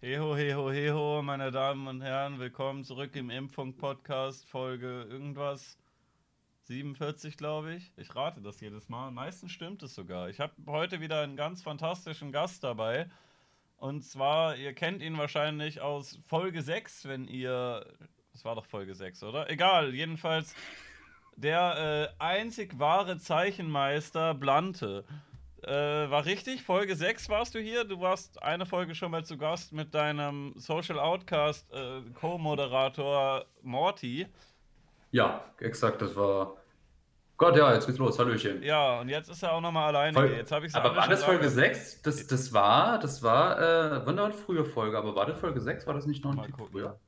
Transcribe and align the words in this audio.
Heho, 0.00 0.36
heho, 0.36 0.70
heho, 0.70 1.22
meine 1.22 1.50
Damen 1.50 1.88
und 1.88 2.02
Herren, 2.02 2.38
willkommen 2.38 2.84
zurück 2.84 3.16
im 3.16 3.30
Impfung-Podcast, 3.30 4.48
Folge 4.48 5.02
irgendwas 5.10 5.76
47, 6.66 7.36
glaube 7.36 7.74
ich. 7.74 7.90
Ich 7.96 8.14
rate 8.14 8.40
das 8.40 8.60
jedes 8.60 8.88
Mal. 8.88 9.10
Meistens 9.10 9.50
stimmt 9.50 9.82
es 9.82 9.96
sogar. 9.96 10.28
Ich 10.28 10.38
habe 10.38 10.52
heute 10.68 11.00
wieder 11.00 11.22
einen 11.22 11.34
ganz 11.34 11.62
fantastischen 11.62 12.30
Gast 12.30 12.62
dabei. 12.62 13.10
Und 13.76 14.04
zwar, 14.04 14.54
ihr 14.54 14.72
kennt 14.72 15.02
ihn 15.02 15.18
wahrscheinlich 15.18 15.80
aus 15.80 16.20
Folge 16.28 16.62
6, 16.62 17.06
wenn 17.06 17.26
ihr. 17.26 17.84
Das 18.30 18.44
war 18.44 18.54
doch 18.54 18.66
Folge 18.66 18.94
6, 18.94 19.24
oder? 19.24 19.50
Egal, 19.50 19.96
jedenfalls 19.96 20.54
der 21.34 22.12
äh, 22.20 22.22
einzig 22.22 22.78
wahre 22.78 23.18
Zeichenmeister 23.18 24.34
Blante. 24.34 25.04
Äh, 25.62 25.70
war 26.10 26.24
richtig, 26.24 26.62
Folge 26.62 26.94
6 26.94 27.28
warst 27.28 27.54
du 27.54 27.58
hier. 27.58 27.84
Du 27.84 28.00
warst 28.00 28.42
eine 28.42 28.64
Folge 28.64 28.94
schon 28.94 29.10
mal 29.10 29.24
zu 29.24 29.36
Gast 29.36 29.72
mit 29.72 29.94
deinem 29.94 30.54
Social 30.56 30.98
Outcast 30.98 31.70
äh, 31.72 32.00
Co-Moderator 32.14 33.44
Morty. 33.62 34.26
Ja, 35.10 35.44
exakt, 35.58 36.00
das 36.00 36.14
war. 36.14 36.56
Gott, 37.36 37.56
ja, 37.56 37.72
jetzt 37.72 37.86
geht's 37.86 37.98
los. 37.98 38.18
Hallöchen. 38.18 38.62
Ja, 38.62 39.00
und 39.00 39.08
jetzt 39.08 39.30
ist 39.30 39.42
er 39.42 39.52
auch 39.52 39.60
nochmal 39.60 39.88
alleine. 39.88 40.14
Voll, 40.14 40.30
jetzt 40.30 40.50
ich 40.66 40.74
aber 40.74 40.94
war 40.96 41.08
das 41.08 41.24
Folge 41.24 41.48
6? 41.48 42.02
Das, 42.02 42.26
das 42.26 42.52
war, 42.52 42.98
das 42.98 43.22
war, 43.22 43.58
äh, 43.58 44.06
war 44.06 44.32
frühe 44.32 44.64
Folge, 44.64 44.98
aber 44.98 45.14
war 45.14 45.26
das 45.26 45.38
Folge 45.38 45.60
6? 45.60 45.86
War 45.86 45.94
das 45.94 46.06
nicht 46.06 46.24
noch 46.24 46.36
ein 46.36 46.42
Tick 46.42 46.56
früher? 46.70 46.98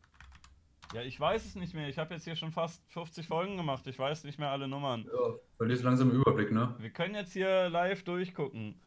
Ja, 0.92 1.02
ich 1.02 1.18
weiß 1.20 1.44
es 1.44 1.54
nicht 1.54 1.74
mehr. 1.74 1.88
Ich 1.88 1.98
habe 1.98 2.14
jetzt 2.14 2.24
hier 2.24 2.34
schon 2.34 2.50
fast 2.50 2.82
50 2.92 3.26
Folgen 3.28 3.56
gemacht. 3.56 3.86
Ich 3.86 3.98
weiß 3.98 4.24
nicht 4.24 4.38
mehr 4.38 4.50
alle 4.50 4.66
Nummern. 4.66 5.04
Ja, 5.04 5.34
verlierst 5.56 5.84
langsam 5.84 6.10
Überblick, 6.10 6.50
ne? 6.50 6.74
Wir 6.78 6.90
können 6.90 7.14
jetzt 7.14 7.32
hier 7.32 7.68
live 7.68 8.02
durchgucken. 8.02 8.80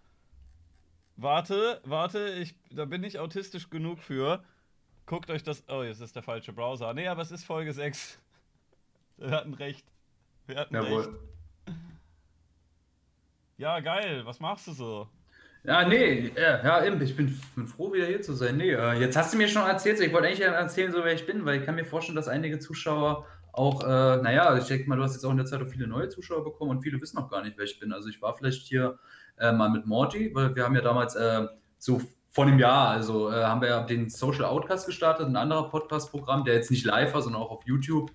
Warte, 1.15 1.79
warte, 1.85 2.29
ich, 2.29 2.55
da 2.71 2.85
bin 2.85 3.03
ich 3.03 3.19
autistisch 3.19 3.69
genug 3.69 3.99
für. 3.99 4.43
Guckt 5.05 5.29
euch 5.29 5.43
das. 5.43 5.63
Oh, 5.69 5.83
jetzt 5.83 6.01
ist 6.01 6.15
der 6.15 6.23
falsche 6.23 6.51
Browser. 6.51 6.93
Nee, 6.93 7.07
aber 7.07 7.21
es 7.21 7.31
ist 7.31 7.45
Folge 7.45 7.71
6. 7.71 8.19
Wir 9.17 9.31
hatten 9.31 9.53
recht. 9.53 9.85
Wir 10.47 10.57
hatten 10.57 10.75
Jawohl. 10.75 11.01
recht. 11.05 11.77
Ja, 13.57 13.79
geil. 13.79 14.25
Was 14.25 14.39
machst 14.39 14.67
du 14.67 14.73
so? 14.73 15.07
Ja, 15.65 15.87
nee, 15.87 16.31
ja, 16.35 16.61
ja 16.61 16.85
eben, 16.85 17.01
ich 17.01 17.15
bin, 17.15 17.39
bin, 17.55 17.67
froh, 17.67 17.93
wieder 17.93 18.05
hier 18.05 18.21
zu 18.21 18.33
sein. 18.33 18.57
Nee, 18.57 18.71
äh, 18.71 18.99
jetzt 18.99 19.15
hast 19.15 19.33
du 19.33 19.37
mir 19.37 19.47
schon 19.47 19.65
erzählt, 19.65 19.97
ich 20.01 20.11
wollte 20.11 20.27
eigentlich 20.27 20.41
erzählen, 20.41 20.91
so 20.91 21.05
wer 21.05 21.13
ich 21.13 21.25
bin, 21.25 21.45
weil 21.45 21.59
ich 21.59 21.65
kann 21.65 21.75
mir 21.75 21.85
vorstellen, 21.85 22.17
dass 22.17 22.27
einige 22.27 22.59
Zuschauer 22.59 23.25
auch, 23.53 23.81
äh, 23.83 24.21
naja, 24.21 24.57
ich 24.57 24.65
denke 24.65 24.89
mal, 24.89 24.97
du 24.97 25.03
hast 25.03 25.13
jetzt 25.13 25.23
auch 25.23 25.31
in 25.31 25.37
der 25.37 25.45
Zeit 25.45 25.61
auch 25.61 25.67
viele 25.67 25.87
neue 25.87 26.09
Zuschauer 26.09 26.43
bekommen 26.43 26.71
und 26.71 26.81
viele 26.81 26.99
wissen 26.99 27.17
noch 27.17 27.29
gar 27.29 27.43
nicht, 27.43 27.57
wer 27.57 27.63
ich 27.63 27.79
bin. 27.79 27.93
Also 27.93 28.09
ich 28.09 28.21
war 28.21 28.33
vielleicht 28.33 28.67
hier 28.67 28.99
äh, 29.37 29.53
mal 29.53 29.69
mit 29.69 29.85
Morty, 29.85 30.35
weil 30.35 30.53
wir 30.53 30.65
haben 30.65 30.75
ja 30.75 30.81
damals 30.81 31.15
äh, 31.15 31.47
so 31.77 32.01
vor 32.31 32.45
einem 32.45 32.59
Jahr, 32.59 32.89
also 32.89 33.31
äh, 33.31 33.43
haben 33.43 33.61
wir 33.61 33.69
ja 33.69 33.83
den 33.83 34.09
Social 34.09 34.43
Outcast 34.43 34.87
gestartet, 34.87 35.27
ein 35.27 35.35
anderer 35.35 35.69
Podcast-Programm, 35.69 36.43
der 36.43 36.55
jetzt 36.55 36.71
nicht 36.71 36.83
live 36.83 37.13
war, 37.13 37.21
sondern 37.21 37.41
auch 37.41 37.51
auf 37.51 37.65
YouTube, 37.65 38.11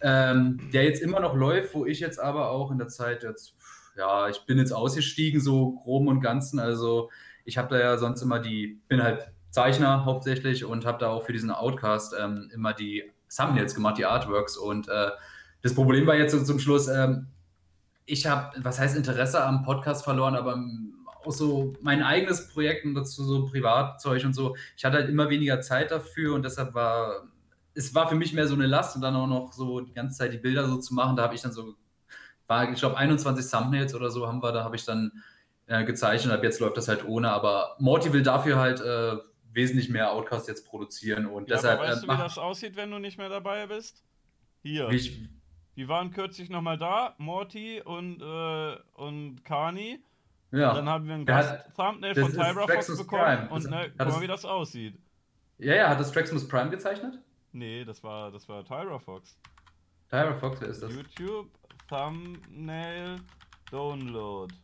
ähm, 0.00 0.70
der 0.72 0.84
jetzt 0.84 1.02
immer 1.02 1.20
noch 1.20 1.34
läuft, 1.34 1.74
wo 1.74 1.84
ich 1.84 2.00
jetzt 2.00 2.18
aber 2.18 2.50
auch 2.50 2.70
in 2.70 2.78
der 2.78 2.88
Zeit 2.88 3.22
jetzt 3.22 3.59
ja, 4.00 4.28
ich 4.28 4.40
bin 4.46 4.58
jetzt 4.58 4.72
ausgestiegen, 4.72 5.40
so 5.40 5.72
groben 5.72 6.08
und 6.08 6.20
ganzen. 6.20 6.58
Also 6.58 7.10
ich 7.44 7.58
habe 7.58 7.68
da 7.68 7.78
ja 7.78 7.98
sonst 7.98 8.22
immer 8.22 8.38
die, 8.38 8.80
bin 8.88 9.02
halt 9.02 9.30
Zeichner 9.50 10.06
hauptsächlich 10.06 10.64
und 10.64 10.86
habe 10.86 10.98
da 10.98 11.08
auch 11.08 11.24
für 11.24 11.32
diesen 11.32 11.50
Outcast 11.50 12.14
ähm, 12.18 12.50
immer 12.52 12.72
die 12.72 13.04
Thumbnails 13.34 13.74
gemacht, 13.74 13.98
die 13.98 14.06
Artworks. 14.06 14.56
Und 14.56 14.88
äh, 14.88 15.10
das 15.62 15.74
Problem 15.74 16.06
war 16.06 16.16
jetzt 16.16 16.32
so 16.32 16.42
zum 16.42 16.58
Schluss, 16.58 16.88
ähm, 16.88 17.26
ich 18.06 18.26
habe, 18.26 18.56
was 18.62 18.78
heißt 18.78 18.96
Interesse 18.96 19.44
am 19.44 19.62
Podcast 19.62 20.02
verloren, 20.02 20.34
aber 20.34 20.58
auch 21.22 21.30
so 21.30 21.74
mein 21.82 22.02
eigenes 22.02 22.48
Projekt 22.48 22.86
und 22.86 22.94
dazu 22.94 23.22
so 23.22 23.44
Privatzeug 23.44 24.24
und 24.24 24.32
so. 24.32 24.56
Ich 24.76 24.84
hatte 24.84 24.96
halt 24.96 25.10
immer 25.10 25.28
weniger 25.28 25.60
Zeit 25.60 25.90
dafür 25.90 26.34
und 26.34 26.42
deshalb 26.44 26.72
war, 26.72 27.28
es 27.74 27.94
war 27.94 28.08
für 28.08 28.14
mich 28.14 28.32
mehr 28.32 28.48
so 28.48 28.54
eine 28.54 28.66
Last 28.66 28.96
und 28.96 29.02
dann 29.02 29.14
auch 29.14 29.26
noch 29.26 29.52
so 29.52 29.80
die 29.80 29.92
ganze 29.92 30.16
Zeit 30.16 30.32
die 30.32 30.38
Bilder 30.38 30.66
so 30.66 30.78
zu 30.78 30.94
machen. 30.94 31.16
Da 31.16 31.24
habe 31.24 31.34
ich 31.34 31.42
dann 31.42 31.52
so 31.52 31.74
war, 32.50 32.70
ich 32.70 32.78
glaube, 32.78 32.98
21 32.98 33.50
Thumbnails 33.50 33.94
oder 33.94 34.10
so 34.10 34.26
haben 34.26 34.42
wir, 34.42 34.52
da 34.52 34.64
habe 34.64 34.76
ich 34.76 34.84
dann 34.84 35.22
äh, 35.68 35.84
gezeichnet, 35.84 36.34
ab 36.34 36.42
jetzt 36.42 36.60
läuft 36.60 36.76
das 36.76 36.88
halt 36.88 37.06
ohne, 37.06 37.30
aber 37.30 37.76
Morty 37.78 38.12
will 38.12 38.22
dafür 38.22 38.58
halt 38.58 38.80
äh, 38.80 39.16
wesentlich 39.52 39.88
mehr 39.88 40.12
Outcast 40.12 40.48
jetzt 40.48 40.66
produzieren 40.66 41.26
und 41.26 41.48
ja, 41.48 41.56
deshalb. 41.56 41.80
weißt 41.80 42.02
äh, 42.02 42.06
du, 42.06 42.12
wie 42.12 42.16
das 42.18 42.36
aussieht, 42.36 42.76
wenn 42.76 42.90
du 42.90 42.98
nicht 42.98 43.16
mehr 43.16 43.28
dabei 43.28 43.66
bist? 43.68 44.02
Hier. 44.62 44.90
Ich, 44.90 45.28
die 45.76 45.88
waren 45.88 46.10
kürzlich 46.10 46.50
nochmal 46.50 46.76
da, 46.76 47.14
Morty 47.18 47.80
und, 47.82 48.20
äh, 48.20 48.76
und 48.94 49.44
Kani. 49.44 50.04
Ja. 50.50 50.70
Und 50.70 50.76
dann 50.76 50.88
haben 50.88 51.06
wir 51.06 51.14
ein 51.14 51.24
Gast-Thumbnail 51.24 52.14
von 52.16 52.32
Tyra 52.32 52.66
Fox 52.66 52.98
bekommen 52.98 53.22
Prime. 53.22 53.48
und 53.50 53.70
ne, 53.70 53.92
guck 53.96 54.08
mal, 54.08 54.20
wie 54.20 54.26
das 54.26 54.44
aussieht. 54.44 54.98
Ja, 55.58 55.74
ja, 55.74 55.88
hat 55.88 56.00
das 56.00 56.10
Traxmus 56.10 56.48
Prime 56.48 56.70
gezeichnet? 56.70 57.20
Nee, 57.52 57.84
das 57.84 58.02
war, 58.02 58.32
das 58.32 58.48
war 58.48 58.64
Tyra 58.64 58.98
Fox. 58.98 59.38
Tyra 60.08 60.34
Fox, 60.34 60.60
wer 60.60 60.68
ist 60.68 60.82
das? 60.82 60.92
YouTube 60.92 61.59
Thumbnail 61.90 63.16
Download. 63.68 64.54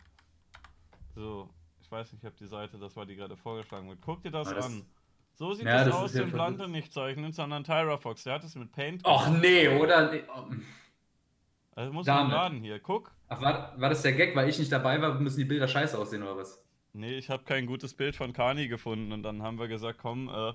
So, 1.17 1.49
ich 1.83 1.91
weiß 1.91 2.13
nicht, 2.13 2.23
ich 2.23 2.25
habe 2.25 2.37
die 2.39 2.47
Seite, 2.47 2.79
das 2.79 2.95
war 2.95 3.05
die 3.05 3.17
gerade 3.17 3.37
vorgeschlagen 3.37 3.89
wird. 3.89 3.99
Guck 4.01 4.23
dir 4.23 4.31
das, 4.31 4.49
das 4.49 4.67
an. 4.67 4.87
So 5.35 5.53
sieht 5.53 5.67
ja, 5.67 5.85
das, 5.85 5.93
aus, 5.93 6.13
den 6.13 6.31
Blante 6.31 6.69
nicht 6.69 6.93
zeichnen, 6.93 7.33
sondern 7.33 7.65
Tyra 7.65 7.97
Fox. 7.99 8.23
Der 8.23 8.35
hat 8.35 8.45
es 8.45 8.55
mit 8.55 8.71
Paint. 8.71 9.03
Ach 9.05 9.29
nee, 9.29 9.69
oder? 9.69 10.13
Nee. 10.13 10.23
Oh. 10.35 10.45
Also 11.75 11.93
muss 11.93 12.07
man 12.07 12.31
laden 12.31 12.61
hier. 12.61 12.79
Guck. 12.79 13.11
Ach, 13.29 13.41
war, 13.43 13.79
war 13.79 13.89
das 13.91 14.03
der 14.03 14.13
Gag, 14.13 14.37
weil 14.37 14.49
ich 14.49 14.59
nicht 14.59 14.71
dabei 14.71 15.03
war, 15.03 15.15
müssen 15.15 15.39
die 15.39 15.45
Bilder 15.45 15.67
scheiße 15.67 15.99
aussehen 15.99 16.23
oder 16.23 16.37
was? 16.37 16.65
Nee, 16.93 17.19
ich 17.19 17.29
habe 17.29 17.43
kein 17.43 17.67
gutes 17.67 17.93
Bild 17.93 18.15
von 18.15 18.33
Kani 18.33 18.69
gefunden 18.69 19.13
und 19.13 19.25
dann 19.25 19.43
haben 19.43 19.59
wir 19.59 19.69
gesagt, 19.69 19.99
komm, 20.01 20.29
äh, 20.29 20.55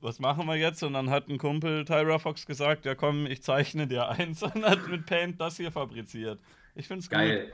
was 0.00 0.18
machen 0.18 0.46
wir 0.46 0.56
jetzt? 0.56 0.82
Und 0.82 0.94
dann 0.94 1.10
hat 1.10 1.28
ein 1.28 1.38
Kumpel 1.38 1.84
Tyra 1.84 2.18
Fox 2.18 2.46
gesagt, 2.46 2.84
ja 2.84 2.94
komm, 2.94 3.26
ich 3.26 3.42
zeichne 3.42 3.86
dir 3.86 4.08
eins 4.08 4.42
und 4.54 4.64
hat 4.64 4.88
mit 4.88 5.06
Paint 5.06 5.40
das 5.40 5.56
hier 5.56 5.72
fabriziert. 5.72 6.40
Ich 6.74 6.86
finde 6.86 7.00
es 7.00 7.10
geil. 7.10 7.52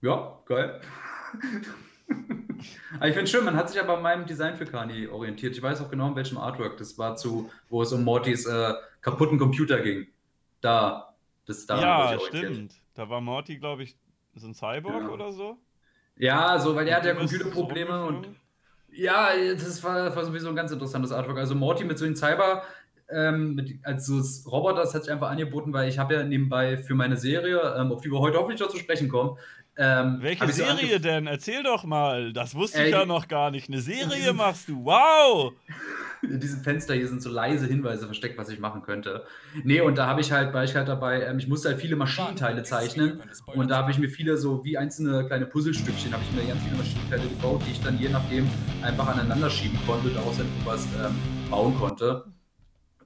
Ja, 0.00 0.38
geil. 0.46 0.80
aber 2.98 3.08
ich 3.08 3.14
finde 3.14 3.22
es 3.22 3.30
schön, 3.30 3.44
man 3.44 3.56
hat 3.56 3.70
sich 3.70 3.80
aber 3.80 3.96
an 3.96 4.02
meinem 4.02 4.26
Design 4.26 4.56
für 4.56 4.66
Kani 4.66 5.06
orientiert. 5.06 5.54
Ich 5.56 5.62
weiß 5.62 5.80
auch 5.80 5.90
genau, 5.90 6.08
in 6.08 6.16
welchem 6.16 6.38
Artwork 6.38 6.76
das 6.76 6.98
war, 6.98 7.16
zu, 7.16 7.50
wo 7.68 7.82
es 7.82 7.92
um 7.92 8.02
Mortys 8.02 8.46
äh, 8.46 8.74
kaputten 9.00 9.38
Computer 9.38 9.80
ging. 9.80 10.08
Da, 10.60 11.14
das 11.46 11.66
da. 11.66 11.80
Ja, 11.80 12.18
stimmt. 12.18 12.74
Da 12.94 13.08
war 13.08 13.20
Morty, 13.20 13.58
glaube 13.58 13.84
ich, 13.84 13.96
so 14.34 14.48
ein 14.48 14.54
Cyborg 14.54 15.02
ja. 15.02 15.08
oder 15.08 15.32
so. 15.32 15.56
Ja, 16.16 16.58
so, 16.58 16.74
weil 16.76 16.86
er 16.88 16.96
hat 16.96 17.06
ja 17.06 17.14
Computerprobleme 17.14 18.04
und 18.04 18.28
ja, 18.94 19.30
das 19.54 19.82
war, 19.82 20.14
war 20.14 20.24
sowieso 20.24 20.48
ein 20.48 20.56
ganz 20.56 20.70
interessantes 20.72 21.12
Artwork. 21.12 21.38
Also 21.38 21.54
Morty 21.54 21.84
mit 21.84 21.98
so 21.98 22.04
einem 22.04 22.16
Cyber, 22.16 22.62
ähm, 23.10 23.54
mit, 23.54 23.78
als 23.82 24.06
so 24.06 24.22
Roboter, 24.50 24.82
das 24.82 24.94
hat 24.94 25.04
sich 25.04 25.12
einfach 25.12 25.30
angeboten, 25.30 25.72
weil 25.72 25.88
ich 25.88 25.98
habe 25.98 26.14
ja 26.14 26.22
nebenbei 26.22 26.76
für 26.78 26.94
meine 26.94 27.16
Serie, 27.16 27.74
ähm, 27.76 27.92
auf 27.92 28.02
die 28.02 28.10
wir 28.10 28.20
heute 28.20 28.38
hoffentlich 28.38 28.60
noch 28.60 28.68
zu 28.68 28.78
sprechen 28.78 29.08
kommen. 29.08 29.36
Ähm, 29.76 30.18
Welche 30.20 30.46
Serie 30.52 30.94
so 30.94 30.98
denn? 30.98 31.26
Erzähl 31.26 31.62
doch 31.62 31.84
mal. 31.84 32.32
Das 32.32 32.54
wusste 32.54 32.84
ich 32.84 32.92
ja 32.92 33.06
noch 33.06 33.28
gar 33.28 33.50
nicht. 33.50 33.68
Eine 33.68 33.80
Serie 33.80 34.32
machst 34.34 34.68
du. 34.68 34.84
Wow! 34.84 35.54
In 36.22 36.40
diesem 36.40 36.60
Fenster 36.60 36.94
hier 36.94 37.08
sind 37.08 37.22
so 37.22 37.30
leise 37.30 37.66
Hinweise 37.66 38.06
versteckt, 38.06 38.38
was 38.38 38.48
ich 38.48 38.58
machen 38.58 38.82
könnte. 38.82 39.24
Nee, 39.64 39.80
und 39.80 39.98
da 39.98 40.06
habe 40.06 40.20
ich 40.20 40.32
halt, 40.32 40.54
war 40.54 40.64
ich 40.64 40.74
halt 40.76 40.88
dabei, 40.88 41.22
ähm, 41.22 41.38
ich 41.38 41.48
musste 41.48 41.68
halt 41.68 41.80
viele 41.80 41.96
Maschinenteile 41.96 42.62
zeichnen 42.62 43.20
und 43.46 43.70
da 43.70 43.78
habe 43.78 43.90
ich 43.90 43.98
mir 43.98 44.08
viele 44.08 44.36
so 44.36 44.64
wie 44.64 44.78
einzelne 44.78 45.26
kleine 45.26 45.46
Puzzlestückchen, 45.46 46.12
habe 46.12 46.22
ich 46.22 46.36
mir 46.36 46.48
ganz 46.48 46.62
viele 46.62 46.76
Maschinenteile 46.76 47.28
gebaut, 47.28 47.62
die 47.66 47.72
ich 47.72 47.80
dann 47.82 47.98
je 47.98 48.08
nachdem 48.08 48.48
einfach 48.82 49.08
aneinander 49.08 49.50
schieben 49.50 49.78
konnte, 49.86 50.10
daraus 50.10 50.38
halt 50.38 50.48
was 50.64 50.84
ähm, 51.04 51.16
bauen 51.50 51.76
konnte. 51.78 52.24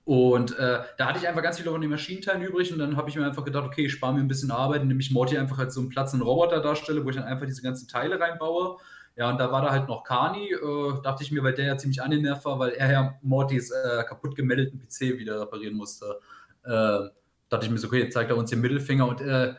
Und 0.05 0.57
äh, 0.57 0.79
da 0.99 1.07
hatte 1.07 1.19
ich 1.19 1.27
einfach 1.27 1.43
ganz 1.43 1.59
viele 1.59 1.73
von 1.73 1.81
den 1.81 1.91
Maschinenteilen 1.91 2.41
übrig 2.41 2.73
und 2.73 2.79
dann 2.79 2.97
habe 2.97 3.11
ich 3.11 3.17
mir 3.17 3.27
einfach 3.27 3.45
gedacht, 3.45 3.67
okay, 3.67 3.87
ich 3.87 3.93
spare 3.93 4.15
mir 4.15 4.21
ein 4.21 4.29
bisschen 4.29 4.53
Arbeit, 4.53 4.83
indem 4.83 5.01
ich 5.01 5.11
Morty 5.11 5.37
einfach 5.37 5.59
als 5.59 5.75
so 5.75 5.81
einen 5.81 5.89
Platz 5.89 6.13
einen 6.13 6.23
Roboter 6.23 6.61
darstelle, 6.61 7.05
wo 7.05 7.11
ich 7.11 7.17
dann 7.17 7.25
einfach 7.25 7.45
diese 7.47 7.61
ganzen 7.61 7.89
Teile 7.89 8.21
reinbaue 8.21 8.77
ja, 9.17 9.31
und 9.31 9.39
da 9.39 9.51
war 9.51 9.63
da 9.63 9.71
halt 9.71 9.89
noch 9.89 10.05
Kani, 10.05 10.53
äh, 10.53 11.03
dachte 11.03 11.23
ich 11.23 11.33
mir, 11.33 11.43
weil 11.43 11.55
der 11.55 11.67
ja 11.67 11.79
ziemlich 11.79 12.03
angenervt 12.03 12.45
war, 12.45 12.59
weil 12.59 12.73
er 12.73 12.93
ja 12.93 13.19
Mortys 13.23 13.71
äh, 13.71 14.05
kaputt 14.05 14.37
gemeldeten 14.37 14.79
PC 14.79 15.19
wieder 15.19 15.41
reparieren 15.41 15.75
musste. 15.75 16.21
Äh, 16.65 17.09
dachte 17.49 17.65
ich 17.65 17.71
mir 17.71 17.79
so, 17.79 17.87
okay, 17.87 18.03
jetzt 18.03 18.13
zeigt 18.13 18.31
er 18.31 18.37
uns 18.37 18.51
den 18.51 18.61
Mittelfinger 18.61 19.09
und 19.09 19.23
äh, 19.23 19.55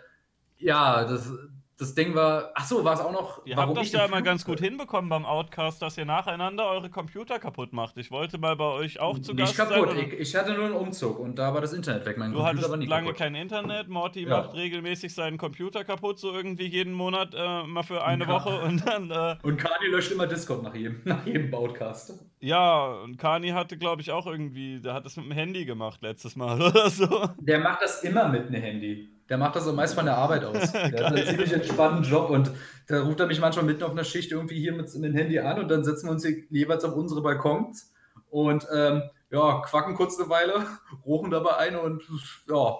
ja, 0.59 1.05
das, 1.05 1.31
das 1.79 1.93
Ding 1.93 2.15
war, 2.15 2.51
ach 2.55 2.65
so, 2.65 2.83
war 2.83 2.95
es 2.95 2.99
auch 2.99 3.11
noch. 3.11 3.45
Ihr 3.45 3.55
habt 3.55 3.77
das 3.77 3.91
ja 3.91 4.05
immer 4.05 4.23
ganz 4.23 4.43
gut 4.43 4.59
hinbekommen 4.59 5.09
beim 5.09 5.25
Outcast, 5.25 5.79
dass 5.79 5.95
ihr 5.95 6.05
nacheinander 6.05 6.65
eure 6.65 6.89
Computer 6.89 7.37
kaputt 7.37 7.71
macht. 7.71 7.97
Ich 7.97 8.09
wollte 8.09 8.39
mal 8.39 8.55
bei 8.55 8.65
euch 8.65 8.99
auch 8.99 9.19
zu 9.19 9.33
Nicht 9.33 9.55
Gast 9.55 9.69
kaputt. 9.69 9.91
sein. 9.91 9.99
Ich, 9.99 10.13
ich, 10.13 10.35
hatte 10.35 10.53
nur 10.53 10.65
einen 10.65 10.73
Umzug 10.73 11.19
und 11.19 11.37
da 11.37 11.53
war 11.53 11.61
das 11.61 11.73
Internet 11.73 12.07
weg. 12.07 12.17
Mein 12.17 12.31
du 12.31 12.37
Computer 12.37 12.57
hattest 12.57 12.71
war 12.71 12.77
nie 12.77 12.87
lange 12.87 13.07
kaputt. 13.07 13.19
kein 13.19 13.35
Internet. 13.35 13.89
Morty 13.89 14.23
ja. 14.23 14.29
macht 14.29 14.55
regelmäßig 14.55 15.13
seinen 15.13 15.37
Computer 15.37 15.83
kaputt, 15.83 16.17
so 16.17 16.33
irgendwie 16.33 16.65
jeden 16.65 16.93
Monat 16.93 17.35
äh, 17.37 17.63
mal 17.67 17.83
für 17.83 18.03
eine 18.03 18.23
und 18.23 18.31
Woche 18.31 18.59
und 18.61 18.87
dann. 18.87 19.11
Äh, 19.11 19.35
und 19.43 19.57
Kani 19.57 19.87
löscht 19.91 20.11
immer 20.11 20.25
Discord 20.25 20.63
nach 20.63 20.73
jedem, 20.73 21.01
nach 21.05 21.23
jedem 21.27 21.53
Outcast. 21.53 22.25
Ja, 22.39 22.87
und 23.03 23.17
Kani 23.17 23.49
hatte, 23.49 23.77
glaube 23.77 24.01
ich, 24.01 24.11
auch 24.11 24.25
irgendwie, 24.25 24.79
der 24.79 24.95
hat 24.95 25.05
das 25.05 25.15
mit 25.15 25.25
dem 25.25 25.31
Handy 25.31 25.65
gemacht 25.65 26.01
letztes 26.01 26.35
Mal 26.35 26.59
oder 26.69 26.89
so. 26.89 27.29
Der 27.39 27.59
macht 27.59 27.83
das 27.83 28.03
immer 28.03 28.27
mit 28.29 28.47
einem 28.47 28.63
Handy. 28.63 29.09
Der 29.29 29.37
macht 29.37 29.55
das 29.55 29.65
so 29.65 29.73
meist 29.73 29.95
von 29.95 30.05
der 30.05 30.17
Arbeit 30.17 30.45
aus. 30.45 30.71
Der 30.71 31.05
hat 31.05 31.15
einen 31.15 31.27
ziemlich 31.27 31.51
entspannten 31.51 32.03
Job 32.03 32.29
und 32.29 32.51
da 32.87 33.01
ruft 33.01 33.19
er 33.19 33.27
mich 33.27 33.41
manchmal 33.41 33.65
mitten 33.65 33.83
auf 33.83 33.91
einer 33.91 34.05
Schicht 34.05 34.31
irgendwie 34.31 34.59
hier 34.59 34.73
mit 34.73 34.93
dem 34.93 35.13
Handy 35.13 35.39
an 35.39 35.59
und 35.59 35.67
dann 35.67 35.83
setzen 35.83 36.07
wir 36.07 36.11
uns 36.11 36.25
hier 36.25 36.43
jeweils 36.49 36.85
auf 36.85 36.95
unsere 36.95 37.21
Balkons 37.21 37.93
und 38.29 38.65
ähm, 38.73 39.03
ja, 39.29 39.61
quacken 39.61 39.95
kurz 39.95 40.17
eine 40.17 40.29
Weile, 40.29 40.65
rochen 41.05 41.31
dabei 41.31 41.57
ein 41.57 41.75
und 41.75 42.03
ja, 42.47 42.77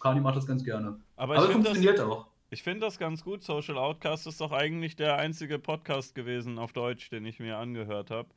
Kani 0.00 0.20
macht 0.20 0.36
das 0.36 0.46
ganz 0.46 0.64
gerne. 0.64 0.98
Aber, 1.16 1.36
Aber 1.36 1.50
funktioniert 1.50 1.98
das, 1.98 2.06
auch. 2.06 2.26
Ich 2.50 2.62
finde 2.62 2.80
das 2.86 2.98
ganz 2.98 3.24
gut. 3.24 3.42
Social 3.42 3.76
Outcast 3.76 4.26
ist 4.26 4.40
doch 4.40 4.52
eigentlich 4.52 4.96
der 4.96 5.16
einzige 5.16 5.58
Podcast 5.58 6.14
gewesen 6.14 6.58
auf 6.58 6.72
Deutsch, 6.72 7.10
den 7.10 7.26
ich 7.26 7.40
mir 7.40 7.58
angehört 7.58 8.10
habe. 8.10 8.28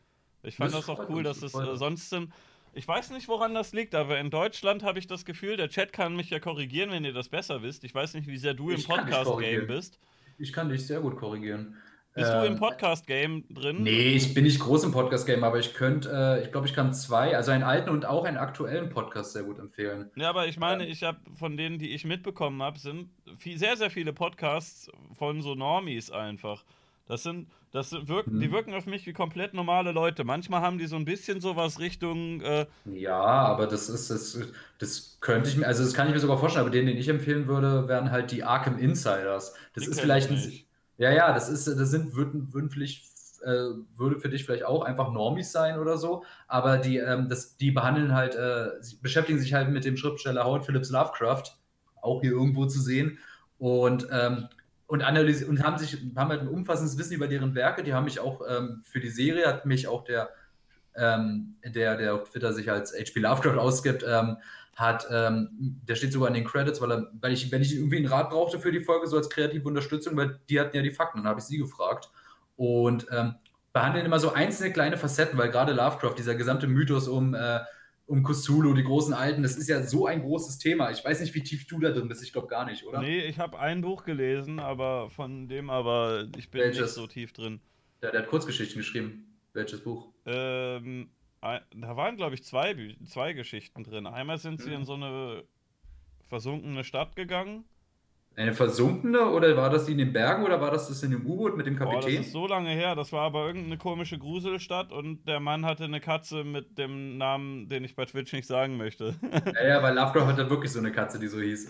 Ich 0.42 0.56
fand 0.56 0.74
das, 0.74 0.86
das 0.86 0.90
auch 0.90 1.10
cool, 1.10 1.24
dass 1.24 1.44
es 1.44 1.54
äh, 1.54 1.76
sonst 1.76 2.10
sind. 2.10 2.34
Ich 2.74 2.88
weiß 2.88 3.12
nicht, 3.12 3.28
woran 3.28 3.54
das 3.54 3.74
liegt, 3.74 3.96
aber 3.96 4.20
in 4.20 4.30
Deutschland 4.30 4.84
habe 4.84 5.00
ich 5.00 5.08
das 5.08 5.26
Gefühl, 5.26 5.58
der 5.58 5.70
Chat 5.70 5.92
kann 5.94 6.16
mich 6.16 6.30
ja 6.30 6.40
korrigieren, 6.40 6.92
wenn 6.92 7.04
ihr 7.04 7.14
das 7.14 7.30
besser 7.30 7.62
wisst. 7.62 7.84
Ich 7.84 7.94
weiß 7.94 8.14
nicht, 8.14 8.28
wie 8.28 8.38
sehr 8.38 8.54
du 8.54 8.72
ich 8.72 8.88
im 8.88 8.96
Podcast-Game 8.96 9.68
bist. 9.68 10.00
Ich 10.38 10.54
kann 10.54 10.70
dich 10.70 10.86
sehr 10.86 11.02
gut 11.02 11.18
korrigieren. 11.18 11.76
Bist 12.16 12.32
ähm, 12.32 12.40
du 12.40 12.48
im 12.48 12.54
ähm, 12.54 12.60
Podcast-Game 12.60 13.44
drin? 13.50 13.84
Nee, 13.84 14.16
ich 14.16 14.34
bin 14.34 14.44
nicht 14.44 14.60
groß 14.60 14.84
im 14.84 14.92
Podcast-Game, 14.92 15.44
aber 15.44 15.60
ich 15.60 15.74
könnte, 15.74 16.10
äh, 16.12 16.44
ich 16.44 16.52
glaube, 16.52 16.68
ich 16.68 16.74
kann 16.74 16.94
zwei, 16.94 17.36
also 17.36 17.52
einen 17.52 17.64
alten 17.64 17.90
und 17.90 18.06
auch 18.06 18.26
einen 18.26 18.38
aktuellen 18.38 18.90
Podcast 18.90 19.34
sehr 19.34 19.44
gut 19.44 19.60
empfehlen. 19.60 20.10
Ja, 20.16 20.30
aber 20.30 20.48
ich 20.48 20.58
meine, 20.58 20.86
ähm, 20.86 20.92
ich 20.92 21.04
habe 21.04 21.20
von 21.36 21.56
denen, 21.56 21.78
die 21.78 21.92
ich 21.92 22.06
mitbekommen 22.06 22.62
habe, 22.64 22.80
sind 22.80 23.10
viel, 23.38 23.58
sehr, 23.58 23.78
sehr 23.78 23.92
viele 23.92 24.12
Podcasts 24.12 24.90
von 25.14 25.42
so 25.42 25.54
Normies 25.56 26.10
einfach. 26.10 26.66
Das 27.10 27.24
sind, 27.24 27.48
das 27.72 27.92
wirken, 27.92 28.34
hm. 28.34 28.40
die 28.40 28.52
wirken 28.52 28.74
auf 28.76 28.86
mich 28.86 29.08
wie 29.08 29.14
komplett 29.14 29.56
normale 29.56 29.92
Leute. 29.92 30.24
Manchmal 30.24 30.62
haben 30.62 30.78
die 30.78 30.86
so 30.86 30.96
ein 30.96 31.06
bisschen 31.06 31.42
sowas 31.42 31.80
Richtung. 31.80 32.40
Äh 32.42 32.68
ja, 32.86 33.20
aber 33.20 33.66
das 33.66 33.90
ist, 33.90 34.12
das, 34.12 34.38
das 34.78 35.18
könnte 35.20 35.50
ich 35.50 35.58
mir, 35.58 35.66
also 35.66 35.84
das 35.84 35.96
kann 35.96 36.08
ich 36.08 36.14
mir 36.14 36.20
sogar 36.20 36.38
vorstellen, 36.38 36.68
aber 36.68 36.72
den, 36.72 36.86
den 36.86 36.98
ich 36.98 37.10
empfehlen 37.10 37.48
würde, 37.48 37.88
wären 37.88 38.12
halt 38.12 38.30
die 38.30 38.44
Arkham 38.44 38.78
Insiders. 38.78 39.56
Das 39.74 39.86
die 39.86 39.90
ist 39.90 40.00
vielleicht 40.00 40.30
ein, 40.30 40.40
ja, 41.00 41.12
ja, 41.12 41.34
das 41.34 41.50
ist, 41.50 41.66
das 41.66 41.90
sind, 41.90 42.16
würden, 42.16 42.54
würden 42.54 42.70
vielleicht, 42.70 43.06
äh, 43.42 43.72
würde 43.98 44.20
für 44.20 44.30
dich 44.30 44.46
vielleicht 44.46 44.66
auch 44.66 44.84
einfach 44.84 45.12
Normis 45.12 45.52
sein 45.52 45.80
oder 45.80 45.98
so, 45.98 46.24
aber 46.48 46.78
die, 46.78 46.98
ähm, 46.98 47.28
das, 47.28 47.58
die 47.58 47.72
behandeln 47.72 48.14
halt, 48.14 48.36
äh, 48.36 48.68
beschäftigen 49.02 49.40
sich 49.40 49.56
halt 49.56 49.70
mit 49.70 49.84
dem 49.84 49.98
Schriftsteller 49.98 50.44
Howard 50.44 50.64
Phillips 50.64 50.92
Lovecraft, 50.92 51.58
auch 52.04 52.22
hier 52.22 52.34
irgendwo 52.34 52.68
zu 52.68 52.80
sehen, 52.80 53.18
und, 53.58 54.08
ähm, 54.12 54.48
und 54.90 55.04
analysieren 55.04 55.52
und 55.52 55.64
haben 55.64 55.78
sich, 55.78 55.98
haben 56.16 56.30
halt 56.30 56.42
ein 56.42 56.48
umfassendes 56.48 56.98
Wissen 56.98 57.14
über 57.14 57.28
deren 57.28 57.54
Werke, 57.54 57.84
die 57.84 57.94
haben 57.94 58.06
mich 58.06 58.20
auch 58.20 58.42
ähm, 58.50 58.82
für 58.84 59.00
die 59.00 59.10
Serie, 59.10 59.46
hat 59.46 59.68
mich 59.68 59.88
auch 59.88 60.04
der, 60.04 60.32
ähm, 60.96 61.58
der, 61.64 61.96
der 61.96 62.16
auf 62.16 62.32
Twitter 62.32 62.54
sich 62.54 62.72
als 62.72 62.92
HP 62.92 63.20
Lovecraft 63.20 63.60
ausgibt, 63.60 64.04
ähm, 64.08 64.38
hat, 64.76 65.08
ähm, 65.12 65.80
der 65.88 65.94
steht 65.94 66.12
sogar 66.12 66.30
in 66.30 66.34
den 66.34 66.44
Credits, 66.44 66.82
weil, 66.82 66.92
er, 66.92 67.12
weil 67.22 67.34
ich, 67.34 67.52
wenn 67.52 67.62
ich 67.62 67.76
irgendwie 67.76 67.98
einen 67.98 68.08
Rat 68.08 68.32
brauchte 68.32 68.60
für 68.60 68.72
die 68.72 68.80
Folge, 68.80 69.06
so 69.06 69.16
als 69.16 69.30
kreative 69.30 69.68
Unterstützung, 69.68 70.18
weil 70.18 70.40
die 70.50 70.60
hatten 70.60 70.76
ja 70.76 70.82
die 70.82 70.90
Fakten, 70.90 71.20
dann 71.20 71.28
habe 71.28 71.40
ich 71.40 71.46
sie 71.46 71.60
gefragt. 71.60 72.10
Und 72.56 73.06
ähm, 73.12 73.36
behandeln 73.72 74.08
immer 74.08 74.20
so 74.20 74.34
einzelne 74.34 74.74
kleine 74.74 74.98
Facetten, 74.98 75.38
weil 75.38 75.52
gerade 75.52 75.74
Lovecraft, 75.74 76.16
dieser 76.18 76.34
gesamte 76.34 76.66
Mythos 76.66 77.08
um, 77.08 77.36
äh, 77.36 77.60
um 78.10 78.24
Cthulhu, 78.24 78.74
die 78.74 78.84
großen 78.84 79.14
Alten, 79.14 79.44
das 79.44 79.56
ist 79.56 79.70
ja 79.70 79.84
so 79.84 80.08
ein 80.08 80.24
großes 80.24 80.58
Thema. 80.58 80.90
Ich 80.90 81.06
weiß 81.06 81.22
nicht, 81.22 81.36
wie 81.36 81.44
tief 81.44 81.68
du 81.68 81.80
da 81.80 81.92
drin 81.92 82.08
bist, 82.08 82.24
ich 82.24 82.34
glaube 82.34 82.48
gar 82.48 82.66
nicht, 82.66 82.84
oder? 82.84 83.02
Nee, 83.02 83.20
ich 83.20 83.38
habe 83.38 83.60
ein 83.60 83.82
Buch 83.82 84.04
gelesen, 84.04 84.60
aber 84.60 85.12
von 85.12 85.48
dem 85.48 85.70
aber, 85.70 86.28
ich 86.36 86.50
bin 86.50 86.62
Welches? 86.62 86.82
nicht 86.82 86.90
so 86.94 87.06
tief 87.06 87.34
drin. 87.34 87.62
Der, 88.02 88.12
der 88.12 88.22
hat 88.22 88.30
Kurzgeschichten 88.30 88.80
geschrieben. 88.80 89.38
Welches 89.54 89.84
Buch? 89.84 90.12
Ähm, 90.26 91.12
da 91.42 91.98
waren, 91.98 92.18
glaube 92.18 92.34
ich, 92.34 92.44
zwei, 92.44 92.96
zwei 93.06 93.34
Geschichten 93.34 93.84
drin. 93.84 94.08
Einmal 94.08 94.40
sind 94.40 94.60
sie 94.60 94.70
mhm. 94.70 94.78
in 94.78 94.86
so 94.86 94.94
eine 94.96 95.44
versunkene 96.28 96.84
Stadt 96.84 97.16
gegangen. 97.16 97.64
Eine 98.40 98.54
versunkene 98.54 99.30
oder 99.32 99.58
war 99.58 99.70
das 99.70 99.86
die 99.86 99.92
in 99.92 99.98
den 99.98 100.14
Bergen 100.14 100.46
oder 100.46 100.62
war 100.62 100.72
das 100.72 100.88
das 100.88 101.04
in 101.04 101.12
dem 101.12 101.26
U-Boot 101.26 101.58
mit 101.58 101.66
dem 101.66 101.76
Kapitän? 101.76 102.00
Boah, 102.00 102.10
das 102.10 102.26
ist 102.26 102.32
so 102.32 102.48
lange 102.48 102.70
her. 102.70 102.96
Das 102.96 103.12
war 103.12 103.24
aber 103.24 103.46
irgendeine 103.46 103.78
komische 103.78 104.18
Gruselstadt 104.18 104.94
und 104.94 105.28
der 105.28 105.42
Mann 105.42 105.66
hatte 105.66 105.84
eine 105.84 106.00
Katze 106.00 106.46
mit 106.46 106.78
dem 106.78 107.18
Namen, 107.18 107.68
den 107.68 107.84
ich 107.84 107.98
bei 107.98 108.06
Twitch 108.06 108.32
nicht 108.32 108.48
sagen 108.48 108.78
möchte. 108.78 109.16
ja, 109.56 109.68
ja, 109.68 109.84
weil 109.84 109.94
Lovecraft 109.94 110.28
hatte 110.28 110.50
wirklich 110.50 110.72
so 110.72 110.80
eine 110.80 110.94
Katze, 110.94 111.20
die 111.20 111.28
so 111.28 111.42
hieß. 111.42 111.68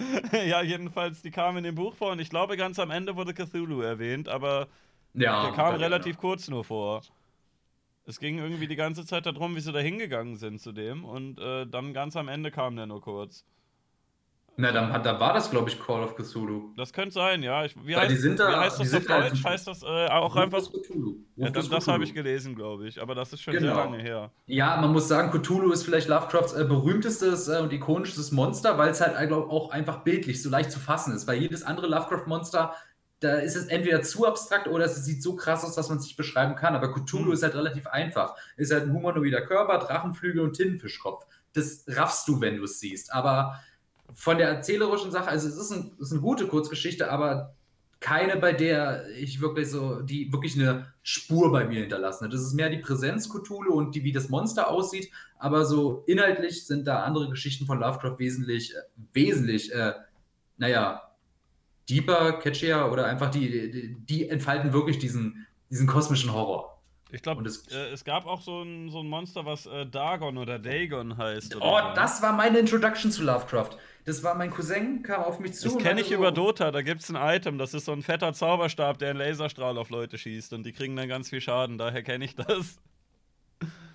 ja, 0.48 0.62
jedenfalls, 0.62 1.24
die 1.24 1.32
kam 1.32 1.58
in 1.58 1.64
dem 1.64 1.74
Buch 1.74 1.96
vor 1.96 2.12
und 2.12 2.20
ich 2.20 2.30
glaube, 2.30 2.56
ganz 2.56 2.78
am 2.78 2.92
Ende 2.92 3.16
wurde 3.16 3.34
Cthulhu 3.34 3.82
erwähnt, 3.82 4.30
aber 4.30 4.68
ja, 5.16 5.46
der 5.46 5.54
kam 5.54 5.74
relativ 5.74 6.18
genau. 6.18 6.22
kurz 6.22 6.50
nur 6.50 6.64
vor. 6.64 7.02
Es 8.06 8.20
ging 8.20 8.38
irgendwie 8.38 8.68
die 8.68 8.76
ganze 8.76 9.08
Zeit 9.08 9.26
darum, 9.26 9.56
wie 9.56 9.62
sie 9.62 9.72
da 9.72 9.80
hingegangen 9.80 10.36
sind 10.36 10.62
zu 10.62 10.72
dem 10.72 11.04
und 11.04 11.40
äh, 11.40 11.66
dann 11.66 11.96
ganz 11.96 12.16
am 12.16 12.28
Ende 12.28 12.52
kam 12.52 12.76
der 12.76 12.86
nur 12.86 13.02
kurz. 13.02 13.44
Na, 14.60 14.74
dann, 14.74 14.92
hat, 14.92 15.06
dann 15.06 15.22
war 15.22 15.34
das, 15.34 15.50
glaube 15.50 15.70
ich, 15.70 15.80
Call 15.80 16.04
of 16.04 16.18
Cthulhu. 16.18 16.74
Das 16.76 16.92
könnte 16.92 17.14
sein, 17.14 17.42
ja. 17.44 17.64
Ich, 17.64 17.74
wie, 17.86 17.96
heißt, 17.96 18.12
da, 18.38 18.50
wie 18.50 18.56
heißt 18.56 18.82
das 18.82 18.94
auf 18.94 19.06
Deutsch? 19.06 19.42
Heißt 19.46 19.68
das 19.68 19.84
äh, 19.84 19.86
auch 19.86 20.36
einfach. 20.36 20.60
Cthulhu. 20.60 21.16
Ja, 21.38 21.50
das, 21.50 21.70
das 21.70 21.88
habe 21.88 22.04
ich 22.04 22.14
gelesen, 22.14 22.56
glaube 22.56 22.86
ich. 22.86 23.02
Aber 23.02 23.16
das 23.16 23.32
ist 23.32 23.42
schon 23.42 23.54
genau. 23.54 23.74
sehr 23.74 23.86
lange 23.86 24.00
her. 24.00 24.32
Ja, 24.48 24.76
man 24.82 24.92
muss 24.92 25.08
sagen, 25.08 25.32
Cthulhu 25.32 25.72
ist 25.72 25.84
vielleicht 25.84 26.10
Lovecrafts 26.10 26.52
äh, 26.52 26.66
berühmtestes 26.66 27.48
äh, 27.48 27.60
und 27.62 27.72
ikonisches 27.72 28.34
Monster, 28.34 28.78
weil 28.78 28.90
es 28.90 29.00
halt, 29.00 29.16
glaube 29.30 29.50
auch 29.50 29.72
einfach 29.72 30.00
bildlich 30.04 30.44
so 30.44 30.50
leicht 30.50 30.72
zu 30.74 30.80
fassen 30.80 31.16
ist. 31.16 31.26
Weil 31.26 31.40
jedes 31.40 31.64
andere 31.64 31.88
Lovecraft-Monster 31.88 32.74
da 33.22 33.36
ist 33.36 33.56
es 33.56 33.68
entweder 33.68 34.02
zu 34.02 34.26
abstrakt 34.26 34.68
oder 34.68 34.86
es 34.86 35.06
sieht 35.06 35.24
so 35.24 35.36
krass 35.38 35.64
aus, 35.64 35.76
dass 35.76 35.88
man 35.88 36.00
es 36.00 36.04
nicht 36.04 36.18
beschreiben 36.18 36.56
kann. 36.56 36.76
Aber 36.76 36.94
Cthulhu 36.94 37.28
mhm. 37.28 37.32
ist 37.32 37.44
halt 37.44 37.56
relativ 37.56 37.88
einfach. 37.88 38.36
Ist 38.58 38.74
halt 38.74 38.84
ein 38.84 38.94
humanoider 38.94 39.42
Körper, 39.42 39.78
Drachenflügel 39.78 40.42
und 40.42 40.54
Tintenfischkopf. 40.54 41.26
Das 41.54 41.86
raffst 41.88 42.28
du, 42.28 42.42
wenn 42.42 42.58
du 42.58 42.66
es 42.66 42.82
siehst. 42.82 43.14
Aber 43.14 43.60
von 44.14 44.38
der 44.38 44.50
erzählerischen 44.50 45.12
Sache, 45.12 45.30
also 45.30 45.48
es 45.48 45.58
ist, 45.58 45.72
ein, 45.72 45.92
es 45.98 46.08
ist 46.08 46.12
eine 46.12 46.22
gute 46.22 46.48
Kurzgeschichte, 46.48 47.12
aber 47.12 47.56
keine, 48.00 48.38
bei 48.38 48.54
der 48.54 49.10
ich 49.18 49.42
wirklich 49.42 49.70
so, 49.70 50.02
die 50.02 50.32
wirklich 50.32 50.56
eine 50.56 50.94
Spur 51.04 51.52
bei 51.52 51.66
mir 51.66 51.82
hinterlassen 51.82 52.26
hat. 52.26 52.34
Das 52.34 52.42
ist 52.42 52.54
mehr 52.54 52.70
die 52.70 52.78
Präsenz 52.78 53.30
Cthulhu 53.30 53.74
und 53.74 53.94
die, 53.94 54.04
wie 54.04 54.14
das 54.14 54.30
Monster 54.30 54.70
aussieht, 54.70 55.12
aber 55.38 55.66
so 55.66 56.04
inhaltlich 56.08 56.66
sind 56.66 56.88
da 56.88 57.04
andere 57.04 57.30
Geschichten 57.30 57.66
von 57.66 57.80
Lovecraft 57.80 58.20
wesentlich, 58.20 58.74
äh, 58.74 58.80
wesentlich, 59.14 59.74
äh, 59.74 59.94
naja, 60.58 61.10
deeper, 61.90 62.34
catchier 62.34 62.90
oder 62.92 63.06
einfach 63.06 63.32
die, 63.32 63.72
die, 63.72 63.96
die 64.00 64.30
entfalten 64.30 64.74
wirklich 64.74 65.00
diesen, 65.00 65.48
diesen 65.70 65.88
kosmischen 65.88 66.34
Horror. 66.34 66.79
Ich 67.12 67.24
glaube, 67.24 67.44
es, 67.48 67.68
äh, 67.68 67.92
es 67.92 68.04
gab 68.04 68.28
auch 68.28 68.42
so 68.42 68.62
ein, 68.62 68.90
so 68.90 69.00
ein 69.00 69.08
Monster, 69.08 69.46
was 69.46 69.66
äh, 69.66 69.86
Dagon 69.86 70.38
oder 70.38 70.60
Dagon 70.60 71.18
heißt. 71.18 71.56
Oder 71.56 71.66
oh, 71.66 71.96
das 71.96 72.22
war 72.22 72.34
meine 72.34 72.60
Introduction 72.60 73.12
zu 73.12 73.24
Lovecraft. 73.24 73.72
Das 74.06 74.24
war 74.24 74.36
mein 74.36 74.52
Cousin, 74.52 75.02
kam 75.02 75.24
auf 75.24 75.40
mich 75.40 75.56
zu. 75.56 75.70
Das 75.70 75.78
kenne 75.80 76.02
ich 76.02 76.10
so 76.10 76.16
über 76.16 76.32
Dota. 76.32 76.72
Da 76.72 76.82
gibt 76.84 77.02
es 77.02 77.10
ein 77.10 77.16
Item, 77.16 77.58
das 77.58 77.74
ist 77.74 77.86
so 77.86 77.94
ein 77.94 78.04
fetter 78.04 78.34
Zauberstab, 78.34 79.00
der 79.00 79.12
einen 79.12 79.20
Laserstrahl 79.20 79.78
auf 79.78 79.90
Leute 79.90 80.18
schießt 80.18 80.54
und 80.54 80.64
die 80.64 80.72
kriegen 80.72 80.96
dann 80.96 81.08
ganz 81.08 81.30
viel 81.30 81.42
Schaden. 81.42 81.78
Daher 81.78 82.04
kenne 82.04 82.26
ich 82.26 82.36
das. 82.36 82.78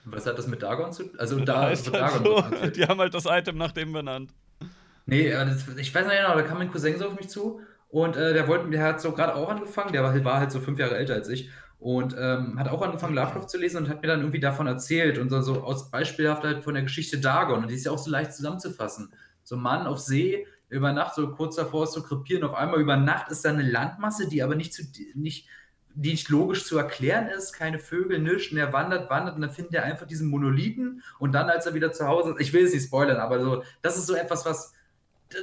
Was 0.04 0.26
hat 0.26 0.36
das 0.36 0.48
mit 0.48 0.62
Dagon 0.62 0.92
zu 0.92 1.04
tun? 1.04 1.18
Also, 1.18 1.38
da 1.40 1.62
heißt 1.68 1.92
halt 1.92 2.24
Dagon 2.24 2.52
so, 2.62 2.70
die 2.70 2.84
haben 2.84 3.00
halt 3.00 3.14
das 3.14 3.26
Item 3.26 3.56
nach 3.56 3.72
dem 3.72 3.92
benannt. 3.92 4.32
Nee, 5.06 5.30
das, 5.30 5.68
ich 5.76 5.94
weiß 5.94 6.06
nicht 6.06 6.16
genau, 6.16 6.34
da 6.34 6.42
kam 6.42 6.58
mein 6.58 6.70
Cousin 6.70 6.98
so 6.98 7.06
auf 7.06 7.16
mich 7.16 7.28
zu 7.28 7.60
und 7.88 8.16
äh, 8.16 8.32
der, 8.32 8.48
wollte, 8.48 8.68
der 8.70 8.82
hat 8.82 9.00
so 9.00 9.12
gerade 9.12 9.34
auch 9.36 9.48
angefangen, 9.48 9.92
der 9.92 10.02
war, 10.02 10.24
war, 10.24 10.40
halt 10.40 10.50
so 10.50 10.60
fünf 10.60 10.78
Jahre 10.78 10.96
älter 10.96 11.14
als 11.14 11.28
ich 11.28 11.50
und 11.84 12.16
ähm, 12.18 12.58
hat 12.58 12.68
auch 12.68 12.80
angefangen, 12.80 13.14
Lovecraft 13.14 13.46
zu 13.46 13.58
lesen 13.58 13.76
und 13.76 13.90
hat 13.90 14.00
mir 14.00 14.08
dann 14.08 14.20
irgendwie 14.20 14.40
davon 14.40 14.66
erzählt 14.66 15.18
und 15.18 15.28
so, 15.28 15.42
so 15.42 15.62
aus 15.62 15.90
beispielhaft 15.90 16.42
halt 16.42 16.64
von 16.64 16.72
der 16.72 16.82
Geschichte 16.82 17.18
Dagon. 17.18 17.60
Und 17.60 17.70
die 17.70 17.74
ist 17.74 17.84
ja 17.84 17.92
auch 17.92 17.98
so 17.98 18.10
leicht 18.10 18.32
zusammenzufassen. 18.32 19.12
So 19.42 19.56
ein 19.56 19.60
Mann 19.60 19.86
auf 19.86 19.98
See, 19.98 20.46
über 20.70 20.94
Nacht, 20.94 21.14
so 21.14 21.30
kurz 21.32 21.56
davor 21.56 21.84
ist 21.84 21.92
zu 21.92 22.02
krepieren, 22.02 22.42
auf 22.42 22.54
einmal 22.54 22.80
über 22.80 22.96
Nacht 22.96 23.30
ist 23.30 23.44
da 23.44 23.50
eine 23.50 23.68
Landmasse, 23.68 24.30
die 24.30 24.42
aber 24.42 24.54
nicht, 24.54 24.72
zu, 24.72 24.82
nicht, 25.14 25.46
die 25.94 26.12
nicht 26.12 26.30
logisch 26.30 26.64
zu 26.64 26.78
erklären 26.78 27.28
ist, 27.28 27.52
keine 27.52 27.78
Vögel, 27.78 28.18
nichts, 28.18 28.50
und 28.50 28.56
er 28.56 28.72
wandert, 28.72 29.10
wandert 29.10 29.34
und 29.34 29.42
dann 29.42 29.50
findet 29.50 29.74
er 29.74 29.82
einfach 29.82 30.06
diesen 30.06 30.30
Monolithen 30.30 31.02
und 31.18 31.32
dann, 31.32 31.50
als 31.50 31.66
er 31.66 31.74
wieder 31.74 31.92
zu 31.92 32.06
Hause 32.06 32.30
ist, 32.30 32.40
ich 32.40 32.54
will 32.54 32.64
es 32.64 32.72
nicht 32.72 32.86
spoilern, 32.86 33.18
aber 33.18 33.40
so, 33.40 33.62
das 33.82 33.98
ist 33.98 34.06
so 34.06 34.14
etwas, 34.14 34.46
was 34.46 34.72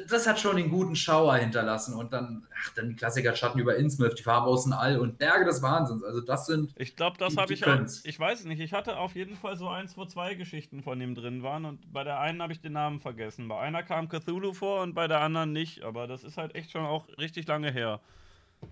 das 0.07 0.27
hat 0.27 0.39
schon 0.39 0.57
den 0.57 0.69
guten 0.69 0.95
Schauer 0.95 1.35
hinterlassen. 1.35 1.95
Und 1.95 2.13
dann, 2.13 2.47
ach, 2.55 2.69
dann 2.75 2.89
die 2.89 2.95
Klassiker 2.95 3.35
Schatten 3.35 3.59
über 3.59 3.75
Innsmouth, 3.75 4.17
die 4.17 4.23
Farbe 4.23 4.47
aus 4.47 4.63
dem 4.63 4.73
All 4.73 4.99
und 4.99 5.17
Berge 5.17 5.45
des 5.45 5.61
Wahnsinns. 5.61 6.03
Also 6.03 6.21
das 6.21 6.45
sind. 6.45 6.73
Ich 6.77 6.95
glaube, 6.95 7.17
das 7.17 7.37
habe 7.37 7.53
ich 7.53 7.65
auch. 7.65 7.79
Ich 8.03 8.19
weiß 8.19 8.39
es 8.39 8.45
nicht. 8.45 8.59
Ich 8.59 8.73
hatte 8.73 8.97
auf 8.97 9.15
jeden 9.15 9.35
Fall 9.35 9.57
so 9.57 9.67
eins, 9.69 9.97
wo 9.97 10.05
zwei 10.05 10.35
Geschichten 10.35 10.83
von 10.83 10.99
ihm 11.01 11.15
drin 11.15 11.43
waren. 11.43 11.65
Und 11.65 11.91
bei 11.91 12.03
der 12.03 12.19
einen 12.19 12.41
habe 12.41 12.53
ich 12.53 12.61
den 12.61 12.73
Namen 12.73 12.99
vergessen. 12.99 13.47
Bei 13.47 13.59
einer 13.59 13.83
kam 13.83 14.09
Cthulhu 14.09 14.53
vor 14.53 14.81
und 14.81 14.93
bei 14.93 15.07
der 15.07 15.21
anderen 15.21 15.53
nicht. 15.53 15.83
Aber 15.83 16.07
das 16.07 16.23
ist 16.23 16.37
halt 16.37 16.55
echt 16.55 16.71
schon 16.71 16.85
auch 16.85 17.07
richtig 17.17 17.47
lange 17.47 17.71
her. 17.71 17.99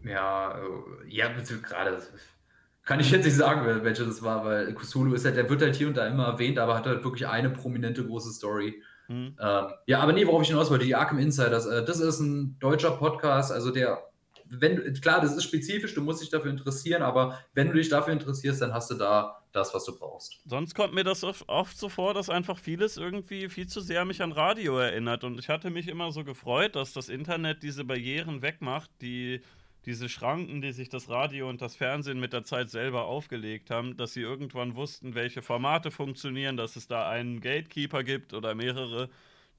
Ja, 0.04 0.58
äh, 0.58 1.08
ja, 1.08 1.30
gerade. 1.30 2.02
Kann 2.84 3.00
ich 3.00 3.12
jetzt 3.12 3.26
nicht 3.26 3.36
sagen, 3.36 3.84
welche 3.84 4.06
das 4.06 4.24
war, 4.24 4.44
weil 4.46 4.74
Cthulhu 4.74 5.14
ist 5.14 5.24
halt, 5.26 5.36
der 5.38 5.48
wird 5.48 5.62
halt 5.62 5.76
hier 5.76 5.88
und 5.88 5.98
da 5.98 6.08
immer 6.08 6.26
erwähnt, 6.26 6.58
aber 6.58 6.76
hat 6.76 6.88
halt 6.88 7.04
wirklich 7.04 7.28
eine 7.28 7.50
prominente 7.52 8.04
große 8.04 8.32
Story. 8.32 8.82
Mhm. 9.10 9.36
Ähm, 9.42 9.66
ja, 9.88 10.00
aber 10.00 10.14
nee, 10.14 10.26
worauf 10.26 10.44
ich 10.44 10.50
hinaus 10.50 10.70
wollte, 10.70 10.86
die 10.86 10.96
Arkham 10.96 11.20
Insiders, 11.20 11.66
äh, 11.66 11.84
das 11.84 12.00
ist 12.00 12.20
ein 12.20 12.58
deutscher 12.60 12.92
Podcast, 12.92 13.52
also 13.52 13.72
der, 13.72 14.04
wenn, 14.46 14.94
klar, 15.02 15.20
das 15.20 15.36
ist 15.36 15.44
spezifisch, 15.44 15.96
du 15.96 16.02
musst 16.02 16.22
dich 16.22 16.30
dafür 16.30 16.52
interessieren, 16.52 17.02
aber 17.02 17.40
wenn 17.54 17.68
du 17.68 17.74
dich 17.74 17.90
dafür 17.90 18.14
interessierst, 18.14 18.62
dann 18.62 18.74
hast 18.74 18.92
du 18.92 18.96
da 18.96 19.44
das, 19.52 19.74
was 19.74 19.84
du 19.84 19.98
brauchst. 19.98 20.42
Sonst 20.46 20.76
kommt 20.76 20.94
mir 20.94 21.04
das 21.04 21.24
oft 21.24 21.78
so 21.78 21.90
vor, 21.90 22.14
dass 22.14 22.30
einfach 22.30 22.60
vieles 22.60 22.98
irgendwie 22.98 23.50
viel 23.50 23.68
zu 23.68 23.82
sehr 23.82 24.06
mich 24.06 24.22
an 24.22 24.32
Radio 24.32 24.78
erinnert 24.78 25.24
und 25.24 25.40
ich 25.40 25.50
hatte 25.50 25.72
mich 25.72 25.88
immer 25.88 26.12
so 26.12 26.24
gefreut, 26.24 26.76
dass 26.76 26.94
das 26.94 27.10
Internet 27.10 27.64
diese 27.64 27.84
Barrieren 27.84 28.44
wegmacht, 28.44 28.92
die 29.02 29.42
diese 29.90 30.08
Schranken, 30.08 30.62
die 30.62 30.72
sich 30.72 30.88
das 30.88 31.10
Radio 31.10 31.50
und 31.50 31.64
das 31.64 31.76
Fernsehen 31.76 32.20
mit 32.20 32.32
der 32.32 32.44
Zeit 32.44 32.70
selber 32.70 33.06
aufgelegt 33.06 33.72
haben, 33.72 33.98
dass 33.98 34.14
sie 34.14 34.22
irgendwann 34.22 34.76
wussten, 34.76 35.16
welche 35.16 35.42
Formate 35.42 35.90
funktionieren, 35.90 36.58
dass 36.58 36.76
es 36.76 36.86
da 36.86 37.10
einen 37.10 37.42
Gatekeeper 37.42 38.04
gibt 38.04 38.36
oder 38.36 38.54
mehrere, 38.54 39.10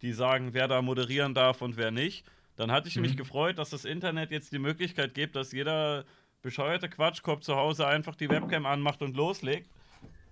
die 0.03 0.13
sagen, 0.13 0.51
wer 0.53 0.69
da 0.69 0.83
moderieren 0.83 1.35
darf 1.35 1.63
und 1.63 1.77
wer 1.77 1.91
nicht. 1.91 2.25
Dann 2.55 2.71
hatte 2.71 2.87
ich 2.87 2.95
mhm. 2.95 3.03
mich 3.03 3.17
gefreut, 3.17 3.59
dass 3.59 3.71
das 3.71 3.85
Internet 3.85 4.31
jetzt 4.31 4.53
die 4.53 4.61
Möglichkeit 4.61 5.15
gibt, 5.15 5.35
dass 5.35 5.51
jeder 5.51 6.05
bescheuerte 6.43 6.89
Quatschkopf 6.89 7.41
zu 7.41 7.57
Hause 7.57 7.89
einfach 7.89 8.15
die 8.15 8.31
Webcam 8.31 8.67
anmacht 8.67 9.03
und 9.03 9.17
loslegt. 9.17 9.69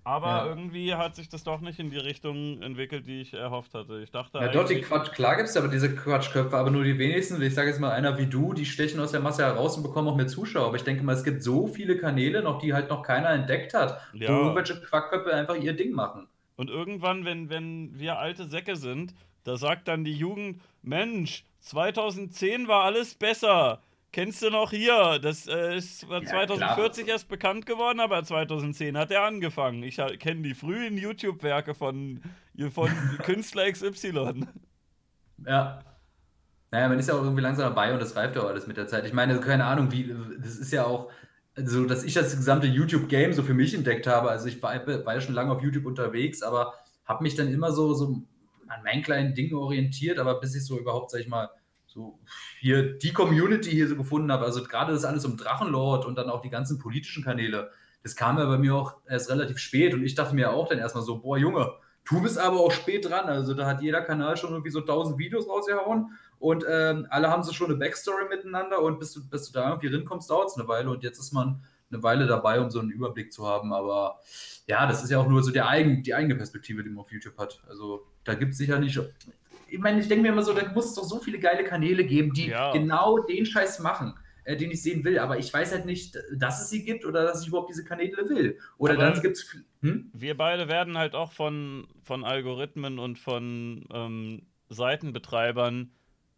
Aber 0.03 0.27
ja. 0.27 0.45
irgendwie 0.47 0.95
hat 0.95 1.15
sich 1.15 1.29
das 1.29 1.43
doch 1.43 1.59
nicht 1.59 1.79
in 1.79 1.89
die 1.89 1.97
Richtung 1.97 2.61
entwickelt, 2.61 3.05
die 3.05 3.21
ich 3.21 3.33
erhofft 3.33 3.73
hatte. 3.73 3.99
Ich 4.01 4.11
dachte 4.11 4.39
Ja, 4.39 4.47
dort 4.47 4.69
die 4.69 4.81
Quatsch, 4.81 5.11
klar 5.11 5.35
gibt 5.35 5.49
es 5.49 5.57
aber 5.57 5.67
diese 5.67 5.93
Quatschköpfe, 5.95 6.57
aber 6.57 6.71
nur 6.71 6.83
die 6.83 6.97
wenigsten. 6.97 7.41
Ich 7.41 7.53
sage 7.53 7.69
jetzt 7.69 7.79
mal 7.79 7.91
einer 7.91 8.17
wie 8.17 8.25
du, 8.25 8.53
die 8.53 8.65
stechen 8.65 8.99
aus 8.99 9.11
der 9.11 9.19
Masse 9.19 9.43
heraus 9.43 9.77
und 9.77 9.83
bekommen 9.83 10.07
auch 10.07 10.15
mehr 10.15 10.27
Zuschauer. 10.27 10.67
Aber 10.67 10.77
ich 10.77 10.83
denke 10.83 11.03
mal, 11.03 11.13
es 11.13 11.23
gibt 11.23 11.43
so 11.43 11.67
viele 11.67 11.97
Kanäle 11.97 12.41
noch, 12.41 12.59
die 12.59 12.73
halt 12.73 12.89
noch 12.89 13.03
keiner 13.03 13.29
entdeckt 13.29 13.73
hat, 13.73 13.99
ja. 14.13 14.29
wo 14.29 14.33
irgendwelche 14.33 14.81
Quackköpfe 14.81 15.33
einfach 15.33 15.55
ihr 15.55 15.73
Ding 15.73 15.91
machen. 15.91 16.27
Und 16.55 16.69
irgendwann, 16.69 17.23
wenn, 17.25 17.49
wenn 17.49 17.97
wir 17.97 18.19
alte 18.19 18.45
Säcke 18.45 18.75
sind, 18.75 19.13
da 19.43 19.57
sagt 19.57 19.87
dann 19.87 20.03
die 20.03 20.13
Jugend, 20.13 20.61
Mensch, 20.81 21.43
2010 21.61 22.67
war 22.67 22.83
alles 22.83 23.15
besser. 23.15 23.81
Kennst 24.11 24.41
du 24.41 24.49
noch 24.49 24.71
hier? 24.71 25.19
Das 25.21 25.47
äh, 25.47 25.77
ist 25.77 25.99
2040 25.99 27.03
klar. 27.03 27.13
erst 27.15 27.27
bekannt 27.27 27.65
geworden, 27.67 27.99
aber 27.99 28.23
2010 28.23 28.97
hat 28.97 29.11
er 29.11 29.23
angefangen. 29.23 29.83
Ich 29.83 29.97
kenne 30.19 30.41
die 30.41 30.55
frühen 30.55 30.97
YouTube-Werke 30.97 31.75
von, 31.75 32.21
von 32.71 32.89
Künstler 33.23 33.71
XY. 33.71 34.47
Ja. 35.45 35.83
Naja, 36.71 36.87
man 36.87 36.99
ist 36.99 37.07
ja 37.07 37.15
auch 37.15 37.23
irgendwie 37.23 37.41
langsam 37.41 37.69
dabei 37.69 37.93
und 37.93 38.01
das 38.01 38.15
reift 38.15 38.35
ja 38.35 38.43
auch 38.43 38.47
alles 38.47 38.67
mit 38.67 38.77
der 38.77 38.87
Zeit. 38.87 39.05
Ich 39.05 39.13
meine, 39.13 39.39
keine 39.39 39.65
Ahnung, 39.65 39.91
wie, 39.91 40.13
das 40.39 40.57
ist 40.57 40.71
ja 40.71 40.85
auch 40.85 41.11
so, 41.55 41.85
dass 41.85 42.03
ich 42.03 42.13
das 42.13 42.35
gesamte 42.35 42.67
YouTube-Game 42.67 43.33
so 43.33 43.43
für 43.43 43.53
mich 43.53 43.73
entdeckt 43.73 44.07
habe. 44.07 44.29
Also 44.29 44.47
ich 44.47 44.61
war, 44.61 44.85
war 44.87 45.13
ja 45.13 45.21
schon 45.21 45.35
lange 45.35 45.51
auf 45.51 45.61
YouTube 45.61 45.85
unterwegs, 45.85 46.41
aber 46.41 46.73
habe 47.05 47.23
mich 47.23 47.35
dann 47.35 47.51
immer 47.51 47.71
so, 47.71 47.93
so 47.93 48.23
an 48.67 48.83
meinen 48.83 49.03
kleinen 49.03 49.33
Dingen 49.33 49.55
orientiert, 49.55 50.19
aber 50.19 50.39
bis 50.39 50.55
ich 50.55 50.65
so 50.65 50.79
überhaupt, 50.79 51.11
sag 51.11 51.21
ich 51.21 51.27
mal, 51.27 51.49
so 51.99 52.19
hier 52.59 52.97
die 52.97 53.11
Community 53.11 53.71
hier 53.71 53.87
so 53.87 53.95
gefunden 53.95 54.31
habe, 54.31 54.45
also 54.45 54.63
gerade 54.63 54.93
das 54.93 55.03
alles 55.03 55.25
um 55.25 55.37
Drachenlord 55.37 56.05
und 56.05 56.17
dann 56.17 56.29
auch 56.29 56.41
die 56.41 56.49
ganzen 56.49 56.79
politischen 56.79 57.23
Kanäle, 57.23 57.71
das 58.03 58.15
kam 58.15 58.37
ja 58.37 58.45
bei 58.45 58.57
mir 58.57 58.75
auch 58.75 58.95
erst 59.07 59.29
relativ 59.29 59.57
spät. 59.57 59.93
Und 59.93 60.03
ich 60.03 60.15
dachte 60.15 60.33
mir 60.33 60.51
auch 60.51 60.69
dann 60.69 60.79
erstmal 60.79 61.03
so, 61.03 61.19
boah 61.19 61.37
Junge, 61.37 61.73
du 62.05 62.21
bist 62.21 62.37
aber 62.37 62.59
auch 62.59 62.71
spät 62.71 63.09
dran, 63.09 63.25
also 63.25 63.53
da 63.53 63.65
hat 63.65 63.81
jeder 63.81 64.01
Kanal 64.01 64.37
schon 64.37 64.51
irgendwie 64.51 64.71
so 64.71 64.79
1000 64.79 65.17
Videos 65.17 65.47
rausgehauen. 65.47 66.17
Und 66.39 66.63
ähm, 66.69 67.05
alle 67.09 67.29
haben 67.29 67.43
so 67.43 67.51
schon 67.51 67.67
eine 67.67 67.75
Backstory 67.75 68.29
miteinander. 68.29 68.81
Und 68.81 68.99
bis 68.99 69.11
du, 69.11 69.27
bis 69.27 69.51
du 69.51 69.59
da 69.59 69.69
irgendwie 69.69 69.87
rinkommst, 69.87 70.29
dauert 70.29 70.47
es 70.47 70.57
eine 70.57 70.69
Weile. 70.69 70.89
Und 70.89 71.03
jetzt 71.03 71.19
ist 71.19 71.33
man 71.33 71.61
eine 71.91 72.03
Weile 72.03 72.27
dabei, 72.27 72.61
um 72.61 72.69
so 72.69 72.79
einen 72.79 72.91
Überblick 72.91 73.33
zu 73.33 73.47
haben, 73.47 73.73
aber 73.73 74.19
ja, 74.67 74.85
das 74.85 75.03
ist 75.03 75.09
ja 75.09 75.17
auch 75.17 75.27
nur 75.27 75.41
so 75.41 75.51
der 75.51 75.67
eigen, 75.67 76.03
die 76.03 76.13
eigene 76.13 76.35
Perspektive, 76.35 76.83
die 76.83 76.89
man 76.89 77.03
auf 77.03 77.11
YouTube 77.11 77.37
hat. 77.37 77.61
Also 77.67 78.05
da 78.23 78.35
gibt 78.35 78.51
es 78.51 78.57
sicher 78.57 78.79
nicht, 78.79 78.99
ich 79.71 79.79
meine, 79.79 79.99
ich 79.99 80.07
denke 80.07 80.23
mir 80.23 80.29
immer 80.29 80.43
so, 80.43 80.53
da 80.53 80.71
muss 80.71 80.85
es 80.85 80.95
doch 80.95 81.03
so 81.03 81.19
viele 81.19 81.39
geile 81.39 81.63
Kanäle 81.63 82.03
geben, 82.03 82.33
die 82.33 82.47
ja. 82.47 82.71
genau 82.71 83.19
den 83.19 83.45
Scheiß 83.45 83.79
machen, 83.79 84.13
äh, 84.43 84.55
den 84.55 84.71
ich 84.71 84.81
sehen 84.81 85.03
will. 85.03 85.19
Aber 85.19 85.37
ich 85.37 85.53
weiß 85.53 85.71
halt 85.71 85.85
nicht, 85.85 86.17
dass 86.35 86.61
es 86.61 86.69
sie 86.69 86.83
gibt 86.83 87.05
oder 87.05 87.23
dass 87.23 87.41
ich 87.41 87.47
überhaupt 87.47 87.69
diese 87.69 87.83
Kanäle 87.83 88.29
will. 88.29 88.57
Oder 88.77 88.93
aber 88.93 89.03
dann 89.03 89.21
gibt 89.21 89.37
es. 89.37 89.55
Hm? 89.81 90.09
Wir 90.13 90.35
beide 90.35 90.67
werden 90.67 90.97
halt 90.97 91.15
auch 91.15 91.31
von, 91.31 91.87
von 92.03 92.23
Algorithmen 92.23 92.99
und 92.99 93.17
von 93.17 93.85
ähm, 93.93 94.41
Seitenbetreibern 94.69 95.91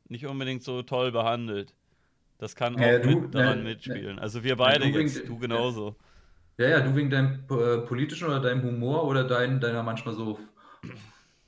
nicht 0.08 0.28
unbedingt 0.28 0.64
so 0.64 0.84
toll 0.84 1.12
behandelt. 1.12 1.74
Das 2.38 2.56
kann 2.56 2.76
auch 2.76 2.82
ja, 2.82 3.00
du, 3.00 3.22
mit 3.22 3.36
daran 3.36 3.60
ja, 3.60 3.64
mitspielen. 3.64 4.20
Also 4.20 4.44
wir 4.44 4.56
beide 4.56 4.92
du 4.92 5.00
jetzt, 5.00 5.20
wegen, 5.20 5.28
du 5.28 5.38
genauso. 5.38 5.96
Ja, 6.58 6.70
ja, 6.70 6.80
du 6.82 6.96
wegen 6.96 7.10
deinem 7.10 7.44
äh, 7.50 7.78
politischen 7.80 8.28
oder 8.28 8.40
deinem 8.40 8.64
Humor 8.64 9.08
oder 9.08 9.24
dein, 9.24 9.60
deiner 9.60 9.84
manchmal 9.84 10.16
so 10.16 10.40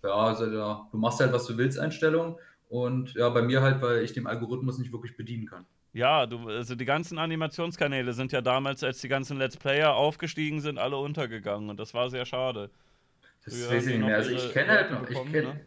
ja, 0.04 0.14
also 0.14 0.46
ja, 0.46 0.88
du 0.92 0.98
machst 0.98 1.20
halt, 1.20 1.34
was 1.34 1.46
du 1.46 1.58
willst, 1.58 1.80
Einstellungen. 1.80 2.36
Und 2.70 3.14
ja, 3.14 3.30
bei 3.30 3.42
mir 3.42 3.62
halt, 3.62 3.82
weil 3.82 4.04
ich 4.04 4.14
dem 4.14 4.28
Algorithmus 4.28 4.80
nicht 4.80 4.92
wirklich 4.92 5.16
bedienen 5.16 5.46
kann. 5.46 5.66
Ja, 5.94 6.26
du, 6.26 6.50
also 6.50 6.74
die 6.74 6.86
ganzen 6.86 7.20
Animationskanäle 7.20 8.14
sind 8.14 8.32
ja 8.32 8.42
damals, 8.42 8.84
als 8.84 9.00
die 9.00 9.08
ganzen 9.08 9.38
Let's 9.38 9.58
Player 9.58 9.94
aufgestiegen 9.94 10.60
sind, 10.60 10.80
alle 10.80 10.98
untergegangen. 10.98 11.70
Und 11.70 11.80
das 11.80 11.94
war 11.94 12.10
sehr 12.10 12.26
schade. 12.26 12.72
Das 13.46 13.54
Früher 13.54 13.78
weiß 13.78 13.88
ich 13.88 13.98
nicht 13.98 14.06
mehr. 14.06 14.16
Also 14.16 14.32
ich 14.32 14.52
kenne 14.52 14.72
halt 14.72 14.92
noch, 14.92 15.08
ich 15.08 15.32
kenne. 15.32 15.50
Ne? 15.50 15.62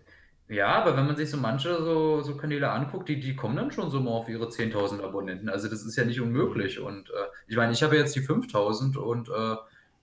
Ja, 0.48 0.68
aber 0.68 0.96
wenn 0.96 1.06
man 1.06 1.16
sich 1.16 1.30
so 1.30 1.36
manche 1.36 1.76
so, 1.82 2.22
so 2.22 2.36
Kanäle 2.36 2.70
anguckt, 2.70 3.08
die, 3.08 3.20
die 3.20 3.34
kommen 3.34 3.56
dann 3.56 3.70
schon 3.70 3.90
so 3.90 4.00
mal 4.00 4.12
auf 4.12 4.28
ihre 4.28 4.46
10.000 4.46 5.02
Abonnenten. 5.02 5.48
Also 5.48 5.68
das 5.68 5.84
ist 5.84 5.96
ja 5.96 6.04
nicht 6.04 6.20
unmöglich. 6.20 6.80
Und 6.80 7.10
äh, 7.10 7.26
ich 7.46 7.56
meine, 7.56 7.72
ich 7.72 7.82
habe 7.82 7.96
jetzt 7.96 8.14
die 8.16 8.20
5.000 8.20 8.96
und 8.96 9.28
äh, 9.28 9.56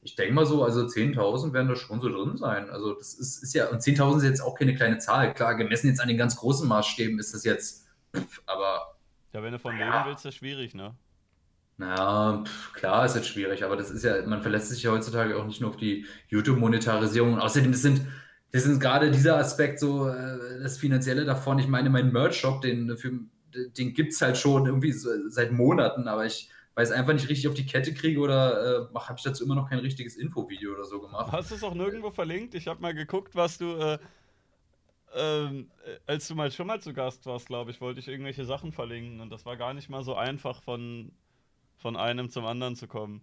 ich 0.03 0.15
denke 0.15 0.33
mal 0.33 0.45
so, 0.45 0.63
also 0.63 0.81
10.000 0.81 1.53
werden 1.53 1.69
da 1.69 1.75
schon 1.75 2.01
so 2.01 2.09
drin 2.09 2.37
sein. 2.37 2.69
Also 2.69 2.93
das 2.93 3.13
ist, 3.13 3.41
ist 3.41 3.53
ja, 3.53 3.69
und 3.69 3.81
10.000 3.81 4.17
ist 4.17 4.23
jetzt 4.23 4.41
auch 4.41 4.55
keine 4.55 4.75
kleine 4.75 4.97
Zahl. 4.97 5.33
Klar, 5.33 5.55
gemessen 5.55 5.87
jetzt 5.87 6.01
an 6.01 6.07
den 6.07 6.17
ganz 6.17 6.35
großen 6.35 6.67
Maßstäben 6.67 7.17
ist 7.19 7.33
das 7.33 7.43
jetzt, 7.43 7.87
pff, 8.15 8.41
aber. 8.45 8.95
Ja, 9.31 9.41
wenn 9.41 9.53
du 9.53 9.59
von 9.59 9.77
ja. 9.77 9.85
leben 9.85 10.09
willst, 10.09 10.19
ist 10.19 10.25
das 10.25 10.35
schwierig, 10.35 10.75
ne? 10.75 10.95
Na, 11.77 12.43
pff, 12.43 12.73
klar 12.73 13.05
ist 13.05 13.15
es 13.15 13.27
schwierig, 13.27 13.63
aber 13.63 13.77
das 13.77 13.89
ist 13.89 14.03
ja, 14.03 14.25
man 14.27 14.41
verlässt 14.41 14.69
sich 14.69 14.83
ja 14.83 14.91
heutzutage 14.91 15.37
auch 15.37 15.45
nicht 15.45 15.61
nur 15.61 15.69
auf 15.69 15.77
die 15.77 16.05
YouTube-Monetarisierung. 16.27 17.39
Außerdem, 17.39 17.71
das 17.71 17.81
sind, 17.81 18.01
das 18.51 18.63
sind 18.63 18.79
gerade 18.79 19.09
dieser 19.09 19.37
Aspekt, 19.37 19.79
so 19.79 20.07
äh, 20.07 20.61
das 20.61 20.77
Finanzielle 20.77 21.25
davon. 21.25 21.59
Ich 21.59 21.67
meine, 21.67 21.89
mein 21.89 22.11
Merch-Shop, 22.11 22.61
den, 22.61 22.95
den 23.53 23.93
gibt 23.93 24.13
es 24.13 24.21
halt 24.21 24.37
schon 24.37 24.65
irgendwie 24.65 24.91
so, 24.91 25.09
seit 25.29 25.51
Monaten, 25.51 26.07
aber 26.07 26.25
ich 26.25 26.49
weil 26.75 26.85
ich 26.85 26.89
es 26.89 26.95
einfach 26.95 27.13
nicht 27.13 27.29
richtig 27.29 27.47
auf 27.47 27.53
die 27.53 27.65
Kette 27.65 27.93
kriege 27.93 28.19
oder 28.19 28.89
äh, 28.91 28.95
habe 28.95 29.15
ich 29.17 29.23
dazu 29.23 29.43
immer 29.43 29.55
noch 29.55 29.69
kein 29.69 29.79
richtiges 29.79 30.15
Infovideo 30.15 30.73
oder 30.73 30.85
so 30.85 31.01
gemacht. 31.01 31.31
Hast 31.31 31.51
du 31.51 31.55
es 31.55 31.63
auch 31.63 31.75
nirgendwo 31.75 32.11
verlinkt? 32.11 32.55
Ich 32.55 32.67
habe 32.67 32.81
mal 32.81 32.93
geguckt, 32.93 33.35
was 33.35 33.57
du, 33.57 33.75
äh, 33.75 33.99
ähm, 35.15 35.69
äh, 35.85 35.97
als 36.07 36.27
du 36.27 36.35
mal 36.35 36.51
schon 36.51 36.67
mal 36.67 36.81
zu 36.81 36.93
Gast 36.93 37.25
warst, 37.25 37.47
glaube 37.47 37.71
ich, 37.71 37.79
wollte 37.79 37.99
ich 37.99 38.07
irgendwelche 38.07 38.45
Sachen 38.45 38.71
verlinken 38.71 39.21
und 39.21 39.29
das 39.29 39.45
war 39.45 39.55
gar 39.55 39.73
nicht 39.73 39.89
mal 39.89 40.03
so 40.03 40.15
einfach 40.15 40.63
von, 40.63 41.11
von 41.77 41.95
einem 41.95 42.29
zum 42.29 42.45
anderen 42.45 42.75
zu 42.75 42.87
kommen. 42.87 43.21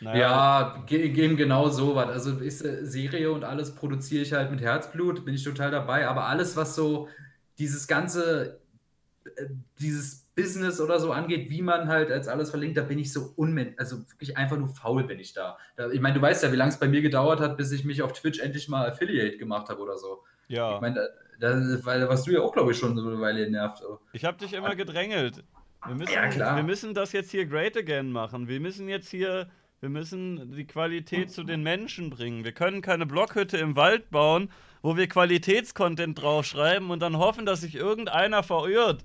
Naja. 0.00 0.84
Ja, 0.88 0.96
eben 0.96 1.36
genau 1.36 1.68
so 1.68 1.96
was. 1.96 2.08
Also 2.08 2.38
ist 2.38 2.64
äh, 2.64 2.86
Serie 2.86 3.32
und 3.32 3.44
alles 3.44 3.74
produziere 3.74 4.22
ich 4.22 4.32
halt 4.32 4.50
mit 4.50 4.60
Herzblut, 4.60 5.24
bin 5.24 5.34
ich 5.34 5.42
total 5.42 5.70
dabei, 5.70 6.06
aber 6.06 6.26
alles, 6.26 6.56
was 6.56 6.74
so 6.74 7.08
dieses 7.58 7.88
ganze, 7.88 8.60
äh, 9.36 9.46
dieses 9.80 10.27
Business 10.38 10.80
oder 10.80 11.00
so 11.00 11.10
angeht, 11.10 11.50
wie 11.50 11.62
man 11.62 11.88
halt 11.88 12.12
als 12.12 12.28
alles 12.28 12.50
verlinkt, 12.50 12.76
da 12.76 12.82
bin 12.82 13.00
ich 13.00 13.12
so 13.12 13.32
unmenschlich, 13.34 13.78
also 13.80 13.98
wirklich 14.08 14.36
einfach 14.36 14.56
nur 14.56 14.68
faul 14.68 15.02
bin 15.02 15.18
ich 15.18 15.32
da. 15.32 15.58
da 15.74 15.90
ich 15.90 16.00
meine, 16.00 16.14
du 16.14 16.22
weißt 16.22 16.44
ja, 16.44 16.52
wie 16.52 16.56
lange 16.56 16.70
es 16.70 16.78
bei 16.78 16.86
mir 16.86 17.02
gedauert 17.02 17.40
hat, 17.40 17.56
bis 17.56 17.72
ich 17.72 17.84
mich 17.84 18.02
auf 18.02 18.12
Twitch 18.12 18.38
endlich 18.38 18.68
mal 18.68 18.88
Affiliate 18.88 19.36
gemacht 19.36 19.68
habe 19.68 19.80
oder 19.82 19.98
so. 19.98 20.22
Ja. 20.46 20.76
Ich 20.76 20.80
meine, 20.80 21.08
da, 21.40 21.54
da, 21.54 21.84
weil 21.84 22.08
warst 22.08 22.28
du 22.28 22.30
ja 22.30 22.40
auch, 22.40 22.52
glaube 22.52 22.70
ich, 22.70 22.78
schon 22.78 22.96
so 22.96 23.08
eine 23.08 23.20
Weile 23.20 23.50
nervt. 23.50 23.82
Ich 24.12 24.24
habe 24.24 24.38
dich 24.38 24.52
immer 24.52 24.76
gedrängelt. 24.76 25.42
Wir 25.84 25.96
müssen, 25.96 26.12
ja, 26.12 26.28
klar. 26.28 26.54
wir 26.54 26.62
müssen 26.62 26.94
das 26.94 27.10
jetzt 27.10 27.32
hier 27.32 27.44
great 27.44 27.76
again 27.76 28.12
machen. 28.12 28.46
Wir 28.46 28.60
müssen 28.60 28.88
jetzt 28.88 29.08
hier, 29.08 29.48
wir 29.80 29.88
müssen 29.88 30.52
die 30.52 30.68
Qualität 30.68 31.32
zu 31.32 31.42
den 31.42 31.64
Menschen 31.64 32.10
bringen. 32.10 32.44
Wir 32.44 32.52
können 32.52 32.80
keine 32.80 33.06
Blockhütte 33.06 33.58
im 33.58 33.74
Wald 33.74 34.10
bauen, 34.10 34.50
wo 34.82 34.96
wir 34.96 35.08
Qualitätscontent 35.08 36.22
draufschreiben 36.22 36.90
und 36.90 37.00
dann 37.00 37.18
hoffen, 37.18 37.44
dass 37.44 37.62
sich 37.62 37.74
irgendeiner 37.74 38.44
verirrt. 38.44 39.04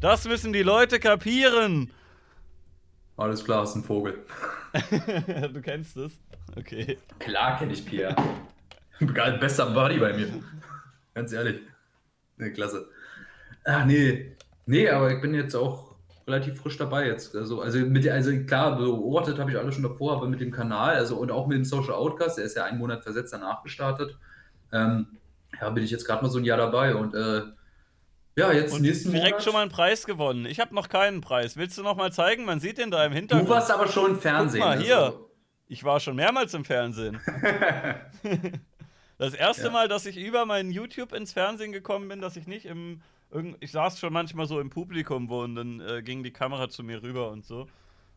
Das 0.00 0.26
müssen 0.26 0.52
die 0.52 0.62
Leute 0.62 0.98
kapieren. 0.98 1.90
Alles 3.16 3.44
klar, 3.44 3.62
ist 3.62 3.76
ein 3.76 3.84
Vogel. 3.84 4.18
du 5.52 5.60
kennst 5.62 5.96
es? 5.96 6.12
Okay. 6.56 6.98
Klar 7.18 7.58
kenne 7.58 7.72
ich 7.72 7.86
Pierre. 7.86 8.16
Bester 9.40 9.70
Buddy 9.70 9.98
bei 9.98 10.12
mir. 10.14 10.28
Ganz 11.14 11.32
ehrlich. 11.32 11.60
Nee, 12.36 12.50
klasse. 12.50 12.88
Ach 13.64 13.84
nee. 13.84 14.36
Nee, 14.66 14.88
aber 14.88 15.12
ich 15.12 15.20
bin 15.20 15.34
jetzt 15.34 15.54
auch 15.54 15.94
relativ 16.26 16.60
frisch 16.60 16.78
dabei 16.78 17.06
jetzt. 17.06 17.36
Also, 17.36 17.60
also, 17.60 17.78
mit, 17.78 18.08
also 18.08 18.32
klar, 18.44 18.76
beobachtet 18.76 19.38
habe 19.38 19.50
ich 19.50 19.58
alles 19.58 19.74
schon 19.74 19.82
davor, 19.82 20.16
aber 20.16 20.28
mit 20.28 20.40
dem 20.40 20.50
Kanal, 20.50 20.96
also 20.96 21.16
und 21.16 21.30
auch 21.30 21.46
mit 21.46 21.56
dem 21.56 21.64
Social 21.64 21.94
Outcast, 21.94 22.38
der 22.38 22.44
ist 22.44 22.56
ja 22.56 22.64
einen 22.64 22.78
Monat 22.78 23.02
versetzt 23.02 23.32
danach 23.32 23.62
gestartet. 23.62 24.16
Ähm, 24.72 25.06
ja, 25.60 25.70
bin 25.70 25.84
ich 25.84 25.90
jetzt 25.90 26.06
gerade 26.06 26.22
mal 26.22 26.30
so 26.30 26.38
ein 26.38 26.44
Jahr 26.44 26.58
dabei 26.58 26.94
und 26.94 27.14
äh, 27.14 27.42
ja, 28.36 28.52
jetzt 28.52 28.74
und 28.74 28.82
nächsten 28.82 29.12
direkt 29.12 29.32
Monat. 29.32 29.44
schon 29.44 29.52
mal 29.52 29.62
einen 29.62 29.70
Preis 29.70 30.06
gewonnen. 30.06 30.46
Ich 30.46 30.60
habe 30.60 30.74
noch 30.74 30.88
keinen 30.88 31.20
Preis. 31.20 31.56
Willst 31.56 31.78
du 31.78 31.82
noch 31.82 31.96
mal 31.96 32.12
zeigen? 32.12 32.44
Man 32.44 32.60
sieht 32.60 32.78
den 32.78 32.90
da 32.90 33.04
im 33.04 33.12
Hintergrund. 33.12 33.48
Du 33.48 33.54
warst 33.54 33.70
aber 33.70 33.88
schon 33.88 34.12
im 34.12 34.20
Fernsehen. 34.20 34.60
Guck 34.60 34.70
mal 34.70 34.82
hier. 34.82 34.98
Also. 34.98 35.30
Ich 35.66 35.82
war 35.84 35.98
schon 36.00 36.16
mehrmals 36.16 36.52
im 36.54 36.64
Fernsehen. 36.64 37.20
das 39.18 39.34
erste 39.34 39.64
ja. 39.64 39.70
Mal, 39.70 39.88
dass 39.88 40.04
ich 40.06 40.16
über 40.16 40.46
meinen 40.46 40.70
YouTube 40.70 41.12
ins 41.12 41.32
Fernsehen 41.32 41.72
gekommen 41.72 42.08
bin, 42.08 42.20
dass 42.20 42.36
ich 42.36 42.46
nicht 42.46 42.66
im 42.66 43.00
ich 43.60 43.72
saß 43.72 43.98
schon 43.98 44.12
manchmal 44.12 44.46
so 44.46 44.60
im 44.60 44.70
Publikum, 44.70 45.28
wo 45.28 45.42
und 45.42 45.56
dann 45.56 45.80
äh, 45.80 46.02
ging 46.02 46.22
die 46.22 46.32
Kamera 46.32 46.68
zu 46.68 46.84
mir 46.84 47.02
rüber 47.02 47.30
und 47.30 47.44
so. 47.44 47.66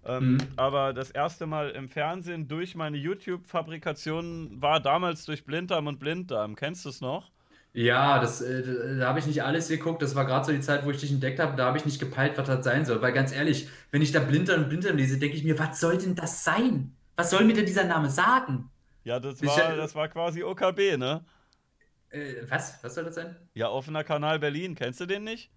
Ähm, 0.05 0.33
mhm. 0.33 0.37
Aber 0.55 0.93
das 0.93 1.11
erste 1.11 1.47
Mal 1.47 1.71
im 1.71 1.89
Fernsehen 1.89 2.47
durch 2.47 2.75
meine 2.75 2.97
YouTube-Fabrikation 2.97 4.61
war 4.61 4.79
damals 4.79 5.25
durch 5.25 5.43
Blinddarm 5.43 5.87
und 5.87 5.99
Blinddarm. 5.99 6.55
Kennst 6.55 6.85
du 6.85 6.89
es 6.89 7.01
noch? 7.01 7.31
Ja, 7.77 8.17
das, 8.17 8.41
äh, 8.41 8.97
da 8.97 9.09
habe 9.09 9.19
ich 9.19 9.27
nicht 9.27 9.43
alles 9.43 9.67
geguckt. 9.67 10.01
Das 10.01 10.15
war 10.15 10.25
gerade 10.25 10.43
so 10.43 10.51
die 10.51 10.61
Zeit, 10.61 10.83
wo 10.83 10.89
ich 10.89 10.99
dich 10.99 11.11
entdeckt 11.11 11.39
habe. 11.39 11.55
Da 11.55 11.67
habe 11.67 11.77
ich 11.77 11.85
nicht 11.85 11.99
gepeilt, 11.99 12.35
was 12.35 12.47
das 12.47 12.65
sein 12.65 12.87
soll. 12.87 13.03
Weil 13.03 13.13
ganz 13.13 13.31
ehrlich, 13.31 13.69
wenn 13.91 14.01
ich 14.01 14.11
da 14.11 14.19
Blindern 14.19 14.63
und 14.63 14.69
Blindern 14.69 14.97
lese, 14.97 15.19
denke 15.19 15.37
ich 15.37 15.43
mir, 15.43 15.59
was 15.59 15.79
soll 15.79 15.95
denn 15.99 16.15
das 16.15 16.43
sein? 16.43 16.95
Was 17.17 17.29
soll 17.29 17.43
mir 17.43 17.53
denn 17.53 17.67
dieser 17.67 17.83
Name 17.83 18.09
sagen? 18.09 18.71
Ja, 19.03 19.19
das 19.19 19.43
war, 19.43 19.75
das 19.75 19.93
war 19.93 20.07
quasi 20.07 20.41
OKB, 20.41 20.97
ne? 20.97 21.23
Äh, 22.09 22.49
was? 22.49 22.83
Was 22.83 22.95
soll 22.95 23.03
das 23.03 23.13
sein? 23.13 23.35
Ja, 23.53 23.69
offener 23.69 24.03
Kanal 24.03 24.39
Berlin. 24.39 24.73
Kennst 24.73 24.99
du 24.99 25.05
den 25.05 25.23
nicht? 25.23 25.51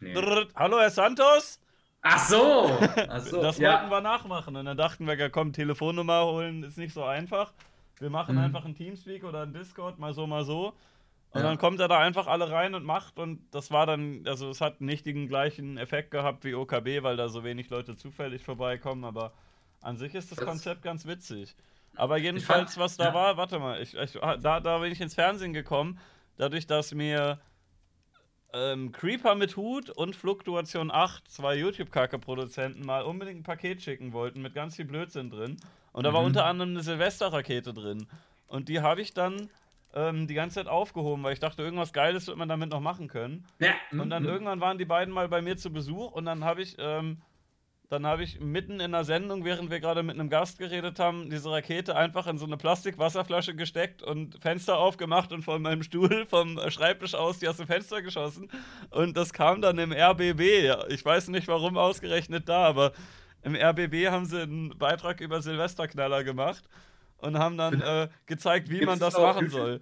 Nee. 0.00 0.14
Hallo, 0.54 0.78
Herr 0.78 0.90
Santos? 0.90 1.58
Ach 2.02 2.28
so! 2.28 2.78
Ach 3.08 3.20
so. 3.20 3.40
das 3.40 3.56
ja. 3.56 3.72
wollten 3.72 3.90
wir 3.90 4.02
nachmachen. 4.02 4.56
Und 4.56 4.66
dann 4.66 4.76
dachten 4.76 5.06
wir, 5.06 5.16
ja 5.16 5.30
komm, 5.30 5.54
Telefonnummer 5.54 6.26
holen 6.26 6.64
ist 6.64 6.76
nicht 6.76 6.92
so 6.92 7.02
einfach. 7.02 7.54
Wir 7.98 8.10
machen 8.10 8.34
mhm. 8.34 8.42
einfach 8.42 8.66
einen 8.66 8.74
Teamspeak 8.74 9.24
oder 9.24 9.40
einen 9.40 9.54
Discord, 9.54 9.98
mal 9.98 10.12
so, 10.12 10.26
mal 10.26 10.44
so. 10.44 10.74
Und 11.30 11.42
ja. 11.42 11.46
dann 11.46 11.58
kommt 11.58 11.78
er 11.80 11.88
da 11.88 11.98
einfach 11.98 12.26
alle 12.26 12.50
rein 12.50 12.74
und 12.74 12.84
macht 12.84 13.18
und 13.18 13.42
das 13.50 13.70
war 13.70 13.84
dann, 13.84 14.26
also 14.26 14.48
es 14.48 14.62
hat 14.62 14.80
nicht 14.80 15.04
den 15.04 15.28
gleichen 15.28 15.76
Effekt 15.76 16.10
gehabt 16.10 16.44
wie 16.44 16.54
OKB, 16.54 17.02
weil 17.02 17.16
da 17.16 17.28
so 17.28 17.44
wenig 17.44 17.68
Leute 17.68 17.96
zufällig 17.96 18.42
vorbeikommen, 18.42 19.04
aber 19.04 19.32
an 19.82 19.98
sich 19.98 20.14
ist 20.14 20.30
das, 20.30 20.38
das 20.38 20.46
Konzept 20.46 20.82
ganz 20.82 21.06
witzig. 21.06 21.54
Aber 21.96 22.16
jedenfalls, 22.16 22.74
fand, 22.74 22.84
was 22.84 22.96
da 22.96 23.06
ja. 23.06 23.14
war, 23.14 23.36
warte 23.36 23.58
mal, 23.58 23.82
ich, 23.82 23.94
ich, 23.94 24.12
da, 24.12 24.60
da 24.60 24.78
bin 24.78 24.90
ich 24.90 25.00
ins 25.00 25.14
Fernsehen 25.14 25.52
gekommen, 25.52 25.98
dadurch, 26.36 26.66
dass 26.66 26.94
mir 26.94 27.38
ähm, 28.54 28.92
Creeper 28.92 29.34
mit 29.34 29.56
Hut 29.56 29.90
und 29.90 30.16
Fluktuation 30.16 30.90
8, 30.90 31.30
zwei 31.30 31.56
YouTube-Kacke-Produzenten, 31.56 32.86
mal 32.86 33.02
unbedingt 33.02 33.40
ein 33.40 33.42
Paket 33.42 33.82
schicken 33.82 34.12
wollten 34.12 34.40
mit 34.40 34.54
ganz 34.54 34.76
viel 34.76 34.86
Blödsinn 34.86 35.28
drin. 35.28 35.58
Und 35.92 36.04
da 36.04 36.12
war 36.12 36.20
mhm. 36.20 36.28
unter 36.28 36.46
anderem 36.46 36.70
eine 36.70 36.82
Silvesterrakete 36.82 37.74
drin. 37.74 38.06
Und 38.46 38.68
die 38.68 38.80
habe 38.80 39.02
ich 39.02 39.12
dann 39.12 39.50
ähm, 39.94 40.26
die 40.26 40.34
ganze 40.34 40.56
Zeit 40.56 40.68
aufgehoben, 40.68 41.22
weil 41.22 41.32
ich 41.32 41.40
dachte, 41.40 41.62
irgendwas 41.62 41.92
Geiles 41.92 42.26
wird 42.26 42.36
man 42.36 42.48
damit 42.48 42.70
noch 42.70 42.80
machen 42.80 43.08
können. 43.08 43.44
Ja. 43.58 43.74
Und 43.90 44.10
dann 44.10 44.24
mhm. 44.24 44.28
irgendwann 44.28 44.60
waren 44.60 44.78
die 44.78 44.84
beiden 44.84 45.12
mal 45.12 45.28
bei 45.28 45.42
mir 45.42 45.56
zu 45.56 45.72
Besuch 45.72 46.12
und 46.12 46.26
dann 46.26 46.44
habe 46.44 46.62
ich, 46.62 46.76
ähm, 46.78 47.22
dann 47.88 48.06
habe 48.06 48.22
ich 48.22 48.38
mitten 48.38 48.80
in 48.80 48.92
der 48.92 49.04
Sendung, 49.04 49.46
während 49.46 49.70
wir 49.70 49.80
gerade 49.80 50.02
mit 50.02 50.14
einem 50.14 50.28
Gast 50.28 50.58
geredet 50.58 50.98
haben, 50.98 51.30
diese 51.30 51.50
Rakete 51.50 51.96
einfach 51.96 52.26
in 52.26 52.36
so 52.36 52.44
eine 52.44 52.58
Plastikwasserflasche 52.58 53.54
gesteckt 53.54 54.02
und 54.02 54.38
Fenster 54.42 54.76
aufgemacht 54.76 55.32
und 55.32 55.42
von 55.42 55.62
meinem 55.62 55.82
Stuhl 55.82 56.26
vom 56.26 56.60
Schreibtisch 56.70 57.14
aus 57.14 57.38
die 57.38 57.48
aus 57.48 57.56
dem 57.56 57.66
Fenster 57.66 58.02
geschossen. 58.02 58.50
Und 58.90 59.16
das 59.16 59.32
kam 59.32 59.62
dann 59.62 59.78
im 59.78 59.92
RBB. 59.92 60.90
Ich 60.90 61.02
weiß 61.02 61.28
nicht, 61.28 61.48
warum 61.48 61.78
ausgerechnet 61.78 62.46
da, 62.48 62.66
aber 62.66 62.92
im 63.42 63.54
RBB 63.54 64.08
haben 64.10 64.26
sie 64.26 64.42
einen 64.42 64.76
Beitrag 64.76 65.20
über 65.22 65.40
Silvesterknaller 65.40 66.24
gemacht 66.24 66.64
und 67.18 67.38
haben 67.38 67.56
dann 67.56 67.80
äh, 67.80 68.08
gezeigt, 68.26 68.68
wie 68.68 68.78
Gibt's 68.78 68.86
man 68.86 68.98
das 68.98 69.14
machen 69.18 69.48
soll. 69.48 69.80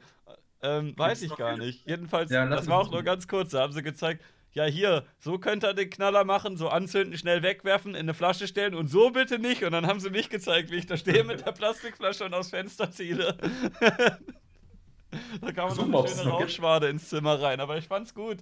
Ähm, 0.62 0.94
weiß 0.96 1.22
ich 1.22 1.36
gar 1.36 1.56
nicht. 1.56 1.86
Jedenfalls, 1.86 2.30
ja, 2.30 2.46
das 2.46 2.66
war 2.66 2.78
auch 2.78 2.90
nur 2.90 3.02
ganz 3.02 3.28
kurz. 3.28 3.50
Da 3.50 3.60
haben 3.60 3.72
sie 3.72 3.82
gezeigt, 3.82 4.24
ja, 4.52 4.64
hier, 4.64 5.04
so 5.18 5.38
könnt 5.38 5.64
ihr 5.64 5.74
den 5.74 5.90
Knaller 5.90 6.24
machen, 6.24 6.56
so 6.56 6.68
anzünden, 6.70 7.18
schnell 7.18 7.42
wegwerfen, 7.42 7.94
in 7.94 8.00
eine 8.00 8.14
Flasche 8.14 8.48
stellen 8.48 8.74
und 8.74 8.88
so 8.88 9.10
bitte 9.10 9.38
nicht. 9.38 9.64
Und 9.64 9.72
dann 9.72 9.86
haben 9.86 10.00
sie 10.00 10.08
mich 10.08 10.30
gezeigt, 10.30 10.70
wie 10.70 10.76
ich 10.76 10.86
da 10.86 10.96
stehe 10.96 11.24
mit 11.24 11.44
der 11.44 11.52
Plastikflasche 11.52 12.24
und 12.24 12.32
aufs 12.32 12.50
Fenster 12.50 12.90
ziele. 12.90 13.36
da 15.42 15.52
kam 15.52 15.68
noch 15.76 15.78
eine 15.78 16.08
schöne 16.08 16.30
Rauchschwade 16.30 16.88
ins 16.88 17.10
Zimmer 17.10 17.40
rein, 17.40 17.60
aber 17.60 17.76
ich 17.76 17.86
fand's 17.86 18.14
gut. 18.14 18.38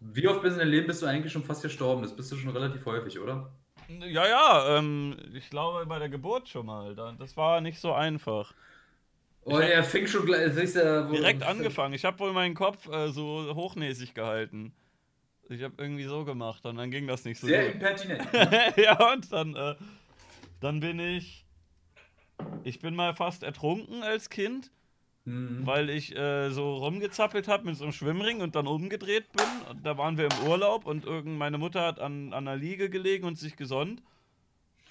Wie 0.00 0.28
oft 0.28 0.42
bist 0.42 0.56
du 0.56 0.60
in 0.60 0.66
deinem 0.66 0.72
Leben 0.72 0.86
bist 0.86 1.00
du 1.00 1.06
eigentlich 1.06 1.32
schon 1.32 1.44
fast 1.44 1.62
gestorben? 1.62 2.02
Das 2.02 2.14
bist 2.14 2.30
du 2.30 2.36
schon 2.36 2.50
relativ 2.50 2.84
häufig, 2.84 3.18
oder? 3.18 3.50
Ja, 3.88 4.26
ja, 4.26 4.78
ähm, 4.78 5.16
ich 5.34 5.50
glaube 5.50 5.84
bei 5.86 5.98
der 5.98 6.08
Geburt 6.08 6.48
schon 6.48 6.66
mal. 6.66 6.94
Das 7.18 7.36
war 7.36 7.60
nicht 7.60 7.78
so 7.78 7.92
einfach. 7.92 8.52
Oh, 9.44 9.58
er 9.58 9.84
fing 9.84 10.06
schon 10.06 10.24
gleich. 10.24 10.54
Ja, 10.74 11.02
direkt 11.02 11.42
angefangen. 11.42 11.94
Ich 11.94 12.04
habe 12.04 12.18
wohl 12.18 12.32
meinen 12.32 12.54
Kopf 12.54 12.88
äh, 12.88 13.10
so 13.10 13.54
hochnäsig 13.54 14.14
gehalten. 14.14 14.72
Ich 15.50 15.62
habe 15.62 15.74
irgendwie 15.76 16.04
so 16.04 16.24
gemacht 16.24 16.64
und 16.64 16.76
dann 16.76 16.90
ging 16.90 17.06
das 17.06 17.24
nicht 17.24 17.38
so 17.38 17.46
Sehr 17.46 17.66
gut. 17.66 17.74
impertinent. 17.74 18.26
ja, 18.76 19.12
und 19.12 19.30
dann, 19.30 19.54
äh, 19.54 19.74
dann 20.60 20.80
bin 20.80 20.98
ich. 20.98 21.44
Ich 22.64 22.80
bin 22.80 22.94
mal 22.94 23.14
fast 23.14 23.42
ertrunken 23.42 24.02
als 24.02 24.30
Kind, 24.30 24.72
mhm. 25.24 25.66
weil 25.66 25.90
ich 25.90 26.14
äh, 26.16 26.50
so 26.50 26.76
rumgezappelt 26.76 27.48
habe 27.48 27.64
mit 27.64 27.76
so 27.76 27.84
einem 27.84 27.92
Schwimmring 27.92 28.40
und 28.40 28.54
dann 28.54 28.66
umgedreht 28.66 29.32
bin. 29.32 29.46
Und 29.70 29.84
da 29.84 29.96
waren 29.98 30.18
wir 30.18 30.26
im 30.26 30.48
Urlaub 30.48 30.86
und 30.86 31.04
irgend 31.04 31.38
meine 31.38 31.58
Mutter 31.58 31.82
hat 31.82 31.98
an, 31.98 32.32
an 32.32 32.48
einer 32.48 32.56
Liege 32.56 32.90
gelegen 32.90 33.26
und 33.26 33.38
sich 33.38 33.56
gesonnt. 33.56 34.02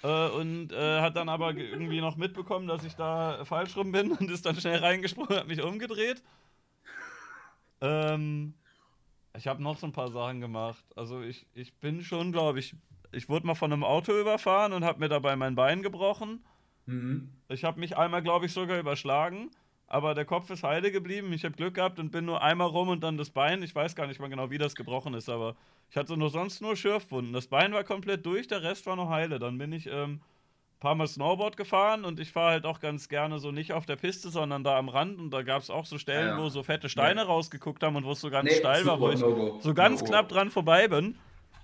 Äh, 0.02 0.28
und 0.28 0.72
äh, 0.72 1.00
hat 1.00 1.16
dann 1.16 1.28
aber 1.28 1.54
irgendwie 1.54 2.00
noch 2.00 2.16
mitbekommen, 2.16 2.66
dass 2.66 2.84
ich 2.84 2.94
da 2.94 3.44
falsch 3.44 3.76
rum 3.76 3.92
bin 3.92 4.12
und 4.18 4.30
ist 4.30 4.46
dann 4.46 4.56
schnell 4.56 4.78
reingesprungen 4.78 5.30
und 5.30 5.38
hat 5.38 5.46
mich 5.46 5.62
umgedreht. 5.62 6.22
Ähm, 7.80 8.54
ich 9.36 9.46
habe 9.46 9.62
noch 9.62 9.78
so 9.78 9.86
ein 9.86 9.92
paar 9.92 10.10
Sachen 10.10 10.40
gemacht. 10.40 10.84
Also 10.96 11.22
ich, 11.22 11.46
ich 11.54 11.74
bin 11.74 12.02
schon, 12.02 12.32
glaube 12.32 12.58
ich, 12.58 12.74
ich 13.12 13.28
wurde 13.28 13.46
mal 13.46 13.54
von 13.54 13.72
einem 13.72 13.84
Auto 13.84 14.12
überfahren 14.18 14.72
und 14.72 14.84
habe 14.84 15.00
mir 15.00 15.08
dabei 15.08 15.36
mein 15.36 15.54
Bein 15.54 15.82
gebrochen. 15.82 16.44
Mhm. 16.86 17.30
Ich 17.48 17.64
habe 17.64 17.80
mich 17.80 17.96
einmal, 17.96 18.22
glaube 18.22 18.46
ich, 18.46 18.52
sogar 18.52 18.78
überschlagen 18.78 19.50
aber 19.86 20.14
der 20.14 20.24
Kopf 20.24 20.50
ist 20.50 20.62
heile 20.62 20.90
geblieben. 20.90 21.32
Ich 21.32 21.44
habe 21.44 21.54
Glück 21.54 21.74
gehabt 21.74 21.98
und 21.98 22.10
bin 22.10 22.24
nur 22.24 22.42
einmal 22.42 22.68
rum 22.68 22.88
und 22.88 23.02
dann 23.02 23.16
das 23.16 23.30
Bein. 23.30 23.62
Ich 23.62 23.74
weiß 23.74 23.94
gar 23.94 24.06
nicht 24.06 24.20
mal 24.20 24.28
genau, 24.28 24.50
wie 24.50 24.58
das 24.58 24.74
gebrochen 24.74 25.14
ist, 25.14 25.28
aber 25.28 25.56
ich 25.90 25.96
hatte 25.96 26.16
nur 26.16 26.30
sonst 26.30 26.60
nur 26.60 26.76
Schürfwunden. 26.76 27.32
Das 27.32 27.46
Bein 27.46 27.72
war 27.72 27.84
komplett 27.84 28.24
durch, 28.24 28.48
der 28.48 28.62
Rest 28.62 28.86
war 28.86 28.96
noch 28.96 29.10
heile. 29.10 29.38
Dann 29.38 29.58
bin 29.58 29.72
ich 29.72 29.86
ähm, 29.86 30.14
ein 30.14 30.80
paar 30.80 30.94
Mal 30.94 31.06
Snowboard 31.06 31.56
gefahren 31.56 32.04
und 32.04 32.18
ich 32.18 32.32
fahre 32.32 32.52
halt 32.52 32.66
auch 32.66 32.80
ganz 32.80 33.08
gerne 33.08 33.38
so 33.38 33.52
nicht 33.52 33.72
auf 33.72 33.86
der 33.86 33.96
Piste, 33.96 34.30
sondern 34.30 34.64
da 34.64 34.78
am 34.78 34.88
Rand. 34.88 35.18
Und 35.18 35.30
da 35.30 35.42
gab 35.42 35.62
es 35.62 35.70
auch 35.70 35.84
so 35.84 35.98
Stellen, 35.98 36.28
ja, 36.28 36.36
ja. 36.38 36.42
wo 36.42 36.48
so 36.48 36.62
fette 36.62 36.88
Steine 36.88 37.20
ja. 37.20 37.26
rausgeguckt 37.26 37.82
haben 37.82 37.96
und 37.96 38.04
wo 38.04 38.12
es 38.12 38.20
so 38.20 38.30
ganz 38.30 38.50
nee, 38.50 38.56
steil 38.56 38.86
war, 38.86 39.00
wo 39.00 39.10
ich 39.10 39.18
so 39.18 39.74
ganz 39.74 40.00
no 40.00 40.08
knapp 40.08 40.28
dran 40.28 40.50
vorbei 40.50 40.88
bin. 40.88 41.16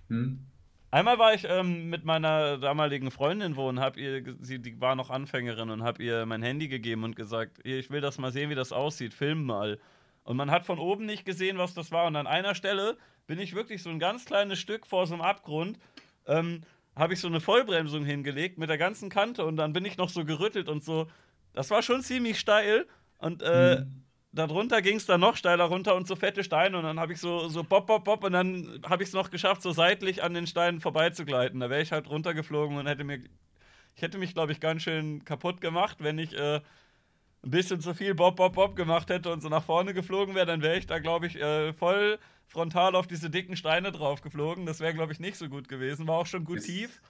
Hm. 0.08 0.46
Einmal 0.92 1.18
war 1.18 1.34
ich 1.34 1.46
ähm, 1.48 1.88
mit 1.88 2.04
meiner 2.04 2.58
damaligen 2.58 3.12
Freundin 3.12 3.54
wohnen, 3.54 3.78
hab 3.78 3.96
ihr, 3.96 4.24
sie 4.40 4.58
die 4.58 4.80
war 4.80 4.96
noch 4.96 5.08
Anfängerin 5.08 5.70
und 5.70 5.84
hab 5.84 6.00
ihr 6.00 6.26
mein 6.26 6.42
Handy 6.42 6.66
gegeben 6.66 7.04
und 7.04 7.14
gesagt, 7.14 7.64
ich 7.64 7.90
will 7.90 8.00
das 8.00 8.18
mal 8.18 8.32
sehen, 8.32 8.50
wie 8.50 8.56
das 8.56 8.72
aussieht, 8.72 9.14
film 9.14 9.44
mal. 9.44 9.78
Und 10.24 10.36
man 10.36 10.50
hat 10.50 10.64
von 10.64 10.80
oben 10.80 11.06
nicht 11.06 11.24
gesehen, 11.24 11.58
was 11.58 11.74
das 11.74 11.92
war. 11.92 12.06
Und 12.06 12.16
an 12.16 12.26
einer 12.26 12.56
Stelle 12.56 12.96
bin 13.28 13.38
ich 13.38 13.54
wirklich 13.54 13.82
so 13.82 13.90
ein 13.90 14.00
ganz 14.00 14.24
kleines 14.24 14.58
Stück 14.58 14.84
vor 14.86 15.06
so 15.06 15.14
einem 15.14 15.22
Abgrund, 15.22 15.78
ähm, 16.26 16.62
habe 16.96 17.14
ich 17.14 17.20
so 17.20 17.28
eine 17.28 17.40
Vollbremsung 17.40 18.04
hingelegt 18.04 18.58
mit 18.58 18.68
der 18.68 18.78
ganzen 18.78 19.10
Kante 19.10 19.44
und 19.44 19.56
dann 19.56 19.72
bin 19.72 19.84
ich 19.84 19.96
noch 19.96 20.08
so 20.08 20.24
gerüttelt 20.24 20.68
und 20.68 20.82
so. 20.82 21.06
Das 21.52 21.70
war 21.70 21.82
schon 21.82 22.02
ziemlich 22.02 22.40
steil 22.40 22.86
und 23.18 23.42
äh, 23.42 23.80
mhm 23.80 24.02
darunter 24.32 24.82
ging 24.82 24.96
es 24.96 25.06
dann 25.06 25.20
noch 25.20 25.36
steiler 25.36 25.64
runter 25.64 25.94
und 25.96 26.06
so 26.06 26.16
fette 26.16 26.44
Steine 26.44 26.78
und 26.78 26.84
dann 26.84 27.00
habe 27.00 27.12
ich 27.12 27.20
so, 27.20 27.48
so 27.48 27.64
bop, 27.64 27.86
bop, 27.86 28.04
bop 28.04 28.24
und 28.24 28.32
dann 28.32 28.80
habe 28.88 29.02
ich 29.02 29.08
es 29.08 29.12
noch 29.14 29.30
geschafft, 29.30 29.62
so 29.62 29.72
seitlich 29.72 30.22
an 30.22 30.34
den 30.34 30.46
Steinen 30.46 30.80
vorbeizugleiten. 30.80 31.60
Da 31.60 31.70
wäre 31.70 31.82
ich 31.82 31.92
halt 31.92 32.08
runtergeflogen 32.08 32.76
und 32.76 32.86
hätte 32.86 33.04
mir, 33.04 33.20
ich 33.96 34.02
hätte 34.02 34.18
mich, 34.18 34.34
glaube 34.34 34.52
ich, 34.52 34.60
ganz 34.60 34.82
schön 34.82 35.24
kaputt 35.24 35.60
gemacht, 35.60 35.98
wenn 36.00 36.18
ich 36.18 36.36
äh, 36.36 36.60
ein 37.42 37.50
bisschen 37.50 37.80
zu 37.80 37.94
viel 37.94 38.14
Bob, 38.14 38.36
Bob, 38.36 38.54
Bob 38.54 38.76
gemacht 38.76 39.10
hätte 39.10 39.32
und 39.32 39.40
so 39.40 39.48
nach 39.48 39.64
vorne 39.64 39.94
geflogen 39.94 40.34
wäre, 40.34 40.46
dann 40.46 40.62
wäre 40.62 40.76
ich 40.76 40.86
da, 40.86 40.98
glaube 40.98 41.26
ich, 41.26 41.36
äh, 41.36 41.72
voll 41.72 42.18
frontal 42.46 42.94
auf 42.94 43.06
diese 43.06 43.30
dicken 43.30 43.56
Steine 43.56 43.92
drauf 43.92 44.22
geflogen. 44.22 44.66
Das 44.66 44.80
wäre, 44.80 44.92
glaube 44.92 45.12
ich, 45.12 45.20
nicht 45.20 45.36
so 45.36 45.48
gut 45.48 45.68
gewesen. 45.68 46.06
War 46.06 46.16
auch 46.16 46.26
schon 46.26 46.44
gut 46.44 46.58
die, 46.58 46.80
tief. 46.80 47.00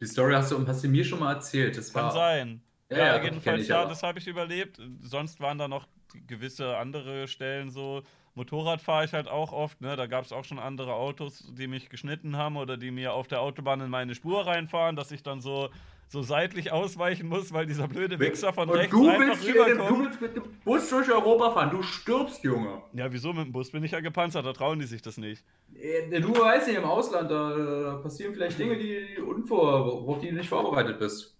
Die 0.00 0.06
Story 0.06 0.34
hast 0.34 0.50
du, 0.50 0.66
hast 0.66 0.82
du 0.82 0.88
mir 0.88 1.04
schon 1.04 1.20
mal 1.20 1.34
erzählt. 1.34 1.76
Das 1.76 1.92
Kann 1.92 2.10
sein. 2.10 2.62
Ja, 2.90 3.16
ja, 3.16 3.22
jedenfalls, 3.22 3.68
ja, 3.68 3.86
das 3.86 4.02
habe 4.02 4.18
ich 4.18 4.26
überlebt. 4.26 4.80
Sonst 5.00 5.40
waren 5.40 5.56
da 5.56 5.68
noch 5.68 5.86
gewisse 6.26 6.76
andere 6.76 7.28
Stellen 7.28 7.70
so. 7.70 8.02
Motorrad 8.34 8.80
fahre 8.80 9.04
ich 9.04 9.12
halt 9.12 9.28
auch 9.28 9.52
oft, 9.52 9.80
ne? 9.80 9.94
Da 9.94 10.06
gab 10.06 10.24
es 10.24 10.32
auch 10.32 10.44
schon 10.44 10.58
andere 10.58 10.94
Autos, 10.94 11.52
die 11.54 11.66
mich 11.66 11.90
geschnitten 11.90 12.36
haben 12.36 12.56
oder 12.56 12.76
die 12.76 12.90
mir 12.90 13.12
auf 13.12 13.28
der 13.28 13.42
Autobahn 13.42 13.80
in 13.82 13.90
meine 13.90 14.14
Spur 14.14 14.46
reinfahren, 14.46 14.96
dass 14.96 15.12
ich 15.12 15.22
dann 15.22 15.42
so, 15.42 15.68
so 16.08 16.22
seitlich 16.22 16.72
ausweichen 16.72 17.28
muss, 17.28 17.52
weil 17.52 17.66
dieser 17.66 17.88
blöde 17.88 18.18
Wichser 18.18 18.54
von 18.54 18.70
Und 18.70 18.76
rechts 18.76 18.92
du 18.92 19.06
einfach 19.06 19.26
willst 19.26 19.46
rüberkommt. 19.46 19.90
Du 19.90 20.04
willst 20.04 20.20
mit 20.22 20.36
dem 20.36 20.44
Bus 20.64 20.88
durch 20.88 21.10
Europa 21.10 21.50
fahren, 21.50 21.70
du 21.70 21.82
stirbst, 21.82 22.42
Junge. 22.42 22.80
Ja, 22.94 23.12
wieso 23.12 23.34
mit 23.34 23.44
dem 23.46 23.52
Bus? 23.52 23.70
Bin 23.70 23.84
ich 23.84 23.92
ja 23.92 24.00
gepanzert, 24.00 24.46
da 24.46 24.54
trauen 24.54 24.78
die 24.78 24.86
sich 24.86 25.02
das 25.02 25.18
nicht. 25.18 25.44
Äh, 25.74 26.18
du 26.18 26.34
weißt 26.34 26.68
nicht, 26.68 26.78
im 26.78 26.84
Ausland, 26.84 27.30
da, 27.30 27.54
da 27.54 27.94
passieren 27.96 28.32
vielleicht 28.32 28.58
Dinge, 28.58 28.78
die 28.78 29.20
unvor, 29.20 30.08
auf 30.08 30.20
die 30.20 30.30
du 30.30 30.36
nicht 30.36 30.48
vorbereitet 30.48 30.98
bist. 30.98 31.36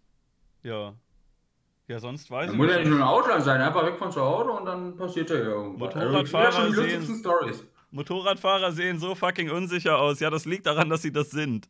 Ja, 0.62 0.94
ja, 1.88 1.98
sonst 1.98 2.30
weiß 2.30 2.46
ich 2.46 2.50
nicht. 2.52 2.58
Muss 2.58 2.70
ja 2.70 2.78
nicht 2.78 2.88
nur 2.88 2.98
ein 2.98 3.04
Ausland 3.04 3.44
sein, 3.44 3.60
einfach 3.60 3.84
weg 3.84 3.98
von 3.98 4.10
zu 4.10 4.20
Hause 4.20 4.50
und 4.50 4.66
dann 4.66 4.96
passiert 4.96 5.30
ja 5.30 5.36
irgendwas. 5.36 5.94
Motorradfahrer, 5.94 6.58
also, 6.58 6.82
sehen, 6.82 7.22
Motorradfahrer 7.90 8.72
sehen 8.72 8.98
so 8.98 9.14
fucking 9.14 9.50
unsicher 9.50 9.98
aus. 9.98 10.20
Ja, 10.20 10.30
das 10.30 10.44
liegt 10.44 10.66
daran, 10.66 10.88
dass 10.88 11.02
sie 11.02 11.12
das 11.12 11.30
sind. 11.30 11.68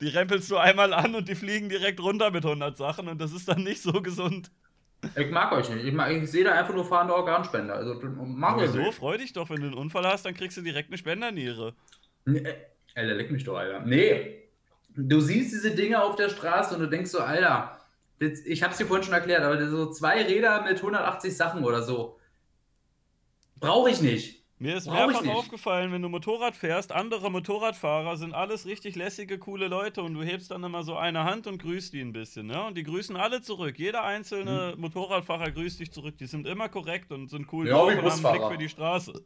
Die 0.00 0.08
rempelst 0.08 0.50
du 0.50 0.56
einmal 0.56 0.92
an 0.92 1.14
und 1.14 1.28
die 1.28 1.34
fliegen 1.34 1.68
direkt 1.68 2.00
runter 2.00 2.30
mit 2.30 2.44
100 2.44 2.76
Sachen 2.76 3.06
und 3.08 3.20
das 3.20 3.32
ist 3.32 3.48
dann 3.48 3.62
nicht 3.62 3.82
so 3.82 3.92
gesund. 4.02 4.50
Ich 5.16 5.30
mag 5.30 5.52
euch 5.52 5.68
nicht. 5.68 5.84
Ich, 5.84 5.94
ich 5.94 6.30
sehe 6.30 6.44
da 6.44 6.52
einfach 6.52 6.74
nur 6.74 6.84
fahrende 6.84 7.14
Organspender. 7.14 7.74
Also, 7.74 8.00
mach 8.24 8.54
Aber 8.54 8.68
so, 8.68 8.90
freu 8.92 9.18
dich 9.18 9.32
doch, 9.32 9.50
wenn 9.50 9.60
du 9.60 9.66
einen 9.66 9.74
Unfall 9.74 10.06
hast, 10.06 10.24
dann 10.24 10.34
kriegst 10.34 10.56
du 10.56 10.62
direkt 10.62 10.88
eine 10.88 10.98
Spenderniere. 10.98 11.74
Nee, 12.24 12.42
Alter, 12.94 13.14
leck 13.14 13.30
mich 13.30 13.44
doch, 13.44 13.56
Alter. 13.56 13.80
Nee. 13.80 14.38
Du 14.94 15.20
siehst 15.20 15.52
diese 15.52 15.70
Dinge 15.72 16.02
auf 16.02 16.16
der 16.16 16.28
Straße 16.28 16.74
und 16.74 16.80
du 16.80 16.88
denkst 16.88 17.10
so, 17.10 17.20
Alter, 17.20 17.81
ich 18.22 18.62
habe 18.62 18.72
es 18.72 18.78
dir 18.78 18.86
vorhin 18.86 19.04
schon 19.04 19.14
erklärt, 19.14 19.42
aber 19.42 19.68
so 19.68 19.90
zwei 19.90 20.22
Räder 20.22 20.62
mit 20.62 20.76
180 20.76 21.36
Sachen 21.36 21.64
oder 21.64 21.82
so. 21.82 22.18
Brauche 23.58 23.90
ich 23.90 24.00
nicht. 24.00 24.42
Mir 24.62 24.76
ist 24.76 24.88
mehrfach 24.88 25.26
aufgefallen, 25.26 25.90
wenn 25.90 26.02
du 26.02 26.08
Motorrad 26.08 26.54
fährst, 26.54 26.92
andere 26.92 27.32
Motorradfahrer 27.32 28.16
sind 28.16 28.32
alles 28.32 28.64
richtig 28.64 28.94
lässige, 28.94 29.40
coole 29.40 29.66
Leute 29.66 30.04
und 30.04 30.14
du 30.14 30.22
hebst 30.22 30.52
dann 30.52 30.62
immer 30.62 30.84
so 30.84 30.94
eine 30.94 31.24
Hand 31.24 31.48
und 31.48 31.60
grüßt 31.60 31.92
die 31.92 32.00
ein 32.00 32.12
bisschen, 32.12 32.46
ne? 32.46 32.62
Und 32.64 32.76
die 32.76 32.84
grüßen 32.84 33.16
alle 33.16 33.42
zurück. 33.42 33.76
Jeder 33.76 34.04
einzelne 34.04 34.74
hm. 34.74 34.80
Motorradfahrer 34.80 35.50
grüßt 35.50 35.80
dich 35.80 35.90
zurück. 35.90 36.16
Die 36.18 36.26
sind 36.26 36.46
immer 36.46 36.68
korrekt 36.68 37.10
und 37.10 37.28
sind 37.28 37.52
cool 37.52 37.66
ja, 37.66 37.74
drauf 37.74 37.88
und 37.88 37.96
haben 37.96 38.26
einen 38.26 38.38
Blick 38.38 38.52
für 38.52 38.58
die 38.58 38.68
Straße. 38.68 39.24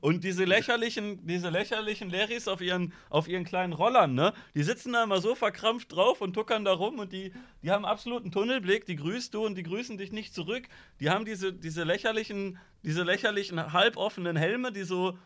Und 0.00 0.24
diese 0.24 0.44
lächerlichen, 0.44 1.26
diese 1.26 1.50
lächerlichen 1.50 2.10
Larrys 2.10 2.48
auf 2.48 2.60
ihren, 2.60 2.92
auf 3.08 3.28
ihren 3.28 3.44
kleinen 3.44 3.72
Rollern, 3.72 4.14
ne? 4.14 4.32
Die 4.54 4.62
sitzen 4.62 4.92
da 4.92 5.04
immer 5.04 5.20
so 5.20 5.34
verkrampft 5.34 5.92
drauf 5.92 6.20
und 6.20 6.34
tuckern 6.34 6.64
da 6.64 6.72
rum 6.72 6.98
und 6.98 7.12
die, 7.12 7.32
die 7.62 7.70
haben 7.70 7.84
absoluten 7.84 8.30
Tunnelblick, 8.30 8.86
die 8.86 8.96
grüßt 8.96 9.34
du 9.34 9.44
und 9.44 9.56
die 9.56 9.62
grüßen 9.62 9.98
dich 9.98 10.12
nicht 10.12 10.34
zurück. 10.34 10.68
Die 11.00 11.10
haben 11.10 11.24
diese, 11.24 11.52
diese 11.52 11.84
lächerlichen, 11.84 12.58
diese 12.82 13.02
lächerlichen 13.02 13.72
halboffenen 13.72 14.36
Helme, 14.36 14.72
die 14.72 14.84
so, 14.84 15.18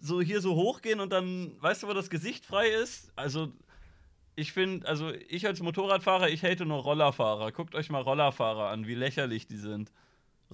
so 0.00 0.20
hier 0.20 0.40
so 0.40 0.54
hochgehen 0.54 1.00
und 1.00 1.12
dann, 1.12 1.52
weißt 1.60 1.82
du, 1.82 1.88
wo 1.88 1.92
das 1.92 2.10
Gesicht 2.10 2.44
frei 2.44 2.68
ist? 2.68 3.12
Also, 3.16 3.52
ich 4.34 4.52
finde, 4.52 4.88
also 4.88 5.10
ich 5.28 5.46
als 5.46 5.60
Motorradfahrer, 5.60 6.30
ich 6.30 6.42
hate 6.42 6.64
nur 6.64 6.82
Rollerfahrer. 6.82 7.52
Guckt 7.52 7.74
euch 7.74 7.90
mal 7.90 8.00
Rollerfahrer 8.00 8.70
an, 8.70 8.86
wie 8.86 8.94
lächerlich 8.94 9.46
die 9.46 9.56
sind. 9.56 9.92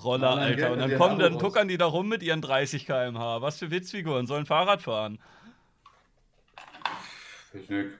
Roller, 0.02 0.30
Alter. 0.30 0.72
Und 0.72 0.78
dann 0.78 0.96
kommen, 0.96 1.18
dann 1.18 1.38
tuckern 1.38 1.68
die 1.68 1.78
da 1.78 1.86
rum 1.86 2.08
mit 2.08 2.22
ihren 2.22 2.40
30 2.40 2.86
km/h. 2.86 3.42
Was 3.42 3.58
für 3.58 3.70
Witzfiguren, 3.70 4.26
sollen 4.26 4.46
Fahrrad 4.46 4.82
fahren. 4.82 5.18
Ich 7.52 7.68
nicht. 7.68 7.90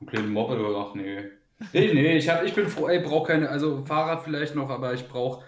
Ein 0.00 0.06
kleinen 0.06 0.32
Moped 0.32 0.58
oder 0.58 0.78
ach 0.78 0.94
nee. 0.94 1.24
Nee, 1.72 1.92
nee, 1.92 2.16
ich, 2.16 2.28
hab, 2.28 2.42
ich 2.42 2.54
bin 2.54 2.68
froh, 2.68 2.88
ey, 2.88 3.00
brauche 3.00 3.28
keine, 3.28 3.50
also 3.50 3.84
Fahrrad 3.84 4.24
vielleicht 4.24 4.54
noch, 4.54 4.70
aber 4.70 4.94
ich 4.94 5.06
brauche 5.06 5.44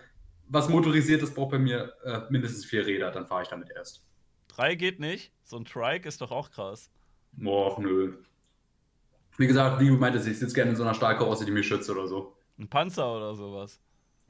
was 0.52 0.68
motorisiertes 0.68 1.32
braucht 1.32 1.52
bei 1.52 1.58
mir 1.58 1.94
äh, 2.04 2.20
mindestens 2.28 2.66
vier 2.66 2.86
Räder, 2.86 3.10
dann 3.10 3.26
fahre 3.26 3.42
ich 3.42 3.48
damit 3.48 3.70
erst. 3.70 4.04
Drei 4.48 4.74
geht 4.74 5.00
nicht? 5.00 5.32
So 5.44 5.56
ein 5.56 5.64
Trike 5.64 6.06
ist 6.06 6.20
doch 6.20 6.30
auch 6.30 6.50
krass. 6.50 6.90
Boah, 7.32 7.80
nö. 7.80 8.18
Wie 9.38 9.46
gesagt, 9.46 9.80
wie 9.80 9.88
du 9.88 9.94
meintest, 9.94 10.28
ich 10.28 10.38
sitze 10.38 10.54
gerne 10.54 10.72
in 10.72 10.76
so 10.76 10.82
einer 10.82 10.92
Stahlkarosse, 10.92 11.46
die 11.46 11.52
mich 11.52 11.66
schützt 11.66 11.88
oder 11.88 12.06
so. 12.06 12.36
Ein 12.58 12.68
Panzer 12.68 13.16
oder 13.16 13.34
sowas. 13.34 13.80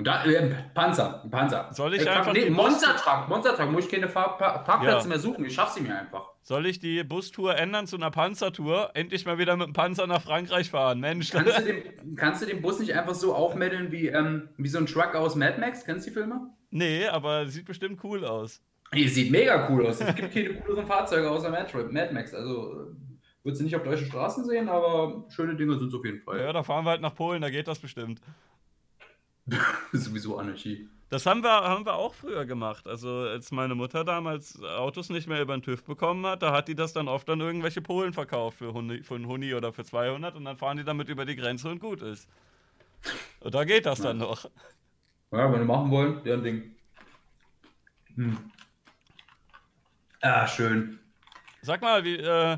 Da, 0.05 0.25
äh, 0.25 0.55
Panzer, 0.75 1.25
Panzer. 1.31 1.69
Soll 1.73 1.95
ich 1.95 2.07
äh, 2.07 2.09
einfach. 2.09 2.33
Nee, 2.33 2.51
Monstertruck, 2.51 3.29
Monstertruck, 3.29 3.71
muss 3.71 3.85
ich 3.85 3.91
keine 3.91 4.09
Fahr 4.09 4.37
Parkplätze 4.39 5.03
ja. 5.03 5.09
mehr 5.09 5.19
suchen, 5.19 5.45
ich 5.45 5.55
schaff 5.55 5.71
sie 5.71 5.81
mir 5.81 5.99
einfach. 5.99 6.31
Soll 6.43 6.67
ich 6.67 6.81
die 6.81 7.05
Bustour 7.05 7.57
ändern 7.57 7.87
zu 7.87 7.97
einer 7.97 8.11
Panzertour? 8.11 8.91
Endlich 8.95 9.27
mal 9.27 9.39
wieder 9.39 9.57
mit 9.57 9.69
dem 9.69 9.73
Panzer 9.73 10.07
nach 10.07 10.23
Frankreich 10.23 10.71
fahren, 10.71 11.01
Mensch. 11.01 11.31
Kannst 11.31 11.59
du 11.59 11.63
den, 11.67 12.17
kannst 12.17 12.43
du 12.43 12.47
den 12.47 12.63
Bus 12.63 12.81
nicht 12.81 12.95
einfach 12.95 13.15
so 13.15 13.35
aufmeddeln 13.35 13.93
wie, 13.93 14.09
ähm, 14.09 14.49
wie 14.57 14.69
so 14.69 14.79
ein 14.79 14.87
Truck 14.87 15.15
aus 15.15 15.37
Mad 15.37 15.61
Max? 15.61 15.85
Kennst 15.85 16.07
du 16.07 16.11
die 16.11 16.15
Filme? 16.15 16.51
Nee, 16.71 17.07
aber 17.07 17.47
sieht 17.47 17.67
bestimmt 17.67 18.03
cool 18.03 18.25
aus. 18.25 18.61
Die 18.95 19.09
sieht 19.09 19.31
mega 19.31 19.69
cool 19.71 19.87
aus. 19.87 20.01
Es 20.01 20.15
gibt 20.15 20.35
keine 20.35 20.55
cooleren 20.61 20.87
Fahrzeuge 20.87 21.31
außer 21.31 21.51
Mad 21.51 22.13
Max. 22.13 22.35
Also 22.35 22.93
wird 23.45 23.57
sie 23.57 23.65
nicht 23.65 23.75
auf 23.77 23.83
deutschen 23.83 24.07
Straßen 24.07 24.45
sehen, 24.45 24.69
aber 24.69 25.25
schöne 25.29 25.57
Dinge 25.57 25.77
sind 25.77 25.89
es 25.89 25.95
auf 25.95 26.05
jeden 26.05 26.21
Fall. 26.21 26.39
Ja, 26.39 26.53
da 26.53 26.63
fahren 26.63 26.85
wir 26.85 26.91
halt 26.91 27.01
nach 27.01 27.15
Polen, 27.15 27.43
da 27.43 27.51
geht 27.51 27.67
das 27.67 27.79
bestimmt. 27.79 28.21
Sowieso 29.93 30.39
Anarchie. 30.39 30.89
Das 31.13 31.27
haben 31.27 31.43
wir, 31.43 31.51
haben 31.51 31.85
wir 31.85 31.95
auch 31.95 32.15
früher 32.15 32.47
gemacht. 32.47 32.87
Also, 32.87 33.11
als 33.11 33.51
meine 33.51 33.75
Mutter 33.75 34.03
damals 34.03 34.63
Autos 34.63 35.11
nicht 35.11 35.29
mehr 35.29 35.43
über 35.43 35.55
den 35.55 35.63
TÜV 35.63 35.85
bekommen 35.85 36.25
hat, 36.25 36.43
da 36.43 36.53
hat 36.53 36.69
die 36.69 36.75
das 36.75 36.95
dann 36.95 37.07
oft 37.07 37.29
an 37.29 37.41
irgendwelche 37.41 37.83
Polen 37.83 38.15
verkauft 38.15 38.59
für, 38.59 38.73
Huni, 38.73 39.03
für 39.03 39.17
einen 39.17 39.27
Huni 39.27 39.53
oder 39.53 39.75
für 39.75 39.85
200 39.85 40.35
und 40.37 40.47
dann 40.47 40.57
fahren 40.57 40.79
die 40.79 40.85
damit 40.85 41.11
über 41.11 41.27
die 41.27 41.37
Grenze 41.37 41.69
und 41.69 41.81
gut 41.81 42.01
ist. 42.01 42.27
Und 43.41 43.55
da 43.55 43.65
geht 43.65 43.85
das 43.85 43.99
ja. 43.99 44.07
dann 44.07 44.19
noch. 44.19 44.47
Ja, 45.33 45.53
wenn 45.53 45.61
wir 45.61 45.67
machen 45.67 45.91
wollen, 45.91 46.25
deren 46.25 46.45
Ding. 46.45 46.77
Hm. 48.15 48.39
Ah, 50.23 50.47
schön. 50.47 50.99
Sag 51.61 51.83
mal, 51.83 52.05
wie, 52.05 52.17
äh, 52.17 52.57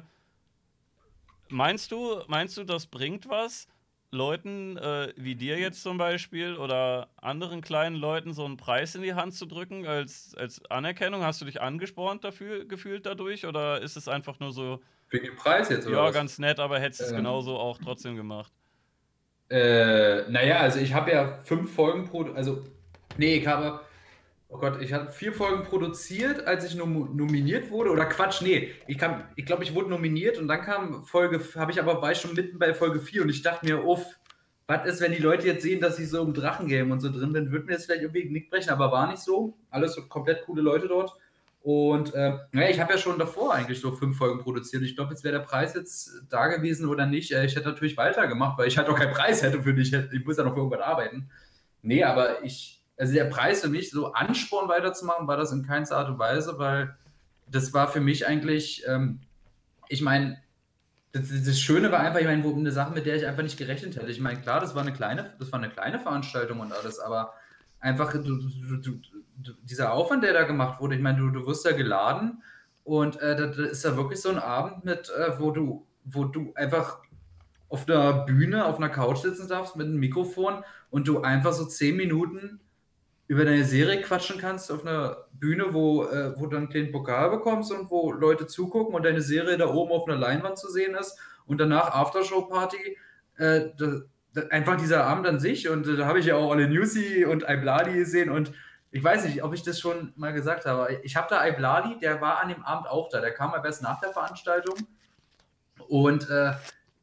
meinst 1.49 1.91
du, 1.91 2.23
meinst 2.29 2.57
du, 2.57 2.65
das 2.65 2.87
bringt 2.87 3.29
was? 3.29 3.67
Leuten 4.15 4.79
äh, 4.79 5.13
wie 5.17 5.35
dir 5.35 5.59
jetzt 5.59 5.83
zum 5.83 5.99
Beispiel 5.99 6.57
oder 6.57 7.09
anderen 7.17 7.61
kleinen 7.61 7.97
Leuten 7.97 8.33
so 8.33 8.45
einen 8.45 8.57
Preis 8.57 8.95
in 8.95 9.03
die 9.03 9.15
Hand 9.15 9.35
zu 9.35 9.47
drücken 9.47 9.87
als, 9.87 10.35
als 10.37 10.65
Anerkennung? 10.71 11.23
Hast 11.23 11.41
du 11.41 11.45
dich 11.45 11.61
angespornt 11.61 12.25
dafür 12.25 12.65
gefühlt 12.65 13.05
dadurch 13.05 13.45
oder 13.45 13.83
ist 13.83 13.97
es 13.97 14.09
einfach 14.09 14.41
nur 14.41 14.53
so. 14.53 14.81
Wegen 15.11 15.27
dem 15.27 15.37
Preis 15.37 15.69
jetzt, 15.69 15.87
oder? 15.87 15.97
Ja, 15.97 16.05
was? 16.05 16.15
ganz 16.15 16.39
nett, 16.39 16.59
aber 16.59 16.81
hättest 16.81 17.01
du 17.01 17.05
es 17.05 17.11
ähm, 17.11 17.19
genauso 17.19 17.59
auch 17.59 17.79
trotzdem 17.79 18.17
gemacht? 18.17 18.53
Äh, 19.51 20.23
naja, 20.31 20.61
also 20.61 20.79
ich 20.79 20.95
habe 20.95 21.13
ja 21.13 21.39
fünf 21.45 21.75
Folgen 21.75 22.05
pro. 22.05 22.23
Also, 22.33 22.65
nee, 23.19 23.35
ich 23.37 23.47
habe 23.47 23.81
Oh 24.55 24.59
Gott, 24.59 24.81
ich 24.81 24.93
habe 24.93 25.11
vier 25.11 25.33
Folgen 25.33 25.65
produziert, 25.65 26.47
als 26.47 26.65
ich 26.65 26.77
nom 26.77 27.17
nominiert 27.17 27.73
wurde. 27.73 27.91
Oder 27.91 28.05
Quatsch, 28.05 28.41
nee. 28.41 28.71
Ich, 28.87 28.99
ich 29.35 29.47
glaube, 29.47 29.65
ich 29.65 29.75
wurde 29.75 29.91
nominiert 29.91 30.39
und 30.39 30.47
dann 30.47 30.61
kam 30.61 31.03
Folge, 31.03 31.41
habe 31.57 31.73
ich 31.73 31.81
aber, 31.81 32.01
war 32.01 32.13
ich 32.13 32.19
schon 32.19 32.35
mitten 32.35 32.61
bei 32.61 32.73
Folge 32.73 33.01
4 33.01 33.23
und 33.23 33.31
ich 33.31 33.43
dachte 33.43 33.67
mir, 33.67 33.85
uff, 33.85 34.05
was 34.69 34.87
ist, 34.87 35.01
wenn 35.01 35.11
die 35.11 35.19
Leute 35.19 35.45
jetzt 35.49 35.65
sehen, 35.65 35.81
dass 35.81 35.99
ich 35.99 36.09
so 36.09 36.23
im 36.23 36.33
Drachengame 36.33 36.93
und 36.93 37.01
so 37.01 37.11
drin 37.11 37.33
bin, 37.33 37.51
würde 37.51 37.67
mir 37.67 37.73
jetzt 37.73 37.87
vielleicht 37.87 38.03
irgendwie 38.03 38.31
Nick 38.31 38.49
brechen, 38.49 38.71
aber 38.71 38.93
war 38.93 39.11
nicht 39.11 39.23
so. 39.23 39.57
Alles 39.71 39.95
so 39.95 40.03
komplett 40.07 40.45
coole 40.45 40.63
Leute 40.63 40.87
dort. 40.87 41.13
Und 41.63 42.15
äh, 42.15 42.39
naja, 42.53 42.69
ich 42.69 42.79
habe 42.79 42.93
ja 42.93 42.99
schon 42.99 43.19
davor 43.19 43.55
eigentlich 43.55 43.81
so 43.81 43.91
fünf 43.91 44.17
Folgen 44.17 44.39
produziert. 44.39 44.85
Ich 44.85 44.95
glaube, 44.95 45.11
jetzt 45.11 45.25
wäre 45.25 45.39
der 45.39 45.45
Preis 45.45 45.75
jetzt 45.75 46.23
da 46.31 46.47
gewesen 46.47 46.87
oder 46.87 47.07
nicht. 47.07 47.33
Äh, 47.33 47.45
ich 47.45 47.57
hätte 47.57 47.67
natürlich 47.67 47.97
weitergemacht, 47.97 48.57
weil 48.57 48.69
ich 48.69 48.79
halt 48.79 48.89
auch 48.89 48.97
keinen 48.97 49.15
Preis 49.15 49.43
hätte 49.43 49.65
für 49.65 49.75
dich. 49.75 49.93
Ich 49.93 50.25
muss 50.25 50.37
ja 50.37 50.45
noch 50.45 50.53
für 50.53 50.61
irgendwas 50.61 50.83
arbeiten. 50.83 51.29
Nee, 51.83 52.05
aber 52.05 52.43
ich, 52.45 52.74
also 52.97 53.13
der 53.13 53.25
Preis 53.25 53.61
für 53.61 53.69
mich, 53.69 53.91
so 53.91 54.13
Ansporn 54.13 54.69
weiterzumachen, 54.69 55.27
war 55.27 55.37
das 55.37 55.53
in 55.53 55.67
keinster 55.67 55.97
Art 55.97 56.09
und 56.09 56.19
Weise, 56.19 56.59
weil 56.59 56.97
das 57.51 57.73
war 57.73 57.89
für 57.89 58.01
mich 58.01 58.27
eigentlich, 58.27 58.85
ähm, 58.87 59.21
ich 59.89 60.01
meine, 60.01 60.39
das, 61.13 61.29
das, 61.29 61.61
Schöne 61.61 61.93
war 61.93 62.01
einfach, 62.01 62.21
ich 62.21 62.27
meine, 62.27 62.45
eine 62.45 62.73
Sache, 62.73 62.93
mit 62.93 63.07
der 63.07 63.17
ich 63.17 63.27
einfach 63.27 63.43
nicht 63.43 63.57
gerechnet 63.57 63.97
hätte. 63.97 64.11
Ich 64.11 64.21
meine, 64.21 64.41
klar, 64.41 64.61
das 64.61 64.75
war 64.75 64.83
eine 64.83 64.93
kleine, 64.93 65.35
das 65.39 65.53
war 65.53 65.61
eine 65.61 65.71
kleine 65.71 66.01
Veranstaltung 66.01 66.61
und 66.61 66.73
alles, 66.73 66.99
aber 66.99 67.35
einfach 67.79 68.13
du, 68.13 68.21
du, 68.23 68.77
du, 69.37 69.53
dieser 69.63 69.93
Aufwand, 69.93 70.25
der 70.25 70.33
da 70.33 70.43
gemacht 70.45 70.81
wurde, 70.81 70.97
ich 70.97 71.03
meine, 71.03 71.19
du, 71.19 71.31
du 71.31 71.47
wirst 71.47 71.65
ja 71.65 71.73
geladen 71.73 72.43
und 72.83 73.21
äh, 73.21 73.37
da, 73.37 73.47
da 73.47 73.65
ist 73.65 73.85
ja 73.85 73.97
wirklich 73.97 74.21
so 74.21 74.31
ein 74.31 74.39
Abend 74.39 74.85
mit, 74.85 75.11
äh, 75.11 75.39
wo 75.39 75.51
du, 75.51 75.87
wo 76.05 76.25
du 76.25 76.53
einfach 76.55 76.99
auf 77.69 77.87
der 77.87 78.25
Bühne, 78.25 78.65
auf 78.67 78.77
einer 78.77 78.89
Couch 78.89 79.19
sitzen 79.19 79.49
darfst 79.49 79.77
mit 79.77 79.87
einem 79.87 79.99
Mikrofon 79.99 80.65
und 80.91 81.09
du 81.09 81.23
einfach 81.23 81.53
so 81.53 81.65
zehn 81.65 81.97
Minuten 81.97 82.61
über 83.27 83.45
deine 83.45 83.65
Serie 83.65 84.03
quatschen 84.03 84.39
kannst 84.39 84.71
auf 84.71 84.85
einer 84.85 85.27
Bühne, 85.33 85.73
wo, 85.73 86.05
äh, 86.05 86.39
wo 86.39 86.47
du 86.47 86.57
einen 86.57 86.69
kleinen 86.69 86.93
Pokal 86.93 87.31
bekommst 87.31 87.73
und 87.73 87.91
wo 87.91 88.13
Leute 88.13 88.47
zugucken 88.47 88.95
und 88.95 89.05
deine 89.05 89.23
Serie 89.23 89.57
da 89.57 89.69
oben 89.69 89.93
auf 89.93 90.07
einer 90.07 90.19
Leinwand 90.19 90.59
zu 90.59 90.71
sehen 90.71 90.95
ist 90.95 91.19
und 91.47 91.59
danach 91.59 91.95
Aftershow-Party. 91.95 92.99
Äh, 93.37 93.71
einfach 94.51 94.77
dieser 94.77 95.05
Abend 95.05 95.27
an 95.27 95.39
sich 95.39 95.69
und 95.69 95.87
äh, 95.87 95.97
da 95.97 96.07
habe 96.07 96.19
ich 96.19 96.27
ja 96.27 96.37
auch 96.37 96.51
alle 96.51 96.69
Newsy 96.69 97.25
und 97.25 97.45
Ibladi 97.49 97.95
gesehen 97.95 98.31
und 98.31 98.53
ich 98.91 99.03
weiß 99.03 99.25
nicht, 99.25 99.43
ob 99.43 99.53
ich 99.55 99.63
das 99.63 99.81
schon 99.81 100.13
mal 100.17 100.33
gesagt 100.33 100.67
habe. 100.67 101.01
Ich 101.03 101.17
habe 101.17 101.27
da 101.29 101.45
Ibladi, 101.47 101.99
der 101.99 102.21
war 102.21 102.41
an 102.41 102.49
dem 102.49 102.65
Abend 102.65 102.89
auch 102.89 103.09
da. 103.09 103.21
Der 103.21 103.33
kam 103.33 103.53
aber 103.53 103.65
erst 103.65 103.83
nach 103.83 104.01
der 104.01 104.13
Veranstaltung 104.13 104.77
und 105.89 106.31
äh, 106.31 106.53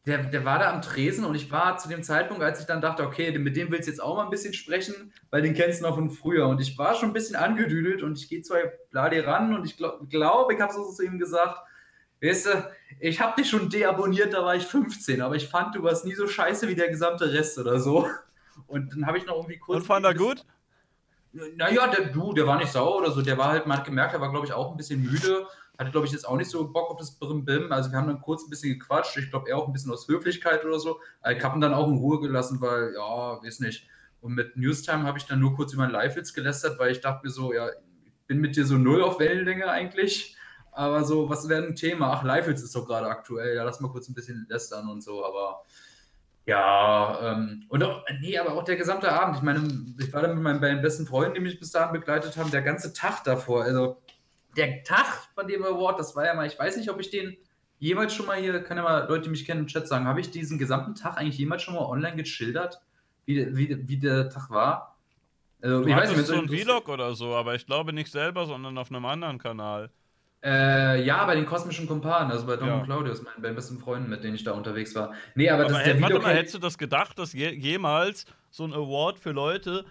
der, 0.05 0.23
der 0.23 0.45
war 0.45 0.57
da 0.57 0.71
am 0.73 0.81
Tresen 0.81 1.25
und 1.25 1.35
ich 1.35 1.51
war 1.51 1.77
zu 1.77 1.87
dem 1.87 2.01
Zeitpunkt, 2.01 2.41
als 2.41 2.59
ich 2.59 2.65
dann 2.65 2.81
dachte, 2.81 3.03
okay, 3.03 3.37
mit 3.37 3.55
dem 3.55 3.71
willst 3.71 3.87
du 3.87 3.91
jetzt 3.91 3.99
auch 4.01 4.15
mal 4.15 4.23
ein 4.23 4.31
bisschen 4.31 4.53
sprechen, 4.53 5.13
weil 5.29 5.43
den 5.43 5.53
kennst 5.53 5.81
du 5.81 5.85
noch 5.85 5.95
von 5.95 6.09
früher. 6.09 6.47
Und 6.47 6.59
ich 6.59 6.77
war 6.77 6.95
schon 6.95 7.09
ein 7.09 7.13
bisschen 7.13 7.35
angedüdelt 7.35 8.01
und 8.01 8.17
ich 8.17 8.27
gehe 8.27 8.41
zu 8.41 8.55
Bladi 8.89 9.19
ran 9.19 9.55
und 9.55 9.65
ich 9.65 9.77
glaube, 9.77 10.07
glaub, 10.07 10.51
ich 10.51 10.59
habe 10.59 10.73
so 10.73 10.91
zu 10.91 11.03
ihm 11.03 11.19
gesagt, 11.19 11.59
weißt 12.23 12.45
du, 12.47 12.71
ich 12.99 13.21
habe 13.21 13.39
dich 13.39 13.49
schon 13.49 13.69
deabonniert, 13.69 14.33
da 14.33 14.43
war 14.43 14.55
ich 14.55 14.65
15, 14.65 15.21
aber 15.21 15.35
ich 15.35 15.47
fand, 15.47 15.75
du 15.75 15.83
warst 15.83 16.03
nie 16.03 16.15
so 16.15 16.27
scheiße 16.27 16.67
wie 16.67 16.75
der 16.75 16.89
gesamte 16.89 17.31
Rest 17.31 17.59
oder 17.59 17.79
so. 17.79 18.07
Und 18.65 18.91
dann 18.93 19.05
habe 19.05 19.19
ich 19.19 19.25
noch 19.27 19.35
irgendwie 19.35 19.59
kurz... 19.59 19.77
Und 19.77 19.85
fand 19.85 20.05
er 20.05 20.15
gut? 20.15 20.45
Naja, 21.31 21.87
der, 21.87 22.07
du, 22.07 22.33
der 22.33 22.45
war 22.47 22.57
nicht 22.57 22.71
sauer 22.71 22.97
oder 22.97 23.11
so, 23.11 23.21
der 23.21 23.37
war 23.37 23.49
halt, 23.51 23.67
man 23.67 23.77
hat 23.77 23.85
gemerkt, 23.85 24.13
er 24.13 24.19
war, 24.19 24.31
glaube 24.31 24.47
ich, 24.47 24.53
auch 24.53 24.71
ein 24.71 24.77
bisschen 24.77 25.01
müde 25.01 25.47
hatte, 25.82 25.91
glaube 25.91 26.08
ich, 26.08 26.13
jetzt 26.13 26.28
auch 26.28 26.38
nicht 26.38 26.50
so 26.50 26.72
Bock 26.72 26.89
auf 26.89 26.98
das 26.98 27.17
Brim-Bim. 27.17 27.72
Also 27.72 27.91
wir 27.91 27.98
haben 27.98 28.08
dann 28.08 28.22
kurz 28.22 28.44
ein 28.44 28.50
bisschen 28.50 28.78
gequatscht. 28.80 29.17
Ich 29.17 29.30
glaube, 29.30 29.50
er 29.50 29.58
auch 29.58 29.67
ein 29.67 29.74
bisschen 29.74 29.91
aus 29.91 30.08
Höflichkeit 30.08 30.63
oder 30.63 30.80
so. 30.80 31.00
Ich 31.30 31.44
habe 31.44 31.58
ihn 31.58 31.62
dann 31.62 31.74
auch 31.74 31.88
in 31.88 31.98
Ruhe 31.98 32.20
gelassen, 32.20 32.62
weil, 32.62 32.94
ja, 32.96 33.44
weiß 33.44 33.60
nicht. 33.60 33.88
Und 34.22 34.36
mit 34.36 34.56
Newstime 34.56 35.04
habe 35.04 35.17
ich 35.17 35.26
dann 35.26 35.39
nur 35.39 35.56
kurz 35.56 35.74
über 35.74 35.84
einen 35.84 35.91
Live-Witz 35.91 36.34
gelästert, 36.34 36.80
weil 36.80 36.91
ich 36.91 37.02
dachte 37.02 37.26
mir 37.26 37.32
so, 37.32 37.54
ja, 37.54 37.70
ich 37.70 38.28
bin 38.28 38.39
mit 38.39 38.56
dir 38.56 38.65
so 38.65 38.78
null 38.78 39.02
auf 39.02 39.20
Wellenlänge 39.20 39.67
eigentlich. 39.67 40.38
Aber 40.72 41.04
so, 41.04 41.30
was 41.30 41.50
wäre 41.50 41.63
ein 41.63 41.76
Thema? 41.76 42.13
Ach, 42.13 42.24
Live-Witz 42.24 42.62
ist 42.62 42.76
doch 42.76 42.86
gerade 42.86 43.08
aktuell. 43.08 43.56
Ja, 43.56 43.63
lass 43.63 43.82
mal 43.82 43.91
kurz 43.91 44.08
ein 44.08 44.13
bisschen 44.13 44.46
lästern 44.50 44.88
und 44.88 45.02
so. 45.02 45.26
Aber 45.26 45.65
ja, 46.46 47.34
ähm, 47.34 47.65
und 47.70 47.84
auch, 47.84 48.04
nee, 48.20 48.38
aber 48.38 48.54
auch 48.54 48.63
der 48.63 48.76
gesamte 48.76 49.12
Abend. 49.12 49.38
Ich 49.38 49.41
meine, 49.41 49.67
ich 50.00 50.13
war 50.13 50.22
dann 50.22 50.36
mit 50.36 50.44
meinen 50.44 50.62
beiden 50.62 50.82
besten 50.82 51.06
Freunden, 51.06 51.36
die 51.36 51.41
mich 51.41 51.60
bis 51.60 51.72
dahin 51.72 51.94
begleitet 51.94 52.38
haben, 52.38 52.52
der 52.52 52.62
ganze 52.62 52.94
Tag 52.94 53.24
davor. 53.24 53.63
Also, 53.63 54.02
der 54.55 54.83
Tag 54.83 55.29
von 55.35 55.47
dem 55.47 55.63
Award, 55.63 55.99
das 55.99 56.15
war 56.15 56.25
ja 56.25 56.33
mal, 56.33 56.47
ich 56.47 56.57
weiß 56.57 56.77
nicht, 56.77 56.89
ob 56.89 56.99
ich 56.99 57.09
den 57.09 57.37
jemals 57.79 58.13
schon 58.13 58.25
mal 58.25 58.37
hier, 58.37 58.61
kann 58.63 58.77
ja 58.77 58.83
mal 58.83 59.07
Leute, 59.07 59.23
die 59.23 59.29
mich 59.29 59.45
kennen 59.45 59.61
im 59.61 59.67
Chat 59.67 59.87
sagen, 59.87 60.05
habe 60.05 60.21
ich 60.21 60.31
diesen 60.31 60.57
gesamten 60.57 60.95
Tag 60.95 61.17
eigentlich 61.17 61.37
jemals 61.37 61.61
schon 61.63 61.73
mal 61.73 61.85
online 61.85 62.15
geschildert? 62.15 62.81
wie, 63.25 63.55
wie, 63.55 63.87
wie 63.87 63.97
der 63.97 64.29
Tag 64.29 64.49
war. 64.49 64.97
Also, 65.61 65.83
du 65.83 65.89
ich 65.89 65.95
weiß 65.95 66.15
nicht, 66.15 66.25
so 66.25 66.35
ein 66.35 66.49
Vlog 66.49 66.89
oder 66.89 67.13
so, 67.13 67.35
aber 67.35 67.55
ich 67.55 67.65
glaube 67.65 67.93
nicht 67.93 68.11
selber, 68.11 68.45
sondern 68.45 68.77
auf 68.77 68.89
einem 68.89 69.05
anderen 69.05 69.37
Kanal. 69.37 69.91
Äh, 70.43 71.03
ja, 71.03 71.23
bei 71.25 71.35
den 71.35 71.45
kosmischen 71.45 71.87
Kumpanen, 71.87 72.31
also 72.31 72.47
bei 72.47 72.55
Dom 72.55 72.67
ja. 72.67 72.77
und 72.79 72.85
Claudius, 72.85 73.21
meinen, 73.21 73.41
meinen 73.43 73.55
besten 73.55 73.77
Freunden, 73.77 74.09
mit 74.09 74.23
denen 74.23 74.33
ich 74.33 74.43
da 74.43 74.53
unterwegs 74.53 74.95
war. 74.95 75.13
Nee, 75.35 75.49
aber, 75.49 75.65
aber 75.65 75.73
das 75.73 75.81
ist 75.81 75.87
der 75.87 76.01
Warte 76.01 76.19
mal, 76.19 76.35
hättest 76.35 76.55
du 76.55 76.59
das 76.59 76.79
gedacht, 76.79 77.19
dass 77.19 77.33
je, 77.33 77.51
jemals 77.51 78.25
so 78.49 78.63
ein 78.63 78.73
Award 78.73 79.19
für 79.19 79.31
Leute 79.31 79.85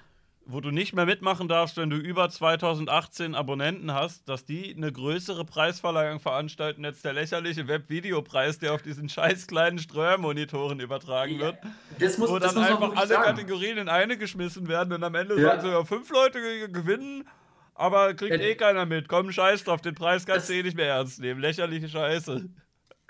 wo 0.53 0.61
du 0.61 0.71
nicht 0.71 0.95
mehr 0.95 1.07
mitmachen 1.07 1.49
darfst, 1.49 1.77
wenn 1.77 1.91
du 1.91 1.97
über 1.97 2.29
2018 2.29 3.35
Abonnenten 3.35 3.95
hast, 3.95 4.29
dass 4.29 4.45
die 4.45 4.75
eine 4.75 4.93
größere 4.93 5.45
Preisverleihung 5.45 6.21
veranstalten 6.21 6.85
als 6.85 7.03
der 7.03 7.13
lächerliche 7.13 7.69
Webvideopreis, 7.69 8.59
der 8.59 8.75
auf 8.75 8.83
diesen 8.83 9.09
scheiß 9.09 9.47
kleinen 9.47 9.79
Streuermonitoren 9.79 10.81
übertragen 10.81 11.39
wird. 11.39 11.59
Das 11.99 12.19
muss, 12.19 12.31
wo 12.31 12.39
das 12.39 12.55
dann 12.55 12.63
muss 12.63 12.73
einfach 12.73 12.97
alle 12.97 13.09
sagen. 13.09 13.25
Kategorien 13.25 13.79
in 13.79 13.89
eine 13.89 14.17
geschmissen 14.17 14.69
werden 14.69 14.93
und 14.93 15.05
am 15.05 15.15
Ende 15.15 15.37
ja. 15.37 15.51
sagen 15.51 15.63
sogar 15.63 15.87
fünf 15.87 16.11
Leute 16.11 16.69
gewinnen, 16.69 17.29
aber 17.75 18.15
kriegt 18.15 18.37
ja. 18.37 18.41
eh 18.41 18.55
keiner 18.55 18.87
mit. 18.87 19.09
Komm, 19.09 19.33
scheiß 19.33 19.65
drauf, 19.65 19.81
den 19.81 19.95
Preis 19.95 20.27
kannst 20.27 20.49
du 20.49 20.55
eh 20.55 20.63
nicht 20.63 20.77
mehr 20.77 20.89
ernst 20.89 21.21
nehmen. 21.21 21.41
Lächerliche 21.41 21.89
Scheiße. 21.89 22.49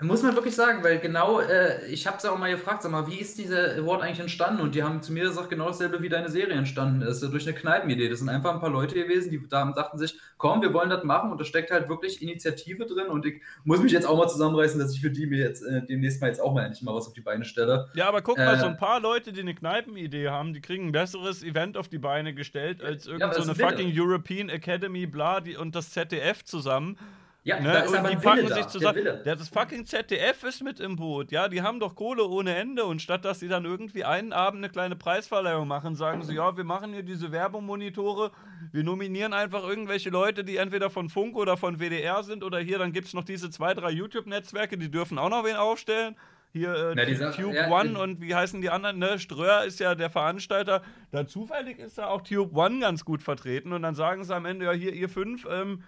Muss 0.01 0.23
man 0.23 0.35
wirklich 0.35 0.55
sagen, 0.55 0.83
weil 0.83 0.99
genau, 0.99 1.39
äh, 1.39 1.85
ich 1.85 2.07
habe 2.07 2.17
es 2.17 2.25
auch 2.25 2.37
mal 2.37 2.49
gefragt, 2.49 2.81
sag 2.81 2.91
mal, 2.91 3.07
wie 3.07 3.19
ist 3.19 3.37
dieser 3.37 3.77
Award 3.77 4.01
eigentlich 4.01 4.19
entstanden? 4.19 4.61
Und 4.61 4.73
die 4.73 4.81
haben 4.81 5.01
zu 5.03 5.13
mir 5.13 5.25
gesagt, 5.25 5.49
genau 5.49 5.67
dasselbe 5.67 6.01
wie 6.01 6.09
deine 6.09 6.29
Serie 6.29 6.55
entstanden 6.55 7.03
ist, 7.03 7.21
durch 7.21 7.47
eine 7.47 7.55
Kneipenidee. 7.55 8.09
Das 8.09 8.19
sind 8.19 8.29
einfach 8.29 8.53
ein 8.53 8.59
paar 8.59 8.71
Leute 8.71 8.95
gewesen, 8.95 9.29
die 9.29 9.41
da 9.47 9.71
dachten 9.71 9.99
sich, 9.99 10.19
komm, 10.37 10.61
wir 10.63 10.73
wollen 10.73 10.89
das 10.89 11.03
machen 11.03 11.31
und 11.31 11.39
da 11.39 11.45
steckt 11.45 11.69
halt 11.69 11.87
wirklich 11.87 12.21
Initiative 12.21 12.85
drin 12.87 13.07
und 13.07 13.25
ich 13.27 13.41
muss 13.63 13.79
mich 13.79 13.91
jetzt 13.91 14.05
auch 14.07 14.17
mal 14.17 14.27
zusammenreißen, 14.27 14.79
dass 14.79 14.91
ich 14.91 15.01
für 15.01 15.11
die 15.11 15.27
mir 15.27 15.37
jetzt 15.37 15.61
äh, 15.61 15.85
demnächst 15.85 16.19
mal 16.19 16.27
jetzt 16.27 16.41
auch 16.41 16.53
mal 16.53 16.63
endlich 16.63 16.81
mal 16.81 16.95
was 16.95 17.07
auf 17.07 17.13
die 17.13 17.21
Beine 17.21 17.45
stelle. 17.45 17.87
Ja, 17.93 18.07
aber 18.07 18.23
guck 18.23 18.39
äh, 18.39 18.45
mal, 18.45 18.59
so 18.59 18.65
ein 18.65 18.77
paar 18.77 18.99
Leute, 18.99 19.31
die 19.31 19.41
eine 19.41 19.53
Kneipenidee 19.53 20.29
haben, 20.29 20.53
die 20.53 20.61
kriegen 20.61 20.87
ein 20.87 20.91
besseres 20.91 21.43
Event 21.43 21.77
auf 21.77 21.89
die 21.89 21.99
Beine 21.99 22.33
gestellt 22.33 22.81
als 22.81 23.05
irgendeine 23.05 23.35
ja, 23.35 23.43
so 23.43 23.53
fucking 23.53 23.91
European 23.93 24.49
Academy, 24.49 25.05
bla, 25.05 25.41
die, 25.41 25.55
und 25.55 25.75
das 25.75 25.91
ZDF 25.91 26.43
zusammen. 26.43 26.97
Ja, 27.43 27.59
ne? 27.59 27.73
da 27.73 27.79
ist 27.79 27.89
und 27.89 27.97
aber 27.97 28.09
die 28.09 28.17
packen 28.17 28.47
sich 28.47 28.67
zusammen. 28.67 29.03
Ja, 29.03 29.35
das 29.35 29.49
fucking 29.49 29.85
ZDF 29.85 30.43
ist 30.43 30.63
mit 30.63 30.79
im 30.79 30.95
Boot. 30.95 31.31
Ja, 31.31 31.47
die 31.47 31.63
haben 31.63 31.79
doch 31.79 31.95
Kohle 31.95 32.27
ohne 32.27 32.55
Ende. 32.55 32.85
Und 32.85 33.01
statt 33.01 33.25
dass 33.25 33.39
sie 33.39 33.47
dann 33.47 33.65
irgendwie 33.65 34.03
einen 34.03 34.31
Abend 34.31 34.59
eine 34.59 34.71
kleine 34.71 34.95
Preisverleihung 34.95 35.67
machen, 35.67 35.95
sagen 35.95 36.23
sie, 36.23 36.35
ja, 36.35 36.55
wir 36.55 36.63
machen 36.63 36.93
hier 36.93 37.01
diese 37.01 37.31
Werbungsmonitore. 37.31 38.31
Wir 38.71 38.83
nominieren 38.83 39.33
einfach 39.33 39.63
irgendwelche 39.63 40.11
Leute, 40.11 40.43
die 40.43 40.57
entweder 40.57 40.91
von 40.91 41.09
Funk 41.09 41.35
oder 41.35 41.57
von 41.57 41.79
WDR 41.79 42.21
sind. 42.21 42.43
Oder 42.43 42.59
hier, 42.59 42.77
dann 42.77 42.93
gibt 42.93 43.07
es 43.07 43.15
noch 43.15 43.23
diese 43.23 43.49
zwei, 43.49 43.73
drei 43.73 43.89
YouTube-Netzwerke, 43.89 44.77
die 44.77 44.91
dürfen 44.91 45.17
auch 45.17 45.29
noch 45.29 45.43
wen 45.43 45.55
aufstellen. 45.55 46.15
Hier 46.53 46.75
äh, 46.75 46.93
Na, 46.95 47.05
dieser, 47.05 47.31
Tube 47.31 47.55
ja, 47.55 47.71
One 47.71 47.97
und 47.97 48.21
wie 48.21 48.35
heißen 48.35 48.61
die 48.61 48.69
anderen? 48.69 48.99
Ne? 48.99 49.17
Ströer 49.17 49.63
ist 49.63 49.79
ja 49.79 49.95
der 49.95 50.11
Veranstalter. 50.11 50.83
Da 51.09 51.25
zufällig 51.25 51.79
ist 51.79 51.97
da 51.97 52.07
auch 52.07 52.21
Tube 52.21 52.55
One 52.55 52.81
ganz 52.81 53.03
gut 53.03 53.23
vertreten. 53.23 53.73
Und 53.73 53.81
dann 53.81 53.95
sagen 53.95 54.23
sie 54.23 54.35
am 54.35 54.45
Ende, 54.45 54.65
ja, 54.65 54.73
hier, 54.73 54.93
ihr 54.93 55.09
fünf, 55.09 55.47
ähm, 55.49 55.81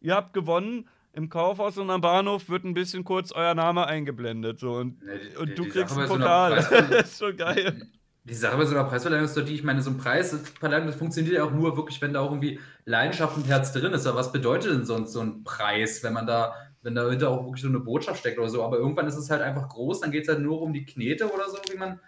ihr 0.00 0.16
habt 0.16 0.32
gewonnen 0.32 0.88
im 1.16 1.30
Kaufhaus 1.30 1.78
und 1.78 1.90
am 1.90 2.02
Bahnhof 2.02 2.48
wird 2.50 2.64
ein 2.64 2.74
bisschen 2.74 3.02
kurz 3.02 3.32
euer 3.32 3.54
Name 3.54 3.86
eingeblendet. 3.86 4.60
So, 4.60 4.74
und, 4.74 5.00
ja, 5.02 5.14
die, 5.16 5.36
und 5.36 5.58
du 5.58 5.64
die 5.64 5.70
kriegst 5.70 5.96
einen 5.96 6.08
Pokal. 6.08 6.56
das 6.56 6.70
ist 6.90 7.18
schon 7.18 7.36
geil. 7.36 7.88
Die 8.24 8.34
Sache 8.34 8.56
bei 8.56 8.66
so 8.66 8.74
einer 8.74 8.84
Preisverleihung 8.84 9.24
ist 9.24 9.36
doch 9.36 9.44
die, 9.44 9.54
ich 9.54 9.64
meine, 9.64 9.80
so 9.80 9.90
ein 9.90 9.96
Preisverleihung, 9.96 10.86
das 10.86 10.96
funktioniert 10.96 11.36
ja 11.36 11.44
auch 11.44 11.52
nur 11.52 11.76
wirklich, 11.76 12.02
wenn 12.02 12.12
da 12.12 12.20
auch 12.20 12.30
irgendwie 12.30 12.60
Leidenschaft 12.84 13.36
und 13.36 13.48
Herz 13.48 13.72
drin 13.72 13.92
ist. 13.92 14.06
Aber 14.06 14.18
was 14.18 14.30
bedeutet 14.30 14.72
denn 14.72 14.84
sonst 14.84 15.12
so 15.12 15.20
ein 15.20 15.42
Preis, 15.42 16.02
wenn 16.02 16.12
man 16.12 16.26
da, 16.26 16.52
wenn 16.82 16.94
dahinter 16.94 17.30
auch 17.30 17.44
wirklich 17.44 17.62
so 17.62 17.68
eine 17.68 17.80
Botschaft 17.80 18.20
steckt 18.20 18.38
oder 18.38 18.50
so? 18.50 18.62
Aber 18.62 18.76
irgendwann 18.76 19.06
ist 19.06 19.16
es 19.16 19.30
halt 19.30 19.40
einfach 19.40 19.70
groß, 19.70 20.00
dann 20.00 20.10
geht 20.10 20.24
es 20.24 20.28
halt 20.28 20.40
nur 20.40 20.60
um 20.60 20.74
die 20.74 20.84
Knete 20.84 21.32
oder 21.32 21.48
so, 21.48 21.56
wie 21.72 21.78
man. 21.78 21.98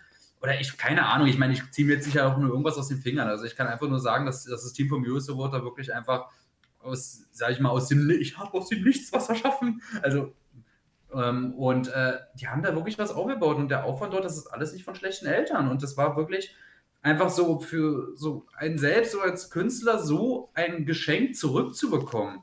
Oder 0.43 0.61
ich, 0.61 0.77
keine 0.77 1.07
Ahnung, 1.07 1.29
ich 1.29 1.39
meine, 1.39 1.55
ich 1.55 1.69
ziehe 1.71 1.87
mir 1.87 1.95
jetzt 1.95 2.05
sicher 2.05 2.27
auch 2.27 2.37
nur 2.37 2.51
irgendwas 2.51 2.77
aus 2.77 2.89
den 2.89 2.99
Fingern. 2.99 3.27
Also 3.27 3.45
ich 3.45 3.57
kann 3.57 3.69
einfach 3.69 3.89
nur 3.89 4.01
sagen, 4.01 4.27
dass, 4.27 4.45
dass 4.45 4.65
das 4.65 4.73
Team 4.73 4.89
vom 4.89 5.03
US 5.05 5.31
Award 5.31 5.55
da 5.55 5.65
wirklich 5.65 5.93
einfach 5.95 6.27
aus, 6.89 7.25
sag 7.33 7.51
ich 7.51 7.61
mal, 7.61 7.71
aus 7.71 7.89
dem, 7.89 8.09
ich 8.11 8.39
habe 8.39 8.53
aus 8.55 8.69
dem 8.69 8.83
Nichts 8.83 9.13
was 9.13 9.29
erschaffen. 9.29 9.83
Also, 10.03 10.33
ähm, 11.13 11.55
und 11.55 11.89
äh, 11.89 12.19
die 12.35 12.49
haben 12.49 12.63
da 12.63 12.75
wirklich 12.75 12.99
was 12.99 13.11
aufgebaut 13.11 13.57
und 13.57 13.71
der 13.71 13.85
Aufwand 13.85 14.13
dort, 14.13 14.25
das 14.25 14.37
ist 14.37 14.49
alles 14.49 14.73
nicht 14.73 14.85
von 14.85 14.95
schlechten 14.95 15.27
Eltern 15.27 15.71
und 15.71 15.83
das 15.83 15.97
war 15.97 16.17
wirklich 16.17 16.55
einfach 17.03 17.31
so 17.31 17.61
für 17.61 18.17
so 18.17 18.47
einen 18.57 18.79
selbst, 18.79 19.13
so 19.13 19.21
als 19.21 19.51
Künstler, 19.51 19.99
so 19.99 20.51
ein 20.55 20.85
Geschenk 20.85 21.37
zurückzubekommen. 21.37 22.41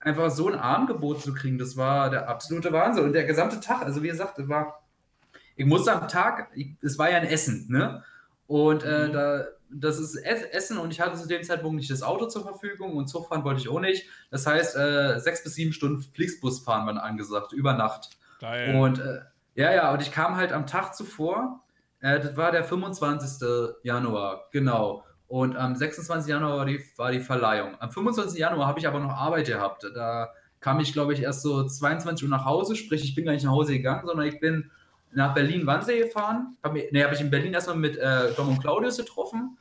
Einfach 0.00 0.30
so 0.30 0.48
ein 0.48 0.58
Armgebot 0.58 1.20
zu 1.20 1.34
kriegen, 1.34 1.58
das 1.58 1.76
war 1.76 2.10
der 2.10 2.28
absolute 2.28 2.72
Wahnsinn. 2.72 3.04
Und 3.04 3.12
der 3.12 3.24
gesamte 3.24 3.60
Tag, 3.60 3.82
also 3.82 4.02
wie 4.02 4.08
gesagt, 4.08 4.36
war, 4.48 4.82
ich 5.56 5.66
musste 5.66 5.92
am 5.92 6.08
Tag, 6.08 6.50
es 6.80 6.98
war 6.98 7.10
ja 7.10 7.18
ein 7.18 7.26
Essen, 7.26 7.66
ne? 7.68 8.02
Und 8.50 8.82
äh, 8.82 9.06
mhm. 9.06 9.12
da 9.12 9.44
das 9.72 10.00
ist 10.00 10.16
Essen 10.16 10.76
und 10.78 10.90
ich 10.90 11.00
hatte 11.00 11.16
zu 11.16 11.28
dem 11.28 11.44
Zeitpunkt 11.44 11.76
nicht 11.76 11.88
das 11.88 12.02
Auto 12.02 12.26
zur 12.26 12.42
Verfügung 12.42 12.96
und 12.96 13.06
Zug 13.06 13.28
fahren 13.28 13.44
wollte 13.44 13.60
ich 13.60 13.68
auch 13.68 13.78
nicht. 13.78 14.08
Das 14.32 14.44
heißt, 14.44 14.74
äh, 14.74 15.20
sechs 15.20 15.44
bis 15.44 15.54
sieben 15.54 15.72
Stunden 15.72 16.02
Flixbus 16.02 16.58
fahren 16.58 16.84
waren 16.84 16.98
angesagt, 16.98 17.52
über 17.52 17.74
Nacht. 17.74 18.10
Geil. 18.40 18.74
Und 18.74 18.98
äh, 18.98 19.20
ja, 19.54 19.72
ja, 19.72 19.92
und 19.92 20.02
ich 20.02 20.10
kam 20.10 20.34
halt 20.34 20.52
am 20.52 20.66
Tag 20.66 20.96
zuvor, 20.96 21.62
äh, 22.00 22.18
das 22.18 22.36
war 22.36 22.50
der 22.50 22.64
25. 22.64 23.48
Januar, 23.84 24.48
genau. 24.50 25.04
Und 25.28 25.56
am 25.56 25.76
26. 25.76 26.28
Januar 26.28 26.56
war 26.56 26.66
die, 26.66 26.82
war 26.96 27.12
die 27.12 27.20
Verleihung. 27.20 27.76
Am 27.78 27.92
25. 27.92 28.36
Januar 28.36 28.66
habe 28.66 28.80
ich 28.80 28.88
aber 28.88 28.98
noch 28.98 29.12
Arbeit 29.12 29.46
gehabt. 29.46 29.86
Da 29.94 30.32
kam 30.58 30.80
ich, 30.80 30.92
glaube 30.92 31.12
ich, 31.12 31.22
erst 31.22 31.42
so 31.42 31.64
22 31.64 32.24
Uhr 32.24 32.30
nach 32.30 32.44
Hause, 32.44 32.74
sprich, 32.74 33.04
ich 33.04 33.14
bin 33.14 33.26
gar 33.26 33.32
nicht 33.32 33.44
nach 33.44 33.52
Hause 33.52 33.74
gegangen, 33.74 34.04
sondern 34.04 34.26
ich 34.26 34.40
bin 34.40 34.72
nach 35.12 35.34
Berlin-Wannsee 35.34 35.98
gefahren. 35.98 36.56
Hab 36.62 36.72
mich, 36.72 36.90
ne, 36.92 37.04
habe 37.04 37.14
ich 37.14 37.20
in 37.20 37.30
Berlin 37.30 37.54
erstmal 37.54 37.76
mit 37.76 37.96
äh, 37.96 38.32
Dom 38.34 38.48
und 38.48 38.60
Claudius 38.60 38.96
getroffen. 38.96 39.58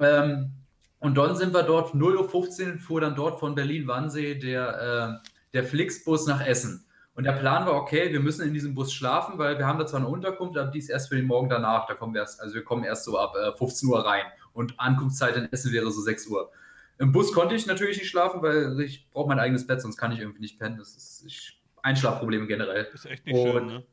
Ähm, 0.00 0.52
und 0.98 1.16
dann 1.16 1.36
sind 1.36 1.52
wir 1.54 1.62
dort, 1.62 1.94
0.15 1.94 2.72
Uhr 2.74 2.78
fuhr 2.78 3.00
dann 3.00 3.14
dort 3.14 3.38
von 3.38 3.54
Berlin-Wannsee 3.54 4.36
der, 4.36 5.20
äh, 5.22 5.28
der 5.52 5.64
Flixbus 5.64 6.26
nach 6.26 6.44
Essen. 6.44 6.86
Und 7.14 7.24
der 7.24 7.32
Plan 7.32 7.64
war, 7.64 7.74
okay, 7.74 8.12
wir 8.12 8.20
müssen 8.20 8.46
in 8.46 8.52
diesem 8.52 8.74
Bus 8.74 8.92
schlafen, 8.92 9.38
weil 9.38 9.56
wir 9.58 9.66
haben 9.66 9.78
da 9.78 9.86
zwar 9.86 10.00
eine 10.00 10.08
Unterkunft, 10.08 10.58
aber 10.58 10.70
die 10.70 10.78
ist 10.78 10.90
erst 10.90 11.08
für 11.08 11.16
den 11.16 11.26
Morgen 11.26 11.48
danach. 11.48 11.86
Da 11.86 11.94
kommen 11.94 12.12
wir 12.12 12.20
erst, 12.20 12.40
also 12.40 12.54
wir 12.54 12.62
kommen 12.62 12.84
erst 12.84 13.04
so 13.04 13.18
ab 13.18 13.34
äh, 13.36 13.56
15 13.56 13.88
Uhr 13.88 14.04
rein. 14.04 14.24
Und 14.52 14.78
Ankunftszeit 14.78 15.36
in 15.36 15.50
Essen 15.50 15.72
wäre 15.72 15.90
so 15.90 16.02
6 16.02 16.26
Uhr. 16.26 16.50
Im 16.98 17.12
Bus 17.12 17.32
konnte 17.32 17.54
ich 17.54 17.66
natürlich 17.66 17.98
nicht 17.98 18.08
schlafen, 18.08 18.42
weil 18.42 18.78
ich 18.80 19.08
brauche 19.10 19.28
mein 19.28 19.38
eigenes 19.38 19.66
Bett, 19.66 19.80
sonst 19.80 19.96
kann 19.96 20.12
ich 20.12 20.20
irgendwie 20.20 20.40
nicht 20.40 20.58
pennen. 20.58 20.78
Das 20.78 20.96
ist 20.96 21.24
ich, 21.26 21.60
Einschlafprobleme 21.82 22.46
generell. 22.46 22.84
Das 22.92 23.04
ist 23.04 23.10
echt 23.10 23.26
nicht 23.26 23.36
und, 23.36 23.52
schön, 23.52 23.66
ne? 23.66 23.84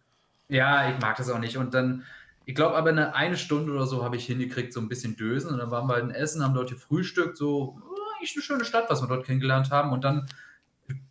Ja, 0.54 0.90
ich 0.90 1.00
mag 1.00 1.18
das 1.18 1.30
auch 1.30 1.40
nicht. 1.40 1.58
Und 1.58 1.74
dann, 1.74 2.04
ich 2.46 2.54
glaube 2.54 2.76
aber 2.76 2.90
eine, 2.90 3.16
eine 3.16 3.38
Stunde 3.38 3.74
oder 3.74 3.88
so 3.88 4.04
habe 4.04 4.16
ich 4.16 4.26
hingekriegt, 4.26 4.72
so 4.72 4.80
ein 4.80 4.88
bisschen 4.88 5.16
dösen. 5.16 5.50
Und 5.52 5.58
dann 5.58 5.72
waren 5.72 5.88
wir 5.88 5.96
halt 5.96 6.04
in 6.04 6.12
Essen, 6.12 6.44
haben 6.44 6.54
dort 6.54 6.70
gefrühstückt, 6.70 7.38
so 7.38 7.80
oh, 7.82 7.96
eigentlich 8.18 8.36
eine 8.36 8.44
schöne 8.44 8.66
Stadt, 8.66 8.90
was 8.90 9.02
wir 9.02 9.08
dort 9.08 9.26
kennengelernt 9.26 9.72
haben. 9.72 9.92
Und 9.92 10.04
dann 10.04 10.28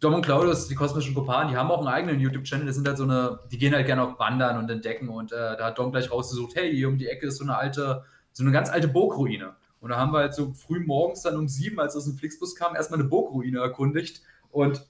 Dom 0.00 0.14
und 0.14 0.24
Claudius, 0.24 0.68
die 0.68 0.74
kosmischen 0.74 1.14
Kopanen, 1.14 1.50
die 1.50 1.57
haben 1.57 1.70
auch 1.70 1.78
einen 1.78 1.88
eigenen 1.88 2.20
YouTube-Channel. 2.20 2.66
Das 2.66 2.76
sind 2.76 2.87
halt 2.87 2.98
so 2.98 3.05
eine, 3.05 3.40
die 3.50 3.59
gehen 3.59 3.74
halt 3.74 3.87
gerne 3.87 4.02
auf 4.02 4.18
Wandern 4.18 4.59
und 4.59 4.70
entdecken. 4.70 5.09
Und 5.09 5.33
äh, 5.33 5.57
da 5.57 5.66
hat 5.66 5.78
Dom 5.78 5.90
gleich 5.90 6.11
rausgesucht, 6.11 6.55
hey, 6.55 6.72
hier 6.72 6.88
um 6.88 6.98
die 6.98 7.09
Ecke 7.09 7.26
ist 7.26 7.38
so 7.38 7.44
eine 7.44 7.57
alte, 7.57 8.05
so 8.33 8.44
eine 8.44 8.52
ganz 8.52 8.70
alte 8.70 8.87
Burgruine. 8.87 9.57
Und 9.81 9.90
da 9.90 9.96
haben 9.96 10.12
wir 10.12 10.18
halt 10.18 10.35
so 10.35 10.52
früh 10.52 10.78
morgens 10.78 11.22
dann 11.22 11.37
um 11.37 11.48
sieben, 11.48 11.81
als 11.81 11.96
aus 11.96 12.05
dem 12.05 12.16
Flixbus 12.16 12.55
kam, 12.55 12.76
erstmal 12.76 13.00
eine 13.00 13.09
Burgruine 13.09 13.59
erkundigt. 13.59 14.22
Und 14.50 14.87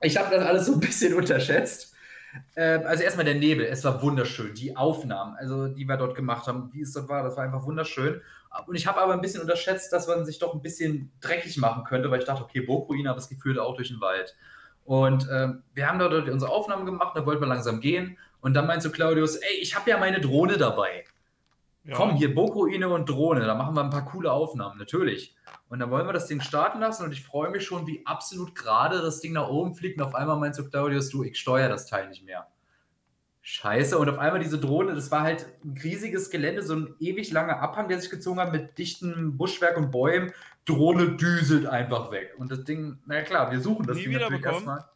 ich 0.00 0.16
habe 0.16 0.34
das 0.34 0.44
alles 0.46 0.66
so 0.66 0.72
ein 0.72 0.80
bisschen 0.80 1.12
unterschätzt. 1.18 1.93
Äh, 2.54 2.84
also 2.84 3.02
erstmal 3.02 3.24
der 3.24 3.34
Nebel, 3.34 3.66
es 3.66 3.84
war 3.84 4.02
wunderschön. 4.02 4.54
Die 4.54 4.76
Aufnahmen, 4.76 5.36
also 5.36 5.68
die 5.68 5.86
wir 5.86 5.96
dort 5.96 6.14
gemacht 6.14 6.46
haben, 6.46 6.70
wie 6.72 6.82
es 6.82 6.92
dort 6.92 7.08
war, 7.08 7.22
das 7.22 7.36
war 7.36 7.44
einfach 7.44 7.64
wunderschön. 7.64 8.20
Und 8.66 8.76
ich 8.76 8.86
habe 8.86 9.00
aber 9.00 9.12
ein 9.12 9.20
bisschen 9.20 9.40
unterschätzt, 9.40 9.92
dass 9.92 10.06
man 10.06 10.24
sich 10.24 10.38
doch 10.38 10.54
ein 10.54 10.62
bisschen 10.62 11.10
dreckig 11.20 11.56
machen 11.56 11.84
könnte, 11.84 12.10
weil 12.10 12.20
ich 12.20 12.24
dachte, 12.24 12.44
okay, 12.44 12.60
Burgruine, 12.60 13.10
aber 13.10 13.18
es 13.18 13.28
gefühlt 13.28 13.58
auch 13.58 13.74
durch 13.74 13.88
den 13.88 14.00
Wald. 14.00 14.36
Und 14.84 15.28
äh, 15.28 15.48
wir 15.74 15.88
haben 15.88 15.98
dort 15.98 16.28
unsere 16.28 16.52
Aufnahmen 16.52 16.86
gemacht, 16.86 17.16
da 17.16 17.26
wollten 17.26 17.42
wir 17.42 17.48
langsam 17.48 17.80
gehen. 17.80 18.18
Und 18.40 18.54
dann 18.54 18.66
meinte 18.66 18.84
so 18.84 18.90
Claudius, 18.90 19.36
ey, 19.36 19.56
ich 19.60 19.74
habe 19.74 19.90
ja 19.90 19.98
meine 19.98 20.20
Drohne 20.20 20.58
dabei. 20.58 21.04
Ja. 21.84 21.96
Komm, 21.96 22.16
hier 22.16 22.34
Burgruine 22.34 22.88
und 22.88 23.08
Drohne, 23.08 23.44
da 23.44 23.54
machen 23.54 23.74
wir 23.74 23.84
ein 23.84 23.90
paar 23.90 24.06
coole 24.06 24.32
Aufnahmen, 24.32 24.78
natürlich. 24.78 25.36
Und 25.68 25.80
dann 25.80 25.90
wollen 25.90 26.06
wir 26.06 26.14
das 26.14 26.26
Ding 26.26 26.40
starten 26.40 26.80
lassen 26.80 27.04
und 27.04 27.12
ich 27.12 27.22
freue 27.22 27.50
mich 27.50 27.64
schon, 27.64 27.86
wie 27.86 28.06
absolut 28.06 28.54
gerade 28.54 29.02
das 29.02 29.20
Ding 29.20 29.34
nach 29.34 29.48
oben 29.48 29.74
fliegt. 29.74 30.00
Und 30.00 30.06
auf 30.06 30.14
einmal 30.14 30.38
meinst 30.38 30.58
du, 30.58 30.68
Claudius, 30.68 31.10
du, 31.10 31.24
ich 31.24 31.38
steuere 31.38 31.68
das 31.68 31.86
Teil 31.86 32.08
nicht 32.08 32.24
mehr. 32.24 32.46
Scheiße. 33.42 33.98
Und 33.98 34.08
auf 34.08 34.18
einmal 34.18 34.40
diese 34.40 34.58
Drohne, 34.58 34.94
das 34.94 35.10
war 35.10 35.20
halt 35.20 35.46
ein 35.62 35.76
riesiges 35.84 36.30
Gelände, 36.30 36.62
so 36.62 36.74
ein 36.74 36.94
ewig 36.98 37.30
langer 37.30 37.60
Abhang, 37.60 37.88
der 37.88 38.00
sich 38.00 38.10
gezogen 38.10 38.40
hat 38.40 38.52
mit 38.52 38.78
dichtem 38.78 39.36
Buschwerk 39.36 39.76
und 39.76 39.90
Bäumen. 39.90 40.32
Drohne 40.64 41.16
düselt 41.16 41.66
einfach 41.66 42.10
weg. 42.10 42.34
Und 42.38 42.50
das 42.50 42.64
Ding, 42.64 43.00
na 43.04 43.20
klar, 43.20 43.50
wir 43.50 43.60
suchen 43.60 43.86
das 43.86 43.98
Nie 43.98 44.04
Ding 44.04 44.12
natürlich 44.14 44.42
erstmal. 44.42 44.86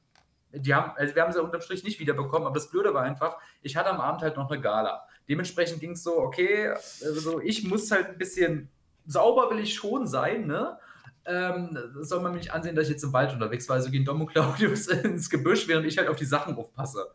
Die 0.52 0.74
haben, 0.74 0.92
also 0.96 1.14
wir 1.14 1.22
haben 1.22 1.32
sie 1.32 1.42
unterm 1.42 1.60
Strich 1.60 1.84
nicht 1.84 2.00
wiederbekommen, 2.00 2.46
aber 2.46 2.54
das 2.54 2.70
Blöde 2.70 2.94
war 2.94 3.02
einfach, 3.02 3.36
ich 3.60 3.76
hatte 3.76 3.90
am 3.90 4.00
Abend 4.00 4.22
halt 4.22 4.38
noch 4.38 4.50
eine 4.50 4.62
Gala. 4.62 5.06
Dementsprechend 5.28 5.80
ging 5.80 5.92
es 5.92 6.02
so, 6.02 6.18
okay, 6.18 6.68
also 7.04 7.40
ich 7.40 7.64
muss 7.64 7.90
halt 7.90 8.08
ein 8.08 8.18
bisschen 8.18 8.68
sauber 9.08 9.50
will 9.50 9.58
ich 9.58 9.74
schon 9.74 10.06
sein, 10.06 10.46
ne? 10.46 10.78
Ähm, 11.24 11.76
soll 12.00 12.20
man 12.20 12.32
mir 12.32 12.38
nicht 12.38 12.52
ansehen, 12.52 12.74
dass 12.74 12.86
ich 12.86 12.92
jetzt 12.92 13.04
im 13.04 13.12
Wald 13.12 13.32
unterwegs 13.32 13.68
war. 13.68 13.76
Also 13.76 13.90
gehen 13.90 14.04
Dom 14.04 14.20
und 14.20 14.28
Claudius 14.28 14.86
ins 15.04 15.28
Gebüsch, 15.28 15.68
während 15.68 15.86
ich 15.86 15.98
halt 15.98 16.08
auf 16.08 16.16
die 16.16 16.24
Sachen 16.24 16.56
aufpasse. 16.56 17.06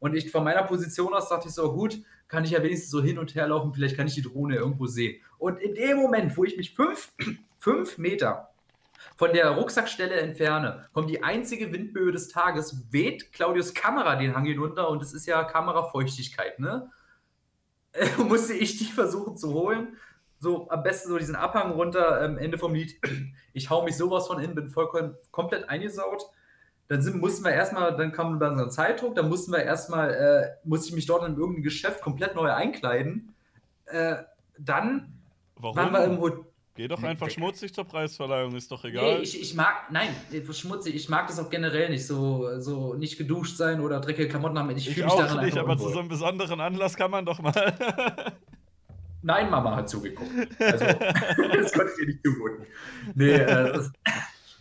Und 0.00 0.14
ich 0.14 0.30
von 0.30 0.42
meiner 0.42 0.62
Position 0.62 1.12
aus 1.12 1.28
dachte 1.28 1.48
ich 1.48 1.54
so, 1.54 1.72
gut, 1.72 2.02
kann 2.26 2.44
ich 2.44 2.52
ja 2.52 2.62
wenigstens 2.62 2.90
so 2.90 3.02
hin 3.02 3.18
und 3.18 3.34
her 3.34 3.48
laufen, 3.48 3.72
vielleicht 3.74 3.96
kann 3.96 4.06
ich 4.06 4.14
die 4.14 4.22
Drohne 4.22 4.56
irgendwo 4.56 4.86
sehen. 4.86 5.20
Und 5.38 5.60
in 5.60 5.74
dem 5.74 5.98
Moment, 5.98 6.36
wo 6.36 6.44
ich 6.44 6.56
mich 6.56 6.74
fünf, 6.74 7.12
fünf 7.58 7.98
Meter 7.98 8.48
von 9.16 9.32
der 9.32 9.50
Rucksackstelle 9.50 10.14
entferne, 10.14 10.88
kommt 10.92 11.10
die 11.10 11.22
einzige 11.22 11.72
Windböe 11.72 12.12
des 12.12 12.28
Tages, 12.28 12.86
weht 12.90 13.32
Claudius 13.32 13.74
Kamera 13.74 14.16
den 14.16 14.34
Hang 14.34 14.46
hinunter 14.46 14.88
und 14.88 15.02
es 15.02 15.12
ist 15.12 15.26
ja 15.26 15.44
Kamerafeuchtigkeit, 15.44 16.58
ne? 16.58 16.90
musste 18.18 18.54
ich 18.54 18.78
die 18.78 18.84
versuchen 18.84 19.36
zu 19.36 19.52
holen. 19.52 19.96
So 20.38 20.70
am 20.70 20.82
besten 20.82 21.10
so 21.10 21.18
diesen 21.18 21.36
Abhang 21.36 21.72
runter, 21.72 22.22
ähm, 22.24 22.38
Ende 22.38 22.58
vom 22.58 22.74
Lied. 22.74 23.00
Ich 23.52 23.68
hau 23.68 23.82
mich 23.82 23.96
sowas 23.96 24.28
von 24.28 24.40
innen, 24.40 24.54
bin 24.54 24.70
vollkommen 24.70 25.16
komplett 25.32 25.68
eingesaut. 25.68 26.22
Dann 26.86 27.02
sind, 27.02 27.20
mussten 27.20 27.44
wir 27.44 27.52
erstmal, 27.52 27.96
dann 27.96 28.12
kam 28.12 28.38
dann 28.38 28.56
so 28.56 28.64
ein 28.64 28.70
Zeitdruck, 28.70 29.16
dann 29.16 29.28
mussten 29.28 29.50
wir 29.50 29.64
erstmal, 29.64 30.14
äh, 30.14 30.68
musste 30.68 30.88
ich 30.88 30.94
mich 30.94 31.06
dort 31.06 31.26
in 31.28 31.36
irgendein 31.36 31.64
Geschäft 31.64 32.00
komplett 32.00 32.36
neu 32.36 32.52
einkleiden. 32.52 33.34
Äh, 33.86 34.18
dann 34.56 35.20
Warum? 35.56 35.76
waren 35.76 35.92
wir 35.92 36.04
im 36.04 36.20
Hotel. 36.20 36.44
Geh 36.80 36.88
doch 36.88 37.02
einfach 37.02 37.26
Nee, 37.26 37.34
schmutzig 37.34 37.74
zur 37.74 37.84
Preisverleihung, 37.84 38.54
ist 38.56 38.72
doch 38.72 38.82
Nee, 38.84 38.88
egal. 38.88 39.20
ich, 39.20 39.38
ich 39.38 39.54
mag, 39.54 39.90
nein, 39.90 40.08
schmutzig, 40.50 40.94
ich 40.94 41.10
mag 41.10 41.26
das 41.26 41.38
auch 41.38 41.50
generell 41.50 41.90
nicht, 41.90 42.06
so, 42.06 42.58
so 42.58 42.94
nicht 42.94 43.18
geduscht 43.18 43.58
sein 43.58 43.82
oder 43.82 44.00
dreckige 44.00 44.28
Klamotten 44.28 44.58
haben. 44.58 44.70
Ich, 44.70 44.88
Ich, 44.88 44.94
fühle 44.94 45.04
mich 45.04 45.12
auch 45.12 45.18
daran 45.18 45.44
nicht, 45.44 45.58
aber 45.58 45.76
zu 45.76 45.82
unwohl. 45.82 45.92
so 45.92 45.98
einem 45.98 46.08
besonderen 46.08 46.58
Anlass 46.58 46.96
kann 46.96 47.10
man 47.10 47.26
doch 47.26 47.38
mal. 47.42 47.52
Nein, 49.22 49.50
Mama 49.50 49.76
hat 49.76 49.90
zugeguckt. 49.90 50.30
Also, 50.58 50.84
das 51.52 51.72
konnte 51.74 51.92
ich 51.92 52.00
ihr 52.00 52.06
nicht 52.06 52.24
zumuten. 52.24 52.66
Nee, 53.14 53.30
äh, 53.32 53.78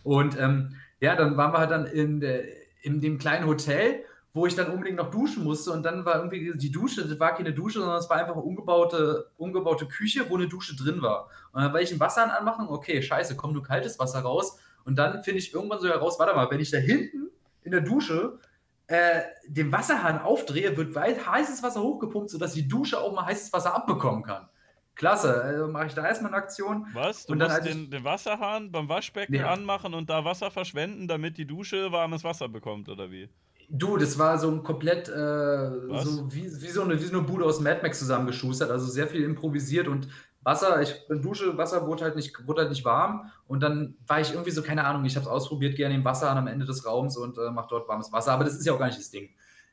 und 0.03 0.37
ähm, 0.37 0.75
ja, 0.99 1.15
dann 1.15 1.37
waren 1.37 1.53
wir 1.53 1.59
halt 1.59 1.71
dann 1.71 1.85
in, 1.85 2.19
der, 2.19 2.43
in 2.81 2.99
dem 2.99 3.17
kleinen 3.17 3.45
Hotel, 3.45 4.03
wo 4.33 4.45
ich 4.45 4.55
dann 4.55 4.69
unbedingt 4.71 4.97
noch 4.97 5.09
duschen 5.09 5.43
musste. 5.43 5.71
Und 5.71 5.83
dann 5.83 6.05
war 6.05 6.15
irgendwie 6.17 6.51
die 6.55 6.71
Dusche, 6.71 7.07
das 7.07 7.19
war 7.19 7.33
keine 7.35 7.53
Dusche, 7.53 7.79
sondern 7.79 7.97
es 7.97 8.09
war 8.09 8.17
einfach 8.17 8.33
eine 8.33 8.43
umgebaute, 8.43 9.31
umgebaute 9.37 9.87
Küche, 9.87 10.29
wo 10.29 10.35
eine 10.37 10.47
Dusche 10.47 10.75
drin 10.75 11.01
war. 11.01 11.29
Und 11.51 11.61
dann 11.63 11.71
wollte 11.73 11.85
ich 11.85 11.91
einen 11.91 11.99
Wasserhahn 11.99 12.29
anmachen, 12.29 12.67
okay, 12.67 13.01
scheiße, 13.01 13.35
kommt 13.35 13.53
nur 13.53 13.63
kaltes 13.63 13.97
Wasser 13.99 14.19
raus. 14.19 14.59
Und 14.85 14.95
dann 14.97 15.23
finde 15.23 15.39
ich 15.39 15.53
irgendwann 15.53 15.79
so 15.79 15.87
heraus, 15.87 16.19
warte 16.19 16.35
mal, 16.35 16.49
wenn 16.51 16.59
ich 16.59 16.69
da 16.71 16.77
hinten 16.77 17.29
in 17.63 17.71
der 17.71 17.81
Dusche 17.81 18.39
äh, 18.87 19.21
den 19.47 19.71
Wasserhahn 19.71 20.21
aufdrehe, 20.21 20.75
wird 20.77 20.95
weit 20.95 21.27
heißes 21.27 21.61
Wasser 21.63 21.81
hochgepumpt, 21.81 22.29
sodass 22.29 22.53
die 22.53 22.67
Dusche 22.67 22.99
auch 22.99 23.13
mal 23.13 23.25
heißes 23.25 23.51
Wasser 23.53 23.75
abbekommen 23.75 24.23
kann. 24.23 24.47
Klasse, 24.95 25.41
also 25.41 25.67
mache 25.67 25.85
ich 25.87 25.93
da 25.93 26.05
erstmal 26.05 26.33
eine 26.33 26.41
Aktion. 26.43 26.85
Was? 26.93 27.25
Du 27.25 27.33
Und 27.33 27.39
dann, 27.39 27.51
musst 27.51 27.65
ich- 27.65 27.71
den, 27.71 27.89
den 27.89 28.03
Wasserhahn 28.03 28.71
beim 28.71 28.89
Waschbecken 28.89 29.33
Ja. 29.35 29.51
anmachen 29.51 29.93
und 29.93 30.09
da 30.09 30.25
Wasser 30.25 30.51
verschwenden, 30.51 31.07
damit 31.07 31.37
die 31.37 31.45
Dusche 31.45 31.91
warmes 31.91 32.23
Wasser 32.23 32.49
bekommt, 32.49 32.89
oder 32.89 33.09
wie? 33.09 33.29
Du, 33.71 33.97
das 33.97 34.17
war 34.17 34.39
so 34.39 34.49
ein 34.49 34.63
komplett, 34.63 35.09
äh, 35.09 35.69
so 36.03 36.31
wie, 36.33 36.45
wie, 36.45 36.69
so 36.69 36.81
eine, 36.81 36.99
wie 36.99 37.05
so 37.05 37.15
eine 37.15 37.21
Bude 37.25 37.45
aus 37.45 37.59
Mad 37.59 37.81
Max 37.83 37.99
zusammengeschustert, 37.99 38.71
also 38.71 38.87
sehr 38.87 39.07
viel 39.07 39.23
improvisiert 39.23 39.87
und 39.87 40.07
Wasser, 40.41 40.81
ich 40.81 40.95
Dusche, 41.21 41.57
Wasser 41.57 41.85
wurde 41.85 42.05
halt 42.05 42.15
nicht, 42.15 42.47
wurde 42.47 42.61
halt 42.61 42.71
nicht 42.71 42.83
warm 42.83 43.29
und 43.47 43.61
dann 43.61 43.97
war 44.07 44.21
ich 44.21 44.31
irgendwie 44.31 44.51
so, 44.51 44.63
keine 44.63 44.85
Ahnung, 44.85 45.05
ich 45.05 45.15
habe 45.15 45.25
es 45.25 45.31
ausprobiert, 45.31 45.75
gerne 45.75 45.93
im 45.93 46.03
Wasser 46.05 46.31
am 46.31 46.47
Ende 46.47 46.65
des 46.65 46.85
Raums 46.85 47.17
und 47.17 47.37
äh, 47.37 47.51
mache 47.51 47.67
dort 47.69 47.87
warmes 47.87 48.11
Wasser, 48.11 48.31
aber 48.31 48.45
das 48.45 48.55
ist 48.55 48.65
ja 48.65 48.73
auch 48.73 48.79
gar 48.79 48.87
nicht 48.87 48.97
das 48.97 49.11
Ding. 49.11 49.29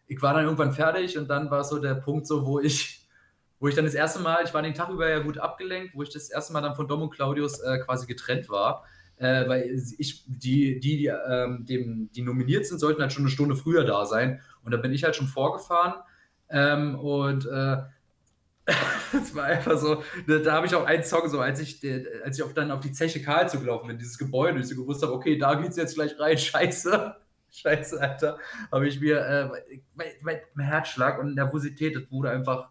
Ich 0.07 0.21
war 0.21 0.35
dann 0.35 0.45
irgendwann 0.45 0.73
fertig 0.73 1.17
und 1.17 1.29
dann 1.29 1.51
war 1.51 1.65
so 1.65 1.79
der 1.79 1.95
Punkt 1.95 2.27
so, 2.27 2.45
wo 2.45 2.61
ich, 2.61 3.09
wo 3.61 3.69
ich 3.69 3.75
dann 3.75 3.85
das 3.87 3.95
erste 3.95 4.21
Mal, 4.21 4.45
ich 4.45 4.53
war 4.53 4.61
den 4.61 4.75
Tag 4.75 4.91
über 4.91 5.09
ja 5.09 5.21
gut 5.21 5.39
abgelenkt, 5.39 5.95
wo 5.95 6.03
ich 6.03 6.11
das 6.11 6.29
erste 6.29 6.53
Mal 6.53 6.61
dann 6.61 6.75
von 6.75 6.87
Dom 6.87 7.03
und 7.03 7.11
Claudius 7.11 7.61
äh, 7.61 7.79
quasi 7.79 8.07
getrennt 8.07 8.51
war, 8.51 8.85
äh, 9.19 9.49
weil 9.49 9.71
ich, 9.99 10.25
die, 10.27 10.79
die, 10.81 10.99
die, 10.99 11.07
ähm, 11.07 11.65
dem, 11.65 12.11
die 12.13 12.23
nominiert 12.23 12.67
sind, 12.67 12.79
sollten 12.79 13.01
halt 13.01 13.13
schon 13.13 13.25
eine 13.25 13.31
Stunde 13.31 13.57
früher 13.57 13.85
da 13.85 14.05
sein. 14.05 14.41
Und 14.65 14.73
da 14.73 14.77
bin 14.77 14.93
ich 14.93 15.05
halt 15.05 15.17
schon 15.17 15.27
vorgefahren. 15.27 15.95
Ähm, 16.49 16.99
und 16.99 17.47
äh, 17.47 17.79
das 19.13 19.35
war 19.35 19.45
einfach 19.45 19.79
so, 19.79 20.03
da, 20.27 20.39
da 20.39 20.53
habe 20.53 20.67
ich 20.67 20.75
auch 20.75 20.85
einen 20.85 21.05
Song, 21.05 21.29
so 21.29 21.41
als 21.41 21.61
ich, 21.61 21.81
als 22.25 22.39
ich 22.39 22.43
auf, 22.43 22.53
dann 22.53 22.71
auf 22.71 22.81
die 22.81 22.93
Zeche 22.93 23.23
Karl 23.23 23.49
zugelaufen 23.49 23.89
bin, 23.89 23.99
dieses 23.99 24.19
Gebäude, 24.19 24.59
ich 24.59 24.67
so 24.67 24.77
gewusst 24.77 25.03
habe, 25.03 25.13
okay, 25.13 25.39
da 25.39 25.55
geht's 25.55 25.77
jetzt 25.77 25.95
gleich 25.95 26.19
rein, 26.19 26.39
scheiße. 26.39 27.17
Scheiße, 27.49 28.01
Alter. 28.01 28.39
Habe 28.71 28.87
ich 28.87 29.01
mir, 29.01 29.19
äh, 29.21 29.79
mein, 29.95 30.41
mein, 30.55 30.67
Herzschlag 30.67 31.19
und 31.19 31.35
Nervosität, 31.35 31.97
das 31.97 32.03
wurde 32.11 32.31
einfach 32.31 32.69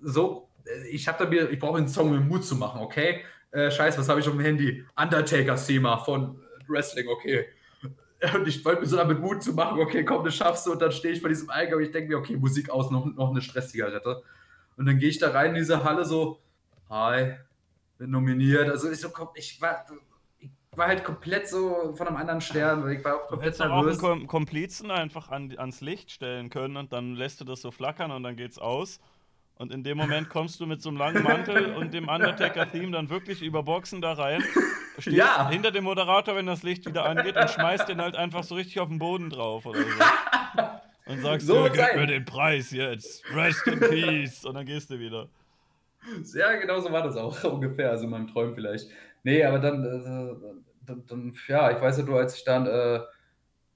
so, 0.00 0.48
äh, 0.64 0.88
ich 0.88 1.08
habe 1.08 1.24
da 1.24 1.28
mir, 1.28 1.50
ich 1.50 1.58
brauche 1.58 1.78
einen 1.78 1.88
Song, 1.88 2.10
um 2.10 2.28
Mut 2.28 2.44
zu 2.44 2.56
machen, 2.56 2.80
okay? 2.80 3.22
Äh, 3.52 3.70
scheiße, 3.70 3.98
was 3.98 4.08
habe 4.08 4.20
ich 4.20 4.26
auf 4.26 4.34
dem 4.34 4.40
Handy? 4.40 4.84
Undertakers-Thema 4.96 5.98
von 5.98 6.40
Wrestling, 6.68 7.06
okay. 7.08 7.46
Und 8.34 8.48
ich 8.48 8.64
wollte 8.64 8.80
mir 8.80 8.86
so 8.86 8.96
damit 8.96 9.20
Mut 9.20 9.42
zu 9.42 9.52
machen, 9.52 9.78
okay, 9.78 10.04
komm, 10.04 10.24
das 10.24 10.34
schaffst 10.34 10.66
du. 10.66 10.72
Und 10.72 10.80
dann 10.80 10.92
stehe 10.92 11.14
ich 11.14 11.20
vor 11.20 11.28
diesem 11.28 11.50
Eingang 11.50 11.78
und 11.78 11.84
ich 11.84 11.90
denke 11.90 12.08
mir, 12.08 12.18
okay, 12.18 12.36
Musik 12.36 12.70
aus, 12.70 12.90
noch, 12.90 13.04
noch 13.04 13.30
eine 13.30 13.42
Stresszigarette. 13.42 14.22
Und 14.76 14.86
dann 14.86 14.98
gehe 14.98 15.08
ich 15.08 15.18
da 15.18 15.30
rein 15.30 15.50
in 15.50 15.56
diese 15.56 15.84
Halle 15.84 16.04
so, 16.04 16.38
hi, 16.88 17.34
bin 17.98 18.10
nominiert. 18.10 18.68
Also 18.68 18.90
ich 18.90 19.00
so, 19.00 19.10
komm, 19.10 19.28
ich 19.34 19.60
war, 19.60 19.84
ich 20.38 20.50
war 20.76 20.86
halt 20.86 21.04
komplett 21.04 21.48
so 21.48 21.94
von 21.96 22.06
einem 22.06 22.16
anderen 22.16 22.40
Stern, 22.40 22.88
ich 22.90 23.04
war 23.04 23.16
auch 23.16 23.22
Du 23.22 23.28
komplett 23.30 23.46
hättest 23.46 23.60
doch 23.60 23.66
auch 23.66 23.78
einen 23.78 23.86
nervös. 23.86 23.98
Kom 23.98 24.26
Komplizen 24.26 24.90
einfach 24.90 25.28
an, 25.30 25.52
ans 25.58 25.80
Licht 25.80 26.10
stellen 26.10 26.48
können 26.48 26.76
und 26.76 26.92
dann 26.92 27.14
lässt 27.14 27.40
du 27.40 27.44
das 27.44 27.60
so 27.60 27.70
flackern 27.70 28.12
und 28.12 28.22
dann 28.22 28.36
geht's 28.36 28.58
aus. 28.58 29.00
Und 29.56 29.72
in 29.72 29.84
dem 29.84 29.96
Moment 29.96 30.28
kommst 30.28 30.58
du 30.60 30.66
mit 30.66 30.82
so 30.82 30.88
einem 30.88 30.98
langen 30.98 31.22
Mantel 31.22 31.74
und 31.74 31.94
dem 31.94 32.08
Undertaker-Theme 32.08 32.90
dann 32.92 33.10
wirklich 33.10 33.42
über 33.42 33.62
Boxen 33.62 34.00
da 34.00 34.14
rein, 34.14 34.42
stehst 34.98 35.16
Ja. 35.16 35.48
hinter 35.50 35.70
dem 35.70 35.84
Moderator, 35.84 36.34
wenn 36.34 36.46
das 36.46 36.62
Licht 36.62 36.84
wieder 36.86 37.04
angeht 37.04 37.36
und 37.36 37.48
schmeißt 37.50 37.88
den 37.88 38.00
halt 38.00 38.16
einfach 38.16 38.42
so 38.42 38.54
richtig 38.56 38.80
auf 38.80 38.88
den 38.88 38.98
Boden 38.98 39.30
drauf 39.30 39.64
oder 39.66 39.80
so. 39.80 41.12
Und 41.12 41.20
sagst, 41.20 41.46
So 41.46 41.68
gib 41.72 41.94
mir 41.96 42.06
den 42.06 42.24
Preis 42.24 42.70
jetzt. 42.72 43.24
Rest 43.34 43.66
in 43.66 43.78
peace. 43.80 44.44
Und 44.44 44.54
dann 44.54 44.66
gehst 44.66 44.90
du 44.90 44.98
wieder. 44.98 45.28
Ja, 46.34 46.52
genau 46.56 46.80
so 46.80 46.90
war 46.90 47.02
das 47.02 47.16
auch 47.16 47.44
ungefähr, 47.52 47.90
also 47.90 48.04
in 48.04 48.10
meinem 48.10 48.28
Träumen 48.28 48.54
vielleicht. 48.54 48.88
Nee, 49.22 49.44
aber 49.44 49.58
dann, 49.60 49.84
äh, 49.84 50.52
dann, 50.86 51.06
dann, 51.06 51.32
ja, 51.46 51.70
ich 51.70 51.80
weiß 51.80 51.98
ja, 51.98 52.04
du, 52.04 52.16
als 52.16 52.36
ich 52.36 52.44
dann, 52.44 52.66
äh, 52.66 53.00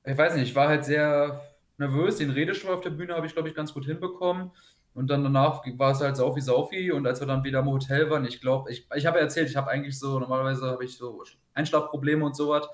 ich 0.05 0.17
weiß 0.19 0.35
nicht, 0.35 0.49
ich 0.49 0.55
war 0.55 0.69
halt 0.69 0.85
sehr 0.85 1.41
nervös. 1.79 2.17
Den 2.17 2.31
Redeschwall 2.31 2.75
auf 2.75 2.81
der 2.81 2.91
Bühne 2.91 3.15
habe 3.15 3.27
ich, 3.27 3.33
glaube 3.35 3.49
ich, 3.49 3.55
ganz 3.55 3.73
gut 3.73 3.85
hinbekommen. 3.85 4.51
Und 4.97 5.09
dann 5.09 5.23
danach 5.23 5.63
war 5.77 5.93
es 5.93 6.01
halt 6.01 6.17
Saufi 6.17 6.41
Saufi. 6.41 6.91
Und 6.91 7.07
als 7.07 7.21
wir 7.21 7.27
dann 7.27 7.45
wieder 7.45 7.59
im 7.59 7.67
Hotel 7.67 8.09
waren, 8.09 8.25
ich 8.25 8.41
glaube, 8.41 8.73
ich, 8.73 8.89
ich 8.95 9.05
habe 9.05 9.19
ja 9.19 9.25
erzählt, 9.25 9.51
ich 9.51 9.55
habe 9.55 9.71
eigentlich 9.71 9.99
so, 9.99 10.19
normalerweise 10.19 10.65
habe 10.71 10.87
ich 10.87 10.97
so 10.97 11.23
Einschlafprobleme 11.53 12.25
und 12.25 12.35
sowas. 12.35 12.67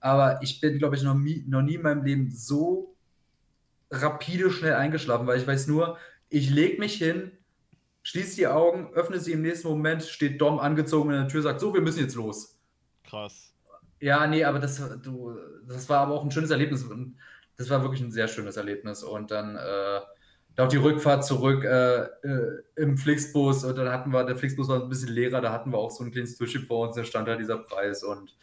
Aber 0.00 0.42
ich 0.42 0.60
bin, 0.60 0.78
glaube 0.78 0.96
ich, 0.96 1.04
noch 1.04 1.14
nie, 1.14 1.44
noch 1.46 1.62
nie 1.62 1.76
in 1.76 1.82
meinem 1.82 2.04
Leben 2.04 2.32
so 2.32 2.96
rapide 3.92 4.50
schnell 4.50 4.74
eingeschlafen, 4.74 5.28
weil 5.28 5.38
ich 5.38 5.46
weiß 5.46 5.68
nur, 5.68 5.98
ich 6.28 6.50
lege 6.50 6.80
mich 6.80 6.94
hin, 6.94 7.30
schließe 8.02 8.34
die 8.34 8.48
Augen, 8.48 8.92
öffne 8.94 9.20
sie 9.20 9.30
im 9.30 9.42
nächsten 9.42 9.68
Moment, 9.68 10.02
steht 10.02 10.40
Dom 10.40 10.58
angezogen 10.58 11.10
in 11.10 11.20
der 11.20 11.28
Tür, 11.28 11.42
sagt, 11.42 11.60
so, 11.60 11.74
wir 11.74 11.80
müssen 11.80 12.00
jetzt 12.00 12.16
los. 12.16 12.58
Krass. 13.04 13.54
Ja, 14.00 14.26
nee, 14.26 14.42
aber 14.42 14.58
das, 14.58 14.82
du, 15.00 15.38
das 15.64 15.88
war 15.88 16.00
aber 16.00 16.14
auch 16.14 16.24
ein 16.24 16.32
schönes 16.32 16.50
Erlebnis. 16.50 16.82
Und 16.82 17.18
das 17.56 17.70
war 17.70 17.82
wirklich 17.82 18.00
ein 18.00 18.10
sehr 18.10 18.26
schönes 18.26 18.56
Erlebnis. 18.56 19.04
Und 19.04 19.30
dann 19.30 19.54
äh, 19.54 20.00
auch 20.60 20.68
die 20.68 20.76
Rückfahrt 20.76 21.24
zurück 21.24 21.64
äh, 21.64 22.02
äh, 22.02 22.62
im 22.76 22.96
Flixbus. 22.96 23.64
Und 23.64 23.78
dann 23.78 23.90
hatten 23.90 24.10
wir, 24.10 24.24
der 24.24 24.36
Flixbus 24.36 24.68
war 24.68 24.82
ein 24.82 24.88
bisschen 24.88 25.12
leerer, 25.12 25.40
da 25.40 25.52
hatten 25.52 25.70
wir 25.70 25.78
auch 25.78 25.90
so 25.90 26.04
ein 26.04 26.10
kleines 26.10 26.36
Tischchen 26.36 26.66
vor 26.66 26.86
uns, 26.86 26.96
da 26.96 27.04
stand 27.04 27.28
da 27.28 27.36
dieser 27.36 27.58
Preis. 27.58 28.02
Und 28.02 28.36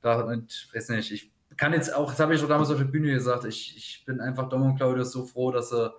da, 0.00 0.20
und, 0.20 0.68
weiß 0.72 0.90
nicht, 0.90 1.12
ich 1.12 1.32
kann 1.56 1.72
jetzt 1.72 1.94
auch, 1.94 2.10
das 2.10 2.20
habe 2.20 2.34
ich 2.34 2.40
schon 2.40 2.48
damals 2.48 2.70
auf 2.70 2.78
der 2.78 2.84
Bühne 2.84 3.12
gesagt, 3.12 3.44
ich, 3.44 3.76
ich 3.76 4.04
bin 4.06 4.20
einfach 4.20 4.48
Dom 4.48 4.62
und 4.62 4.76
Claudius 4.76 5.12
so 5.12 5.24
froh, 5.24 5.50
dass 5.50 5.70
sie 5.70 5.90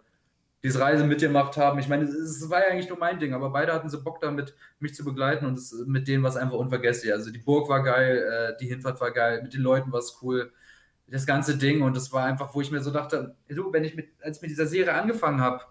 diese 0.64 0.80
Reise 0.80 1.04
mitgemacht 1.04 1.58
haben. 1.58 1.80
Ich 1.80 1.88
meine, 1.88 2.04
es, 2.04 2.14
es 2.14 2.50
war 2.50 2.62
ja 2.62 2.68
eigentlich 2.68 2.90
nur 2.90 2.98
mein 2.98 3.20
Ding, 3.20 3.34
aber 3.34 3.50
beide 3.50 3.74
hatten 3.74 3.90
so 3.90 4.04
Bock 4.04 4.22
damit, 4.22 4.56
mich 4.80 4.96
zu 4.96 5.04
begleiten 5.04 5.46
und 5.46 5.58
es, 5.58 5.74
mit 5.86 6.08
denen 6.08 6.24
war 6.24 6.30
es 6.30 6.38
einfach 6.38 6.58
unvergesslich. 6.58 7.12
Also 7.14 7.32
die 7.32 7.40
Burg 7.40 7.70
war 7.70 7.84
geil, 7.84 8.18
äh, 8.18 8.58
die 8.60 8.68
Hinfahrt 8.68 9.00
war 9.02 9.12
geil, 9.12 9.42
mit 9.44 9.54
den 9.54 9.62
Leuten 9.62 9.92
war 9.92 10.00
es 10.00 10.18
cool, 10.22 10.52
das 11.10 11.26
ganze 11.26 11.58
Ding 11.58 11.82
und 11.84 11.96
das 11.96 12.12
war 12.12 12.26
einfach, 12.26 12.54
wo 12.54 12.62
ich 12.62 12.70
mir 12.72 12.82
so 12.82 12.92
dachte, 12.92 13.36
du, 13.48 13.72
wenn 13.72 13.84
ich 13.84 13.96
mit, 13.96 14.10
als 14.22 14.38
ich 14.38 14.42
mit 14.42 14.52
dieser 14.52 14.66
Serie 14.68 14.94
angefangen 14.94 15.40
habe, 15.42 15.64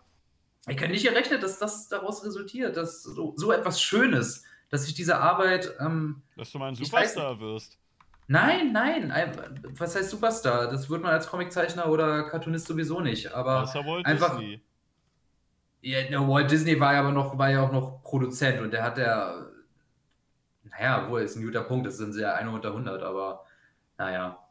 ich 0.69 0.77
kann 0.77 0.91
nicht 0.91 1.07
gerechnet, 1.07 1.43
dass 1.43 1.59
das 1.59 1.89
daraus 1.89 2.25
resultiert, 2.25 2.77
dass 2.77 3.03
so, 3.03 3.35
so 3.37 3.53
etwas 3.53 3.81
Schönes, 3.81 4.45
dass 4.71 4.87
ich 4.89 4.95
diese 4.95 5.19
Arbeit, 5.19 5.73
ähm, 5.79 6.23
Dass 6.37 6.51
du 6.51 6.59
mal 6.59 6.69
ein 6.69 6.75
Ich 6.75 6.91
weiß 6.93 7.15
Superstar 7.15 7.39
wirst. 7.41 7.79
nein, 8.27 8.73
nein, 8.73 9.13
ein- 9.13 9.63
was 9.79 9.95
heißt 9.95 10.11
Superstar? 10.11 10.69
Das 10.69 10.89
wird 10.91 11.03
man 11.03 11.13
als 11.13 11.29
Comiczeichner 11.29 11.87
oder 11.89 12.25
Cartoonist 12.31 12.67
sowieso 12.67 13.01
nicht, 13.01 13.33
aber 13.33 13.63
Außer 13.63 13.85
Walt 13.87 14.07
einfach- 14.07 14.39
Disney. 14.39 14.61
Ja, 15.83 16.27
Walt 16.27 16.51
Disney 16.51 16.81
war 16.81 16.95
ja 16.95 17.01
aber 17.01 17.13
noch, 17.13 17.39
war 17.39 17.51
ja 17.51 17.63
auch 17.63 17.71
noch 17.71 18.03
Produzent 18.03 18.61
und 18.61 18.73
der 18.73 18.83
hat 18.83 18.99
ja, 18.99 19.47
naja, 20.65 21.09
wohl 21.09 21.21
ist 21.23 21.37
ein 21.37 21.45
guter 21.45 21.63
Punkt, 21.63 21.87
das 21.87 21.99
sind 21.99 22.13
sie 22.13 22.23
ja 22.23 22.35
eine 22.35 22.51
unter 22.51 22.73
100, 22.73 23.03
aber 23.03 23.45
naja. 23.99 24.43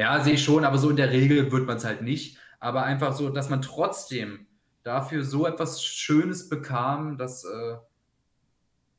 Ja, 0.00 0.24
sehe 0.24 0.32
ich 0.32 0.42
schon, 0.42 0.64
aber 0.64 0.78
so 0.78 0.88
in 0.88 0.96
der 0.96 1.10
Regel 1.10 1.52
wird 1.52 1.66
man 1.66 1.76
es 1.76 1.84
halt 1.84 2.00
nicht. 2.00 2.38
Aber 2.58 2.84
einfach 2.84 3.12
so, 3.12 3.28
dass 3.28 3.50
man 3.50 3.60
trotzdem 3.60 4.46
dafür 4.82 5.24
so 5.24 5.46
etwas 5.46 5.84
Schönes 5.84 6.48
bekam, 6.48 7.18
das 7.18 7.44
äh, 7.44 7.76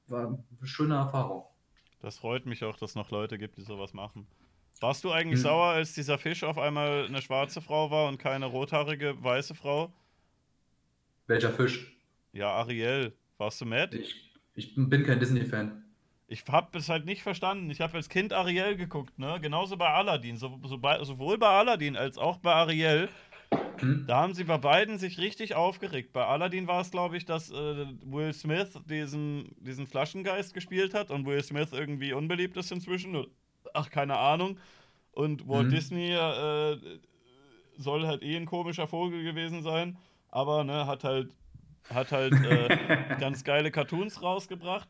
war 0.05 0.27
eine 0.27 0.67
schöne 0.67 0.93
Erfahrung. 0.93 1.45
Das 2.03 2.19
freut 2.19 2.45
mich 2.45 2.63
auch, 2.63 2.77
dass 2.77 2.91
es 2.91 2.95
noch 2.95 3.09
Leute 3.09 3.39
gibt, 3.39 3.57
die 3.57 3.63
sowas 3.63 3.93
machen. 3.93 4.27
Warst 4.79 5.03
du 5.03 5.09
eigentlich 5.11 5.39
Mhm. 5.39 5.43
sauer, 5.43 5.65
als 5.71 5.93
dieser 5.93 6.19
Fisch 6.19 6.43
auf 6.43 6.59
einmal 6.59 7.05
eine 7.07 7.21
schwarze 7.23 7.61
Frau 7.61 7.89
war 7.89 8.07
und 8.07 8.19
keine 8.19 8.45
rothaarige 8.45 9.15
weiße 9.23 9.55
Frau? 9.55 9.91
Welcher 11.25 11.49
Fisch? 11.51 11.97
Ja, 12.31 12.51
Ariel. 12.51 13.13
Warst 13.39 13.59
du 13.59 13.65
mad? 13.65 13.97
Ich, 13.97 14.31
ich 14.53 14.75
bin 14.75 15.03
kein 15.03 15.19
Disney-Fan. 15.19 15.83
Ich 16.31 16.45
hab 16.49 16.73
es 16.75 16.87
halt 16.87 17.05
nicht 17.05 17.23
verstanden. 17.23 17.69
Ich 17.71 17.81
habe 17.81 17.95
als 17.95 18.07
Kind 18.07 18.31
Ariel 18.31 18.77
geguckt, 18.77 19.19
ne? 19.19 19.37
Genauso 19.41 19.75
bei 19.75 19.89
Aladdin. 19.89 20.37
So, 20.37 20.59
so 20.63 20.77
bei, 20.77 21.03
sowohl 21.03 21.37
bei 21.37 21.49
Aladdin 21.49 21.97
als 21.97 22.17
auch 22.17 22.37
bei 22.37 22.53
Ariel. 22.53 23.09
Da 24.07 24.21
haben 24.21 24.33
sie 24.33 24.45
bei 24.45 24.57
beiden 24.57 24.97
sich 24.97 25.17
richtig 25.17 25.55
aufgeregt. 25.55 26.13
Bei 26.13 26.25
Aladdin 26.25 26.67
war 26.67 26.79
es, 26.79 26.91
glaube 26.91 27.17
ich, 27.17 27.25
dass 27.25 27.51
äh, 27.51 27.85
Will 28.05 28.31
Smith 28.31 28.79
diesen, 28.85 29.53
diesen 29.59 29.87
Flaschengeist 29.87 30.53
gespielt 30.53 30.93
hat 30.93 31.11
und 31.11 31.25
Will 31.25 31.43
Smith 31.43 31.73
irgendwie 31.73 32.13
unbeliebt 32.13 32.55
ist 32.55 32.71
inzwischen. 32.71 33.25
Ach, 33.73 33.89
keine 33.89 34.17
Ahnung. 34.17 34.57
Und 35.11 35.49
Walt 35.49 35.67
Mhm. 35.67 35.71
Disney 35.71 36.11
äh, 36.11 36.77
soll 37.77 38.07
halt 38.07 38.23
eh 38.23 38.37
ein 38.37 38.45
komischer 38.45 38.87
Vogel 38.87 39.23
gewesen 39.23 39.63
sein, 39.63 39.97
aber 40.29 40.63
ne, 40.63 40.87
hat 40.87 41.03
halt, 41.03 41.35
hat 41.89 42.13
halt 42.13 42.33
äh, 42.33 42.77
ganz 43.19 43.43
geile 43.43 43.69
Cartoons 43.71 44.21
rausgebracht. 44.21 44.87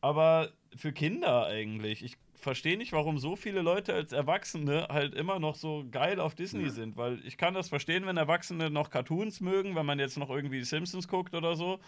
Aber 0.00 0.50
für 0.76 0.92
Kinder 0.92 1.46
eigentlich. 1.46 2.04
Ich 2.04 2.16
verstehe 2.34 2.76
nicht, 2.76 2.92
warum 2.92 3.18
so 3.18 3.36
viele 3.36 3.62
Leute 3.62 3.94
als 3.94 4.12
Erwachsene 4.12 4.88
halt 4.90 5.14
immer 5.14 5.38
noch 5.38 5.54
so 5.54 5.84
geil 5.90 6.20
auf 6.20 6.34
Disney 6.34 6.64
Ja. 6.64 6.70
sind. 6.70 6.96
Weil 6.96 7.20
ich 7.24 7.36
kann 7.36 7.54
das 7.54 7.68
verstehen, 7.68 8.06
wenn 8.06 8.16
Erwachsene 8.16 8.70
noch 8.70 8.90
Cartoons 8.90 9.40
mögen, 9.40 9.76
wenn 9.76 9.86
man 9.86 9.98
jetzt 9.98 10.18
noch 10.18 10.30
irgendwie 10.30 10.58
die 10.58 10.64
Simpsons 10.64 11.08
guckt 11.08 11.34
oder 11.34 11.54
so. 11.56 11.78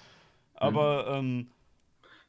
Aber 0.54 1.06
ähm, 1.18 1.48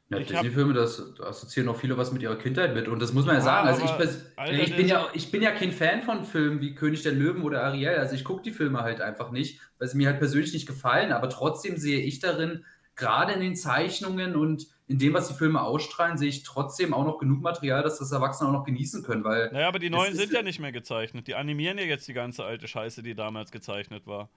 Ja, 0.08 0.20
Disney-Filme, 0.20 0.72
das 0.72 1.14
da 1.18 1.24
assoziieren 1.24 1.68
auch 1.68 1.76
viele 1.76 1.96
was 1.96 2.12
mit 2.12 2.22
ihrer 2.22 2.36
Kindheit 2.36 2.74
mit. 2.74 2.86
Und 2.86 3.00
das 3.02 3.12
muss 3.12 3.26
man 3.26 3.34
ja, 3.34 3.40
Ja, 3.40 3.44
sagen. 3.44 3.68
Also 3.68 3.82
ich, 3.82 3.90
Alter, 4.36 4.62
ich, 4.62 4.76
bin 4.76 4.86
ja, 4.88 5.08
ich 5.14 5.30
bin 5.32 5.42
ja 5.42 5.50
kein 5.50 5.72
Fan 5.72 6.02
von 6.02 6.24
Filmen 6.24 6.60
wie 6.60 6.74
König 6.76 7.02
der 7.02 7.12
Löwen 7.12 7.42
oder 7.42 7.64
Ariel. 7.64 7.96
Also 7.96 8.14
ich 8.14 8.22
gucke 8.24 8.42
die 8.42 8.52
Filme 8.52 8.82
halt 8.82 9.00
einfach 9.00 9.32
nicht, 9.32 9.60
weil 9.78 9.88
sie 9.88 9.96
mir 9.96 10.08
halt 10.08 10.18
persönlich 10.18 10.52
nicht 10.52 10.66
gefallen. 10.66 11.12
Aber 11.12 11.28
trotzdem 11.28 11.76
sehe 11.76 12.00
ich 12.00 12.20
darin, 12.20 12.64
gerade 12.96 13.32
in 13.32 13.40
den 13.40 13.56
Zeichnungen 13.56 14.34
und 14.36 14.66
in 14.88 14.98
dem, 14.98 15.14
was 15.14 15.28
die 15.28 15.34
Filme 15.34 15.60
ausstrahlen, 15.62 16.16
sehe 16.16 16.28
ich 16.28 16.42
trotzdem 16.44 16.94
auch 16.94 17.04
noch 17.04 17.18
genug 17.18 17.42
Material, 17.42 17.82
dass 17.82 17.98
das 17.98 18.12
Erwachsene 18.12 18.48
auch 18.48 18.52
noch 18.52 18.64
genießen 18.64 19.02
können. 19.02 19.24
Weil 19.24 19.50
naja, 19.52 19.68
aber 19.68 19.78
die 19.78 19.90
neuen 19.90 20.14
sind 20.14 20.32
ja 20.32 20.42
nicht 20.42 20.60
mehr 20.60 20.72
gezeichnet. 20.72 21.26
Die 21.26 21.34
animieren 21.34 21.78
ja 21.78 21.84
jetzt 21.84 22.06
die 22.08 22.12
ganze 22.12 22.44
alte 22.44 22.68
Scheiße, 22.68 23.02
die 23.02 23.14
damals 23.14 23.50
gezeichnet 23.50 24.06
war. 24.06 24.28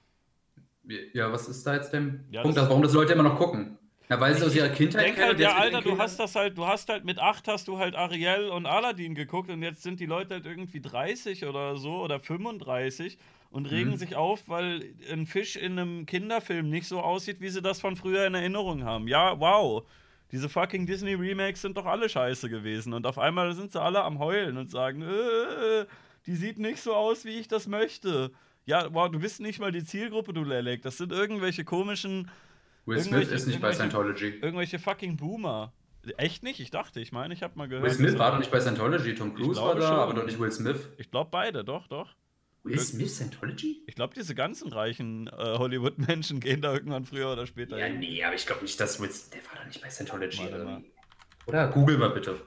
Ja, 1.13 1.31
was 1.31 1.47
ist 1.47 1.65
da 1.67 1.75
jetzt 1.75 1.93
der 1.93 2.01
Ja, 2.31 2.41
Punkt, 2.41 2.57
das- 2.57 2.63
dass, 2.63 2.69
warum 2.69 2.81
das 2.81 2.93
Leute 2.93 3.13
immer 3.13 3.23
noch 3.23 3.35
gucken? 3.37 3.77
Ja, 4.09 4.19
weil 4.19 4.33
sie 4.35 4.43
aus 4.43 4.55
ihrer 4.55 4.69
Kindheit 4.69 5.03
Denk 5.05 5.15
kennen 5.17 5.27
halt, 5.27 5.39
ja, 5.39 5.55
Alter, 5.55 5.81
du 5.81 5.95
hast 5.99 6.19
das 6.19 6.35
halt, 6.35 6.57
du 6.57 6.65
hast 6.65 6.89
halt 6.89 7.05
mit 7.05 7.19
8 7.19 7.47
hast 7.47 7.67
du 7.67 7.77
halt 7.77 7.93
Ariel 7.95 8.49
und 8.49 8.65
Aladdin 8.65 9.13
geguckt 9.13 9.51
und 9.51 9.61
jetzt 9.61 9.83
sind 9.83 9.99
die 9.99 10.07
Leute 10.07 10.33
halt 10.33 10.47
irgendwie 10.47 10.81
30 10.81 11.45
oder 11.45 11.77
so 11.77 12.01
oder 12.01 12.19
35 12.19 13.19
und 13.51 13.65
regen 13.65 13.91
Mhm. 13.91 13.97
sich 13.97 14.15
auf, 14.15 14.47
weil 14.47 14.83
ein 15.11 15.25
Fisch 15.25 15.55
in 15.55 15.79
einem 15.79 16.05
Kinderfilm 16.05 16.69
nicht 16.69 16.87
so 16.87 17.01
aussieht, 17.01 17.41
wie 17.41 17.49
sie 17.49 17.61
das 17.61 17.79
von 17.81 17.95
früher 17.95 18.25
in 18.27 18.35
Erinnerung 18.35 18.83
haben. 18.83 19.07
Ja, 19.07 19.39
wow. 19.39 19.83
Diese 20.31 20.47
fucking 20.49 20.85
Disney 20.85 21.15
Remakes 21.15 21.61
sind 21.63 21.75
doch 21.75 21.85
alle 21.87 22.07
scheiße 22.07 22.49
gewesen 22.49 22.93
und 22.93 23.07
auf 23.07 23.17
einmal 23.17 23.53
sind 23.53 23.71
sie 23.71 23.81
alle 23.81 24.03
am 24.03 24.19
heulen 24.19 24.57
und 24.57 24.69
sagen, 24.69 25.01
äh, 25.01 25.85
die 26.27 26.35
sieht 26.35 26.59
nicht 26.59 26.79
so 26.81 26.93
aus, 26.93 27.25
wie 27.25 27.39
ich 27.39 27.47
das 27.47 27.67
möchte. 27.67 28.31
Ja, 28.65 28.93
wow, 28.93 29.09
du 29.09 29.19
bist 29.19 29.39
nicht 29.41 29.59
mal 29.59 29.71
die 29.71 29.83
Zielgruppe, 29.83 30.31
du 30.33 30.43
Lelek. 30.43 30.83
Das 30.83 30.97
sind 30.97 31.11
irgendwelche 31.11 31.63
komischen 31.63 32.29
Will 32.85 32.99
Smith 32.99 33.29
ist 33.29 33.47
nicht 33.47 33.61
bei 33.61 33.73
Scientology. 33.73 34.35
irgendwelche 34.41 34.77
fucking 34.77 35.17
Boomer. 35.17 35.73
Echt 36.17 36.43
nicht? 36.43 36.59
Ich 36.59 36.69
dachte, 36.71 36.99
ich 37.01 37.11
meine, 37.11 37.33
ich 37.33 37.41
habe 37.43 37.57
mal 37.57 37.67
gehört. 37.67 37.85
Will 37.85 37.91
Smith 37.93 38.17
war 38.19 38.31
doch 38.31 38.39
nicht 38.39 38.51
bei 38.51 38.59
Scientology, 38.59 39.15
Tom 39.15 39.33
Cruise 39.33 39.59
war 39.61 39.73
da, 39.75 39.81
schon. 39.87 39.95
aber 39.97 40.13
doch 40.13 40.25
nicht 40.25 40.39
Will 40.39 40.51
Smith. 40.51 40.89
Ich 40.97 41.09
glaube 41.09 41.29
beide, 41.31 41.63
doch, 41.63 41.87
doch. 41.87 42.09
Will 42.69 42.79
Smith 42.79 43.15
Scientology? 43.15 43.83
Ich 43.87 43.95
glaube, 43.95 44.13
diese 44.13 44.35
ganzen 44.35 44.71
reichen 44.71 45.27
äh, 45.27 45.31
Hollywood-Menschen 45.57 46.39
gehen 46.41 46.61
da 46.61 46.73
irgendwann 46.73 47.05
früher 47.05 47.31
oder 47.33 47.45
später 47.47 47.77
Ja, 47.77 47.85
hin. 47.87 47.99
nee, 47.99 48.23
aber 48.23 48.35
ich 48.35 48.45
glaube 48.45 48.61
nicht, 48.61 48.79
dass 48.79 48.99
Will 48.99 49.11
Smith, 49.11 49.29
der 49.31 49.45
war 49.45 49.57
doch 49.59 49.65
nicht 49.65 49.81
bei 49.81 49.89
Scientology. 49.89 50.37
Warte 50.39 50.55
Oder, 50.55 50.77
wie? 50.79 50.91
oder 51.47 51.67
google 51.69 51.97
mal 51.97 52.09
bitte. 52.11 52.39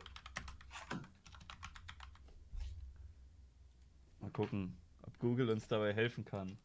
Mal 4.21 4.31
gucken, 4.31 4.77
ob 5.03 5.19
Google 5.19 5.51
uns 5.51 5.67
dabei 5.67 5.93
helfen 5.93 6.25
kann. 6.25 6.57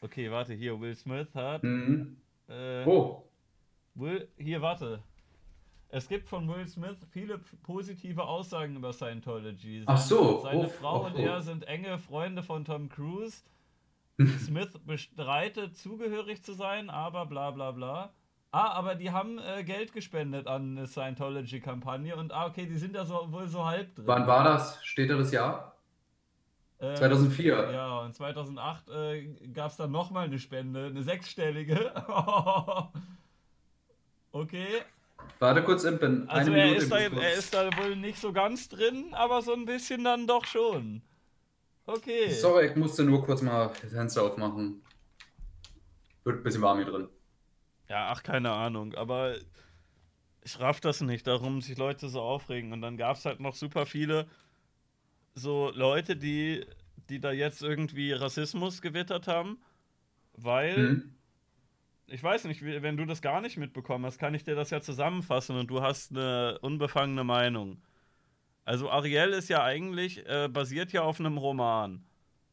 Okay, 0.00 0.30
warte, 0.30 0.54
hier, 0.54 0.80
Will 0.80 0.94
Smith 0.94 1.34
hat. 1.34 1.62
Mhm. 1.62 2.16
Äh, 2.48 2.84
Oh, 2.84 3.28
Will, 3.94 4.28
hier, 4.36 4.60
warte. 4.62 5.02
Es 5.88 6.08
gibt 6.08 6.28
von 6.28 6.48
Will 6.48 6.66
Smith 6.66 6.96
viele 7.10 7.38
positive 7.62 8.24
Aussagen 8.24 8.76
über 8.76 8.92
Scientology. 8.92 9.84
Ach 9.86 9.98
so, 9.98 10.40
Seine 10.42 10.58
uff, 10.60 10.74
Frau 10.76 11.00
uff, 11.00 11.06
und 11.06 11.18
er 11.18 11.40
sind 11.42 11.66
enge 11.68 11.98
Freunde 11.98 12.42
von 12.42 12.64
Tom 12.64 12.88
Cruise. 12.88 13.44
Smith 14.40 14.78
bestreitet, 14.84 15.76
zugehörig 15.76 16.42
zu 16.42 16.54
sein, 16.54 16.90
aber 16.90 17.26
bla 17.26 17.50
bla 17.50 17.70
bla. 17.70 18.12
Ah, 18.50 18.70
aber 18.72 18.94
die 18.94 19.10
haben 19.10 19.38
äh, 19.38 19.64
Geld 19.64 19.92
gespendet 19.92 20.46
an 20.46 20.78
eine 20.78 20.86
Scientology-Kampagne 20.86 22.16
und 22.16 22.32
ah, 22.32 22.46
okay, 22.46 22.66
die 22.66 22.78
sind 22.78 22.94
da 22.94 23.04
so, 23.04 23.30
wohl 23.30 23.46
so 23.48 23.66
halb 23.66 23.94
drin. 23.94 24.06
wann 24.06 24.26
war 24.26 24.44
das? 24.44 24.82
Steht 24.84 25.10
da 25.10 25.16
das 25.16 25.30
Jahr? 25.30 25.76
Ähm, 26.80 26.96
2004. 26.96 27.70
Ja, 27.72 28.00
und 28.00 28.14
2008 28.14 28.88
äh, 28.88 29.48
gab 29.48 29.70
es 29.70 29.76
dann 29.76 29.90
nochmal 29.90 30.24
eine 30.24 30.38
Spende, 30.38 30.86
eine 30.86 31.02
sechsstellige. 31.02 31.92
okay, 34.32 34.82
Warte 35.38 35.62
kurz, 35.64 35.84
Impen. 35.84 36.28
also 36.28 36.50
Eine 36.50 36.60
er 36.60 36.66
Minute, 36.66 36.84
ist, 36.84 36.92
da, 36.92 36.98
er 36.98 37.34
ist 37.34 37.54
da 37.54 37.76
wohl 37.76 37.96
nicht 37.96 38.18
so 38.18 38.32
ganz 38.32 38.68
drin, 38.68 39.12
aber 39.12 39.42
so 39.42 39.52
ein 39.52 39.66
bisschen 39.66 40.04
dann 40.04 40.26
doch 40.26 40.44
schon. 40.46 41.02
Okay. 41.86 42.30
Sorry, 42.30 42.66
ich 42.66 42.76
musste 42.76 43.04
nur 43.04 43.22
kurz 43.24 43.42
mal 43.42 43.72
das 43.82 43.92
Fenster 43.92 44.22
aufmachen. 44.22 44.82
Wird 46.24 46.38
ein 46.38 46.42
bisschen 46.42 46.62
warm 46.62 46.78
hier 46.78 46.86
drin. 46.86 47.08
Ja, 47.88 48.08
ach, 48.10 48.22
keine 48.22 48.50
Ahnung, 48.50 48.94
aber 48.94 49.36
ich 50.42 50.58
raff 50.60 50.80
das 50.80 51.00
nicht, 51.00 51.26
darum 51.26 51.60
sich 51.60 51.76
Leute 51.76 52.08
so 52.08 52.20
aufregen. 52.20 52.72
Und 52.72 52.80
dann 52.82 52.96
gab 52.96 53.16
es 53.16 53.24
halt 53.24 53.40
noch 53.40 53.54
super 53.54 53.86
viele 53.86 54.26
so 55.34 55.70
Leute, 55.74 56.16
die, 56.16 56.64
die 57.08 57.20
da 57.20 57.32
jetzt 57.32 57.62
irgendwie 57.62 58.12
Rassismus 58.12 58.80
gewittert 58.82 59.28
haben, 59.28 59.58
weil, 60.34 60.76
Hm? 60.76 61.15
Ich 62.08 62.22
weiß 62.22 62.44
nicht, 62.44 62.62
wenn 62.64 62.96
du 62.96 63.04
das 63.04 63.20
gar 63.22 63.40
nicht 63.40 63.56
mitbekommen 63.56 64.06
hast, 64.06 64.18
kann 64.18 64.34
ich 64.34 64.44
dir 64.44 64.54
das 64.54 64.70
ja 64.70 64.80
zusammenfassen 64.80 65.56
und 65.56 65.68
du 65.68 65.82
hast 65.82 66.12
eine 66.12 66.58
unbefangene 66.60 67.24
Meinung. 67.24 67.82
Also 68.64 68.90
Ariel 68.90 69.30
ist 69.30 69.48
ja 69.48 69.62
eigentlich, 69.62 70.26
äh, 70.28 70.48
basiert 70.48 70.92
ja 70.92 71.02
auf 71.02 71.20
einem 71.20 71.38
Roman. 71.38 72.04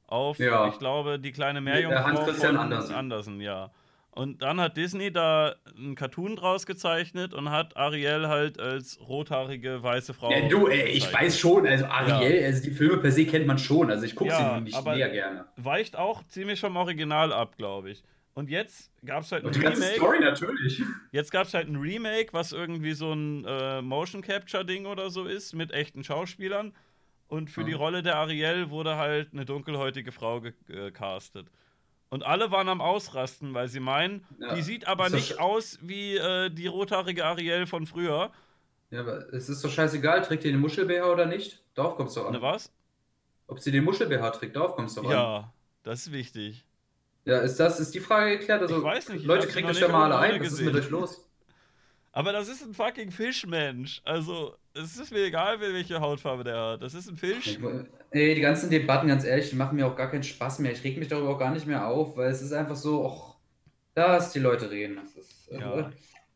Auf, 0.05 0.37
Ja. 0.37 0.67
ich 0.67 0.77
glaube, 0.77 1.19
die 1.19 1.31
kleine 1.31 1.61
Meerjungfrau 1.61 2.03
Hans 2.03 2.19
Christian 2.21 2.55
von 2.55 2.63
Andersen. 2.63 2.95
Andersen, 2.95 3.41
ja. 3.41 3.71
Und 4.11 4.43
dann 4.43 4.61
hat 4.61 4.77
Disney 4.77 5.11
da 5.11 5.55
einen 5.75 5.95
Cartoon 5.95 6.35
draus 6.35 6.67
gezeichnet 6.67 7.33
und 7.33 7.49
hat 7.49 7.75
Ariel 7.75 8.27
halt 8.27 8.59
als 8.59 8.99
rothaarige 9.01 9.81
weiße 9.81 10.13
Frau. 10.13 10.29
Ja, 10.31 10.47
du, 10.47 10.67
ey, 10.67 10.89
ich 10.89 11.11
weiß 11.11 11.39
schon, 11.39 11.65
also 11.65 11.85
Ariel, 11.85 12.43
also 12.45 12.61
die 12.61 12.69
Filme 12.69 12.97
per 12.97 13.11
se 13.11 13.25
kennt 13.25 13.47
man 13.47 13.57
schon, 13.57 13.89
also 13.89 14.05
ich 14.05 14.15
gucke 14.15 14.29
Ja, 14.29 14.55
sie 14.57 14.61
nicht 14.65 14.85
mehr 14.85 15.09
gerne. 15.09 15.45
Weicht 15.57 15.97
auch 15.97 16.21
ziemlich 16.27 16.59
vom 16.59 16.75
Original 16.77 17.33
ab, 17.33 17.57
glaube 17.57 17.89
ich. 17.89 18.03
Und 18.35 18.49
jetzt 18.49 18.91
gab 19.05 19.21
es 19.23 19.31
halt 19.31 19.45
ein 19.45 19.51
die 19.51 19.59
ganze 19.59 19.81
Remake. 19.81 19.95
Story 19.97 20.19
natürlich. 20.19 20.81
Jetzt 21.11 21.31
gab 21.31 21.45
es 21.45 21.53
halt 21.53 21.67
ein 21.67 21.75
Remake, 21.75 22.33
was 22.33 22.51
irgendwie 22.51 22.93
so 22.93 23.13
ein 23.13 23.45
äh, 23.45 23.81
Motion 23.81 24.21
Capture 24.23 24.65
Ding 24.65 24.87
oder 24.87 25.09
so 25.11 25.25
ist, 25.25 25.53
mit 25.53 25.71
echten 25.71 26.03
Schauspielern. 26.03 26.73
Und 27.27 27.49
für 27.51 27.61
Ja. 27.61 27.67
die 27.67 27.73
Rolle 27.73 28.01
der 28.03 28.15
Ariel 28.17 28.69
wurde 28.71 28.95
halt 28.97 29.33
eine 29.33 29.45
dunkelhäutige 29.45 30.11
Frau 30.11 30.41
gecastet. 30.67 31.47
Und 32.09 32.23
alle 32.23 32.51
waren 32.51 32.69
am 32.69 32.81
Ausrasten, 32.81 33.53
weil 33.53 33.67
sie 33.67 33.79
meinen, 33.79 34.25
Ja. 34.39 34.53
die 34.55 34.61
sieht 34.61 34.87
aber 34.87 35.09
nicht 35.09 35.39
aus 35.39 35.79
wie 35.81 36.15
äh, 36.17 36.49
die 36.49 36.67
rothaarige 36.67 37.25
Ariel 37.25 37.65
von 37.67 37.85
früher. 37.87 38.31
Ja, 38.91 38.99
aber 39.01 39.33
es 39.33 39.49
ist 39.49 39.63
doch 39.63 39.71
scheißegal, 39.71 40.21
trägt 40.23 40.43
die 40.43 40.51
den 40.51 40.59
Muschel-BH 40.59 41.05
oder 41.11 41.25
nicht? 41.25 41.63
Darauf 41.75 41.95
kommst 41.95 42.15
du 42.17 42.21
an. 42.23 42.33
Ne, 42.33 42.41
was? 42.41 42.71
Ob 43.47 43.59
sie 43.59 43.71
den 43.71 43.83
Muschel-BH 43.83 44.29
trägt, 44.31 44.55
darauf 44.55 44.75
kommst 44.75 44.97
du 44.97 45.01
doch 45.01 45.09
an. 45.09 45.15
Ja, 45.15 45.53
das 45.83 46.01
ist 46.07 46.11
wichtig. 46.13 46.65
Ja, 47.25 47.39
ist 47.39 47.59
das, 47.59 47.79
ist 47.79 47.93
die 47.93 47.99
Frage 47.99 48.37
geklärt? 48.37 48.61
Also, 48.61 48.77
Ich 48.77 48.83
weiß 48.83 49.09
nicht, 49.09 49.21
ich 49.21 49.25
Leute 49.25 49.47
das 49.47 49.55
ja 49.55 49.67
nicht 49.67 49.87
mal 49.89 50.11
alle 50.11 50.17
ein. 50.33 50.41
Was 50.41 50.53
ist 50.53 50.61
mit 50.61 50.75
euch 50.75 50.89
los? 50.89 51.29
Aber 52.11 52.31
das 52.31 52.47
ist 52.47 52.61
ein 52.63 52.73
fucking 52.73 53.11
Fischmensch. 53.11 54.01
Also, 54.03 54.55
es 54.75 54.97
ist 54.97 55.11
mir 55.11 55.25
egal, 55.25 55.59
welche 55.59 55.99
Hautfarbe 55.99 56.43
der 56.43 56.57
hat. 56.57 56.83
Das 56.83 56.93
ist 56.93 57.09
ein 57.09 57.17
Fisch. 57.17 57.57
Ey, 58.11 58.35
die 58.35 58.41
ganzen 58.41 58.69
Debatten, 58.69 59.07
ganz 59.07 59.23
ehrlich, 59.23 59.49
die 59.49 59.55
machen 59.55 59.75
mir 59.75 59.87
auch 59.87 59.95
gar 59.95 60.11
keinen 60.11 60.23
Spaß 60.23 60.59
mehr. 60.59 60.71
Ich 60.71 60.83
reg 60.83 60.97
mich 60.97 61.07
darüber 61.07 61.29
auch 61.29 61.39
gar 61.39 61.51
nicht 61.51 61.65
mehr 61.65 61.87
auf, 61.87 62.15
weil 62.15 62.29
es 62.29 62.41
ist 62.41 62.53
einfach 62.53 62.75
so, 62.75 63.03
och, 63.03 63.35
dass 63.95 64.31
die 64.31 64.39
Leute 64.39 64.69
reden. 64.69 64.97
Das 64.97 65.15
ist, 65.15 65.51
äh, 65.51 65.59
Ja. 65.59 65.91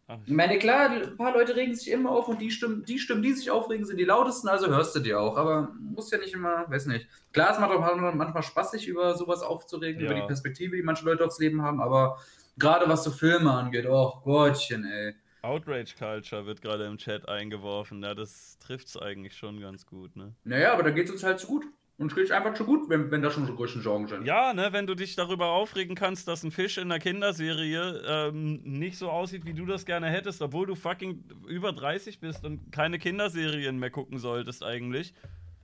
Ach, 0.10 0.18
Ich 0.26 0.32
meine, 0.34 0.58
klar, 0.58 0.90
ein 0.90 1.18
paar 1.18 1.34
Leute 1.34 1.56
regen 1.56 1.76
sich 1.76 1.92
immer 1.92 2.12
auf 2.12 2.30
und 2.30 2.40
die 2.40 2.50
Stimmen, 2.50 2.86
die 2.86 2.98
Stimmen, 2.98 3.22
die 3.22 3.34
sich 3.34 3.52
aufregen, 3.52 3.86
sind 3.86 3.98
die 3.98 4.06
lautesten, 4.06 4.48
also 4.48 4.68
hörst 4.68 4.96
du 4.96 5.00
die 5.00 5.14
auch. 5.14 5.36
Aber 5.36 5.74
muss 5.80 6.10
ja 6.12 6.18
nicht 6.18 6.34
immer, 6.34 6.70
weiß 6.70 6.86
nicht. 6.86 7.08
Klar, 7.34 7.52
es 7.52 7.60
macht 7.60 7.72
auch 7.72 8.14
manchmal 8.14 8.44
Spaß, 8.44 8.72
sich 8.72 8.88
über 8.88 9.16
sowas 9.16 9.42
aufzuregen, 9.42 10.02
Ja. 10.02 10.06
über 10.12 10.16
die 10.22 10.26
Perspektive, 10.26 10.78
die 10.78 10.82
manche 10.84 11.04
Leute 11.04 11.26
aufs 11.26 11.40
Leben 11.40 11.62
haben, 11.62 11.82
aber 11.82 12.20
gerade 12.58 12.88
was 12.88 13.04
so 13.04 13.12
Filme 13.12 13.52
angeht, 13.52 13.86
oh 13.88 14.22
Gottchen, 14.24 14.86
ey. 14.86 15.14
Outrage 15.42 15.94
Culture 15.98 16.46
wird 16.46 16.62
gerade 16.62 16.86
im 16.86 16.98
Chat 16.98 17.28
eingeworfen. 17.30 18.02
Ja, 18.04 18.16
das 18.16 18.58
trifft's 18.60 18.98
eigentlich 18.98 19.36
schon 19.38 19.60
ganz 19.62 19.86
gut, 19.86 20.16
ne? 20.16 20.34
Naja, 20.44 20.74
aber 20.74 20.84
da 20.84 20.90
geht 20.90 21.06
es 21.06 21.12
uns 21.12 21.24
halt 21.24 21.40
zu 21.40 21.48
gut. 21.48 21.64
Und 22.00 22.12
es 22.12 22.16
geht 22.16 22.32
einfach 22.32 22.56
schon 22.56 22.68
gut, 22.68 22.90
wenn, 22.90 23.10
wenn 23.10 23.24
da 23.24 23.32
schon 23.32 23.48
so 23.48 23.56
große 23.56 23.82
Sorgen 23.82 24.08
sind. 24.08 24.24
Ja, 24.24 24.54
ne, 24.54 24.70
wenn 24.72 24.86
du 24.86 24.94
dich 24.94 25.16
darüber 25.16 25.48
aufregen 25.48 25.96
kannst, 25.96 26.28
dass 26.28 26.44
ein 26.44 26.52
Fisch 26.52 26.78
in 26.78 26.90
der 26.90 27.00
Kinderserie 27.00 28.04
ähm, 28.06 28.62
nicht 28.64 29.00
so 29.00 29.10
aussieht, 29.10 29.46
wie 29.46 29.54
du 29.54 29.66
das 29.66 29.84
gerne 29.84 30.08
hättest, 30.08 30.44
obwohl 30.44 30.68
du 30.68 30.76
fucking 30.76 31.24
über 31.48 31.74
30 31.74 32.20
bist 32.20 32.46
und 32.46 32.72
keine 32.72 33.00
Kinderserien 33.00 33.80
mehr 33.80 33.90
gucken 33.90 34.20
solltest 34.20 34.64
eigentlich. 34.64 35.16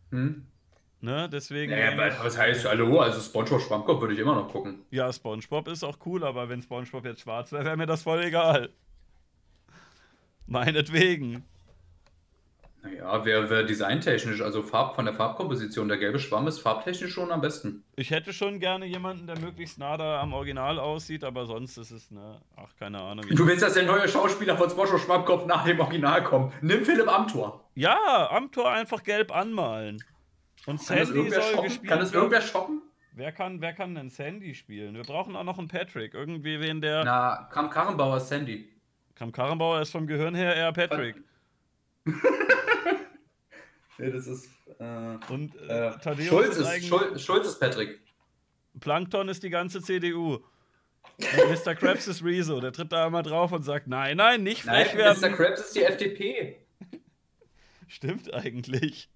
Hm? 0.10 0.48
Ne, 1.02 1.30
deswegen. 1.30 1.72
Naja, 1.72 2.16
was 2.24 2.38
heißt, 2.38 2.66
hallo, 2.66 3.00
also 3.02 3.20
Spongebob 3.20 3.62
Schwammkopf 3.62 4.02
würde 4.02 4.14
ich 4.16 4.20
immer 4.20 4.36
noch 4.36 4.50
gucken. 4.50 4.86
Ja, 4.90 5.14
Spongebob 5.14 5.68
ist 5.68 5.84
auch 5.84 5.98
cool, 6.06 6.24
aber 6.24 6.50
wenn 6.50 6.64
Spongebob 6.64 7.06
jetzt 7.06 7.22
schwarz 7.22 7.52
wäre, 7.52 7.66
wäre 7.66 7.78
mir 7.78 7.86
das 7.86 8.04
voll 8.04 8.24
egal. 8.24 8.70
Meinetwegen. 10.48 11.44
Naja, 12.84 13.24
wäre 13.24 13.50
wär 13.50 13.64
designtechnisch, 13.64 14.42
also 14.42 14.62
Farb, 14.62 14.96
von 14.96 15.06
der 15.06 15.14
Farbkomposition, 15.14 15.88
der 15.88 15.98
gelbe 15.98 16.20
Schwamm 16.20 16.48
ist 16.48 16.60
farbtechnisch 16.60 17.14
schon 17.14 17.32
am 17.32 17.40
besten. 17.40 17.86
Ich 17.96 18.12
hätte 18.12 18.34
schon 18.34 18.60
gerne 18.60 18.86
jemanden, 18.86 19.26
der 19.26 19.40
möglichst 19.40 19.80
nah 19.80 19.96
da 19.96 20.20
am 20.20 20.34
Original 20.34 20.80
aussieht, 20.80 21.24
aber 21.24 21.46
sonst 21.46 21.78
ist 21.78 21.92
es, 21.92 22.12
ne, 22.12 22.42
ach, 22.58 22.76
keine 22.78 23.02
Ahnung. 23.02 23.26
Du 23.30 23.48
willst, 23.48 23.64
dass 23.64 23.76
der 23.76 23.86
neue 23.86 24.10
Schauspieler 24.10 24.58
von 24.58 24.70
Spongebob 24.70 25.00
Schwammkopf 25.00 25.46
nach 25.46 25.64
dem 25.64 25.80
Original 25.80 26.26
kommt. 26.26 26.62
Nimm 26.62 26.84
Philipp 26.84 27.08
Amthor. 27.08 27.64
Ja, 27.76 28.30
Amthor 28.30 28.70
einfach 28.70 29.02
gelb 29.04 29.34
anmalen. 29.34 30.04
Und 30.66 30.82
Sandy 30.82 31.30
soll 31.30 31.42
shoppen? 31.42 31.64
gespielt 31.64 31.90
Kann 31.90 32.00
das 32.00 32.14
irgendwer 32.14 32.42
shoppen? 32.42 32.82
Wer 33.14 33.32
kann, 33.32 33.62
wer 33.62 33.74
kann 33.74 33.96
denn 33.96 34.10
Sandy 34.10 34.56
spielen? 34.56 34.96
Wir 34.96 35.04
brauchen 35.04 35.38
auch 35.38 35.44
noch 35.44 35.58
einen 35.58 35.70
Patrick. 35.70 36.14
Irgendwie 36.14 36.60
wen 36.60 36.82
der. 36.82 37.06
Na, 37.06 37.48
Kam 37.50 37.70
Karrenbauer 37.70 38.18
ist 38.18 38.28
Sandy. 38.28 38.70
Kam 39.16 39.32
Karrenbauer 39.32 39.82
ist 39.82 39.92
vom 39.92 40.06
Gehirn 40.06 40.36
her 40.36 40.54
eher 40.54 40.74
Patrick. 40.74 41.16
Ja, 43.98 44.10
das 44.10 44.28
ist. 44.28 44.50
Äh, 44.80 45.18
Und 45.30 45.56
äh, 45.70 45.92
Thaddeus 46.00 46.28
Schulz, 46.28 46.58
ist, 46.58 46.78
ist. 46.78 46.88
Schul 46.88 47.20
Schulz 47.20 47.48
ist 47.48 47.60
Patrick. 47.60 48.00
Plankton 48.80 49.30
ist 49.30 49.44
die 49.44 49.50
ganze 49.50 49.82
CDU. 49.82 50.40
Und 51.18 51.66
Mr. 51.66 51.76
Krabs 51.76 52.08
ist 52.08 52.24
Rezo. 52.24 52.60
Der 52.60 52.72
tritt 52.72 52.92
da 52.92 53.08
immer 53.08 53.22
drauf 53.22 53.52
und 53.52 53.64
sagt: 53.64 53.88
Nein, 53.88 54.18
nein, 54.18 54.42
nicht 54.44 54.66
Nein, 54.66 54.86
frech 54.86 54.98
werden. 54.98 55.22
Mr. 55.22 55.36
Krabs 55.36 55.62
ist 55.62 55.76
die 55.76 55.84
FDP. 55.84 56.58
Stimmt 57.88 58.34
eigentlich. 58.34 59.10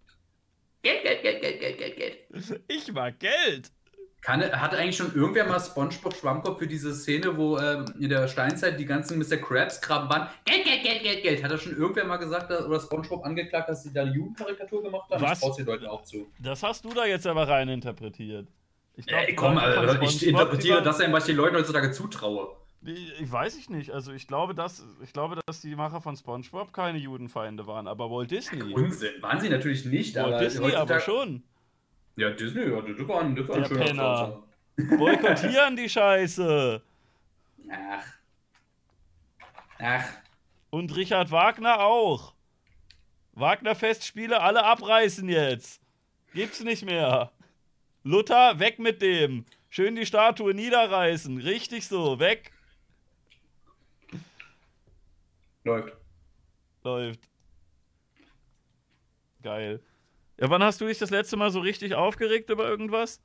Geld, 0.84 1.02
Geld, 1.02 1.22
Geld, 1.24 1.42
Geld, 1.42 1.60
Geld, 1.60 1.78
Geld, 1.78 1.96
Geld. 1.98 2.62
Ich 2.68 2.92
mag 2.94 3.20
Geld. 3.20 3.72
Kann, 4.28 4.42
hat 4.42 4.76
eigentlich 4.76 4.98
schon 4.98 5.16
irgendwer 5.16 5.46
mal 5.48 5.58
SpongeBob 5.58 6.14
Schwammkopf 6.14 6.60
für 6.60 6.68
diese 6.68 6.94
Szene, 6.94 7.38
wo 7.38 7.58
ähm, 7.60 7.86
in 7.98 8.10
der 8.10 8.28
Steinzeit 8.28 8.78
die 8.78 8.84
ganzen 8.84 9.18
Mr. 9.20 9.38
Krabs 9.38 9.80
Krabben 9.80 10.10
waren? 10.10 10.28
Geld, 10.44 10.66
Geld, 10.66 10.84
Geld, 10.84 11.02
Geld, 11.02 11.24
Geld. 11.24 11.44
Hat 11.46 11.50
da 11.50 11.58
schon 11.58 11.78
irgendwer 11.78 12.04
mal 12.04 12.18
gesagt 12.18 12.52
dass, 12.52 12.66
oder 12.66 12.78
SpongeBob 12.78 13.24
angeklagt, 13.24 13.70
dass 13.70 13.84
sie 13.84 13.94
da 13.94 14.02
eine 14.02 14.12
Jugendkarikatur 14.14 14.84
gemacht 14.84 15.10
haben? 15.10 15.22
Was? 15.22 15.40
Traue 15.40 15.56
den 15.56 15.66
Leuten 15.66 15.86
auch 15.86 16.04
zu. 16.04 16.28
Das 16.40 16.62
hast 16.62 16.84
du 16.84 16.90
da 16.90 17.06
jetzt 17.06 17.26
aber 17.26 17.48
rein 17.48 17.70
interpretiert. 17.70 18.50
Ich 18.98 19.06
glaub, 19.06 19.22
Ey, 19.22 19.28
die 19.28 19.36
komm, 19.36 19.56
Leute 19.56 19.80
Alter, 19.80 20.02
ich 20.02 20.28
interpretiere 20.28 20.80
die 20.80 20.84
das 20.84 20.98
denn, 20.98 21.14
was 21.14 21.24
ich 21.24 21.28
den 21.28 21.38
Leuten 21.38 21.56
heutzutage 21.56 21.92
zutraue. 21.92 22.50
Ich 22.84 23.32
weiß 23.32 23.56
ich 23.56 23.70
nicht. 23.70 23.92
Also 23.92 24.12
ich 24.12 24.28
glaube, 24.28 24.54
dass 24.54 24.86
ich 25.02 25.14
glaube, 25.14 25.40
dass 25.46 25.62
die 25.62 25.74
Macher 25.74 26.02
von 26.02 26.18
SpongeBob 26.18 26.74
keine 26.74 26.98
Judenfeinde 26.98 27.66
waren, 27.66 27.88
aber 27.88 28.12
Walt 28.12 28.30
Disney. 28.30 28.74
Unsinn. 28.74 29.22
Waren 29.22 29.40
sie 29.40 29.48
natürlich 29.48 29.86
nicht, 29.86 30.18
Walt 30.18 30.26
aber. 30.26 30.40
Disney 30.40 30.76
aber 30.76 31.00
schon. 31.00 31.44
Ja, 32.18 32.32
Disney, 32.32 32.64
ja, 32.72 32.82
das 32.82 33.08
war 33.08 33.22
ein, 33.22 33.36
das 33.36 33.48
war 33.48 33.56
ein 33.58 33.62
Der 33.62 33.70
schöner 33.70 33.86
Penner. 33.86 34.44
Boykottieren 34.98 35.76
die 35.76 35.88
Scheiße. 35.88 36.82
Ach. 37.70 38.06
Ach. 39.78 40.04
Und 40.72 40.96
Richard 40.96 41.30
Wagner 41.30 41.80
auch. 41.80 42.34
Wagner-Festspiele 43.34 44.42
alle 44.42 44.64
abreißen 44.64 45.30
jetzt. 45.30 45.80
Gibt's 46.34 46.62
nicht 46.62 46.84
mehr. 46.84 47.32
Luther, 48.04 48.58
weg 48.58 48.80
mit 48.80 49.04
dem. 49.04 49.46
Schön 49.70 49.96
die 49.96 50.08
Statue 50.08 50.56
niederreißen. 50.56 51.38
Richtig 51.38 51.88
so, 51.88 52.20
weg. 52.20 52.52
Läuft. 55.64 55.96
Läuft. 56.84 57.20
Geil. 59.44 59.82
Ja, 60.40 60.50
wann 60.52 60.64
hast 60.64 60.80
du 60.80 60.86
dich 60.86 61.00
das 61.00 61.10
letzte 61.10 61.36
Mal 61.36 61.50
so 61.50 61.60
richtig 61.60 61.96
aufgeregt 61.96 62.50
über 62.50 62.68
irgendwas? 62.68 63.20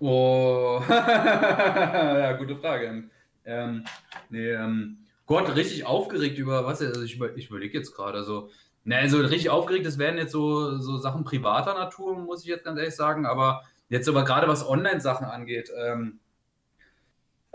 Oh, 0.00 0.82
ja, 0.88 2.32
gute 2.32 2.56
Frage. 2.56 3.04
Ähm, 3.44 3.84
nee, 4.30 4.50
ähm, 4.50 4.98
Gott, 5.26 5.54
richtig 5.54 5.84
aufgeregt 5.84 6.38
über 6.38 6.64
was? 6.64 6.80
Also 6.80 7.02
ich, 7.02 7.16
über, 7.16 7.36
ich 7.36 7.48
überlege 7.48 7.78
jetzt 7.78 7.94
gerade. 7.94 8.18
Also, 8.18 8.50
ne, 8.84 8.96
also 8.96 9.18
richtig 9.18 9.50
aufgeregt, 9.50 9.86
das 9.86 9.98
wären 9.98 10.16
jetzt 10.16 10.32
so, 10.32 10.78
so 10.78 10.96
Sachen 10.96 11.24
privater 11.24 11.74
Natur, 11.74 12.18
muss 12.18 12.42
ich 12.42 12.48
jetzt 12.48 12.64
ganz 12.64 12.78
ehrlich 12.78 12.96
sagen. 12.96 13.26
Aber 13.26 13.62
jetzt 13.90 14.08
aber 14.08 14.24
gerade 14.24 14.48
was 14.48 14.66
Online-Sachen 14.66 15.26
angeht, 15.26 15.70
ähm, 15.76 16.20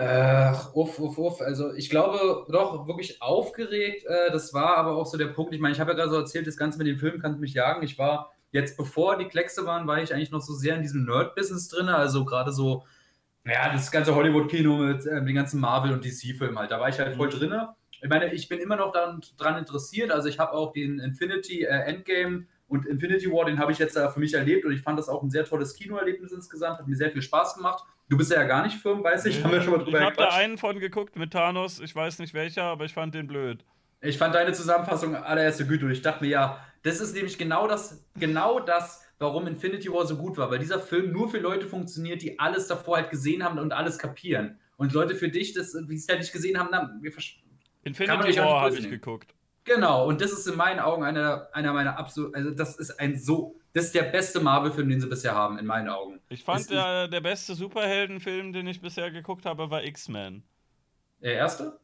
Ach, 0.02 0.74
uff, 0.76 0.98
uff, 1.00 1.18
uff. 1.18 1.42
Also 1.42 1.74
ich 1.74 1.90
glaube 1.90 2.46
doch 2.50 2.88
wirklich 2.88 3.22
aufgeregt. 3.22 4.06
Äh, 4.06 4.32
das 4.32 4.54
war 4.54 4.78
aber 4.78 4.96
auch 4.96 5.06
so 5.06 5.18
der 5.18 5.28
Punkt. 5.28 5.54
Ich 5.54 5.60
meine, 5.60 5.74
ich 5.74 5.82
habe 5.82 5.92
ja 5.92 5.98
gerade 5.98 6.10
so 6.12 6.16
erzählt, 6.16 6.48
das 6.48 6.56
Ganze 6.56 6.78
mit 6.78 6.88
den 6.88 6.98
Filmen 6.98 7.20
kann 7.22 7.38
mich 7.40 7.54
jagen. 7.54 7.84
Ich 7.84 7.98
war 8.00 8.32
jetzt, 8.52 8.78
bevor 8.78 9.18
die 9.18 9.26
Kleckse 9.28 9.66
waren, 9.66 9.88
war 9.88 10.02
ich 10.02 10.14
eigentlich 10.14 10.32
noch 10.32 10.42
so 10.42 10.54
sehr 10.54 10.76
in 10.78 10.84
diesem 10.84 11.04
Nerd-Business 11.04 11.68
drin. 11.68 11.90
Also 11.90 12.24
gerade 12.24 12.54
so, 12.54 12.86
ja, 13.46 13.74
das 13.74 13.92
ganze 13.92 14.16
Hollywood-Kino 14.16 14.78
mit 14.78 15.06
äh, 15.06 15.24
den 15.26 15.36
ganzen 15.36 15.60
Marvel- 15.60 15.94
und 15.94 16.06
DC-Filmen 16.06 16.58
halt. 16.58 16.72
Da 16.72 16.80
war 16.80 16.90
ich 16.90 17.00
halt 17.00 17.16
voll 17.18 17.28
Mhm. 17.28 17.32
drin. 17.32 17.54
Ich 18.02 18.10
meine, 18.10 18.34
ich 18.34 18.48
bin 18.48 18.60
immer 18.60 18.78
noch 18.78 18.94
daran, 18.94 19.22
dran 19.38 19.58
interessiert. 19.58 20.12
Also 20.12 20.30
ich 20.30 20.40
habe 20.40 20.54
auch 20.54 20.72
den 20.72 21.00
Infinity 21.00 21.64
äh, 21.66 21.68
Endgame 21.68 22.46
und 22.70 22.86
Infinity 22.86 23.30
War, 23.32 23.46
den 23.46 23.60
habe 23.60 23.74
ich 23.74 23.80
jetzt 23.80 23.98
da 23.98 24.10
für 24.10 24.22
mich 24.22 24.34
erlebt 24.34 24.64
und 24.66 24.72
ich 24.72 24.82
fand 24.82 24.98
das 24.98 25.10
auch 25.10 25.24
ein 25.24 25.30
sehr 25.30 25.44
tolles 25.46 25.74
Kinoerlebnis 25.76 26.32
insgesamt. 26.32 26.80
Hat 26.80 26.88
mir 26.88 26.96
sehr 26.96 27.12
viel 27.12 27.22
Spaß 27.22 27.56
gemacht. 27.56 27.84
Du 28.10 28.18
bist 28.18 28.32
ja 28.32 28.44
gar 28.44 28.64
nicht 28.64 28.76
firm, 28.78 29.04
weiß 29.04 29.26
ich. 29.26 29.44
Haben 29.44 29.52
wir 29.54 29.62
schon 29.62 29.72
mal 29.72 29.84
drüber 29.84 30.00
ich 30.00 30.06
habe 30.06 30.16
da 30.16 30.30
einen 30.30 30.58
von 30.58 30.80
geguckt 30.80 31.16
mit 31.16 31.32
Thanos. 31.32 31.80
Ich 31.80 31.96
weiß 31.96 32.20
nicht 32.20 32.34
welcher, 32.34 32.64
aber 32.64 32.86
ich 32.86 32.94
fand 32.94 33.14
den 33.14 33.28
blöd. 33.28 33.64
Ich 34.02 34.18
fand 34.18 34.34
deine 34.34 34.52
Zusammenfassung 34.54 35.16
allererste 35.16 35.68
Güte 35.68 35.86
und 35.86 35.92
ich 35.92 36.02
dachte 36.02 36.24
mir, 36.24 36.30
ja, 36.30 36.66
das 36.82 37.02
ist 37.02 37.14
nämlich 37.14 37.38
genau 37.38 37.68
das, 37.68 38.04
genau 38.18 38.60
das, 38.60 39.06
warum 39.20 39.46
Infinity 39.46 39.92
War 39.92 40.08
so 40.08 40.18
gut 40.18 40.38
war, 40.38 40.50
weil 40.50 40.60
dieser 40.60 40.80
Film 40.80 41.12
nur 41.12 41.30
für 41.30 41.38
Leute 41.40 41.68
funktioniert, 41.68 42.22
die 42.22 42.40
alles 42.40 42.68
davor 42.68 42.96
halt 42.98 43.10
gesehen 43.12 43.44
haben 43.44 43.60
und 43.60 43.74
alles 43.74 44.00
kapieren. 44.00 44.58
Und 44.78 44.94
Leute 44.94 45.14
für 45.16 45.28
dich, 45.30 45.54
das, 45.54 45.74
die 45.74 45.96
es 45.96 46.08
halt 46.08 46.20
nicht 46.20 46.32
gesehen 46.32 46.58
haben, 46.58 46.70
na, 46.72 46.90
wir 47.02 47.12
versch- 47.12 47.36
Kann 47.84 48.18
man 48.18 48.26
Infinity 48.26 48.40
War 48.40 48.62
habe 48.62 48.76
ich 48.78 48.90
geguckt. 48.90 49.36
Genau, 49.66 50.08
und 50.08 50.22
das 50.22 50.32
ist 50.32 50.48
in 50.48 50.56
meinen 50.56 50.80
Augen 50.80 51.04
einer, 51.04 51.50
einer 51.52 51.74
meiner 51.74 52.00
absolut, 52.00 52.34
also 52.34 52.50
das 52.52 52.78
ist 52.78 53.00
ein 53.00 53.20
so, 53.20 53.59
das 53.74 53.86
ist 53.86 53.96
der 53.96 54.04
beste 54.04 54.40
Marvel-Film, 54.40 54.90
den 54.90 55.00
sie 55.02 55.08
bisher 55.08 55.36
haben, 55.36 55.58
in 55.60 55.66
meinen 55.66 55.90
Augen. 55.90 56.20
Ich 56.30 56.44
fand 56.44 56.62
Ist- 56.62 56.72
der, 56.72 57.08
der 57.08 57.22
beste 57.22 57.56
Superheldenfilm, 57.56 58.54
den 58.54 58.68
ich 58.68 58.82
bisher 58.82 59.12
geguckt 59.12 59.46
habe, 59.46 59.70
war 59.70 59.84
X-Men. 59.84 60.44
Der 61.22 61.34
erste? 61.34 61.80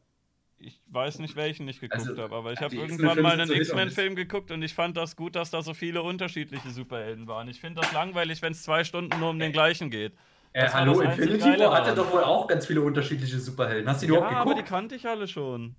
Ich 0.58 0.80
weiß 0.86 1.18
nicht, 1.18 1.36
welchen 1.36 1.68
ich 1.68 1.80
geguckt 1.80 2.08
Also, 2.08 2.22
habe, 2.22 2.34
aber 2.34 2.52
ich 2.52 2.60
habe 2.60 2.74
irgendwann 2.74 3.20
mal 3.20 3.38
einen 3.38 3.50
X-Men-Film 3.50 4.16
geguckt 4.16 4.50
und 4.50 4.62
ich 4.62 4.72
fand 4.72 4.96
das 4.96 5.14
gut, 5.14 5.36
dass 5.36 5.50
da 5.50 5.60
so 5.60 5.74
viele 5.74 6.02
unterschiedliche 6.02 6.70
Superhelden 6.70 7.26
waren. 7.28 7.46
Ich 7.48 7.60
finde 7.60 7.82
das 7.82 7.92
langweilig, 7.92 8.40
wenn 8.40 8.52
es 8.52 8.62
zwei 8.62 8.82
Stunden 8.82 9.18
nur 9.20 9.30
um 9.30 9.38
den 9.38 9.52
gleichen 9.52 9.90
geht. 9.90 10.14
Äh, 10.54 10.68
hallo, 10.70 11.00
Infinity 11.00 11.58
War 11.60 11.74
hatte 11.74 11.94
doch 11.94 12.10
wohl 12.10 12.24
auch 12.24 12.46
ganz 12.46 12.66
viele 12.66 12.80
unterschiedliche 12.80 13.38
Superhelden. 13.38 13.86
Hast 13.90 14.02
du 14.02 14.06
die 14.06 14.12
Ja, 14.14 14.18
überhaupt 14.20 14.36
aber 14.36 14.54
die 14.54 14.62
geguckt? 14.62 14.68
kannte 14.70 14.94
ich 14.94 15.06
alle 15.06 15.28
schon. 15.28 15.76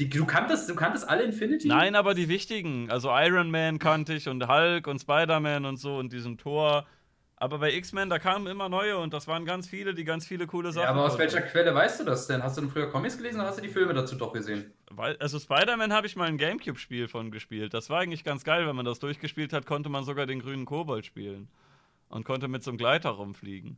Die, 0.00 0.08
du, 0.08 0.24
kanntest, 0.24 0.66
du 0.66 0.74
kanntest 0.74 1.06
alle 1.06 1.24
Infinity? 1.24 1.68
Nein, 1.68 1.94
aber 1.94 2.14
die 2.14 2.30
wichtigen. 2.30 2.90
Also 2.90 3.10
Iron 3.10 3.50
Man 3.50 3.78
kannte 3.78 4.14
ich 4.14 4.28
und 4.28 4.48
Hulk 4.48 4.86
und 4.86 4.98
Spider-Man 4.98 5.66
und 5.66 5.76
so 5.76 5.98
und 5.98 6.10
diesen 6.10 6.38
Tor. 6.38 6.86
Aber 7.36 7.58
bei 7.58 7.74
X-Men, 7.74 8.08
da 8.08 8.18
kamen 8.18 8.46
immer 8.46 8.70
neue 8.70 8.96
und 8.96 9.12
das 9.12 9.28
waren 9.28 9.44
ganz 9.44 9.68
viele, 9.68 9.92
die 9.92 10.04
ganz 10.04 10.26
viele 10.26 10.46
coole 10.46 10.72
Sachen. 10.72 10.84
Ja, 10.84 10.90
aber 10.90 11.02
aus 11.02 11.16
konnten. 11.16 11.34
welcher 11.34 11.42
Quelle 11.42 11.74
weißt 11.74 12.00
du 12.00 12.04
das 12.04 12.26
denn? 12.26 12.42
Hast 12.42 12.56
du 12.56 12.62
denn 12.62 12.70
früher 12.70 12.90
Comics 12.90 13.18
gelesen 13.18 13.40
oder 13.40 13.48
hast 13.48 13.58
du 13.58 13.62
die 13.62 13.68
Filme 13.68 13.92
dazu 13.92 14.16
doch 14.16 14.32
gesehen? 14.32 14.72
Weil, 14.90 15.18
also 15.18 15.38
Spider-Man 15.38 15.92
habe 15.92 16.06
ich 16.06 16.16
mal 16.16 16.28
ein 16.28 16.38
Gamecube-Spiel 16.38 17.06
von 17.06 17.30
gespielt. 17.30 17.74
Das 17.74 17.90
war 17.90 18.00
eigentlich 18.00 18.24
ganz 18.24 18.42
geil, 18.42 18.66
wenn 18.66 18.76
man 18.76 18.86
das 18.86 19.00
durchgespielt 19.00 19.52
hat, 19.52 19.66
konnte 19.66 19.90
man 19.90 20.04
sogar 20.04 20.24
den 20.24 20.40
grünen 20.40 20.64
Kobold 20.64 21.04
spielen. 21.04 21.48
Und 22.08 22.24
konnte 22.24 22.48
mit 22.48 22.64
so 22.64 22.70
einem 22.70 22.78
Gleiter 22.78 23.10
rumfliegen. 23.10 23.76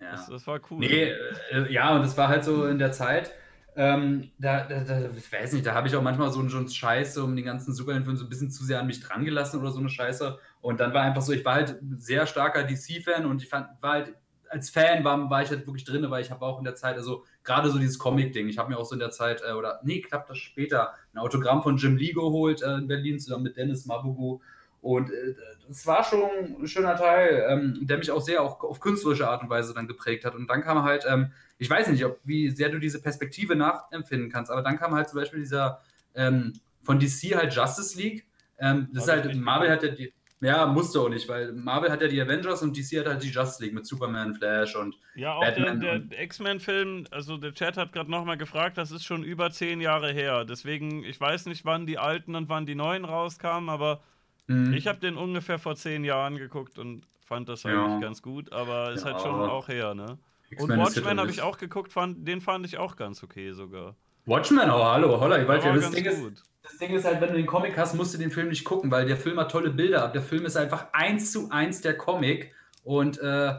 Ja. 0.00 0.10
Das, 0.10 0.26
das 0.26 0.46
war 0.48 0.60
cool. 0.70 0.80
Nee, 0.80 1.12
äh, 1.52 1.72
ja, 1.72 1.94
und 1.94 2.02
das 2.02 2.16
war 2.16 2.26
halt 2.26 2.44
so 2.44 2.66
in 2.66 2.78
der 2.80 2.90
Zeit. 2.90 3.32
Ähm, 3.76 4.30
da, 4.38 4.64
da, 4.66 4.84
da, 4.84 5.10
ich 5.16 5.32
weiß 5.32 5.52
nicht, 5.52 5.66
da 5.66 5.74
habe 5.74 5.88
ich 5.88 5.96
auch 5.96 6.02
manchmal 6.02 6.30
so 6.30 6.46
so 6.48 6.58
einen 6.58 6.68
Scheiß 6.68 7.14
so 7.14 7.24
um 7.24 7.34
den 7.34 7.44
ganzen 7.44 7.74
Superheldenfilm 7.74 8.16
so 8.16 8.24
ein 8.24 8.28
bisschen 8.28 8.50
zu 8.50 8.64
sehr 8.64 8.78
an 8.80 8.86
mich 8.86 9.00
dran 9.00 9.24
gelassen 9.24 9.60
oder 9.60 9.72
so 9.72 9.80
eine 9.80 9.88
Scheiße. 9.88 10.38
Und 10.60 10.78
dann 10.78 10.94
war 10.94 11.02
einfach 11.02 11.22
so, 11.22 11.32
ich 11.32 11.44
war 11.44 11.54
halt 11.54 11.78
sehr 11.96 12.26
starker 12.26 12.62
DC-Fan 12.62 13.26
und 13.26 13.42
ich 13.42 13.48
fand, 13.48 13.66
war 13.80 13.92
halt, 13.94 14.14
als 14.48 14.70
Fan 14.70 15.02
war, 15.02 15.28
war 15.28 15.42
ich 15.42 15.50
halt 15.50 15.66
wirklich 15.66 15.84
drin, 15.84 16.08
weil 16.08 16.22
ich 16.22 16.30
habe 16.30 16.44
auch 16.44 16.58
in 16.58 16.64
der 16.64 16.76
Zeit, 16.76 16.96
also 16.96 17.24
gerade 17.42 17.68
so 17.70 17.78
dieses 17.78 17.98
Comic-Ding, 17.98 18.48
ich 18.48 18.58
habe 18.58 18.70
mir 18.70 18.78
auch 18.78 18.84
so 18.84 18.94
in 18.94 19.00
der 19.00 19.10
Zeit, 19.10 19.42
äh, 19.44 19.52
oder 19.52 19.80
nee, 19.82 20.00
klappt 20.00 20.30
das 20.30 20.38
später, 20.38 20.94
ein 21.12 21.18
Autogramm 21.18 21.62
von 21.62 21.76
Jim 21.76 21.96
Lee 21.96 22.12
geholt 22.12 22.62
äh, 22.62 22.74
in 22.76 22.86
Berlin 22.86 23.18
zusammen 23.18 23.42
mit 23.42 23.56
Dennis 23.56 23.86
Mabugu. 23.86 24.40
Und 24.84 25.10
äh, 25.10 25.34
das 25.66 25.86
war 25.86 26.04
schon 26.04 26.28
ein 26.60 26.68
schöner 26.68 26.94
Teil, 26.94 27.46
ähm, 27.48 27.78
der 27.86 27.96
mich 27.96 28.10
auch 28.10 28.20
sehr 28.20 28.42
auch 28.42 28.62
auf 28.62 28.80
künstlerische 28.80 29.26
Art 29.26 29.42
und 29.42 29.48
Weise 29.48 29.72
dann 29.72 29.88
geprägt 29.88 30.26
hat. 30.26 30.34
Und 30.34 30.46
dann 30.46 30.60
kam 30.60 30.82
halt, 30.82 31.06
ähm, 31.08 31.32
ich 31.56 31.70
weiß 31.70 31.88
nicht, 31.88 32.04
ob, 32.04 32.20
wie 32.24 32.50
sehr 32.50 32.68
du 32.68 32.78
diese 32.78 33.00
Perspektive 33.00 33.56
nachempfinden 33.56 34.30
kannst, 34.30 34.50
aber 34.50 34.60
dann 34.60 34.78
kam 34.78 34.94
halt 34.94 35.08
zum 35.08 35.20
Beispiel 35.20 35.40
dieser 35.40 35.80
ähm, 36.14 36.52
von 36.82 36.98
DC 36.98 37.34
halt 37.34 37.54
Justice 37.54 37.98
League. 37.98 38.26
Ähm, 38.58 38.88
das 38.92 39.04
ist 39.04 39.10
Hab 39.10 39.24
halt, 39.24 39.34
Marvel 39.36 39.70
hat 39.70 39.82
ja 39.82 39.88
die. 39.88 40.12
Ja, 40.40 40.66
musste 40.66 41.00
auch 41.00 41.08
nicht, 41.08 41.26
weil 41.30 41.52
Marvel 41.52 41.90
hat 41.90 42.02
ja 42.02 42.08
die 42.08 42.20
Avengers 42.20 42.60
und 42.60 42.76
DC 42.76 42.98
hat 42.98 43.06
halt 43.06 43.22
die 43.22 43.30
Justice 43.30 43.62
League 43.62 43.72
mit 43.72 43.86
Superman, 43.86 44.34
Flash 44.34 44.76
und 44.76 44.94
Ja, 45.14 45.32
auch 45.32 45.40
Batman 45.40 45.80
der, 45.80 46.00
der 46.00 46.22
X-Men-Film, 46.22 47.06
also 47.10 47.38
der 47.38 47.54
Chat 47.54 47.78
hat 47.78 47.94
gerade 47.94 48.10
nochmal 48.10 48.36
gefragt, 48.36 48.76
das 48.76 48.90
ist 48.90 49.04
schon 49.04 49.24
über 49.24 49.50
zehn 49.50 49.80
Jahre 49.80 50.12
her. 50.12 50.44
Deswegen, 50.44 51.02
ich 51.04 51.18
weiß 51.18 51.46
nicht, 51.46 51.64
wann 51.64 51.86
die 51.86 51.96
alten 51.96 52.34
und 52.34 52.50
wann 52.50 52.66
die 52.66 52.74
neuen 52.74 53.06
rauskamen, 53.06 53.70
aber 53.70 54.02
Mhm. 54.46 54.74
ich 54.74 54.86
habe 54.86 54.98
den 54.98 55.16
ungefähr 55.16 55.58
vor 55.58 55.74
zehn 55.76 56.04
Jahren 56.04 56.36
geguckt 56.36 56.78
und 56.78 57.06
fand 57.24 57.48
das 57.48 57.62
Ja. 57.62 57.84
eigentlich 57.84 58.00
ganz 58.00 58.22
gut, 58.22 58.52
aber 58.52 58.92
ist 58.92 59.04
halt 59.04 59.16
Ja. 59.16 59.22
schon 59.22 59.34
auch 59.48 59.68
her, 59.68 59.94
ne? 59.94 60.18
Und 60.56 60.70
ist 60.70 60.76
Watchmen 60.78 61.18
habe 61.18 61.30
ich 61.30 61.40
auch 61.42 61.58
geguckt, 61.58 61.92
fand, 61.92 62.28
den 62.28 62.40
fand 62.40 62.66
ich 62.66 62.78
auch 62.78 62.96
ganz 62.96 63.22
okay 63.22 63.52
sogar. 63.52 63.96
Watchmen, 64.26 64.70
oh 64.70 64.84
hallo, 64.84 65.20
holla, 65.20 65.40
ich 65.40 65.48
weiß 65.48 65.64
ja, 65.64 65.74
das 65.74 65.90
Ding, 65.90 66.04
ist, 66.04 66.20
gut. 66.20 66.42
das 66.62 66.78
Ding 66.78 66.94
ist 66.94 67.04
halt, 67.04 67.20
wenn 67.20 67.30
du 67.30 67.34
den 67.36 67.46
Comic 67.46 67.76
hast, 67.76 67.94
musst 67.94 68.14
du 68.14 68.18
den 68.18 68.30
Film 68.30 68.48
nicht 68.48 68.64
gucken, 68.64 68.90
weil 68.90 69.06
der 69.06 69.16
Film 69.16 69.38
hat 69.38 69.50
tolle 69.50 69.70
Bilder 69.70 70.04
ab. 70.04 70.12
Der 70.12 70.22
Film 70.22 70.46
ist 70.46 70.56
einfach 70.56 70.88
eins 70.92 71.32
zu 71.32 71.50
eins 71.50 71.80
der 71.80 71.96
Comic 71.98 72.54
und 72.84 73.18
äh, 73.20 73.54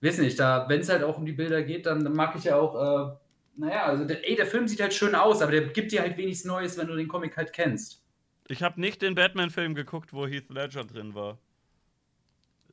weiß 0.00 0.18
nicht, 0.18 0.38
da, 0.38 0.68
wenn 0.68 0.80
es 0.80 0.88
halt 0.88 1.02
auch 1.02 1.16
um 1.18 1.24
die 1.26 1.32
Bilder 1.32 1.62
geht, 1.62 1.86
dann 1.86 2.02
mag 2.12 2.36
ich 2.36 2.44
ja 2.44 2.56
auch, 2.56 2.74
äh, 2.74 3.16
naja, 3.56 3.84
also 3.86 4.04
der, 4.04 4.28
ey, 4.28 4.36
der 4.36 4.46
Film 4.46 4.68
sieht 4.68 4.80
halt 4.80 4.92
schön 4.92 5.14
aus, 5.14 5.40
aber 5.40 5.52
der 5.52 5.62
gibt 5.68 5.92
dir 5.92 6.02
halt 6.02 6.16
wenig 6.16 6.44
Neues, 6.44 6.76
wenn 6.76 6.86
du 6.88 6.94
den 6.96 7.08
Comic 7.08 7.36
halt 7.36 7.52
kennst. 7.52 8.03
Ich 8.48 8.62
habe 8.62 8.80
nicht 8.80 9.00
den 9.02 9.14
Batman-Film 9.14 9.74
geguckt, 9.74 10.12
wo 10.12 10.26
Heath 10.26 10.50
Ledger 10.50 10.84
drin 10.84 11.14
war. 11.14 11.38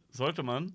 Sollte 0.10 0.44
man? 0.44 0.74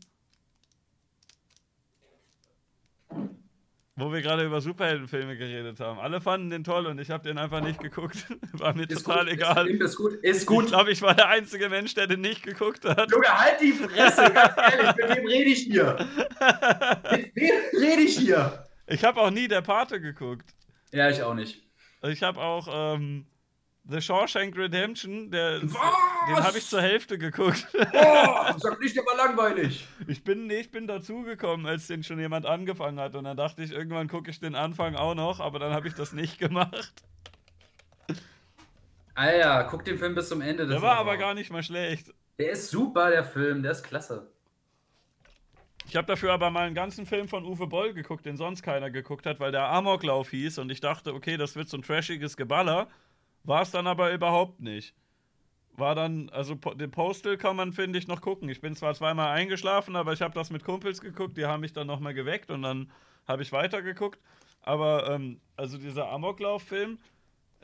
Wo 3.98 4.12
wir 4.12 4.20
gerade 4.20 4.44
über 4.44 4.60
Superheldenfilme 4.60 5.38
geredet 5.38 5.80
haben. 5.80 5.98
Alle 5.98 6.20
fanden 6.20 6.50
den 6.50 6.64
toll 6.64 6.86
und 6.86 6.98
ich 6.98 7.10
habe 7.10 7.24
den 7.26 7.38
einfach 7.38 7.62
nicht 7.62 7.80
geguckt. 7.80 8.26
War 8.52 8.74
mir 8.74 8.88
Ist 8.88 9.04
total 9.04 9.24
gut, 9.24 9.32
egal. 9.32 9.66
Ist, 9.68 9.80
ist 9.80 9.96
gut, 9.96 10.12
ist 10.22 10.40
Ich 10.42 10.46
gut. 10.46 10.66
glaube, 10.66 10.90
ich 10.90 11.00
war 11.00 11.14
der 11.14 11.28
einzige 11.28 11.70
Mensch, 11.70 11.94
der 11.94 12.06
den 12.06 12.20
nicht 12.20 12.42
geguckt 12.42 12.84
hat. 12.84 13.10
Junge, 13.10 13.26
halt 13.28 13.58
die 13.60 13.72
Fresse, 13.72 14.30
ganz 14.32 14.54
ehrlich, 14.58 14.96
mit 14.96 15.16
wem 15.16 15.26
rede 15.26 15.50
ich 15.50 15.62
hier? 15.62 15.96
Mit 17.10 17.36
wem 17.36 17.54
rede 17.80 18.02
ich 18.02 18.18
hier? 18.18 18.66
Ich 18.86 19.02
habe 19.02 19.18
auch 19.18 19.30
nie 19.30 19.48
der 19.48 19.62
Pate 19.62 19.98
geguckt. 19.98 20.54
Ja, 20.92 21.08
ich 21.08 21.22
auch 21.22 21.34
nicht. 21.34 21.62
Ich 22.02 22.22
habe 22.22 22.38
auch 22.38 22.68
ähm, 22.70 23.26
The 23.88 24.00
Shawshank 24.00 24.56
Redemption, 24.56 25.30
der, 25.30 25.62
Was? 25.62 25.72
den 26.28 26.44
habe 26.44 26.58
ich 26.58 26.66
zur 26.66 26.82
Hälfte 26.82 27.18
geguckt. 27.18 27.66
Oh, 27.72 28.58
sag 28.58 28.80
nicht, 28.80 28.96
war 28.96 29.16
langweilig. 29.16 29.86
Ich 30.08 30.24
bin, 30.24 30.48
nee, 30.48 30.58
ich 30.60 30.72
bin 30.72 30.88
dazugekommen, 30.88 31.66
als 31.66 31.86
den 31.86 32.02
schon 32.02 32.18
jemand 32.18 32.46
angefangen 32.46 32.98
hat. 32.98 33.14
Und 33.14 33.24
dann 33.24 33.36
dachte 33.36 33.62
ich, 33.62 33.70
irgendwann 33.70 34.08
gucke 34.08 34.30
ich 34.30 34.40
den 34.40 34.56
Anfang 34.56 34.96
auch 34.96 35.14
noch, 35.14 35.38
aber 35.38 35.60
dann 35.60 35.72
habe 35.72 35.86
ich 35.86 35.94
das 35.94 36.12
nicht 36.12 36.38
gemacht. 36.38 36.94
Alter, 39.14 39.68
guck 39.70 39.84
den 39.84 39.98
Film 39.98 40.14
bis 40.14 40.28
zum 40.28 40.40
Ende. 40.40 40.66
Der 40.66 40.82
war 40.82 40.96
aber 40.96 41.16
gar 41.16 41.34
nicht 41.34 41.50
mal 41.50 41.62
schlecht. 41.62 42.12
Der 42.38 42.50
ist 42.50 42.70
super, 42.70 43.10
der 43.10 43.24
Film, 43.24 43.62
der 43.62 43.72
ist 43.72 43.84
klasse. 43.84 44.26
Ich 45.88 45.94
habe 45.94 46.08
dafür 46.08 46.32
aber 46.32 46.50
mal 46.50 46.66
einen 46.66 46.74
ganzen 46.74 47.06
Film 47.06 47.28
von 47.28 47.44
Uwe 47.44 47.68
Boll 47.68 47.94
geguckt, 47.94 48.26
den 48.26 48.36
sonst 48.36 48.62
keiner 48.62 48.90
geguckt 48.90 49.24
hat, 49.24 49.38
weil 49.38 49.52
der 49.52 49.68
Amoklauf 49.68 50.30
hieß 50.30 50.58
und 50.58 50.70
ich 50.70 50.80
dachte, 50.80 51.14
okay, 51.14 51.36
das 51.36 51.54
wird 51.54 51.68
so 51.68 51.76
ein 51.76 51.82
trashiges 51.82 52.36
Geballer. 52.36 52.88
War 53.46 53.62
es 53.62 53.70
dann 53.70 53.86
aber 53.86 54.12
überhaupt 54.12 54.60
nicht. 54.60 54.94
War 55.76 55.94
dann, 55.94 56.28
also 56.30 56.54
den 56.54 56.90
Postal 56.90 57.36
kann 57.36 57.56
man, 57.56 57.72
finde 57.72 57.98
ich, 57.98 58.08
noch 58.08 58.20
gucken. 58.20 58.48
Ich 58.48 58.60
bin 58.60 58.74
zwar 58.74 58.94
zweimal 58.94 59.28
eingeschlafen, 59.28 59.94
aber 59.94 60.12
ich 60.12 60.22
habe 60.22 60.34
das 60.34 60.50
mit 60.50 60.64
Kumpels 60.64 61.00
geguckt, 61.00 61.36
die 61.36 61.46
haben 61.46 61.60
mich 61.60 61.72
dann 61.72 61.86
nochmal 61.86 62.14
geweckt 62.14 62.50
und 62.50 62.62
dann 62.62 62.90
habe 63.28 63.42
ich 63.42 63.52
weitergeguckt. 63.52 64.18
Aber, 64.62 65.08
ähm, 65.10 65.40
also 65.56 65.78
dieser 65.78 66.10
Amoklauf-Film, 66.10 66.98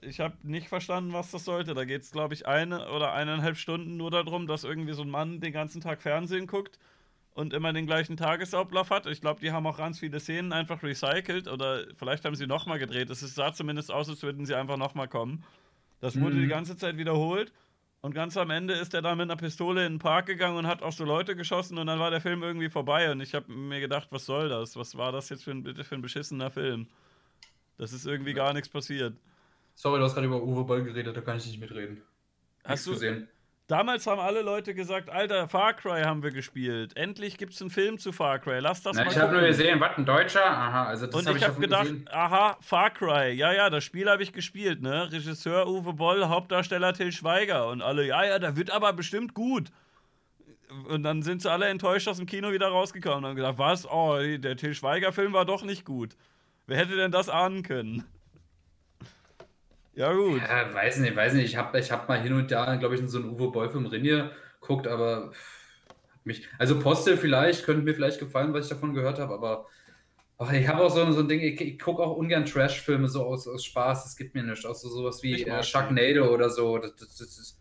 ich 0.03 0.21
habe 0.21 0.37
nicht 0.43 0.69
verstanden, 0.69 1.13
was 1.13 1.31
das 1.31 1.45
sollte. 1.45 1.75
Da 1.75 1.85
geht 1.85 2.03
es, 2.03 2.13
glaube 2.13 2.35
ich, 2.35 2.47
eine 2.47 2.91
oder 2.91 3.13
eineinhalb 3.13 3.57
Stunden 3.57 3.97
nur 3.97 4.11
darum, 4.11 4.47
dass 4.47 4.65
irgendwie 4.65 4.93
so 4.93 5.03
ein 5.03 5.11
Mann 5.11 5.41
den 5.41 5.53
ganzen 5.53 5.81
Tag 5.81 6.03
Fernsehen 6.03 6.47
guckt 6.47 6.79
und 7.35 7.53
immer 7.53 7.73
den 7.73 7.87
gleichen 7.87 8.17
Tagesablauf 8.17 8.91
hat. 8.91 9.07
Ich 9.07 9.21
glaube, 9.21 9.41
die 9.41 9.53
haben 9.53 9.67
auch 9.67 9.79
ganz 9.79 9.99
viele 9.99 10.21
Szenen 10.21 10.53
einfach 10.53 10.83
recycelt 10.83 11.49
oder 11.49 11.87
vielleicht 11.97 12.25
haben 12.25 12.35
sie 12.37 12.47
nochmal 12.47 12.79
gedreht. 12.79 13.11
Es 13.11 13.21
sah 13.21 13.53
zumindest 13.53 13.91
aus, 13.91 14.09
als 14.09 14.23
würden 14.23 14.45
sie 14.45 14.55
einfach 14.55 14.77
nochmal 14.77 15.09
kommen. 15.09 15.45
Das 16.03 16.21
wurde 16.21 16.37
Mhm. 16.37 16.43
die 16.43 16.49
ganze 16.49 16.77
Zeit 16.77 16.99
wiederholt. 16.99 17.53
Und 18.03 18.13
ganz 18.15 18.37
am 18.37 18.51
Ende 18.51 18.75
ist 18.75 18.93
er 18.95 19.01
dann 19.03 19.17
mit 19.17 19.31
einer 19.31 19.37
Pistole 19.37 19.87
in 19.87 19.95
den 19.95 19.99
Park 20.01 20.27
gegangen 20.27 20.57
und 20.57 20.67
hat 20.67 20.83
auch 20.83 20.91
so 20.93 21.05
Leute 21.05 21.37
geschossen 21.37 21.79
und 21.79 21.87
dann 21.87 22.01
war 22.01 22.11
der 22.11 22.21
Film 22.21 22.43
irgendwie 22.43 22.69
vorbei. 22.69 23.11
Und 23.13 23.21
ich 23.21 23.33
habe 23.35 23.51
mir 23.53 23.79
gedacht, 23.81 24.09
was 24.11 24.27
soll 24.27 24.49
das? 24.49 24.75
Was 24.77 24.97
war 24.99 25.13
das 25.13 25.29
jetzt 25.29 25.45
für 25.45 25.53
ein, 25.53 25.63
bitte 25.63 25.85
für 25.85 25.95
ein 25.95 26.03
beschissener 26.03 26.51
Film? 26.51 26.89
Das 27.79 27.93
ist 27.93 28.05
irgendwie 28.05 28.35
gar 28.35 28.53
nichts 28.53 28.69
passiert. 28.69 29.17
Sorry, 29.75 29.99
du 30.01 30.05
hast 30.05 30.15
gerade 30.15 30.27
über 30.27 30.43
Uwe 30.43 30.65
Boll 30.65 30.83
geredet, 30.85 31.17
da 31.17 31.21
kann 31.21 31.39
ich 31.39 31.47
nicht 31.47 31.61
mitreden. 31.61 32.03
Hast 32.65 32.71
Nichts 32.71 32.85
du, 32.87 32.91
gesehen? 32.93 33.29
Damals 33.67 34.07
haben 34.07 34.21
alle 34.21 34.43
Leute 34.43 34.75
gesagt, 34.75 35.09
Alter, 35.11 35.49
Far 35.49 35.75
Cry 35.75 36.03
haben 36.03 36.23
wir 36.23 36.31
gespielt. 36.31 36.97
Endlich 36.97 37.39
gibt's 37.39 37.61
einen 37.61 37.71
Film 37.71 37.99
zu 37.99 38.13
Far 38.13 38.39
Cry. 38.39 38.59
Lass 38.61 38.83
das 38.83 38.97
Na, 38.97 39.05
mal 39.05 39.11
ich 39.11 39.19
habe 39.19 39.33
nur 39.33 39.43
gesehen, 39.43 39.81
was, 39.81 39.97
ein 39.97 40.05
Deutscher? 40.05 40.45
Aha, 40.47 40.87
also 40.87 41.07
das 41.07 41.15
Und 41.15 41.27
habe 41.27 41.39
ich 41.39 41.45
habe 41.45 41.61
gedacht, 41.61 41.85
gesehen. 41.85 42.09
aha, 42.11 42.57
Far 42.61 42.91
Cry, 42.91 43.33
ja, 43.33 43.53
ja, 43.53 43.71
das 43.71 43.85
Spiel 43.85 44.09
habe 44.11 44.23
ich 44.23 44.33
gespielt, 44.33 44.83
ne? 44.83 45.11
Regisseur 45.11 45.67
Uwe 45.69 45.93
Boll, 45.95 46.27
Hauptdarsteller 46.29 46.93
Till 46.93 47.13
Schweiger 47.13 47.69
und 47.69 47.83
alle, 47.83 48.07
ja, 48.07 48.25
ja, 48.25 48.39
da 48.39 48.57
wird 48.57 48.71
aber 48.71 48.93
bestimmt 48.93 49.35
gut. 49.35 49.71
Und 50.89 51.03
dann 51.03 51.23
sind 51.23 51.43
sie 51.43 51.51
alle 51.51 51.67
enttäuscht 51.67 52.09
aus 52.09 52.17
dem 52.17 52.27
Kino 52.27 52.51
wieder 52.51 52.69
rausgekommen 52.69 53.19
und 53.19 53.27
haben 53.27 53.37
gesagt, 53.37 53.59
was? 53.59 53.87
Oh, 53.91 54.17
der 54.19 54.57
Till 54.57 54.75
Schweiger-Film 54.75 55.33
war 55.33 55.45
doch 55.45 55.65
nicht 55.65 55.85
gut. 55.85 56.17
Wer 56.67 56.79
hätte 56.79 56.97
denn 56.97 57.11
das 57.11 57.29
ahnen 57.29 57.63
können? 57.63 58.05
Ja, 59.95 60.13
gut. 60.13 60.41
Ja, 60.41 60.73
weiß 60.73 60.99
nicht, 60.99 61.15
weiß 61.15 61.35
nicht. 61.35 61.45
Ich 61.45 61.57
habe 61.57 61.79
ich 61.79 61.93
hab 61.93 62.09
mal 62.09 62.21
hin 62.21 62.33
und 62.33 62.51
da, 62.51 62.77
glaube 62.77 62.95
ich, 62.95 63.01
in 63.01 63.09
so 63.09 63.19
einen 63.19 63.31
Uwe 63.31 63.51
Boll-Film 63.51 63.87
Rinje 63.87 64.31
geguckt, 64.61 64.87
aber 64.87 65.33
mich. 66.25 66.49
Also 66.59 66.79
Postel 66.79 67.17
vielleicht, 67.17 67.65
könnte 67.65 67.83
mir 67.83 67.95
vielleicht 67.95 68.19
gefallen, 68.19 68.55
was 68.55 68.67
ich 68.67 68.71
davon 68.71 68.95
gehört 68.95 69.19
habe, 69.19 69.35
aber 69.35 69.67
ach, 70.39 70.53
ich 70.53 70.67
habe 70.67 70.83
auch 70.83 70.91
so, 70.91 71.11
so 71.13 71.21
ein 71.21 71.29
Ding, 71.29 71.41
ich, 71.41 71.61
ich 71.61 71.79
gucke 71.79 72.03
auch 72.03 72.17
ungern 72.17 72.45
Trash-Filme 72.45 73.09
so 73.09 73.25
aus, 73.25 73.47
aus 73.47 73.65
Spaß, 73.65 74.05
das 74.05 74.17
gibt 74.17 74.35
mir 74.35 74.43
nichts. 74.43 74.65
Auch 74.65 74.75
so 74.75 74.89
sowas 74.89 75.23
wie 75.23 75.43
äh. 75.43 75.63
Sharknado 75.63 76.33
oder 76.33 76.51
so. 76.51 76.79
Das, 76.79 76.95
das, 76.97 77.17
das 77.17 77.39
ist. 77.39 77.61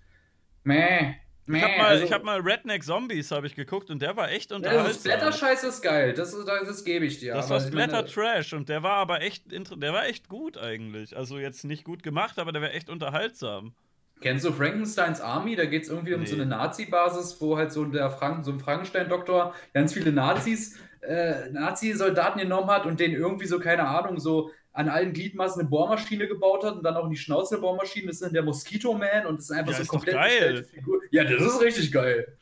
Meh. 0.63 1.15
Ich 1.55 1.63
habe 1.63 1.77
mal, 1.77 1.85
also, 1.87 2.03
ich 2.05 2.11
hab 2.13 2.23
mal 2.23 2.39
Redneck 2.39 2.83
Zombies 2.83 3.31
habe 3.31 3.47
ich 3.47 3.55
geguckt 3.55 3.89
und 3.89 4.01
der 4.01 4.15
war 4.17 4.29
echt 4.31 4.51
unterhaltsam. 4.51 4.93
Splatter-Scheiß 5.13 5.63
ist 5.63 5.81
geil, 5.81 6.13
das, 6.13 6.33
ist- 6.33 6.47
das, 6.47 6.67
das 6.67 6.83
gebe 6.83 7.05
ich 7.05 7.19
dir. 7.19 7.33
Das 7.33 7.45
aber 7.51 7.59
war 7.61 7.67
ich 7.67 7.73
meine- 7.73 7.87
Splatter 7.87 8.07
Trash 8.07 8.53
und 8.53 8.69
der 8.69 8.83
war 8.83 8.95
aber 8.97 9.21
echt, 9.21 9.43
der 9.51 9.93
war 9.93 10.05
echt 10.05 10.29
gut 10.29 10.57
eigentlich. 10.57 11.15
Also 11.17 11.37
jetzt 11.37 11.63
nicht 11.63 11.83
gut 11.83 12.03
gemacht, 12.03 12.39
aber 12.39 12.51
der 12.51 12.61
war 12.61 12.73
echt 12.73 12.89
unterhaltsam. 12.89 13.73
Kennst 14.21 14.45
du 14.45 14.51
Frankensteins 14.51 15.19
Army? 15.19 15.55
Da 15.55 15.65
geht 15.65 15.83
es 15.83 15.89
irgendwie 15.89 16.13
um 16.13 16.21
Nee. 16.21 16.27
so 16.27 16.35
eine 16.35 16.45
Nazi-Basis, 16.45 17.41
wo 17.41 17.57
halt 17.57 17.71
so 17.71 17.85
der 17.85 18.09
Frank 18.11 18.45
so 18.45 18.51
ein 18.51 18.59
Frankenstein-Doktor 18.59 19.55
ganz 19.73 19.93
viele 19.93 20.11
Nazis, 20.11 20.77
äh, 21.01 21.49
Nazi-Soldaten 21.49 22.39
genommen 22.39 22.69
hat 22.69 22.85
und 22.85 22.99
denen 22.99 23.15
irgendwie 23.15 23.47
so, 23.47 23.59
keine 23.59 23.87
Ahnung, 23.87 24.19
so 24.19 24.51
an 24.73 24.89
allen 24.89 25.13
Gliedmaßen 25.13 25.59
eine 25.61 25.69
Bohrmaschine 25.69 26.27
gebaut 26.27 26.63
hat 26.63 26.75
und 26.75 26.83
dann 26.83 26.95
auch 26.95 27.05
in 27.05 27.11
die 27.11 27.17
Schnauze 27.17 27.55
eine 27.55 27.61
Bohrmaschine. 27.61 28.07
Das 28.07 28.15
ist 28.17 28.23
dann 28.23 28.33
der 28.33 28.43
Mosquito 28.43 28.93
Man 28.93 29.25
und 29.25 29.37
das 29.39 29.45
ist 29.49 29.51
einfach 29.51 29.71
Ja, 29.71 29.77
so 29.77 29.83
ist 29.83 29.89
komplett 29.89 30.15
geil. 30.15 30.29
gestellte 30.29 30.63
Figur. 30.63 30.99
Ja, 31.11 31.23
das 31.23 31.41
ist 31.41 31.61
richtig 31.61 31.91
geil. 31.91 32.37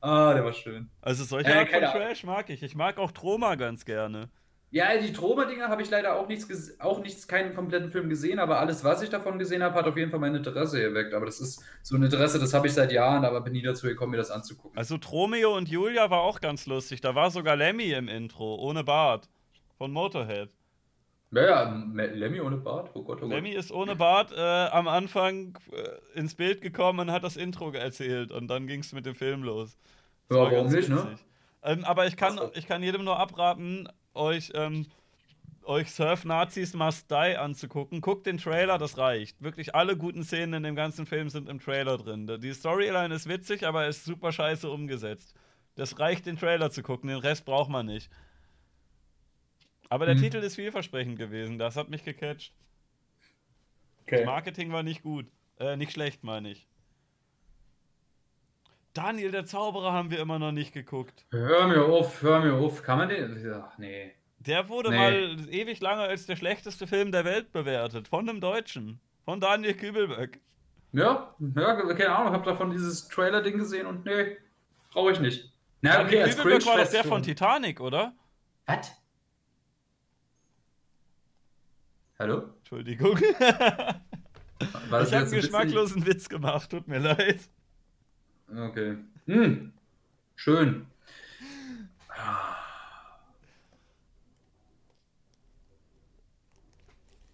Ah, 0.00 0.34
der 0.34 0.44
war 0.44 0.52
schön. 0.52 0.90
Also 1.00 1.24
solche 1.24 1.50
Äh, 1.50 1.54
Art 1.58 1.68
von. 1.70 1.80
Trash 1.80 2.24
mag 2.24 2.50
ich. 2.50 2.62
Ich 2.62 2.74
mag 2.74 2.98
auch 2.98 3.12
Troma 3.12 3.54
ganz 3.54 3.84
gerne. 3.84 4.28
Ja, 4.74 4.96
die 4.96 5.12
Troma-Dinger 5.12 5.68
habe 5.68 5.82
ich 5.82 5.90
leider 5.90 6.16
auch 6.18 6.26
nichts, 6.28 6.80
auch 6.80 7.00
nichts, 7.00 7.28
keinen 7.28 7.54
kompletten 7.54 7.90
Film 7.90 8.08
gesehen, 8.08 8.38
aber 8.38 8.58
alles, 8.58 8.82
was 8.82 9.02
ich 9.02 9.10
davon 9.10 9.38
gesehen 9.38 9.62
habe, 9.62 9.74
hat 9.74 9.84
auf 9.86 9.98
jeden 9.98 10.10
Fall 10.10 10.18
mein 10.18 10.34
Interesse 10.34 10.80
geweckt. 10.80 11.12
Aber 11.12 11.26
das 11.26 11.40
ist 11.40 11.62
so 11.82 11.94
ein 11.94 12.02
Interesse, 12.02 12.38
das 12.38 12.54
habe 12.54 12.66
ich 12.68 12.72
seit 12.72 12.90
Jahren, 12.90 13.22
aber 13.26 13.42
bin 13.42 13.52
nie 13.52 13.60
dazu 13.60 13.86
gekommen, 13.86 14.12
mir 14.12 14.16
das 14.16 14.30
anzugucken. 14.30 14.76
Also 14.78 14.96
Tromeo 14.96 15.54
und 15.54 15.68
Julia 15.68 16.08
war 16.08 16.22
auch 16.22 16.40
ganz 16.40 16.64
lustig. 16.66 17.02
Da 17.02 17.14
war 17.14 17.30
sogar 17.30 17.54
Lemmy 17.54 17.92
im 17.92 18.08
Intro, 18.08 18.54
ohne 18.54 18.82
Bart. 18.82 19.28
Von 19.76 19.92
Motorhead. 19.92 20.48
Ja, 21.34 21.42
ja, 21.46 21.62
M- 21.62 21.94
Lemmy 21.96 22.40
ohne 22.40 22.58
Bart? 22.58 22.90
Oh 22.94 23.02
Gott, 23.02 23.18
oh 23.18 23.20
Gott. 23.22 23.30
Lemmy 23.30 23.50
ist 23.50 23.72
ohne 23.72 23.96
Bart 23.96 24.32
äh, 24.32 24.40
am 24.40 24.86
Anfang 24.86 25.58
äh, 25.72 26.18
ins 26.18 26.34
Bild 26.34 26.60
gekommen 26.60 27.00
und 27.00 27.10
hat 27.10 27.24
das 27.24 27.36
Intro 27.36 27.70
erzählt 27.72 28.32
und 28.32 28.48
dann 28.48 28.66
ging 28.66 28.80
es 28.80 28.92
mit 28.92 29.06
dem 29.06 29.14
Film 29.14 29.42
los. 29.42 29.76
Das 30.28 30.36
Ja, 30.36 30.44
war 30.44 30.52
warum 30.52 30.68
nicht, 30.68 30.88
ne? 30.88 31.18
Ähm, 31.62 31.84
aber 31.84 32.06
ich 32.06 32.16
kann, 32.16 32.38
ich 32.54 32.66
kann 32.66 32.82
jedem 32.82 33.04
nur 33.04 33.18
abraten, 33.18 33.88
euch, 34.14 34.50
ähm, 34.54 34.86
euch 35.64 35.90
Surf 35.90 36.24
Nazis 36.24 36.74
Must 36.74 37.10
Die 37.10 37.36
anzugucken. 37.36 38.00
Guckt 38.00 38.26
den 38.26 38.38
Trailer, 38.38 38.78
das 38.78 38.98
reicht. 38.98 39.40
Wirklich 39.40 39.74
alle 39.74 39.96
guten 39.96 40.24
Szenen 40.24 40.54
in 40.54 40.62
dem 40.64 40.74
ganzen 40.74 41.06
Film 41.06 41.30
sind 41.30 41.48
im 41.48 41.60
Trailer 41.60 41.98
drin. 41.98 42.26
Die 42.42 42.52
Storyline 42.52 43.14
ist 43.14 43.28
witzig, 43.28 43.66
aber 43.66 43.86
ist 43.86 44.04
super 44.04 44.32
scheiße 44.32 44.68
umgesetzt. 44.68 45.34
Das 45.76 45.98
reicht, 45.98 46.26
den 46.26 46.36
Trailer 46.36 46.70
zu 46.70 46.82
gucken, 46.82 47.08
den 47.08 47.18
Rest 47.18 47.44
braucht 47.44 47.70
man 47.70 47.86
nicht. 47.86 48.10
Aber 49.92 50.06
der 50.06 50.14
Mhm. 50.14 50.20
Titel 50.20 50.36
ist 50.38 50.54
vielversprechend 50.54 51.18
gewesen, 51.18 51.58
das 51.58 51.76
hat 51.76 51.90
mich 51.90 52.02
gecatcht. 52.02 52.54
Das 54.06 54.20
Okay. 54.20 54.24
Marketing 54.24 54.72
war 54.72 54.82
nicht 54.82 55.02
gut. 55.02 55.26
Äh, 55.60 55.76
nicht 55.76 55.92
schlecht, 55.92 56.24
meine 56.24 56.50
ich. 56.52 56.66
Daniel 58.94 59.30
der 59.30 59.44
Zauberer 59.44 59.92
haben 59.92 60.10
wir 60.10 60.18
immer 60.18 60.38
noch 60.38 60.50
nicht 60.52 60.72
geguckt. 60.72 61.26
Hör 61.30 61.66
mir 61.68 61.84
auf, 61.84 62.22
hör 62.22 62.40
mir 62.40 62.54
auf. 62.54 62.82
Kann 62.82 62.98
man 62.98 63.10
den? 63.10 63.52
Ach, 63.54 63.76
nee. 63.76 64.12
Der 64.38 64.70
wurde 64.70 64.88
Nee. 64.88 64.96
mal 64.96 65.36
ewig 65.50 65.80
lange 65.80 66.00
als 66.04 66.24
der 66.24 66.36
schlechteste 66.36 66.86
Film 66.86 67.12
der 67.12 67.26
Welt 67.26 67.52
bewertet. 67.52 68.08
Von 68.08 68.26
einem 68.26 68.40
Deutschen. 68.40 68.98
Von 69.26 69.40
Daniel 69.40 69.74
Kübelböck. 69.74 70.40
Ja, 70.92 71.34
ja, 71.54 71.74
keine 71.94 72.16
Ahnung, 72.16 72.32
hab 72.32 72.44
davon 72.44 72.70
dieses 72.70 73.08
Trailer-Ding 73.08 73.58
gesehen 73.58 73.86
und 73.86 74.06
nee, 74.06 74.38
brauche 74.90 75.12
ich 75.12 75.20
nicht. 75.20 75.52
Na, 75.82 76.02
okay, 76.02 76.22
als 76.22 76.32
Spielberg 76.32 76.64
war 76.64 76.78
das 76.78 76.90
der 76.92 77.04
von 77.04 77.22
Titanic, 77.22 77.78
oder? 77.80 78.14
Was? 78.66 79.01
Hallo? 82.22 82.44
Entschuldigung. 82.60 83.18
ich 83.18 83.40
habe 83.40 85.16
einen 85.16 85.30
geschmacklosen 85.32 86.06
Witz 86.06 86.28
gemacht, 86.28 86.70
tut 86.70 86.86
mir 86.86 87.00
leid. 87.00 87.40
Okay. 88.48 88.98
Hm. 89.26 89.72
Schön. 90.36 90.86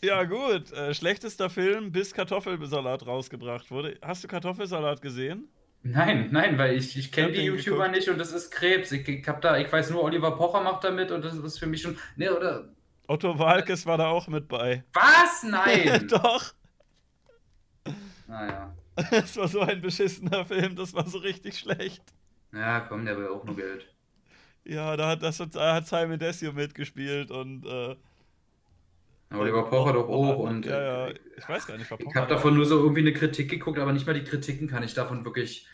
Ja, 0.03 0.25
gut. 0.25 0.73
Äh, 0.73 0.95
schlechtester 0.95 1.51
Film, 1.51 1.93
bis 1.93 2.15
Kartoffelsalat 2.15 3.07
rausgebracht 3.07 3.71
wurde. 3.71 3.99
Hast 4.01 4.25
du 4.25 4.29
Kartoffelsalat 4.29 5.03
gesehen? 5.03 5.49
Nein, 5.83 6.31
nein, 6.33 6.57
weil 6.57 6.79
ich, 6.79 6.97
ich 6.97 7.13
kenne 7.13 7.33
die 7.33 7.43
YouTuber 7.43 7.77
geguckt. 7.77 7.91
nicht 7.95 8.09
und 8.09 8.17
das 8.17 8.33
ist 8.33 8.51
Krebs. 8.51 8.91
Ich, 8.93 9.07
ich 9.07 9.29
hab 9.29 9.43
da, 9.43 9.59
ich 9.59 9.71
weiß 9.71 9.91
nur, 9.91 10.03
Oliver 10.03 10.35
Pocher 10.35 10.63
macht 10.63 10.83
da 10.83 10.91
mit 10.91 11.11
und 11.11 11.23
das 11.23 11.37
ist 11.37 11.59
für 11.59 11.67
mich 11.67 11.83
schon. 11.83 11.99
Ne, 12.17 12.35
oder. 12.35 12.71
Otto 13.09 13.39
Walkes 13.39 13.87
war 13.87 13.97
da 13.97 14.09
auch 14.09 14.29
mit 14.29 14.47
bei. 14.49 14.85
Was? 14.93 15.43
Nein! 15.49 16.07
Doch! 16.09 16.53
Naja. 18.29 18.75
Das 19.11 19.37
war 19.37 19.49
so 19.49 19.61
ein 19.61 19.81
beschissener 19.81 20.45
Film, 20.45 20.77
das 20.77 20.93
war 20.93 21.07
so 21.07 21.19
richtig 21.19 21.59
schlecht. 21.59 22.03
Ja, 22.53 22.81
komm, 22.81 23.05
der 23.07 23.17
will 23.17 23.29
auch 23.29 23.45
nur 23.45 23.57
Geld. 23.57 23.87
Ja, 24.65 24.97
da 24.97 25.11
hat, 25.11 25.23
das 25.23 25.41
hat 25.41 25.87
Simon 25.87 26.19
Desio 26.19 26.53
mitgespielt 26.53 27.31
und. 27.31 27.65
Äh, 27.65 27.97
Oliver 29.31 29.65
Pocher 29.65 29.93
doch 29.95 30.09
auch. 30.09 30.39
Und, 30.39 30.67
ja, 30.67 31.09
ja, 31.09 31.15
ich 31.37 31.49
weiß 31.49 31.67
gar 31.67 31.79
nicht, 31.79 31.91
war 31.91 31.97
Pocher. 31.97 32.11
Ich 32.11 32.17
habe 32.17 32.27
davon 32.27 32.55
nur 32.55 32.67
so 32.67 32.79
irgendwie 32.79 33.01
eine 33.01 33.13
Kritik 33.13 33.49
geguckt, 33.49 33.79
aber 33.79 33.93
nicht 33.93 34.07
mal 34.07 34.15
die 34.15 34.25
Kritiken 34.25 34.69
kann 34.69 34.83
ich 34.83 34.95
davon 34.95 35.25
wirklich 35.25 35.67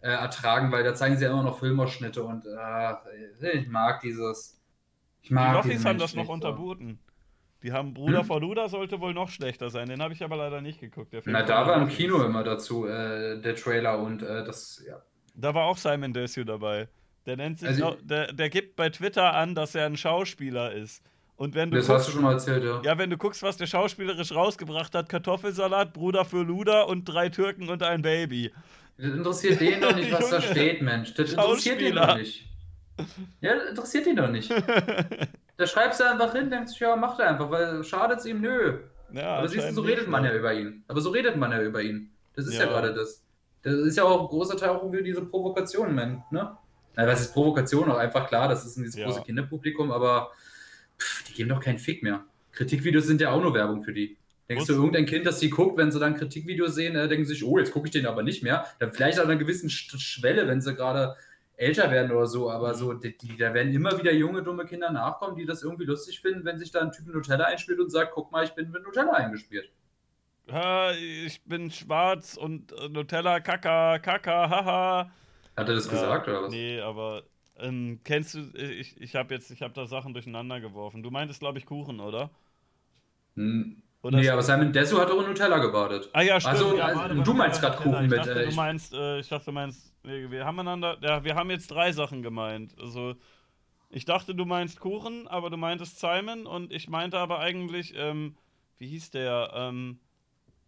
äh, 0.00 0.10
ertragen, 0.10 0.72
weil 0.72 0.82
da 0.82 0.94
zeigen 0.94 1.16
sie 1.16 1.24
ja 1.24 1.30
immer 1.30 1.42
noch 1.42 1.60
Filmausschnitte 1.60 2.24
und 2.24 2.46
äh, 2.46 3.52
ich 3.52 3.68
mag 3.68 4.00
dieses. 4.00 4.59
Ich 5.22 5.30
mag 5.30 5.62
die 5.62 5.68
Lottis 5.68 5.84
haben 5.84 5.98
das 5.98 6.14
noch 6.14 6.28
unterboten. 6.28 6.98
Die 7.62 7.72
haben 7.72 7.92
Bruder 7.92 8.20
hm? 8.20 8.26
vor 8.26 8.40
Luda 8.40 8.68
sollte 8.68 9.00
wohl 9.00 9.12
noch 9.12 9.28
schlechter 9.28 9.68
sein. 9.68 9.88
Den 9.88 10.00
habe 10.00 10.14
ich 10.14 10.22
aber 10.22 10.36
leider 10.36 10.60
nicht 10.62 10.80
geguckt. 10.80 11.14
Na, 11.26 11.42
da 11.42 11.66
war 11.66 11.80
im 11.80 11.88
Kino 11.88 12.22
immer 12.22 12.42
dazu 12.42 12.86
äh, 12.86 13.38
der 13.40 13.54
Trailer 13.54 13.98
und 13.98 14.22
äh, 14.22 14.44
das, 14.44 14.82
ja. 14.88 15.02
Da 15.34 15.54
war 15.54 15.66
auch 15.66 15.76
Simon 15.76 16.12
Desue 16.12 16.44
dabei. 16.44 16.88
Der 17.26 17.36
nennt 17.36 17.58
sich, 17.58 17.68
also, 17.68 17.84
auch, 17.86 17.96
der, 18.02 18.32
der 18.32 18.48
gibt 18.48 18.76
bei 18.76 18.88
Twitter 18.88 19.34
an, 19.34 19.54
dass 19.54 19.74
er 19.74 19.86
ein 19.86 19.96
Schauspieler 19.96 20.72
ist. 20.72 21.02
Und 21.36 21.54
wenn 21.54 21.70
du 21.70 21.76
das 21.76 21.86
guckst, 21.86 22.00
hast 22.00 22.08
du 22.08 22.12
schon 22.12 22.22
mal 22.22 22.32
erzählt, 22.32 22.64
ja. 22.64 22.82
Ja, 22.82 22.98
wenn 22.98 23.10
du 23.10 23.16
guckst, 23.16 23.42
was 23.42 23.56
der 23.56 23.66
schauspielerisch 23.66 24.32
rausgebracht 24.32 24.94
hat: 24.94 25.08
Kartoffelsalat, 25.08 25.92
Bruder 25.92 26.24
für 26.24 26.42
Luda 26.42 26.82
und 26.82 27.04
drei 27.04 27.28
Türken 27.28 27.68
und 27.68 27.82
ein 27.82 28.02
Baby. 28.02 28.52
Das 28.96 29.12
interessiert 29.12 29.60
den 29.60 29.80
doch 29.80 29.94
nicht, 29.94 30.12
was 30.12 30.30
da 30.30 30.40
steht, 30.42 30.82
Mensch. 30.82 31.14
Das 31.14 31.32
interessiert 31.32 31.80
ihn 31.80 31.94
doch 31.94 32.16
nicht. 32.16 32.49
Ja, 33.40 33.54
interessiert 33.54 34.06
ihn 34.06 34.16
doch 34.16 34.30
nicht. 34.30 34.50
da 35.56 35.66
schreibst 35.66 36.00
du 36.00 36.10
einfach 36.10 36.32
hin, 36.32 36.50
denkst 36.50 36.78
du, 36.78 36.84
ja, 36.84 36.96
macht 36.96 37.20
er 37.20 37.30
einfach, 37.30 37.50
weil 37.50 37.84
schadet 37.84 38.20
es 38.20 38.26
ihm, 38.26 38.40
nö. 38.40 38.78
Ja, 39.12 39.38
Aber 39.38 39.48
siehst 39.48 39.70
du, 39.70 39.74
so 39.74 39.82
redet 39.82 40.08
man 40.08 40.24
ja 40.24 40.34
über 40.34 40.52
ihn. 40.52 40.84
Aber 40.88 41.00
so 41.00 41.10
redet 41.10 41.36
man 41.36 41.50
ja 41.50 41.62
über 41.62 41.82
ihn. 41.82 42.10
Das 42.34 42.46
ist 42.46 42.54
ja, 42.54 42.64
ja 42.64 42.66
gerade 42.66 42.94
das. 42.94 43.24
Das 43.62 43.74
ist 43.74 43.96
ja 43.96 44.04
auch 44.04 44.22
ein 44.22 44.26
großer 44.28 44.56
Teil 44.56 44.70
auch 44.70 44.82
irgendwie 44.82 45.02
diese 45.02 45.22
Provokation, 45.22 45.94
man, 45.94 46.22
ne? 46.30 46.56
Na, 46.96 47.06
was 47.06 47.20
ist 47.20 47.34
Provokation? 47.34 47.90
Auch 47.90 47.98
einfach 47.98 48.26
klar, 48.26 48.48
das 48.48 48.64
ist 48.64 48.76
ein 48.76 48.84
dieses 48.84 48.98
ja. 48.98 49.04
große 49.04 49.22
Kinderpublikum, 49.22 49.90
aber 49.90 50.30
pff, 50.98 51.24
die 51.24 51.34
geben 51.34 51.50
doch 51.50 51.60
keinen 51.60 51.78
Fick 51.78 52.02
mehr. 52.02 52.24
Kritikvideos 52.52 53.06
sind 53.06 53.20
ja 53.20 53.30
auch 53.32 53.42
nur 53.42 53.54
Werbung 53.54 53.82
für 53.82 53.92
die. 53.92 54.16
Denkst 54.48 54.66
du, 54.66 54.72
irgendein 54.72 55.06
Kind, 55.06 55.26
das 55.26 55.38
die 55.38 55.48
guckt, 55.48 55.76
wenn 55.76 55.92
sie 55.92 56.00
dann 56.00 56.16
Kritikvideos 56.16 56.74
sehen, 56.74 56.96
äh, 56.96 57.06
denken 57.06 57.24
sich, 57.24 57.44
oh, 57.44 57.58
jetzt 57.58 57.70
gucke 57.70 57.86
ich 57.86 57.92
den 57.92 58.06
aber 58.06 58.24
nicht 58.24 58.42
mehr. 58.42 58.66
Dann 58.80 58.92
vielleicht 58.92 59.20
an 59.20 59.26
einer 59.26 59.36
gewissen 59.36 59.70
Schwelle, 59.70 60.48
wenn 60.48 60.60
sie 60.60 60.74
gerade 60.74 61.14
älter 61.60 61.90
werden 61.90 62.10
oder 62.10 62.26
so, 62.26 62.50
aber 62.50 62.74
so, 62.74 62.94
die, 62.94 63.16
die, 63.16 63.36
da 63.36 63.52
werden 63.52 63.74
immer 63.74 63.98
wieder 63.98 64.12
junge, 64.12 64.42
dumme 64.42 64.64
Kinder 64.64 64.90
nachkommen, 64.90 65.36
die 65.36 65.44
das 65.44 65.62
irgendwie 65.62 65.84
lustig 65.84 66.20
finden, 66.20 66.44
wenn 66.44 66.58
sich 66.58 66.70
da 66.70 66.80
ein 66.80 66.90
Typ 66.90 67.06
Nutella 67.06 67.44
einspielt 67.44 67.78
und 67.78 67.90
sagt, 67.90 68.12
guck 68.14 68.32
mal, 68.32 68.44
ich 68.44 68.52
bin 68.52 68.70
mit 68.70 68.82
Nutella 68.82 69.12
eingespielt. 69.12 69.70
Ha, 70.50 70.92
ich 70.92 71.44
bin 71.44 71.70
schwarz 71.70 72.36
und 72.36 72.72
äh, 72.72 72.88
Nutella, 72.88 73.40
Kaka, 73.40 73.98
Kaka, 73.98 74.48
haha. 74.48 75.10
Hat 75.56 75.68
er 75.68 75.74
das 75.74 75.84
ja, 75.86 75.92
gesagt 75.92 76.28
oder 76.28 76.44
was? 76.44 76.50
Nee, 76.50 76.80
aber 76.80 77.24
ähm, 77.58 78.00
kennst 78.04 78.34
du, 78.34 78.38
ich, 78.54 78.98
ich 78.98 79.14
habe 79.14 79.34
jetzt, 79.34 79.50
ich 79.50 79.60
habe 79.60 79.74
da 79.74 79.86
Sachen 79.86 80.14
durcheinander 80.14 80.60
geworfen. 80.60 81.02
Du 81.02 81.10
meintest, 81.10 81.40
glaube 81.40 81.58
ich, 81.58 81.66
Kuchen, 81.66 82.00
oder? 82.00 82.30
Hm. 83.36 83.82
Oder 84.02 84.18
nee, 84.18 84.30
aber 84.30 84.42
Simon 84.42 84.72
Desu 84.72 84.98
hat 84.98 85.10
auch 85.10 85.20
in 85.20 85.26
Nutella 85.26 85.58
gebadet. 85.58 86.08
Ah 86.14 86.22
ja, 86.22 86.40
stimmt. 86.40 86.54
Also, 86.54 86.76
ja, 86.78 86.86
also 86.86 87.22
du 87.22 87.34
meinst 87.34 87.60
gerade 87.60 87.76
Kuchen 87.76 88.04
ich 88.04 88.10
mit. 88.10 88.18
Dachte, 88.18 88.44
äh, 88.44 88.48
du 88.48 88.54
meinst, 88.54 88.94
äh, 88.94 89.20
ich 89.20 89.28
dachte, 89.28 89.44
du 89.44 89.52
meinst, 89.52 89.89
wir, 90.02 90.30
wir 90.30 90.44
haben 90.44 90.58
einander, 90.58 90.98
ja, 91.02 91.24
wir 91.24 91.34
haben 91.34 91.50
jetzt 91.50 91.70
drei 91.70 91.92
Sachen 91.92 92.22
gemeint. 92.22 92.78
Also, 92.78 93.14
ich 93.90 94.04
dachte, 94.04 94.34
du 94.34 94.44
meinst 94.44 94.80
Kuchen, 94.80 95.26
aber 95.28 95.50
du 95.50 95.56
meintest 95.56 95.98
Simon 95.98 96.46
und 96.46 96.72
ich 96.72 96.88
meinte 96.88 97.18
aber 97.18 97.40
eigentlich, 97.40 97.92
ähm, 97.96 98.36
wie 98.78 98.88
hieß 98.88 99.10
der, 99.10 99.52
ähm, 99.54 100.00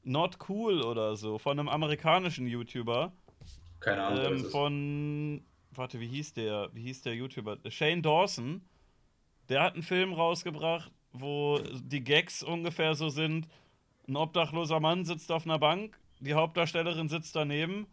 Not 0.05 0.39
Cool 0.49 0.83
oder 0.83 1.17
so, 1.17 1.39
von 1.39 1.59
einem 1.59 1.69
amerikanischen 1.69 2.47
YouTuber. 2.47 3.13
Keine 3.81 4.03
Ahnung. 4.03 4.25
Ähm, 4.25 4.45
von, 4.51 5.45
warte, 5.71 6.01
wie 6.01 6.09
hieß 6.09 6.35
der? 6.35 6.71
Wie 6.73 6.83
hieß 6.83 7.03
der 7.03 7.15
YouTuber? 7.15 7.59
Shane 7.69 8.03
Dawson. 8.03 8.63
Der 9.49 9.63
hat 9.63 9.75
einen 9.75 9.83
Film 9.83 10.13
rausgebracht, 10.13 10.91
wo 11.13 11.59
die 11.59 12.03
Gags 12.03 12.43
ungefähr 12.43 12.95
so 12.95 13.09
sind: 13.09 13.49
Ein 14.09 14.17
obdachloser 14.17 14.81
Mann 14.81 15.05
sitzt 15.05 15.31
auf 15.31 15.45
einer 15.45 15.59
Bank, 15.59 15.99
die 16.21 16.35
Hauptdarstellerin 16.35 17.09
sitzt 17.09 17.37
daneben 17.37 17.87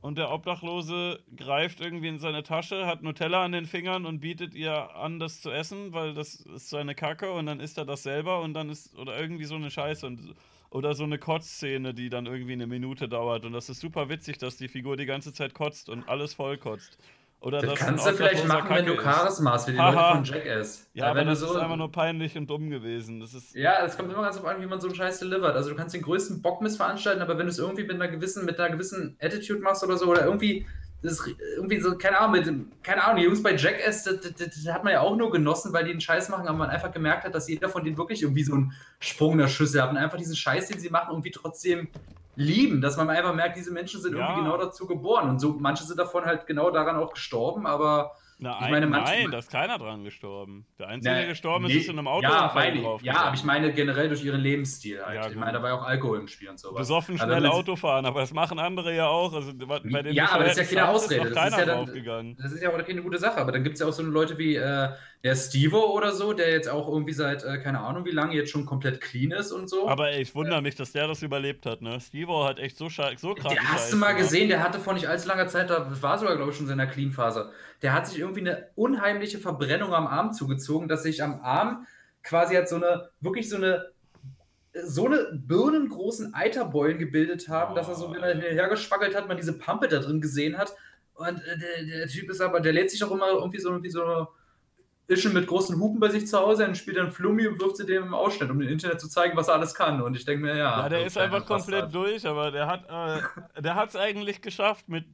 und 0.00 0.18
der 0.18 0.30
Obdachlose 0.30 1.20
greift 1.36 1.80
irgendwie 1.80 2.08
in 2.08 2.18
seine 2.18 2.42
Tasche, 2.42 2.86
hat 2.86 3.02
Nutella 3.02 3.44
an 3.44 3.52
den 3.52 3.66
Fingern 3.66 4.06
und 4.06 4.20
bietet 4.20 4.54
ihr 4.54 4.94
an, 4.96 5.18
das 5.18 5.40
zu 5.40 5.50
essen, 5.50 5.92
weil 5.92 6.14
das 6.14 6.36
ist 6.36 6.70
seine 6.70 6.94
Kacke 6.94 7.32
und 7.32 7.46
dann 7.46 7.60
isst 7.60 7.78
er 7.78 7.84
das 7.84 8.02
selber 8.02 8.42
und 8.42 8.54
dann 8.54 8.70
ist, 8.70 8.96
oder 8.98 9.18
irgendwie 9.18 9.44
so 9.44 9.54
eine 9.54 9.70
Scheiße 9.70 10.06
und 10.06 10.34
oder 10.74 10.94
so 10.94 11.04
eine 11.04 11.18
Kotzszene, 11.18 11.94
die 11.94 12.10
dann 12.10 12.26
irgendwie 12.26 12.54
eine 12.54 12.66
Minute 12.66 13.08
dauert. 13.08 13.44
Und 13.44 13.52
das 13.52 13.68
ist 13.68 13.78
super 13.78 14.08
witzig, 14.08 14.38
dass 14.38 14.56
die 14.56 14.66
Figur 14.66 14.96
die 14.96 15.06
ganze 15.06 15.32
Zeit 15.32 15.54
kotzt 15.54 15.88
und 15.88 16.08
alles 16.08 16.34
voll 16.34 16.58
kotzt. 16.58 16.98
Oder 17.44 17.60
das 17.60 17.78
kannst 17.78 18.06
du 18.06 18.12
vielleicht 18.12 18.48
machen, 18.48 18.68
Kacke 18.68 18.86
wenn 18.86 18.86
du 18.86 18.96
Chaos 18.96 19.38
machst, 19.40 19.68
wie 19.68 19.72
die 19.72 19.78
Leute 19.78 19.98
von 19.98 20.24
Jackass. 20.24 20.88
Ja, 20.94 21.10
aber 21.10 21.24
das 21.26 21.40
so 21.40 21.52
ist 21.52 21.56
einfach 21.56 21.76
nur 21.76 21.92
peinlich 21.92 22.38
und 22.38 22.48
dumm 22.48 22.70
gewesen. 22.70 23.20
Das 23.20 23.34
ist 23.34 23.54
ja, 23.54 23.84
es 23.84 23.98
kommt 23.98 24.10
immer 24.10 24.22
ganz 24.22 24.38
auf 24.38 24.46
an, 24.46 24.62
wie 24.62 24.66
man 24.66 24.80
so 24.80 24.86
einen 24.86 24.96
Scheiß 24.96 25.18
delivert. 25.18 25.54
Also 25.54 25.68
du 25.68 25.76
kannst 25.76 25.94
den 25.94 26.00
größten 26.00 26.40
Bock 26.40 26.62
missveranstalten, 26.62 27.20
aber 27.20 27.36
wenn 27.36 27.44
du 27.44 27.52
es 27.52 27.58
irgendwie 27.58 27.82
mit 27.82 27.96
einer 27.96 28.08
gewissen, 28.08 28.46
mit 28.46 28.58
einer 28.58 28.70
gewissen 28.70 29.18
Attitude 29.20 29.60
machst 29.60 29.84
oder 29.84 29.98
so, 29.98 30.06
oder 30.06 30.24
irgendwie 30.24 30.66
das 31.02 31.20
ist 31.20 31.36
irgendwie 31.56 31.80
so, 31.80 31.98
keine 31.98 32.18
Ahnung, 32.18 32.32
mit, 32.32 32.82
keine 32.82 33.04
Ahnung, 33.04 33.18
die 33.18 33.24
Jungs 33.24 33.42
bei 33.42 33.54
Jackass, 33.54 34.04
das, 34.04 34.20
das, 34.20 34.32
das, 34.36 34.72
hat 34.72 34.84
man 34.84 34.94
ja 34.94 35.00
auch 35.02 35.14
nur 35.14 35.30
genossen, 35.30 35.70
weil 35.74 35.84
die 35.84 35.90
einen 35.90 36.00
Scheiß 36.00 36.30
machen, 36.30 36.48
aber 36.48 36.56
man 36.56 36.70
einfach 36.70 36.92
gemerkt 36.92 37.24
hat, 37.24 37.34
dass 37.34 37.46
jeder 37.46 37.68
von 37.68 37.84
denen 37.84 37.98
wirklich 37.98 38.22
irgendwie 38.22 38.42
so 38.42 38.54
einen 38.54 38.72
Sprung 39.00 39.36
der 39.36 39.48
Schüssel 39.48 39.82
hat 39.82 39.90
und 39.90 39.98
einfach 39.98 40.16
diesen 40.16 40.34
Scheiß, 40.34 40.68
den 40.68 40.80
sie 40.80 40.88
machen, 40.88 41.10
irgendwie 41.10 41.30
trotzdem 41.30 41.88
lieben, 42.36 42.80
dass 42.80 42.96
man 42.96 43.10
einfach 43.10 43.34
merkt, 43.34 43.56
diese 43.56 43.72
Menschen 43.72 44.00
sind 44.00 44.16
ja. 44.16 44.20
irgendwie 44.20 44.42
genau 44.42 44.56
dazu 44.56 44.86
geboren 44.86 45.28
und 45.30 45.40
so, 45.40 45.56
manche 45.58 45.84
sind 45.84 45.98
davon 45.98 46.24
halt 46.24 46.46
genau 46.46 46.70
daran 46.70 46.96
auch 46.96 47.14
gestorben, 47.14 47.66
aber 47.66 48.12
na, 48.38 48.58
ich 48.62 48.70
meine, 48.70 48.86
manche, 48.86 49.12
nein, 49.12 49.30
da 49.30 49.38
ist 49.38 49.50
keiner 49.50 49.78
dran 49.78 50.02
gestorben. 50.02 50.66
Der 50.78 50.88
Einzige, 50.88 51.14
der 51.14 51.26
gestorben 51.28 51.66
ist, 51.66 51.76
ist 51.76 51.88
in 51.88 51.98
einem 51.98 52.08
Auto 52.08 52.24
ja, 52.24 52.48
drauf. 52.48 53.02
Ja, 53.02 53.16
aber 53.16 53.34
ich 53.34 53.44
meine 53.44 53.72
generell 53.72 54.08
durch 54.08 54.24
ihren 54.24 54.40
Lebensstil. 54.40 55.04
Halt. 55.04 55.14
Ja, 55.14 55.28
ich 55.28 55.36
meine, 55.36 55.52
da 55.52 55.62
war 55.62 55.70
ja 55.70 55.76
auch 55.76 55.84
Alkohol 55.84 56.18
im 56.18 56.28
Spiel 56.28 56.50
und 56.50 56.58
so. 56.58 56.74
Besoffen 56.74 57.18
also 57.18 57.32
schnell 57.32 57.46
Auto 57.46 57.76
fahren, 57.76 58.04
aber 58.06 58.20
das 58.20 58.34
machen 58.34 58.58
andere 58.58 58.94
ja 58.94 59.06
auch. 59.06 59.32
Also 59.32 59.52
bei 59.54 60.02
den 60.02 60.12
ja, 60.12 60.30
aber 60.32 60.44
das 60.44 60.58
ist 60.58 60.72
ja 60.72 60.80
keine 60.80 60.92
Ausrede. 60.92 61.28
Ist 61.28 61.36
das, 61.36 61.52
ist 61.52 61.58
ja 61.58 61.64
dann, 61.64 62.36
das 62.36 62.52
ist 62.52 62.62
ja 62.62 62.70
auch 62.70 62.84
keine 62.84 63.02
gute 63.02 63.18
Sache. 63.18 63.40
Aber 63.40 63.52
dann 63.52 63.62
gibt 63.62 63.74
es 63.74 63.80
ja 63.80 63.86
auch 63.86 63.92
so 63.92 64.02
Leute 64.02 64.36
wie 64.36 64.56
äh, 64.56 64.88
der 65.24 65.34
Stevo 65.34 65.90
oder 65.96 66.12
so, 66.12 66.32
der 66.34 66.50
jetzt 66.50 66.68
auch 66.68 66.86
irgendwie 66.86 67.14
seit, 67.14 67.42
äh, 67.42 67.58
keine 67.58 67.80
Ahnung 67.80 68.04
wie 68.04 68.12
lange, 68.12 68.34
jetzt 68.34 68.50
schon 68.50 68.66
komplett 68.66 69.00
clean 69.00 69.32
ist 69.32 69.50
und 69.50 69.68
so. 69.68 69.88
Aber 69.88 70.12
ich 70.12 70.34
wundere 70.34 70.62
mich, 70.62 70.76
dass 70.76 70.92
der 70.92 71.08
das 71.08 71.22
überlebt 71.22 71.66
hat, 71.66 71.82
ne? 71.82 71.98
Stevo 72.00 72.44
hat 72.44 72.60
echt 72.60 72.76
so, 72.76 72.88
so 72.88 73.34
krass. 73.34 73.52
Der 73.52 73.72
hast 73.72 73.92
du 73.92 73.96
mal 73.96 74.12
gesehen, 74.12 74.48
der 74.48 74.62
hatte 74.62 74.78
vor 74.78 74.92
nicht 74.92 75.08
allzu 75.08 75.26
langer 75.26 75.48
Zeit, 75.48 75.70
da 75.70 75.90
war 76.00 76.18
sogar, 76.18 76.36
glaube 76.36 76.52
ich, 76.52 76.56
schon 76.56 76.66
in 76.66 76.68
seiner 76.68 76.86
Clean-Phase 76.86 77.50
der 77.84 77.92
hat 77.92 78.06
sich 78.06 78.18
irgendwie 78.18 78.40
eine 78.40 78.68
unheimliche 78.76 79.38
Verbrennung 79.38 79.92
am 79.92 80.06
Arm 80.06 80.32
zugezogen, 80.32 80.88
dass 80.88 81.02
sich 81.02 81.22
am 81.22 81.42
Arm 81.42 81.86
quasi 82.22 82.54
hat 82.54 82.66
so 82.66 82.76
eine, 82.76 83.10
wirklich 83.20 83.50
so 83.50 83.56
eine, 83.56 83.90
so 84.72 85.04
eine 85.04 85.28
birnengroßen 85.34 86.32
Eiterbeulen 86.32 86.98
gebildet 86.98 87.46
haben, 87.50 87.72
oh, 87.72 87.76
dass 87.76 87.88
er 87.88 87.94
so, 87.94 88.10
wenn 88.10 88.22
er 88.22 88.54
hergeschwaggelt 88.54 89.14
hat, 89.14 89.28
man 89.28 89.36
diese 89.36 89.58
Pampe 89.58 89.88
da 89.88 89.98
drin 89.98 90.22
gesehen 90.22 90.56
hat. 90.56 90.74
Und 91.12 91.42
äh, 91.44 91.58
der, 91.58 91.98
der, 91.98 92.08
Typ 92.08 92.30
ist 92.30 92.40
aber, 92.40 92.60
der 92.60 92.72
lädt 92.72 92.90
sich 92.90 93.04
auch 93.04 93.10
immer 93.10 93.28
irgendwie 93.28 93.60
so, 93.60 93.68
irgendwie 93.68 93.90
so 93.90 94.28
Ischen 95.06 95.34
mit 95.34 95.46
großen 95.46 95.78
Hupen 95.78 96.00
bei 96.00 96.08
sich 96.08 96.26
zu 96.26 96.38
Hause 96.38 96.66
und 96.66 96.76
spielt 96.76 96.96
dann 96.96 97.12
Flummi 97.12 97.46
und 97.46 97.60
wirft 97.60 97.76
sie 97.76 97.84
dem 97.84 98.04
im 98.04 98.14
Ausschnitt, 98.14 98.50
um 98.50 98.58
dem 98.58 98.68
Internet 98.68 99.00
zu 99.00 99.08
zeigen, 99.08 99.36
was 99.36 99.48
er 99.48 99.54
alles 99.54 99.74
kann. 99.74 100.00
Und 100.00 100.16
ich 100.16 100.24
denke 100.24 100.42
mir, 100.42 100.56
ja. 100.56 100.82
Ja, 100.82 100.88
der 100.88 101.04
ist 101.06 101.18
einfach 101.18 101.44
komplett 101.44 101.94
durch, 101.94 102.26
aber 102.26 102.50
der 102.50 102.66
hat 102.66 102.84
äh, 102.88 103.62
der 103.62 103.84
es 103.86 103.96
eigentlich 103.96 104.40
geschafft 104.40 104.88
mit 104.88 105.04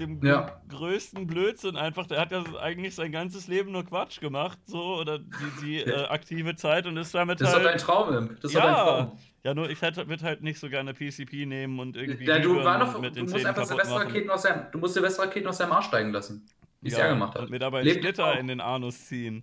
dem 0.00 0.24
ja. 0.24 0.60
größten 0.68 1.26
Blödsinn 1.26 1.76
einfach. 1.76 2.06
Der 2.06 2.20
hat 2.20 2.32
ja 2.32 2.42
eigentlich 2.60 2.94
sein 2.94 3.12
ganzes 3.12 3.46
Leben 3.46 3.72
nur 3.72 3.84
Quatsch 3.84 4.20
gemacht, 4.20 4.58
so, 4.66 4.96
oder 4.96 5.18
die, 5.18 5.62
die 5.62 5.78
äh, 5.80 6.06
aktive 6.06 6.56
Zeit 6.56 6.86
und 6.86 6.96
ist 6.96 7.14
damit 7.14 7.40
das 7.40 7.52
halt. 7.54 7.64
Das 7.64 7.74
ist 7.74 7.86
doch 7.86 7.94
dein 7.94 8.06
Traum, 8.06 8.16
Imp. 8.16 8.40
Das 8.40 8.50
ist 8.50 8.56
ja, 8.56 8.66
dein 8.66 8.74
Traum. 8.74 9.18
Ja, 9.44 9.54
nur 9.54 9.68
ich 9.68 9.82
hätte, 9.82 10.08
würde 10.08 10.24
halt 10.24 10.42
nicht 10.42 10.58
so 10.58 10.68
gerne 10.68 10.94
PCP 10.94 11.46
nehmen 11.46 11.78
und 11.78 11.96
irgendwie. 11.96 12.24
Ja, 12.24 12.38
du, 12.38 12.64
war 12.64 12.78
noch, 12.78 12.98
mit 12.98 13.16
du 13.16 13.22
musst 13.22 13.44
einfach 13.44 13.66
Silvesterraketen 13.66 14.30
aus 14.30 14.42
seinem, 14.42 14.62
du 14.72 14.78
musst 14.78 14.94
Silvesterraketen 14.94 15.48
aus 15.48 15.58
seinem 15.58 15.72
Arsch 15.72 15.86
steigen 15.86 16.12
lassen. 16.12 16.46
Wie 16.84 16.90
ja, 16.90 16.98
es 16.98 17.02
er 17.02 17.08
gemacht 17.08 17.34
hat. 17.34 17.42
Und 17.42 17.50
mir 17.50 17.58
dabei 17.58 17.80
einen 17.80 17.90
Splitter 17.90 18.38
in 18.38 18.46
den 18.46 18.60
Anus 18.60 19.06
ziehen. 19.06 19.42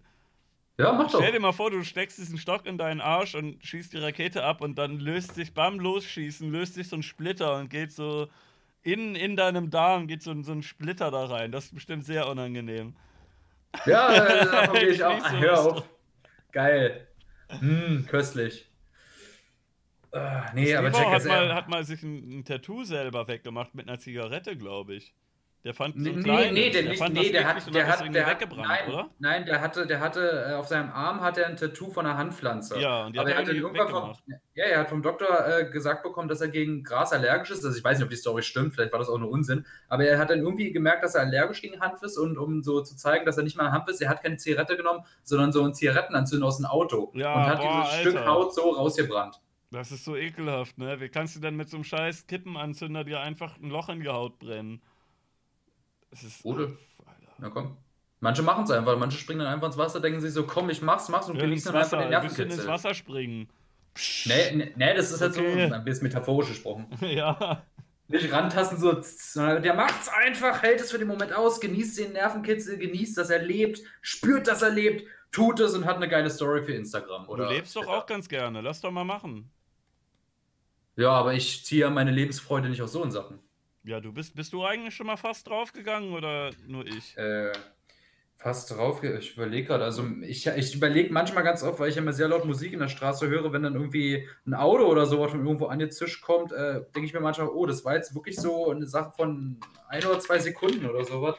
Ja, 0.77 0.93
mach 0.93 1.11
doch. 1.11 1.19
Stell 1.19 1.31
dir 1.31 1.39
mal 1.39 1.51
vor, 1.51 1.71
du 1.71 1.83
steckst 1.83 2.19
diesen 2.19 2.37
Stock 2.37 2.65
in 2.67 2.77
deinen 2.77 3.01
Arsch 3.01 3.33
und 3.35 3.65
schießt 3.65 3.93
die 3.93 3.97
Rakete 3.97 4.43
ab 4.43 4.61
und 4.61 4.77
dann 4.77 4.99
löst 4.99 5.35
sich 5.35 5.53
beim 5.53 5.79
Losschießen, 5.79 6.51
löst 6.51 6.75
sich 6.75 6.87
so 6.87 6.95
ein 6.95 7.03
Splitter 7.03 7.57
und 7.57 7.69
geht 7.69 7.91
so 7.91 8.27
in, 8.83 9.15
in 9.15 9.35
deinem 9.35 9.71
Darm, 9.71 10.07
geht 10.07 10.21
so, 10.21 10.39
so 10.43 10.51
ein 10.51 10.61
Splitter 10.61 11.09
da 11.09 11.25
rein. 11.25 11.51
Das 11.51 11.65
ist 11.65 11.73
bestimmt 11.73 12.05
sehr 12.05 12.27
unangenehm. 12.27 12.95
Ja, 13.85 14.13
davon 14.45 14.75
gehe 14.75 14.89
ich 14.89 15.03
auch. 15.03 15.19
So 15.19 15.37
Hör 15.37 15.59
auf. 15.59 15.89
Geil. 16.51 17.07
Hm, 17.59 18.05
köstlich. 18.07 18.67
Uh, 20.13 20.19
nee, 20.53 20.75
aber 20.75 20.91
check 20.91 21.07
hat 21.07 21.25
mal, 21.25 21.55
hat 21.55 21.69
mal 21.69 21.83
sich 21.85 22.03
ein, 22.03 22.39
ein 22.39 22.45
Tattoo 22.45 22.83
selber 22.83 23.27
weggemacht 23.27 23.73
mit 23.73 23.87
einer 23.87 23.97
Zigarette, 23.97 24.57
glaube 24.57 24.95
ich. 24.95 25.13
Der 25.64 25.76
fand 25.76 25.93
so 25.95 26.01
nee, 26.01 26.24
kleines. 26.24 26.53
nee, 26.53 26.70
der, 26.72 26.84
der, 26.84 26.95
fand 26.95 27.14
nee, 27.14 27.32
der 27.32 27.47
hat, 27.47 27.74
der 27.74 27.88
hat, 27.88 28.16
der 28.16 28.26
hat, 28.26 28.57
nein, 28.57 28.89
oder? 28.89 29.09
Nein, 29.20 29.45
der 29.45 29.62
hatte, 29.62 29.86
der 29.86 29.99
hatte 29.99 30.45
äh, 30.49 30.53
auf 30.55 30.68
seinem 30.68 30.89
Arm 30.89 31.22
hat 31.22 31.38
er 31.38 31.45
ein 31.47 31.55
Tattoo 31.55 31.91
von 31.91 32.05
einer 32.05 32.18
Handpflanze. 32.18 32.80
Ja, 32.80 33.05
und 33.05 33.16
die 33.16 33.20
aber 33.20 33.30
hat 33.30 33.36
er 33.36 33.45
hat 33.45 33.53
irgendwann 33.53 33.89
vom, 33.89 34.14
ja, 34.55 34.66
er 34.66 34.80
hat 34.80 34.89
vom 34.89 35.03
Doktor 35.03 35.47
äh, 35.47 35.70
gesagt 35.70 36.01
bekommen, 36.01 36.28
dass 36.28 36.41
er 36.41 36.47
gegen 36.47 36.84
Gras 36.84 37.14
allergisch 37.14 37.51
ist. 37.51 37.64
Also 37.64 37.78
ich 37.78 37.84
weiß 37.84 37.99
nicht, 37.99 38.03
ob 38.03 38.09
die 38.09 38.16
Story 38.16 38.41
stimmt, 38.41 38.74
vielleicht 38.74 38.91
war 38.91 38.97
das 38.97 39.07
auch 39.07 39.20
nur 39.20 39.30
Unsinn. 39.30 39.68
Aber 39.88 40.03
er 40.03 40.18
hat 40.18 40.32
dann 40.32 40.39
irgendwie 40.39 40.72
gemerkt, 40.72 41.03
dass 41.03 41.14
er 41.14 41.22
allergisch 41.22 41.62
gegen 41.62 41.80
Hanf 41.80 42.01
ist 42.01 42.18
und 42.18 42.39
um 42.39 42.64
so 42.64 42.82
zu 42.82 42.95
zeigen, 42.95 43.28
dass 43.28 43.38
er 43.38 43.43
nicht 43.43 43.55
mal 43.55 43.72
Hanf 43.72 43.88
ist, 43.88 44.01
er 44.01 44.09
hat 44.09 44.24
keine 44.24 44.38
Zigarette 44.38 44.76
genommen, 44.76 45.05
sondern 45.22 45.51
so 45.51 45.64
ein 45.64 45.76
Zigarettenanzünder 45.76 46.47
aus 46.47 46.57
dem 46.57 46.66
Auto 46.66 47.12
ja, 47.14 47.36
und 47.36 47.45
hat 47.45 47.59
boah, 47.59 47.84
dieses 47.84 47.91
Alter. 47.91 48.09
Stück 48.09 48.26
Haut 48.26 48.55
so 48.55 48.72
rausgebrannt. 48.72 49.39
Das 49.70 49.91
ist 49.91 50.03
so 50.03 50.18
ekelhaft, 50.18 50.78
ne? 50.78 50.99
Wie 50.99 51.07
kannst 51.07 51.36
du 51.36 51.39
denn 51.39 51.55
mit 51.55 51.70
so 51.70 51.78
einem 51.78 51.86
scheiß 51.86 52.28
Kippenanzünder 52.28 53.05
dir 53.05 53.22
einfach 53.22 53.57
ein 53.57 53.70
Loch 53.70 53.88
in 53.88 54.01
die 54.01 54.09
Haut 54.09 54.38
brennen? 54.38 54.82
Es 56.12 56.24
ist. 56.24 56.45
Oder? 56.45 56.70
Na 57.38 57.49
komm. 57.49 57.78
Manche 58.20 58.43
machen 58.43 58.66
es 58.66 58.72
einfach, 58.72 58.97
manche 58.99 59.18
springen 59.18 59.39
dann 59.39 59.47
einfach 59.51 59.68
ins 59.68 59.78
Wasser, 59.78 59.99
denken 59.99 60.22
sich 60.22 60.32
so, 60.32 60.45
komm, 60.45 60.70
ich 60.70 60.84
mach's, 60.84 61.09
mach's 61.09 61.28
und 61.28 61.38
ja, 61.38 61.41
genießen 61.41 61.74
dann 61.74 61.82
einfach 61.82 61.99
den 61.99 62.09
Nervenkitzel. 62.09 62.51
ins 62.51 62.68
Wasser 62.68 62.93
springen. 62.93 63.49
Nee, 64.26 64.51
nee, 64.55 64.72
nee, 64.76 64.93
das 64.93 65.12
ist 65.12 65.22
okay. 65.24 65.55
halt 65.55 65.70
so 65.70 65.76
ein 65.76 65.84
bisschen 65.84 66.03
metaphorisch 66.03 66.49
gesprochen. 66.49 66.88
ja. 67.01 67.64
Nicht 68.07 68.32
rantasten, 68.32 68.78
so, 68.78 68.93
der 69.59 69.74
macht's 69.74 70.07
einfach, 70.09 70.62
hält 70.62 70.82
es 70.82 70.91
für 70.91 70.99
den 70.99 71.07
Moment 71.07 71.34
aus, 71.34 71.59
genießt 71.59 71.97
den 71.97 72.14
Nervenkitzel, 72.14 72.78
genießt, 72.78 73.18
dass 73.18 73.30
er 73.30 73.41
lebt, 73.41 73.82
spürt, 74.01 74.47
dass 74.47 74.62
er 74.62 74.70
lebt, 74.70 75.07
tut 75.32 75.59
es 75.59 75.74
und 75.74 75.86
hat 75.86 75.95
eine 75.95 76.09
geile 76.09 76.30
Story 76.30 76.62
für 76.62 76.74
Instagram. 76.74 77.28
Oder 77.28 77.47
du 77.47 77.53
lebst 77.53 77.76
doch 77.76 77.88
auch 77.88 78.05
ganz 78.05 78.30
gerne, 78.30 78.62
lass 78.62 78.82
doch 78.82 78.91
mal 78.91 79.05
machen. 79.05 79.49
Ja, 80.95 81.12
aber 81.12 81.34
ich 81.34 81.66
ziehe 81.66 81.82
ja 81.82 81.89
meine 81.89 82.12
Lebensfreude 82.12 82.70
nicht 82.70 82.82
aus 82.82 82.91
so 82.91 83.09
Sachen. 83.09 83.39
Ja, 83.84 83.99
du 83.99 84.13
bist, 84.13 84.36
bist 84.36 84.53
du 84.53 84.63
eigentlich 84.63 84.95
schon 84.95 85.07
mal 85.07 85.17
fast 85.17 85.47
draufgegangen 85.47 86.13
oder 86.13 86.51
nur 86.67 86.86
ich? 86.86 87.17
Äh, 87.17 87.51
fast 88.38 88.71
drauf, 88.71 89.03
ich 89.03 89.36
überlege 89.36 89.67
gerade, 89.67 89.84
also 89.84 90.03
ich, 90.21 90.45
ich 90.47 90.75
überlege 90.75 91.11
manchmal 91.11 91.43
ganz 91.43 91.63
oft, 91.63 91.79
weil 91.79 91.89
ich 91.89 91.97
immer 91.97 92.13
sehr 92.13 92.27
laut 92.27 92.45
Musik 92.45 92.73
in 92.73 92.79
der 92.79 92.89
Straße 92.89 93.27
höre, 93.27 93.53
wenn 93.53 93.63
dann 93.63 93.73
irgendwie 93.73 94.27
ein 94.45 94.53
Auto 94.53 94.86
oder 94.86 95.05
sowas 95.05 95.32
von 95.32 95.45
irgendwo 95.45 95.65
angezischt 95.65 96.23
kommt, 96.23 96.51
äh, 96.51 96.82
denke 96.93 97.05
ich 97.05 97.13
mir 97.13 97.21
manchmal, 97.21 97.49
oh, 97.49 97.65
das 97.65 97.84
war 97.84 97.95
jetzt 97.95 98.13
wirklich 98.13 98.36
so 98.36 98.69
eine 98.69 98.86
Sache 98.86 99.11
von 99.15 99.59
ein 99.88 100.05
oder 100.05 100.19
zwei 100.19 100.39
Sekunden 100.39 100.88
oder 100.88 101.03
sowas. 101.03 101.36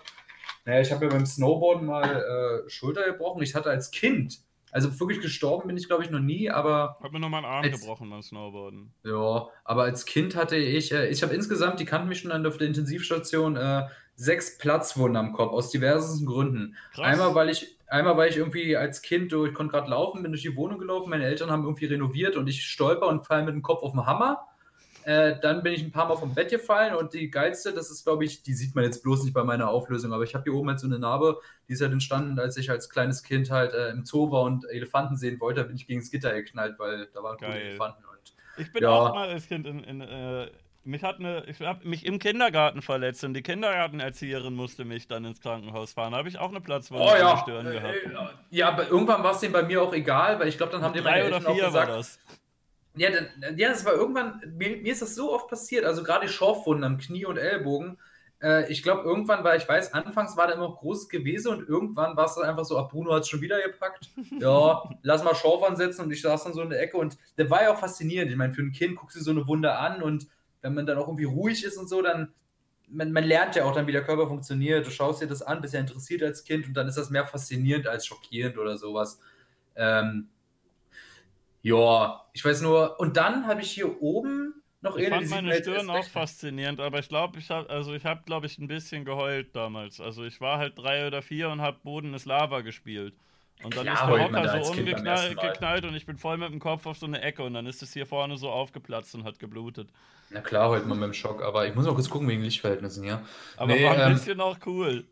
Naja, 0.64 0.80
ich 0.80 0.92
habe 0.92 1.06
ja 1.06 1.10
beim 1.10 1.26
Snowboarden 1.26 1.86
mal 1.86 2.64
äh, 2.64 2.70
Schulter 2.70 3.04
gebrochen. 3.04 3.42
Ich 3.42 3.54
hatte 3.54 3.70
als 3.70 3.90
Kind 3.90 4.38
also 4.72 4.98
wirklich 4.98 5.20
gestorben 5.20 5.68
bin 5.68 5.76
ich, 5.76 5.86
glaube 5.86 6.02
ich, 6.02 6.10
noch 6.10 6.18
nie, 6.18 6.50
aber. 6.50 6.96
Hab 7.02 7.12
mir 7.12 7.20
noch 7.20 7.28
mal 7.28 7.38
einen 7.38 7.46
Arm 7.46 7.62
als, 7.62 7.80
gebrochen 7.80 8.08
beim 8.08 8.22
Snowboarden. 8.22 8.90
Ja, 9.04 9.48
aber 9.64 9.82
als 9.82 10.06
Kind 10.06 10.34
hatte 10.34 10.56
ich, 10.56 10.92
äh, 10.92 11.08
ich 11.08 11.22
habe 11.22 11.34
insgesamt, 11.34 11.78
die 11.78 11.84
kannten 11.84 12.08
mich 12.08 12.20
schon 12.20 12.46
auf 12.46 12.56
der 12.56 12.66
Intensivstation, 12.66 13.56
äh, 13.56 13.86
sechs 14.14 14.56
Platzwunden 14.56 15.16
am 15.16 15.32
Kopf, 15.34 15.52
aus 15.52 15.70
diversen 15.70 16.24
Gründen. 16.26 16.76
Krass. 16.94 17.06
Einmal, 17.06 17.34
weil 17.34 17.50
ich, 17.50 17.76
einmal, 17.86 18.16
weil 18.16 18.30
ich 18.30 18.38
irgendwie 18.38 18.74
als 18.76 19.02
Kind, 19.02 19.32
ich 19.32 19.54
konnte 19.54 19.72
gerade 19.72 19.90
laufen, 19.90 20.22
bin 20.22 20.32
durch 20.32 20.42
die 20.42 20.56
Wohnung 20.56 20.78
gelaufen, 20.78 21.10
meine 21.10 21.26
Eltern 21.26 21.50
haben 21.50 21.64
irgendwie 21.64 21.86
renoviert 21.86 22.36
und 22.36 22.48
ich 22.48 22.64
stolper 22.64 23.08
und 23.08 23.26
falle 23.26 23.44
mit 23.44 23.54
dem 23.54 23.62
Kopf 23.62 23.82
auf 23.82 23.92
den 23.92 24.06
Hammer. 24.06 24.46
Äh, 25.04 25.40
dann 25.40 25.62
bin 25.62 25.72
ich 25.72 25.82
ein 25.82 25.90
paar 25.90 26.08
Mal 26.08 26.16
vom 26.16 26.34
Bett 26.34 26.50
gefallen 26.50 26.94
und 26.94 27.12
die 27.14 27.30
geilste, 27.30 27.72
das 27.72 27.90
ist, 27.90 28.04
glaube 28.04 28.24
ich, 28.24 28.42
die 28.42 28.54
sieht 28.54 28.74
man 28.74 28.84
jetzt 28.84 29.02
bloß 29.02 29.24
nicht 29.24 29.34
bei 29.34 29.44
meiner 29.44 29.68
Auflösung, 29.68 30.12
aber 30.12 30.24
ich 30.24 30.34
habe 30.34 30.44
hier 30.44 30.54
oben 30.54 30.68
halt 30.68 30.80
so 30.80 30.86
eine 30.86 30.98
Narbe, 30.98 31.40
die 31.68 31.72
ist 31.72 31.82
halt 31.82 31.92
entstanden, 31.92 32.38
als 32.38 32.56
ich 32.56 32.70
als 32.70 32.88
kleines 32.88 33.22
Kind 33.22 33.50
halt 33.50 33.72
äh, 33.72 33.90
im 33.90 34.04
Zoo 34.04 34.30
war 34.30 34.42
und 34.42 34.64
Elefanten 34.70 35.16
sehen 35.16 35.40
wollte, 35.40 35.62
da 35.62 35.66
bin 35.66 35.76
ich 35.76 35.86
gegen 35.86 36.00
das 36.00 36.10
Gitter 36.10 36.32
geknallt, 36.32 36.78
weil 36.78 37.08
da 37.12 37.22
waren 37.22 37.36
coole 37.36 37.60
Elefanten. 37.60 38.04
Und, 38.04 38.34
ich 38.58 38.72
bin 38.72 38.82
ja. 38.82 38.90
auch 38.90 39.14
mal 39.14 39.28
als 39.28 39.48
Kind 39.48 39.66
in, 39.66 39.82
in 39.82 40.00
äh, 40.00 40.50
mich 40.84 41.02
hat 41.02 41.18
eine, 41.18 41.44
ich 41.46 41.60
habe 41.60 41.86
mich 41.86 42.04
im 42.06 42.18
Kindergarten 42.18 42.82
verletzt 42.82 43.24
und 43.24 43.34
die 43.34 43.42
Kindergartenerzieherin 43.42 44.54
musste 44.54 44.84
mich 44.84 45.06
dann 45.06 45.24
ins 45.24 45.40
Krankenhaus 45.40 45.92
fahren. 45.92 46.12
Da 46.12 46.18
habe 46.18 46.28
ich 46.28 46.38
auch 46.38 46.50
eine 46.50 46.60
Platzwunde 46.60 47.04
oh, 47.04 47.16
ja. 47.16 47.38
Stirn 47.38 47.66
äh, 47.66 47.72
gehabt. 47.72 48.34
ja, 48.50 48.68
aber 48.68 48.88
irgendwann 48.88 49.22
war 49.22 49.32
es 49.32 49.40
denen 49.40 49.52
bei 49.52 49.62
mir 49.62 49.82
auch 49.82 49.92
egal, 49.92 50.40
weil 50.40 50.48
ich 50.48 50.56
glaube, 50.56 50.72
dann 50.72 50.82
haben 50.82 50.94
die 50.94 51.00
drei 51.00 51.26
oder 51.26 51.40
vier 51.40 51.66
gesagt, 51.66 52.20
war 52.94 53.10
das. 53.10 53.20
Ja, 53.40 53.50
ja, 53.56 53.68
das 53.68 53.84
war 53.84 53.94
irgendwann, 53.94 54.40
mir, 54.56 54.76
mir, 54.76 54.92
ist 54.92 55.02
das 55.02 55.14
so 55.14 55.32
oft 55.32 55.48
passiert, 55.48 55.84
also 55.84 56.02
gerade 56.02 56.26
die 56.26 56.32
Schorfwunden 56.32 56.84
am 56.84 56.98
Knie 56.98 57.24
und 57.26 57.36
Ellbogen. 57.38 57.98
Äh, 58.42 58.70
ich 58.70 58.82
glaube, 58.82 59.02
irgendwann 59.02 59.44
war, 59.44 59.56
ich 59.56 59.68
weiß, 59.68 59.94
anfangs 59.94 60.36
war 60.36 60.48
da 60.48 60.54
immer 60.54 60.68
noch 60.68 60.80
großes 60.80 61.08
Gewese 61.08 61.50
und 61.50 61.68
irgendwann 61.68 62.16
war 62.16 62.26
es 62.26 62.34
dann 62.34 62.44
einfach 62.44 62.64
so, 62.64 62.76
ach, 62.78 62.88
Bruno 62.88 63.14
hat 63.14 63.22
es 63.22 63.28
schon 63.28 63.40
wieder 63.40 63.62
gepackt. 63.62 64.10
Ja, 64.40 64.82
lass 65.02 65.22
mal 65.22 65.34
Schorf 65.34 65.62
ansetzen 65.62 66.02
und 66.02 66.10
ich 66.10 66.20
saß 66.20 66.44
dann 66.44 66.52
so 66.52 66.62
in 66.62 66.70
der 66.70 66.82
Ecke 66.82 66.96
und 66.96 67.16
der 67.38 67.48
war 67.48 67.62
ja 67.62 67.72
auch 67.72 67.78
faszinierend. 67.78 68.30
Ich 68.30 68.36
meine, 68.36 68.52
für 68.52 68.62
ein 68.62 68.72
Kind 68.72 68.96
guckst 68.96 69.16
du 69.16 69.22
so 69.22 69.30
eine 69.30 69.46
Wunde 69.46 69.74
an 69.74 70.02
und 70.02 70.26
wenn 70.62 70.74
man 70.74 70.86
dann 70.86 70.98
auch 70.98 71.06
irgendwie 71.06 71.24
ruhig 71.24 71.64
ist 71.64 71.76
und 71.76 71.88
so, 71.88 72.02
dann, 72.02 72.32
man, 72.88 73.12
man 73.12 73.24
lernt 73.24 73.54
ja 73.54 73.64
auch 73.64 73.72
dann, 73.72 73.86
wie 73.86 73.92
der 73.92 74.04
Körper 74.04 74.26
funktioniert. 74.26 74.86
Du 74.86 74.90
schaust 74.90 75.22
dir 75.22 75.26
das 75.26 75.42
an, 75.42 75.60
bist 75.60 75.74
ja 75.74 75.80
interessiert 75.80 76.22
als 76.22 76.44
Kind 76.44 76.66
und 76.66 76.74
dann 76.74 76.88
ist 76.88 76.96
das 76.96 77.10
mehr 77.10 77.26
faszinierend 77.26 77.86
als 77.86 78.06
schockierend 78.06 78.58
oder 78.58 78.76
sowas. 78.76 79.20
Ähm, 79.76 80.28
ja, 81.62 82.24
ich 82.32 82.44
weiß 82.44 82.60
nur, 82.62 82.98
und 83.00 83.16
dann 83.16 83.46
habe 83.46 83.62
ich 83.62 83.70
hier 83.70 84.02
oben 84.02 84.62
noch 84.82 84.96
ich 84.96 85.08
fand 85.08 85.30
meine 85.30 85.54
Stirn 85.54 85.88
auch 85.90 86.04
faszinierend, 86.04 86.80
aber 86.80 86.98
ich 86.98 87.08
glaube, 87.08 87.38
ich 87.38 87.48
habe, 87.50 87.70
also 87.70 87.94
ich 87.94 88.04
habe, 88.04 88.22
glaube 88.26 88.46
ich, 88.46 88.58
ein 88.58 88.66
bisschen 88.66 89.04
geheult 89.04 89.54
damals. 89.54 90.00
Also 90.00 90.24
ich 90.24 90.40
war 90.40 90.58
halt 90.58 90.76
drei 90.76 91.06
oder 91.06 91.22
vier 91.22 91.50
und 91.50 91.62
habe 91.62 91.78
Boden 91.84 92.14
ist 92.14 92.26
Lava 92.26 92.62
gespielt. 92.62 93.14
Und 93.62 93.76
dann 93.76 93.84
Klar, 93.84 93.94
ist 93.94 94.18
der 94.18 94.24
Hocker 94.24 94.64
so 94.64 94.72
umgeknallt 94.72 95.84
und 95.84 95.94
ich 95.94 96.04
bin 96.04 96.18
voll 96.18 96.36
mit 96.36 96.50
dem 96.50 96.58
Kopf 96.58 96.86
auf 96.86 96.98
so 96.98 97.06
eine 97.06 97.22
Ecke 97.22 97.44
und 97.44 97.54
dann 97.54 97.66
ist 97.66 97.80
es 97.80 97.92
hier 97.92 98.06
vorne 98.06 98.36
so 98.36 98.50
aufgeplatzt 98.50 99.14
und 99.14 99.22
hat 99.22 99.38
geblutet. 99.38 99.88
Na 100.30 100.40
klar, 100.40 100.68
heute 100.70 100.86
mal 100.86 100.96
mit 100.96 101.04
dem 101.04 101.14
Schock, 101.14 101.42
aber 101.42 101.68
ich 101.68 101.74
muss 101.76 101.86
auch 101.86 101.94
kurz 101.94 102.10
gucken 102.10 102.28
wegen 102.28 102.42
Lichtverhältnissen 102.42 103.04
hier. 103.04 103.22
Aber 103.56 103.72
nee, 103.72 103.84
war 103.84 103.92
ein 103.92 104.00
ähm, 104.00 104.12
bisschen 104.14 104.40
auch 104.40 104.56
cool. 104.66 105.04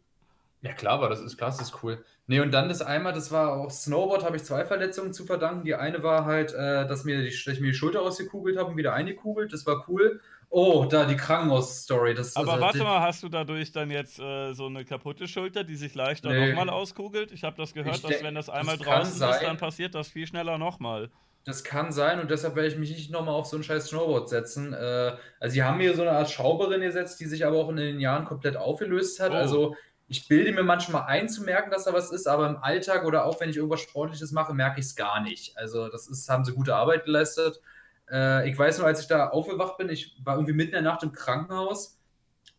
Ja 0.63 0.73
klar, 0.73 0.95
aber 0.95 1.09
das 1.09 1.21
ist 1.21 1.37
klar, 1.37 1.51
das 1.51 1.61
ist 1.61 1.83
cool. 1.85 2.05
Nee, 2.31 2.39
und 2.39 2.53
dann 2.53 2.69
das 2.69 2.81
einmal, 2.81 3.13
das 3.13 3.33
war 3.33 3.55
auch 3.55 3.73
Snowboard, 3.73 4.23
habe 4.23 4.37
ich 4.37 4.45
zwei 4.45 4.65
Verletzungen 4.65 5.13
zu 5.13 5.25
verdanken. 5.25 5.65
Die 5.65 5.75
eine 5.75 6.05
war 6.05 6.27
halt, 6.27 6.55
äh, 6.55 6.87
dass, 6.87 7.03
mir 7.03 7.25
die, 7.25 7.31
dass 7.31 7.55
ich 7.55 7.59
mir 7.59 7.73
die 7.73 7.75
Schulter 7.75 8.03
ausgekugelt 8.03 8.57
habe 8.57 8.71
und 8.71 8.77
wieder 8.77 8.93
eingekugelt. 8.93 9.53
Das 9.53 9.67
war 9.67 9.85
cool. 9.89 10.21
Oh, 10.49 10.87
da 10.89 11.07
die 11.07 11.17
Krankenhaus-Story. 11.17 12.13
Aber 12.13 12.53
also, 12.53 12.63
warte 12.63 12.79
mal, 12.85 13.01
hast 13.01 13.25
du 13.25 13.29
dadurch 13.29 13.73
dann 13.73 13.91
jetzt 13.91 14.21
äh, 14.21 14.53
so 14.53 14.67
eine 14.67 14.85
kaputte 14.85 15.27
Schulter, 15.27 15.65
die 15.65 15.75
sich 15.75 15.97
leichter 15.97 16.29
nee. 16.29 16.51
nochmal 16.51 16.71
auskugelt? 16.71 17.33
Ich 17.33 17.43
habe 17.43 17.57
das 17.57 17.75
gehört, 17.75 17.97
ich 17.97 18.03
dass 18.03 18.23
wenn 18.23 18.37
das 18.37 18.49
einmal 18.49 18.77
das 18.77 18.87
draußen 18.87 19.29
ist, 19.29 19.43
dann 19.43 19.57
passiert 19.57 19.97
das 19.97 20.07
viel 20.07 20.29
schneller 20.29 20.57
nochmal. 20.57 21.11
Das 21.47 21.65
kann 21.65 21.91
sein 21.91 22.21
und 22.21 22.31
deshalb 22.31 22.55
werde 22.55 22.69
ich 22.69 22.77
mich 22.77 22.91
nicht 22.91 23.11
nochmal 23.11 23.35
auf 23.35 23.47
so 23.47 23.57
ein 23.57 23.65
scheiß 23.65 23.87
Snowboard 23.89 24.29
setzen. 24.29 24.73
Äh, 24.73 25.17
also, 25.41 25.53
sie 25.53 25.65
haben 25.65 25.79
mir 25.79 25.97
so 25.97 26.03
eine 26.03 26.13
Art 26.13 26.31
Schauberin 26.31 26.83
gesetzt, 26.83 27.19
die 27.19 27.25
sich 27.25 27.45
aber 27.45 27.57
auch 27.57 27.71
in 27.71 27.77
den 27.77 27.99
Jahren 27.99 28.25
komplett 28.25 28.57
aufgelöst 28.57 29.19
hat. 29.19 29.33
Oh. 29.33 29.35
Also, 29.35 29.75
ich 30.11 30.27
bilde 30.27 30.51
mir 30.51 30.65
manchmal 30.65 31.05
ein 31.05 31.29
zu 31.29 31.45
merken, 31.45 31.71
dass 31.71 31.85
da 31.85 31.93
was 31.93 32.11
ist, 32.11 32.27
aber 32.27 32.49
im 32.49 32.57
Alltag 32.57 33.05
oder 33.05 33.25
auch 33.25 33.41
wenn 33.41 33.49
ich 33.49 33.57
irgendwas 33.57 33.81
Sportliches 33.81 34.33
mache, 34.33 34.53
merke 34.53 34.81
ich 34.81 34.87
es 34.87 34.97
gar 34.97 35.23
nicht. 35.23 35.57
Also 35.57 35.89
das 35.89 36.09
ist, 36.09 36.29
haben 36.29 36.45
sie 36.45 36.53
gute 36.53 36.75
Arbeit 36.75 37.05
geleistet. 37.05 37.61
Äh, 38.11 38.51
ich 38.51 38.59
weiß 38.59 38.79
nur, 38.79 38.89
als 38.89 39.01
ich 39.01 39.07
da 39.07 39.29
aufgewacht 39.29 39.79
bin, 39.79 39.89
ich 39.89 40.17
war 40.25 40.35
irgendwie 40.35 40.53
mitten 40.53 40.75
in 40.75 40.83
der 40.83 40.93
Nacht 40.93 41.05
im 41.05 41.13
Krankenhaus. 41.13 42.01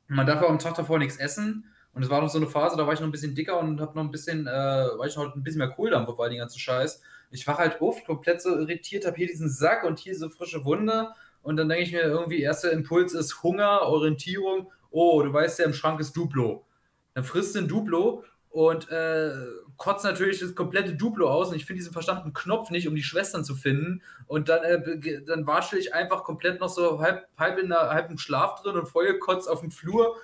Man 0.07 0.25
darf 0.25 0.41
auch 0.41 0.49
am 0.49 0.59
Tag 0.59 0.75
davor 0.75 0.97
nichts 0.97 1.17
essen. 1.17 1.65
Und 1.93 2.03
es 2.03 2.09
war 2.09 2.21
noch 2.21 2.29
so 2.29 2.37
eine 2.37 2.47
Phase, 2.47 2.77
da 2.77 2.87
war 2.87 2.93
ich 2.93 3.01
noch 3.01 3.07
ein 3.09 3.11
bisschen 3.11 3.35
dicker 3.35 3.59
und 3.59 3.81
habe 3.81 3.97
noch 3.97 4.03
ein 4.05 4.11
bisschen, 4.11 4.47
äh, 4.47 4.49
war 4.49 5.05
ich 5.05 5.17
noch 5.17 5.35
ein 5.35 5.43
bisschen 5.43 5.59
mehr 5.59 5.71
Kohldampf 5.71 6.07
auf 6.07 6.21
all 6.21 6.29
den 6.29 6.39
ganzen 6.39 6.59
Scheiß. 6.59 7.01
Ich 7.31 7.45
war 7.47 7.57
halt 7.57 7.81
oft 7.81 8.05
komplett 8.05 8.41
so 8.41 8.57
irritiert, 8.57 9.05
habe 9.05 9.17
hier 9.17 9.27
diesen 9.27 9.49
Sack 9.49 9.83
und 9.83 9.99
hier 9.99 10.17
so 10.17 10.29
frische 10.29 10.63
Wunde. 10.63 11.09
Und 11.41 11.57
dann 11.57 11.67
denke 11.67 11.83
ich 11.83 11.91
mir 11.91 12.03
irgendwie, 12.03 12.41
erster 12.41 12.71
Impuls 12.71 13.13
ist 13.13 13.43
Hunger, 13.43 13.81
Orientierung. 13.81 14.71
Oh, 14.89 15.21
du 15.21 15.33
weißt 15.33 15.59
ja, 15.59 15.65
im 15.65 15.73
Schrank 15.73 15.99
ist 15.99 16.15
Duplo. 16.15 16.65
Dann 17.13 17.23
frisst 17.23 17.55
du 17.55 17.59
ein 17.59 17.67
Duplo 17.67 18.23
und 18.49 18.89
äh, 18.89 19.31
kotzt 19.77 20.03
natürlich 20.03 20.39
das 20.39 20.55
komplette 20.55 20.93
Duplo 20.93 21.29
aus 21.29 21.49
und 21.49 21.55
ich 21.55 21.65
finde 21.65 21.79
diesen 21.79 21.93
verstandenen 21.93 22.33
Knopf 22.33 22.69
nicht, 22.69 22.87
um 22.87 22.95
die 22.95 23.03
Schwestern 23.03 23.45
zu 23.45 23.55
finden. 23.55 24.01
Und 24.27 24.49
dann, 24.49 24.63
äh, 24.63 25.23
dann 25.25 25.47
watschel 25.47 25.79
ich 25.79 25.93
einfach 25.93 26.23
komplett 26.23 26.59
noch 26.59 26.69
so 26.69 26.99
halb, 26.99 27.25
halb, 27.37 27.57
in 27.59 27.69
der, 27.69 27.89
halb 27.89 28.09
im 28.09 28.17
Schlaf 28.17 28.61
drin 28.61 28.75
und 28.75 28.87
Feuer 28.87 29.17
kotzt 29.19 29.49
auf 29.49 29.61
dem 29.61 29.71
Flur. 29.71 30.15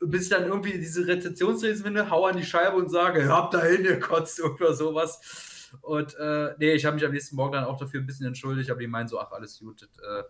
bis 0.00 0.24
ich 0.24 0.28
dann 0.28 0.44
irgendwie 0.44 0.78
diese 0.78 1.06
Rezeptionsreden 1.06 1.82
finde, 1.82 2.10
hau 2.10 2.26
an 2.26 2.36
die 2.36 2.44
Scheibe 2.44 2.76
und 2.76 2.90
sage, 2.90 3.28
hab 3.28 3.50
da 3.52 3.62
hingekotzt 3.62 4.42
oder 4.42 4.74
sowas. 4.74 5.70
Und 5.80 6.16
äh, 6.16 6.54
nee, 6.58 6.72
ich 6.72 6.84
habe 6.84 6.94
mich 6.94 7.04
am 7.04 7.12
nächsten 7.12 7.36
Morgen 7.36 7.52
dann 7.52 7.64
auch 7.64 7.78
dafür 7.78 8.00
ein 8.00 8.06
bisschen 8.06 8.26
entschuldigt, 8.26 8.70
aber 8.70 8.80
die 8.80 8.86
meinen 8.86 9.08
so, 9.08 9.18
ach, 9.18 9.32
alles 9.32 9.58
gut. 9.58 9.82
Äh. 9.82 10.22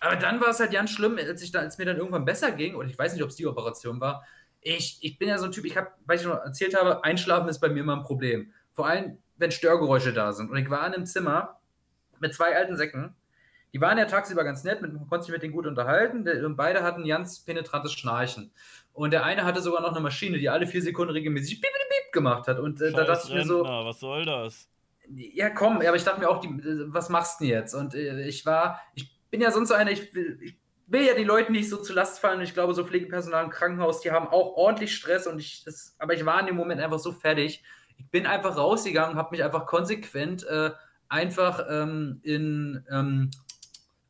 Aber 0.00 0.16
dann 0.16 0.40
war 0.40 0.48
es 0.48 0.60
halt 0.60 0.72
ganz 0.72 0.90
schlimm, 0.90 1.16
als, 1.16 1.42
ich 1.42 1.52
dann, 1.52 1.64
als 1.64 1.78
mir 1.78 1.86
dann 1.86 1.96
irgendwann 1.96 2.24
besser 2.24 2.52
ging, 2.52 2.74
und 2.74 2.88
ich 2.88 2.98
weiß 2.98 3.14
nicht, 3.14 3.22
ob 3.22 3.30
es 3.30 3.36
die 3.36 3.46
Operation 3.46 4.00
war, 4.00 4.24
ich, 4.74 4.98
ich 5.00 5.18
bin 5.18 5.28
ja 5.28 5.38
so 5.38 5.46
ein 5.46 5.52
Typ, 5.52 5.64
ich 5.64 5.76
habe, 5.76 5.88
weil 6.06 6.16
ich 6.16 6.22
schon 6.22 6.32
erzählt 6.32 6.74
habe, 6.76 7.04
Einschlafen 7.04 7.48
ist 7.48 7.60
bei 7.60 7.68
mir 7.68 7.80
immer 7.80 7.96
ein 7.96 8.02
Problem. 8.02 8.52
Vor 8.72 8.86
allem, 8.86 9.18
wenn 9.36 9.52
Störgeräusche 9.52 10.12
da 10.12 10.32
sind. 10.32 10.50
Und 10.50 10.56
ich 10.56 10.68
war 10.68 10.86
in 10.86 10.94
einem 10.94 11.06
Zimmer 11.06 11.60
mit 12.18 12.34
zwei 12.34 12.56
alten 12.56 12.76
Säcken, 12.76 13.14
die 13.72 13.80
waren 13.80 13.98
ja 13.98 14.06
tagsüber 14.06 14.42
ganz 14.42 14.64
nett, 14.64 14.80
man 14.80 15.06
konnte 15.08 15.26
sich 15.26 15.32
mit 15.32 15.42
denen 15.42 15.52
gut 15.52 15.66
unterhalten 15.66 16.26
und 16.44 16.56
beide 16.56 16.82
hatten 16.82 17.06
ganz 17.06 17.40
penetrantes 17.40 17.92
Schnarchen. 17.92 18.50
Und 18.92 19.10
der 19.10 19.24
eine 19.24 19.44
hatte 19.44 19.60
sogar 19.60 19.82
noch 19.82 19.90
eine 19.90 20.00
Maschine, 20.00 20.38
die 20.38 20.48
alle 20.48 20.66
vier 20.66 20.82
Sekunden 20.82 21.12
regelmäßig 21.12 21.60
piep, 21.60 21.70
piep, 21.70 21.88
piep 21.88 22.12
gemacht 22.12 22.48
hat. 22.48 22.58
Und 22.58 22.80
äh, 22.80 22.90
da 22.92 23.04
dachte 23.04 23.28
ich 23.28 23.34
mir 23.34 23.44
so. 23.44 23.62
Was 23.62 24.00
soll 24.00 24.24
das? 24.24 24.68
Ja, 25.14 25.50
komm, 25.50 25.76
aber 25.76 25.94
ich 25.94 26.04
dachte 26.04 26.20
mir 26.20 26.28
auch, 26.28 26.40
die, 26.40 26.48
was 26.86 27.10
machst 27.10 27.40
du 27.40 27.44
denn 27.44 27.52
jetzt? 27.52 27.74
Und 27.74 27.94
äh, 27.94 28.26
ich 28.26 28.46
war, 28.46 28.80
ich 28.94 29.14
bin 29.30 29.40
ja 29.40 29.50
sonst 29.52 29.68
so 29.68 29.74
einer, 29.74 29.90
ich 29.90 30.12
will, 30.14 30.38
ich 30.42 30.56
will 30.86 31.02
ja 31.02 31.14
die 31.14 31.24
Leute 31.24 31.52
nicht 31.52 31.68
so 31.68 31.76
zu 31.78 31.92
Last 31.92 32.20
fallen. 32.20 32.40
Ich 32.40 32.54
glaube, 32.54 32.74
so 32.74 32.84
Pflegepersonal 32.84 33.44
im 33.44 33.50
Krankenhaus, 33.50 34.00
die 34.00 34.12
haben 34.12 34.28
auch 34.28 34.56
ordentlich 34.56 34.94
Stress. 34.94 35.26
Und 35.26 35.38
ich, 35.38 35.64
das, 35.64 35.96
aber 35.98 36.14
ich 36.14 36.24
war 36.24 36.40
in 36.40 36.46
dem 36.46 36.56
Moment 36.56 36.80
einfach 36.80 36.98
so 36.98 37.12
fertig. 37.12 37.62
Ich 37.96 38.10
bin 38.10 38.26
einfach 38.26 38.56
rausgegangen, 38.56 39.16
habe 39.16 39.30
mich 39.32 39.42
einfach 39.42 39.66
konsequent 39.66 40.46
äh, 40.46 40.70
einfach 41.08 41.64
ähm, 41.68 42.20
in 42.22 42.84
ähm, 42.90 43.30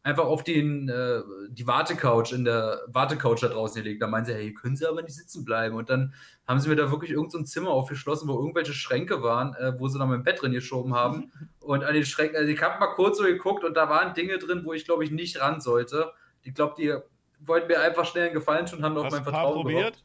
einfach 0.07 0.27
auf 0.27 0.45
den, 0.45 0.89
äh, 0.89 1.21
die 1.51 1.67
Wartecouch 1.67 2.33
in 2.33 2.45
der 2.45 2.81
Wartecouch 2.87 3.41
da 3.41 3.49
draußen 3.49 3.83
gelegt. 3.83 4.01
Da 4.01 4.07
meinen 4.07 4.25
sie, 4.25 4.35
hey, 4.35 4.55
können 4.55 4.77
Sie 4.77 4.87
aber 4.87 5.03
nicht 5.03 5.17
sitzen 5.17 5.45
bleiben. 5.45 5.75
Und 5.75 5.91
dann 5.91 6.15
haben 6.47 6.61
sie 6.61 6.69
mir 6.69 6.77
da 6.77 6.93
wirklich 6.93 7.11
irgendein 7.11 7.45
so 7.45 7.51
Zimmer 7.51 7.71
aufgeschlossen, 7.71 8.29
wo 8.29 8.35
irgendwelche 8.35 8.73
Schränke 8.73 9.25
waren, 9.25 9.55
äh, 9.55 9.73
wo 9.81 9.89
sie 9.89 9.99
dann 9.99 10.09
mein 10.09 10.23
Bett 10.23 10.41
drin 10.41 10.53
geschoben 10.53 10.95
haben. 10.95 11.33
und 11.59 11.83
an 11.83 11.93
den 11.93 12.05
Schränken, 12.05 12.37
also 12.37 12.49
ich 12.49 12.63
habe 12.63 12.79
mal 12.79 12.95
kurz 12.95 13.19
so 13.19 13.25
geguckt 13.25 13.65
und 13.65 13.77
da 13.77 13.89
waren 13.89 14.15
Dinge 14.15 14.39
drin, 14.39 14.63
wo 14.65 14.73
ich 14.73 14.85
glaube 14.85 15.03
ich 15.03 15.11
nicht 15.11 15.41
ran 15.41 15.61
sollte. 15.61 16.13
Ich 16.47 16.55
glaube, 16.55 16.75
die 16.79 16.95
wollten 17.41 17.67
mir 17.67 17.81
einfach 17.81 18.07
schnell 18.07 18.27
einen 18.27 18.35
Gefallen 18.35 18.67
tun, 18.67 18.83
haben 18.83 18.97
auf 18.97 19.11
mein 19.11 19.23
Vertrauen 19.25 19.63
probiert? 19.63 20.03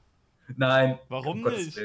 Nein. 0.55 0.99
Warum 1.07 1.43
nicht? 1.43 1.79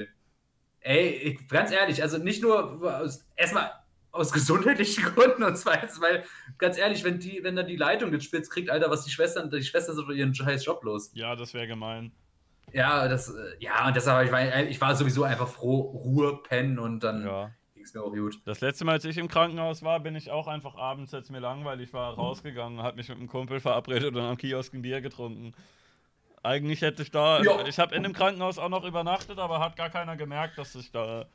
Ey, 0.80 1.08
ich, 1.08 1.48
ganz 1.48 1.72
ehrlich, 1.72 2.02
also 2.02 2.18
nicht 2.18 2.42
nur 2.42 3.20
erstmal 3.36 3.70
aus 4.12 4.32
gesundheitlichen 4.32 5.04
Gründen 5.04 5.42
und 5.42 5.56
zweitens, 5.58 6.00
weil, 6.00 6.24
ganz 6.58 6.78
ehrlich, 6.78 7.04
wenn 7.04 7.18
die, 7.18 7.40
wenn 7.42 7.54
dann 7.54 7.66
die 7.66 7.76
Leitung 7.76 8.10
gespitzt 8.10 8.50
kriegt, 8.50 8.70
Alter, 8.70 8.90
was 8.90 9.04
die 9.04 9.10
Schwestern, 9.10 9.50
die 9.50 9.62
Schwestern 9.62 9.96
sind 9.96 10.10
ihren 10.10 10.34
scheiß 10.34 10.64
Job 10.64 10.82
los. 10.84 11.10
Ja, 11.12 11.36
das 11.36 11.52
wäre 11.54 11.66
gemein. 11.66 12.12
Ja, 12.72 13.08
das, 13.08 13.28
äh, 13.28 13.56
ja, 13.58 13.86
und 13.86 13.94
deshalb, 13.94 14.26
ich 14.26 14.32
war, 14.32 14.62
ich 14.62 14.80
war 14.80 14.96
sowieso 14.96 15.24
einfach 15.24 15.48
froh, 15.48 15.80
Ruhe, 15.80 16.40
pennen 16.42 16.78
und 16.78 17.00
dann 17.00 17.26
ja. 17.26 17.50
Es 17.86 17.94
mir 17.94 18.02
auch 18.02 18.12
gut. 18.12 18.40
Das 18.44 18.60
letzte 18.60 18.84
Mal, 18.84 18.92
als 18.92 19.04
ich 19.04 19.18
im 19.18 19.28
Krankenhaus 19.28 19.82
war, 19.82 20.00
bin 20.00 20.14
ich 20.14 20.30
auch 20.30 20.46
einfach 20.46 20.76
abends, 20.76 21.14
als 21.14 21.30
mir 21.30 21.40
langweilig 21.40 21.92
war, 21.92 22.14
rausgegangen, 22.14 22.82
hat 22.82 22.96
mich 22.96 23.08
mit 23.08 23.18
einem 23.18 23.28
Kumpel 23.28 23.60
verabredet 23.60 24.14
und 24.14 24.22
am 24.22 24.36
Kiosk 24.36 24.74
ein 24.74 24.82
Bier 24.82 25.00
getrunken. 25.00 25.54
Eigentlich 26.42 26.82
hätte 26.82 27.02
ich 27.02 27.10
da, 27.10 27.42
ja. 27.42 27.66
ich 27.66 27.78
habe 27.78 27.94
in 27.94 28.02
dem 28.02 28.12
Krankenhaus 28.12 28.58
auch 28.58 28.68
noch 28.68 28.84
übernachtet, 28.84 29.38
aber 29.38 29.58
hat 29.58 29.76
gar 29.76 29.90
keiner 29.90 30.16
gemerkt, 30.16 30.58
dass 30.58 30.74
ich 30.74 30.92
da 30.92 31.26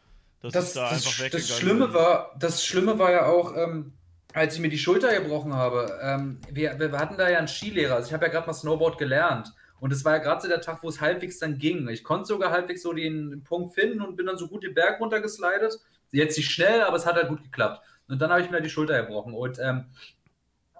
das, 0.41 0.53
das, 0.53 0.73
da 0.73 0.89
das, 0.89 1.31
das 1.31 1.57
Schlimme 1.57 1.93
war, 1.93 2.35
das 2.39 2.65
Schlimme 2.65 2.97
war 2.97 3.11
ja 3.11 3.25
auch, 3.27 3.55
ähm, 3.55 3.93
als 4.33 4.55
ich 4.55 4.61
mir 4.61 4.69
die 4.69 4.77
Schulter 4.77 5.13
gebrochen 5.13 5.53
habe. 5.53 5.99
Ähm, 6.01 6.39
wir, 6.49 6.79
wir 6.79 6.91
hatten 6.93 7.17
da 7.17 7.29
ja 7.29 7.37
einen 7.37 7.47
Skilehrer. 7.47 7.95
Also 7.95 8.07
ich 8.07 8.13
habe 8.13 8.25
ja 8.25 8.31
gerade 8.31 8.47
mal 8.47 8.53
Snowboard 8.53 8.97
gelernt. 8.97 9.53
Und 9.79 9.91
es 9.91 10.05
war 10.05 10.13
ja 10.13 10.17
gerade 10.19 10.41
so 10.41 10.47
der 10.47 10.61
Tag, 10.61 10.83
wo 10.83 10.89
es 10.89 11.01
halbwegs 11.01 11.39
dann 11.39 11.57
ging. 11.57 11.87
Ich 11.89 12.03
konnte 12.03 12.25
sogar 12.25 12.51
halbwegs 12.51 12.83
so 12.83 12.93
den, 12.93 13.31
den, 13.31 13.43
Punkt 13.43 13.73
finden 13.73 14.01
und 14.01 14.15
bin 14.15 14.27
dann 14.27 14.37
so 14.37 14.47
gut 14.47 14.63
den 14.63 14.75
Berg 14.75 14.99
runtergeslidet. 14.99 15.79
Jetzt 16.11 16.37
nicht 16.37 16.51
schnell, 16.51 16.81
aber 16.81 16.97
es 16.97 17.05
hat 17.05 17.15
halt 17.15 17.29
gut 17.29 17.43
geklappt. 17.43 17.85
Und 18.07 18.21
dann 18.21 18.29
habe 18.29 18.41
ich 18.41 18.51
mir 18.51 18.61
die 18.61 18.69
Schulter 18.69 19.01
gebrochen. 19.01 19.33
Und 19.33 19.57
ähm, 19.59 19.85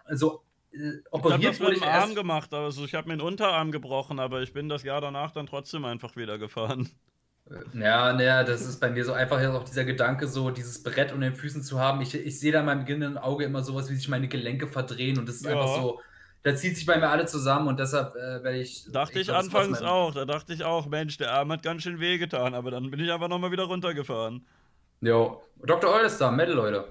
so 0.10 0.44
äh, 0.74 1.02
operiert 1.12 1.54
ich 1.54 1.60
wurde 1.60 1.76
ich 1.76 1.84
Arm 1.84 2.16
gemacht, 2.16 2.54
also 2.54 2.86
ich 2.86 2.96
habe 2.96 3.08
mir 3.08 3.18
den 3.18 3.22
Unterarm 3.22 3.72
gebrochen, 3.72 4.20
aber 4.20 4.42
ich 4.42 4.54
bin 4.54 4.70
das 4.70 4.84
Jahr 4.84 5.02
danach 5.02 5.32
dann 5.32 5.48
trotzdem 5.48 5.86
einfach 5.86 6.16
wieder 6.16 6.38
gefahren. 6.38 6.90
Ja, 7.74 8.14
naja, 8.14 8.44
das 8.44 8.62
ist 8.62 8.80
bei 8.80 8.90
mir 8.90 9.04
so 9.04 9.14
einfach 9.14 9.44
auch 9.54 9.64
dieser 9.64 9.84
Gedanke, 9.84 10.28
so 10.28 10.52
dieses 10.52 10.84
Brett 10.84 11.12
unter 11.12 11.30
den 11.30 11.36
Füßen 11.36 11.64
zu 11.64 11.80
haben. 11.80 12.02
Ich, 12.02 12.16
ich 12.16 12.40
sehe 12.40 12.52
da 12.52 12.62
in 12.62 12.66
meinem 12.66 12.80
beginnenden 12.80 13.18
Auge 13.18 13.44
immer 13.44 13.64
sowas, 13.64 13.90
wie 13.90 13.96
sich 13.96 14.08
meine 14.08 14.28
Gelenke 14.28 14.68
verdrehen 14.68 15.18
und 15.20 15.28
das 15.28 15.38
ist 15.38 15.46
ja. 15.46 15.52
einfach 15.52 15.76
so, 15.76 16.00
da 16.44 16.56
zieht 16.56 16.76
sich 16.76 16.86
bei 16.86 16.98
mir 16.98 17.10
alle 17.10 17.26
zusammen 17.26 17.68
und 17.68 17.80
deshalb 17.80 18.16
äh, 18.16 18.44
werde 18.44 18.60
ich. 18.60 18.86
Dachte 18.92 19.20
ich, 19.20 19.28
ich 19.28 19.34
anfangs 19.34 19.82
auch, 19.82 20.14
da 20.14 20.26
dachte 20.26 20.54
ich 20.54 20.64
auch, 20.64 20.88
Mensch, 20.88 21.18
der 21.18 21.34
Arm 21.34 21.52
hat 21.52 21.64
ganz 21.64 21.84
schön 21.84 22.00
wehgetan, 22.00 22.54
aber 22.54 22.72
dann 22.72 22.90
bin 22.90 23.00
ich 23.00 23.12
einfach 23.12 23.28
nochmal 23.28 23.52
wieder 23.52 23.64
runtergefahren. 23.64 24.46
Jo, 25.02 25.42
Dr. 25.58 25.92
Eul 25.92 26.06
ist 26.06 26.20
da, 26.20 26.30
Metal, 26.30 26.54
Leute. 26.54 26.88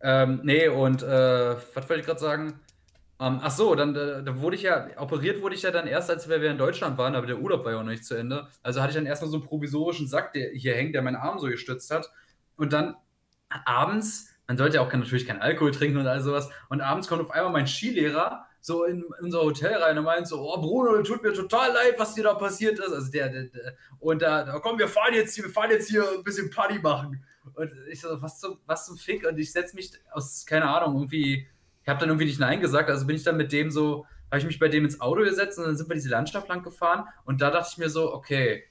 Ähm, 0.00 0.40
nee, 0.44 0.68
und 0.68 1.02
äh, 1.02 1.56
was 1.74 1.88
wollte 1.88 2.00
ich 2.00 2.06
gerade 2.06 2.20
sagen? 2.20 2.60
Um, 3.20 3.40
ach 3.42 3.50
so, 3.50 3.74
dann 3.74 3.94
da, 3.94 4.20
da, 4.20 4.40
wurde 4.40 4.54
ich 4.54 4.62
ja, 4.62 4.86
operiert 4.96 5.42
wurde 5.42 5.56
ich 5.56 5.62
ja 5.62 5.72
dann 5.72 5.88
erst, 5.88 6.08
als 6.08 6.28
wir 6.28 6.40
in 6.40 6.56
Deutschland 6.56 6.98
waren, 6.98 7.16
aber 7.16 7.26
der 7.26 7.40
Urlaub 7.40 7.64
war 7.64 7.72
ja 7.72 7.78
auch 7.78 7.82
noch 7.82 7.90
nicht 7.90 8.04
zu 8.04 8.14
Ende. 8.14 8.46
Also 8.62 8.80
hatte 8.80 8.90
ich 8.90 8.94
dann 8.94 9.06
erstmal 9.06 9.28
so 9.28 9.38
einen 9.38 9.46
provisorischen 9.46 10.06
Sack, 10.06 10.32
der 10.34 10.50
hier 10.50 10.76
hängt, 10.76 10.94
der 10.94 11.02
meinen 11.02 11.16
Arm 11.16 11.40
so 11.40 11.48
gestützt 11.48 11.90
hat. 11.90 12.08
Und 12.56 12.72
dann 12.72 12.94
abends, 13.64 14.32
man 14.46 14.56
sollte 14.56 14.76
ja 14.76 14.82
auch 14.82 14.92
natürlich 14.92 15.26
keinen 15.26 15.40
Alkohol 15.40 15.72
trinken 15.72 15.98
und 15.98 16.06
all 16.06 16.20
sowas, 16.20 16.48
und 16.68 16.80
abends 16.80 17.08
kommt 17.08 17.22
auf 17.22 17.32
einmal 17.32 17.50
mein 17.50 17.66
Skilehrer 17.66 18.46
so 18.60 18.84
in, 18.84 19.04
unser 19.20 19.40
Hotel 19.40 19.74
rein 19.74 19.98
und 19.98 20.04
meint 20.04 20.28
so, 20.28 20.40
oh 20.40 20.60
Bruno, 20.60 21.02
tut 21.02 21.24
mir 21.24 21.32
total 21.32 21.72
leid, 21.72 21.94
was 21.98 22.14
dir 22.14 22.22
da 22.22 22.34
passiert 22.34 22.78
ist. 22.78 22.92
Also 22.92 23.10
der, 23.10 23.30
der, 23.30 23.44
der 23.44 23.74
und 23.98 24.22
da, 24.22 24.44
da, 24.44 24.60
komm, 24.60 24.78
wir 24.78 24.86
fahren 24.88 25.14
jetzt 25.14 25.34
hier, 25.34 25.44
wir 25.44 25.50
fahren 25.50 25.70
jetzt 25.70 25.88
hier 25.88 26.04
ein 26.08 26.22
bisschen 26.22 26.50
Party 26.50 26.78
machen. 26.78 27.24
Und 27.54 27.72
ich 27.90 28.00
so, 28.00 28.20
was 28.22 28.40
zum, 28.40 28.58
was 28.66 28.86
zum 28.86 28.96
Fick? 28.96 29.26
Und 29.26 29.38
ich 29.38 29.52
setze 29.52 29.76
mich 29.76 29.92
aus, 30.12 30.46
keine 30.46 30.68
Ahnung, 30.68 30.94
irgendwie 30.94 31.48
ich 31.88 31.90
habe 31.90 32.00
dann 32.00 32.10
irgendwie 32.10 32.26
nicht 32.26 32.38
Nein 32.38 32.60
gesagt, 32.60 32.90
also 32.90 33.06
bin 33.06 33.16
ich 33.16 33.22
dann 33.22 33.38
mit 33.38 33.50
dem 33.50 33.70
so, 33.70 34.04
habe 34.30 34.40
ich 34.40 34.44
mich 34.44 34.58
bei 34.58 34.68
dem 34.68 34.84
ins 34.84 35.00
Auto 35.00 35.22
gesetzt 35.22 35.58
und 35.58 35.64
dann 35.64 35.74
sind 35.74 35.88
wir 35.88 35.94
diese 35.94 36.10
Landschaft 36.10 36.46
lang 36.46 36.62
gefahren 36.62 37.08
und 37.24 37.40
da 37.40 37.50
dachte 37.50 37.70
ich 37.72 37.78
mir 37.78 37.88
so, 37.88 38.12
okay, 38.12 38.64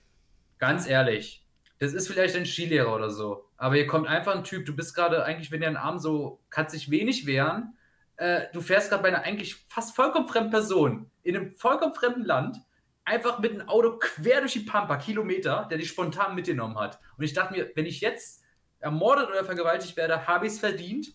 ganz 0.59 0.87
ehrlich, 0.87 1.43
das 1.79 1.93
ist 1.93 2.07
vielleicht 2.07 2.35
ein 2.35 2.45
Skilehrer 2.45 2.93
oder 2.93 3.09
so, 3.09 3.49
aber 3.57 3.73
hier 3.73 3.87
kommt 3.87 4.07
einfach 4.07 4.35
ein 4.35 4.43
Typ, 4.43 4.67
du 4.67 4.75
bist 4.75 4.93
gerade 4.93 5.25
eigentlich, 5.25 5.49
wenn 5.49 5.61
der 5.61 5.69
einen 5.69 5.77
Arm 5.77 5.97
so, 5.97 6.43
kannst 6.51 6.73
sich 6.73 6.91
wenig 6.91 7.25
wehren, 7.25 7.75
äh, 8.17 8.41
du 8.53 8.61
fährst 8.61 8.91
gerade 8.91 9.01
bei 9.01 9.07
einer 9.09 9.23
eigentlich 9.23 9.55
fast 9.67 9.95
vollkommen 9.95 10.27
fremden 10.27 10.51
Person 10.51 11.09
in 11.23 11.35
einem 11.35 11.55
vollkommen 11.55 11.95
fremden 11.95 12.23
Land, 12.23 12.57
einfach 13.03 13.39
mit 13.39 13.51
einem 13.53 13.67
Auto 13.67 13.97
quer 13.97 14.41
durch 14.41 14.53
die 14.53 14.59
Pampa, 14.59 14.97
Kilometer, 14.97 15.65
der 15.71 15.79
dich 15.79 15.89
spontan 15.89 16.35
mitgenommen 16.35 16.77
hat. 16.77 16.99
Und 17.17 17.23
ich 17.23 17.33
dachte 17.33 17.55
mir, 17.55 17.71
wenn 17.73 17.87
ich 17.87 17.99
jetzt 17.99 18.43
ermordet 18.87 19.29
oder 19.29 19.43
vergewaltigt 19.45 19.95
werde, 19.97 20.27
habe 20.27 20.47
ich 20.47 20.53
es 20.53 20.59
verdient 20.59 21.13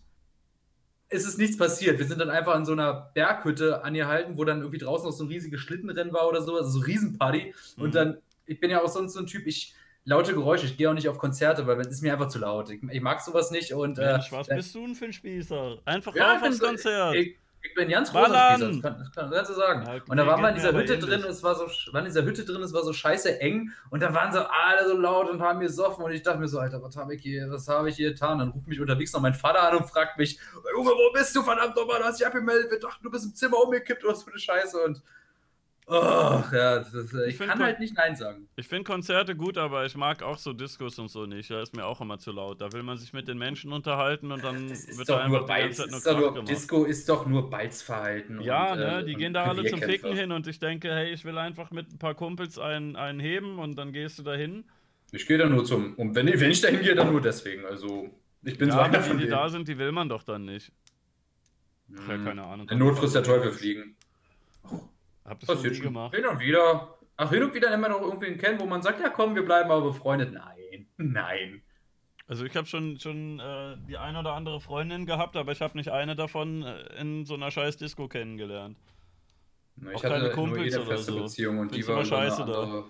es 1.13 1.27
ist 1.27 1.39
nichts 1.39 1.57
passiert. 1.57 1.99
Wir 1.99 2.07
sind 2.07 2.21
dann 2.21 2.31
einfach 2.31 2.57
in 2.57 2.65
so 2.65 2.73
einer 2.73 3.11
Berghütte 3.15 3.85
angehalten, 3.85 4.37
wo 4.39 4.45
dann 4.45 4.61
irgendwie 4.61 4.79
draußen 4.79 5.07
noch 5.07 5.13
so 5.13 5.25
ein 5.25 5.29
riesiges 5.29 5.61
Schlittenrennen 5.61 6.13
war 6.13 6.29
oder 6.29 6.43
so, 6.43 6.57
also 6.57 6.71
so 6.71 6.79
ein 6.79 6.85
Riesenparty. 6.85 7.55
Mhm. 7.77 7.83
Und 7.83 7.95
dann, 7.95 8.19
ich 8.47 8.61
bin 8.61 8.71
ja 8.71 8.83
auch 8.83 8.89
sonst 8.89 9.13
so 9.13 9.21
ein 9.21 9.27
Typ, 9.27 9.47
ich 9.47 9.75
laute 10.05 10.33
Geräusche, 10.33 10.67
ich 10.67 10.77
gehe 10.77 10.89
auch 10.89 10.95
nicht 10.95 11.09
auf 11.09 11.19
Konzerte, 11.19 11.67
weil 11.67 11.79
es 11.81 11.89
ist 11.89 12.03
mir 12.03 12.13
einfach 12.13 12.29
zu 12.29 12.39
laut. 12.39 12.71
Ich, 12.71 12.83
ich 12.83 13.01
mag 13.03 13.21
sowas 13.21 13.51
nicht 13.51 13.75
und. 13.75 13.99
Mensch, 13.99 14.33
äh, 14.33 14.37
was 14.37 14.49
bist 14.49 14.75
du 14.75 14.87
denn 14.87 14.95
für 14.95 15.05
ein 15.05 15.13
Spießer? 15.13 15.79
Einfach 15.85 16.15
ja, 16.17 16.37
auf 16.37 16.43
aufs 16.43 16.59
Konzert. 16.59 17.15
Ich, 17.15 17.37
ich 17.65 17.75
bin 17.75 17.89
ganz 17.89 18.11
großer 18.11 18.27
Spießer, 18.27 18.69
das, 18.69 18.83
kann, 18.83 18.99
das 18.99 19.13
kann, 19.13 19.31
kannst 19.31 19.51
du 19.51 19.55
sagen. 19.55 19.87
Ja, 19.87 20.01
und 20.07 20.17
da 20.17 20.27
waren 20.27 20.43
wir 20.43 20.49
in 20.49 20.55
dieser 20.57 20.73
Hütte 20.73 20.99
drin, 20.99 21.23
es 21.29 21.43
war 21.43 21.55
so, 21.55 21.67
waren 21.93 22.05
in 22.05 22.13
dieser 22.13 22.25
Hütte 22.25 22.45
drin, 22.45 22.63
es 22.63 22.73
war 22.73 22.83
so 22.83 22.93
scheiße 22.93 23.41
eng 23.41 23.71
und 23.91 24.03
da 24.03 24.13
waren 24.13 24.33
so 24.33 24.41
alle 24.41 24.89
so 24.89 24.97
laut 24.97 25.31
und 25.31 25.41
haben 25.41 25.61
gesoffen 25.61 26.05
und 26.05 26.13
ich 26.13 26.23
dachte 26.23 26.41
mir 26.41 26.49
so, 26.49 26.59
Alter, 26.59 26.83
was 26.83 26.97
habe 26.97 27.15
ich 27.15 27.23
hier, 27.23 27.51
was 27.51 27.69
habe 27.69 27.89
ich 27.89 27.97
hier 27.97 28.11
getan? 28.11 28.39
Dann 28.39 28.49
ruft 28.49 28.67
mich 28.67 28.81
unterwegs 28.81 29.13
noch 29.13 29.21
mein 29.21 29.35
Vater 29.35 29.63
an 29.63 29.77
und 29.77 29.89
fragt 29.89 30.19
mich, 30.19 30.39
Junge, 30.75 30.91
wo 30.91 31.13
bist 31.13 31.35
du, 31.37 31.43
verdammt 31.43 31.77
nochmal, 31.77 32.01
du 32.01 32.05
hast 32.05 32.19
dich 32.19 32.27
abgemeldet, 32.27 32.71
wir 32.71 32.81
dachten, 32.81 33.03
du 33.05 33.11
bist 33.11 33.27
im 33.27 33.35
Zimmer 33.35 33.63
umgekippt 33.63 34.05
oder 34.05 34.13
was 34.13 34.25
für 34.25 34.31
eine 34.31 34.41
Scheiße 34.41 34.79
und 34.79 35.03
Oh, 35.95 36.43
ja, 36.53 36.79
das, 36.79 36.95
ich, 36.95 37.39
ich 37.39 37.39
kann 37.39 37.63
halt 37.63 37.79
nicht 37.79 37.95
Nein 37.95 38.17
sagen. 38.17 38.49
Ich 38.57 38.67
finde 38.67 38.85
Konzerte 38.85 39.37
gut, 39.37 39.59
aber 39.59 39.85
ich 39.85 39.95
mag 39.95 40.23
auch 40.23 40.39
so 40.39 40.55
Diskos 40.55 40.99
und 40.99 41.09
so 41.09 41.27
nicht. 41.27 41.51
Da 41.51 41.61
ist 41.61 41.77
mir 41.77 41.85
auch 41.85 42.01
immer 42.01 42.19
zu 42.19 42.33
laut. 42.33 42.63
Da 42.63 42.73
will 42.73 42.83
man 42.83 42.97
sich 42.97 43.13
mit 43.13 43.29
den 43.29 43.37
Menschen 43.37 43.75
unterhalten 43.75 44.33
und 44.33 44.43
dann 44.43 44.71
wird 44.71 45.07
da 45.07 45.19
einfach 45.19 45.45
die 45.45 45.53
ganze 45.53 45.89
Zeit 45.89 46.17
nur, 46.17 46.33
nur. 46.33 46.45
Disco 46.45 46.85
ist 46.85 47.07
doch 47.11 47.27
nur 47.27 47.51
Balzverhalten. 47.51 48.41
Ja, 48.41 48.73
und, 48.73 48.79
ne, 48.79 49.01
äh, 49.01 49.05
die 49.05 49.15
gehen 49.17 49.35
da 49.35 49.45
alle 49.45 49.67
zum 49.67 49.83
Ficken 49.83 50.17
hin 50.17 50.33
und 50.33 50.47
ich 50.47 50.59
denke, 50.59 50.91
hey, 50.91 51.13
ich 51.13 51.27
will 51.27 51.37
einfach 51.37 51.71
mit 51.73 51.93
ein 51.93 51.99
paar 51.99 52.15
Kumpels 52.15 52.59
einen, 52.59 52.97
einen 52.97 53.21
heben 53.21 53.59
und 53.59 53.77
dann 53.77 53.93
gehst 53.93 54.19
du 54.19 54.23
da 54.23 54.33
hin. 54.33 54.65
Ich 55.11 55.27
gehe 55.27 55.37
da 55.37 55.47
nur 55.47 55.67
zum. 55.67 55.95
Und 55.97 56.15
wenn 56.15 56.27
ich, 56.27 56.41
wenn 56.41 56.51
ich 56.51 56.63
da 56.63 56.69
hingehe, 56.69 56.95
dann 56.95 57.13
nur 57.13 57.21
deswegen. 57.21 57.67
Also, 57.67 58.09
ich 58.45 58.57
bin 58.57 58.69
ja, 58.69 58.77
so 58.77 58.81
einer 58.81 58.99
die, 58.99 59.25
die 59.25 59.29
da 59.29 59.51
sind, 59.51 59.69
die 59.69 59.77
will 59.77 59.93
man 59.93 60.09
doch 60.09 60.23
dann 60.23 60.47
nicht. 60.47 60.73
Hm. 61.89 61.99
Ja, 62.09 62.17
keine 62.25 62.45
Ahnung. 62.45 62.67
Der 62.67 62.79
Not 62.79 62.97
frisst 62.97 63.15
der 63.15 63.23
Teufel 63.23 63.53
fliegen. 63.53 63.95
Habt 65.25 65.43
ihr 65.43 65.55
das 65.55 65.81
gemacht? 65.81 66.15
Hin 66.15 66.27
und 66.27 66.41
wieder. 66.41 66.99
Ach, 67.17 67.31
hin 67.31 67.43
und 67.43 67.55
wieder 67.55 67.73
immer 67.73 67.89
noch 67.89 68.01
irgendwen 68.01 68.39
kennen, 68.39 68.59
wo 68.59 68.67
man 68.67 68.83
sagt, 68.83 69.01
ja 69.01 69.09
komm, 69.09 69.35
wir 69.35 69.45
bleiben 69.45 69.71
aber 69.71 69.83
befreundet. 69.83 70.33
Nein, 70.33 70.87
nein. 70.97 71.63
Also 72.27 72.45
ich 72.45 72.57
habe 72.57 72.67
schon, 72.67 72.99
schon 72.99 73.41
äh, 73.41 73.77
die 73.87 73.99
eine 73.99 74.19
oder 74.21 74.33
andere 74.33 74.61
Freundin 74.61 75.07
gehabt, 75.07 75.37
aber 75.37 75.53
ich 75.53 75.61
habe 75.61 75.77
nicht 75.77 75.91
eine 75.91 76.17
davon 76.17 76.63
äh, 76.63 77.01
in 77.01 77.27
so 77.27 77.35
einer 77.35 77.51
scheiß 77.51 77.77
Disco 77.77 78.09
kennengelernt. 78.09 78.79
Na, 79.77 79.91
ich 79.91 79.97
Auch 79.97 80.05
hatte 80.05 80.15
keine 80.15 80.31
Kumpels 80.31 80.57
nur 80.57 80.65
jede 80.65 80.87
feste 80.87 81.13
so. 81.13 81.23
Beziehung 81.23 81.59
und 81.59 81.69
Findest 81.71 81.89
die 81.89 81.93
war 81.93 82.05
scheiße 82.05 82.45
da. 82.47 82.85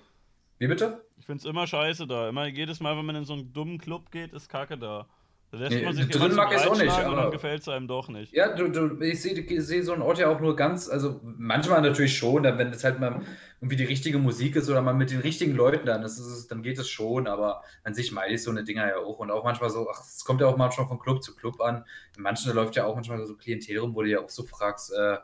Wie 0.58 0.66
bitte? 0.68 1.04
Ich 1.18 1.26
find's 1.26 1.44
immer 1.44 1.66
scheiße 1.66 2.06
da. 2.06 2.28
Immer 2.28 2.46
jedes 2.46 2.80
Mal, 2.80 2.96
wenn 2.96 3.04
man 3.04 3.16
in 3.16 3.24
so 3.24 3.32
einen 3.32 3.52
dummen 3.52 3.78
Club 3.78 4.10
geht, 4.12 4.32
ist 4.32 4.48
Kacke 4.48 4.78
da. 4.78 5.08
Lässt 5.54 5.70
Nee, 5.72 5.82
man 5.84 5.94
sich 5.94 6.08
drin 6.08 6.34
mag 6.34 6.50
ich's 6.50 6.66
auch 6.66 6.72
nicht, 6.78 6.88
und 6.90 7.04
dann 7.04 7.18
aber- 7.18 7.30
gefällt's 7.30 7.68
einem 7.68 7.86
doch 7.86 8.08
nicht. 8.08 8.32
Ja, 8.32 8.54
du, 8.54 8.68
du, 8.68 8.98
ich 9.04 9.20
sehe 9.20 9.60
seh 9.60 9.82
so 9.82 9.92
einen 9.92 10.00
Ort 10.00 10.16
ja 10.18 10.28
auch 10.28 10.40
nur 10.40 10.56
ganz, 10.56 10.88
also 10.88 11.20
manchmal 11.22 11.82
natürlich 11.82 12.16
schon, 12.16 12.42
dann, 12.42 12.56
wenn 12.56 12.70
es 12.70 12.82
halt 12.84 12.98
mal 13.00 13.20
irgendwie 13.60 13.76
die 13.76 13.84
richtige 13.84 14.16
Musik 14.18 14.56
ist 14.56 14.70
oder 14.70 14.80
man 14.80 14.96
mit 14.96 15.10
den 15.10 15.20
richtigen 15.20 15.54
Leuten 15.54 15.84
dann, 15.84 16.02
ist, 16.04 16.46
dann 16.48 16.62
geht 16.62 16.78
es 16.78 16.88
schon, 16.88 17.26
aber 17.26 17.62
an 17.84 17.92
sich 17.92 18.12
meine 18.12 18.32
ich 18.32 18.42
so 18.42 18.50
eine 18.50 18.64
Dinger 18.64 18.88
ja 18.88 18.96
auch 18.96 19.18
und 19.18 19.30
auch 19.30 19.44
manchmal 19.44 19.68
so, 19.68 19.90
ach, 19.92 20.00
es 20.00 20.24
kommt 20.24 20.40
ja 20.40 20.46
auch 20.46 20.56
manchmal 20.56 20.86
von 20.88 20.98
Club 20.98 21.22
zu 21.22 21.34
Club 21.36 21.60
an. 21.60 21.84
In 22.16 22.22
manchen 22.22 22.50
läuft 22.54 22.74
ja 22.76 22.86
auch 22.86 22.94
manchmal 22.94 23.22
so 23.26 23.36
Klientel 23.36 23.78
rum, 23.78 23.94
wo 23.94 24.00
du 24.00 24.08
ja 24.08 24.20
auch 24.20 24.30
so 24.30 24.44
fragst, 24.44 24.90
äh, 24.94 25.18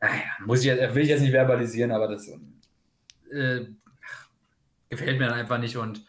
naja, 0.00 0.22
muss 0.46 0.60
ich, 0.60 0.66
jetzt- 0.66 0.94
will 0.96 1.02
ich 1.04 1.08
jetzt 1.10 1.20
nicht 1.20 1.30
verbalisieren, 1.30 1.92
aber 1.92 2.08
das 2.08 2.26
äh, 3.30 3.66
gefällt 4.90 5.18
mir 5.20 5.26
dann 5.28 5.38
einfach 5.38 5.58
nicht 5.58 5.76
und 5.76 6.04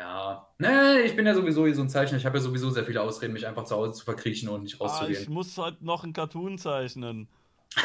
ja, 0.00 0.46
nee, 0.58 1.00
ich 1.02 1.14
bin 1.14 1.26
ja 1.26 1.34
sowieso 1.34 1.66
hier 1.66 1.74
so 1.74 1.82
ein 1.82 1.90
Zeichner, 1.90 2.16
ich 2.16 2.24
habe 2.24 2.38
ja 2.38 2.42
sowieso 2.42 2.70
sehr 2.70 2.84
viele 2.84 3.02
Ausreden, 3.02 3.34
mich 3.34 3.46
einfach 3.46 3.64
zu 3.64 3.76
Hause 3.76 3.92
zu 3.92 4.04
verkriechen 4.04 4.48
und 4.48 4.62
nicht 4.62 4.80
Ah, 4.80 4.84
rauszugehen. 4.84 5.22
ich 5.22 5.28
muss 5.28 5.56
halt 5.58 5.82
noch 5.82 6.02
einen 6.04 6.12
Cartoon 6.14 6.56
zeichnen. 6.58 7.28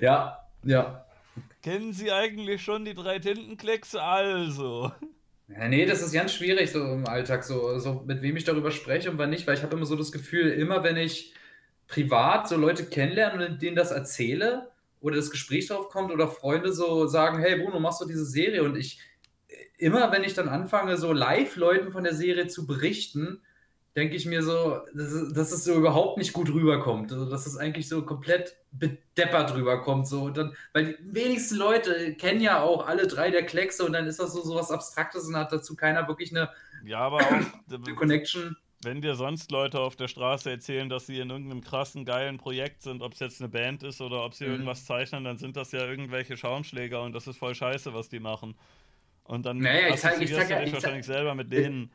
Ja, 0.00 0.38
ja. 0.62 1.04
Kennen 1.62 1.92
Sie 1.92 2.12
eigentlich 2.12 2.62
schon 2.62 2.84
die 2.84 2.94
drei 2.94 3.18
Tintenkleckse? 3.18 4.00
Also. 4.00 4.92
Ja, 5.48 5.68
nee, 5.68 5.84
das 5.84 6.00
ist 6.02 6.12
ganz 6.12 6.32
schwierig 6.32 6.70
so 6.70 6.80
im 6.84 7.06
Alltag, 7.08 7.42
so, 7.44 7.78
so 7.78 8.02
mit 8.06 8.22
wem 8.22 8.36
ich 8.36 8.44
darüber 8.44 8.70
spreche 8.70 9.10
und 9.10 9.18
wann 9.18 9.30
nicht, 9.30 9.46
weil 9.46 9.56
ich 9.56 9.62
habe 9.62 9.74
immer 9.76 9.86
so 9.86 9.96
das 9.96 10.12
Gefühl, 10.12 10.50
immer 10.52 10.84
wenn 10.84 10.96
ich 10.96 11.34
privat 11.88 12.48
so 12.48 12.56
Leute 12.56 12.86
kennenlerne 12.86 13.46
und 13.48 13.60
denen 13.62 13.74
das 13.76 13.90
erzähle 13.90 14.70
oder 15.00 15.16
das 15.16 15.30
Gespräch 15.30 15.66
drauf 15.66 15.88
kommt 15.88 16.12
oder 16.12 16.28
Freunde 16.28 16.72
so 16.72 17.06
sagen, 17.06 17.38
hey 17.40 17.56
Bruno, 17.60 17.80
machst 17.80 18.00
du 18.00 18.06
diese 18.06 18.24
Serie? 18.24 18.62
Und 18.62 18.76
ich, 18.76 19.00
immer 19.84 20.10
wenn 20.12 20.24
ich 20.24 20.34
dann 20.34 20.48
anfange, 20.48 20.96
so 20.96 21.12
live 21.12 21.56
Leuten 21.56 21.92
von 21.92 22.04
der 22.04 22.14
Serie 22.14 22.46
zu 22.48 22.66
berichten, 22.66 23.42
denke 23.96 24.16
ich 24.16 24.26
mir 24.26 24.42
so, 24.42 24.80
dass 24.94 25.12
es, 25.12 25.32
dass 25.34 25.52
es 25.52 25.64
so 25.64 25.74
überhaupt 25.74 26.18
nicht 26.18 26.32
gut 26.32 26.50
rüberkommt. 26.52 27.12
Also, 27.12 27.30
dass 27.30 27.46
es 27.46 27.56
eigentlich 27.56 27.88
so 27.88 28.02
komplett 28.04 28.56
bedeppert 28.72 29.54
rüberkommt. 29.54 30.08
So. 30.08 30.22
Und 30.24 30.36
dann, 30.36 30.56
weil 30.72 30.94
die 30.96 31.14
wenigsten 31.14 31.56
Leute 31.56 32.14
kennen 32.16 32.40
ja 32.40 32.60
auch 32.62 32.86
alle 32.86 33.06
drei 33.06 33.30
der 33.30 33.46
Kleckse 33.46 33.84
und 33.84 33.92
dann 33.92 34.06
ist 34.06 34.18
das 34.18 34.32
so, 34.32 34.42
so 34.42 34.54
was 34.56 34.70
Abstraktes 34.72 35.24
und 35.26 35.36
hat 35.36 35.52
dazu 35.52 35.76
keiner 35.76 36.08
wirklich 36.08 36.30
eine, 36.32 36.50
Ja, 36.80 36.98
aber 37.00 37.26
auch, 37.26 37.46
eine 37.70 37.94
Connection. 37.94 38.56
wenn 38.82 39.00
dir 39.00 39.14
sonst 39.14 39.50
Leute 39.50 39.80
auf 39.80 39.96
der 39.96 40.08
Straße 40.08 40.50
erzählen, 40.50 40.88
dass 40.88 41.06
sie 41.06 41.18
in 41.18 41.30
irgendeinem 41.30 41.62
krassen, 41.62 42.04
geilen 42.04 42.36
Projekt 42.38 42.82
sind, 42.82 43.02
ob 43.02 43.14
es 43.14 43.20
jetzt 43.20 43.40
eine 43.40 43.48
Band 43.48 43.82
ist 43.82 44.00
oder 44.00 44.24
ob 44.24 44.34
sie 44.34 44.46
Mhm. 44.46 44.50
irgendwas 44.50 44.84
zeichnen, 44.84 45.24
dann 45.24 45.38
sind 45.38 45.56
das 45.56 45.72
ja 45.72 45.80
irgendwelche 45.86 46.36
Schaumschläger 46.36 47.02
und 47.02 47.12
das 47.14 47.26
ist 47.26 47.38
voll 47.38 47.54
scheiße, 47.54 47.94
was 47.94 48.08
die 48.10 48.20
machen. 48.20 48.56
Und 49.24 49.46
dann 49.46 49.58
Naja, 49.58 49.88
ich 49.94 50.00
sag- 50.00 50.20
ich 50.20 50.34
sag 50.34 50.48
du 50.48 50.54
dich 50.56 50.66
ich 50.68 50.72
wahrscheinlich 50.74 51.06
selber 51.06 51.34
mit 51.34 51.52
denen. 51.52 51.90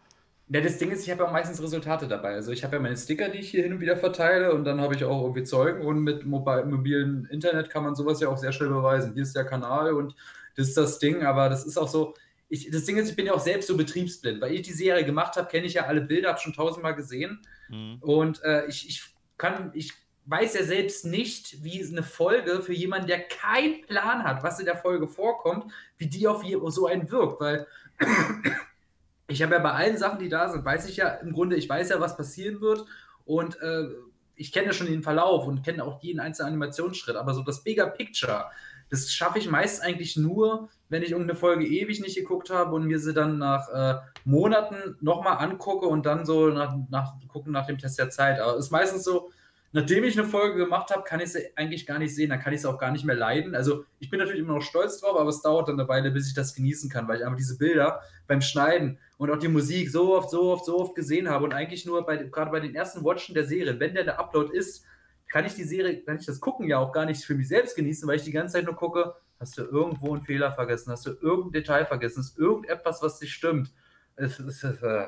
Ja, 0.52 0.62
das 0.62 0.80
Ding 0.80 0.90
ist, 0.92 1.04
ich 1.06 1.12
habe 1.12 1.24
ja 1.26 1.32
meistens 1.32 1.62
Resultate 1.62 2.08
dabei. 2.08 2.34
Also 2.34 2.52
ich 2.52 2.64
habe 2.64 2.78
ja 2.78 2.82
meine 2.82 2.98
Sticker, 2.98 3.30
die 3.30 3.38
ich 3.38 3.52
hier 3.52 3.62
hin 3.62 3.74
und 3.74 3.82
wieder 3.82 3.98
verteile 3.98 4.52
und 4.52 4.66
dann 4.66 4.82
habe 4.82 4.96
ich 4.96 5.04
auch 5.04 5.22
irgendwie 5.22 5.44
Zeugen 5.44 5.86
und 5.86 6.00
mit 6.00 6.24
mobi- 6.26 6.66
mobilen 6.66 7.26
Internet 7.26 7.70
kann 7.70 7.84
man 7.84 7.94
sowas 7.94 8.20
ja 8.20 8.30
auch 8.30 8.38
sehr 8.38 8.52
schnell 8.52 8.70
beweisen. 8.70 9.14
Hier 9.14 9.22
ist 9.22 9.36
der 9.36 9.46
Kanal 9.46 9.94
und 9.94 10.16
das 10.56 10.70
ist 10.70 10.78
das 10.78 10.98
Ding, 10.98 11.24
aber 11.24 11.50
das 11.50 11.66
ist 11.66 11.78
auch 11.78 11.88
so. 11.88 12.16
Ich, 12.52 12.72
das 12.72 12.84
Ding 12.86 12.98
ist, 12.98 13.08
ich 13.12 13.16
bin 13.16 13.28
ja 13.28 13.34
auch 13.34 13.40
selbst 13.40 13.68
so 13.68 13.78
betriebsblind, 13.78 14.42
weil 14.42 14.54
ich 14.54 14.64
die 14.64 14.74
Serie 14.74 15.06
gemacht 15.06 15.36
habe, 15.38 15.48
kenne 15.48 15.68
ich 15.68 15.76
ja 15.76 15.84
alle 15.86 16.02
Bilder, 16.02 16.30
habe 16.30 16.40
schon 16.40 16.54
tausendmal 16.54 16.96
gesehen 16.96 17.42
Mhm. 17.70 17.98
und 18.02 18.44
äh, 18.44 18.66
ich, 18.66 18.90
ich 18.90 19.04
kann, 19.38 19.70
ich 19.76 19.94
weiß 20.30 20.54
ja 20.54 20.64
selbst 20.64 21.06
nicht, 21.06 21.64
wie 21.64 21.84
eine 21.84 22.04
Folge 22.04 22.62
für 22.62 22.74
jemanden, 22.74 23.08
der 23.08 23.22
keinen 23.22 23.82
Plan 23.82 24.24
hat, 24.24 24.44
was 24.44 24.60
in 24.60 24.66
der 24.66 24.78
Folge 24.78 25.08
vorkommt, 25.08 25.72
wie 25.98 26.08
die 26.08 26.28
auf 26.28 26.44
so 26.68 26.88
einen 26.88 27.10
wirkt, 27.10 27.42
weil 27.42 27.68
ich 29.28 29.42
habe 29.42 29.56
ja 29.56 29.60
bei 29.60 29.72
allen 29.72 29.98
Sachen, 29.98 30.20
die 30.20 30.30
da 30.30 30.50
sind, 30.50 30.64
weiß 30.64 30.88
ich 30.88 30.98
ja 30.98 31.10
im 31.10 31.34
Grunde, 31.34 31.56
ich 31.56 31.68
weiß 31.68 31.90
ja, 31.90 32.00
was 32.00 32.16
passieren 32.16 32.62
wird 32.62 32.86
und 33.26 33.60
äh, 33.62 33.88
ich 34.36 34.52
kenne 34.52 34.68
ja 34.68 34.74
schon 34.74 34.88
den 34.88 35.04
Verlauf 35.04 35.48
und 35.48 35.64
kenne 35.64 35.84
auch 35.84 36.02
jeden 36.02 36.20
einzelnen 36.20 36.50
Animationsschritt, 36.50 37.16
aber 37.16 37.34
so 37.34 37.44
das 37.44 37.64
Bigger 37.64 37.88
Picture, 37.88 38.46
das 38.90 39.12
schaffe 39.12 39.40
ich 39.40 39.50
meist 39.50 39.84
eigentlich 39.84 40.16
nur, 40.16 40.70
wenn 40.90 41.04
ich 41.04 41.12
irgendeine 41.12 41.38
Folge 41.38 41.66
ewig 41.66 42.02
nicht 42.02 42.16
geguckt 42.16 42.50
habe 42.50 42.76
und 42.76 42.86
mir 42.86 43.00
sie 43.00 43.14
dann 43.14 43.38
nach 43.38 43.70
äh, 43.70 44.00
Monaten 44.26 44.98
nochmal 45.02 45.38
angucke 45.38 45.86
und 45.88 46.06
dann 46.06 46.26
so 46.26 46.50
nach, 46.50 46.76
nach, 46.90 47.14
gucken 47.28 47.52
nach 47.52 47.68
dem 47.68 47.78
Test 47.78 48.00
der 48.00 48.10
Zeit. 48.10 48.40
Aber 48.40 48.58
es 48.58 48.66
ist 48.66 48.72
meistens 48.72 49.04
so, 49.04 49.32
nachdem 49.72 50.04
ich 50.04 50.18
eine 50.18 50.28
Folge 50.28 50.58
gemacht 50.58 50.90
habe, 50.90 51.04
kann 51.04 51.20
ich 51.20 51.32
sie 51.32 51.56
eigentlich 51.56 51.86
gar 51.86 52.00
nicht 52.00 52.16
sehen, 52.16 52.30
dann 52.30 52.40
kann 52.40 52.54
ich 52.54 52.62
sie 52.62 52.70
auch 52.70 52.80
gar 52.80 52.92
nicht 52.92 53.06
mehr 53.06 53.16
leiden. 53.16 53.56
Also 53.56 53.86
ich 54.00 54.10
bin 54.10 54.20
natürlich 54.20 54.42
immer 54.42 54.56
noch 54.56 54.62
stolz 54.62 55.00
drauf, 55.00 55.18
aber 55.20 55.30
es 55.30 55.42
dauert 55.42 55.68
dann 55.68 55.80
eine 55.80 55.88
Weile, 55.88 56.12
bis 56.12 56.28
ich 56.28 56.34
das 56.34 56.56
genießen 56.56 56.90
kann, 56.90 57.08
weil 57.08 57.20
ich 57.20 57.26
einfach 57.26 57.38
diese 57.38 57.58
Bilder 57.58 58.02
beim 58.28 58.42
Schneiden 58.42 59.00
und 59.18 59.30
auch 59.30 59.38
die 59.38 59.48
Musik 59.48 59.92
so 59.92 60.16
oft, 60.16 60.30
so 60.30 60.52
oft, 60.52 60.66
so 60.66 60.80
oft 60.80 60.96
gesehen 60.96 61.30
habe 61.30 61.46
und 61.46 61.54
eigentlich 61.54 61.86
nur 61.86 62.06
bei, 62.06 62.18
gerade 62.18 62.52
bei 62.52 62.60
den 62.60 62.76
ersten 62.76 63.04
Watchen 63.04 63.36
der 63.36 63.46
Serie, 63.46 63.80
wenn 63.80 63.94
der 63.94 64.04
der 64.04 64.20
Upload 64.20 64.56
ist, 64.56 64.86
kann 65.32 65.46
ich 65.46 65.54
die 65.54 65.64
Serie, 65.64 66.02
kann 66.04 66.18
ich 66.18 66.26
das 66.26 66.40
Gucken 66.40 66.68
ja 66.68 66.80
auch 66.80 66.92
gar 66.92 67.06
nicht 67.06 67.24
für 67.24 67.36
mich 67.36 67.48
selbst 67.48 67.76
genießen, 67.76 68.08
weil 68.08 68.16
ich 68.16 68.24
die 68.24 68.32
ganze 68.32 68.54
Zeit 68.54 68.66
nur 68.66 68.76
gucke, 68.76 69.14
hast 69.40 69.58
du 69.58 69.64
irgendwo 69.64 70.14
einen 70.14 70.24
Fehler 70.24 70.52
vergessen, 70.52 70.92
hast 70.92 71.06
du 71.06 71.12
irgendein 71.22 71.62
Detail 71.62 71.86
vergessen, 71.86 72.22
ist 72.22 72.38
irgendetwas, 72.38 73.02
was 73.02 73.22
nicht 73.22 73.34
stimmt. 73.34 73.72
Es, 74.16 74.40
es, 74.40 74.64
äh, 74.64 75.06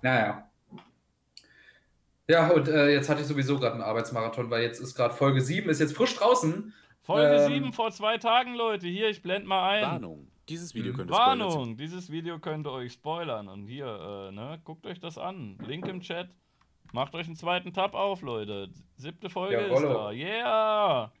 naja. 0.00 0.48
Ja, 2.28 2.48
und 2.50 2.68
äh, 2.68 2.90
jetzt 2.90 3.08
hatte 3.08 3.20
ich 3.22 3.26
sowieso 3.26 3.58
gerade 3.58 3.74
einen 3.74 3.82
Arbeitsmarathon, 3.82 4.48
weil 4.50 4.62
jetzt 4.62 4.80
ist 4.80 4.94
gerade 4.94 5.14
Folge 5.14 5.40
7, 5.40 5.68
ist 5.68 5.80
jetzt 5.80 5.96
frisch 5.96 6.14
draußen. 6.14 6.72
Folge 7.02 7.34
Ähm, 7.34 7.52
7 7.52 7.72
vor 7.72 7.90
zwei 7.90 8.18
Tagen, 8.18 8.54
Leute. 8.54 8.86
Hier, 8.86 9.08
ich 9.10 9.22
blende 9.22 9.48
mal 9.48 9.68
ein. 9.70 9.82
Warnung. 9.82 10.28
Dieses 10.48 10.74
Video 10.74 10.92
Mhm. 10.92 10.96
könnte. 10.96 11.12
Warnung, 11.12 11.76
dieses 11.76 12.10
Video 12.10 12.38
könnte 12.38 12.70
euch 12.70 12.92
spoilern. 12.92 13.48
Und 13.48 13.66
hier, 13.66 13.86
äh, 14.28 14.32
ne, 14.32 14.60
guckt 14.64 14.86
euch 14.86 15.00
das 15.00 15.18
an. 15.18 15.58
Link 15.66 15.86
im 15.88 16.00
Chat. 16.00 16.28
Macht 16.92 17.14
euch 17.14 17.26
einen 17.26 17.36
zweiten 17.36 17.72
Tab 17.72 17.94
auf, 17.94 18.22
Leute. 18.22 18.68
Siebte 18.96 19.30
Folge 19.30 19.56
ist 19.56 19.68
Jawollo. 19.70 19.94
da. 19.94 20.10
Yeah! 20.12 21.12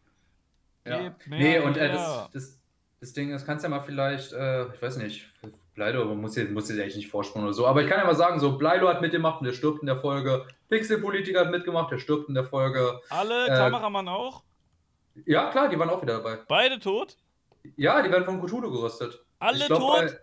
Ja. 0.86 1.00
Gebt 1.02 1.26
mehr 1.28 1.38
Nee, 1.38 1.58
und 1.60 1.76
äh, 1.76 1.88
das, 1.92 2.30
das, 2.32 2.60
das 3.00 3.12
Ding, 3.12 3.30
das 3.30 3.44
kannst 3.46 3.64
du 3.64 3.70
ja 3.70 3.76
mal 3.76 3.82
vielleicht, 3.82 4.32
äh, 4.32 4.66
ich 4.74 4.82
weiß 4.82 4.96
nicht, 4.98 5.30
Bleido, 5.74 6.04
man 6.04 6.20
muss 6.20 6.36
jetzt 6.36 6.50
muss 6.50 6.68
jetzt 6.68 6.80
eigentlich 6.80 6.96
nicht 6.96 7.08
vorspulen 7.10 7.46
oder 7.46 7.54
so, 7.54 7.66
aber 7.66 7.82
ich 7.82 7.88
kann 7.88 7.98
ja 7.98 8.04
mal 8.04 8.14
sagen, 8.14 8.38
so, 8.40 8.58
Bleido 8.58 8.88
hat 8.88 9.00
mitgemacht 9.00 9.40
und 9.40 9.46
der 9.46 9.54
stirbt 9.54 9.80
in 9.80 9.86
der 9.86 9.96
Folge, 9.96 10.46
Pixelpolitiker 10.68 11.40
hat 11.40 11.50
mitgemacht, 11.50 11.90
der 11.90 11.98
stirbt 11.98 12.28
in 12.28 12.34
der 12.34 12.44
Folge. 12.44 13.00
Alle, 13.08 13.46
äh, 13.46 13.56
Kameramann 13.56 14.08
auch? 14.08 14.42
Ja, 15.26 15.50
klar, 15.50 15.68
die 15.68 15.78
waren 15.78 15.88
auch 15.90 16.02
wieder 16.02 16.18
dabei. 16.18 16.38
Beide 16.48 16.78
tot? 16.78 17.16
Ja, 17.76 18.02
die 18.02 18.10
werden 18.10 18.24
von 18.24 18.40
Cthulhu 18.42 18.70
gerüstet. 18.70 19.24
Alle 19.38 19.66
glaub, 19.66 19.78
tot? 19.80 19.96
bei- 20.06 20.18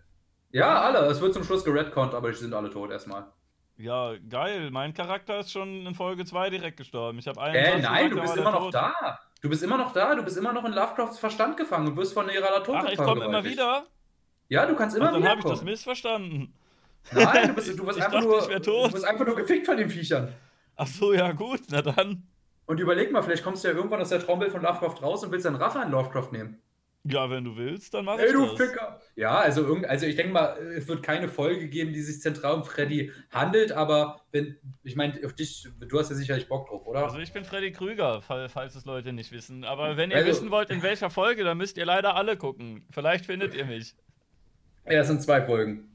ja, 0.52 0.82
alle. 0.82 1.00
Es 1.08 1.22
wird 1.22 1.34
zum 1.34 1.44
Schluss 1.44 1.64
geredconnt, 1.64 2.14
aber 2.14 2.30
die 2.32 2.38
sind 2.38 2.54
alle 2.54 2.70
tot 2.70 2.92
erstmal. 2.92 3.26
Ja, 3.78 4.14
geil. 4.30 4.72
Mein 4.72 4.94
Charakter 4.94 5.40
ist 5.40 5.52
schon 5.52 5.86
in 5.86 5.96
Folge 5.96 6.26
2 6.26 6.50
direkt 6.50 6.78
gestorben. 6.78 7.20
Ich 7.20 7.28
habe 7.28 7.40
einen. 7.42 7.56
Äh, 7.56 7.80
nein, 7.80 8.10
du 8.10 8.20
bist 8.20 8.36
immer 8.36 8.52
noch 8.52 8.72
da. 8.72 9.20
Du 9.42 9.50
bist 9.50 9.64
immer 9.64 9.78
noch 9.78 9.94
da. 9.94 10.16
Du 10.16 10.24
bist 10.24 10.38
immer 10.38 10.52
noch 10.52 10.66
in 10.66 10.74
Lovecrafts 10.74 11.18
Verstand 11.20 11.56
gefangen 11.56 11.88
und 11.88 11.96
wirst 11.98 12.14
von 12.14 12.30
ihrer 12.30 12.62
Tod 12.64 12.76
Ach, 12.78 12.90
ich 12.90 12.98
komme 12.98 13.24
immer 13.26 13.44
wieder? 13.44 13.86
Ja, 14.50 14.66
du 14.66 14.76
kannst 14.76 14.96
immer 14.98 15.08
Ach, 15.08 15.12
dann 15.12 15.22
wieder 15.22 15.30
habe 15.32 15.40
ich 15.42 15.46
das 15.46 15.64
missverstanden. 15.64 16.54
Nein, 17.12 17.48
du 17.50 17.54
bist, 17.54 17.68
du 17.80 17.90
Ich 17.90 18.04
einfach 18.04 18.22
nur, 18.22 18.42
du 18.42 18.94
wirst 18.94 19.06
einfach 19.06 19.26
nur 19.26 19.36
gefickt 19.36 19.66
von 19.66 19.78
den 19.78 19.90
Viechern. 19.90 20.34
Ach 20.76 20.88
so, 20.88 21.14
ja 21.14 21.32
gut, 21.32 21.62
na 21.70 21.82
dann. 21.82 22.24
Und 22.66 22.80
überleg 22.80 23.12
mal, 23.12 23.22
vielleicht 23.22 23.44
kommst 23.44 23.64
du 23.64 23.68
ja 23.70 23.74
irgendwann 23.74 24.02
aus 24.02 24.10
der 24.10 24.20
Traumwelt 24.20 24.52
von 24.52 24.62
Lovecraft 24.62 25.02
raus 25.02 25.24
und 25.24 25.32
willst 25.32 25.46
dann 25.46 25.56
Rache 25.56 25.80
an 25.80 25.92
Lovecraft 25.92 26.32
nehmen. 26.32 26.62
Ja, 27.06 27.30
wenn 27.30 27.46
du 27.46 27.56
willst, 27.56 27.94
dann 27.94 28.06
mach 28.06 28.20
Ey, 28.20 28.28
ich 28.28 28.34
du 28.34 28.46
das. 28.46 28.58
Ficker! 28.58 29.00
Ja, 29.16 29.40
also, 29.40 29.66
irgend, 29.66 29.86
also 29.86 30.06
ich 30.06 30.16
denke 30.18 30.34
mal, 30.34 30.58
es 30.78 30.88
wird 30.88 31.02
keine 31.02 31.30
Folge 31.30 31.68
geben, 31.70 31.94
die 31.94 32.02
sich 32.02 32.22
zentral 32.22 32.56
um 32.56 32.66
Freddy 32.66 33.12
handelt, 33.32 33.72
aber 33.72 34.20
wenn, 34.32 34.58
ich 34.84 34.96
meine, 34.98 35.18
auf 35.26 35.34
dich, 35.34 35.68
du 35.80 35.98
hast 35.98 36.10
ja 36.10 36.16
sicherlich 36.18 36.50
Bock 36.50 36.68
drauf, 36.68 36.86
oder? 36.86 37.06
Also 37.06 37.20
ich 37.20 37.32
bin 37.32 37.46
Freddy 37.46 37.72
Krüger, 37.72 38.22
fall- 38.22 38.50
falls 38.50 38.76
es 38.76 38.84
Leute 38.86 39.14
nicht 39.14 39.32
wissen. 39.32 39.64
Aber 39.64 39.96
wenn 39.96 40.12
ihr 40.12 40.18
Also- 40.18 40.28
wissen 40.30 40.52
wollt, 40.52 40.70
in 40.70 40.84
welcher 40.84 41.10
Folge, 41.10 41.44
dann 41.46 41.58
müsst 41.58 41.78
ihr 41.78 41.86
leider 41.86 42.16
alle 42.16 42.36
gucken. 42.36 42.86
Vielleicht 42.92 43.26
findet 43.26 43.54
ihr 43.56 43.66
mich. 43.66 43.96
Ja, 44.90 45.02
es 45.02 45.08
sind 45.08 45.22
zwei 45.22 45.42
Folgen. 45.46 45.86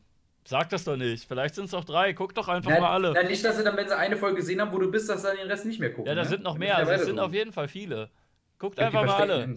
Sagt 0.46 0.72
das 0.72 0.84
doch 0.84 0.96
nicht. 0.96 1.26
Vielleicht 1.26 1.54
sind 1.54 1.64
es 1.66 1.74
auch 1.74 1.84
drei. 1.84 2.12
Guckt 2.12 2.36
doch 2.36 2.48
einfach 2.48 2.70
Nein, 2.70 2.82
mal 2.82 2.90
alle. 2.90 3.12
nein, 3.12 3.28
nicht, 3.28 3.42
dass 3.44 3.56
sie 3.56 3.64
dann, 3.64 3.76
wenn 3.76 3.88
sie 3.88 3.96
eine 3.96 4.16
Folge 4.16 4.36
gesehen 4.36 4.60
haben, 4.60 4.72
wo 4.72 4.78
du 4.78 4.90
bist, 4.90 5.08
dass 5.08 5.22
sie 5.22 5.28
dann 5.28 5.36
den 5.38 5.46
Rest 5.46 5.64
nicht 5.64 5.80
mehr 5.80 5.90
gucken. 5.90 6.06
ja, 6.06 6.14
da 6.14 6.22
ne? 6.22 6.28
sind 6.28 6.42
noch 6.42 6.58
mehr. 6.58 6.76
Also 6.76 6.92
es 6.92 7.06
sind 7.06 7.18
auf 7.18 7.32
jeden 7.32 7.52
Fall 7.52 7.66
viele. 7.68 8.10
Guckt. 8.58 8.78
Die 8.78 8.82
einfach 8.82 9.04
mal 9.06 9.20
alle. 9.22 9.54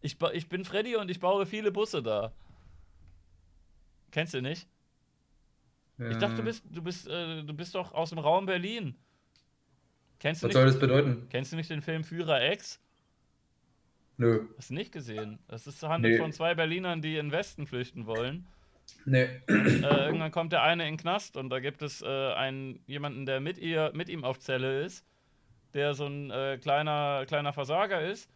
Ich, 0.00 0.16
ich 0.32 0.48
bin 0.48 0.64
Freddy 0.64 0.96
und 0.96 1.10
ich 1.10 1.20
baue 1.20 1.44
viele 1.44 1.70
Busse 1.70 2.02
da. 2.02 2.32
Kennst 4.10 4.32
du 4.34 4.40
nicht? 4.40 4.66
Ich 5.98 6.16
dachte, 6.16 6.36
du 6.36 6.40
Ähm, 6.40 6.44
bist, 6.46 6.64
du 6.70 6.82
bist, 6.82 7.08
äh, 7.08 7.42
du 7.42 7.52
bist 7.52 7.74
doch 7.74 7.92
aus 7.92 8.08
dem 8.08 8.18
Raum 8.18 8.46
Berlin. 8.46 8.96
Kennst 10.18 10.42
du, 10.42 10.46
Was 10.46 10.54
soll 10.54 10.64
nicht, 10.64 10.74
das 10.74 10.80
bedeuten? 10.80 11.26
kennst 11.28 11.52
du 11.52 11.56
nicht 11.56 11.68
den 11.68 11.82
Film 11.82 12.02
Führer 12.02 12.50
X? 12.52 12.80
Nö. 14.16 14.46
Hast 14.56 14.70
du 14.70 14.74
nicht 14.74 14.92
gesehen? 14.92 15.38
Das 15.48 15.66
ist 15.66 15.82
handelt 15.82 16.14
Nee. 16.14 16.18
von 16.18 16.32
zwei 16.32 16.54
Berlinern, 16.54 17.02
die 17.02 17.16
in 17.18 17.26
den 17.26 17.32
Westen 17.32 17.66
flüchten 17.66 18.06
wollen. 18.06 18.46
Nee. 19.04 19.28
äh, 19.48 19.82
irgendwann 20.06 20.30
kommt 20.30 20.52
der 20.52 20.62
eine 20.62 20.84
in 20.88 20.94
den 20.96 21.00
Knast 21.00 21.36
und 21.36 21.50
da 21.50 21.60
gibt 21.60 21.82
es 21.82 22.02
äh, 22.02 22.32
einen, 22.32 22.82
jemanden, 22.86 23.26
der 23.26 23.40
mit, 23.40 23.58
ihr, 23.58 23.90
mit 23.94 24.08
ihm 24.08 24.24
auf 24.24 24.38
Zelle 24.38 24.82
ist, 24.82 25.04
der 25.74 25.94
so 25.94 26.06
ein 26.06 26.30
äh, 26.30 26.58
kleiner, 26.58 27.24
kleiner 27.26 27.52
Versager 27.52 28.00
ist, 28.00 28.30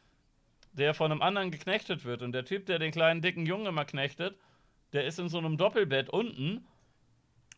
der 0.72 0.94
von 0.94 1.12
einem 1.12 1.22
anderen 1.22 1.50
geknechtet 1.50 2.04
wird. 2.04 2.22
Und 2.22 2.32
der 2.32 2.44
Typ, 2.44 2.66
der 2.66 2.78
den 2.78 2.92
kleinen, 2.92 3.22
dicken 3.22 3.46
Jungen 3.46 3.66
immer 3.66 3.84
knechtet, 3.84 4.36
der 4.92 5.04
ist 5.06 5.18
in 5.18 5.28
so 5.28 5.38
einem 5.38 5.56
Doppelbett 5.56 6.08
unten 6.10 6.66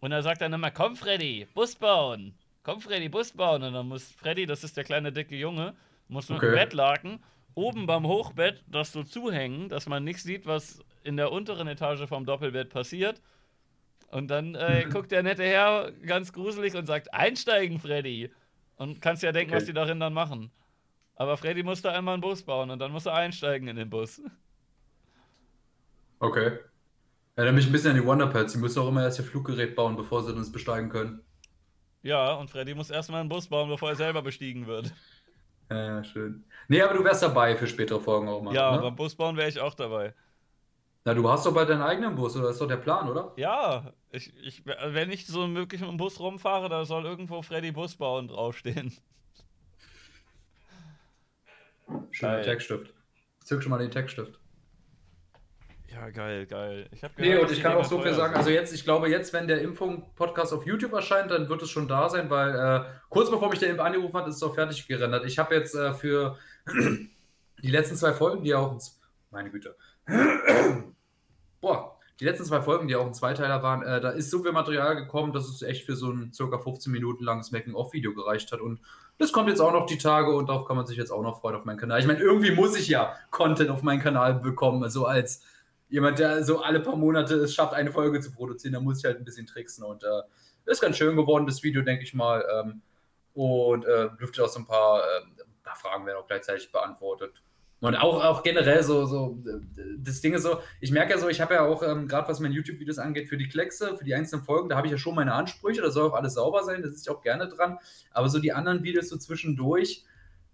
und 0.00 0.12
er 0.12 0.22
sagt 0.22 0.40
dann 0.40 0.52
immer, 0.52 0.70
komm 0.70 0.96
Freddy, 0.96 1.46
Bus 1.54 1.76
bauen. 1.76 2.34
Komm 2.62 2.80
Freddy, 2.80 3.08
Bus 3.08 3.32
bauen. 3.32 3.62
Und 3.62 3.72
dann 3.72 3.88
muss 3.88 4.10
Freddy, 4.12 4.46
das 4.46 4.64
ist 4.64 4.76
der 4.76 4.84
kleine 4.84 5.12
dicke 5.12 5.36
Junge, 5.36 5.74
muss 6.08 6.28
mit 6.28 6.38
Okay. 6.38 6.46
dem 6.48 6.54
Bettlaken 6.54 7.18
oben 7.54 7.86
beim 7.86 8.06
Hochbett 8.06 8.62
das 8.66 8.92
so 8.92 9.02
zuhängen, 9.02 9.68
dass 9.68 9.86
man 9.88 10.04
nicht 10.04 10.22
sieht, 10.22 10.46
was 10.46 10.82
in 11.06 11.16
der 11.16 11.32
unteren 11.32 11.68
Etage 11.68 12.06
vom 12.08 12.26
Doppelbett 12.26 12.70
passiert. 12.70 13.22
Und 14.10 14.28
dann 14.28 14.54
äh, 14.54 14.86
guckt 14.92 15.12
der 15.12 15.22
nette 15.22 15.44
Herr 15.44 15.92
ganz 16.06 16.32
gruselig 16.32 16.74
und 16.74 16.86
sagt, 16.86 17.12
einsteigen, 17.14 17.78
Freddy. 17.80 18.30
Und 18.76 19.00
kannst 19.00 19.22
ja 19.22 19.32
denken, 19.32 19.52
Okay. 19.52 19.58
was 19.60 19.66
die 19.66 19.72
darin 19.72 20.00
dann 20.00 20.12
machen. 20.12 20.50
Aber 21.14 21.36
Freddy 21.36 21.62
muss 21.62 21.80
da 21.80 21.92
einmal 21.92 22.14
einen 22.14 22.20
Bus 22.20 22.42
bauen 22.42 22.70
und 22.70 22.78
dann 22.78 22.92
muss 22.92 23.06
er 23.06 23.14
einsteigen 23.14 23.68
in 23.68 23.76
den 23.76 23.90
Bus. 23.90 24.20
Okay. 26.18 26.58
Erinnert 27.34 27.56
mich 27.56 27.66
ein 27.66 27.72
bisschen 27.72 27.90
an 27.90 27.96
die 27.96 28.06
Wonderpads. 28.06 28.54
Die 28.54 28.58
müssen 28.58 28.80
auch 28.80 28.88
immer 28.88 29.02
erst 29.02 29.18
ihr 29.18 29.24
Fluggerät 29.26 29.76
bauen, 29.76 29.96
bevor 29.96 30.22
sie 30.22 30.32
uns 30.32 30.50
besteigen 30.50 30.88
können. 30.88 31.20
Ja, 32.02 32.32
und 32.34 32.50
Freddy 32.50 32.74
muss 32.74 32.88
erstmal 32.88 33.20
einen 33.20 33.28
Bus 33.28 33.48
bauen, 33.48 33.68
bevor 33.68 33.90
er 33.90 33.96
selber 33.96 34.22
bestiegen 34.22 34.66
wird. 34.66 34.94
Ja, 35.70 35.76
ja, 35.96 36.04
schön. 36.04 36.44
Nee, 36.68 36.80
aber 36.80 36.94
du 36.94 37.04
wärst 37.04 37.22
dabei 37.22 37.54
für 37.56 37.66
spätere 37.66 38.00
Folgen 38.00 38.28
auch 38.28 38.40
mal. 38.40 38.54
Ja, 38.54 38.74
ne? 38.76 38.80
beim 38.80 38.96
Bus 38.96 39.14
bauen 39.14 39.36
wäre 39.36 39.48
ich 39.48 39.60
auch 39.60 39.74
dabei. 39.74 40.14
Na, 41.06 41.14
du 41.14 41.30
hast 41.30 41.46
doch 41.46 41.54
bald 41.54 41.68
deinen 41.68 41.82
eigenen 41.82 42.16
Bus, 42.16 42.34
oder? 42.34 42.46
Das 42.46 42.56
ist 42.56 42.60
doch 42.60 42.66
der 42.66 42.78
Plan, 42.78 43.08
oder? 43.08 43.32
Ja, 43.36 43.92
ich, 44.10 44.34
ich, 44.44 44.64
wenn 44.66 45.08
ich 45.12 45.24
so 45.24 45.54
wirklich 45.54 45.80
mit 45.80 45.88
dem 45.88 45.98
Bus 45.98 46.18
rumfahre, 46.18 46.68
da 46.68 46.84
soll 46.84 47.04
irgendwo 47.04 47.42
Freddy 47.42 47.70
Bus 47.70 47.94
bauen 47.94 48.26
draufstehen. 48.26 48.92
Schöner. 52.10 52.42
Textstift. 52.42 52.92
Zück 53.44 53.62
schon 53.62 53.70
mal 53.70 53.78
den 53.78 53.92
Textstift. 53.92 54.36
Ja, 55.86 56.10
geil, 56.10 56.44
geil. 56.46 56.88
Ich 56.90 57.04
hab 57.04 57.16
Nee, 57.18 57.28
gehört, 57.28 57.50
und 57.50 57.52
ich 57.52 57.62
kann 57.62 57.76
auch 57.76 57.84
so 57.84 58.00
viel 58.02 58.12
sagen. 58.12 58.32
sind. 58.32 58.38
Also 58.38 58.50
jetzt, 58.50 58.74
ich 58.74 58.82
glaube 58.82 59.08
jetzt, 59.08 59.32
wenn 59.32 59.46
der 59.46 59.60
Impfung-Podcast 59.62 60.52
auf 60.52 60.66
YouTube 60.66 60.92
erscheint, 60.92 61.30
dann 61.30 61.48
wird 61.48 61.62
es 61.62 61.70
schon 61.70 61.86
da 61.86 62.08
sein, 62.08 62.28
weil 62.30 62.52
äh, 62.52 62.84
kurz 63.10 63.30
bevor 63.30 63.48
mich 63.48 63.60
der 63.60 63.70
Imp 63.70 63.80
angerufen 63.80 64.16
hat, 64.16 64.26
ist 64.26 64.34
es 64.34 64.42
auch 64.42 64.56
fertig 64.56 64.88
gerendert. 64.88 65.24
Ich 65.24 65.38
habe 65.38 65.54
jetzt 65.54 65.76
äh, 65.76 65.94
für 65.94 66.36
die 67.62 67.70
letzten 67.70 67.94
zwei 67.94 68.12
Folgen, 68.12 68.42
die 68.42 68.56
auch, 68.56 68.76
meine 69.30 69.50
Güte, 69.50 69.76
boah, 71.66 71.98
die 72.20 72.24
letzten 72.24 72.44
zwei 72.44 72.62
Folgen, 72.62 72.86
die 72.86 72.94
auch 72.94 73.04
ein 73.04 73.12
Zweiteiler 73.12 73.60
waren, 73.62 73.82
äh, 73.82 74.00
da 74.00 74.10
ist 74.10 74.30
so 74.30 74.40
viel 74.42 74.52
Material 74.52 74.94
gekommen, 74.94 75.32
dass 75.32 75.48
es 75.48 75.62
echt 75.62 75.84
für 75.84 75.96
so 75.96 76.10
ein 76.10 76.32
circa 76.32 76.58
15 76.58 76.92
Minuten 76.92 77.24
langes 77.24 77.50
Making-of-Video 77.50 78.14
gereicht 78.14 78.52
hat. 78.52 78.60
Und 78.60 78.80
das 79.18 79.32
kommt 79.32 79.48
jetzt 79.48 79.60
auch 79.60 79.72
noch 79.72 79.86
die 79.86 79.98
Tage 79.98 80.34
und 80.34 80.48
darauf 80.48 80.66
kann 80.66 80.76
man 80.76 80.86
sich 80.86 80.96
jetzt 80.96 81.10
auch 81.10 81.22
noch 81.22 81.40
freuen 81.40 81.56
auf 81.56 81.64
meinen 81.64 81.76
Kanal. 81.78 81.98
Ich 81.98 82.06
meine, 82.06 82.20
irgendwie 82.20 82.52
muss 82.52 82.78
ich 82.78 82.86
ja 82.86 83.16
Content 83.30 83.70
auf 83.70 83.82
meinen 83.82 84.00
Kanal 84.00 84.34
bekommen, 84.34 84.84
also 84.84 85.06
als 85.06 85.42
jemand, 85.88 86.20
der 86.20 86.44
so 86.44 86.60
alle 86.60 86.80
paar 86.80 86.96
Monate 86.96 87.34
es 87.34 87.52
schafft, 87.52 87.74
eine 87.74 87.90
Folge 87.90 88.20
zu 88.20 88.32
produzieren, 88.32 88.74
da 88.74 88.80
muss 88.80 88.98
ich 88.98 89.04
halt 89.04 89.18
ein 89.18 89.24
bisschen 89.24 89.46
tricksen. 89.46 89.84
Und 89.84 90.04
äh, 90.04 90.22
ist 90.66 90.80
ganz 90.80 90.96
schön 90.96 91.16
geworden, 91.16 91.46
das 91.46 91.62
Video, 91.64 91.82
denke 91.82 92.04
ich 92.04 92.14
mal. 92.14 92.44
Ähm, 92.60 92.82
und 93.34 93.84
äh, 93.84 94.08
dürfte 94.18 94.42
auch 94.44 94.48
so 94.48 94.60
ein 94.60 94.66
paar, 94.66 95.00
äh, 95.00 95.22
ein 95.42 95.62
paar 95.62 95.76
Fragen 95.76 96.06
werden 96.06 96.18
auch 96.18 96.26
gleichzeitig 96.26 96.72
beantwortet. 96.72 97.42
Und 97.80 97.94
auch, 97.94 98.24
auch 98.24 98.42
generell 98.42 98.82
so, 98.82 99.04
so, 99.04 99.38
das 99.98 100.22
Ding 100.22 100.32
ist 100.32 100.42
so, 100.42 100.60
ich 100.80 100.90
merke 100.90 101.12
ja 101.12 101.18
so, 101.18 101.28
ich 101.28 101.42
habe 101.42 101.54
ja 101.54 101.66
auch, 101.66 101.82
ähm, 101.82 102.08
gerade 102.08 102.26
was 102.26 102.40
meine 102.40 102.54
YouTube-Videos 102.54 102.98
angeht, 102.98 103.28
für 103.28 103.36
die 103.36 103.48
Kleckse, 103.48 103.96
für 103.96 104.04
die 104.04 104.14
einzelnen 104.14 104.44
Folgen, 104.44 104.70
da 104.70 104.76
habe 104.76 104.86
ich 104.86 104.92
ja 104.92 104.98
schon 104.98 105.14
meine 105.14 105.34
Ansprüche, 105.34 105.82
da 105.82 105.90
soll 105.90 106.08
auch 106.08 106.14
alles 106.14 106.34
sauber 106.34 106.64
sein, 106.64 106.82
da 106.82 106.88
sitze 106.88 107.02
ich 107.02 107.10
auch 107.14 107.20
gerne 107.20 107.48
dran. 107.48 107.78
Aber 108.12 108.30
so 108.30 108.38
die 108.38 108.52
anderen 108.52 108.82
Videos 108.82 109.10
so 109.10 109.18
zwischendurch, 109.18 110.04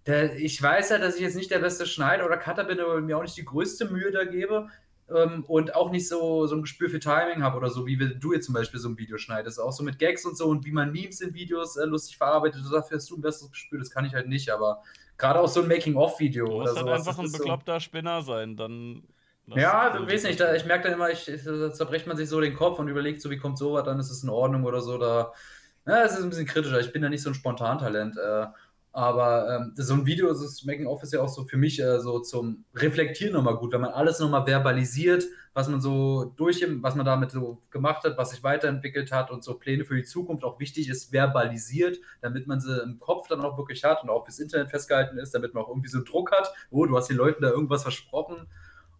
der, 0.05 0.35
ich 0.35 0.61
weiß 0.61 0.89
ja, 0.89 0.97
dass 0.97 1.15
ich 1.15 1.21
jetzt 1.21 1.37
nicht 1.37 1.49
der 1.49 1.59
beste 1.59 1.85
Schneider 1.85 2.25
oder 2.25 2.37
Cutter 2.37 2.65
bin, 2.65 2.81
aber 2.81 2.99
mir 2.99 3.17
auch 3.17 3.21
nicht 3.21 3.37
die 3.37 3.45
größte 3.45 3.89
Mühe 3.89 4.11
da 4.11 4.25
gebe 4.25 4.67
ähm, 5.09 5.45
und 5.47 5.75
auch 5.75 5.91
nicht 5.91 6.09
so, 6.09 6.45
so 6.45 6.55
ein 6.55 6.61
Gespür 6.61 6.89
für 6.89 6.99
Timing 6.99 7.41
habe 7.41 7.57
oder 7.57 7.69
so, 7.69 7.85
wie 7.85 7.97
du 7.97 8.33
jetzt 8.33 8.45
zum 8.45 8.53
Beispiel 8.53 8.81
so 8.81 8.89
ein 8.89 8.97
Video 8.97 9.17
schneidest. 9.17 9.61
Auch 9.61 9.71
so 9.71 9.83
mit 9.83 9.97
Gags 9.97 10.25
und 10.25 10.37
so 10.37 10.47
und 10.47 10.65
wie 10.65 10.71
man 10.71 10.91
Memes 10.91 11.21
in 11.21 11.33
Videos 11.33 11.77
äh, 11.77 11.85
lustig 11.85 12.17
verarbeitet. 12.17 12.63
Dafür 12.69 12.97
hast 12.97 13.09
du 13.09 13.15
ein 13.15 13.21
besseres 13.21 13.51
Gespür, 13.51 13.79
das 13.79 13.91
kann 13.91 14.03
ich 14.03 14.13
halt 14.13 14.27
nicht, 14.27 14.49
aber 14.49 14.83
gerade 15.17 15.39
auch 15.39 15.47
so 15.47 15.61
ein 15.61 15.67
Making-of-Video 15.67 16.45
Du 16.45 16.51
oder 16.53 16.63
musst 16.71 16.77
halt 16.77 16.89
einfach 16.89 17.19
ein 17.19 17.25
ist 17.25 17.31
so- 17.33 17.37
bekloppter 17.39 17.79
Spinner 17.79 18.21
sein, 18.21 18.55
dann. 18.57 19.03
ja, 19.47 19.89
du 19.89 20.07
weißt 20.07 20.25
nicht, 20.25 20.39
da, 20.39 20.53
ich 20.55 20.65
merke 20.65 20.85
dann 20.85 20.93
immer, 20.93 21.09
ich, 21.09 21.25
da 21.45 21.71
zerbrecht 21.73 22.07
man 22.07 22.17
sich 22.17 22.29
so 22.29 22.39
den 22.41 22.53
Kopf 22.53 22.79
und 22.79 22.87
überlegt 22.87 23.21
so, 23.21 23.29
wie 23.29 23.37
kommt 23.37 23.57
sowas, 23.57 23.83
dann 23.83 23.99
ist 23.99 24.09
es 24.09 24.23
in 24.23 24.29
Ordnung 24.29 24.63
oder 24.63 24.81
so. 24.81 24.97
Da, 24.97 25.33
ja, 25.85 26.03
es 26.03 26.13
ist 26.13 26.23
ein 26.23 26.29
bisschen 26.29 26.45
kritischer. 26.47 26.79
Ich 26.79 26.93
bin 26.93 27.01
da 27.01 27.09
nicht 27.09 27.21
so 27.23 27.29
ein 27.29 27.33
Spontantalent. 27.35 28.17
Äh, 28.17 28.45
aber 28.93 29.49
ähm, 29.49 29.73
so 29.75 29.95
ein 29.95 30.05
Video, 30.05 30.27
das 30.27 30.63
Making-of 30.65 31.01
ist 31.01 31.13
ja 31.13 31.21
auch 31.21 31.27
so 31.27 31.45
für 31.45 31.57
mich 31.57 31.81
äh, 31.81 31.99
so 31.99 32.19
zum 32.19 32.63
Reflektieren 32.75 33.33
nochmal 33.33 33.57
gut, 33.57 33.73
wenn 33.73 33.81
man 33.81 33.89
alles 33.89 34.19
nochmal 34.19 34.45
verbalisiert, 34.45 35.25
was 35.55 35.67
man 35.67 35.81
so 35.81 36.31
durch, 36.37 36.63
was 36.81 36.93
man 36.93 37.03
damit 37.03 37.31
so 37.31 37.63
gemacht 37.71 38.03
hat, 38.03 38.19
was 38.19 38.29
sich 38.29 38.43
weiterentwickelt 38.43 39.11
hat 39.11 39.31
und 39.31 39.43
so 39.43 39.55
Pläne 39.55 39.83
für 39.83 39.95
die 39.95 40.03
Zukunft 40.03 40.43
auch 40.43 40.59
wichtig 40.59 40.89
ist, 40.89 41.09
verbalisiert, 41.09 41.97
damit 42.21 42.45
man 42.45 42.61
sie 42.61 42.83
im 42.83 42.99
Kopf 42.99 43.27
dann 43.27 43.41
auch 43.41 43.57
wirklich 43.57 43.83
hat 43.83 44.03
und 44.03 44.11
auch 44.11 44.25
fürs 44.25 44.37
Internet 44.37 44.69
festgehalten 44.69 45.17
ist, 45.17 45.33
damit 45.33 45.55
man 45.55 45.63
auch 45.63 45.69
irgendwie 45.69 45.89
so 45.89 46.03
Druck 46.03 46.31
hat, 46.31 46.53
oh, 46.69 46.85
du 46.85 46.95
hast 46.95 47.09
den 47.09 47.17
Leuten 47.17 47.41
da 47.41 47.49
irgendwas 47.49 47.81
versprochen. 47.81 48.47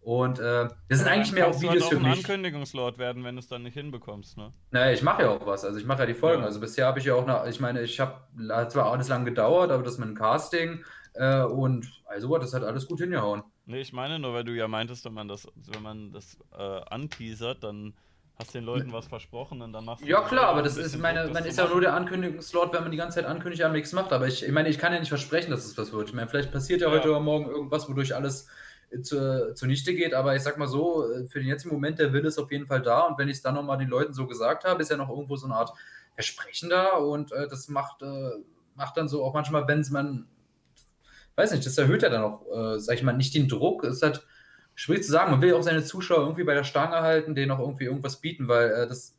Und 0.04 0.38
äh, 0.38 0.68
das 0.90 0.98
sind 0.98 1.06
Ja, 1.06 1.14
eigentlich 1.14 1.32
mehr 1.32 1.46
auch 1.48 1.52
du 1.54 1.62
Videos 1.62 1.84
halt 1.84 1.84
für 1.84 1.96
auch 1.96 2.00
ein 2.02 2.10
mich. 2.10 2.18
Ankündigungslord 2.18 2.98
werden, 2.98 3.24
wenn 3.24 3.36
du 3.36 3.40
es 3.40 3.48
dann 3.48 3.62
nicht 3.62 3.72
hinbekommst, 3.72 4.36
ne? 4.36 4.52
Naja, 4.70 4.92
ich 4.92 5.02
mache 5.02 5.22
ja 5.22 5.30
auch 5.30 5.46
was. 5.46 5.64
Also 5.64 5.78
ich 5.78 5.86
mache 5.86 6.00
ja 6.00 6.06
die 6.06 6.12
Folgen. 6.14 6.42
Ja. 6.42 6.46
Also 6.46 6.60
bisher 6.60 6.86
habe 6.86 6.98
ich 6.98 7.06
ja 7.06 7.14
auch 7.14 7.26
noch, 7.26 7.46
ich 7.46 7.58
meine, 7.58 7.80
ich 7.80 7.98
habe 8.00 8.20
hat 8.50 8.70
zwar 8.72 8.92
alles 8.92 9.08
lang 9.08 9.24
gedauert, 9.24 9.70
aber 9.70 9.82
das 9.82 9.96
mit 9.96 10.06
dem 10.06 10.14
Casting 10.14 10.84
äh, 11.14 11.42
und 11.44 11.90
also 12.04 12.36
das 12.36 12.52
hat 12.52 12.64
alles 12.64 12.86
gut 12.86 13.00
hingehauen. 13.00 13.44
Nee, 13.64 13.80
ich 13.80 13.94
meine 13.94 14.18
nur, 14.18 14.34
weil 14.34 14.44
du 14.44 14.52
ja 14.52 14.68
meintest, 14.68 15.06
wenn 15.06 15.14
man 15.14 15.26
das, 15.26 15.48
wenn 15.54 15.82
man 15.82 16.12
das 16.12 16.36
äh, 16.52 16.62
anteasert, 16.62 17.64
dann 17.64 17.94
hast 18.36 18.52
du 18.52 18.58
den 18.58 18.64
Leuten 18.66 18.92
was 18.92 19.06
versprochen 19.06 19.62
und 19.62 19.72
dann 19.72 19.86
machst 19.86 20.04
du 20.04 20.08
Ja 20.08 20.18
klar, 20.20 20.28
selber 20.28 20.46
aber 20.48 20.58
ein 20.58 20.64
das 20.64 20.76
ist 20.76 20.98
meine, 20.98 21.28
man 21.28 21.46
ist 21.46 21.56
ja 21.56 21.66
nur 21.66 21.80
der 21.80 21.94
Ankündigungslord, 21.94 22.74
wenn 22.74 22.82
man 22.82 22.90
die 22.90 22.98
ganze 22.98 23.14
Zeit 23.20 23.24
ankündigt, 23.26 23.62
aber 23.62 23.72
nichts 23.72 23.94
macht. 23.94 24.12
Aber 24.12 24.26
ich, 24.26 24.44
ich 24.44 24.52
meine, 24.52 24.68
ich 24.68 24.76
kann 24.76 24.92
ja 24.92 24.98
nicht 24.98 25.08
versprechen, 25.08 25.50
dass 25.50 25.64
es 25.64 25.78
was 25.78 25.94
wird. 25.94 26.08
Ich 26.10 26.14
meine, 26.14 26.28
vielleicht 26.28 26.52
passiert 26.52 26.82
ja, 26.82 26.88
Ja. 26.88 26.94
heute 26.94 27.08
oder 27.08 27.20
morgen 27.20 27.46
irgendwas, 27.46 27.88
wodurch 27.88 28.14
alles 28.14 28.48
zu, 29.02 29.54
zunichte 29.54 29.94
geht. 29.94 30.14
Aber 30.14 30.34
ich 30.36 30.42
sag 30.42 30.58
mal 30.58 30.66
so, 30.68 31.10
äh, 31.10 31.26
für 31.28 31.38
den 31.40 31.48
jetzigen 31.48 31.74
Moment, 31.74 31.98
der 31.98 32.12
Wille 32.12 32.28
ist 32.28 32.38
auf 32.38 32.50
jeden 32.52 32.66
Fall 32.66 32.82
da. 32.82 33.00
Und 33.00 33.18
wenn 33.18 33.28
ich 33.28 33.36
es 33.36 33.42
dann 33.42 33.54
nochmal 33.54 33.78
den 33.78 33.88
Leuten 33.88 34.12
so 34.12 34.26
gesagt 34.26 34.64
habe, 34.64 34.82
ist 34.82 34.90
ja 34.90 34.96
noch 34.96 35.08
irgendwo 35.10 35.36
so 35.36 35.46
eine 35.46 35.56
Art 35.56 35.72
Versprechen 36.14 36.70
da. 36.70 36.96
Und 36.96 37.32
äh, 37.32 37.48
das 37.48 37.68
macht, 37.68 38.02
äh, 38.02 38.30
macht 38.74 38.96
dann 38.96 39.08
so 39.08 39.24
auch 39.24 39.34
manchmal, 39.34 39.66
wenn 39.68 39.80
es 39.80 39.90
man, 39.90 40.26
weiß 41.36 41.52
nicht, 41.52 41.66
das 41.66 41.78
erhöht 41.78 42.02
ja 42.02 42.08
dann 42.08 42.22
auch, 42.22 42.46
äh, 42.74 42.78
sag 42.78 42.94
ich 42.96 43.02
mal, 43.02 43.12
nicht 43.12 43.34
den 43.34 43.48
Druck. 43.48 43.84
Es 43.84 43.96
ist 43.96 44.02
halt 44.02 44.26
schwierig 44.74 45.04
zu 45.04 45.12
sagen. 45.12 45.30
Man 45.30 45.42
will 45.42 45.54
auch 45.54 45.62
seine 45.62 45.84
Zuschauer 45.84 46.20
irgendwie 46.20 46.44
bei 46.44 46.54
der 46.54 46.64
Stange 46.64 46.96
halten, 47.00 47.34
denen 47.34 47.50
auch 47.50 47.60
irgendwie 47.60 47.84
irgendwas 47.84 48.20
bieten, 48.20 48.48
weil 48.48 48.70
äh, 48.70 48.86
das 48.86 49.16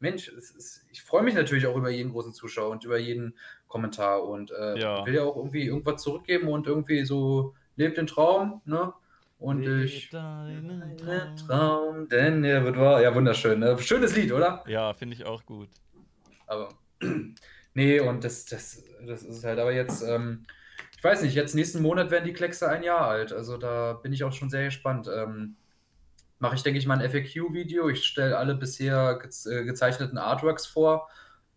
Mensch, 0.00 0.28
ist, 0.28 0.86
ich 0.90 1.02
freue 1.02 1.22
mich 1.22 1.34
natürlich 1.34 1.66
auch 1.66 1.76
über 1.76 1.90
jeden 1.90 2.12
großen 2.12 2.32
Zuschauer 2.32 2.70
und 2.70 2.84
über 2.84 2.98
jeden 2.98 3.36
Kommentar 3.68 4.24
und 4.24 4.50
äh, 4.50 4.78
Ja. 4.80 5.04
will 5.04 5.14
ja 5.14 5.24
auch 5.24 5.36
irgendwie 5.36 5.66
irgendwas 5.66 6.02
zurückgeben 6.02 6.48
und 6.48 6.66
irgendwie 6.66 7.04
so 7.04 7.54
lebt 7.80 7.96
den 7.96 8.06
Traum, 8.06 8.60
ne? 8.64 8.92
Und 9.38 9.62
Leb 9.62 9.86
ich 9.86 10.10
deinen 10.10 10.96
Traum. 10.98 11.36
Traum. 11.36 12.08
denn 12.10 12.44
er 12.44 12.62
wird 12.62 12.76
wahr. 12.76 13.00
Ja, 13.00 13.14
wunderschön. 13.14 13.58
Ne? 13.58 13.78
Schönes 13.78 14.14
Lied, 14.14 14.32
oder? 14.32 14.62
Ja, 14.66 14.92
finde 14.92 15.16
ich 15.16 15.24
auch 15.24 15.46
gut. 15.46 15.70
Aber 16.46 16.68
nee, 17.74 18.00
und 18.00 18.22
das, 18.22 18.44
das, 18.44 18.84
das 19.06 19.22
ist 19.22 19.42
halt 19.42 19.58
aber 19.58 19.72
jetzt, 19.72 20.02
ähm, 20.02 20.44
ich 20.94 21.02
weiß 21.02 21.22
nicht, 21.22 21.34
jetzt 21.34 21.54
nächsten 21.54 21.80
Monat 21.80 22.10
werden 22.10 22.26
die 22.26 22.34
Kleckse 22.34 22.68
ein 22.68 22.82
Jahr 22.82 23.08
alt. 23.08 23.32
Also 23.32 23.56
da 23.56 23.94
bin 23.94 24.12
ich 24.12 24.24
auch 24.24 24.32
schon 24.32 24.50
sehr 24.50 24.64
gespannt. 24.64 25.08
Ähm, 25.12 25.56
Mache 26.38 26.54
ich, 26.54 26.62
denke 26.62 26.78
ich, 26.78 26.86
mal 26.86 26.98
ein 26.98 27.10
FAQ-Video. 27.10 27.90
Ich 27.90 28.04
stelle 28.06 28.38
alle 28.38 28.54
bisher 28.54 29.18
ge 29.18 29.30
äh, 29.52 29.64
gezeichneten 29.64 30.16
Artworks 30.16 30.64
vor. 30.64 31.08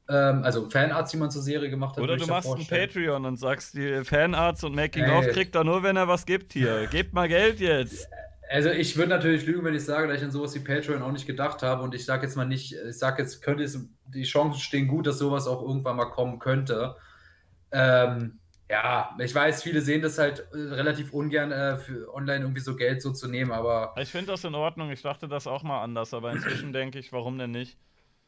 Ähm, 0.09 0.43
also 0.43 0.69
Fanarts, 0.69 1.11
die 1.11 1.17
man 1.17 1.31
zur 1.31 1.41
Serie 1.41 1.69
gemacht 1.69 1.95
hat. 1.95 2.03
Oder 2.03 2.17
du 2.17 2.27
machst 2.27 2.49
ein. 2.49 2.65
Patreon 2.67 3.25
und 3.25 3.37
sagst, 3.37 3.73
die 3.75 4.03
Fanarts 4.03 4.63
und 4.63 4.75
Making-of 4.75 5.27
kriegt 5.27 5.55
er 5.55 5.63
nur, 5.63 5.83
wenn 5.83 5.95
er 5.95 6.07
was 6.07 6.25
gibt 6.25 6.53
hier. 6.53 6.87
Gebt 6.87 7.13
mal 7.13 7.27
Geld 7.27 7.59
jetzt. 7.59 8.07
Also 8.49 8.69
ich 8.69 8.97
würde 8.97 9.09
natürlich 9.09 9.45
lügen, 9.45 9.63
wenn 9.63 9.73
ich 9.73 9.85
sage, 9.85 10.07
dass 10.07 10.17
ich 10.17 10.23
an 10.23 10.31
sowas 10.31 10.53
wie 10.53 10.59
Patreon 10.59 11.01
auch 11.01 11.11
nicht 11.11 11.25
gedacht 11.25 11.63
habe. 11.63 11.81
Und 11.83 11.95
ich 11.95 12.05
sage 12.05 12.23
jetzt 12.23 12.35
mal 12.35 12.45
nicht, 12.45 12.73
ich 12.73 12.97
sage 12.97 13.21
jetzt, 13.21 13.41
könnte 13.41 13.63
es, 13.63 13.79
die 14.13 14.23
Chancen 14.23 14.59
stehen 14.59 14.87
gut, 14.87 15.07
dass 15.07 15.17
sowas 15.17 15.47
auch 15.47 15.61
irgendwann 15.61 15.95
mal 15.95 16.09
kommen 16.09 16.39
könnte. 16.39 16.95
Ähm, 17.71 18.39
ja, 18.69 19.15
ich 19.19 19.33
weiß, 19.33 19.63
viele 19.63 19.81
sehen 19.81 20.01
das 20.01 20.17
halt 20.17 20.47
äh, 20.53 20.57
relativ 20.57 21.13
ungern, 21.13 21.51
äh, 21.51 21.77
für 21.77 22.13
online 22.13 22.41
irgendwie 22.41 22.61
so 22.61 22.75
Geld 22.75 23.01
so 23.01 23.11
zu 23.11 23.27
nehmen, 23.27 23.51
aber 23.51 23.93
Ich 23.97 24.09
finde 24.09 24.31
das 24.31 24.43
in 24.43 24.55
Ordnung. 24.55 24.91
Ich 24.91 25.01
dachte 25.01 25.27
das 25.27 25.47
auch 25.47 25.63
mal 25.63 25.81
anders, 25.81 26.13
aber 26.13 26.31
inzwischen 26.31 26.73
denke 26.73 26.99
ich, 26.99 27.11
warum 27.13 27.37
denn 27.37 27.51
nicht? 27.51 27.77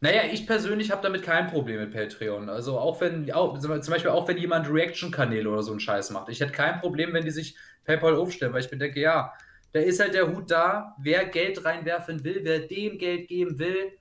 Naja, 0.05 0.21
ich 0.31 0.45
persönlich 0.45 0.91
habe 0.91 1.01
damit 1.01 1.23
kein 1.23 1.47
Problem 1.47 1.79
mit 1.79 1.91
Patreon. 1.91 2.47
Also 2.47 2.77
auch 2.77 3.01
wenn, 3.01 3.31
auch, 3.31 3.57
zum 3.57 3.71
Beispiel 3.71 4.11
auch 4.11 4.27
wenn 4.27 4.37
jemand 4.37 4.69
Reaction-Kanäle 4.69 5.49
oder 5.49 5.63
so 5.63 5.71
einen 5.71 5.79
Scheiß 5.79 6.11
macht. 6.11 6.29
Ich 6.29 6.39
hätte 6.39 6.51
kein 6.51 6.79
Problem, 6.79 7.11
wenn 7.13 7.25
die 7.25 7.31
sich 7.31 7.57
PayPal 7.85 8.15
aufstellen, 8.15 8.53
weil 8.53 8.63
ich 8.63 8.69
mir 8.69 8.77
denke, 8.77 8.99
ja, 8.99 9.33
da 9.73 9.79
ist 9.79 9.99
halt 9.99 10.13
der 10.13 10.31
Hut 10.31 10.51
da, 10.51 10.95
wer 10.99 11.25
Geld 11.25 11.65
reinwerfen 11.65 12.23
will, 12.23 12.41
wer 12.43 12.59
dem 12.59 12.99
Geld 12.99 13.27
geben 13.27 13.57
will, 13.57 13.93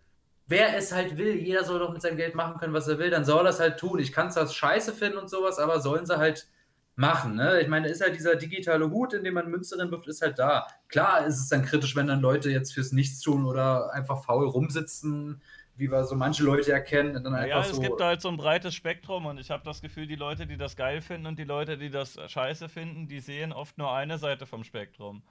wer 0.47 0.77
es 0.77 0.93
halt 0.93 1.17
will, 1.17 1.37
jeder 1.37 1.65
soll 1.65 1.79
doch 1.79 1.91
mit 1.91 2.03
seinem 2.03 2.19
Geld 2.19 2.35
machen 2.35 2.59
können, 2.59 2.75
was 2.75 2.87
er 2.87 2.99
will, 2.99 3.09
dann 3.09 3.25
soll 3.25 3.47
er 3.47 3.51
es 3.51 3.61
halt 3.61 3.79
tun. 3.79 3.99
Ich 3.99 4.13
kann 4.13 4.27
es 4.27 4.35
das 4.35 4.55
scheiße 4.55 4.93
finden 4.93 5.17
und 5.17 5.31
sowas, 5.31 5.59
aber 5.59 5.81
sollen 5.81 6.05
sie 6.05 6.19
halt 6.19 6.49
machen. 6.97 7.35
Ne? 7.35 7.63
Ich 7.63 7.69
meine, 7.69 7.89
ist 7.89 8.03
halt 8.03 8.15
dieser 8.15 8.37
digitale 8.37 8.91
Hut, 8.91 9.15
in 9.15 9.25
dem 9.25 9.35
man 9.35 9.51
Münze 9.51 9.79
wirft, 9.91 10.07
ist 10.07 10.21
halt 10.21 10.39
da. 10.39 10.67
Klar 10.89 11.27
ist 11.27 11.41
es 11.41 11.49
dann 11.49 11.65
kritisch, 11.65 11.97
wenn 11.97 12.09
dann 12.09 12.21
Leute 12.21 12.51
jetzt 12.51 12.75
fürs 12.75 12.93
Nichts 12.93 13.21
tun 13.21 13.47
oder 13.47 13.91
einfach 13.95 14.23
faul 14.23 14.47
rumsitzen, 14.47 15.41
wie 15.77 15.91
wir 15.91 16.05
so 16.05 16.15
manche 16.15 16.45
Leute 16.45 16.73
erkennen. 16.73 17.23
Dann 17.23 17.49
ja, 17.49 17.61
es 17.61 17.71
so 17.71 17.81
gibt 17.81 18.01
halt 18.01 18.21
so 18.21 18.29
ein 18.29 18.37
breites 18.37 18.75
Spektrum 18.75 19.27
und 19.27 19.39
ich 19.39 19.51
habe 19.51 19.65
das 19.65 19.81
Gefühl, 19.81 20.07
die 20.07 20.17
Leute, 20.17 20.47
die 20.47 20.57
das 20.57 20.77
geil 20.77 21.01
finden 21.01 21.27
und 21.27 21.39
die 21.39 21.45
Leute, 21.45 21.77
die 21.77 21.91
das 21.91 22.19
scheiße 22.27 22.69
finden, 22.69 23.09
die 23.09 23.21
sehen 23.21 23.53
oft 23.53 23.77
nur 23.79 23.93
eine 23.93 24.19
Seite 24.19 24.47
vom 24.47 24.65
Spektrum. 24.65 25.23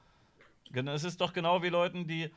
Es 0.74 1.04
ist 1.04 1.22
doch 1.22 1.34
genau 1.34 1.62
wie 1.62 1.70
Leuten, 1.70 2.08
die 2.08 2.32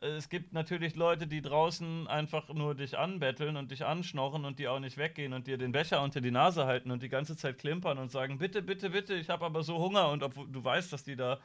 es 0.00 0.28
gibt 0.28 0.52
natürlich 0.52 0.96
Leute, 0.96 1.26
die 1.26 1.40
draußen 1.40 2.06
einfach 2.08 2.48
nur 2.48 2.74
dich 2.74 2.98
anbetteln 2.98 3.56
und 3.56 3.70
dich 3.70 3.86
anschnorren 3.86 4.44
und 4.44 4.58
die 4.58 4.68
auch 4.68 4.80
nicht 4.80 4.98
weggehen 4.98 5.32
und 5.32 5.46
dir 5.46 5.56
den 5.56 5.72
Becher 5.72 6.02
unter 6.02 6.20
die 6.20 6.30
Nase 6.30 6.66
halten 6.66 6.90
und 6.90 7.02
die 7.02 7.08
ganze 7.08 7.36
Zeit 7.36 7.58
klimpern 7.58 7.98
und 7.98 8.10
sagen, 8.10 8.38
bitte, 8.38 8.60
bitte, 8.60 8.90
bitte, 8.90 9.14
ich 9.14 9.30
habe 9.30 9.44
aber 9.44 9.62
so 9.62 9.78
Hunger 9.78 10.10
und 10.10 10.22
obwohl 10.22 10.46
du 10.50 10.62
weißt, 10.62 10.92
dass 10.92 11.04
die 11.04 11.16
da, 11.16 11.38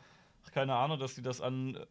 keine 0.51 0.75
Ahnung, 0.75 0.99
dass 0.99 1.15
die 1.15 1.21
das 1.21 1.41
an 1.41 1.75
äh, 1.75 1.85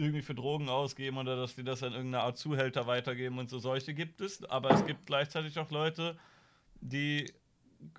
irgendwie 0.00 0.22
für 0.22 0.34
Drogen 0.34 0.68
ausgeben 0.68 1.18
oder 1.18 1.36
dass 1.36 1.54
die 1.54 1.62
das 1.62 1.82
an 1.82 1.92
irgendeine 1.92 2.24
Art 2.24 2.38
Zuhälter 2.38 2.86
weitergeben 2.86 3.38
und 3.38 3.50
so 3.50 3.58
solche 3.58 3.92
gibt 3.92 4.20
es, 4.22 4.42
aber 4.44 4.70
es 4.70 4.86
gibt 4.86 5.06
gleichzeitig 5.06 5.58
auch 5.58 5.70
Leute, 5.70 6.16
die 6.80 7.30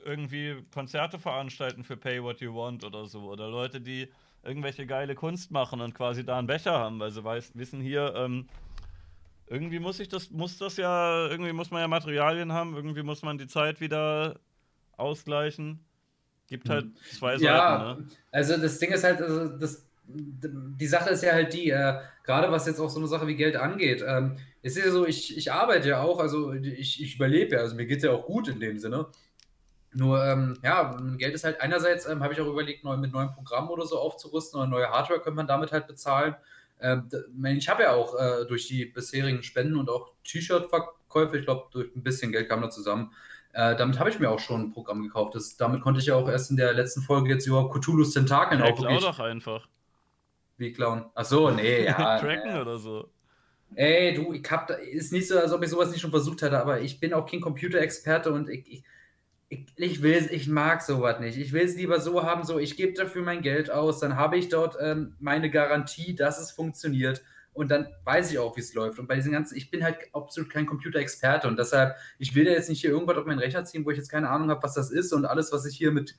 irgendwie 0.03 0.63
Konzerte 0.73 1.19
veranstalten 1.19 1.83
für 1.83 1.97
Pay 1.97 2.23
What 2.23 2.41
You 2.41 2.55
Want 2.55 2.83
oder 2.83 3.05
so 3.05 3.29
oder 3.29 3.47
Leute, 3.47 3.79
die 3.79 4.09
irgendwelche 4.43 4.87
geile 4.87 5.13
Kunst 5.13 5.51
machen 5.51 5.79
und 5.79 5.93
quasi 5.93 6.25
da 6.25 6.39
einen 6.39 6.47
Becher 6.47 6.73
haben, 6.73 6.99
weil 6.99 7.11
sie 7.11 7.23
weiß, 7.23 7.51
wissen 7.53 7.81
hier, 7.81 8.13
ähm, 8.15 8.47
irgendwie 9.47 9.79
muss 9.79 9.99
ich 9.99 10.07
das, 10.07 10.31
muss 10.31 10.57
das 10.57 10.77
ja, 10.77 11.27
irgendwie 11.27 11.53
muss 11.53 11.69
man 11.69 11.81
ja 11.81 11.87
Materialien 11.87 12.51
haben, 12.51 12.75
irgendwie 12.75 13.03
muss 13.03 13.21
man 13.21 13.37
die 13.37 13.47
Zeit 13.47 13.79
wieder 13.79 14.39
ausgleichen. 14.97 15.85
Gibt 16.47 16.67
halt 16.67 16.85
hm. 16.85 16.95
zwei 17.11 17.35
ja, 17.35 17.37
Seiten, 17.37 18.01
ne? 18.01 18.07
Also 18.31 18.57
das 18.57 18.79
Ding 18.79 18.91
ist 18.91 19.03
halt, 19.03 19.21
also 19.21 19.47
das, 19.57 19.85
die 20.13 20.87
Sache 20.87 21.09
ist 21.11 21.23
ja 21.23 21.33
halt 21.33 21.53
die, 21.53 21.69
äh, 21.69 21.99
gerade 22.23 22.51
was 22.51 22.67
jetzt 22.67 22.79
auch 22.79 22.89
so 22.89 22.99
eine 22.99 23.07
Sache 23.07 23.27
wie 23.27 23.35
Geld 23.35 23.55
angeht, 23.55 24.03
ähm, 24.05 24.37
es 24.61 24.77
ist 24.77 24.85
ja 24.85 24.91
so, 24.91 25.05
ich, 25.05 25.37
ich 25.37 25.51
arbeite 25.51 25.89
ja 25.89 26.01
auch, 26.01 26.19
also 26.19 26.53
ich, 26.53 27.01
ich 27.01 27.15
überlebe 27.15 27.55
ja, 27.55 27.61
also 27.61 27.75
mir 27.75 27.85
geht 27.85 27.97
es 27.97 28.03
ja 28.03 28.11
auch 28.11 28.25
gut 28.25 28.47
in 28.47 28.59
dem 28.59 28.77
Sinne. 28.79 29.07
Nur, 29.93 30.23
ähm, 30.23 30.57
ja, 30.63 30.97
Geld 31.17 31.35
ist 31.35 31.43
halt 31.43 31.59
einerseits, 31.59 32.07
ähm, 32.07 32.23
habe 32.23 32.33
ich 32.33 32.39
auch 32.39 32.47
überlegt, 32.47 32.83
neu, 32.83 32.95
mit 32.95 33.11
neuen 33.11 33.31
Programmen 33.31 33.69
oder 33.69 33.85
so 33.85 33.99
aufzurüsten 33.99 34.59
oder 34.59 34.69
neue 34.69 34.89
Hardware 34.89 35.19
könnte 35.19 35.35
man 35.35 35.47
damit 35.47 35.71
halt 35.71 35.87
bezahlen. 35.87 36.35
Ähm, 36.79 37.09
ich 37.57 37.67
habe 37.67 37.83
ja 37.83 37.93
auch 37.93 38.17
äh, 38.17 38.45
durch 38.45 38.67
die 38.67 38.85
bisherigen 38.85 39.43
Spenden 39.43 39.75
und 39.75 39.89
auch 39.89 40.13
T-Shirt-Verkäufe, 40.23 41.37
ich 41.37 41.45
glaube, 41.45 41.67
durch 41.71 41.93
ein 41.95 42.03
bisschen 42.03 42.31
Geld 42.31 42.47
kam 42.47 42.61
da 42.61 42.69
zusammen. 42.69 43.11
Äh, 43.53 43.75
damit 43.75 43.99
habe 43.99 44.09
ich 44.09 44.19
mir 44.19 44.29
auch 44.29 44.39
schon 44.39 44.61
ein 44.61 44.71
Programm 44.71 45.03
gekauft. 45.03 45.35
Das, 45.35 45.57
damit 45.57 45.81
konnte 45.81 45.99
ich 45.99 46.05
ja 46.05 46.15
auch 46.15 46.29
erst 46.29 46.51
in 46.51 46.57
der 46.57 46.73
letzten 46.73 47.01
Folge 47.01 47.29
jetzt 47.29 47.45
über 47.45 47.69
Cthulhu's 47.69 48.13
Tentakeln 48.13 48.61
ja, 48.61 48.67
auch 48.67 48.77
klau 48.77 48.99
doch 48.99 49.19
einfach. 49.19 49.67
Wie 50.61 50.71
klauen? 50.71 51.05
Ach 51.15 51.25
so, 51.25 51.49
nee, 51.49 51.85
ja. 51.85 52.19
Tracken 52.19 52.55
äh, 52.55 52.61
oder 52.61 52.77
so. 52.77 53.09
Ey, 53.75 54.13
du, 54.13 54.33
ich 54.33 54.49
hab 54.51 54.67
da, 54.67 54.75
ist 54.75 55.11
nicht 55.11 55.27
so, 55.27 55.39
als 55.39 55.51
ob 55.51 55.63
ich 55.63 55.69
sowas 55.69 55.91
nicht 55.91 56.01
schon 56.01 56.11
versucht 56.11 56.41
hätte, 56.41 56.59
aber 56.59 56.81
ich 56.81 56.99
bin 56.99 57.13
auch 57.13 57.29
kein 57.29 57.41
Computerexperte 57.41 58.31
und 58.31 58.49
ich, 58.49 58.71
ich 58.71 58.83
ich, 59.49 59.65
ich 59.75 60.01
will 60.01 60.29
ich 60.31 60.47
mag 60.47 60.81
sowas 60.81 61.19
nicht. 61.19 61.37
Ich 61.37 61.51
will 61.51 61.63
es 61.63 61.75
lieber 61.75 61.99
so 61.99 62.23
haben, 62.23 62.45
so 62.45 62.57
ich 62.57 62.77
gebe 62.77 62.93
dafür 62.93 63.21
mein 63.21 63.41
Geld 63.41 63.69
aus, 63.69 63.99
dann 63.99 64.15
habe 64.15 64.37
ich 64.37 64.47
dort 64.47 64.77
ähm, 64.79 65.15
meine 65.19 65.51
Garantie, 65.51 66.15
dass 66.15 66.39
es 66.39 66.51
funktioniert 66.51 67.21
und 67.51 67.69
dann 67.69 67.87
weiß 68.05 68.31
ich 68.31 68.39
auch, 68.39 68.55
wie 68.55 68.61
es 68.61 68.73
läuft. 68.73 68.97
Und 68.97 69.07
bei 69.07 69.15
diesen 69.15 69.33
ganzen, 69.33 69.57
ich 69.57 69.69
bin 69.69 69.83
halt 69.83 69.97
absolut 70.13 70.49
kein 70.49 70.65
Computerexperte 70.65 71.49
und 71.49 71.59
deshalb, 71.59 71.97
ich 72.17 72.33
will 72.33 72.45
da 72.45 72.51
jetzt 72.51 72.69
nicht 72.69 72.79
hier 72.79 72.91
irgendwas 72.91 73.17
auf 73.17 73.25
meinen 73.25 73.39
Rechner 73.39 73.65
ziehen, 73.65 73.85
wo 73.85 73.91
ich 73.91 73.97
jetzt 73.97 74.09
keine 74.09 74.29
Ahnung 74.29 74.49
habe, 74.49 74.63
was 74.63 74.73
das 74.73 74.89
ist 74.89 75.11
und 75.11 75.25
alles, 75.25 75.51
was 75.51 75.65
ich 75.65 75.75
hier 75.75 75.91
mit 75.91 76.17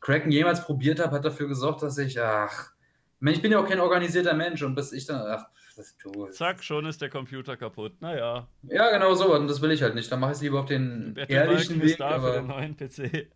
Cracken 0.00 0.30
jemals 0.30 0.62
probiert 0.62 1.00
habe, 1.00 1.16
hat 1.16 1.24
dafür 1.24 1.48
gesorgt, 1.48 1.82
dass 1.82 1.96
ich, 1.96 2.20
ach, 2.20 2.73
ich 3.20 3.42
bin 3.42 3.52
ja 3.52 3.58
auch 3.58 3.68
kein 3.68 3.80
organisierter 3.80 4.34
Mensch 4.34 4.62
und 4.62 4.74
bis 4.74 4.92
ich 4.92 5.06
dann, 5.06 5.22
ach, 5.26 5.46
das 5.76 5.96
tue. 5.96 6.30
Zack, 6.30 6.62
schon 6.62 6.86
ist 6.86 7.00
der 7.00 7.10
Computer 7.10 7.56
kaputt. 7.56 8.00
Naja. 8.00 8.46
Ja, 8.62 8.90
genau 8.90 9.14
so. 9.14 9.34
Und 9.34 9.48
das 9.48 9.60
will 9.60 9.72
ich 9.72 9.82
halt 9.82 9.94
nicht. 9.94 10.10
Dann 10.10 10.20
mache 10.20 10.32
ich 10.32 10.36
es 10.36 10.42
lieber 10.42 10.60
auf 10.60 10.66
den 10.66 11.16
ehrlichen 11.28 11.80
Weg. 11.80 11.90
Ist 11.90 12.00
da 12.00 12.10
aber... 12.10 12.34
für 12.34 12.38
den 12.40 12.46
neuen 12.46 12.76
PC. 12.76 13.28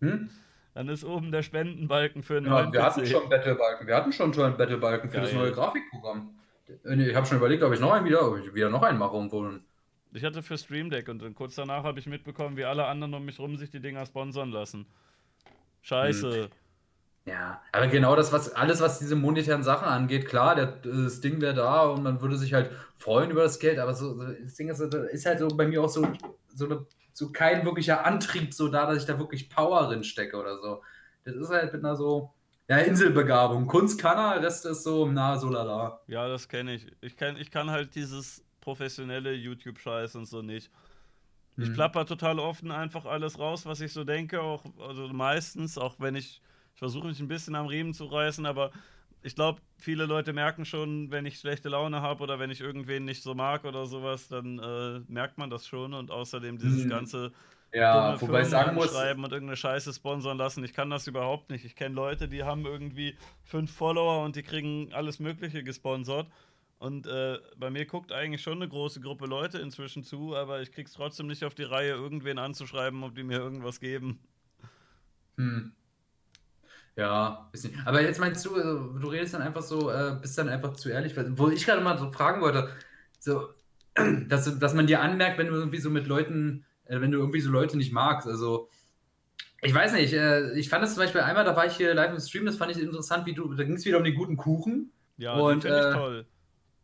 Hm? 0.00 0.30
Dann 0.74 0.88
ist 0.88 1.04
oben 1.04 1.32
der 1.32 1.42
Spendenbalken 1.42 2.22
für 2.22 2.34
den 2.34 2.44
ja, 2.44 2.50
neuen 2.50 2.72
wir 2.72 2.80
PC. 2.80 2.86
Hatten 2.86 3.06
schon 3.06 3.28
Battlebalken. 3.28 3.86
Wir 3.86 3.96
hatten 3.96 4.12
schon 4.12 4.32
einen 4.32 4.56
Battlebalken 4.56 5.10
für 5.10 5.16
Geil. 5.16 5.24
das 5.24 5.34
neue 5.34 5.52
Grafikprogramm. 5.52 6.38
Ich 6.84 7.14
habe 7.14 7.26
schon 7.26 7.38
überlegt, 7.38 7.64
ob 7.64 7.72
ich 7.72 7.80
noch 7.80 7.92
einen 7.92 8.06
wieder, 8.06 8.26
ob 8.26 8.38
ich 8.38 8.54
wieder 8.54 8.70
noch 8.70 8.82
einen 8.82 8.98
mache 8.98 9.16
irgendwo. 9.16 9.50
Ich 10.12 10.24
hatte 10.24 10.42
für 10.42 10.56
Stream 10.56 10.90
Deck 10.90 11.08
und 11.08 11.20
dann 11.20 11.34
kurz 11.34 11.56
danach 11.56 11.82
habe 11.82 11.98
ich 11.98 12.06
mitbekommen, 12.06 12.56
wie 12.56 12.64
alle 12.64 12.86
anderen 12.86 13.14
um 13.14 13.24
mich 13.24 13.38
rum 13.40 13.56
sich 13.56 13.70
die 13.70 13.80
Dinger 13.80 14.06
sponsern 14.06 14.50
lassen. 14.50 14.86
Scheiße. 15.82 16.44
Hm. 16.44 16.48
Ja, 17.26 17.60
aber 17.72 17.86
genau 17.88 18.16
das, 18.16 18.32
was 18.32 18.52
alles, 18.54 18.80
was 18.80 18.98
diese 18.98 19.14
monetären 19.14 19.62
Sachen 19.62 19.86
angeht, 19.86 20.26
klar, 20.26 20.54
der, 20.54 20.66
das 20.66 21.20
Ding 21.20 21.40
wäre 21.40 21.54
da 21.54 21.82
und 21.82 22.02
man 22.02 22.20
würde 22.20 22.36
sich 22.36 22.54
halt 22.54 22.70
freuen 22.96 23.30
über 23.30 23.42
das 23.42 23.58
Geld, 23.58 23.78
aber 23.78 23.94
so, 23.94 24.22
das 24.42 24.54
Ding 24.54 24.68
ist, 24.68 24.80
ist 24.80 25.26
halt 25.26 25.38
so 25.38 25.48
bei 25.48 25.66
mir 25.66 25.82
auch 25.82 25.88
so, 25.88 26.06
so, 26.54 26.64
eine, 26.64 26.86
so 27.12 27.30
kein 27.30 27.64
wirklicher 27.64 28.06
Antrieb 28.06 28.54
so 28.54 28.68
da, 28.68 28.86
dass 28.86 28.98
ich 28.98 29.04
da 29.04 29.18
wirklich 29.18 29.50
Power 29.50 29.88
drin 29.88 30.02
stecke 30.02 30.36
oder 30.36 30.58
so. 30.58 30.82
Das 31.24 31.34
ist 31.34 31.50
halt 31.50 31.72
mit 31.72 31.84
einer 31.84 31.94
so, 31.94 32.32
ja, 32.68 32.78
Inselbegabung. 32.78 33.66
Kunst 33.66 34.00
kann 34.00 34.16
er, 34.16 34.42
Rest 34.42 34.64
ist 34.64 34.84
so, 34.84 35.06
na, 35.06 35.36
so 35.36 35.50
lala. 35.50 36.00
Ja, 36.06 36.28
das 36.28 36.48
kenne 36.48 36.74
ich. 36.74 36.86
Ich, 37.00 37.16
kenn, 37.16 37.36
ich 37.36 37.50
kann 37.50 37.70
halt 37.70 37.94
dieses 37.94 38.44
professionelle 38.60 39.34
YouTube-Scheiß 39.34 40.14
und 40.16 40.26
so 40.26 40.40
nicht. 40.40 40.70
Ich 41.56 41.68
mhm. 41.68 41.74
plapper 41.74 42.06
total 42.06 42.38
offen 42.38 42.70
einfach 42.70 43.04
alles 43.04 43.38
raus, 43.38 43.66
was 43.66 43.80
ich 43.80 43.92
so 43.92 44.04
denke, 44.04 44.40
auch, 44.40 44.64
also 44.78 45.08
meistens, 45.08 45.78
auch 45.78 45.96
wenn 45.98 46.14
ich 46.14 46.40
ich 46.74 46.78
versuche 46.78 47.08
mich 47.08 47.20
ein 47.20 47.28
bisschen 47.28 47.54
am 47.54 47.66
Riemen 47.66 47.94
zu 47.94 48.06
reißen, 48.06 48.46
aber 48.46 48.70
ich 49.22 49.34
glaube, 49.34 49.60
viele 49.76 50.06
Leute 50.06 50.32
merken 50.32 50.64
schon, 50.64 51.10
wenn 51.10 51.26
ich 51.26 51.38
schlechte 51.38 51.68
Laune 51.68 52.00
habe 52.00 52.22
oder 52.22 52.38
wenn 52.38 52.50
ich 52.50 52.60
irgendwen 52.60 53.04
nicht 53.04 53.22
so 53.22 53.34
mag 53.34 53.64
oder 53.64 53.86
sowas, 53.86 54.28
dann 54.28 54.58
äh, 54.58 55.00
merkt 55.08 55.36
man 55.36 55.50
das 55.50 55.66
schon. 55.66 55.92
Und 55.92 56.10
außerdem 56.10 56.58
dieses 56.58 56.84
hm. 56.84 56.90
ganze 56.90 57.32
ja, 57.72 58.20
wobei 58.20 58.42
ich 58.42 58.48
sagen 58.48 58.74
muss, 58.74 58.90
schreiben 58.90 59.22
und 59.22 59.32
irgendeine 59.32 59.56
Scheiße 59.56 59.92
sponsern 59.92 60.36
lassen. 60.38 60.64
Ich 60.64 60.72
kann 60.72 60.90
das 60.90 61.06
überhaupt 61.06 61.50
nicht. 61.50 61.64
Ich 61.64 61.76
kenne 61.76 61.94
Leute, 61.94 62.28
die 62.28 62.42
haben 62.42 62.66
irgendwie 62.66 63.16
fünf 63.44 63.72
Follower 63.72 64.24
und 64.24 64.34
die 64.34 64.42
kriegen 64.42 64.92
alles 64.92 65.20
Mögliche 65.20 65.62
gesponsert. 65.62 66.26
Und 66.78 67.06
äh, 67.06 67.38
bei 67.56 67.70
mir 67.70 67.84
guckt 67.86 68.10
eigentlich 68.10 68.42
schon 68.42 68.54
eine 68.54 68.68
große 68.68 69.00
Gruppe 69.00 69.26
Leute 69.26 69.58
inzwischen 69.58 70.02
zu, 70.02 70.34
aber 70.34 70.62
ich 70.62 70.72
krieg's 70.72 70.94
trotzdem 70.94 71.26
nicht 71.26 71.44
auf 71.44 71.54
die 71.54 71.62
Reihe, 71.62 71.90
irgendwen 71.90 72.38
anzuschreiben, 72.38 73.04
ob 73.04 73.14
die 73.14 73.22
mir 73.22 73.38
irgendwas 73.38 73.78
geben. 73.78 74.18
Hm. 75.36 75.72
Ja, 76.96 77.48
bisschen. 77.52 77.80
Aber 77.84 78.02
jetzt 78.02 78.20
meinst 78.20 78.44
du, 78.44 78.54
also, 78.54 78.98
du 78.98 79.08
redest 79.08 79.34
dann 79.34 79.42
einfach 79.42 79.62
so, 79.62 79.90
äh, 79.90 80.16
bist 80.20 80.36
dann 80.36 80.48
einfach 80.48 80.74
zu 80.74 80.90
ehrlich. 80.90 81.14
Wo 81.16 81.48
ich 81.48 81.64
gerade 81.64 81.82
mal 81.82 81.98
so 81.98 82.10
fragen 82.10 82.40
wollte, 82.40 82.68
so, 83.18 83.48
dass, 84.28 84.58
dass 84.58 84.74
man 84.74 84.86
dir 84.86 85.00
anmerkt, 85.00 85.38
wenn 85.38 85.46
du 85.46 85.54
irgendwie 85.54 85.78
so 85.78 85.90
mit 85.90 86.06
Leuten, 86.06 86.64
äh, 86.84 87.00
wenn 87.00 87.10
du 87.10 87.18
irgendwie 87.18 87.40
so 87.40 87.50
Leute 87.50 87.76
nicht 87.76 87.92
magst. 87.92 88.26
Also, 88.26 88.68
ich 89.62 89.74
weiß 89.74 89.92
nicht, 89.92 90.12
äh, 90.12 90.52
ich 90.54 90.68
fand 90.68 90.84
es 90.84 90.94
zum 90.94 91.02
Beispiel 91.02 91.20
einmal, 91.20 91.44
da 91.44 91.54
war 91.54 91.66
ich 91.66 91.76
hier 91.76 91.94
live 91.94 92.12
im 92.12 92.20
Stream, 92.20 92.46
das 92.46 92.56
fand 92.56 92.72
ich 92.72 92.80
interessant, 92.80 93.26
wie 93.26 93.34
du, 93.34 93.52
da 93.54 93.64
ging 93.64 93.74
es 93.74 93.84
wieder 93.84 93.98
um 93.98 94.04
den 94.04 94.14
guten 94.14 94.36
Kuchen. 94.36 94.92
Ja, 95.16 95.34
und, 95.34 95.64
den 95.64 95.72
finde 95.72 95.88
ich 95.88 95.94
toll. 95.94 96.26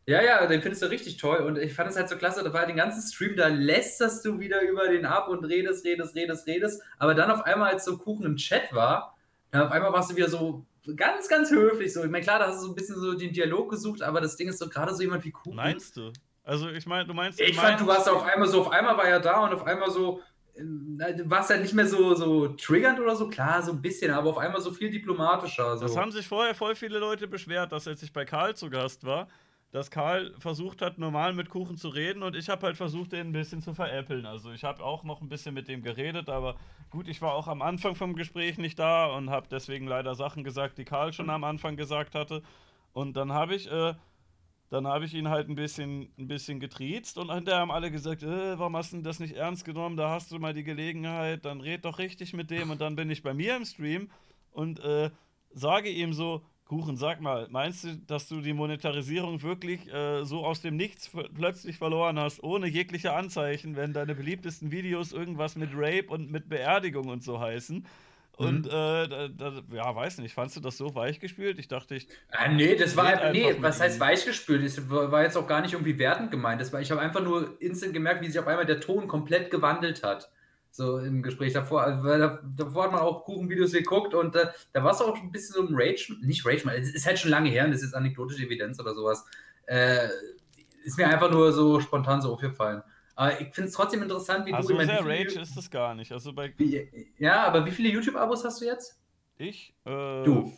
Ja, 0.09 0.23
ja, 0.23 0.47
den 0.47 0.63
findest 0.63 0.83
du 0.83 0.87
richtig 0.87 1.17
toll. 1.17 1.39
Und 1.39 1.59
ich 1.59 1.75
fand 1.75 1.91
es 1.91 1.97
halt 1.97 2.09
so 2.09 2.17
klasse, 2.17 2.45
da 2.45 2.53
war 2.53 2.65
den 2.65 2.77
ganzen 2.77 3.03
Stream, 3.03 3.35
da 3.35 3.49
lästerst 3.49 4.25
du 4.25 4.39
wieder 4.39 4.63
über 4.63 4.87
den 4.89 5.05
ab 5.05 5.29
und 5.29 5.45
redest, 5.45 5.85
redest, 5.85 6.15
redest, 6.15 6.47
redest. 6.47 6.83
Aber 6.99 7.15
dann 7.15 7.31
auf 7.31 7.43
einmal, 7.43 7.73
als 7.73 7.85
so 7.85 7.99
Kuchen 7.99 8.25
im 8.25 8.37
Chat 8.37 8.73
war, 8.73 9.16
ja, 9.57 9.67
auf 9.67 9.73
einmal 9.73 9.93
warst 9.93 10.11
du 10.11 10.17
wieder 10.17 10.29
so 10.29 10.65
ganz, 10.95 11.29
ganz 11.29 11.51
höflich. 11.51 11.93
So. 11.93 12.05
Ich 12.05 12.11
meine, 12.11 12.23
klar, 12.23 12.39
da 12.39 12.49
hast 12.49 12.59
du 12.59 12.67
so 12.67 12.73
ein 12.73 12.75
bisschen 12.75 12.97
so 12.97 13.15
den 13.15 13.33
Dialog 13.33 13.71
gesucht, 13.71 14.03
aber 14.03 14.21
das 14.21 14.37
Ding 14.37 14.49
ist 14.49 14.59
so 14.59 14.69
gerade 14.69 14.95
so 14.95 15.03
jemand 15.03 15.25
wie 15.25 15.33
Kuchen. 15.33 15.57
Meinst 15.57 15.97
du? 15.97 16.13
Also 16.45 16.69
ich 16.69 16.87
meine, 16.87 17.07
du 17.07 17.15
meinst. 17.15 17.41
Ich 17.41 17.57
fand, 17.57 17.81
du 17.81 17.87
warst 17.87 18.09
auf 18.09 18.23
einmal 18.25 18.49
so, 18.49 18.61
auf 18.61 18.71
einmal 18.71 18.97
war 18.97 19.05
er 19.05 19.19
da 19.19 19.45
und 19.45 19.53
auf 19.53 19.67
einmal 19.67 19.91
so, 19.91 20.21
du 20.57 21.31
warst 21.31 21.51
ja 21.51 21.57
nicht 21.57 21.75
mehr 21.75 21.87
so, 21.87 22.15
so 22.15 22.49
triggernd 22.49 23.01
oder 23.01 23.17
so, 23.17 23.29
klar, 23.29 23.63
so 23.63 23.73
ein 23.73 23.83
bisschen, 23.83 24.13
aber 24.13 24.31
auf 24.31 24.39
einmal 24.39 24.61
so 24.61 24.71
viel 24.71 24.91
diplomatischer. 24.91 25.77
So. 25.77 25.87
Das 25.87 25.97
haben 25.97 26.13
sich 26.13 26.27
vorher 26.29 26.55
voll 26.55 26.77
viele 26.77 26.99
Leute 26.99 27.27
beschwert, 27.27 27.73
dass 27.73 27.89
als 27.89 28.03
ich 28.03 28.13
bei 28.13 28.25
Karl 28.25 28.55
zu 28.55 28.71
Gast 28.71 29.05
war, 29.05 29.29
dass 29.73 29.91
Karl 29.91 30.35
versucht 30.39 30.81
hat, 30.81 30.99
normal 30.99 31.33
mit 31.33 31.51
Kuchen 31.51 31.77
zu 31.77 31.89
reden 31.89 32.23
und 32.23 32.37
ich 32.37 32.49
habe 32.49 32.67
halt 32.67 32.77
versucht, 32.77 33.13
den 33.13 33.29
ein 33.29 33.33
bisschen 33.33 33.61
zu 33.61 33.75
veräppeln. 33.75 34.25
Also 34.25 34.53
ich 34.53 34.65
habe 34.65 34.83
auch 34.83 35.05
noch 35.05 35.21
ein 35.21 35.29
bisschen 35.29 35.55
mit 35.55 35.69
dem 35.69 35.83
geredet, 35.83 36.29
aber 36.29 36.57
gut, 36.91 37.09
ich 37.09 37.21
war 37.21 37.35
auch 37.35 37.49
am 37.49 37.63
Anfang 37.63 37.95
vom 37.95 38.15
Gespräch 38.15 38.59
nicht 38.59 38.79
da 38.79 39.07
und 39.07 39.31
habe 39.31 39.49
deswegen 39.51 39.87
leider 39.87 40.15
Sachen 40.15 40.45
gesagt, 40.45 40.79
die 40.79 40.85
Karl 40.85 41.13
schon 41.13 41.31
am 41.31 41.45
Anfang 41.45 41.77
gesagt 41.77 42.15
hatte. 42.15 42.43
Und 42.93 43.17
dann 43.17 43.33
habe 43.33 43.55
ich, 43.55 43.71
äh, 43.71 43.95
dann 44.71 44.87
habe 44.87 45.05
ich 45.05 45.15
ihn 45.15 45.29
halt 45.29 45.49
ein 45.49 45.57
bisschen, 45.57 46.09
ein 46.17 46.29
bisschen 46.29 46.61
getriezt 46.61 47.19
und 47.19 47.33
hinterher 47.33 47.61
haben 47.61 47.71
alle 47.71 47.91
gesagt, 47.91 48.23
äh, 48.23 48.59
warum 48.59 48.77
hast 48.77 48.93
du 48.93 49.03
das 49.03 49.21
nicht 49.21 49.35
ernst 49.35 49.65
genommen? 49.65 49.97
Da 49.97 50.11
hast 50.11 50.31
du 50.31 50.39
mal 50.39 50.55
die 50.55 50.65
Gelegenheit, 50.65 51.45
dann 51.45 51.61
red 51.61 51.85
doch 51.85 51.99
richtig 51.99 52.33
mit 52.33 52.51
dem. 52.51 52.71
Und 52.71 52.81
dann 52.81 52.97
bin 52.97 53.11
ich 53.11 53.23
bei 53.23 53.35
mir 53.35 53.57
im 53.57 53.65
Stream 53.65 54.11
und 54.53 54.81
äh, 54.81 55.11
sage 55.51 55.91
ihm 55.91 56.13
so, 56.13 56.43
Kuchen, 56.67 56.97
sag 56.97 57.21
mal, 57.21 57.47
meinst 57.51 57.85
du, 57.85 57.97
dass 58.09 58.29
du 58.29 58.41
die 58.41 58.53
Monetarisierung 58.53 59.41
wirklich 59.43 59.93
äh, 59.93 60.25
so 60.25 60.45
aus 60.45 60.63
dem 60.63 60.77
Nichts 60.77 61.09
plötzlich 61.35 61.79
verloren 61.79 62.19
hast, 62.19 62.43
ohne 62.43 62.67
jegliche 62.67 63.13
Anzeichen, 63.13 63.77
wenn 63.77 63.93
deine 63.93 64.17
beliebtesten 64.17 64.73
Videos 64.73 65.13
irgendwas 65.13 65.55
mit 65.55 65.71
Rape 65.73 66.07
und 66.09 66.31
mit 66.31 66.49
Beerdigung 66.49 67.09
und 67.09 67.23
so 67.23 67.39
heißen? 67.39 67.87
Und 68.37 68.67
äh, 68.67 68.71
da, 68.71 69.29
da, 69.29 69.63
ja, 69.73 69.95
weiß 69.95 70.19
nicht, 70.19 70.35
fandst 70.35 70.57
du 70.57 70.61
das 70.61 70.77
so 70.77 70.95
weichgespült? 70.95 71.59
Ich 71.59 71.69
dachte, 71.69 71.95
ich. 71.95 72.09
Ah, 72.33 72.49
nee, 72.49 72.75
das 72.75 72.97
war 72.97 73.07
einfach, 73.07 73.33
nee, 73.33 73.55
was 73.61 73.81
heißt 73.81 73.99
weichgespült? 73.99 74.65
Das 74.65 74.91
war 74.91 75.11
war 75.11 75.23
jetzt 75.23 75.37
auch 75.37 75.47
gar 75.47 75.63
nicht 75.63 75.73
irgendwie 75.73 75.99
wertend 75.99 76.33
gemeint. 76.33 76.61
Das 76.61 76.73
war, 76.73 76.81
ich 76.81 76.91
habe 76.91 77.01
einfach 77.01 77.23
nur 77.23 77.57
instant 77.63 77.95
gemerkt, 77.95 78.23
wie 78.23 78.27
sich 78.27 78.39
auf 78.39 78.47
einmal 78.47 78.67
der 78.67 78.81
Ton 78.81 79.09
komplett 79.09 79.51
gewandelt 79.51 80.03
hat. 80.03 80.31
So 80.77 80.99
im 80.99 81.23
Gespräch 81.23 81.55
davor. 81.55 81.83
Also, 81.85 82.05
weil 82.05 82.19
da, 82.19 82.39
davor 82.55 82.85
hat 82.85 82.93
man 82.93 83.01
auch 83.01 83.25
Kuchenvideos 83.25 83.73
geguckt 83.73 84.13
und 84.13 84.37
äh, 84.37 84.49
da 84.75 84.85
war 84.85 84.93
es 84.93 85.01
auch 85.01 85.17
ein 85.17 85.33
bisschen 85.33 85.55
so 85.55 85.63
ein 85.63 85.69
Rage, 85.75 86.15
nicht 86.21 86.45
Rage, 86.45 86.71
es 86.79 86.95
ist 86.95 87.07
halt 87.07 87.19
schon 87.19 87.31
lange 87.31 87.49
her 87.49 87.65
und 87.65 87.71
das 87.71 87.83
ist 87.83 87.95
anekdotische 87.95 88.45
Evidenz 88.45 88.79
oder 88.79 88.95
sowas. 88.95 89.25
Äh, 89.67 90.09
ist 90.85 90.99
mir 90.99 91.09
einfach 91.09 91.31
nur 91.31 91.53
so 91.53 91.81
spontan 91.81 92.21
so 92.21 92.33
aufgefallen. 92.35 92.83
Aber 93.15 93.41
ich 93.41 93.55
finde 93.55 93.69
es 93.69 93.75
trotzdem 93.75 94.03
interessant, 94.03 94.45
wie 94.45 94.53
Also 94.53 94.69
du. 94.75 94.81
ich 94.81 94.87
sehr 94.87 95.05
Rage 95.05 95.41
ist 95.41 95.57
es 95.57 95.71
gar 95.71 95.95
nicht. 95.95 96.13
Also 96.13 96.35
bei 96.35 96.53
wie, 96.59 97.11
ja, 97.19 97.45
aber 97.47 97.65
wie 97.65 97.71
viele 97.71 97.89
YouTube-Abos 97.89 98.45
hast 98.45 98.61
du 98.61 98.67
jetzt? 98.67 99.01
ich, 99.39 99.75
äh, 99.87 100.23
Du. 100.25 100.53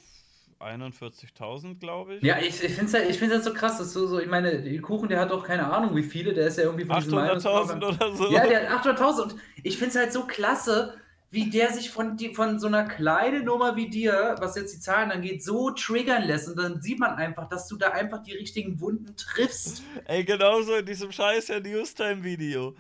41.000, 0.61 1.79
glaube 1.79 2.17
ich. 2.17 2.23
Ja, 2.23 2.39
ich, 2.39 2.63
ich 2.63 2.73
finde 2.73 2.87
es 2.87 2.95
halt, 2.95 3.11
ich 3.11 3.19
find's 3.19 3.35
halt 3.35 3.45
so 3.45 3.53
krass, 3.53 3.79
dass 3.79 3.93
so, 3.93 4.07
so, 4.07 4.19
ich 4.19 4.27
meine, 4.27 4.63
der 4.63 4.81
Kuchen, 4.81 5.09
der 5.09 5.21
hat 5.21 5.31
doch 5.31 5.45
keine 5.45 5.73
Ahnung, 5.73 5.95
wie 5.95 6.03
viele, 6.03 6.35
der 6.35 6.49
ist 6.49 6.59
ja 6.59 6.65
irgendwie 6.65 6.85
von 6.85 6.97
diesen 6.97 7.15
800.000 7.15 7.17
Meinungsbloggern- 7.17 7.85
oder 7.85 8.17
so. 8.17 8.33
Ja, 8.33 8.47
der 8.47 8.69
hat 8.69 8.85
800.000 8.85 9.23
und 9.23 9.37
ich 9.63 9.77
finde 9.79 9.91
es 9.91 9.97
halt 9.97 10.13
so 10.13 10.25
klasse, 10.25 10.95
wie 11.31 11.51
der 11.51 11.73
sich 11.73 11.91
von, 11.91 12.17
die, 12.17 12.35
von 12.35 12.59
so 12.59 12.67
einer 12.67 12.85
kleinen 12.85 13.45
Nummer 13.45 13.77
wie 13.77 13.89
dir, 13.91 14.37
was 14.41 14.57
jetzt 14.57 14.75
die 14.75 14.81
Zahlen 14.81 15.11
angeht, 15.11 15.45
so 15.45 15.71
triggern 15.71 16.25
lässt 16.25 16.49
und 16.49 16.57
dann 16.57 16.81
sieht 16.81 16.99
man 16.99 17.15
einfach, 17.17 17.49
dass 17.49 17.69
du 17.69 17.77
da 17.77 17.91
einfach 17.91 18.23
die 18.23 18.33
richtigen 18.33 18.81
Wunden 18.81 19.15
triffst. 19.15 19.83
Ey, 20.07 20.25
genauso 20.25 20.75
in 20.75 20.87
diesem 20.87 21.13
scheiß 21.13 21.49
ja 21.49 21.61
Newstime-Video. 21.61 22.75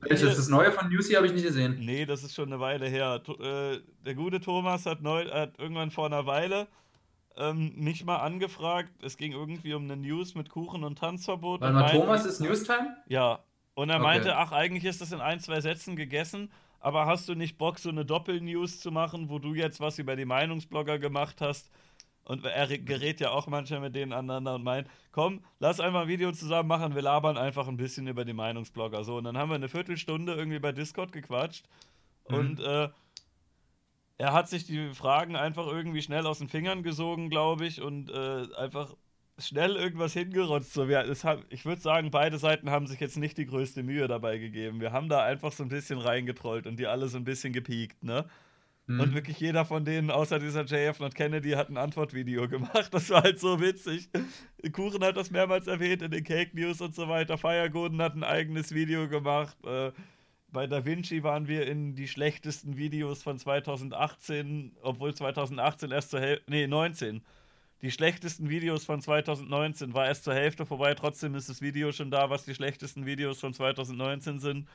Welches? 0.00 0.36
Das 0.36 0.48
neue 0.48 0.70
von 0.72 0.88
Newsy 0.88 1.14
habe 1.14 1.26
ich 1.26 1.32
nicht 1.32 1.44
gesehen. 1.46 1.78
Nee, 1.80 2.06
das 2.06 2.22
ist 2.22 2.34
schon 2.34 2.52
eine 2.52 2.60
Weile 2.60 2.86
her. 2.86 3.20
Äh, 3.40 3.78
der 4.04 4.14
gute 4.14 4.40
Thomas 4.40 4.86
hat, 4.86 5.02
neu, 5.02 5.24
hat 5.30 5.58
irgendwann 5.58 5.90
vor 5.90 6.06
einer 6.06 6.26
Weile 6.26 6.68
ähm, 7.36 7.72
mich 7.76 8.04
mal 8.04 8.18
angefragt. 8.18 9.02
Es 9.02 9.16
ging 9.16 9.32
irgendwie 9.32 9.74
um 9.74 9.84
eine 9.84 9.96
News 9.96 10.34
mit 10.34 10.48
Kuchen 10.50 10.84
und 10.84 10.98
Tanzverbot. 10.98 11.62
Und 11.62 11.72
mal, 11.72 11.90
Thomas 11.90 12.24
ist 12.24 12.40
Newstime? 12.40 12.96
Ja. 13.08 13.40
Und 13.74 13.90
er 13.90 13.96
Okay. 13.96 14.04
meinte, 14.04 14.36
ach, 14.36 14.52
eigentlich 14.52 14.84
ist 14.84 15.00
das 15.00 15.12
in 15.12 15.20
ein, 15.20 15.38
zwei 15.40 15.60
Sätzen 15.60 15.96
gegessen, 15.96 16.50
aber 16.80 17.06
hast 17.06 17.28
du 17.28 17.34
nicht 17.34 17.58
Bock, 17.58 17.78
so 17.78 17.90
eine 17.90 18.04
Doppel-News 18.06 18.80
zu 18.80 18.90
machen, 18.90 19.28
wo 19.28 19.38
du 19.38 19.54
jetzt 19.54 19.80
was 19.80 19.98
über 19.98 20.16
die 20.16 20.24
Meinungsblogger 20.24 20.98
gemacht 20.98 21.40
hast? 21.40 21.70
Und 22.26 22.44
er 22.44 22.66
gerät 22.78 23.20
ja 23.20 23.30
auch 23.30 23.46
manchmal 23.46 23.80
mit 23.80 23.94
denen 23.94 24.12
aneinander 24.12 24.56
und 24.56 24.64
meint, 24.64 24.88
komm, 25.12 25.44
lass 25.60 25.78
einfach 25.78 26.02
ein 26.02 26.08
Video 26.08 26.32
zusammen 26.32 26.68
machen, 26.68 26.96
wir 26.96 27.02
labern 27.02 27.38
einfach 27.38 27.68
ein 27.68 27.76
bisschen 27.76 28.08
über 28.08 28.24
die 28.24 28.32
Meinungsblogger. 28.32 29.04
So, 29.04 29.16
und 29.18 29.24
dann 29.24 29.38
haben 29.38 29.48
wir 29.48 29.54
eine 29.54 29.68
Viertelstunde 29.68 30.34
irgendwie 30.34 30.58
bei 30.58 30.72
Discord 30.72 31.12
gequatscht. 31.12 31.66
Mhm. 32.28 32.36
Und 32.36 32.60
äh, 32.60 32.88
er 34.18 34.32
hat 34.32 34.48
sich 34.48 34.66
die 34.66 34.92
Fragen 34.92 35.36
einfach 35.36 35.68
irgendwie 35.68 36.02
schnell 36.02 36.26
aus 36.26 36.40
den 36.40 36.48
Fingern 36.48 36.82
gesogen, 36.82 37.30
glaube 37.30 37.64
ich, 37.64 37.80
und 37.80 38.10
äh, 38.10 38.46
einfach 38.56 38.96
schnell 39.38 39.76
irgendwas 39.76 40.12
hingerotzt. 40.12 40.72
So, 40.72 40.88
wir, 40.88 41.04
haben, 41.22 41.44
ich 41.48 41.64
würde 41.64 41.80
sagen, 41.80 42.10
beide 42.10 42.38
Seiten 42.38 42.70
haben 42.70 42.88
sich 42.88 42.98
jetzt 42.98 43.18
nicht 43.18 43.38
die 43.38 43.46
größte 43.46 43.84
Mühe 43.84 44.08
dabei 44.08 44.38
gegeben. 44.38 44.80
Wir 44.80 44.90
haben 44.90 45.08
da 45.08 45.22
einfach 45.22 45.52
so 45.52 45.62
ein 45.62 45.68
bisschen 45.68 46.00
reingetrollt 46.00 46.66
und 46.66 46.76
die 46.78 46.88
alle 46.88 47.06
so 47.06 47.18
ein 47.18 47.24
bisschen 47.24 47.52
gepiekt, 47.52 48.02
ne? 48.02 48.26
Hm. 48.86 49.00
Und 49.00 49.14
wirklich 49.14 49.40
jeder 49.40 49.64
von 49.64 49.84
denen, 49.84 50.10
außer 50.10 50.38
dieser 50.38 50.64
JF 50.64 51.00
Not 51.00 51.14
Kennedy, 51.14 51.50
hat 51.50 51.68
ein 51.70 51.76
Antwortvideo 51.76 52.48
gemacht. 52.48 52.92
Das 52.92 53.10
war 53.10 53.22
halt 53.22 53.40
so 53.40 53.60
witzig. 53.60 54.08
Kuchen 54.72 55.02
hat 55.02 55.16
das 55.16 55.30
mehrmals 55.30 55.66
erwähnt 55.66 56.02
in 56.02 56.12
den 56.12 56.22
Cake 56.22 56.56
News 56.56 56.80
und 56.80 56.94
so 56.94 57.08
weiter. 57.08 57.36
Feiergoden 57.36 58.00
hat 58.00 58.14
ein 58.14 58.24
eigenes 58.24 58.72
Video 58.72 59.08
gemacht. 59.08 59.56
Äh, 59.64 59.90
bei 60.52 60.66
Da 60.66 60.84
Vinci 60.84 61.22
waren 61.22 61.48
wir 61.48 61.66
in 61.66 61.94
die 61.96 62.08
schlechtesten 62.08 62.76
Videos 62.76 63.22
von 63.22 63.38
2018, 63.38 64.76
obwohl 64.82 65.14
2018 65.14 65.90
erst 65.90 66.10
zur 66.10 66.20
Hälfte, 66.20 66.50
nee, 66.50 66.66
19. 66.66 67.22
Die 67.82 67.90
schlechtesten 67.90 68.48
Videos 68.48 68.84
von 68.84 69.02
2019 69.02 69.92
war 69.92 70.06
erst 70.06 70.24
zur 70.24 70.34
Hälfte 70.34 70.64
vorbei, 70.64 70.94
trotzdem 70.94 71.34
ist 71.34 71.50
das 71.50 71.60
Video 71.60 71.92
schon 71.92 72.10
da, 72.10 72.30
was 72.30 72.44
die 72.44 72.54
schlechtesten 72.54 73.04
Videos 73.04 73.38
von 73.40 73.52
2019 73.52 74.38
sind. 74.38 74.68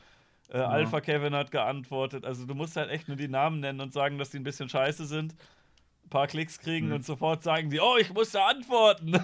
Äh, 0.51 0.57
Alpha 0.57 0.99
Kevin 1.01 1.33
hat 1.33 1.51
geantwortet. 1.51 2.25
Also 2.25 2.45
du 2.45 2.53
musst 2.55 2.75
halt 2.75 2.89
echt 2.89 3.07
nur 3.07 3.17
die 3.17 3.27
Namen 3.29 3.59
nennen 3.61 3.79
und 3.79 3.93
sagen, 3.93 4.17
dass 4.17 4.31
die 4.31 4.37
ein 4.37 4.43
bisschen 4.43 4.67
scheiße 4.69 5.05
sind. 5.05 5.33
Ein 6.05 6.09
paar 6.09 6.27
Klicks 6.27 6.59
kriegen 6.59 6.87
Mhm. 6.87 6.93
und 6.95 7.05
sofort 7.05 7.41
sagen 7.43 7.69
die, 7.69 7.79
oh, 7.79 7.95
ich 7.99 8.13
musste 8.13 8.41
antworten. 8.43 9.13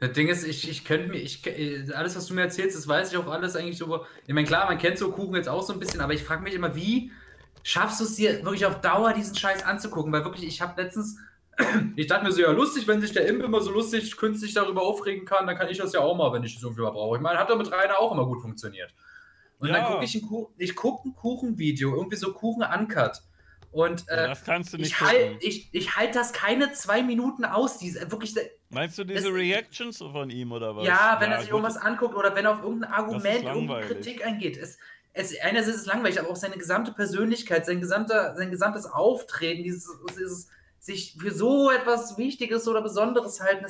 Das 0.00 0.14
Ding 0.14 0.26
ist, 0.26 0.44
ich, 0.44 0.68
ich 0.68 0.84
könnte 0.84 1.10
mir, 1.10 1.18
ich, 1.18 1.46
äh, 1.46 1.84
alles, 1.94 2.16
was 2.16 2.26
du 2.26 2.34
mir 2.34 2.40
erzählst, 2.40 2.76
das 2.76 2.88
weiß 2.88 3.12
ich 3.12 3.18
auch 3.18 3.28
alles 3.28 3.54
eigentlich 3.54 3.78
so. 3.78 4.04
Ich 4.26 4.34
meine, 4.34 4.48
klar, 4.48 4.66
man 4.66 4.76
kennt 4.76 4.98
so 4.98 5.12
Kuchen 5.12 5.36
jetzt 5.36 5.48
auch 5.48 5.62
so 5.62 5.72
ein 5.72 5.78
bisschen, 5.78 6.00
aber 6.00 6.12
ich 6.12 6.24
frage 6.24 6.42
mich 6.42 6.54
immer, 6.54 6.74
wie 6.74 7.12
schaffst 7.62 8.00
du 8.00 8.04
es 8.04 8.16
dir 8.16 8.42
wirklich 8.42 8.66
auf 8.66 8.80
Dauer 8.80 9.12
diesen 9.12 9.36
Scheiß 9.36 9.62
anzugucken? 9.64 10.12
Weil 10.12 10.24
wirklich, 10.24 10.44
ich 10.44 10.60
habe 10.60 10.82
letztens, 10.82 11.18
ich 11.94 12.08
dachte 12.08 12.24
mir 12.24 12.32
so, 12.32 12.40
ja, 12.42 12.50
lustig, 12.50 12.88
wenn 12.88 13.00
sich 13.00 13.12
der 13.12 13.28
Imp 13.28 13.44
immer 13.44 13.60
so 13.60 13.70
lustig 13.70 14.16
künstlich 14.16 14.52
darüber 14.54 14.82
aufregen 14.82 15.24
kann, 15.24 15.46
dann 15.46 15.54
kann 15.56 15.68
ich 15.68 15.78
das 15.78 15.92
ja 15.92 16.00
auch 16.00 16.16
mal, 16.16 16.32
wenn 16.32 16.42
ich 16.42 16.54
das 16.54 16.64
irgendwie 16.64 16.82
mal 16.82 16.90
brauche. 16.90 17.18
Ich 17.18 17.22
meine, 17.22 17.38
hat 17.38 17.48
doch 17.48 17.56
mit 17.56 17.70
Rainer 17.70 18.00
auch 18.00 18.10
immer 18.10 18.26
gut 18.26 18.42
funktioniert. 18.42 18.92
Und 19.62 19.68
Ja. 19.68 19.74
dann 19.76 19.84
gucke 19.92 20.04
ich 20.04 20.14
ein, 20.16 20.22
Kuchen, 20.22 20.54
ich 20.58 20.74
gucke 20.74 21.08
ein 21.08 21.14
Kuchenvideo, 21.14 21.94
irgendwie 21.94 22.16
so 22.16 22.32
Kuchen 22.32 22.62
uncut. 22.64 23.22
Und 23.70 24.06
äh, 24.08 24.26
das 24.28 24.44
kannst 24.44 24.72
du 24.72 24.76
nicht 24.76 24.88
ich 24.88 25.00
halte 25.00 25.38
ich, 25.40 25.68
ich 25.72 25.96
halt 25.96 26.14
das 26.14 26.32
keine 26.32 26.72
zwei 26.72 27.02
Minuten 27.02 27.44
aus. 27.44 27.78
Diese, 27.78 28.10
wirklich, 28.10 28.34
Meinst 28.68 28.98
du 28.98 29.04
diese 29.04 29.22
das- 29.28 29.32
Reactions 29.32 29.96
von 29.98 30.28
ihm 30.30 30.52
oder 30.52 30.76
was? 30.76 30.84
ja, 30.86 31.16
wenn 31.20 31.30
er 31.30 31.38
sich 31.40 31.48
gut. 31.50 31.60
irgendwas 31.60 31.80
anguckt 31.80 32.14
oder 32.16 32.34
wenn 32.34 32.44
er 32.44 32.52
auf 32.52 32.62
irgendein 32.62 32.92
Argument, 32.92 33.44
irgendeine. 33.44 33.86
Kritik 33.86 34.26
eingeht. 34.26 34.56
Es, 34.58 34.78
es, 35.14 35.32
einerseits 35.40 35.76
ist 35.76 35.82
es 35.82 35.86
langweilig, 35.86 36.18
aber 36.20 36.28
auch 36.30 36.36
seine 36.36 36.56
gesamte 36.58 36.92
Persönlichkeit, 36.92 37.64
sein, 37.64 37.80
gesamter, 37.80 38.34
sein 38.36 38.50
gesamtes 38.50 38.84
Auftreten, 38.84 39.62
dieses, 39.62 39.88
dieses 40.10 40.48
sich 40.80 41.16
für 41.18 41.30
so 41.30 41.70
etwas 41.70 42.18
Wichtiges 42.18 42.66
oder 42.66 42.82
Besonderes 42.82 43.40
halten, 43.40 43.64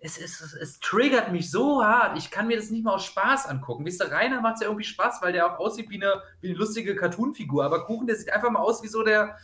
es, 0.00 0.18
es, 0.18 0.40
es, 0.40 0.54
es 0.54 0.80
triggert 0.80 1.30
mich 1.30 1.50
so 1.50 1.84
hart. 1.84 2.16
Ich 2.16 2.30
kann 2.30 2.46
mir 2.46 2.56
das 2.56 2.70
nicht 2.70 2.84
mal 2.84 2.94
aus 2.94 3.04
Spaß 3.04 3.46
angucken. 3.46 3.84
Wisst 3.84 4.02
ihr, 4.02 4.10
Rainer 4.10 4.40
macht 4.40 4.54
es 4.56 4.60
ja 4.62 4.68
irgendwie 4.68 4.84
Spaß, 4.84 5.20
weil 5.20 5.32
der 5.32 5.46
auch 5.46 5.58
aussieht 5.58 5.90
wie 5.90 6.02
eine, 6.02 6.22
wie 6.40 6.48
eine 6.48 6.56
lustige 6.56 6.96
Cartoonfigur. 6.96 7.64
Aber 7.64 7.84
Kuchen, 7.84 8.06
der 8.06 8.16
sieht 8.16 8.32
einfach 8.32 8.50
mal 8.50 8.60
aus 8.60 8.82
wie 8.82 8.88
so 8.88 9.02
der, 9.02 9.36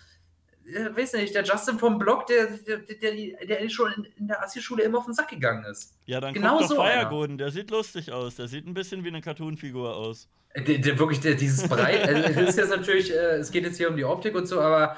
äh, 0.66 0.97
weiß 0.97 1.12
nicht, 1.15 1.35
der 1.35 1.45
Justin 1.45 1.78
vom 1.78 1.99
Blog, 1.99 2.27
der, 2.27 2.47
der, 2.47 2.78
der, 2.78 3.47
der 3.47 3.69
schon 3.69 3.93
in, 3.93 4.05
in 4.16 4.28
der 4.28 4.43
Assi-Schule 4.43 4.83
immer 4.83 4.99
auf 4.99 5.05
den 5.05 5.15
Sack 5.15 5.28
gegangen 5.28 5.65
ist. 5.65 5.95
Ja, 6.07 6.20
dann 6.20 6.33
Genau 6.33 6.59
guck 6.59 6.62
doch 6.62 6.69
so. 6.69 6.77
Feiergoden, 6.77 7.37
der 7.37 7.51
sieht 7.51 7.70
lustig 7.70 8.11
aus. 8.11 8.37
Der 8.37 8.49
sieht 8.49 8.66
ein 8.66 8.74
bisschen 8.74 9.05
wie 9.05 9.09
eine 9.09 9.20
Cartoonfigur 9.20 9.95
aus. 9.95 10.28
Der, 10.57 10.78
der 10.78 10.99
wirklich, 10.99 11.20
der, 11.20 11.35
dieses 11.35 11.69
Breit, 11.69 12.09
also 12.09 12.23
es 12.23 12.37
ist 12.49 12.59
jetzt 12.59 12.70
natürlich, 12.70 13.12
äh, 13.12 13.37
es 13.37 13.51
geht 13.51 13.65
jetzt 13.65 13.77
hier 13.77 13.91
um 13.91 13.97
die 13.97 14.07
Optik 14.07 14.35
und 14.35 14.47
so, 14.47 14.59
aber 14.59 14.97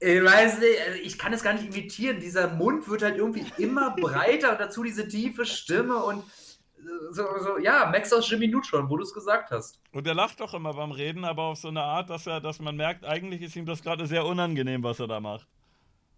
ich 0.00 0.22
weiß 0.24 0.58
nicht, 0.58 0.80
also 0.86 0.98
ich 1.02 1.18
kann 1.18 1.32
es 1.32 1.42
gar 1.42 1.54
nicht 1.54 1.66
imitieren. 1.66 2.20
Dieser 2.20 2.48
Mund 2.48 2.88
wird 2.88 3.02
halt 3.02 3.16
irgendwie 3.16 3.46
immer 3.58 3.90
breiter 3.96 4.52
und 4.52 4.60
dazu 4.60 4.82
diese 4.82 5.08
tiefe 5.08 5.46
Stimme 5.46 5.96
und 6.04 6.20
äh, 6.20 6.82
so, 7.10 7.24
so 7.42 7.58
ja, 7.58 7.86
Max 7.90 8.12
aus 8.12 8.28
Jimmy 8.28 8.48
Neutron, 8.48 8.88
wo 8.90 8.96
du 8.96 9.02
es 9.02 9.14
gesagt 9.14 9.50
hast. 9.50 9.80
Und 9.92 10.06
er 10.06 10.14
lacht 10.14 10.40
doch 10.40 10.54
immer 10.54 10.74
beim 10.74 10.90
Reden, 10.92 11.24
aber 11.24 11.44
auf 11.44 11.58
so 11.58 11.68
eine 11.68 11.82
Art, 11.82 12.10
dass 12.10 12.26
er, 12.26 12.40
dass 12.40 12.60
man 12.60 12.76
merkt, 12.76 13.04
eigentlich 13.04 13.42
ist 13.42 13.56
ihm 13.56 13.66
das 13.66 13.82
gerade 13.82 14.06
sehr 14.06 14.24
unangenehm, 14.26 14.82
was 14.82 15.00
er 15.00 15.06
da 15.08 15.20
macht. 15.20 15.46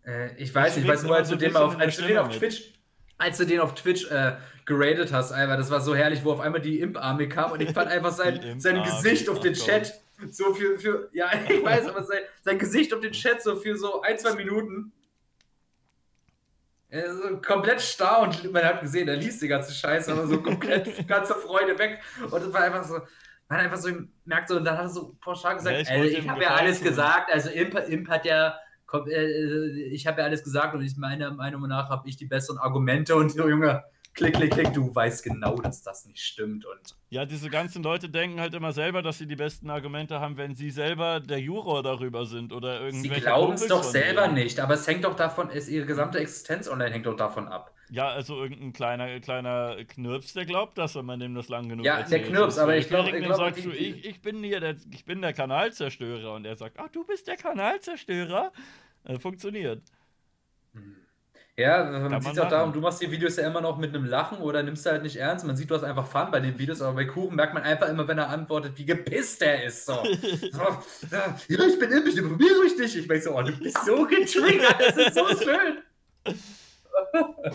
Äh, 0.05 0.35
ich 0.36 0.55
weiß 0.55 0.77
Ich 0.77 0.85
nicht, 0.85 0.85
ich 0.85 0.90
weiß 0.90 1.03
nur, 1.05 1.16
als 1.16 1.28
du 1.28 1.35
so 1.35 1.36
ein 1.36 1.39
den 1.40 1.53
mal 1.53 1.62
auf, 1.62 1.78
als 1.78 1.97
du 1.97 2.03
den 2.07 2.19
auf. 2.19 2.31
Twitch, 2.36 2.73
als 3.19 3.39
du 3.39 3.47
den 3.47 3.61
auf 3.61 3.74
Twitch 3.74 4.11
äh, 4.11 4.36
geradet 4.65 5.12
hast, 5.12 5.32
Alter, 5.32 5.57
das 5.57 5.70
war 5.70 5.81
so 5.81 5.94
herrlich, 5.94 6.24
wo 6.24 6.32
auf 6.32 6.40
einmal 6.40 6.61
die 6.61 6.81
Imp-Armee 6.81 7.28
kam 7.28 7.53
und 7.53 7.61
ich 7.61 7.70
fand 7.73 7.90
einfach 7.90 8.12
sein, 8.12 8.61
sein 8.61 8.82
Gesicht 8.82 9.28
auf 9.28 9.40
den 9.40 9.55
Gott. 9.55 9.65
Chat 9.65 10.01
so 10.31 10.55
für, 10.55 10.79
für, 10.79 11.09
ja, 11.13 11.31
ich 11.49 11.63
weiß, 11.63 11.87
aber 11.89 12.05
sein, 12.05 12.21
sein 12.43 12.59
Gesicht 12.59 12.93
auf 12.95 13.01
den 13.01 13.13
Chat 13.13 13.43
so 13.43 13.57
für 13.57 13.77
so 13.77 14.03
ein, 14.03 14.19
zwei 14.19 14.35
Minuten. 14.35 14.93
Er 16.89 17.07
ist 17.07 17.23
so 17.23 17.41
komplett 17.41 17.81
starr 17.83 18.23
und 18.23 18.53
man 18.53 18.65
hat 18.65 18.81
gesehen, 18.81 19.09
er 19.09 19.17
liest 19.17 19.43
die 19.43 19.49
ganze 19.49 19.73
Scheiße, 19.73 20.13
aber 20.13 20.27
so 20.27 20.41
komplett 20.41 21.07
ganze 21.09 21.35
Freude 21.35 21.79
weg. 21.79 22.01
Und 22.31 22.43
es 22.43 22.53
war 22.53 22.63
einfach 22.63 22.85
so, 22.85 23.01
man 23.49 23.59
hat 23.59 23.65
einfach 23.65 23.79
so 23.79 23.91
merkt 24.25 24.49
so, 24.49 24.57
und 24.57 24.65
dann 24.65 24.77
hat 24.77 24.85
er 24.85 24.89
so 24.89 25.17
pauschal 25.21 25.57
gesagt, 25.57 25.75
Ja, 25.75 25.83
ich 25.83 25.91
also 25.91 26.05
ich 26.05 26.29
habe 26.29 26.43
ja 26.43 26.55
alles 26.55 26.81
gesagt, 26.81 27.33
also 27.33 27.51
Imp, 27.51 27.75
Imp 27.89 28.09
hat 28.09 28.25
ja, 28.25 28.57
komm, 28.87 29.09
äh, 29.09 29.67
ich 29.89 30.07
habe 30.07 30.21
ja 30.21 30.27
alles 30.27 30.45
gesagt 30.45 30.75
und 30.75 30.83
ich 30.83 30.97
meiner 30.97 31.33
Meinung 31.33 31.67
nach 31.67 31.89
habe 31.91 32.09
ich 32.09 32.17
die 32.17 32.27
besseren 32.27 32.59
Argumente 32.59 33.15
und 33.17 33.31
so, 33.31 33.49
Junge, 33.49 33.85
klick, 34.17 34.35
klick, 34.35 34.51
klick, 34.53 34.73
du 34.75 34.93
weißt 34.95 35.23
genau, 35.23 35.57
dass 35.57 35.83
das 35.83 36.05
nicht 36.07 36.21
stimmt 36.23 36.65
und 36.67 36.97
Ja, 37.11 37.25
diese 37.25 37.49
ganzen 37.51 37.83
Leute 37.83 38.09
denken 38.09 38.41
halt 38.41 38.55
immer 38.55 38.73
selber, 38.73 39.03
dass 39.03 39.19
sie 39.19 39.27
die 39.27 39.37
besten 39.37 39.71
Argumente 39.71 40.19
haben, 40.21 40.37
wenn 40.37 40.55
sie 40.57 40.71
selber 40.71 41.21
der 41.21 41.39
Juror 41.41 41.83
darüber 41.83 42.27
sind 42.27 42.53
oder 42.53 42.79
sie 42.81 42.87
irgendwelche 42.87 43.21
glauben 43.27 43.53
es 43.53 43.67
doch 43.69 43.85
selber 43.85 44.23
denen. 44.23 44.35
nicht, 44.35 44.59
aber 44.59 44.75
es 44.75 44.87
hängt 44.87 45.05
doch 45.05 45.15
davon, 45.15 45.51
ist 45.51 45.69
ihre 45.69 45.87
gesamte 45.87 46.19
Existenz 46.19 46.69
online 46.69 46.91
hängt 46.93 47.07
doch 47.07 47.17
davon 47.17 47.47
ab. 47.47 47.73
Ja, 47.89 48.09
also 48.09 48.43
irgendein 48.43 48.73
kleiner, 48.73 49.21
kleiner 49.21 49.77
Knirps, 49.85 50.33
der 50.33 50.45
glaubt 50.45 50.77
das, 50.77 50.97
wenn 50.97 51.05
man 51.05 51.21
dem 51.21 51.37
das 51.37 51.49
lang 51.49 51.69
genug 51.69 51.87
Ja, 51.87 51.99
erzählt. 52.01 52.25
der 52.25 52.31
Knirps, 52.33 52.59
aber 52.59 52.77
ich 52.77 52.89
glaub- 52.89 53.07
ich 53.07 53.13
12-Jährigen, 53.13 53.27
glaub, 53.29 53.39
sagst 53.39 53.59
die- 53.65 53.69
du, 53.69 53.77
ich, 53.77 54.05
ich 54.05 54.21
bin 54.23 54.43
hier 54.43 54.59
der, 54.59 54.75
ich 54.93 55.05
bin 55.05 55.23
der 55.23 55.33
Kanalzerstörer 55.33 56.33
und 56.35 56.45
er 56.47 56.57
sagt, 56.57 56.79
ach, 56.81 56.89
du 56.89 57.05
bist 57.05 57.29
der 57.29 57.37
Kanalzerstörer. 57.37 58.51
Äh, 59.05 59.21
funktioniert. 59.21 59.83
Ja, 61.59 61.85
man, 61.85 62.20
sieht 62.20 62.39
auch 62.39 62.51
darum, 62.51 62.74
du 62.74 62.81
machst 62.81 63.01
die 63.01 63.11
Videos 63.11 63.37
ja 63.37 63.47
immer 63.47 63.62
noch 63.62 63.78
mit 63.78 63.95
einem 63.95 64.05
Lachen 64.05 64.39
oder 64.39 64.62
nimmst 64.62 64.85
du 64.85 64.91
halt 64.91 65.03
nicht 65.03 65.16
ernst. 65.16 65.47
Man 65.47 65.57
sieht, 65.57 65.70
du 65.70 65.74
hast 65.74 65.85
einfach 65.85 66.07
Fun 66.07 66.31
bei 66.31 66.39
den 66.39 66.59
Videos, 66.59 66.83
aber 66.83 66.97
bei 66.97 67.07
Kuchen 67.07 67.35
merkt 67.35 67.55
man 67.55 67.62
einfach 67.62 67.89
immer, 67.89 68.07
wenn 68.07 68.19
er 68.19 68.28
antwortet, 68.28 68.73
wie 68.77 68.85
gepisst 68.85 69.41
er 69.41 69.65
ist. 69.65 69.87
So. 69.87 69.93
ja, 71.11 71.35
ich 71.49 71.78
bin 71.78 71.91
impisch, 71.91 72.20
probiere 72.20 72.66
ich 72.66 72.77
dich. 72.77 72.99
Ich 72.99 73.09
meine 73.09 73.23
so, 73.23 73.35
oh, 73.35 73.43
du 73.43 73.57
bist 73.59 73.78
so 73.87 74.05
getriggert, 74.05 74.77
das 74.78 74.97
ist 74.99 75.15
so 75.15 75.27
schön. 75.45 75.78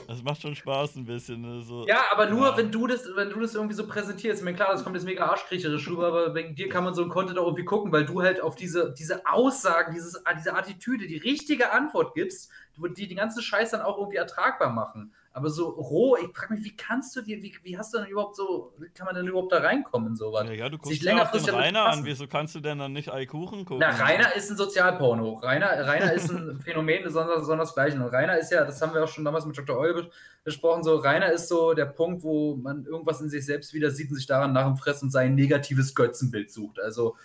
Das 0.08 0.24
macht 0.24 0.42
schon 0.42 0.56
Spaß 0.56 0.96
ein 0.96 1.06
bisschen. 1.06 1.42
Ne? 1.42 1.62
So, 1.62 1.86
ja, 1.88 2.02
aber 2.12 2.28
nur, 2.28 2.48
ja. 2.48 2.58
wenn 2.58 2.72
du 2.72 2.88
das, 2.88 3.08
wenn 3.16 3.30
du 3.30 3.40
das 3.40 3.54
irgendwie 3.54 3.76
so 3.76 3.88
präsentierst. 3.88 4.40
Ich 4.40 4.46
meine, 4.46 4.58
klar, 4.58 4.72
das 4.72 4.84
kommt 4.84 4.96
jetzt 4.96 5.06
mega 5.06 5.26
arschkriecherisch 5.26 5.88
rüber, 5.88 6.08
aber 6.08 6.34
wegen 6.36 6.56
dir 6.56 6.70
kann 6.70 6.84
man 6.84 6.94
so 6.94 7.04
ein 7.04 7.10
Content 7.10 7.38
auch 7.38 7.46
irgendwie 7.46 7.66
gucken, 7.66 7.92
weil 7.92 8.06
du 8.06 8.22
halt 8.22 8.42
auf 8.42 8.56
diese, 8.56 8.94
diese 8.98 9.26
Aussagen, 9.26 9.94
dieses, 9.94 10.24
diese 10.38 10.56
Attitüde, 10.56 11.08
die 11.08 11.18
richtige 11.18 11.72
Antwort 11.72 12.14
gibst, 12.16 12.52
die 12.98 13.08
den 13.08 13.18
ganzen 13.18 13.42
Scheiß 13.42 13.72
dann 13.72 13.82
auch 13.82 13.98
irgendwie 13.98 14.18
ertragbar 14.18 14.72
machen. 14.72 15.14
Aber 15.34 15.50
so 15.50 15.70
roh, 15.70 16.18
ich 16.18 16.36
frage 16.36 16.56
mich, 16.56 16.64
wie 16.66 16.76
kannst 16.76 17.16
du 17.16 17.22
dir, 17.22 17.42
wie, 17.42 17.54
wie 17.64 17.78
hast 17.78 17.94
du 17.94 18.00
denn 18.00 18.08
überhaupt 18.08 18.36
so, 18.36 18.74
wie 18.78 18.90
kann 18.90 19.06
man 19.06 19.16
denn 19.16 19.28
überhaupt 19.28 19.54
da 19.54 19.60
reinkommen 19.60 20.10
in 20.10 20.16
sowas? 20.18 20.46
Ja, 20.46 20.54
ja 20.54 20.70
du 20.70 20.78
guckst 20.78 21.02
ja 21.02 21.22
auf 21.22 21.32
den 21.32 21.56
Rainer 21.56 21.86
an, 21.86 22.04
wieso 22.04 22.28
kannst 22.28 22.54
du 22.56 22.60
denn 22.60 22.80
dann 22.80 22.92
nicht 22.92 23.14
Eikuchen 23.14 23.64
gucken? 23.64 23.80
Na, 23.80 23.96
Rainer 23.96 24.36
ist 24.36 24.52
ein 24.52 24.58
Sozialporno. 24.58 25.36
Rainer, 25.36 25.88
Rainer 25.88 26.12
ist 26.12 26.30
ein 26.32 26.60
Phänomen 26.66 27.04
besonders, 27.04 27.40
besonders 27.40 27.74
gleichen. 27.74 28.02
Und 28.02 28.10
Rainer 28.10 28.38
ist 28.38 28.52
ja, 28.52 28.66
das 28.66 28.82
haben 28.82 28.94
wir 28.94 29.04
auch 29.04 29.08
schon 29.08 29.24
damals 29.24 29.46
mit 29.46 29.58
Dr. 29.58 29.78
Eul 29.78 30.10
besprochen, 30.44 30.84
so 30.84 30.98
Rainer 30.98 31.32
ist 31.32 31.48
so 31.48 31.74
der 31.74 31.86
Punkt, 31.86 32.24
wo 32.24 32.56
man 32.56 32.86
irgendwas 32.86 33.22
in 33.22 33.30
sich 33.30 33.46
selbst 33.46 33.74
wieder 33.74 33.92
sieht 33.92 34.10
und 34.10 34.18
sich 34.18 34.26
daran 34.26 34.52
nach 34.52 34.66
dem 34.66 34.76
Fressen 34.76 35.06
und 35.06 35.12
sein 35.12 35.36
negatives 35.36 35.96
Götzenbild 35.96 36.52
sucht. 36.52 36.80
Also, 36.80 37.16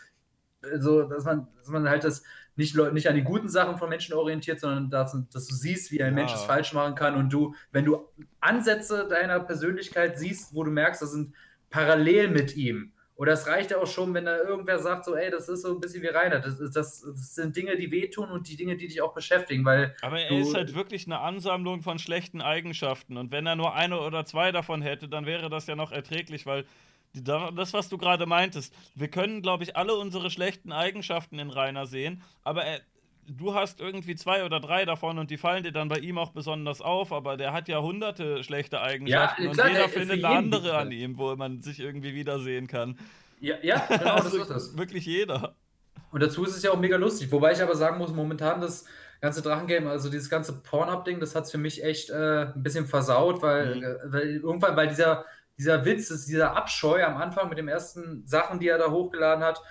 also 0.62 1.02
dass 1.02 1.24
man, 1.24 1.48
dass 1.58 1.68
man 1.68 1.88
halt 1.88 2.04
das, 2.04 2.22
nicht, 2.56 2.74
nicht 2.92 3.08
an 3.08 3.14
die 3.14 3.22
guten 3.22 3.48
Sachen 3.48 3.76
von 3.76 3.88
Menschen 3.88 4.14
orientiert, 4.14 4.60
sondern 4.60 4.90
dass, 4.90 5.16
dass 5.32 5.46
du 5.46 5.54
siehst, 5.54 5.92
wie 5.92 6.02
ein 6.02 6.16
ja. 6.16 6.22
Mensch 6.22 6.34
es 6.34 6.42
falsch 6.42 6.72
machen 6.72 6.94
kann 6.94 7.14
und 7.14 7.32
du, 7.32 7.54
wenn 7.70 7.84
du 7.84 8.08
Ansätze 8.40 9.06
deiner 9.08 9.40
Persönlichkeit 9.40 10.18
siehst, 10.18 10.54
wo 10.54 10.64
du 10.64 10.70
merkst, 10.70 11.02
das 11.02 11.12
sind 11.12 11.34
parallel 11.70 12.28
mit 12.28 12.56
ihm. 12.56 12.92
Oder 13.16 13.32
es 13.32 13.46
reicht 13.46 13.70
ja 13.70 13.78
auch 13.78 13.86
schon, 13.86 14.12
wenn 14.12 14.26
da 14.26 14.36
irgendwer 14.36 14.78
sagt, 14.78 15.06
so, 15.06 15.14
ey, 15.14 15.30
das 15.30 15.48
ist 15.48 15.62
so 15.62 15.74
ein 15.74 15.80
bisschen 15.80 16.02
wie 16.02 16.08
Rainer. 16.08 16.38
Das, 16.38 16.58
das, 16.58 16.72
das 17.00 17.34
sind 17.34 17.56
Dinge, 17.56 17.76
die 17.76 17.90
wehtun 17.90 18.30
und 18.30 18.46
die 18.46 18.56
Dinge, 18.56 18.76
die 18.76 18.88
dich 18.88 19.00
auch 19.00 19.14
beschäftigen, 19.14 19.64
weil. 19.64 19.96
Aber 20.02 20.20
er 20.20 20.38
ist 20.38 20.54
halt 20.54 20.74
wirklich 20.74 21.06
eine 21.06 21.20
Ansammlung 21.20 21.80
von 21.80 21.98
schlechten 21.98 22.42
Eigenschaften. 22.42 23.16
Und 23.16 23.30
wenn 23.32 23.46
er 23.46 23.56
nur 23.56 23.74
eine 23.74 24.00
oder 24.00 24.26
zwei 24.26 24.52
davon 24.52 24.82
hätte, 24.82 25.08
dann 25.08 25.24
wäre 25.24 25.48
das 25.48 25.66
ja 25.66 25.76
noch 25.76 25.92
erträglich, 25.92 26.44
weil 26.44 26.66
das, 27.22 27.72
was 27.72 27.88
du 27.88 27.98
gerade 27.98 28.26
meintest, 28.26 28.74
wir 28.94 29.08
können, 29.08 29.42
glaube 29.42 29.64
ich, 29.64 29.76
alle 29.76 29.94
unsere 29.94 30.30
schlechten 30.30 30.72
Eigenschaften 30.72 31.38
in 31.38 31.50
Rainer 31.50 31.86
sehen, 31.86 32.22
aber 32.42 32.64
er, 32.64 32.80
du 33.28 33.54
hast 33.54 33.80
irgendwie 33.80 34.14
zwei 34.14 34.44
oder 34.44 34.60
drei 34.60 34.84
davon 34.84 35.18
und 35.18 35.30
die 35.30 35.36
fallen 35.36 35.64
dir 35.64 35.72
dann 35.72 35.88
bei 35.88 35.98
ihm 35.98 36.18
auch 36.18 36.30
besonders 36.30 36.80
auf, 36.80 37.12
aber 37.12 37.36
der 37.36 37.52
hat 37.52 37.68
ja 37.68 37.80
hunderte 37.80 38.44
schlechte 38.44 38.80
Eigenschaften 38.80 39.44
ja, 39.44 39.50
klar, 39.52 39.66
und 39.66 39.72
jeder 39.72 39.88
findet 39.88 40.24
eine 40.24 40.36
andere 40.36 40.76
an 40.76 40.92
ihm, 40.92 41.18
wo 41.18 41.34
man 41.36 41.62
sich 41.62 41.80
irgendwie 41.80 42.14
wiedersehen 42.14 42.66
kann. 42.66 42.98
Ja, 43.40 43.56
ja 43.62 43.84
genau, 43.88 44.14
also 44.14 44.38
das 44.38 44.50
ist 44.50 44.56
es. 44.56 44.78
Wirklich 44.78 45.06
jeder. 45.06 45.54
Und 46.10 46.22
dazu 46.22 46.44
ist 46.44 46.56
es 46.56 46.62
ja 46.62 46.70
auch 46.70 46.78
mega 46.78 46.96
lustig, 46.96 47.30
wobei 47.32 47.52
ich 47.52 47.62
aber 47.62 47.74
sagen 47.74 47.98
muss, 47.98 48.12
momentan 48.12 48.60
das 48.60 48.86
ganze 49.20 49.42
Drachengame, 49.42 49.90
also 49.90 50.10
dieses 50.10 50.30
ganze 50.30 50.52
Porn-Up-Ding, 50.62 51.20
das 51.20 51.34
hat 51.34 51.44
es 51.44 51.50
für 51.50 51.58
mich 51.58 51.82
echt 51.82 52.10
äh, 52.10 52.46
ein 52.54 52.62
bisschen 52.62 52.86
versaut, 52.86 53.42
weil, 53.42 53.76
mhm. 53.76 53.82
äh, 53.82 53.96
weil 54.04 54.28
irgendwann, 54.36 54.76
weil 54.76 54.88
dieser 54.88 55.24
dieser 55.58 55.84
Witz, 55.84 56.26
dieser 56.26 56.56
Abscheu 56.56 57.04
am 57.04 57.16
Anfang 57.16 57.48
mit 57.48 57.58
den 57.58 57.68
ersten 57.68 58.26
Sachen, 58.26 58.60
die 58.60 58.68
er 58.68 58.78
da 58.78 58.90
hochgeladen 58.90 59.44
hat, 59.44 59.62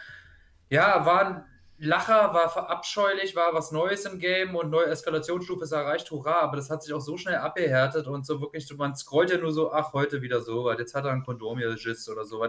ja, 0.70 1.06
war 1.06 1.26
ein 1.26 1.46
Lacher, 1.78 2.34
war 2.34 2.70
abscheulich, 2.70 3.36
war 3.36 3.54
was 3.54 3.72
Neues 3.72 4.06
im 4.06 4.18
Game 4.18 4.56
und 4.56 4.70
neue 4.70 4.86
Eskalationsstufe 4.86 5.66
ist 5.66 5.74
erreicht, 5.74 6.10
hurra, 6.10 6.40
aber 6.40 6.56
das 6.56 6.70
hat 6.70 6.82
sich 6.82 6.94
auch 6.94 7.02
so 7.02 7.18
schnell 7.18 7.36
abgehärtet 7.36 8.08
und 8.08 8.26
so 8.26 8.40
wirklich, 8.40 8.74
man 8.78 8.96
scrollt 8.96 9.30
ja 9.30 9.38
nur 9.38 9.52
so, 9.52 9.74
ach, 9.74 9.92
heute 9.92 10.22
wieder 10.22 10.40
so 10.40 10.64
was, 10.64 10.80
jetzt 10.80 10.96
hat 10.96 11.04
er 11.04 11.12
ein 11.12 11.24
Kondom 11.24 11.58
hier 11.58 11.68
oder 11.68 12.24
so 12.24 12.42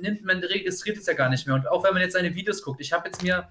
nimmt, 0.00 0.24
man 0.24 0.40
registriert 0.40 0.98
es 0.98 1.06
ja 1.06 1.14
gar 1.14 1.30
nicht 1.30 1.46
mehr. 1.46 1.56
Und 1.56 1.66
auch 1.66 1.82
wenn 1.82 1.94
man 1.94 2.02
jetzt 2.02 2.12
seine 2.12 2.34
Videos 2.34 2.62
guckt, 2.62 2.82
ich 2.82 2.92
habe 2.92 3.08
jetzt 3.08 3.22
mir 3.22 3.48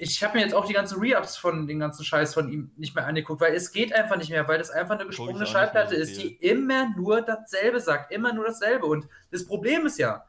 ich 0.00 0.22
habe 0.22 0.38
mir 0.38 0.44
jetzt 0.44 0.54
auch 0.54 0.64
die 0.64 0.72
ganzen 0.72 1.00
Re-Ups 1.00 1.36
von 1.36 1.66
den 1.66 1.80
ganzen 1.80 2.04
Scheiß 2.04 2.32
von 2.32 2.48
ihm 2.48 2.70
nicht 2.76 2.94
mehr 2.94 3.06
angeguckt, 3.06 3.40
weil 3.40 3.54
es 3.54 3.72
geht 3.72 3.92
einfach 3.92 4.16
nicht 4.16 4.30
mehr, 4.30 4.46
weil 4.46 4.58
das 4.58 4.70
einfach 4.70 4.94
eine 4.94 5.06
gesprungene 5.06 5.44
Schallplatte 5.44 5.96
ist, 5.96 6.22
die 6.22 6.36
immer 6.36 6.90
nur 6.96 7.20
dasselbe 7.20 7.80
sagt, 7.80 8.12
immer 8.12 8.32
nur 8.32 8.46
dasselbe. 8.46 8.86
Und 8.86 9.08
das 9.32 9.44
Problem 9.44 9.86
ist 9.86 9.98
ja, 9.98 10.24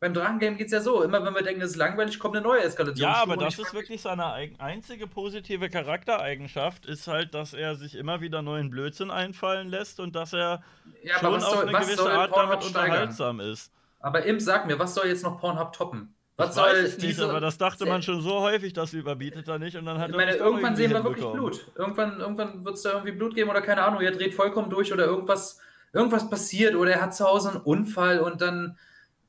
beim 0.00 0.14
Drachengame 0.14 0.56
geht 0.56 0.68
es 0.68 0.72
ja 0.72 0.80
so, 0.80 1.02
immer 1.02 1.22
wenn 1.22 1.34
wir 1.34 1.42
denken, 1.42 1.60
es 1.60 1.72
ist 1.72 1.76
langweilig, 1.76 2.18
kommt 2.18 2.34
eine 2.34 2.46
neue 2.46 2.62
Eskalation. 2.62 3.10
Ja, 3.10 3.16
aber 3.16 3.36
das 3.36 3.58
ist 3.58 3.74
wirklich 3.74 4.00
seine 4.00 4.32
einzige 4.58 5.06
positive 5.06 5.68
Charaktereigenschaft, 5.68 6.86
ist 6.86 7.06
halt, 7.06 7.34
dass 7.34 7.52
er 7.52 7.74
sich 7.74 7.96
immer 7.96 8.22
wieder 8.22 8.40
neuen 8.40 8.70
Blödsinn 8.70 9.10
einfallen 9.10 9.68
lässt 9.68 10.00
und 10.00 10.16
dass 10.16 10.32
er 10.32 10.62
ja, 11.02 11.18
schon 11.18 11.34
auf 11.34 11.42
soll, 11.42 11.68
eine 11.68 11.78
gewisse 11.78 12.10
Art 12.10 12.34
damit 12.34 12.64
unterhaltsam 12.64 13.40
ist. 13.40 13.70
Aber 13.98 14.24
Imp, 14.24 14.40
sag 14.40 14.66
mir, 14.66 14.78
was 14.78 14.94
soll 14.94 15.08
jetzt 15.08 15.24
noch 15.24 15.38
Pornhub 15.38 15.74
toppen? 15.74 16.14
Was 16.40 16.54
soll 16.54 16.68
weiß 16.68 16.82
nicht, 16.82 17.02
diese, 17.02 17.28
aber 17.28 17.40
das 17.40 17.58
dachte 17.58 17.86
man 17.86 18.02
schon 18.02 18.20
so 18.22 18.40
häufig, 18.40 18.72
das 18.72 18.92
überbietet 18.92 19.48
er 19.48 19.58
nicht 19.58 19.76
und 19.76 19.84
dann 19.84 19.98
hat 19.98 20.10
ich 20.10 20.16
meine, 20.16 20.34
irgendwann 20.34 20.76
sehen 20.76 20.90
wir 20.90 21.04
wirklich 21.04 21.26
Blut. 21.26 21.66
Irgendwann, 21.76 22.20
irgendwann 22.20 22.64
wird 22.64 22.76
es 22.76 22.82
da 22.82 22.92
irgendwie 22.92 23.12
Blut 23.12 23.34
geben 23.34 23.50
oder 23.50 23.62
keine 23.62 23.82
Ahnung, 23.82 24.00
er 24.00 24.12
dreht 24.12 24.34
vollkommen 24.34 24.70
durch 24.70 24.92
oder 24.92 25.04
irgendwas, 25.04 25.60
irgendwas 25.92 26.28
passiert 26.28 26.74
oder 26.74 26.92
er 26.92 27.02
hat 27.02 27.14
zu 27.14 27.24
Hause 27.26 27.50
einen 27.50 27.60
Unfall 27.60 28.20
und 28.20 28.40
dann. 28.40 28.78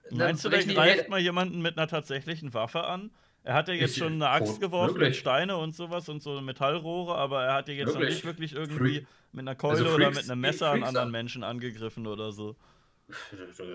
Meinst 0.10 0.46
dann 0.46 0.52
du, 0.52 0.58
der 0.58 0.74
greift 0.74 1.10
mal 1.10 1.20
jemanden 1.20 1.62
mit 1.62 1.78
einer 1.78 1.88
tatsächlichen 1.88 2.54
Waffe 2.54 2.84
an? 2.84 3.12
Er 3.44 3.56
hat 3.56 3.68
ja 3.68 3.74
jetzt 3.74 3.98
schon 3.98 4.14
eine 4.14 4.30
Axt 4.30 4.62
geworfen 4.62 4.96
wirklich? 4.96 5.10
mit 5.10 5.16
Steine 5.16 5.58
und 5.58 5.76
sowas 5.76 6.08
und 6.10 6.22
so 6.22 6.40
Metallrohre, 6.42 7.16
aber 7.16 7.44
er 7.44 7.56
hat 7.56 7.68
ja 7.70 7.74
jetzt 7.74 7.88
wirklich? 7.88 8.04
noch 8.04 8.10
nicht 8.10 8.26
wirklich 8.26 8.54
irgendwie 8.54 8.78
Freak. 8.78 9.08
mit 9.32 9.42
einer 9.42 9.56
Keule 9.56 9.80
also 9.80 9.96
oder 9.96 10.12
mit 10.12 10.30
einem 10.30 10.42
Messer 10.42 10.70
an 10.70 10.84
anderen 10.84 11.10
Menschen 11.10 11.44
angegriffen 11.44 12.06
oder 12.06 12.32
so. 12.32 12.56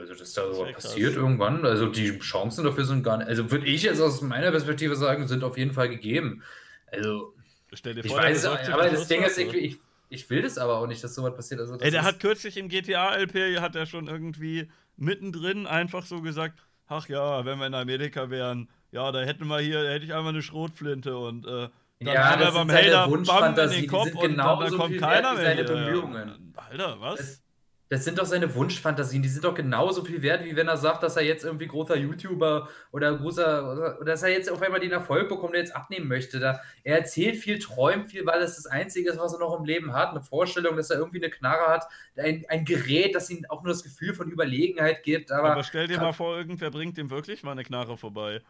Das 0.08 0.20
ist 0.20 0.36
da 0.36 0.52
so 0.52 0.64
passiert 0.64 1.14
krass. 1.14 1.22
irgendwann. 1.22 1.64
Also 1.64 1.86
die 1.86 2.18
Chancen 2.18 2.64
dafür 2.64 2.84
sind 2.84 3.02
gar 3.02 3.18
nicht. 3.18 3.28
Also 3.28 3.50
würde 3.50 3.66
ich 3.66 3.82
jetzt 3.82 4.00
aus 4.00 4.22
meiner 4.22 4.50
Perspektive 4.50 4.96
sagen, 4.96 5.28
sind 5.28 5.44
auf 5.44 5.56
jeden 5.58 5.72
Fall 5.72 5.88
gegeben. 5.88 6.42
Also 6.90 7.34
Stell 7.72 7.94
dir 7.94 8.04
vor, 8.04 8.18
ich 8.18 8.24
weiß, 8.24 8.44
aber 8.46 8.88
das 8.88 9.08
Ding 9.08 9.22
ist, 9.22 9.38
ich, 9.38 9.78
ich, 10.08 10.30
will 10.30 10.42
das 10.42 10.56
aber 10.56 10.78
auch 10.78 10.86
nicht, 10.86 11.02
dass 11.02 11.14
sowas 11.14 11.34
passiert. 11.34 11.60
Also, 11.60 11.78
Ey, 11.78 11.90
der 11.90 12.04
hat 12.04 12.20
kürzlich 12.20 12.56
im 12.56 12.68
GTA-LP 12.68 13.60
hat 13.60 13.74
er 13.74 13.86
schon 13.86 14.06
irgendwie 14.06 14.68
mittendrin 14.96 15.66
einfach 15.66 16.06
so 16.06 16.22
gesagt, 16.22 16.60
ach 16.86 17.08
ja, 17.08 17.44
wenn 17.44 17.58
wir 17.58 17.66
in 17.66 17.74
Amerika 17.74 18.30
wären, 18.30 18.68
ja, 18.92 19.10
da 19.12 19.20
hätten 19.20 19.46
wir 19.48 19.58
hier, 19.58 19.82
da 19.82 19.90
hätte 19.90 20.04
ich 20.04 20.14
einfach 20.14 20.28
eine 20.28 20.42
Schrotflinte 20.42 21.18
und 21.18 21.44
äh, 21.44 21.68
dann 21.98 22.14
ja, 22.14 22.30
hat 22.30 22.40
er 22.40 22.52
beim 22.52 22.70
Hater 22.70 23.08
Bam 23.08 23.58
in 23.58 23.70
den 23.70 23.86
Kopf 23.86 24.14
und 24.14 24.36
dann, 24.36 24.60
dann 24.60 24.76
kommt 24.76 24.98
keiner 24.98 25.34
mehr. 25.34 25.44
Seine 25.44 25.64
Bemühungen. 25.64 26.54
Alter, 26.54 27.00
was? 27.00 27.18
Das, 27.18 27.42
das 27.88 28.04
sind 28.04 28.18
doch 28.18 28.26
seine 28.26 28.52
Wunschfantasien, 28.54 29.22
die 29.22 29.28
sind 29.28 29.44
doch 29.44 29.54
genauso 29.54 30.04
viel 30.04 30.20
wert, 30.22 30.44
wie 30.44 30.56
wenn 30.56 30.66
er 30.66 30.76
sagt, 30.76 31.02
dass 31.04 31.16
er 31.16 31.22
jetzt 31.22 31.44
irgendwie 31.44 31.68
großer 31.68 31.96
YouTuber 31.96 32.68
oder 32.90 33.16
großer, 33.16 33.72
oder 33.72 34.04
dass 34.04 34.24
er 34.24 34.30
jetzt 34.30 34.50
auf 34.50 34.60
einmal 34.60 34.80
den 34.80 34.90
Erfolg 34.90 35.28
bekommt, 35.28 35.54
der 35.54 35.60
jetzt 35.60 35.74
abnehmen 35.74 36.08
möchte. 36.08 36.40
Da, 36.40 36.60
er 36.82 36.98
erzählt 36.98 37.36
viel, 37.36 37.60
träumt 37.60 38.10
viel, 38.10 38.26
weil 38.26 38.42
es 38.42 38.56
das 38.56 38.66
Einzige 38.66 39.10
ist, 39.10 39.18
was 39.18 39.34
er 39.34 39.38
noch 39.38 39.56
im 39.56 39.64
Leben 39.64 39.92
hat. 39.92 40.10
Eine 40.10 40.20
Vorstellung, 40.22 40.76
dass 40.76 40.90
er 40.90 40.98
irgendwie 40.98 41.22
eine 41.22 41.30
Knarre 41.30 41.72
hat, 41.72 41.86
ein, 42.16 42.44
ein 42.48 42.64
Gerät, 42.64 43.14
das 43.14 43.30
ihm 43.30 43.46
auch 43.48 43.62
nur 43.62 43.72
das 43.72 43.84
Gefühl 43.84 44.14
von 44.14 44.30
Überlegenheit 44.30 45.04
gibt. 45.04 45.30
Aber, 45.30 45.52
aber 45.52 45.64
stell 45.64 45.86
dir 45.86 45.98
mal 45.98 46.12
vor, 46.12 46.36
irgendwer 46.36 46.70
bringt 46.70 46.98
ihm 46.98 47.10
wirklich 47.10 47.44
mal 47.44 47.52
eine 47.52 47.62
Knarre 47.62 47.96
vorbei. 47.96 48.42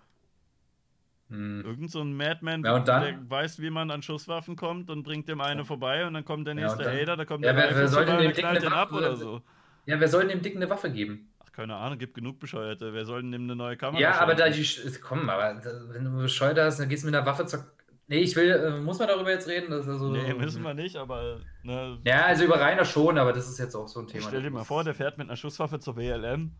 Hm. 1.28 1.64
Irgend 1.64 1.90
so 1.90 2.00
ein 2.00 2.16
Madman, 2.16 2.62
ja, 2.62 2.78
der 2.78 3.18
weiß, 3.28 3.60
wie 3.60 3.70
man 3.70 3.90
an 3.90 4.00
Schusswaffen 4.02 4.54
kommt 4.54 4.90
und 4.90 5.02
bringt 5.02 5.28
dem 5.28 5.40
eine 5.40 5.64
vorbei 5.64 6.06
und 6.06 6.14
dann 6.14 6.24
kommt 6.24 6.46
der 6.46 6.54
nächste 6.54 6.84
ja, 6.84 6.90
Hater, 6.90 7.16
da 7.16 7.24
kommt 7.24 7.44
ja, 7.44 7.52
der 7.52 7.70
wer, 7.70 7.76
wer 7.76 7.88
soll 7.88 8.06
dem 8.06 8.32
knallt 8.32 8.62
den 8.62 8.72
ab 8.72 8.92
oder 8.92 9.16
so. 9.16 9.42
Ja, 9.86 9.98
wer 9.98 10.08
soll 10.08 10.28
dem 10.28 10.40
Dicken 10.40 10.58
eine 10.58 10.70
Waffe 10.70 10.90
geben? 10.90 11.32
Ach, 11.40 11.50
keine 11.50 11.74
Ahnung, 11.74 11.98
gibt 11.98 12.14
genug 12.14 12.38
Bescheuerte. 12.38 12.92
Wer 12.92 13.04
soll 13.04 13.22
denn 13.22 13.32
dem 13.32 13.42
eine 13.42 13.56
neue 13.56 13.76
Kamera 13.76 14.00
Ja, 14.00 14.20
aber 14.20 14.36
da 14.36 14.48
die. 14.48 14.64
Komm, 15.00 15.28
aber 15.28 15.60
wenn 15.88 16.04
du 16.04 16.16
bescheuert 16.16 16.58
hast, 16.58 16.78
dann 16.78 16.88
gehst 16.88 17.02
du 17.02 17.06
mit 17.06 17.14
einer 17.16 17.26
Waffe 17.26 17.46
zur. 17.46 17.64
Nee, 18.08 18.18
ich 18.18 18.36
will, 18.36 18.50
äh, 18.50 18.80
muss 18.80 19.00
man 19.00 19.08
darüber 19.08 19.30
jetzt 19.30 19.48
reden? 19.48 19.70
Das 19.70 19.88
also, 19.88 20.10
nee, 20.10 20.32
müssen 20.32 20.62
wir 20.62 20.74
nicht, 20.74 20.94
aber. 20.94 21.40
Ne, 21.64 21.98
ja, 22.04 22.26
also 22.26 22.44
über 22.44 22.60
Rainer 22.60 22.84
schon, 22.84 23.18
aber 23.18 23.32
das 23.32 23.48
ist 23.48 23.58
jetzt 23.58 23.74
auch 23.74 23.88
so 23.88 23.98
ein 23.98 24.06
Thema. 24.06 24.28
Stell 24.28 24.42
dir 24.42 24.50
mal 24.50 24.64
vor, 24.64 24.84
der 24.84 24.94
fährt 24.94 25.18
mit 25.18 25.28
einer 25.28 25.36
Schusswaffe 25.36 25.80
zur 25.80 25.96
WLM. 25.96 26.52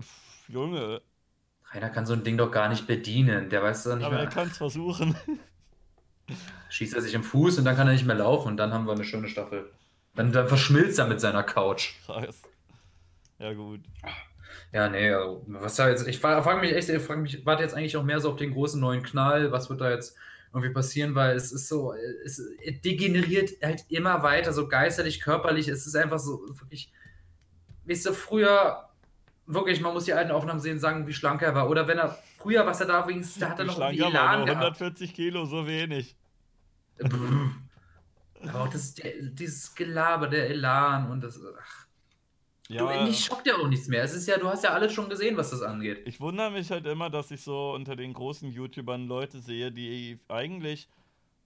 Pff, 0.00 0.48
Junge, 0.48 1.00
Rainer 1.76 1.90
kann 1.90 2.06
so 2.06 2.14
ein 2.14 2.24
Ding 2.24 2.38
doch 2.38 2.50
gar 2.50 2.68
nicht 2.68 2.86
bedienen. 2.86 3.50
Der 3.50 3.62
weiß 3.62 3.84
doch 3.84 3.96
nicht 3.96 4.06
Aber 4.06 4.16
mehr. 4.16 4.24
er 4.24 4.30
kann 4.30 4.48
es 4.48 4.56
versuchen. 4.56 5.14
Schießt 6.70 6.94
er 6.94 7.02
sich 7.02 7.14
im 7.14 7.22
Fuß 7.22 7.58
und 7.58 7.64
dann 7.64 7.76
kann 7.76 7.86
er 7.86 7.92
nicht 7.92 8.06
mehr 8.06 8.16
laufen 8.16 8.48
und 8.48 8.56
dann 8.56 8.72
haben 8.72 8.86
wir 8.86 8.92
eine 8.92 9.04
schöne 9.04 9.28
Staffel. 9.28 9.70
Dann, 10.14 10.32
dann 10.32 10.48
verschmilzt 10.48 10.98
er 10.98 11.06
mit 11.06 11.20
seiner 11.20 11.42
Couch. 11.42 11.92
Krass. 12.06 12.42
Ja, 13.38 13.52
gut. 13.52 13.80
Ja, 14.72 14.88
nee, 14.88 15.12
also, 15.12 15.44
was 15.46 15.76
da 15.76 15.88
jetzt. 15.88 16.08
Ich 16.08 16.18
frage 16.18 16.60
mich 16.60 16.72
echt, 16.72 16.88
ich 16.88 17.02
frage 17.02 17.20
mich, 17.20 17.44
warte 17.44 17.62
jetzt 17.62 17.74
eigentlich 17.74 17.96
auch 17.96 18.02
mehr 18.02 18.20
so 18.20 18.30
auf 18.30 18.36
den 18.36 18.52
großen 18.52 18.80
neuen 18.80 19.02
Knall. 19.02 19.52
Was 19.52 19.68
wird 19.68 19.80
da 19.80 19.90
jetzt 19.90 20.16
irgendwie 20.52 20.72
passieren? 20.72 21.14
Weil 21.14 21.36
es 21.36 21.52
ist 21.52 21.68
so, 21.68 21.94
es 22.24 22.42
degeneriert 22.84 23.50
halt 23.62 23.84
immer 23.90 24.22
weiter, 24.22 24.52
so 24.52 24.66
geisterlich, 24.66 25.20
körperlich. 25.20 25.68
Es 25.68 25.86
ist 25.86 25.94
einfach 25.94 26.18
so 26.18 26.40
wirklich. 26.48 26.90
Weißt 27.84 28.06
du, 28.06 28.14
früher 28.14 28.88
wirklich, 29.46 29.80
man 29.80 29.92
muss 29.92 30.04
die 30.04 30.12
alten 30.12 30.30
Aufnahmen 30.30 30.60
sehen, 30.60 30.78
sagen, 30.78 31.06
wie 31.06 31.12
schlank 31.12 31.42
er 31.42 31.54
war. 31.54 31.68
Oder 31.68 31.86
wenn 31.86 31.98
er 31.98 32.18
früher, 32.38 32.66
was 32.66 32.80
er 32.80 32.86
da 32.86 33.02
übrigens, 33.02 33.38
da 33.38 33.50
hat 33.50 33.58
er 33.58 33.64
noch 33.66 33.78
irgendwie 33.78 34.04
Elan 34.04 34.48
140 34.48 35.14
Kilo, 35.14 35.44
so 35.44 35.66
wenig. 35.66 36.16
Aber 38.42 38.60
auch 38.62 38.68
das, 38.68 38.94
dieses 38.94 39.74
Gelaber, 39.74 40.28
der 40.28 40.50
Elan 40.50 41.10
und 41.10 41.22
das. 41.22 41.40
Ach. 41.58 41.86
Ja. 42.68 42.98
Du, 42.98 43.04
mich 43.04 43.24
schockt 43.24 43.46
ja 43.46 43.54
auch 43.56 43.68
nichts 43.68 43.86
mehr. 43.86 44.02
Es 44.02 44.12
ist 44.12 44.26
ja, 44.26 44.38
du 44.38 44.48
hast 44.48 44.64
ja 44.64 44.70
alles 44.70 44.92
schon 44.92 45.08
gesehen, 45.08 45.36
was 45.36 45.50
das 45.50 45.62
angeht. 45.62 46.02
Ich 46.04 46.20
wundere 46.20 46.50
mich 46.50 46.70
halt 46.70 46.86
immer, 46.86 47.10
dass 47.10 47.30
ich 47.30 47.42
so 47.42 47.72
unter 47.72 47.94
den 47.94 48.12
großen 48.12 48.50
YouTubern 48.50 49.06
Leute 49.06 49.38
sehe, 49.38 49.70
die 49.70 50.18
eigentlich 50.28 50.88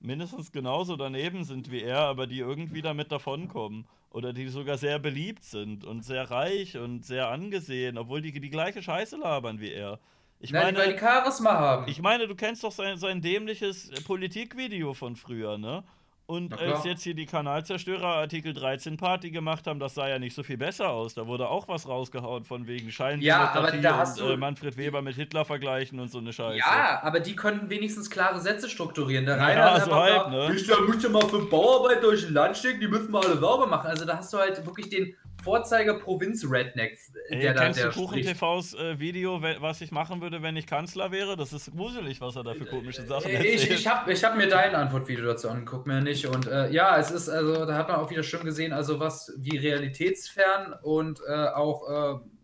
mindestens 0.01 0.51
genauso 0.51 0.97
daneben 0.97 1.45
sind 1.45 1.71
wie 1.71 1.83
er, 1.83 1.99
aber 2.01 2.27
die 2.27 2.39
irgendwie 2.39 2.81
damit 2.81 3.13
davonkommen. 3.13 3.87
Oder 4.11 4.32
die 4.32 4.49
sogar 4.49 4.77
sehr 4.77 4.99
beliebt 4.99 5.45
sind 5.45 5.85
und 5.85 6.05
sehr 6.05 6.31
reich 6.31 6.77
und 6.77 7.05
sehr 7.05 7.28
angesehen, 7.28 7.97
obwohl 7.97 8.20
die 8.20 8.32
die 8.32 8.51
gleiche 8.51 8.82
Scheiße 8.82 9.16
labern 9.16 9.61
wie 9.61 9.73
er. 9.73 10.01
Ich 10.41 10.53
Nein, 10.53 10.74
meine, 10.74 10.78
weil 10.78 10.93
die 10.95 10.99
Charisma 10.99 11.53
haben. 11.53 11.89
Ich 11.89 12.01
meine, 12.01 12.27
du 12.27 12.35
kennst 12.35 12.65
doch 12.65 12.73
sein, 12.73 12.97
sein 12.97 13.20
dämliches 13.20 13.91
Politikvideo 14.05 14.95
von 14.95 15.15
früher, 15.15 15.59
ne? 15.59 15.85
Und 16.31 16.57
als 16.61 16.85
jetzt 16.85 17.02
hier 17.02 17.15
die 17.15 17.27
Kanalzerstörer 17.27 18.07
Artikel 18.07 18.52
13 18.52 18.97
Party 18.97 19.32
gemacht 19.32 19.66
haben, 19.66 19.81
das 19.81 19.94
sah 19.97 20.09
ja 20.09 20.20
nicht 20.20 20.32
so 20.32 20.44
viel 20.44 20.57
besser 20.57 20.90
aus. 20.90 21.15
Da 21.15 21.27
wurde 21.27 21.48
auch 21.48 21.66
was 21.66 21.89
rausgehauen 21.89 22.44
von 22.44 22.69
wegen 22.69 22.93
Schein 22.93 23.20
ja, 23.20 23.51
aber 23.52 23.73
da 23.73 23.97
hast 23.97 24.20
und 24.20 24.28
du, 24.28 24.35
äh, 24.35 24.36
Manfred 24.36 24.77
Weber 24.77 25.02
mit 25.02 25.16
Hitler 25.16 25.44
vergleichen 25.44 25.98
und 25.98 26.09
so 26.09 26.19
eine 26.19 26.32
Scheiße. 26.32 26.59
Ja, 26.59 27.01
aber 27.02 27.19
die 27.19 27.35
können 27.35 27.69
wenigstens 27.69 28.09
klare 28.09 28.40
Sätze 28.40 28.69
strukturieren. 28.69 29.27
Der 29.27 29.40
Rainer 29.40 29.77
ja, 29.77 29.81
so 29.81 29.93
halb, 29.93 30.24
da, 30.27 30.31
ne? 30.31 30.55
Ich 30.55 30.69
möchte 30.86 31.09
mal 31.09 31.27
für 31.27 31.44
Bauarbeit 31.47 32.01
durch 32.05 32.24
ein 32.24 32.32
Land 32.32 32.57
stecken, 32.57 32.78
die 32.78 32.86
müssen 32.86 33.11
wir 33.12 33.24
alle 33.24 33.36
sauber 33.36 33.66
machen. 33.66 33.89
Also 33.89 34.05
da 34.05 34.19
hast 34.19 34.32
du 34.32 34.39
halt 34.39 34.65
wirklich 34.65 34.89
den 34.89 35.12
Vorzeiger 35.43 35.95
Provinz 35.95 36.45
Redneck, 36.49 36.99
der 37.31 37.55
da 37.55 37.65
kennst 37.65 37.81
der 37.81 37.91
du 37.91 38.01
Kuchen 38.01 38.23
TVs 38.23 38.75
äh, 38.75 38.99
Video, 38.99 39.41
was 39.43 39.81
ich 39.81 39.91
machen 39.91 40.21
würde, 40.21 40.43
wenn 40.43 40.57
ich 40.57 40.67
Kanzler 40.67 41.11
wäre? 41.11 41.37
Das 41.37 41.53
ist 41.53 41.71
gruselig, 41.73 42.21
was 42.21 42.37
er 42.37 42.45
da 42.45 42.55
für 42.55 42.67
komische 42.67 43.07
Sachen 43.07 43.31
erzählt. 43.31 43.62
Ich, 43.62 43.71
ich 43.71 43.87
habe 43.87 44.12
ich 44.12 44.23
hab 44.25 44.37
mir 44.37 44.49
dein 44.49 44.75
Antwortvideo 44.75 45.27
dazu 45.27 45.49
angeguckt, 45.49 45.87
mir 45.87 46.01
nicht. 46.01 46.27
Und 46.27 46.47
äh, 46.47 46.71
ja, 46.71 46.99
es 46.99 47.11
ist, 47.11 47.29
also, 47.29 47.65
da 47.65 47.75
hat 47.75 47.89
man 47.89 47.99
auch 47.99 48.11
wieder 48.11 48.23
schön 48.23 48.45
gesehen, 48.45 48.73
also 48.73 49.01
was 49.01 49.33
wie 49.39 49.57
realitätsfern 49.57 50.75
und 50.83 51.21
äh, 51.27 51.33
auch 51.33 52.21
äh, 52.21 52.40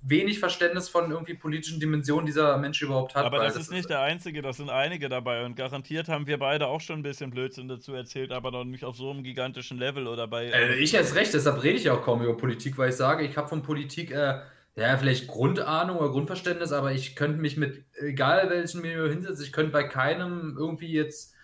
wenig 0.00 0.38
Verständnis 0.38 0.88
von 0.88 1.10
irgendwie 1.10 1.34
politischen 1.34 1.80
Dimensionen 1.80 2.26
dieser 2.26 2.56
Mensch 2.58 2.80
überhaupt 2.82 3.14
hat. 3.14 3.24
Aber 3.24 3.38
das, 3.38 3.54
das 3.54 3.64
ist 3.64 3.72
nicht 3.72 3.90
der 3.90 4.00
einzige, 4.00 4.42
das 4.42 4.58
sind 4.58 4.70
einige 4.70 5.08
dabei 5.08 5.44
und 5.44 5.56
garantiert 5.56 6.08
haben 6.08 6.26
wir 6.26 6.38
beide 6.38 6.68
auch 6.68 6.80
schon 6.80 7.00
ein 7.00 7.02
bisschen 7.02 7.30
Blödsinn 7.30 7.68
dazu 7.68 7.94
erzählt, 7.94 8.30
aber 8.30 8.50
noch 8.50 8.64
nicht 8.64 8.84
auf 8.84 8.96
so 8.96 9.10
einem 9.10 9.24
gigantischen 9.24 9.78
Level 9.78 10.06
oder 10.06 10.28
bei. 10.28 10.46
Äh, 10.46 10.76
ich 10.76 10.94
erst 10.94 11.14
recht, 11.14 11.34
deshalb 11.34 11.62
rede 11.62 11.78
ich 11.78 11.90
auch 11.90 12.02
kaum 12.02 12.22
über 12.22 12.36
Politik, 12.36 12.78
weil 12.78 12.90
ich 12.90 12.96
sage, 12.96 13.24
ich 13.24 13.36
habe 13.36 13.48
von 13.48 13.62
Politik 13.62 14.12
äh, 14.12 14.40
ja 14.76 14.96
vielleicht 14.96 15.26
Grundahnung 15.26 15.96
oder 15.96 16.10
Grundverständnis, 16.10 16.70
aber 16.70 16.92
ich 16.92 17.16
könnte 17.16 17.40
mich 17.40 17.56
mit 17.56 17.84
egal 17.94 18.48
welchen 18.50 18.80
Milieu 18.82 19.08
hinsetzen, 19.08 19.44
ich 19.44 19.52
könnte 19.52 19.72
bei 19.72 19.82
keinem 19.82 20.54
irgendwie 20.56 20.92
jetzt. 20.92 21.34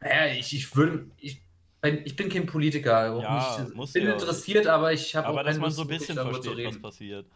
Naja, 0.00 0.32
ich, 0.32 0.54
ich 0.54 0.74
würde. 0.74 1.06
Ich, 1.18 1.42
ich 2.04 2.14
bin 2.14 2.28
kein 2.28 2.46
Politiker, 2.46 3.20
ja, 3.20 3.66
nicht, 3.74 3.92
bin 3.92 4.06
interessiert, 4.06 4.68
aber 4.68 4.92
ich 4.92 5.16
habe 5.16 5.26
auch 5.26 5.30
Aber 5.32 5.42
dass 5.42 5.58
man 5.58 5.72
so 5.72 5.82
ein 5.82 5.88
bisschen 5.88 6.14
versteht, 6.14 6.64
was 6.64 6.80
passiert. 6.80 7.26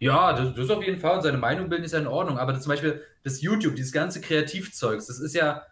Ja, 0.00 0.32
das, 0.32 0.54
das 0.54 0.70
auf 0.70 0.82
jeden 0.82 0.98
Fall. 0.98 1.16
Und 1.16 1.22
seine 1.22 1.36
Meinung 1.36 1.68
bilden 1.68 1.84
ist 1.84 1.92
ja 1.92 1.98
in 1.98 2.06
Ordnung. 2.06 2.38
Aber 2.38 2.52
das, 2.52 2.62
zum 2.62 2.70
Beispiel 2.70 3.02
das 3.22 3.42
YouTube, 3.42 3.76
dieses 3.76 3.92
ganze 3.92 4.22
Kreativzeugs, 4.22 5.06
das 5.06 5.20
ist 5.20 5.34
ja, 5.34 5.62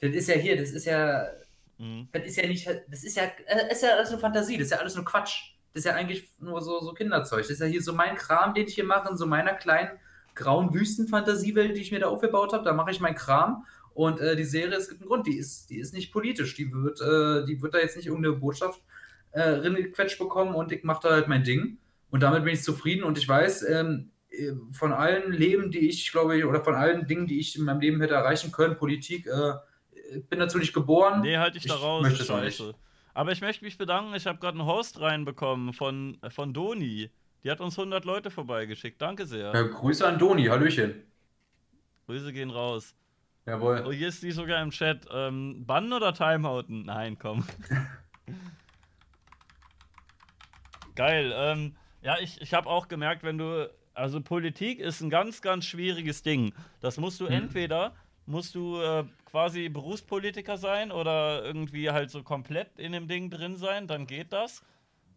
das 0.00 0.14
ist 0.14 0.26
ja 0.26 0.36
hier, 0.36 0.56
das 0.56 0.70
ist 0.70 0.86
ja, 0.86 1.26
mhm. 1.76 2.08
das 2.10 2.24
ist 2.24 2.36
ja 2.36 2.48
nicht, 2.48 2.66
das 2.66 3.04
ist 3.04 3.16
ja, 3.16 3.24
das 3.46 3.62
äh, 3.62 3.72
ist 3.72 3.82
ja 3.82 3.90
alles 3.90 4.10
nur 4.10 4.20
Fantasie, 4.20 4.56
das 4.56 4.66
ist 4.66 4.70
ja 4.70 4.78
alles 4.78 4.96
nur 4.96 5.04
Quatsch. 5.04 5.52
Das 5.74 5.80
ist 5.80 5.84
ja 5.84 5.94
eigentlich 5.94 6.30
nur 6.38 6.62
so, 6.62 6.80
so 6.80 6.94
Kinderzeug. 6.94 7.42
Das 7.42 7.50
ist 7.50 7.60
ja 7.60 7.66
hier 7.66 7.82
so 7.82 7.92
mein 7.92 8.16
Kram, 8.16 8.54
den 8.54 8.66
ich 8.66 8.74
hier 8.74 8.84
mache, 8.84 9.10
in 9.10 9.18
so 9.18 9.26
meiner 9.26 9.52
kleinen 9.52 9.90
grauen 10.34 10.72
Wüstenfantasiewelt, 10.72 11.76
die 11.76 11.82
ich 11.82 11.92
mir 11.92 12.00
da 12.00 12.06
aufgebaut 12.06 12.54
habe. 12.54 12.64
Da 12.64 12.72
mache 12.72 12.90
ich 12.90 13.00
meinen 13.00 13.16
Kram. 13.16 13.66
Und 13.92 14.18
äh, 14.20 14.34
die 14.34 14.44
Serie, 14.44 14.76
es 14.76 14.88
gibt 14.88 15.02
einen 15.02 15.08
Grund, 15.08 15.26
die 15.26 15.36
ist, 15.36 15.68
die 15.68 15.78
ist 15.78 15.92
nicht 15.92 16.10
politisch. 16.10 16.54
Die 16.56 16.72
wird, 16.72 17.00
äh, 17.02 17.44
die 17.44 17.60
wird 17.60 17.74
da 17.74 17.78
jetzt 17.78 17.96
nicht 17.96 18.06
irgendeine 18.06 18.36
Botschaft 18.36 18.80
äh, 19.32 19.42
reingequetscht 19.42 20.18
bekommen 20.18 20.54
und 20.54 20.72
ich 20.72 20.84
mache 20.84 21.08
da 21.08 21.14
halt 21.14 21.28
mein 21.28 21.44
Ding. 21.44 21.78
Und 22.14 22.20
damit 22.20 22.44
bin 22.44 22.54
ich 22.54 22.62
zufrieden 22.62 23.02
und 23.02 23.18
ich 23.18 23.28
weiß, 23.28 23.68
ähm, 23.70 24.12
äh, 24.30 24.52
von 24.70 24.92
allen 24.92 25.32
Leben, 25.32 25.72
die 25.72 25.88
ich, 25.88 26.12
glaube 26.12 26.38
ich, 26.38 26.44
oder 26.44 26.62
von 26.62 26.76
allen 26.76 27.08
Dingen, 27.08 27.26
die 27.26 27.40
ich 27.40 27.58
in 27.58 27.64
meinem 27.64 27.80
Leben 27.80 28.00
hätte 28.00 28.14
erreichen 28.14 28.52
können, 28.52 28.76
Politik, 28.76 29.26
äh, 29.26 29.54
bin 30.30 30.38
dazu 30.38 30.58
nicht 30.58 30.72
geboren. 30.72 31.22
Nee, 31.22 31.38
halte 31.38 31.58
ich, 31.58 31.64
ich 31.64 31.72
da 31.72 31.76
raus. 31.76 32.04
Möchte 32.04 32.22
es 32.22 32.30
auch 32.30 32.40
nicht. 32.40 32.62
Aber 33.14 33.32
ich 33.32 33.40
möchte 33.40 33.64
mich 33.64 33.78
bedanken, 33.78 34.14
ich 34.14 34.28
habe 34.28 34.38
gerade 34.38 34.56
einen 34.56 34.68
Host 34.68 35.00
reinbekommen 35.00 35.72
von, 35.72 36.16
von 36.28 36.54
Doni. 36.54 37.10
Die 37.42 37.50
hat 37.50 37.60
uns 37.60 37.76
100 37.76 38.04
Leute 38.04 38.30
vorbeigeschickt. 38.30 39.02
Danke 39.02 39.26
sehr. 39.26 39.52
Ja, 39.52 39.62
Grüße 39.62 40.06
an 40.06 40.16
Doni, 40.16 40.44
Hallöchen. 40.44 41.02
Grüße 42.06 42.32
gehen 42.32 42.50
raus. 42.50 42.94
Jawohl. 43.44 43.82
Oh, 43.84 43.90
hier 43.90 44.06
ist 44.06 44.22
die 44.22 44.30
sogar 44.30 44.62
im 44.62 44.70
Chat. 44.70 45.04
Ähm, 45.10 45.66
bannen 45.66 45.92
oder 45.92 46.14
Timeouten? 46.14 46.84
Nein, 46.84 47.18
komm. 47.18 47.44
Geil. 50.94 51.32
Ähm, 51.34 51.74
ja, 52.04 52.18
ich, 52.20 52.40
ich 52.40 52.52
habe 52.52 52.68
auch 52.68 52.88
gemerkt, 52.88 53.22
wenn 53.22 53.38
du, 53.38 53.70
also 53.94 54.20
Politik 54.20 54.78
ist 54.78 55.00
ein 55.00 55.10
ganz, 55.10 55.40
ganz 55.40 55.64
schwieriges 55.64 56.22
Ding. 56.22 56.52
Das 56.80 56.98
musst 56.98 57.18
du 57.18 57.24
mhm. 57.24 57.32
entweder, 57.32 57.94
musst 58.26 58.54
du 58.54 58.80
äh, 58.80 59.04
quasi 59.24 59.68
Berufspolitiker 59.70 60.58
sein 60.58 60.92
oder 60.92 61.42
irgendwie 61.42 61.90
halt 61.90 62.10
so 62.10 62.22
komplett 62.22 62.78
in 62.78 62.92
dem 62.92 63.08
Ding 63.08 63.30
drin 63.30 63.56
sein, 63.56 63.86
dann 63.86 64.06
geht 64.06 64.32
das. 64.32 64.62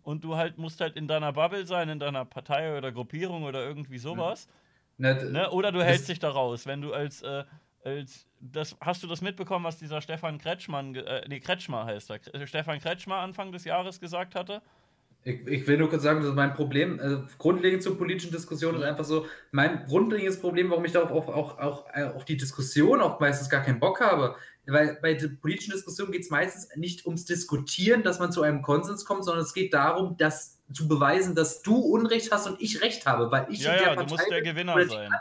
Und 0.01 0.23
du 0.23 0.37
halt 0.37 0.57
musst 0.57 0.79
halt 0.79 0.95
in 0.95 1.09
deiner 1.09 1.33
Bubble 1.33 1.65
sein, 1.65 1.89
in 1.89 1.99
deiner 1.99 2.23
Partei 2.23 2.77
oder 2.77 2.93
Gruppierung 2.93 3.43
oder 3.43 3.65
irgendwie 3.65 3.97
sowas. 3.97 4.47
Mhm. 4.47 5.31
Ne? 5.31 5.51
Oder 5.51 5.73
du 5.73 5.83
hältst 5.83 6.07
dich 6.07 6.19
da 6.19 6.29
raus, 6.29 6.65
wenn 6.65 6.81
du 6.81 6.93
als, 6.93 7.21
äh, 7.21 7.43
als 7.83 8.25
das, 8.39 8.77
hast 8.79 9.03
du 9.03 9.07
das 9.07 9.21
mitbekommen, 9.21 9.65
was 9.65 9.77
dieser 9.77 9.99
Stefan 9.99 10.37
Kretschmann, 10.37 10.95
äh, 10.95 11.27
nee, 11.27 11.41
Kretschmer 11.41 11.85
heißt 11.85 12.11
er, 12.11 12.47
Stefan 12.47 12.79
Kretschmer 12.79 13.17
Anfang 13.17 13.51
des 13.51 13.65
Jahres 13.65 13.99
gesagt 13.99 14.35
hatte? 14.35 14.61
Ich, 15.27 15.45
ich, 15.45 15.67
will 15.67 15.77
nur 15.77 15.89
kurz 15.89 16.03
sagen, 16.03 16.23
dass 16.23 16.33
mein 16.33 16.53
Problem, 16.53 17.01
also 17.01 17.21
grundlegend 17.37 17.83
zur 17.83 17.97
politischen 17.97 18.31
Diskussion 18.31 18.75
ist 18.75 18.83
einfach 18.83 19.03
so, 19.03 19.25
mein 19.51 19.83
grundlegendes 19.85 20.39
Problem, 20.39 20.69
warum 20.69 20.85
ich 20.85 20.93
darauf 20.93 21.11
auch, 21.11 21.27
auch, 21.27 21.59
auch 21.59 21.85
äh, 21.93 22.05
auf 22.05 22.23
die 22.23 22.37
Diskussion 22.37 23.01
auch 23.01 23.19
meistens 23.19 23.49
gar 23.49 23.61
keinen 23.61 23.81
Bock 23.81 23.99
habe, 23.99 24.37
weil 24.65 24.97
bei 25.01 25.15
der 25.15 25.27
politischen 25.27 25.73
Diskussion 25.73 26.13
geht 26.13 26.21
es 26.21 26.29
meistens 26.29 26.69
nicht 26.77 27.05
ums 27.05 27.25
Diskutieren, 27.25 28.03
dass 28.03 28.19
man 28.19 28.31
zu 28.31 28.41
einem 28.41 28.61
Konsens 28.61 29.03
kommt, 29.03 29.25
sondern 29.25 29.43
es 29.43 29.53
geht 29.53 29.73
darum, 29.73 30.15
das 30.17 30.59
zu 30.71 30.87
beweisen, 30.87 31.35
dass 31.35 31.61
du 31.61 31.75
Unrecht 31.75 32.31
hast 32.31 32.47
und 32.47 32.61
ich 32.61 32.81
Recht 32.81 33.05
habe, 33.05 33.29
weil 33.29 33.47
ich 33.49 33.63
ja, 33.63 33.73
in 33.73 33.77
der 33.79 33.87
ja, 33.87 33.95
Partei 33.95 34.05
du 34.05 34.13
musst 34.13 34.31
der 34.31 34.41
Gewinner 34.41 34.87
sein. 34.87 35.11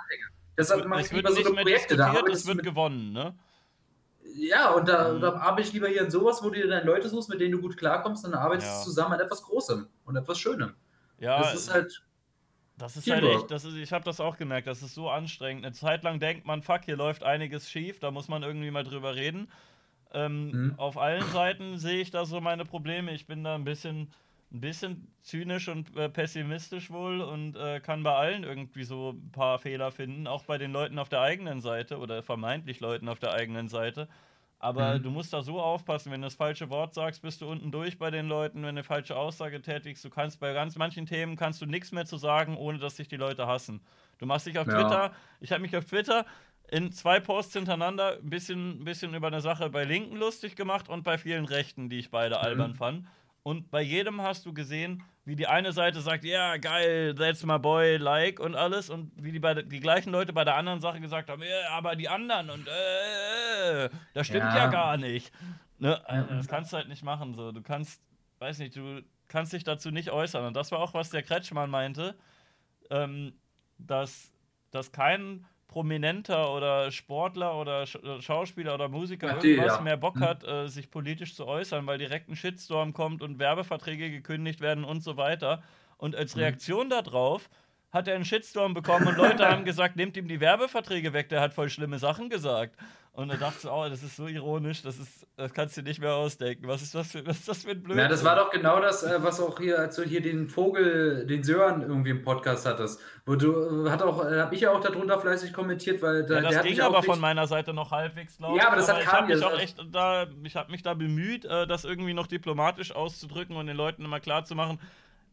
Deshalb 0.57 0.87
mache 0.87 1.01
ich 1.01 1.11
lieber 1.11 1.33
so 1.33 1.45
eine 1.45 1.63
Projekte 1.63 1.97
da. 1.97 2.15
Es 2.31 2.47
wird 2.47 2.63
gewonnen, 2.63 3.13
ne? 3.13 3.35
Ja, 4.37 4.71
und 4.73 4.89
da, 4.89 5.13
mhm. 5.13 5.21
da 5.21 5.33
arbeite 5.35 5.69
ich 5.69 5.73
lieber 5.73 5.89
hier 5.89 6.03
in 6.03 6.11
sowas, 6.11 6.43
wo 6.43 6.51
du 6.51 6.57
dir 6.57 6.69
dann 6.69 6.87
Leute 6.87 7.09
suchst, 7.09 7.29
mit 7.29 7.41
denen 7.41 7.53
du 7.53 7.61
gut 7.61 7.77
klarkommst, 7.77 8.25
und 8.25 8.33
dann 8.33 8.41
arbeitest 8.41 8.69
du 8.69 8.79
ja. 8.79 8.85
zusammen 8.85 9.15
an 9.15 9.21
etwas 9.21 9.43
Großem 9.43 9.87
und 10.05 10.17
etwas 10.17 10.39
Schönem. 10.39 10.75
Ja, 11.19 11.39
das 11.39 11.55
ist 11.55 11.73
halt. 11.73 12.03
Das 12.79 12.95
ist 12.95 13.11
halt 13.11 13.25
echt, 13.25 13.51
das 13.51 13.65
ist, 13.65 13.75
ich 13.77 13.91
habe 13.91 14.05
das 14.05 14.21
auch 14.21 14.37
gemerkt, 14.37 14.67
das 14.67 14.83
ist 14.83 14.95
so 14.95 15.09
anstrengend. 15.09 15.65
Eine 15.65 15.75
Zeit 15.75 16.05
lang 16.05 16.21
denkt 16.21 16.47
man, 16.47 16.63
fuck, 16.63 16.85
hier 16.85 16.97
läuft 16.97 17.23
einiges 17.25 17.71
schief, 17.71 18.01
da 18.01 18.11
muss 18.11 18.29
man 18.29 18.43
irgendwie 18.43 18.71
mal 18.71 18.85
drüber 18.85 19.15
reden. 19.15 19.49
Ähm, 20.13 20.51
mhm. 20.51 20.75
Auf 20.77 20.99
allen 20.99 21.27
Seiten 21.31 21.79
sehe 21.79 22.03
ich 22.03 22.11
da 22.11 22.27
so 22.27 22.39
meine 22.43 22.67
Probleme. 22.67 23.13
Ich 23.13 23.27
bin 23.27 23.43
da 23.45 23.55
ein 23.55 23.65
bisschen, 23.65 24.13
ein 24.53 24.61
bisschen 24.61 25.11
zynisch 25.23 25.69
und 25.69 25.97
äh, 25.97 26.11
pessimistisch 26.11 26.91
wohl 26.91 27.23
und 27.23 27.57
äh, 27.57 27.81
kann 27.81 28.03
bei 28.03 28.15
allen 28.15 28.45
irgendwie 28.45 28.85
so 28.85 29.13
ein 29.13 29.33
paar 29.33 29.59
Fehler 29.59 29.91
finden, 29.91 30.27
auch 30.27 30.45
bei 30.45 30.59
den 30.59 30.73
Leuten 30.73 30.99
auf 30.99 31.09
der 31.09 31.23
eigenen 31.23 31.63
Seite 31.63 31.97
oder 31.97 32.23
vermeintlich 32.23 32.81
Leuten 32.81 33.09
auf 33.09 33.19
der 33.19 33.33
eigenen 33.33 33.69
Seite. 33.69 34.07
Aber 34.59 34.99
mhm. 34.99 35.03
du 35.03 35.11
musst 35.11 35.33
da 35.33 35.43
so 35.43 35.61
aufpassen, 35.61 36.11
wenn 36.11 36.23
du 36.23 36.27
das 36.27 36.35
falsche 36.35 36.71
Wort 36.71 36.95
sagst, 36.95 37.23
bist 37.23 37.43
du 37.43 37.51
unten 37.51 37.71
durch 37.71 37.99
bei 37.99 38.11
den 38.11 38.27
Leuten, 38.27 38.59
wenn 38.59 38.63
du 38.63 38.69
eine 38.69 38.85
falsche 38.85 39.17
Aussage 39.17 39.61
tätigst. 39.61 40.05
Du 40.05 40.11
kannst 40.11 40.41
bei 40.41 40.53
ganz 40.55 40.77
manchen 40.77 41.05
Themen 41.07 41.37
kannst 41.37 41.61
du 41.61 41.67
nichts 41.67 41.93
mehr 41.93 42.07
zu 42.07 42.17
sagen, 42.17 42.57
ohne 42.57 42.79
dass 42.79 42.97
sich 42.97 43.09
die 43.09 43.17
Leute 43.17 43.47
hassen. 43.47 43.81
Du 44.19 44.25
machst 44.25 44.47
dich 44.47 44.59
auf 44.59 44.67
ja. 44.67 44.75
Twitter, 44.75 45.13
ich 45.41 45.53
habe 45.53 45.61
mich 45.61 45.77
auf 45.77 45.85
Twitter 45.85 46.25
in 46.69 46.91
zwei 46.91 47.21
Posts 47.21 47.55
hintereinander 47.55 48.17
ein 48.17 48.31
bisschen, 48.31 48.85
bisschen 48.85 49.15
über 49.15 49.29
eine 49.29 49.41
Sache 49.41 49.71
bei 49.71 49.85
Linken 49.85 50.17
lustig 50.17 50.57
gemacht 50.57 50.89
und 50.89 51.05
bei 51.05 51.19
vielen 51.19 51.45
Rechten, 51.45 51.89
die 51.89 51.99
ich 51.99 52.11
beide 52.11 52.37
mhm. 52.37 52.43
albern 52.43 52.75
fand. 52.75 53.07
Und 53.47 53.71
bei 53.71 53.81
jedem 53.81 54.23
hast 54.23 54.45
du 54.45 54.53
gesehen, 54.53 55.05
wie 55.25 55.37
die 55.37 55.47
eine 55.47 55.71
Seite 55.71 56.01
sagt, 56.01 56.25
ja, 56.25 56.57
geil, 56.57 57.15
that's 57.15 57.47
my 57.47 57.61
boy, 57.61 57.97
like 57.97 58.41
und 58.41 58.57
alles. 58.57 58.91
Und 58.91 59.13
wie 59.23 59.31
die, 59.31 59.39
bei, 59.39 59.55
die 59.55 59.79
gleichen 59.79 60.11
Leute 60.11 60.33
bei 60.33 60.43
der 60.43 60.57
anderen 60.57 60.81
Sache 60.81 60.99
gesagt 60.99 61.31
haben, 61.31 61.45
ja, 61.45 61.71
aber 61.71 61.95
die 61.95 62.09
anderen 62.09 62.51
und 62.51 62.67
äh, 62.67 63.85
äh 63.85 63.91
das 64.15 64.27
stimmt 64.27 64.47
ja, 64.47 64.57
ja 64.57 64.67
gar 64.67 64.97
nicht. 64.97 65.33
Ne? 65.79 66.05
Also, 66.09 66.35
das 66.35 66.49
kannst 66.49 66.73
du 66.73 66.77
halt 66.77 66.89
nicht 66.89 67.05
machen. 67.05 67.35
So. 67.37 67.53
Du 67.53 67.63
kannst, 67.63 68.03
weiß 68.41 68.59
nicht, 68.59 68.75
du 68.75 69.05
kannst 69.29 69.53
dich 69.53 69.63
dazu 69.63 69.93
nicht 69.93 70.11
äußern. 70.11 70.45
Und 70.45 70.55
das 70.55 70.73
war 70.73 70.81
auch, 70.81 70.93
was 70.93 71.11
der 71.11 71.23
Kretschmann 71.23 71.71
meinte, 71.71 72.17
ähm, 72.91 73.33
dass, 73.79 74.33
dass 74.73 74.91
kein 74.91 75.47
Prominenter 75.77 76.55
oder 76.55 76.91
Sportler 76.91 77.55
oder 77.55 77.83
äh, 77.83 78.23
Schauspieler 78.23 78.73
oder 78.73 78.89
Musiker 78.89 79.35
Ach, 79.37 79.41
die, 79.41 79.51
irgendwas 79.51 79.77
ja. 79.77 79.83
mehr 79.83 79.99
Bock 79.99 80.15
hm. 80.15 80.23
hat, 80.23 80.43
äh, 80.43 80.69
sich 80.69 80.91
politisch 80.91 81.35
zu 81.35 81.47
äußern, 81.47 81.87
weil 81.87 81.99
direkt 81.99 82.31
ein 82.31 82.35
Shitstorm 82.35 82.95
kommt 82.95 83.21
und 83.21 83.39
Werbeverträge 83.39 84.11
gekündigt 84.11 84.63
werden 84.63 84.85
und 84.85 85.03
so 85.03 85.19
weiter. 85.19 85.63
Und 85.99 86.17
als 86.17 86.33
hm. 86.33 86.41
Reaktion 86.41 86.87
mhm. 86.87 86.91
darauf 86.91 87.51
hat 87.93 88.09
er 88.09 88.15
einen 88.15 88.25
Shitstorm 88.25 88.73
bekommen 88.73 89.07
und 89.07 89.19
Leute 89.19 89.47
haben 89.51 89.67
gesagt, 89.67 89.97
nehmt 89.97 90.17
ihm 90.17 90.29
die 90.29 90.41
Werbeverträge 90.41 91.13
weg, 91.13 91.29
der 91.29 91.43
hat 91.43 91.53
voll 91.53 91.69
schlimme 91.69 91.99
Sachen 91.99 92.31
gesagt. 92.31 92.75
Und 93.17 93.29
da 93.29 93.37
dachte 93.37 93.61
ich, 93.63 93.71
oh, 93.71 93.89
das 93.89 94.03
ist 94.03 94.15
so 94.15 94.27
ironisch, 94.27 94.83
das, 94.83 94.99
ist, 94.99 95.27
das 95.37 95.51
kannst 95.55 95.75
du 95.79 95.81
nicht 95.81 96.01
mehr 96.01 96.13
ausdenken. 96.13 96.69
Was 96.69 96.83
ist 96.83 96.95
das 96.95 97.13
für, 97.13 97.27
was 97.27 97.39
ist 97.39 97.49
das 97.49 97.63
für 97.65 97.71
ein 97.71 97.83
Blödsinn? 97.83 98.03
Ja, 98.03 98.09
das 98.09 98.23
war 98.23 98.37
doch 98.37 98.51
genau 98.51 98.79
das, 98.79 99.05
äh, 99.05 99.23
was 99.23 99.41
auch 99.41 99.59
hier, 99.59 99.79
als 99.79 99.97
du 99.97 100.03
hier 100.03 100.21
den 100.21 100.49
Vogel, 100.49 101.27
den 101.27 101.43
Sören 101.43 101.81
irgendwie 101.81 102.11
im 102.11 102.21
Podcast 102.21 102.67
hattest. 102.67 103.01
Wo 103.25 103.35
du, 103.35 103.87
äh, 103.87 103.91
hat 103.91 104.03
auch, 104.03 104.23
äh, 104.23 104.41
habe 104.41 104.55
ich 104.55 104.61
ja 104.61 104.71
auch 104.71 104.81
darunter 104.81 105.19
fleißig 105.19 105.55
kommentiert, 105.55 106.03
weil 106.03 106.27
da, 106.27 106.43
ja, 106.43 106.51
das 106.51 106.63
ging 106.63 106.79
aber 106.83 107.03
von 107.03 107.19
meiner 107.19 107.47
Seite 107.47 107.73
noch 107.73 107.91
halbwegs, 107.91 108.37
glaube 108.37 108.59
ich. 108.59 108.63
Ja, 108.63 108.69
aber 108.69 108.77
das 108.77 108.91
aber 108.91 108.99
hat 108.99 109.05
ich 109.07 109.13
habe 109.13 109.35
mich 109.35 109.45
auch 109.45 109.59
echt 109.59 109.87
da, 109.91 110.27
ich 110.43 110.57
habe 110.57 110.71
mich 110.71 110.83
da 110.83 110.93
bemüht, 110.93 111.47
das 111.47 111.87
irgendwie 111.87 112.13
noch 112.13 112.27
diplomatisch 112.27 112.95
auszudrücken 112.95 113.57
und 113.57 113.67
den 113.67 113.79
Leuten 113.79 114.05
immer 114.05 114.21
klar 114.21 114.45
zu 114.45 114.55
machen, 114.55 114.79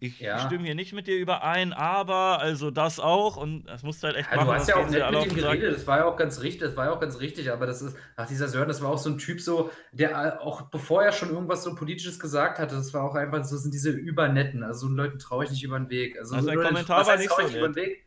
ich 0.04 0.20
ja. 0.20 0.38
stimme 0.38 0.66
hier 0.66 0.76
nicht 0.76 0.92
mit 0.92 1.08
dir 1.08 1.18
überein, 1.18 1.72
aber 1.72 2.40
also 2.40 2.72
das 2.72 3.00
auch 3.00 3.38
und 3.38 3.64
das 3.66 3.84
musst 3.84 4.04
du 4.04 4.08
halt 4.08 4.18
echt 4.18 4.30
ja, 4.30 4.38
machen. 4.38 4.48
Du 4.48 4.54
hast 4.54 4.68
ja 4.68 4.76
auch 4.76 4.90
nett 4.90 5.12
mit 5.12 5.26
ihm 5.32 5.36
geredet, 5.36 5.76
das 5.76 5.88
war 5.88 6.00
ja 6.00 6.06
auch 6.06 6.18
ganz 6.18 6.42
richtig, 6.42 6.68
das 6.68 6.76
war 6.76 6.88
ja 6.88 6.92
auch 6.92 7.00
ganz 7.00 7.20
richtig, 7.22 7.52
aber 7.52 7.66
das 7.66 7.82
ist, 7.82 7.96
ach 8.18 8.28
dieser 8.28 8.50
Sören, 8.50 8.68
das 8.68 8.82
war 8.82 8.90
auch 8.90 8.98
so 8.98 9.10
ein 9.10 9.18
Typ 9.18 9.40
so, 9.40 9.72
der 9.94 10.42
auch 10.42 10.64
bevor 10.64 11.04
er 11.04 11.14
schon 11.14 11.30
irgendwas 11.30 11.64
so 11.64 11.74
politisches 11.74 12.20
gesagt 12.20 12.60
hatte, 12.60 12.76
das 12.76 12.94
war 12.94 13.04
auch 13.04 13.16
einfach 13.16 13.46
so 13.46 13.56
sind 13.56 13.74
diese 13.74 13.92
übernetten, 13.92 14.64
also 14.64 14.88
so 14.88 14.94
Leuten 14.94 15.20
traue 15.20 15.46
ich 15.46 15.52
nicht 15.52 15.64
über 15.64 15.80
den 15.80 15.90
Weg. 15.90 16.20
Also, 16.20 16.36
also 16.36 16.50
so 16.50 16.54
dein 16.54 16.68
Kommentar 16.68 17.08
war 17.08 17.18
nicht 17.18 17.30
so 17.30 17.68
nett. 17.68 17.98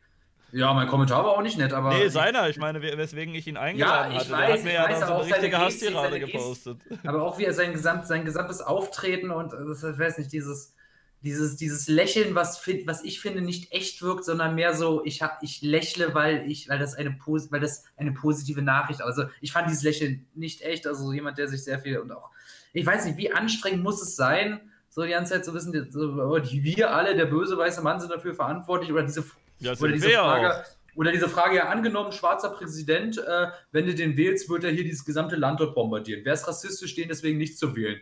Ja, 0.52 0.72
mein 0.72 0.86
Kommentar 0.86 1.24
war 1.24 1.32
auch 1.32 1.42
nicht 1.42 1.58
nett, 1.58 1.72
aber. 1.72 1.90
Nee, 1.94 2.08
seiner, 2.08 2.48
ich 2.48 2.56
meine, 2.56 2.80
weswegen 2.80 3.34
ich 3.34 3.46
ihn 3.46 3.56
eingeladen 3.56 4.12
ja, 4.12 4.20
ich 4.20 4.30
hatte. 4.30 4.32
Weiß, 4.32 4.58
hat 4.58 4.64
mir 4.64 4.72
ja 4.74 4.88
dann 4.88 5.00
so 5.00 5.14
eine 5.14 5.24
richtige 5.24 5.58
Hasstirade 5.58 6.20
gepostet. 6.20 6.78
Aber 7.04 7.22
auch 7.24 7.38
wie 7.38 7.44
er 7.44 7.52
sein, 7.52 7.72
gesamt, 7.72 8.06
sein 8.06 8.24
gesamtes 8.24 8.60
Auftreten 8.60 9.30
und, 9.30 9.52
das, 9.52 9.82
ich 9.82 9.98
weiß 9.98 10.18
nicht, 10.18 10.32
dieses 10.32 10.75
dieses, 11.22 11.56
dieses 11.56 11.88
Lächeln, 11.88 12.34
was, 12.34 12.66
was 12.84 13.02
ich 13.02 13.20
finde, 13.20 13.40
nicht 13.40 13.72
echt 13.72 14.02
wirkt, 14.02 14.24
sondern 14.24 14.54
mehr 14.54 14.74
so, 14.74 15.04
ich, 15.04 15.22
hab, 15.22 15.42
ich 15.42 15.62
lächle, 15.62 16.14
weil, 16.14 16.48
ich, 16.50 16.68
weil, 16.68 16.78
das 16.78 16.94
eine, 16.94 17.10
weil 17.10 17.60
das 17.60 17.84
eine 17.96 18.12
positive 18.12 18.62
Nachricht 18.62 19.02
Also 19.02 19.24
ich 19.40 19.52
fand 19.52 19.68
dieses 19.68 19.82
Lächeln 19.82 20.26
nicht 20.34 20.62
echt. 20.62 20.86
Also 20.86 21.12
jemand, 21.12 21.38
der 21.38 21.48
sich 21.48 21.64
sehr 21.64 21.78
viel 21.78 21.98
und 21.98 22.12
auch, 22.12 22.30
ich 22.72 22.86
weiß 22.86 23.06
nicht, 23.06 23.18
wie 23.18 23.32
anstrengend 23.32 23.82
muss 23.82 24.02
es 24.02 24.16
sein, 24.16 24.60
so 24.88 25.02
die 25.02 25.10
ganze 25.10 25.34
Zeit 25.34 25.44
zu 25.44 25.52
wissen, 25.52 25.90
so, 25.90 26.00
oh, 26.00 26.40
wir 26.42 26.94
alle, 26.94 27.16
der 27.16 27.26
böse 27.26 27.56
weiße 27.56 27.82
Mann, 27.82 28.00
sind 28.00 28.12
dafür 28.12 28.34
verantwortlich 28.34 28.92
oder 28.92 29.02
diese, 29.02 29.24
ja, 29.58 29.72
oder 29.72 29.92
diese 29.92 30.10
Frage. 30.10 30.54
Auch. 30.54 30.64
Oder 30.94 31.12
diese 31.12 31.28
Frage, 31.28 31.56
ja, 31.56 31.68
angenommen, 31.68 32.10
schwarzer 32.12 32.48
Präsident, 32.48 33.18
äh, 33.18 33.48
wenn 33.70 33.84
du 33.84 33.94
den 33.94 34.16
wählst, 34.16 34.48
wird 34.48 34.64
er 34.64 34.70
hier 34.70 34.84
dieses 34.84 35.04
gesamte 35.04 35.36
Land 35.36 35.60
dort 35.60 35.74
bombardieren. 35.74 36.24
Wäre 36.24 36.34
es 36.34 36.48
rassistisch, 36.48 36.94
den 36.94 37.08
deswegen 37.08 37.36
nicht 37.36 37.58
zu 37.58 37.76
wählen? 37.76 38.00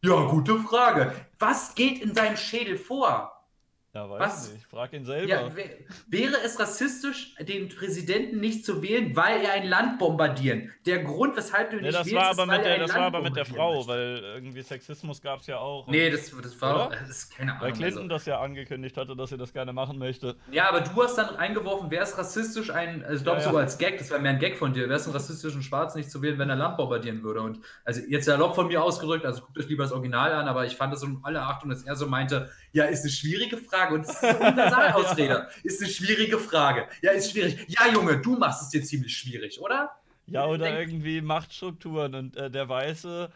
Ja, 0.00 0.26
gute 0.26 0.60
Frage. 0.60 1.12
Was 1.40 1.74
geht 1.74 2.00
in 2.00 2.14
seinem 2.14 2.36
Schädel 2.36 2.78
vor? 2.78 3.37
Ja, 3.94 4.08
weiß 4.08 4.20
Was? 4.20 4.52
nicht. 4.52 4.62
Ich 4.62 4.66
frage 4.66 4.96
ihn 4.98 5.04
selber. 5.06 5.28
Ja, 5.28 5.50
wäre 6.08 6.36
es 6.44 6.60
rassistisch, 6.60 7.34
den 7.40 7.70
Präsidenten 7.70 8.38
nicht 8.38 8.64
zu 8.64 8.82
wählen, 8.82 9.16
weil 9.16 9.40
er 9.42 9.52
ein 9.54 9.66
Land 9.66 9.98
bombardieren? 9.98 10.70
Der 10.84 11.02
Grund, 11.02 11.36
weshalb 11.36 11.70
du 11.70 11.76
nee, 11.76 11.84
nicht 11.84 11.94
das 11.94 12.06
wählst, 12.06 12.16
war 12.16 12.30
aber 12.30 12.42
ist, 12.42 12.58
mit 12.58 12.66
der, 12.66 12.78
Das 12.78 12.94
war 12.94 13.02
aber 13.02 13.22
mit 13.22 13.36
der 13.36 13.46
Frau, 13.46 13.76
möchte. 13.76 13.88
weil 13.88 14.22
irgendwie 14.34 14.60
Sexismus 14.60 15.22
gab 15.22 15.40
es 15.40 15.46
ja 15.46 15.58
auch. 15.58 15.86
Nee, 15.88 16.10
das, 16.10 16.30
das 16.30 16.60
war 16.60 16.90
das 16.90 17.08
ist 17.08 17.34
keine 17.34 17.52
Ahnung. 17.52 17.64
Weil 17.64 17.72
Clinton 17.72 18.02
also. 18.02 18.08
das 18.08 18.26
ja 18.26 18.40
angekündigt 18.40 18.96
hatte, 18.98 19.16
dass 19.16 19.32
er 19.32 19.38
das 19.38 19.54
gerne 19.54 19.72
machen 19.72 19.98
möchte. 19.98 20.36
Ja, 20.52 20.68
aber 20.68 20.82
du 20.82 21.02
hast 21.02 21.16
dann 21.16 21.36
eingeworfen, 21.36 21.90
wäre 21.90 22.04
es 22.04 22.16
rassistisch, 22.18 22.70
ein, 22.70 23.02
also 23.02 23.16
ich 23.16 23.22
glaube 23.22 23.38
ja, 23.38 23.44
sogar 23.44 23.62
als 23.62 23.78
Gag, 23.78 23.96
das 23.96 24.10
wäre 24.10 24.20
mehr 24.20 24.32
ein 24.32 24.38
Gag 24.38 24.58
von 24.58 24.74
dir, 24.74 24.82
wäre 24.82 24.98
es 24.98 25.06
ein 25.06 25.12
rassistischen 25.12 25.62
Schwarz 25.62 25.94
nicht 25.94 26.10
zu 26.10 26.20
wählen, 26.20 26.38
wenn 26.38 26.50
er 26.50 26.56
Land 26.56 26.76
bombardieren 26.76 27.22
würde. 27.22 27.40
Und 27.40 27.60
also 27.86 28.02
jetzt 28.06 28.28
erlaubt 28.28 28.54
von 28.54 28.66
mir 28.66 28.82
ausgedrückt, 28.82 29.24
also 29.24 29.40
guckt 29.40 29.58
euch 29.58 29.68
lieber 29.68 29.84
das 29.84 29.92
Original 29.92 30.32
an, 30.32 30.46
aber 30.46 30.66
ich 30.66 30.76
fand 30.76 30.92
das 30.92 31.02
um 31.02 31.24
alle 31.24 31.40
Achtung, 31.40 31.70
dass 31.70 31.84
er 31.84 31.96
so 31.96 32.06
meinte, 32.06 32.50
ja, 32.72 32.84
ist 32.84 33.02
eine 33.02 33.10
schwierige 33.10 33.56
Frage 33.56 33.94
und 33.94 34.06
das 34.06 34.16
ist 34.16 34.24
eine 34.24 34.38
Universalausrede. 34.38 35.48
ist 35.62 35.82
eine 35.82 35.90
schwierige 35.90 36.38
Frage. 36.38 36.88
Ja, 37.02 37.12
ist 37.12 37.30
schwierig. 37.30 37.64
Ja, 37.68 37.92
Junge, 37.92 38.18
du 38.18 38.36
machst 38.36 38.62
es 38.62 38.68
dir 38.70 38.82
ziemlich 38.82 39.16
schwierig, 39.16 39.60
oder? 39.60 39.90
Ja, 40.26 40.46
oder 40.46 40.78
irgendwie 40.78 41.20
Machtstrukturen 41.22 42.14
und 42.14 42.36
äh, 42.36 42.50
der 42.50 42.68
Weiße, 42.68 43.32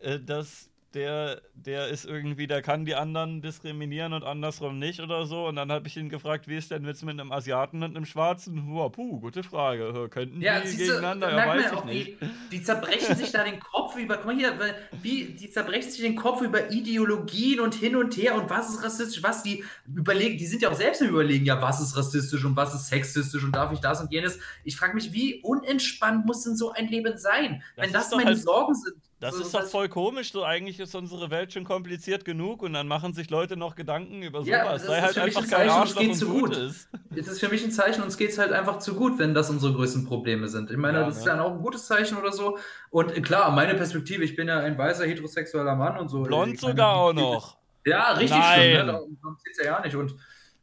äh, 0.00 0.18
dass 0.18 0.71
der, 0.94 1.40
der 1.54 1.88
ist 1.88 2.04
irgendwie, 2.04 2.46
der 2.46 2.62
kann 2.62 2.84
die 2.84 2.94
anderen 2.94 3.40
diskriminieren 3.40 4.12
und 4.12 4.24
andersrum 4.24 4.78
nicht 4.78 5.00
oder 5.00 5.26
so. 5.26 5.46
Und 5.46 5.56
dann 5.56 5.72
habe 5.72 5.88
ich 5.88 5.96
ihn 5.96 6.08
gefragt, 6.08 6.48
wie 6.48 6.56
ist 6.56 6.70
denn 6.70 6.84
jetzt 6.84 7.04
mit 7.04 7.18
einem 7.18 7.32
Asiaten 7.32 7.82
und 7.82 7.96
einem 7.96 8.04
Schwarzen? 8.04 8.66
Hua, 8.66 8.88
puh, 8.88 9.20
gute 9.20 9.42
Frage. 9.42 10.08
Könnten 10.10 10.40
ja, 10.40 10.60
die 10.60 10.76
gegeneinander? 10.76 11.30
Du, 11.30 11.36
ja, 11.36 11.48
weiß 11.48 11.72
ich 11.72 11.84
nicht. 11.84 12.20
Wie, 12.20 12.28
die 12.50 12.62
zerbrechen 12.62 13.16
sich 13.16 13.32
da 13.32 13.44
den 13.44 13.60
Kopf 13.60 13.96
über, 13.96 14.16
guck 14.16 14.26
mal 14.26 14.36
hier, 14.36 14.58
wie, 15.02 15.24
die 15.24 15.50
zerbrechen 15.50 15.90
sich 15.90 16.02
den 16.02 16.16
Kopf 16.16 16.42
über 16.42 16.70
Ideologien 16.70 17.60
und 17.60 17.74
hin 17.74 17.96
und 17.96 18.16
her 18.16 18.34
und 18.34 18.50
was 18.50 18.70
ist 18.70 18.84
rassistisch, 18.84 19.22
was 19.22 19.42
die 19.42 19.64
überlegen, 19.94 20.36
die 20.38 20.46
sind 20.46 20.62
ja 20.62 20.70
auch 20.70 20.76
selbst 20.76 21.00
im 21.02 21.08
Überlegen, 21.08 21.46
ja, 21.46 21.60
was 21.60 21.80
ist 21.80 21.96
rassistisch 21.96 22.44
und 22.44 22.56
was 22.56 22.74
ist 22.74 22.88
sexistisch 22.88 23.42
und 23.42 23.54
darf 23.54 23.72
ich 23.72 23.80
das 23.80 24.00
und 24.00 24.12
jenes. 24.12 24.38
Ich 24.64 24.76
frage 24.76 24.94
mich, 24.94 25.12
wie 25.12 25.40
unentspannt 25.42 26.26
muss 26.26 26.44
denn 26.44 26.56
so 26.56 26.72
ein 26.72 26.88
Leben 26.88 27.16
sein, 27.16 27.62
das 27.76 27.86
wenn 27.86 27.92
das 27.92 28.10
meine 28.10 28.26
halt 28.26 28.42
Sorgen 28.42 28.74
sind? 28.74 28.96
Das 29.22 29.36
so, 29.36 29.42
ist 29.42 29.54
doch 29.54 29.62
voll 29.62 29.88
komisch, 29.88 30.32
so 30.32 30.42
eigentlich 30.42 30.80
ist 30.80 30.96
unsere 30.96 31.30
Welt 31.30 31.52
schon 31.52 31.62
kompliziert 31.62 32.24
genug 32.24 32.60
und 32.60 32.72
dann 32.72 32.88
machen 32.88 33.14
sich 33.14 33.30
Leute 33.30 33.56
noch 33.56 33.76
Gedanken 33.76 34.20
über 34.20 34.40
sowas. 34.40 34.48
Ja, 34.48 34.78
Sei 34.80 35.00
halt 35.00 35.16
einfach 35.16 35.42
ein 35.44 35.48
kein 35.48 35.68
Arschloch 35.68 36.02
und 36.02 36.14
zu 36.14 36.28
gut. 36.28 36.56
Ist. 36.56 36.88
Das 37.10 37.28
ist 37.28 37.38
für 37.38 37.48
mich 37.48 37.62
ein 37.62 37.70
Zeichen, 37.70 38.02
uns 38.02 38.16
geht 38.16 38.30
es 38.30 38.38
halt 38.38 38.50
einfach 38.50 38.80
zu 38.80 38.96
gut, 38.96 39.20
wenn 39.20 39.32
das 39.32 39.48
unsere 39.48 39.74
größten 39.74 40.06
Probleme 40.06 40.48
sind. 40.48 40.72
Ich 40.72 40.76
meine, 40.76 40.98
ja, 40.98 41.06
das 41.06 41.14
ne? 41.14 41.20
ist 41.20 41.26
dann 41.28 41.38
auch 41.38 41.52
ein 41.52 41.62
gutes 41.62 41.86
Zeichen 41.86 42.18
oder 42.18 42.32
so. 42.32 42.58
Und 42.90 43.22
klar, 43.22 43.52
meine 43.52 43.76
Perspektive, 43.76 44.24
ich 44.24 44.34
bin 44.34 44.48
ja 44.48 44.58
ein 44.58 44.76
weißer 44.76 45.06
heterosexueller 45.06 45.76
Mann 45.76 45.98
und 45.98 46.08
so. 46.08 46.24
Blond 46.24 46.58
sogar 46.58 46.96
auch 46.96 47.12
noch. 47.12 47.58
Ja, 47.86 48.14
richtig 48.14 48.40
Nein. 48.40 48.60
schlimm, 48.60 48.86
ne? 48.86 48.92
Darum 48.92 49.38
geht 49.44 49.52
es 49.52 49.64
ja 49.64 49.70
gar 49.70 49.84
nicht. 49.84 49.94
Und, 49.94 50.16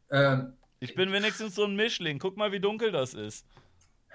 äh, 0.09 0.37
ich 0.81 0.95
bin 0.95 1.13
wenigstens 1.13 1.55
so 1.55 1.63
ein 1.63 1.77
Mischling. 1.77 2.19
Guck 2.19 2.35
mal, 2.35 2.51
wie 2.51 2.59
dunkel 2.59 2.91
das 2.91 3.13
ist. 3.13 3.45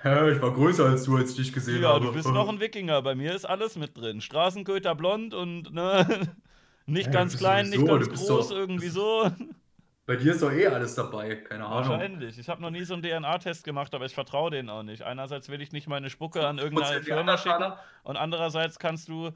Ja, 0.04 0.28
ich 0.28 0.40
war 0.42 0.52
größer 0.52 0.84
als 0.84 1.04
du, 1.04 1.16
als 1.16 1.30
ich 1.30 1.36
dich 1.36 1.52
gesehen 1.52 1.82
ja, 1.82 1.88
habe. 1.88 2.04
Ja, 2.04 2.10
du 2.10 2.16
bist 2.16 2.28
noch 2.28 2.48
ein 2.48 2.60
Wikinger. 2.60 3.00
Bei 3.00 3.14
mir 3.14 3.34
ist 3.34 3.46
alles 3.46 3.76
mit 3.76 3.96
drin. 3.96 4.20
Straßenköter 4.20 4.94
blond 4.94 5.32
und 5.32 5.72
ne, 5.72 6.28
nicht 6.86 7.06
ja, 7.06 7.12
ganz 7.12 7.38
klein, 7.38 7.70
nicht 7.70 7.86
ganz 7.86 8.08
groß, 8.08 8.48
doch, 8.48 8.50
irgendwie 8.50 8.88
so. 8.88 9.30
Bei 10.06 10.16
dir 10.16 10.32
ist 10.32 10.42
doch 10.42 10.52
eh 10.52 10.66
alles 10.66 10.94
dabei, 10.94 11.36
keine 11.36 11.64
Ahnung. 11.64 11.88
Wahrscheinlich. 11.88 12.38
Ich 12.38 12.50
habe 12.50 12.60
noch 12.60 12.68
nie 12.68 12.84
so 12.84 12.92
einen 12.92 13.02
DNA-Test 13.02 13.64
gemacht, 13.64 13.94
aber 13.94 14.04
ich 14.04 14.12
vertraue 14.12 14.50
denen 14.50 14.68
auch 14.68 14.82
nicht. 14.82 15.02
Einerseits 15.02 15.48
will 15.48 15.62
ich 15.62 15.72
nicht 15.72 15.88
meine 15.88 16.10
Spucke 16.10 16.46
an 16.46 16.58
irgendeine 16.58 17.02
Firma 17.02 17.38
schicken 17.38 17.72
und 18.02 18.18
andererseits 18.18 18.78
kannst 18.78 19.08
du, 19.08 19.30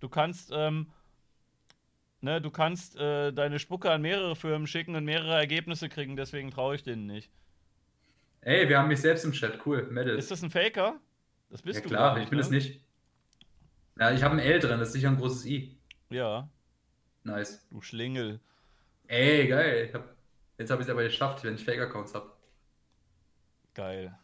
du 0.00 0.08
kannst, 0.08 0.50
ähm, 0.54 0.86
ne, 2.22 2.40
du 2.40 2.50
kannst 2.50 2.96
äh, 2.96 3.34
deine 3.34 3.58
Spucke 3.58 3.90
an 3.90 4.00
mehrere 4.00 4.34
Firmen 4.34 4.66
schicken 4.66 4.96
und 4.96 5.04
mehrere 5.04 5.34
Ergebnisse 5.34 5.90
kriegen, 5.90 6.16
deswegen 6.16 6.50
traue 6.50 6.76
ich 6.76 6.82
denen 6.82 7.04
nicht. 7.04 7.30
Ey, 8.44 8.68
wir 8.68 8.78
haben 8.78 8.88
mich 8.88 9.00
selbst 9.00 9.24
im 9.24 9.32
Chat. 9.32 9.58
Cool, 9.64 9.88
Medal. 9.90 10.18
Ist 10.18 10.30
das 10.30 10.42
ein 10.42 10.50
Faker? 10.50 11.00
Das 11.48 11.62
bist 11.62 11.78
ja, 11.78 11.82
du 11.82 11.88
klar, 11.88 12.14
nicht, 12.14 12.24
ich 12.24 12.30
bin 12.30 12.38
ne? 12.38 12.44
es 12.44 12.50
nicht. 12.50 12.80
Ja, 13.98 14.10
ich 14.10 14.22
habe 14.22 14.34
ein 14.34 14.38
L 14.38 14.58
drin, 14.58 14.78
das 14.78 14.88
ist 14.88 14.94
sicher 14.94 15.08
ein 15.08 15.16
großes 15.16 15.46
I. 15.46 15.78
Ja. 16.10 16.46
Nice. 17.22 17.66
Du 17.70 17.80
Schlingel. 17.80 18.40
Ey, 19.06 19.48
geil. 19.48 19.88
Hab, 19.94 20.14
jetzt 20.58 20.70
habe 20.70 20.82
ich 20.82 20.88
es 20.88 20.92
aber 20.92 21.04
geschafft, 21.04 21.42
wenn 21.42 21.54
ich 21.54 21.64
Fake-Accounts 21.64 22.14
habe. 22.14 22.32
Geil. 23.72 24.14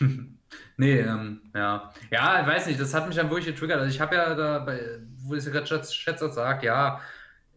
nee, 0.76 1.00
ähm, 1.00 1.40
ja. 1.54 1.94
Ja, 2.10 2.42
ich 2.42 2.46
weiß 2.46 2.66
nicht, 2.66 2.78
das 2.78 2.92
hat 2.92 3.06
mich 3.06 3.16
dann 3.16 3.30
wirklich 3.30 3.46
getriggert. 3.46 3.78
Also 3.78 3.90
ich 3.90 4.00
habe 4.02 4.16
ja 4.16 4.34
da, 4.34 4.58
bei, 4.58 4.98
wo 5.16 5.34
es 5.34 5.46
ja 5.46 5.52
gerade 5.52 5.66
Schätzer 5.66 6.28
sagt, 6.28 6.62
ja, 6.62 7.00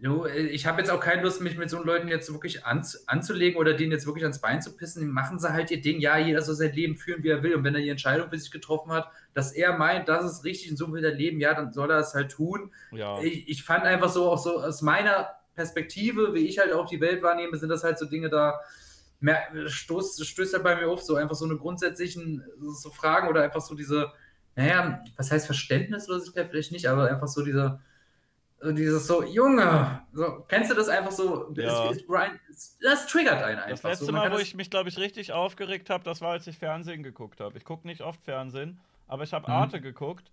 Du, 0.01 0.25
äh, 0.25 0.47
ich 0.47 0.65
habe 0.65 0.79
jetzt 0.79 0.89
auch 0.89 0.99
keine 0.99 1.21
Lust, 1.21 1.41
mich 1.41 1.57
mit 1.57 1.69
so 1.69 1.83
Leuten 1.83 2.07
jetzt 2.07 2.31
wirklich 2.31 2.65
an, 2.65 2.85
anzulegen 3.07 3.59
oder 3.59 3.73
denen 3.73 3.91
jetzt 3.91 4.05
wirklich 4.05 4.23
ans 4.23 4.39
Bein 4.39 4.61
zu 4.61 4.75
pissen. 4.75 5.09
Machen 5.09 5.39
sie 5.39 5.51
halt 5.51 5.71
ihr 5.71 5.81
Ding. 5.81 5.99
Ja, 5.99 6.17
jeder 6.17 6.41
soll 6.41 6.55
sein 6.55 6.73
Leben 6.73 6.95
führen, 6.95 7.23
wie 7.23 7.29
er 7.29 7.43
will. 7.43 7.55
Und 7.55 7.63
wenn 7.63 7.75
er 7.75 7.81
die 7.81 7.89
Entscheidung 7.89 8.29
für 8.29 8.37
sich 8.37 8.51
getroffen 8.51 8.91
hat, 8.91 9.09
dass 9.33 9.51
er 9.51 9.77
meint, 9.77 10.07
das 10.07 10.25
ist 10.25 10.43
richtig 10.45 10.71
und 10.71 10.77
so 10.77 10.91
will 10.93 11.03
er 11.03 11.13
leben, 11.13 11.39
ja, 11.39 11.53
dann 11.53 11.73
soll 11.73 11.91
er 11.91 11.99
es 11.99 12.13
halt 12.13 12.31
tun. 12.31 12.71
Ja. 12.91 13.21
Ich, 13.21 13.49
ich 13.49 13.63
fand 13.63 13.83
einfach 13.83 14.09
so, 14.09 14.29
auch 14.29 14.37
so 14.37 14.61
aus 14.61 14.81
meiner 14.81 15.29
Perspektive, 15.55 16.33
wie 16.33 16.47
ich 16.47 16.59
halt 16.59 16.71
auch 16.71 16.87
die 16.87 17.01
Welt 17.01 17.21
wahrnehme, 17.21 17.57
sind 17.57 17.69
das 17.69 17.83
halt 17.83 17.99
so 17.99 18.05
Dinge 18.05 18.29
da, 18.29 18.61
stoß, 19.65 20.25
stößt 20.25 20.53
halt 20.53 20.63
bei 20.63 20.75
mir 20.77 20.87
auf, 20.87 21.01
so 21.01 21.15
einfach 21.15 21.35
so 21.35 21.43
eine 21.43 21.57
grundsätzlichen 21.57 22.43
so 22.59 22.89
Fragen 22.89 23.27
oder 23.27 23.43
einfach 23.43 23.59
so 23.59 23.75
diese, 23.75 24.13
naja, 24.55 25.03
was 25.17 25.31
heißt 25.31 25.45
Verständnislosigkeit 25.45 26.49
vielleicht 26.49 26.71
nicht, 26.71 26.87
aber 26.87 27.09
einfach 27.09 27.27
so 27.27 27.43
diese 28.61 28.73
dieses 28.73 29.07
so, 29.07 29.23
Junge, 29.23 30.01
so, 30.13 30.45
kennst 30.47 30.69
du 30.69 30.75
das 30.75 30.89
einfach 30.89 31.11
so? 31.11 31.51
Ja. 31.55 31.89
Es, 31.89 32.03
es, 32.49 32.77
das 32.81 33.07
triggert 33.07 33.41
einen 33.41 33.59
einfach. 33.59 33.69
Das 33.69 33.83
letzte 33.83 34.05
so. 34.05 34.11
Mal, 34.11 34.31
wo 34.31 34.37
ich 34.37 34.55
mich, 34.55 34.69
glaube 34.69 34.89
ich, 34.89 34.97
richtig 34.97 35.31
aufgeregt 35.31 35.89
habe, 35.89 36.03
das 36.03 36.21
war, 36.21 36.31
als 36.31 36.47
ich 36.47 36.57
Fernsehen 36.57 37.03
geguckt 37.03 37.39
habe. 37.39 37.57
Ich 37.57 37.63
gucke 37.63 37.87
nicht 37.87 38.01
oft 38.01 38.21
Fernsehen, 38.23 38.79
aber 39.07 39.23
ich 39.23 39.33
habe 39.33 39.49
mhm. 39.49 39.57
Arte 39.57 39.81
geguckt. 39.81 40.31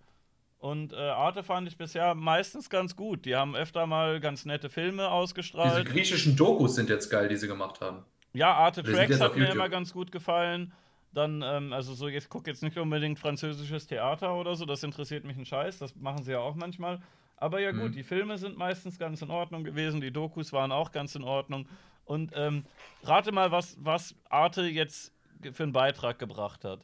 Und 0.58 0.92
äh, 0.92 0.96
Arte 0.96 1.44
fand 1.44 1.68
ich 1.68 1.76
bisher 1.76 2.14
meistens 2.14 2.70
ganz 2.70 2.96
gut. 2.96 3.26
Die 3.26 3.36
haben 3.36 3.54
öfter 3.54 3.86
mal 3.86 4.20
ganz 4.20 4.44
nette 4.44 4.70
Filme 4.70 5.08
ausgestrahlt. 5.10 5.86
Diese 5.86 5.92
griechischen 5.92 6.34
Dokus 6.34 6.74
sind 6.74 6.88
jetzt 6.88 7.10
geil, 7.10 7.28
die 7.28 7.36
sie 7.36 7.46
gemacht 7.46 7.80
haben. 7.80 8.04
Ja, 8.32 8.54
Arte 8.54 8.82
Tracks 8.82 9.20
hat 9.20 9.36
mir 9.36 9.50
immer 9.50 9.68
ganz 9.68 9.92
gut 9.92 10.10
gefallen. 10.10 10.72
Dann, 11.12 11.42
ähm, 11.42 11.72
also 11.72 11.94
so, 11.94 12.08
ich 12.08 12.28
gucke 12.28 12.50
jetzt 12.50 12.62
nicht 12.62 12.76
unbedingt 12.76 13.18
französisches 13.18 13.86
Theater 13.86 14.34
oder 14.34 14.54
so, 14.54 14.66
das 14.66 14.82
interessiert 14.82 15.24
mich 15.24 15.36
ein 15.38 15.46
Scheiß, 15.46 15.78
das 15.78 15.96
machen 15.96 16.22
sie 16.24 16.32
ja 16.32 16.40
auch 16.40 16.54
manchmal. 16.54 17.00
Aber 17.36 17.60
ja 17.60 17.72
gut, 17.72 17.90
mhm. 17.90 17.92
die 17.92 18.02
Filme 18.02 18.38
sind 18.38 18.56
meistens 18.56 18.98
ganz 18.98 19.20
in 19.22 19.30
Ordnung 19.30 19.64
gewesen, 19.64 20.00
die 20.00 20.10
Dokus 20.10 20.52
waren 20.52 20.72
auch 20.72 20.90
ganz 20.90 21.14
in 21.14 21.22
Ordnung. 21.22 21.68
Und 22.04 22.32
ähm, 22.34 22.64
rate 23.02 23.32
mal, 23.32 23.50
was, 23.50 23.76
was 23.80 24.14
Arte 24.30 24.62
jetzt 24.62 25.12
für 25.52 25.64
einen 25.64 25.72
Beitrag 25.72 26.18
gebracht 26.18 26.64
hat. 26.64 26.80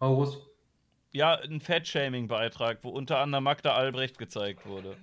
Haus. 0.00 0.38
ja, 1.12 1.34
ein 1.34 1.60
Fettshaming-Beitrag, 1.60 2.78
wo 2.82 2.90
unter 2.90 3.18
anderem 3.18 3.44
Magda 3.44 3.74
Albrecht 3.74 4.18
gezeigt 4.18 4.66
wurde. 4.66 4.96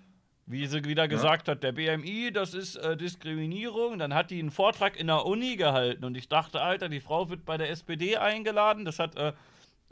Wie 0.45 0.65
sie 0.65 0.83
wieder 0.83 1.07
gesagt 1.07 1.47
hat, 1.47 1.63
der 1.63 1.71
BMI, 1.71 2.31
das 2.33 2.53
ist 2.53 2.75
äh, 2.75 2.97
Diskriminierung. 2.97 3.99
Dann 3.99 4.13
hat 4.13 4.31
die 4.31 4.39
einen 4.39 4.51
Vortrag 4.51 4.99
in 4.99 5.07
der 5.07 5.25
Uni 5.25 5.55
gehalten 5.55 6.03
und 6.03 6.17
ich 6.17 6.27
dachte, 6.27 6.61
Alter, 6.61 6.89
die 6.89 6.99
Frau 6.99 7.29
wird 7.29 7.45
bei 7.45 7.57
der 7.57 7.69
SPD 7.69 8.17
eingeladen. 8.17 8.83
Das 8.83 8.99
hat, 8.99 9.15
äh, 9.15 9.33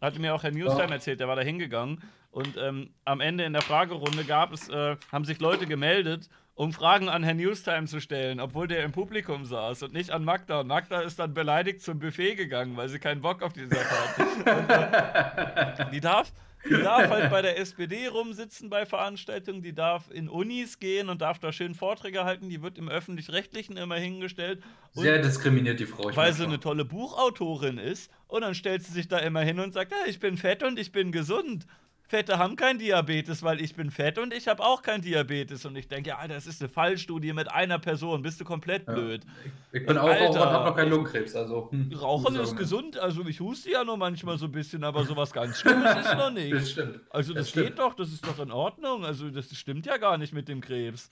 hatte 0.02 0.20
mir 0.20 0.34
auch 0.34 0.44
Herr 0.44 0.52
Newstime 0.52 0.92
erzählt, 0.92 1.20
der 1.20 1.28
war 1.28 1.36
da 1.36 1.42
hingegangen. 1.42 2.02
Und 2.32 2.58
ähm, 2.58 2.92
am 3.06 3.22
Ende 3.22 3.44
in 3.44 3.54
der 3.54 3.62
Fragerunde 3.62 4.24
gab 4.24 4.54
es, 4.54 4.70
äh, 4.70 4.98
haben 5.12 5.26
sich 5.26 5.40
Leute 5.40 5.66
gemeldet, 5.66 6.30
um 6.54 6.74
Fragen 6.74 7.10
an 7.10 7.24
Herrn 7.24 7.38
Newstime 7.38 7.88
zu 7.88 8.00
stellen, 8.00 8.40
obwohl 8.40 8.68
der 8.68 8.84
im 8.84 8.92
Publikum 8.92 9.46
saß 9.46 9.84
und 9.84 9.94
nicht 9.94 10.12
an 10.12 10.24
Magda. 10.24 10.60
Und 10.60 10.68
Magda 10.68 11.02
ist 11.02 11.18
dann 11.18 11.34
beleidigt 11.34 11.82
zum 11.82 12.00
Buffet 12.00 12.36
gegangen, 12.36 12.78
weil 12.78 12.90
sie 12.90 13.00
keinen 13.00 13.22
Bock 13.22 13.42
auf 13.42 13.54
die 13.54 13.66
Sache 13.66 13.90
hat. 13.90 15.80
Und, 15.80 15.88
äh, 15.88 15.92
die 15.92 16.02
darf 16.02 16.32
die 16.68 16.82
darf 16.82 17.10
halt 17.10 17.30
bei 17.30 17.42
der 17.42 17.58
SPD 17.60 18.08
rumsitzen 18.08 18.70
bei 18.70 18.86
Veranstaltungen, 18.86 19.62
die 19.62 19.74
darf 19.74 20.12
in 20.12 20.28
Unis 20.28 20.80
gehen 20.80 21.10
und 21.10 21.22
darf 21.22 21.40
da 21.40 21.52
schön 21.52 21.76
Vorträge 21.76 22.26
halten, 22.26 22.50
die 22.50 22.62
wird 22.62 22.78
im 22.78 22.90
Öffentlich-Rechtlichen 22.90 23.78
immer 23.78 23.96
hingestellt. 23.96 24.62
Sehr 24.94 25.22
diskriminiert 25.22 25.80
die 25.80 25.86
Frau. 25.86 26.16
Weil 26.16 26.34
sie 26.34 26.44
eine 26.44 26.60
tolle 26.60 26.86
Buchautorin 26.86 27.78
ist 27.78 28.12
und 28.28 28.42
dann 28.42 28.56
stellt 28.56 28.84
sie 28.84 28.92
sich 28.92 29.08
da 29.08 29.20
immer 29.20 29.42
hin 29.42 29.60
und 29.60 29.74
sagt, 29.74 29.92
ja, 29.92 29.98
ich 30.08 30.20
bin 30.20 30.38
fett 30.38 30.64
und 30.64 30.80
ich 30.80 30.92
bin 30.92 31.12
gesund. 31.12 31.66
Fette 32.10 32.40
haben 32.40 32.56
kein 32.56 32.80
Diabetes, 32.80 33.44
weil 33.44 33.62
ich 33.62 33.76
bin 33.76 33.92
fett 33.92 34.18
und 34.18 34.34
ich 34.34 34.48
habe 34.48 34.64
auch 34.64 34.82
kein 34.82 35.02
Diabetes. 35.02 35.64
Und 35.66 35.76
ich 35.76 35.88
denke, 35.88 36.10
ja, 36.10 36.28
das 36.28 36.48
ist 36.48 36.60
eine 36.60 36.68
Fallstudie 36.68 37.34
mit 37.34 37.52
einer 37.52 37.78
Person. 37.78 38.24
Bist 38.24 38.42
du 38.42 38.46
komplett 38.46 38.88
blöd? 38.88 39.24
Ja. 39.24 39.52
Ich 39.80 39.86
bin 39.86 39.96
auch 39.96 40.10
Raucher 40.10 40.30
und 40.30 40.40
habe 40.40 40.70
noch 40.70 40.76
keinen 40.76 40.90
Lungenkrebs. 40.90 41.36
Also, 41.36 41.70
hm, 41.72 41.94
Rauchen 41.94 42.36
ist 42.38 42.58
gesund. 42.58 42.98
Also 42.98 43.24
ich 43.28 43.40
huste 43.40 43.70
ja 43.70 43.84
nur 43.84 43.96
manchmal 43.96 44.40
so 44.40 44.46
ein 44.46 44.52
bisschen, 44.52 44.84
aber 44.84 45.06
sowas 45.06 45.32
ganz 45.32 45.58
Schlimmes 45.60 45.98
ist 45.98 46.16
noch 46.16 46.32
nicht. 46.32 46.52
Das 46.52 46.72
stimmt. 46.72 47.00
Also 47.12 47.36
das, 47.36 47.52
das 47.52 47.64
geht 47.64 47.78
doch, 47.78 47.94
das 47.94 48.12
ist 48.12 48.26
doch 48.26 48.40
in 48.40 48.52
Ordnung. 48.52 49.06
Also 49.06 49.30
das 49.30 49.56
stimmt 49.56 49.86
ja 49.86 49.98
gar 49.98 50.18
nicht 50.18 50.34
mit 50.34 50.48
dem 50.48 50.62
Krebs. 50.62 51.12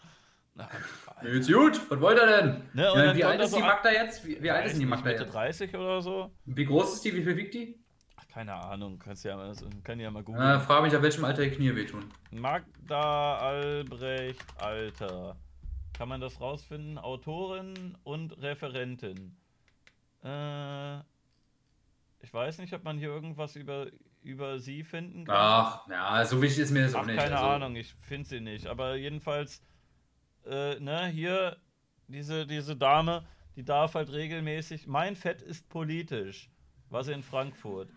Na, 0.56 0.68
jetzt 1.32 1.54
gut, 1.54 1.80
was 1.90 2.02
wollt 2.02 2.18
ihr 2.18 2.26
denn? 2.26 2.62
Ne, 2.74 2.84
ja, 2.84 3.16
wie 3.16 3.24
alt 3.24 3.40
ist 3.40 3.56
die 3.56 3.60
Magda 3.60 3.92
jetzt? 3.92 4.26
Wie, 4.26 4.42
wie 4.42 4.50
alt 4.50 4.66
ist 4.66 4.82
die 4.82 4.86
Magda 4.88 5.12
jetzt? 5.12 5.20
Mitte 5.20 5.32
30 5.32 5.76
oder 5.76 6.02
so. 6.02 6.32
Wie 6.46 6.66
groß 6.66 6.96
ist 6.96 7.06
die? 7.06 7.14
Wie 7.14 7.22
viel 7.22 7.38
wiegt 7.38 7.54
die? 7.54 7.80
Keine 8.34 8.54
Ahnung, 8.54 9.00
kannst 9.00 9.26
ja, 9.26 9.54
kann 9.84 10.00
ja 10.00 10.12
mal 10.12 10.24
googeln. 10.24 10.44
Äh, 10.44 10.60
frage 10.60 10.84
mich, 10.84 10.96
auf 10.96 11.02
welchem 11.02 11.26
Alter 11.26 11.44
die 11.44 11.52
Knie 11.52 11.76
wehtun. 11.76 12.12
Magda 12.32 13.38
Albrecht 13.38 14.46
Alter. 14.58 15.36
Kann 15.94 16.10
man 16.10 16.22
das 16.22 16.40
rausfinden? 16.40 17.00
Autorin 17.00 17.98
und 18.04 18.40
Referentin. 18.42 19.36
Äh, 20.24 20.98
ich 22.20 22.34
weiß 22.34 22.60
nicht, 22.60 22.74
ob 22.74 22.84
man 22.84 22.98
hier 22.98 23.10
irgendwas 23.10 23.56
über, 23.56 23.88
über 24.22 24.60
sie 24.60 24.84
finden 24.84 25.26
kann. 25.26 25.36
Ach, 25.36 25.88
ja, 25.90 26.26
so 26.26 26.42
wichtig 26.42 26.64
ist 26.64 26.72
mir 26.72 26.84
das 26.84 26.94
Ach, 26.94 27.02
auch 27.02 27.06
nicht. 27.06 27.18
Keine 27.18 27.38
also. 27.38 27.48
Ahnung, 27.48 27.76
ich 27.76 27.96
finde 28.02 28.28
sie 28.28 28.42
nicht. 28.42 28.68
Aber 28.68 28.96
jedenfalls, 28.96 29.64
äh, 30.46 30.80
ne, 30.80 31.08
hier, 31.08 31.58
diese, 32.08 32.46
diese 32.46 32.76
Dame, 32.76 33.26
die 33.56 33.64
darf 33.64 33.96
halt 33.96 34.12
regelmäßig. 34.12 34.86
Mein 34.86 35.16
Fett 35.16 35.42
ist 35.42 35.68
politisch. 35.70 36.52
War 36.90 37.04
sie 37.04 37.14
in 37.14 37.24
Frankfurt. 37.24 37.90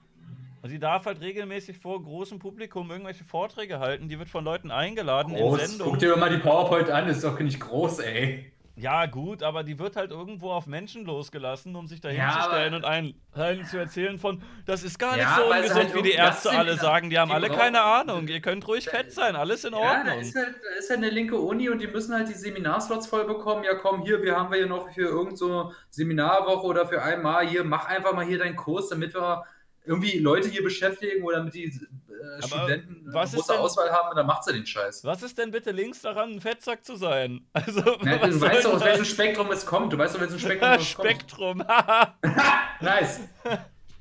Und 0.62 0.68
sie 0.70 0.78
darf 0.78 1.06
halt 1.06 1.20
regelmäßig 1.20 1.78
vor 1.78 2.02
großem 2.02 2.38
Publikum 2.38 2.90
irgendwelche 2.90 3.24
Vorträge 3.24 3.78
halten. 3.78 4.08
Die 4.08 4.18
wird 4.18 4.28
von 4.28 4.44
Leuten 4.44 4.70
eingeladen 4.70 5.34
groß. 5.34 5.60
in 5.60 5.66
Sendungen. 5.68 5.92
Guck 5.92 6.00
dir 6.00 6.16
mal 6.16 6.30
die 6.30 6.38
PowerPoint 6.38 6.90
an, 6.90 7.08
ist 7.08 7.24
doch 7.24 7.38
nicht 7.40 7.60
groß, 7.60 8.00
ey. 8.00 8.52
Ja, 8.80 9.04
gut, 9.04 9.42
aber 9.42 9.62
die 9.62 9.78
wird 9.78 9.96
halt 9.96 10.10
irgendwo 10.10 10.50
auf 10.50 10.66
Menschen 10.66 11.04
losgelassen, 11.04 11.76
um 11.76 11.86
sich 11.86 12.00
dahin 12.00 12.18
ja, 12.18 12.30
zu 12.30 12.48
stellen 12.48 12.72
und 12.72 12.86
einen, 12.86 13.14
einen, 13.34 13.66
zu 13.66 13.76
erzählen 13.76 14.18
von, 14.18 14.42
das 14.64 14.82
ist 14.84 14.98
gar 14.98 15.16
nicht 15.16 15.24
ja, 15.24 15.36
so 15.36 15.52
ungesund, 15.52 15.74
halt 15.74 15.94
wie 15.94 16.02
die 16.02 16.12
Ärzte 16.12 16.50
alle 16.50 16.76
sagen. 16.76 17.10
Die 17.10 17.18
haben 17.18 17.28
die 17.28 17.34
alle 17.34 17.50
keine 17.50 17.82
Ahnung. 17.82 18.26
Ihr 18.28 18.40
könnt 18.40 18.66
ruhig 18.66 18.88
fett 18.88 19.12
sein, 19.12 19.36
alles 19.36 19.64
in 19.64 19.74
Ordnung. 19.74 20.06
Ja, 20.06 20.14
da 20.14 20.20
ist, 20.20 20.34
halt, 20.34 20.54
da 20.62 20.78
ist 20.78 20.88
halt 20.88 20.98
eine 21.00 21.10
linke 21.10 21.38
Uni 21.38 21.68
und 21.68 21.80
die 21.82 21.88
müssen 21.88 22.14
halt 22.14 22.30
die 22.30 22.34
Seminarslots 22.34 23.06
voll 23.06 23.26
bekommen. 23.26 23.64
Ja, 23.64 23.74
komm, 23.74 24.02
hier, 24.02 24.22
wir 24.22 24.34
haben 24.34 24.50
wir 24.50 24.58
hier 24.58 24.66
noch 24.66 24.90
für 24.90 25.08
irgendeine 25.08 25.36
so 25.36 25.72
Seminarwoche 25.90 26.66
oder 26.66 26.86
für 26.86 27.02
einmal 27.02 27.46
hier, 27.46 27.64
mach 27.64 27.86
einfach 27.86 28.14
mal 28.14 28.24
hier 28.24 28.38
deinen 28.38 28.56
Kurs, 28.56 28.88
damit 28.88 29.14
wir 29.14 29.44
irgendwie 29.84 30.18
Leute 30.18 30.48
hier 30.48 30.62
beschäftigen 30.62 31.24
oder 31.24 31.42
mit 31.42 31.54
die 31.54 31.64
äh, 31.64 32.46
Studenten 32.46 33.02
was 33.06 33.32
eine 33.32 33.38
große 33.40 33.52
denn, 33.52 33.60
Auswahl 33.62 33.90
haben 33.90 34.10
und 34.10 34.16
dann 34.16 34.26
macht 34.26 34.44
sie 34.44 34.52
den 34.52 34.66
Scheiß. 34.66 35.04
Was 35.04 35.22
ist 35.22 35.38
denn 35.38 35.50
bitte 35.50 35.70
links 35.70 36.02
daran, 36.02 36.32
ein 36.32 36.40
Fettsack 36.40 36.84
zu 36.84 36.96
sein? 36.96 37.46
Also, 37.52 37.80
ja, 38.04 38.18
du 38.18 38.40
weißt 38.40 38.64
doch, 38.64 38.74
aus 38.74 38.84
welchem 38.84 39.04
Spektrum 39.04 39.50
es 39.50 39.66
kommt. 39.66 39.92
Du 39.92 39.98
weißt 39.98 40.14
doch, 40.14 40.20
aus 40.20 40.32
welchem 40.32 40.38
Spektrum 40.50 40.72
es 40.72 40.88
Spektrum. 40.88 41.58
kommt. 41.58 42.22
nice. 42.80 43.20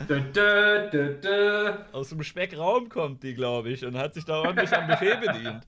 Dö, 0.08 0.22
dö, 0.22 1.16
dö, 1.22 1.74
aus 1.92 2.10
dem 2.10 2.24
Speckraum 2.24 2.88
kommt 2.88 3.22
die, 3.22 3.34
glaube 3.34 3.70
ich, 3.70 3.86
und 3.86 3.98
hat 3.98 4.14
sich 4.14 4.24
da 4.24 4.40
ordentlich 4.40 4.72
am 4.72 4.88
Buffet 4.88 5.18
bedient. 5.18 5.68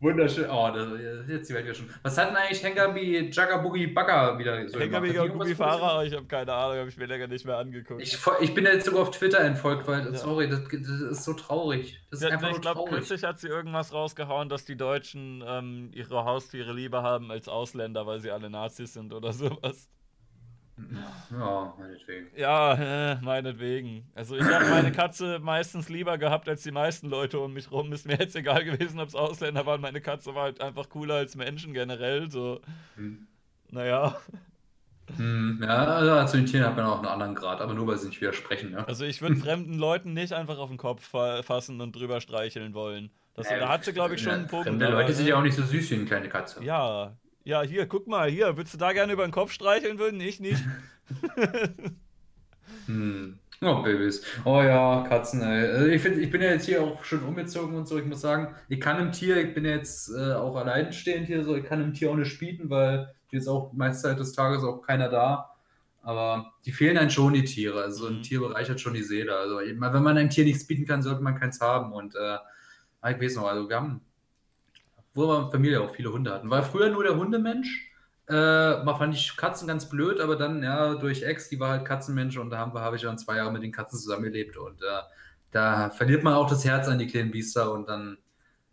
Wunderschön. 0.00 0.48
Oh, 0.48 0.70
das, 0.74 0.88
jetzt 1.28 1.50
die 1.50 1.54
Welt 1.54 1.64
wieder 1.66 1.74
schon. 1.74 1.90
Was 2.02 2.16
hat 2.16 2.30
denn 2.30 2.36
eigentlich 2.36 2.62
Hengabi 2.62 3.30
Jagabugi 3.30 3.86
Bagger 3.88 4.38
wieder 4.38 4.66
so 4.66 4.80
Hengabi 4.80 5.12
Jagabugi 5.12 5.54
Fahrer, 5.54 6.04
ich 6.04 6.14
habe 6.14 6.24
keine 6.24 6.54
Ahnung, 6.54 6.78
habe 6.78 6.88
ich 6.88 6.96
mir 6.96 7.04
länger 7.04 7.26
nicht 7.26 7.44
mehr 7.44 7.58
angeguckt. 7.58 8.00
Ich, 8.00 8.18
ich 8.40 8.54
bin 8.54 8.64
jetzt 8.64 8.86
sogar 8.86 9.02
auf 9.02 9.10
Twitter 9.10 9.40
entfolgt, 9.40 9.86
weil, 9.86 10.06
ja. 10.06 10.14
sorry, 10.14 10.48
das, 10.48 10.62
das, 10.70 11.00
ist 11.00 11.24
so 11.24 11.34
traurig. 11.34 12.00
Das 12.10 12.20
ist 12.20 12.28
ja, 12.28 12.32
einfach 12.32 12.50
ich 12.50 12.62
glaube, 12.62 12.88
kürzlich 12.88 13.22
hat 13.24 13.38
sie 13.40 13.48
irgendwas 13.48 13.92
rausgehauen, 13.92 14.48
dass 14.48 14.64
die 14.64 14.76
Deutschen 14.76 15.44
ähm, 15.46 15.90
ihre 15.92 16.24
Haustiere 16.24 16.72
lieber 16.72 17.02
haben 17.02 17.30
als 17.30 17.48
Ausländer, 17.48 18.06
weil 18.06 18.20
sie 18.20 18.30
alle 18.30 18.48
Nazis 18.48 18.94
sind 18.94 19.12
oder 19.12 19.32
sowas. 19.34 19.90
Ja, 21.30 21.74
meinetwegen. 21.78 22.26
Ja, 22.36 22.74
äh, 22.74 23.20
meinetwegen. 23.20 24.04
Also 24.14 24.36
ich 24.36 24.44
habe 24.44 24.66
meine 24.70 24.92
Katze 24.92 25.38
meistens 25.38 25.88
lieber 25.88 26.18
gehabt 26.18 26.48
als 26.48 26.62
die 26.62 26.72
meisten 26.72 27.08
Leute 27.08 27.38
um 27.38 27.52
mich 27.52 27.70
rum. 27.70 27.92
Ist 27.92 28.06
mir 28.06 28.18
jetzt 28.18 28.36
egal 28.36 28.64
gewesen, 28.64 29.00
ob 29.00 29.08
es 29.08 29.14
Ausländer 29.14 29.66
waren. 29.66 29.80
Meine 29.80 30.00
Katze 30.00 30.34
war 30.34 30.44
halt 30.44 30.60
einfach 30.60 30.88
cooler 30.88 31.16
als 31.16 31.36
Menschen 31.36 31.72
generell. 31.72 32.30
So. 32.30 32.60
Hm. 32.96 33.26
Naja. 33.70 34.16
Hm, 35.16 35.60
ja, 35.62 35.86
also 35.86 36.32
zu 36.32 36.36
den 36.36 36.46
Tieren 36.46 36.66
hat 36.66 36.76
man 36.76 36.86
auch 36.86 36.98
einen 36.98 37.06
anderen 37.06 37.34
Grad, 37.34 37.60
aber 37.60 37.74
nur 37.74 37.86
weil 37.86 37.98
sie 37.98 38.08
nicht 38.08 38.20
widersprechen. 38.20 38.72
Ja. 38.72 38.84
Also 38.84 39.04
ich 39.04 39.20
würde 39.22 39.36
fremden 39.36 39.74
Leuten 39.74 40.12
nicht 40.12 40.32
einfach 40.32 40.58
auf 40.58 40.68
den 40.68 40.78
Kopf 40.78 41.06
fa 41.06 41.42
fassen 41.42 41.80
und 41.80 41.96
drüber 41.96 42.20
streicheln 42.20 42.74
wollen. 42.74 43.10
Das, 43.34 43.50
äh, 43.50 43.58
da 43.58 43.68
hat 43.68 43.84
sie, 43.84 43.92
glaube 43.92 44.14
ich, 44.14 44.22
schon 44.22 44.32
einen 44.32 44.46
Punkt. 44.46 44.66
Fremde 44.66 44.88
Leute 44.88 45.12
sind 45.12 45.26
ja 45.26 45.36
auch 45.36 45.42
nicht 45.42 45.54
so 45.54 45.62
süß 45.62 45.90
wie 45.90 45.94
eine 45.94 46.04
kleine 46.04 46.28
Katze. 46.28 46.62
Ja, 46.62 47.16
ja, 47.44 47.62
hier, 47.62 47.86
guck 47.86 48.06
mal, 48.06 48.30
hier, 48.30 48.56
würdest 48.56 48.74
du 48.74 48.78
da 48.78 48.92
gerne 48.92 49.12
über 49.12 49.26
den 49.26 49.32
Kopf 49.32 49.52
streicheln 49.52 49.98
würden? 49.98 50.20
Ich 50.20 50.40
nicht. 50.40 50.62
hm. 52.86 53.38
Oh, 53.62 53.82
Babys. 53.82 54.24
Oh 54.46 54.62
ja, 54.62 55.04
Katzen, 55.06 55.42
ey. 55.42 55.66
Also 55.68 55.86
ich, 55.86 56.00
find, 56.00 56.16
ich 56.16 56.30
bin 56.30 56.40
ja 56.40 56.48
jetzt 56.48 56.64
hier 56.64 56.82
auch 56.82 57.04
schon 57.04 57.22
umgezogen 57.22 57.74
und 57.74 57.86
so. 57.86 57.98
Ich 57.98 58.06
muss 58.06 58.22
sagen, 58.22 58.54
ich 58.70 58.80
kann 58.80 58.98
im 58.98 59.12
Tier, 59.12 59.36
ich 59.36 59.52
bin 59.52 59.66
jetzt 59.66 60.10
äh, 60.14 60.32
auch 60.32 60.56
alleinstehend 60.56 61.26
hier 61.26 61.44
so, 61.44 61.54
ich 61.54 61.64
kann 61.64 61.82
im 61.82 61.92
Tier 61.92 62.10
auch 62.10 62.16
nicht 62.16 62.38
bieten, 62.38 62.70
weil 62.70 63.14
hier 63.28 63.38
ist 63.38 63.48
auch 63.48 63.72
meiste 63.74 64.08
Zeit 64.08 64.18
des 64.18 64.32
Tages 64.32 64.64
auch 64.64 64.80
keiner 64.80 65.10
da. 65.10 65.50
Aber 66.02 66.54
die 66.64 66.72
fehlen 66.72 66.94
dann 66.94 67.10
schon, 67.10 67.34
die 67.34 67.44
Tiere. 67.44 67.82
Also 67.82 68.06
ein 68.06 68.18
mhm. 68.18 68.22
Tier 68.22 68.40
bereichert 68.40 68.80
schon 68.80 68.94
die 68.94 69.02
Seele. 69.02 69.36
Also 69.36 69.58
wenn 69.58 69.78
man 69.78 70.16
einem 70.16 70.30
Tier 70.30 70.44
nichts 70.44 70.66
bieten 70.66 70.86
kann, 70.86 71.02
sollte 71.02 71.22
man 71.22 71.38
keins 71.38 71.60
haben. 71.60 71.92
Und 71.92 72.14
äh, 72.14 72.38
ich 73.10 73.20
weiß 73.20 73.36
noch, 73.36 73.46
also 73.46 73.68
wir 73.68 73.76
haben 73.76 74.00
wo 75.14 75.26
wir 75.26 75.50
Familie 75.50 75.80
auch 75.80 75.94
viele 75.94 76.12
Hunde 76.12 76.32
hatten. 76.32 76.50
War 76.50 76.62
früher 76.62 76.90
nur 76.90 77.02
der 77.02 77.16
Hundemensch. 77.16 77.90
Äh, 78.28 78.84
mal 78.84 78.94
fand 78.96 79.14
ich 79.14 79.36
Katzen 79.36 79.66
ganz 79.66 79.88
blöd, 79.88 80.20
aber 80.20 80.36
dann, 80.36 80.62
ja, 80.62 80.94
durch 80.94 81.24
Ex, 81.24 81.48
die 81.48 81.58
war 81.58 81.70
halt 81.70 81.84
Katzenmensch 81.84 82.36
und 82.36 82.50
da 82.50 82.58
habe 82.58 82.80
hab 82.80 82.94
ich 82.94 83.02
dann 83.02 83.18
zwei 83.18 83.36
Jahre 83.36 83.52
mit 83.52 83.64
den 83.64 83.72
Katzen 83.72 83.98
zusammengelebt 83.98 84.56
und 84.56 84.80
äh, 84.82 85.02
da 85.50 85.90
verliert 85.90 86.22
man 86.22 86.34
auch 86.34 86.48
das 86.48 86.64
Herz 86.64 86.86
an 86.86 86.98
die 86.98 87.08
kleinen 87.08 87.32
Biester 87.32 87.72
und 87.72 87.88
dann, 87.88 88.18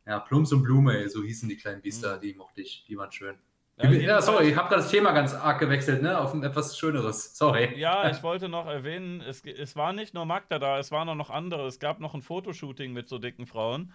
ja, 0.05 0.19
Plums 0.19 0.53
und 0.53 0.61
Blume, 0.61 1.09
so 1.09 1.23
hießen 1.23 1.49
die 1.49 1.57
kleinen 1.57 1.81
Biester, 1.81 2.18
mhm. 2.18 2.22
die 2.22 2.34
mochte 2.35 2.61
ich, 2.61 2.85
die 2.88 2.97
waren 2.97 3.11
schön. 3.11 3.35
Ja, 3.80 3.89
ja 3.91 4.22
sorry, 4.22 4.49
ich 4.49 4.55
habe 4.55 4.69
gerade 4.69 4.81
das 4.81 4.91
Thema 4.91 5.11
ganz 5.11 5.35
arg 5.35 5.59
gewechselt, 5.59 6.01
ne? 6.01 6.19
Auf 6.19 6.34
ein 6.34 6.43
etwas 6.43 6.77
Schöneres. 6.77 7.38
Sorry. 7.38 7.77
Ja, 7.77 8.09
ich 8.09 8.23
wollte 8.23 8.49
noch 8.49 8.65
erwähnen, 8.65 9.22
es, 9.22 9.43
es 9.45 9.76
war 9.76 9.93
nicht 9.93 10.15
nur 10.15 10.26
Magda 10.26 10.57
da, 10.57 10.80
es 10.80 10.91
waren 10.91 11.07
auch 11.09 11.15
noch 11.15 11.30
andere. 11.30 11.68
Es 11.68 11.80
gab 11.80 11.99
noch 11.99 12.15
ein 12.15 12.23
Fotoshooting 12.23 12.91
mit 12.91 13.07
so 13.07 13.19
dicken 13.19 13.45
Frauen. 13.45 13.93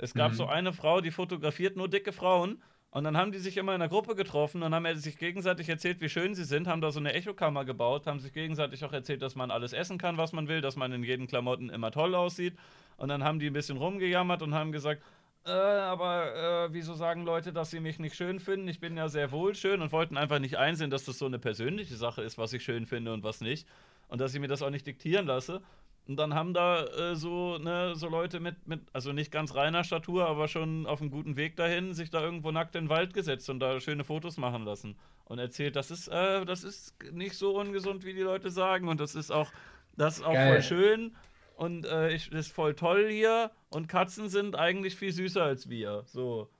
Es 0.00 0.14
gab 0.14 0.32
mhm. 0.32 0.36
so 0.36 0.46
eine 0.46 0.72
Frau, 0.72 1.00
die 1.00 1.10
fotografiert 1.10 1.76
nur 1.76 1.88
dicke 1.88 2.12
Frauen. 2.12 2.62
Und 2.92 3.04
dann 3.04 3.16
haben 3.16 3.30
die 3.30 3.38
sich 3.38 3.56
immer 3.56 3.72
in 3.74 3.80
einer 3.80 3.88
Gruppe 3.88 4.16
getroffen 4.16 4.64
und 4.64 4.74
haben 4.74 4.96
sich 4.96 5.16
gegenseitig 5.16 5.68
erzählt, 5.68 6.00
wie 6.00 6.08
schön 6.08 6.34
sie 6.34 6.42
sind, 6.42 6.66
haben 6.66 6.80
da 6.80 6.90
so 6.90 6.98
eine 6.98 7.12
Echokammer 7.12 7.64
gebaut, 7.64 8.08
haben 8.08 8.18
sich 8.18 8.32
gegenseitig 8.32 8.84
auch 8.84 8.92
erzählt, 8.92 9.22
dass 9.22 9.36
man 9.36 9.52
alles 9.52 9.72
essen 9.72 9.96
kann, 9.96 10.16
was 10.16 10.32
man 10.32 10.48
will, 10.48 10.60
dass 10.60 10.74
man 10.74 10.90
in 10.90 11.04
jeden 11.04 11.28
Klamotten 11.28 11.70
immer 11.70 11.92
toll 11.92 12.16
aussieht. 12.16 12.56
Und 12.96 13.08
dann 13.08 13.22
haben 13.22 13.38
die 13.38 13.46
ein 13.46 13.52
bisschen 13.52 13.76
rumgejammert 13.76 14.42
und 14.42 14.54
haben 14.54 14.72
gesagt, 14.72 15.02
äh, 15.46 15.50
aber 15.50 16.66
äh, 16.66 16.72
wieso 16.72 16.94
sagen 16.94 17.24
Leute, 17.24 17.52
dass 17.52 17.70
sie 17.70 17.80
mich 17.80 17.98
nicht 17.98 18.14
schön 18.14 18.40
finden? 18.40 18.68
Ich 18.68 18.80
bin 18.80 18.96
ja 18.96 19.08
sehr 19.08 19.30
wohl 19.30 19.54
schön 19.54 19.80
und 19.80 19.92
wollten 19.92 20.18
einfach 20.18 20.38
nicht 20.38 20.58
einsehen, 20.58 20.90
dass 20.90 21.04
das 21.04 21.18
so 21.18 21.26
eine 21.26 21.38
persönliche 21.38 21.94
Sache 21.94 22.22
ist, 22.22 22.38
was 22.38 22.52
ich 22.52 22.62
schön 22.62 22.86
finde 22.86 23.12
und 23.12 23.22
was 23.22 23.40
nicht. 23.40 23.66
Und 24.08 24.20
dass 24.20 24.34
ich 24.34 24.40
mir 24.40 24.48
das 24.48 24.62
auch 24.62 24.70
nicht 24.70 24.86
diktieren 24.86 25.26
lasse. 25.26 25.62
Und 26.10 26.16
dann 26.16 26.34
haben 26.34 26.54
da 26.54 26.86
äh, 26.86 27.14
so, 27.14 27.56
ne, 27.58 27.94
so 27.94 28.08
Leute 28.08 28.40
mit, 28.40 28.66
mit, 28.66 28.80
also 28.92 29.12
nicht 29.12 29.30
ganz 29.30 29.54
reiner 29.54 29.84
Statur, 29.84 30.26
aber 30.26 30.48
schon 30.48 30.84
auf 30.84 31.00
einem 31.00 31.12
guten 31.12 31.36
Weg 31.36 31.54
dahin, 31.54 31.94
sich 31.94 32.10
da 32.10 32.20
irgendwo 32.20 32.50
nackt 32.50 32.74
in 32.74 32.86
den 32.86 32.90
Wald 32.90 33.14
gesetzt 33.14 33.48
und 33.48 33.60
da 33.60 33.78
schöne 33.78 34.02
Fotos 34.02 34.36
machen 34.36 34.64
lassen. 34.64 34.98
Und 35.26 35.38
erzählt, 35.38 35.76
das 35.76 35.92
ist, 35.92 36.08
äh, 36.08 36.44
das 36.44 36.64
ist 36.64 36.96
nicht 37.12 37.36
so 37.36 37.56
ungesund, 37.56 38.04
wie 38.04 38.12
die 38.12 38.22
Leute 38.22 38.50
sagen. 38.50 38.88
Und 38.88 38.98
das 38.98 39.14
ist 39.14 39.30
auch, 39.30 39.52
das 39.96 40.18
ist 40.18 40.24
auch 40.24 40.34
voll 40.34 40.62
schön. 40.62 41.14
und 41.54 41.86
äh, 41.86 42.10
ich 42.10 42.32
ist 42.32 42.52
voll 42.52 42.74
toll 42.74 43.08
hier 43.08 43.52
und 43.68 43.86
Katzen 43.86 44.28
sind 44.28 44.56
eigentlich 44.56 44.96
viel 44.96 45.12
süßer 45.12 45.44
als 45.44 45.68
wir. 45.68 46.02
So. 46.06 46.50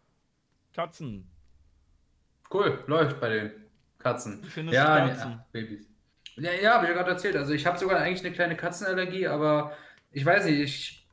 Katzen. 0.74 1.28
Cool, 2.54 2.84
läuft 2.86 3.20
bei 3.20 3.30
den 3.30 3.50
Katzen. 3.98 4.44
Wie 4.44 4.48
findest 4.48 4.76
ja, 4.76 5.08
Katzen? 5.08 5.32
ah, 5.32 5.46
Babys. 5.50 5.89
Ja, 6.36 6.52
ja, 6.52 6.74
habe 6.74 6.84
ich 6.84 6.90
ja 6.90 6.96
gerade 6.96 7.10
erzählt. 7.10 7.36
Also 7.36 7.52
ich 7.52 7.66
habe 7.66 7.78
sogar 7.78 7.98
eigentlich 7.98 8.24
eine 8.24 8.34
kleine 8.34 8.56
Katzenallergie, 8.56 9.26
aber 9.26 9.72
ich 10.12 10.24
weiß 10.24 10.46
nicht, 10.46 10.60
ich, 10.60 11.06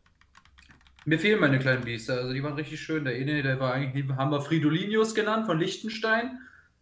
mir 1.05 1.19
fehlen 1.19 1.39
meine 1.39 1.59
kleinen 1.59 1.83
Biester. 1.83 2.15
Also 2.15 2.33
die 2.33 2.43
waren 2.43 2.53
richtig 2.53 2.79
schön. 2.79 3.05
Der 3.05 3.15
eine, 3.15 3.41
der 3.41 3.59
war 3.59 3.73
eigentlich, 3.73 4.05
haben 4.15 4.31
wir 4.31 4.41
Fridolinius 4.41 5.15
genannt 5.15 5.45
von 5.45 5.59
Liechtenstein. 5.59 6.39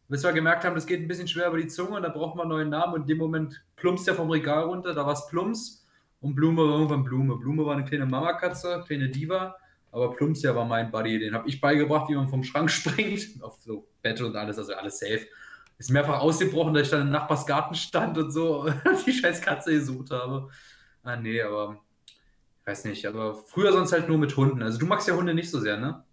Bis 0.08 0.24
wir 0.24 0.34
gemerkt 0.34 0.64
haben, 0.64 0.76
das 0.76 0.86
geht 0.86 1.02
ein 1.02 1.08
bisschen 1.08 1.28
schwer 1.28 1.48
über 1.48 1.58
die 1.58 1.68
Zunge 1.68 1.98
und 1.98 2.04
da 2.04 2.10
braucht 2.10 2.36
man 2.36 2.44
einen 2.44 2.52
neuen 2.52 2.70
Namen. 2.70 2.94
Und 2.94 3.02
in 3.02 3.08
dem 3.08 3.18
Moment 3.18 3.64
plumpst 3.76 4.08
der 4.08 4.14
vom 4.14 4.30
Regal 4.30 4.66
runter, 4.66 4.94
da 4.94 5.06
war 5.06 5.14
es 5.14 5.28
Plumps. 5.28 5.86
Und 6.22 6.36
Blume 6.36 6.62
war 6.64 6.74
irgendwann 6.74 7.04
Blume. 7.04 7.38
Blume 7.38 7.66
war 7.66 7.76
eine 7.76 7.86
kleine 7.86 8.06
Mamakatze, 8.06 8.84
kleine 8.86 9.10
Diva. 9.10 9.56
Aber 9.92 10.16
Plumps 10.16 10.42
ja 10.42 10.56
war 10.56 10.66
mein 10.66 10.92
Buddy. 10.92 11.20
Den 11.20 11.34
habe 11.34 11.48
ich 11.48 11.62
beigebracht, 11.62 12.10
wie 12.10 12.16
man 12.16 12.28
vom 12.28 12.44
Schrank 12.44 12.70
springt. 12.72 13.42
Auf 13.42 13.58
so 13.62 13.88
Bett 14.02 14.22
und 14.22 14.36
alles, 14.36 14.58
also 14.58 14.74
alles 14.74 15.00
safe. 15.00 15.26
Ist 15.78 15.92
mehrfach 15.92 16.20
ausgebrochen, 16.20 16.74
dass 16.74 16.84
ich 16.84 16.92
dann 16.92 17.02
im 17.02 17.12
Nachbarsgarten 17.12 17.76
stand 17.76 18.18
und 18.18 18.32
so 18.32 18.70
die 19.06 19.12
scheiß 19.12 19.42
Katze 19.42 19.72
gesucht 19.72 20.12
habe. 20.12 20.50
Ah, 21.04 21.18
nee, 21.18 21.42
aber 21.42 21.80
ich 22.62 22.68
weiß 22.68 22.86
nicht. 22.86 23.06
Aber 23.06 23.36
früher 23.36 23.74
sonst 23.74 23.92
halt 23.92 24.08
nur 24.08 24.18
mit 24.18 24.36
Hunden. 24.38 24.64
Also 24.64 24.80
du 24.80 24.86
magst 24.86 25.08
ja 25.08 25.16
Hunde 25.16 25.34
nicht 25.34 25.52
so 25.52 25.60
sehr, 25.60 25.78
ne? 25.78 26.04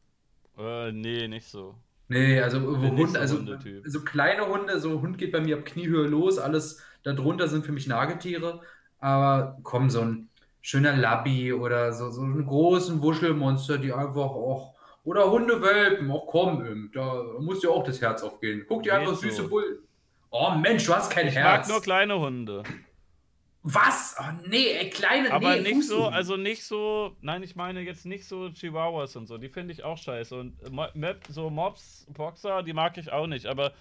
Äh, 0.59 0.93
nee, 0.93 1.29
nicht 1.29 1.47
so. 1.47 1.77
Nee, 2.09 2.41
also 2.41 2.61
Hunde, 2.61 3.07
so 3.13 3.19
also 3.19 3.39
so 3.85 4.01
kleine 4.05 4.47
Hunde, 4.47 4.79
so 4.81 5.01
Hund 5.01 5.17
geht 5.17 5.33
bei 5.33 5.41
mir 5.41 5.57
ab 5.57 5.65
Kniehöhe 5.65 6.07
los, 6.07 6.39
alles 6.39 6.83
darunter 7.05 7.49
sind 7.49 7.65
für 7.65 7.73
mich 7.73 7.87
Nagetiere. 7.87 8.61
Aber 8.99 9.59
komm, 9.63 9.89
so 9.89 10.03
ein 10.03 10.29
schöner 10.61 10.95
Labby 10.95 11.53
oder 11.53 11.93
so, 11.93 12.11
so 12.11 12.21
einen 12.21 12.45
großen 12.45 13.01
Wuschelmonster, 13.01 13.79
die 13.79 13.93
einfach 13.93 14.31
auch. 14.31 14.75
Oder 15.05 15.31
Hundewelpen, 15.31 16.11
auch 16.11 16.27
komm, 16.27 16.65
ähm, 16.65 16.91
da 16.95 17.25
muss 17.41 17.61
dir 17.61 17.71
auch 17.71 17.83
das 17.85 18.01
Herz 18.01 18.23
aufgehen. 18.23 18.65
Guck 18.69 18.85
dir 18.85 18.95
einfach 18.95 19.15
so. 19.15 19.23
süße 19.23 19.49
Bullen. 19.49 19.79
Oh 20.31 20.51
Mensch, 20.53 20.87
du 20.87 20.95
hast 20.95 21.11
kein 21.11 21.27
Ich 21.29 21.35
Herz. 21.35 21.67
mag 21.67 21.69
nur 21.69 21.83
kleine 21.83 22.19
Hunde. 22.19 22.63
Was? 23.65 24.17
Oh 24.19 24.25
nee, 24.49 24.73
ey, 24.73 24.91
kleine, 24.91 25.33
Aber 25.33 25.55
nee, 25.57 25.61
nicht 25.75 25.87
so, 25.87 25.95
Fußhunden. 25.97 26.15
also 26.15 26.37
nicht 26.37 26.65
so, 26.65 27.17
nein, 27.21 27.43
ich 27.45 27.55
meine 27.55 27.81
jetzt 27.81 28.05
nicht 28.07 28.27
so 28.27 28.49
Chihuahuas 28.51 29.15
und 29.15 29.27
so, 29.27 29.39
die 29.39 29.49
finde 29.49 29.73
ich 29.73 29.85
auch 29.85 29.99
scheiße. 29.99 30.35
Und 30.37 30.57
so 31.29 31.49
Mops, 31.51 32.07
Boxer, 32.13 32.63
die 32.65 32.73
mag 32.73 32.97
ich 32.99 33.13
auch 33.13 33.27
nicht. 33.29 33.47
Aber 33.47 33.73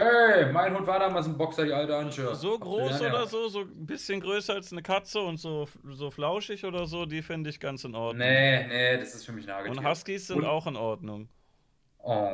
Ey, 0.00 0.52
mein 0.52 0.76
Hund 0.76 0.86
war 0.86 0.98
damals 1.00 1.26
ein 1.26 1.36
Boxer, 1.36 1.64
die 1.64 1.72
alte 1.72 1.96
Antje. 1.96 2.34
so 2.34 2.58
groß 2.58 3.00
oder 3.00 3.26
so, 3.26 3.48
so 3.48 3.60
ein 3.62 3.86
bisschen 3.86 4.20
größer 4.20 4.54
als 4.54 4.70
eine 4.72 4.82
Katze 4.82 5.20
und 5.20 5.38
so, 5.38 5.66
so 5.90 6.10
flauschig 6.10 6.64
oder 6.64 6.86
so, 6.86 7.04
die 7.06 7.22
finde 7.22 7.50
ich 7.50 7.58
ganz 7.58 7.84
in 7.84 7.94
Ordnung. 7.94 8.18
Nee, 8.26 8.66
nee, 8.66 8.96
das 8.98 9.14
ist 9.14 9.24
für 9.26 9.32
mich 9.32 9.46
Nagetier. 9.46 9.76
Und 9.78 9.84
Huskies 9.88 10.28
sind 10.28 10.38
Und- 10.38 10.44
auch 10.46 10.66
in 10.66 10.76
Ordnung. 10.76 11.28
Oh, 12.00 12.28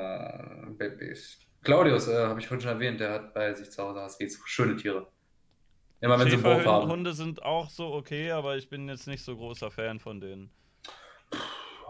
Babys. 0.76 1.38
Claudius, 1.62 2.08
äh, 2.08 2.26
habe 2.26 2.38
ich 2.40 2.46
vorhin 2.46 2.60
schon 2.60 2.72
erwähnt, 2.72 3.00
der 3.00 3.12
hat 3.12 3.32
bei 3.34 3.54
sich 3.54 3.70
zu 3.70 3.82
Hause 3.82 4.02
Huskies. 4.04 4.38
Schöne 4.44 4.76
Tiere. 4.76 5.06
Immer 6.00 6.18
wenn 6.18 6.28
sie 6.28 6.34
einen 6.34 6.44
Wurf 6.44 6.66
haben. 6.66 6.82
Schäferhunde 6.82 7.12
sind 7.14 7.42
auch 7.42 7.70
so 7.70 7.94
okay, 7.94 8.30
aber 8.30 8.56
ich 8.58 8.68
bin 8.68 8.88
jetzt 8.88 9.06
nicht 9.06 9.24
so 9.24 9.34
großer 9.34 9.70
Fan 9.70 9.98
von 10.00 10.20
denen. 10.20 10.50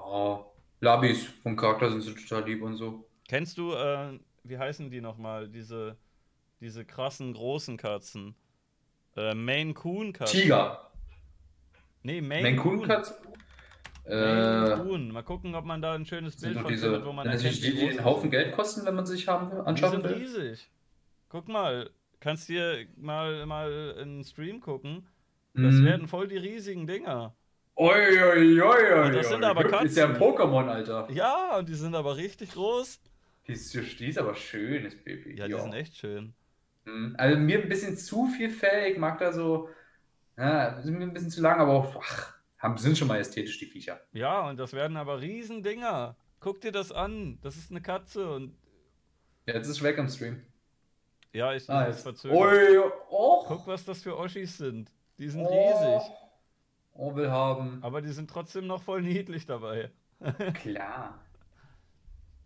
Oh, 0.06 0.44
Labis, 0.80 1.24
vom 1.42 1.56
Charakter 1.56 1.90
sind 1.90 2.02
sie 2.02 2.14
total 2.14 2.48
lieb 2.48 2.62
und 2.62 2.76
so. 2.76 3.04
Kennst 3.28 3.58
du, 3.58 3.72
äh, 3.72 4.18
wie 4.44 4.58
heißen 4.58 4.90
die 4.90 5.00
nochmal, 5.00 5.48
diese, 5.48 5.96
diese 6.60 6.84
krassen 6.84 7.32
großen 7.32 7.76
Katzen? 7.76 8.34
Äh, 9.16 9.34
Maine 9.34 9.74
Coon 9.74 10.12
Katzen. 10.12 10.40
Tiger. 10.40 10.90
Nee, 12.02 12.20
Maine, 12.20 12.42
Maine 12.42 12.56
Coon. 12.56 12.78
Coon 12.78 12.88
Katze. 12.88 13.14
Maine 14.06 14.70
Äh, 14.70 14.76
Coon. 14.76 15.10
Mal 15.12 15.22
gucken, 15.22 15.54
ob 15.54 15.64
man 15.64 15.80
da 15.80 15.94
ein 15.94 16.04
schönes 16.04 16.36
Bild 16.36 16.58
von 16.58 16.66
diese, 16.70 16.86
findet, 16.90 17.06
wo 17.06 17.12
man 17.12 17.26
erkennt, 17.26 17.56
die, 17.56 17.72
die 17.74 17.80
einen 17.82 17.92
die 17.98 18.04
Haufen 18.04 18.22
sind. 18.22 18.30
Geld 18.32 18.52
kosten, 18.54 18.84
wenn 18.84 18.94
man 18.94 19.06
sich 19.06 19.26
haben 19.26 19.50
will, 19.50 19.60
Die 19.60 19.66
anschaffen 19.66 20.02
sind 20.02 20.10
will? 20.10 20.16
riesig. 20.18 20.70
Guck 21.30 21.48
mal, 21.48 21.88
kannst 22.20 22.48
dir 22.50 22.86
mal, 22.96 23.46
mal 23.46 23.96
in 24.00 24.18
den 24.18 24.24
Stream 24.24 24.60
gucken. 24.60 25.06
Das 25.54 25.76
Mhm. 25.76 25.84
werden 25.84 26.08
voll 26.08 26.28
die 26.28 26.36
riesigen 26.36 26.86
Dinger. 26.86 27.34
Oi, 27.76 27.92
oi, 27.92 28.60
oi, 28.60 28.62
oi, 28.62 29.06
Und 29.06 29.14
das 29.14 29.28
sind 29.30 29.42
aber 29.44 29.64
Das 29.64 29.84
ist 29.84 29.96
ja 29.96 30.04
ein 30.06 30.12
Katzen. 30.12 30.22
Pokémon, 30.28 30.68
Alter. 30.68 31.08
Ja, 31.10 31.56
und 31.58 31.68
die 31.68 31.74
sind 31.74 31.94
aber 31.94 32.16
richtig 32.16 32.52
groß. 32.52 33.00
Die 33.46 33.52
ist, 33.52 33.74
die 33.74 34.08
ist 34.08 34.18
aber 34.18 34.34
schön, 34.34 34.84
das 34.84 34.96
Baby. 34.96 35.36
Ja, 35.36 35.48
die 35.48 35.58
sind 35.58 35.74
echt 35.74 35.96
schön. 35.96 36.34
Mhm. 36.84 37.14
Also 37.18 37.38
mir 37.38 37.60
ein 37.62 37.68
bisschen 37.68 37.96
zu 37.96 38.26
viel 38.26 38.50
Fell, 38.50 38.92
ich 38.92 38.98
mag 38.98 39.18
da 39.18 39.32
so, 39.32 39.68
ja, 40.36 40.80
sind 40.82 40.98
mir 40.98 41.04
ein 41.04 41.12
bisschen 41.14 41.30
zu 41.30 41.42
lang, 41.42 41.60
aber 41.60 41.72
auch, 41.72 41.96
ach, 42.02 42.34
haben, 42.58 42.78
sind 42.78 42.98
schon 42.98 43.08
mal 43.08 43.18
ästhetisch, 43.20 43.58
die 43.58 43.66
Viecher. 43.66 44.00
Ja, 44.12 44.48
und 44.48 44.58
das 44.58 44.72
werden 44.72 44.96
aber 44.96 45.20
riesen 45.20 45.62
Dinger. 45.62 46.16
Guck 46.40 46.60
dir 46.60 46.72
das 46.72 46.92
an. 46.92 47.38
Das 47.42 47.56
ist 47.56 47.70
eine 47.70 47.82
Katze 47.82 48.30
und 48.32 48.56
Ja, 49.46 49.54
jetzt 49.54 49.68
ist 49.68 49.82
weg 49.82 49.98
am 49.98 50.08
Stream. 50.08 50.42
ja, 51.32 51.52
ich 51.54 51.68
Ah, 51.68 51.86
jetzt. 51.88 52.02
verzögert. 52.02 52.38
Oi, 52.38 52.78
oh, 53.10 53.44
Guck, 53.46 53.66
was 53.66 53.84
das 53.84 54.02
für 54.02 54.16
Oschis 54.16 54.56
sind. 54.56 54.92
Die 55.18 55.28
sind 55.28 55.46
oh, 55.46 55.48
riesig. 55.48 56.10
Oh, 56.94 57.14
will 57.14 57.30
haben. 57.30 57.82
Aber 57.82 58.00
die 58.02 58.12
sind 58.12 58.30
trotzdem 58.30 58.66
noch 58.66 58.82
voll 58.82 59.02
niedlich 59.02 59.46
dabei. 59.46 59.90
Klar. 60.54 61.23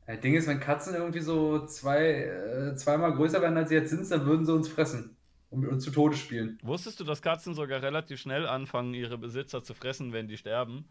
Das 0.09 0.21
Ding 0.21 0.35
ist, 0.35 0.49
wenn 0.49 0.59
Katzen 0.59 0.95
irgendwie 0.95 1.21
so 1.21 1.67
zwei, 1.67 2.01
äh, 2.25 2.75
zweimal 2.77 3.13
größer 3.15 3.43
werden, 3.43 3.59
als 3.59 3.69
sie 3.69 3.75
jetzt 3.75 3.91
sind, 3.91 4.11
dann 4.11 4.25
würden 4.25 4.47
sie 4.47 4.55
uns 4.55 4.67
fressen 4.67 5.17
und 5.51 5.61
mit 5.61 5.71
uns 5.71 5.85
zu 5.85 5.91
Tode 5.91 6.17
spielen. 6.17 6.59
Wusstest 6.63 6.99
du, 6.99 7.05
dass 7.05 7.21
Katzen 7.21 7.53
sogar 7.53 7.83
relativ 7.83 8.19
schnell 8.19 8.47
anfangen, 8.47 8.95
ihre 8.95 9.19
Besitzer 9.19 9.63
zu 9.63 9.75
fressen, 9.75 10.15
wenn 10.15 10.27
die 10.27 10.39
sterben? 10.39 10.87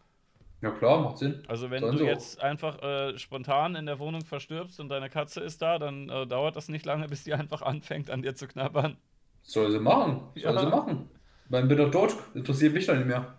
Ja 0.60 0.70
klar, 0.70 1.00
macht 1.02 1.18
Sinn. 1.18 1.42
Also 1.48 1.70
wenn 1.70 1.80
Sollen 1.80 1.96
du 1.98 2.04
jetzt 2.04 2.40
einfach 2.40 2.80
äh, 2.82 3.18
spontan 3.18 3.74
in 3.74 3.86
der 3.86 3.98
Wohnung 3.98 4.24
verstirbst 4.24 4.78
und 4.80 4.88
deine 4.88 5.10
Katze 5.10 5.40
ist 5.40 5.62
da, 5.62 5.80
dann 5.80 6.08
äh, 6.08 6.26
dauert 6.26 6.56
das 6.56 6.68
nicht 6.68 6.86
lange, 6.86 7.06
bis 7.08 7.24
die 7.24 7.34
einfach 7.34 7.62
anfängt, 7.62 8.10
an 8.10 8.22
dir 8.22 8.36
zu 8.36 8.46
knabbern. 8.46 8.98
Soll 9.42 9.70
sie 9.72 9.80
machen. 9.80 10.28
Soll 10.36 10.54
Ja. 10.54 10.58
sie 10.60 10.66
machen. 10.66 11.10
Ich 11.44 11.50
meine, 11.50 11.66
bin 11.66 11.78
doch 11.78 11.90
tot. 11.90 12.16
Interessiert 12.34 12.72
mich 12.74 12.86
doch 12.86 12.94
nicht 12.94 13.06
mehr. 13.06 13.34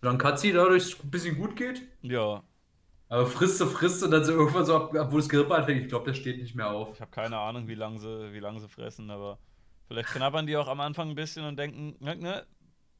Solange 0.00 0.18
Katzi 0.18 0.52
dadurch 0.52 1.02
ein 1.02 1.10
bisschen 1.10 1.36
gut 1.36 1.56
geht. 1.56 1.82
Ja, 2.02 2.42
Aber 3.08 3.26
frisst 3.26 3.58
sie, 3.58 3.66
frisst 3.66 4.00
sie 4.00 4.08
dann 4.10 4.24
so 4.24 4.32
irgendwann 4.32 4.64
so, 4.64 4.90
wo 4.92 5.16
das 5.16 5.28
Gerippe 5.28 5.54
anfängt. 5.54 5.82
Ich 5.82 5.88
glaube, 5.88 6.06
der 6.06 6.14
steht 6.14 6.38
nicht 6.38 6.54
mehr 6.54 6.70
auf. 6.70 6.94
ich 6.94 7.00
habe 7.00 7.10
keine 7.10 7.38
Ahnung, 7.38 7.68
wie 7.68 7.74
lange 7.74 7.98
sie, 7.98 8.32
wie 8.32 8.40
lang 8.40 8.58
sie 8.58 8.68
fressen, 8.68 9.10
aber 9.10 9.38
vielleicht 9.88 10.10
knabbern 10.10 10.46
die 10.46 10.56
auch 10.56 10.68
am 10.68 10.80
Anfang 10.80 11.10
ein 11.10 11.14
bisschen 11.14 11.44
und 11.44 11.56
denken, 11.58 11.96
ne, 12.00 12.16
ne, 12.16 12.46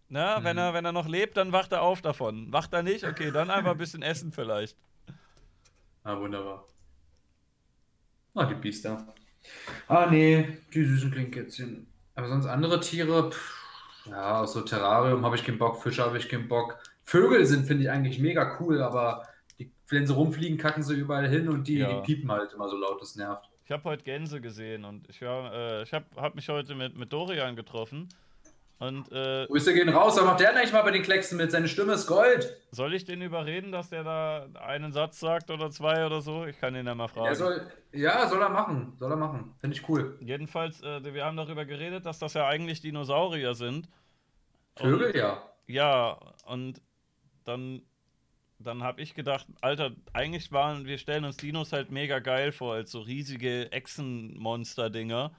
na, 0.09 0.45
wenn 0.45 0.57
Mhm. 0.57 0.59
er, 0.59 0.75
wenn 0.75 0.85
er 0.87 0.93
noch 0.93 1.09
lebt, 1.09 1.37
dann 1.37 1.53
wacht 1.53 1.73
er 1.73 1.83
auf 1.83 2.03
davon. 2.03 2.53
Wacht 2.53 2.73
er 2.75 2.83
nicht? 2.85 3.07
Okay, 3.07 3.33
dann 3.33 3.51
einfach 3.51 3.73
ein 3.73 3.79
bisschen 3.79 4.03
essen 4.03 4.33
vielleicht. 4.33 4.79
Ah, 6.05 6.17
wunderbar. 6.19 6.65
Ah, 8.35 8.45
die 8.47 8.55
Biester. 8.55 9.15
Ah, 9.89 10.07
nee, 10.11 10.59
die 10.75 10.85
süßen 10.85 11.13
Klinkätzchen. 11.13 11.89
Aber 12.15 12.29
sonst 12.29 12.47
andere 12.47 12.81
Tiere, 12.81 13.31
pff, 13.33 14.07
ja, 14.07 14.47
so 14.47 14.63
Terrarium 14.63 15.25
habe 15.25 15.37
ich 15.37 15.45
keinen 15.45 15.59
Bock, 15.59 15.83
Fische 15.83 16.05
habe 16.05 16.19
ich 16.19 16.29
keinen 16.29 16.49
Bock. 16.49 16.79
Vögel 17.05 17.47
sind, 17.47 17.67
finde 17.67 17.85
ich 17.85 17.91
eigentlich 17.91 18.19
mega 18.21 18.59
cool, 18.61 18.83
aber 18.83 19.27
wenn 19.89 20.07
sie 20.07 20.13
rumfliegen, 20.15 20.59
kacken 20.59 20.83
sie 20.83 20.95
überall 20.95 21.29
hin 21.29 21.49
und 21.49 21.69
die, 21.69 21.79
Ja. 21.79 22.01
die 22.01 22.07
piepen 22.15 22.31
halt 22.31 22.53
immer 22.53 22.69
so 22.69 22.77
laut, 22.77 23.01
das 23.01 23.17
nervt. 23.17 23.49
Ich 23.65 23.71
habe 23.73 23.85
heute 23.85 24.05
Gänse 24.05 24.41
gesehen 24.41 24.85
und 24.85 25.09
ich 25.09 25.21
äh, 25.23 25.83
ich 25.83 25.93
habe 25.93 26.05
hab 26.17 26.35
mich 26.35 26.49
heute 26.49 26.75
mit, 26.75 26.97
mit 26.97 27.13
Dorian 27.13 27.57
getroffen. 27.57 28.09
Und 28.79 29.11
äh, 29.11 29.47
Grüße 29.47 29.73
gehen 29.73 29.89
raus, 29.89 30.19
was 30.19 30.25
macht 30.27 30.41
der 30.41 30.55
eigentlich 30.55 30.71
mal 30.73 30.83
bei 30.83 30.91
den 30.91 31.03
Klecksen 31.03 31.39
mit? 31.39 31.51
Seine 31.51 31.67
Stimme 31.67 31.95
ist 31.95 32.07
Gold. 32.07 32.55
soll 32.73 32.93
ich 32.93 33.07
den 33.07 33.23
überreden, 33.23 33.73
dass 33.73 33.89
der 33.89 34.05
da 34.05 34.49
einen 34.61 34.93
Satz 34.93 35.19
sagt 35.19 35.51
oder 35.51 35.71
zwei 35.71 36.05
oder 36.05 36.21
so? 36.21 36.45
Ich 36.45 36.61
kann 36.61 36.75
ihn 36.77 36.87
ja 36.87 36.95
mal 36.95 37.09
fragen. 37.09 37.35
Soll, 37.35 37.67
ja, 37.93 38.29
soll 38.29 38.43
er 38.43 38.51
machen, 38.51 38.93
soll 38.99 39.11
er 39.11 39.17
machen. 39.17 39.55
Finde 39.57 39.77
ich 39.77 39.89
cool. 39.89 40.19
Jedenfalls, 40.21 40.83
äh, 40.83 41.03
wir 41.15 41.25
haben 41.25 41.39
darüber 41.39 41.65
geredet, 41.65 42.05
dass 42.05 42.19
das 42.19 42.35
ja 42.35 42.47
eigentlich 42.47 42.83
Dinosaurier 42.83 43.55
sind. 43.55 43.89
Vögel, 44.77 45.07
Und, 45.09 45.17
ja. 45.17 45.43
ja, 45.67 46.19
und 46.45 46.83
dann, 47.45 47.81
dann 48.59 48.83
habe 48.83 49.01
ich 49.03 49.15
gedacht, 49.15 49.47
Alter, 49.61 49.93
eigentlich 50.13 50.53
waren, 50.53 50.87
wir 50.87 50.99
stellen 50.99 51.25
uns 51.25 51.39
Dinos 51.39 51.73
halt 51.73 51.91
mega 51.91 52.19
geil 52.21 52.53
vor, 52.53 52.75
als 52.75 52.91
so 52.93 53.01
riesige 53.01 53.71
Echsenmonster-Dinger. 53.73 55.33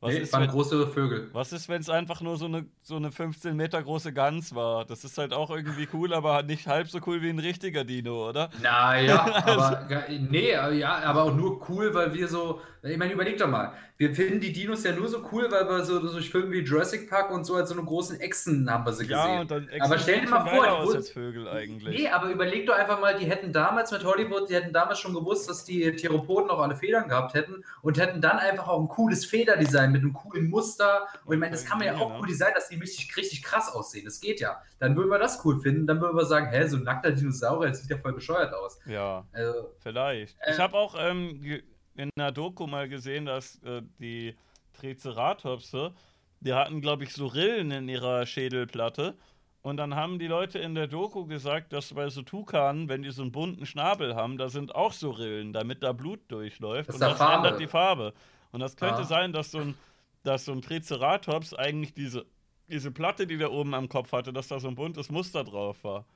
Was 0.00 0.16
Nee, 0.16 0.18
ist, 0.18 0.32
waren 0.32 0.46
wenn, 0.46 0.48
große 0.48 0.86
Vögel. 0.88 1.30
was 1.32 1.52
ist, 1.52 1.68
wenn 1.68 1.80
es 1.82 1.90
einfach 1.90 2.20
nur 2.22 2.36
so 2.38 2.46
eine, 2.46 2.66
so 2.82 2.96
eine 2.96 3.12
15 3.12 3.56
Meter 3.56 3.82
große 3.82 4.12
Gans 4.14 4.54
war? 4.54 4.84
Das 4.86 5.04
ist 5.04 5.18
halt 5.18 5.32
auch 5.34 5.50
irgendwie 5.50 5.88
cool, 5.94 6.14
aber 6.14 6.42
nicht 6.44 6.66
halb 6.68 6.88
so 6.90 7.00
cool 7.06 7.22
wie 7.22 7.30
ein 7.30 7.38
richtiger 7.40 7.84
Dino, 7.84 8.28
oder? 8.30 8.50
Naja, 8.52 9.38
aber 9.42 9.86
ga- 9.88 10.06
nee, 10.08 10.54
aber 10.56 10.72
ja, 10.72 10.98
aber 11.04 11.22
auch 11.22 11.34
nur 11.34 11.68
cool, 11.68 11.94
weil 11.94 12.12
wir 12.14 12.26
so, 12.26 12.60
ich 12.82 12.96
meine, 12.96 13.12
überleg 13.12 13.36
doch 13.38 13.48
mal, 13.48 13.72
wir 13.98 14.14
finden 14.14 14.40
die 14.40 14.52
Dinos 14.52 14.82
ja 14.84 14.92
nur 14.92 15.08
so 15.08 15.22
cool, 15.32 15.48
weil 15.50 15.68
wir 15.68 15.84
so 15.84 15.98
durch 16.00 16.30
Filme 16.30 16.50
wie 16.52 16.60
Jurassic 16.60 17.10
Park 17.10 17.30
und 17.30 17.44
so 17.44 17.54
als 17.56 17.68
so 17.68 17.74
eine 17.74 17.84
großen 17.84 18.18
Echsen 18.20 18.70
haben 18.70 18.86
wir 18.86 18.92
sie 18.94 19.04
Ja, 19.06 19.22
gesehen. 19.26 19.40
und 19.42 19.50
dann 19.50 19.64
Aber 19.80 19.94
Echsen 19.94 19.98
stell 19.98 20.20
dir 20.22 20.28
mal 20.30 20.46
vor, 20.46 20.66
aus 20.72 20.86
wurden- 20.86 20.96
als 20.96 21.10
Vögel 21.10 21.48
eigentlich. 21.48 21.98
Nee, 21.98 22.08
aber 22.08 22.30
überleg 22.30 22.66
doch 22.66 22.74
einfach 22.74 22.98
mal, 23.00 23.16
die 23.18 23.26
hätten 23.26 23.52
damals 23.52 23.90
mit 23.92 24.04
Hollywood, 24.04 24.48
die 24.48 24.54
hätten 24.54 24.72
damals 24.72 24.98
schon 24.98 25.12
gewusst, 25.12 25.50
dass 25.50 25.64
die 25.64 25.94
Theropoden 25.94 26.48
auch 26.48 26.60
alle 26.60 26.74
Federn 26.76 27.08
gehabt 27.08 27.34
hätten 27.34 27.62
und 27.82 27.98
hätten 27.98 28.20
dann 28.22 28.38
einfach 28.38 28.68
auch 28.68 28.80
ein 28.80 28.88
cooles 28.88 29.26
Federdesign 29.26 29.92
mit 29.92 30.00
einem 30.02 30.14
coolen 30.14 30.48
Muster. 30.48 31.06
Und 31.26 31.34
ich 31.34 31.40
meine, 31.40 31.52
das 31.52 31.66
kann 31.66 31.76
man 31.78 31.86
ja 31.86 31.92
Ja, 31.94 32.00
auch 32.00 32.10
ne? 32.10 32.16
cool 32.20 32.26
designen, 32.28 32.54
dass 32.54 32.68
die 32.68 32.76
richtig, 32.76 33.14
richtig 33.16 33.42
krass 33.42 33.70
aussehen. 33.74 34.06
Das 34.06 34.20
geht 34.20 34.40
ja. 34.40 34.62
Dann 34.78 34.96
würden 34.96 35.10
wir 35.10 35.18
das 35.18 35.44
cool 35.44 35.60
finden. 35.60 35.86
Dann 35.86 36.00
würden 36.00 36.16
wir 36.16 36.24
sagen, 36.24 36.46
hä, 36.50 36.66
so 36.66 36.78
ein 36.78 36.84
nackter 36.84 37.10
Dinosaurier, 37.10 37.68
das 37.68 37.82
sieht 37.82 37.90
ja 37.90 37.98
voll 37.98 38.14
bescheuert 38.14 38.54
aus. 38.54 38.78
Ja, 38.86 39.26
Also, 39.32 39.74
vielleicht. 39.80 40.36
Äh, 40.40 40.52
ich 40.52 40.58
habe 40.58 40.74
auch 40.74 40.94
ähm, 40.98 41.60
in 41.94 42.10
einer 42.16 42.32
Doku 42.32 42.66
mal 42.66 42.88
gesehen, 42.88 43.26
dass 43.26 43.56
äh, 43.62 43.82
die 43.98 44.34
Triceratopse, 44.74 45.92
die 46.40 46.52
hatten, 46.54 46.80
glaube 46.80 47.04
ich, 47.04 47.12
so 47.12 47.26
Rillen 47.26 47.70
in 47.70 47.88
ihrer 47.88 48.26
Schädelplatte. 48.26 49.16
Und 49.62 49.76
dann 49.76 49.94
haben 49.94 50.18
die 50.18 50.26
Leute 50.26 50.58
in 50.58 50.74
der 50.74 50.86
Doku 50.86 51.26
gesagt, 51.26 51.72
dass 51.74 51.92
bei 51.92 52.08
so 52.08 52.22
Tukanen, 52.22 52.88
wenn 52.88 53.02
die 53.02 53.10
so 53.10 53.20
einen 53.22 53.32
bunten 53.32 53.66
Schnabel 53.66 54.14
haben, 54.14 54.38
da 54.38 54.48
sind 54.48 54.74
auch 54.74 54.92
so 54.94 55.10
Rillen, 55.10 55.52
damit 55.52 55.82
da 55.82 55.92
Blut 55.92 56.20
durchläuft. 56.28 56.88
Das 56.88 56.94
und 56.96 57.00
das 57.02 57.18
da 57.18 57.24
Farbe. 57.26 57.34
ändert 57.34 57.60
die 57.60 57.66
Farbe. 57.66 58.14
Und 58.52 58.60
das 58.60 58.76
könnte 58.76 59.02
Ah. 59.02 59.04
sein, 59.04 59.32
dass 59.32 59.50
so 59.50 59.58
ein, 59.60 59.74
dass 60.22 60.46
so 60.46 60.52
ein 60.52 60.62
Triceratops 60.62 61.52
eigentlich 61.54 61.92
diese, 61.92 62.24
diese 62.68 62.90
Platte, 62.90 63.26
die 63.26 63.36
der 63.36 63.52
oben 63.52 63.74
am 63.74 63.88
Kopf 63.88 64.12
hatte, 64.12 64.32
dass 64.32 64.48
da 64.48 64.58
so 64.60 64.68
ein 64.68 64.74
buntes 64.76 65.10
Muster 65.10 65.44
drauf 65.44 65.84
war. 65.84 66.06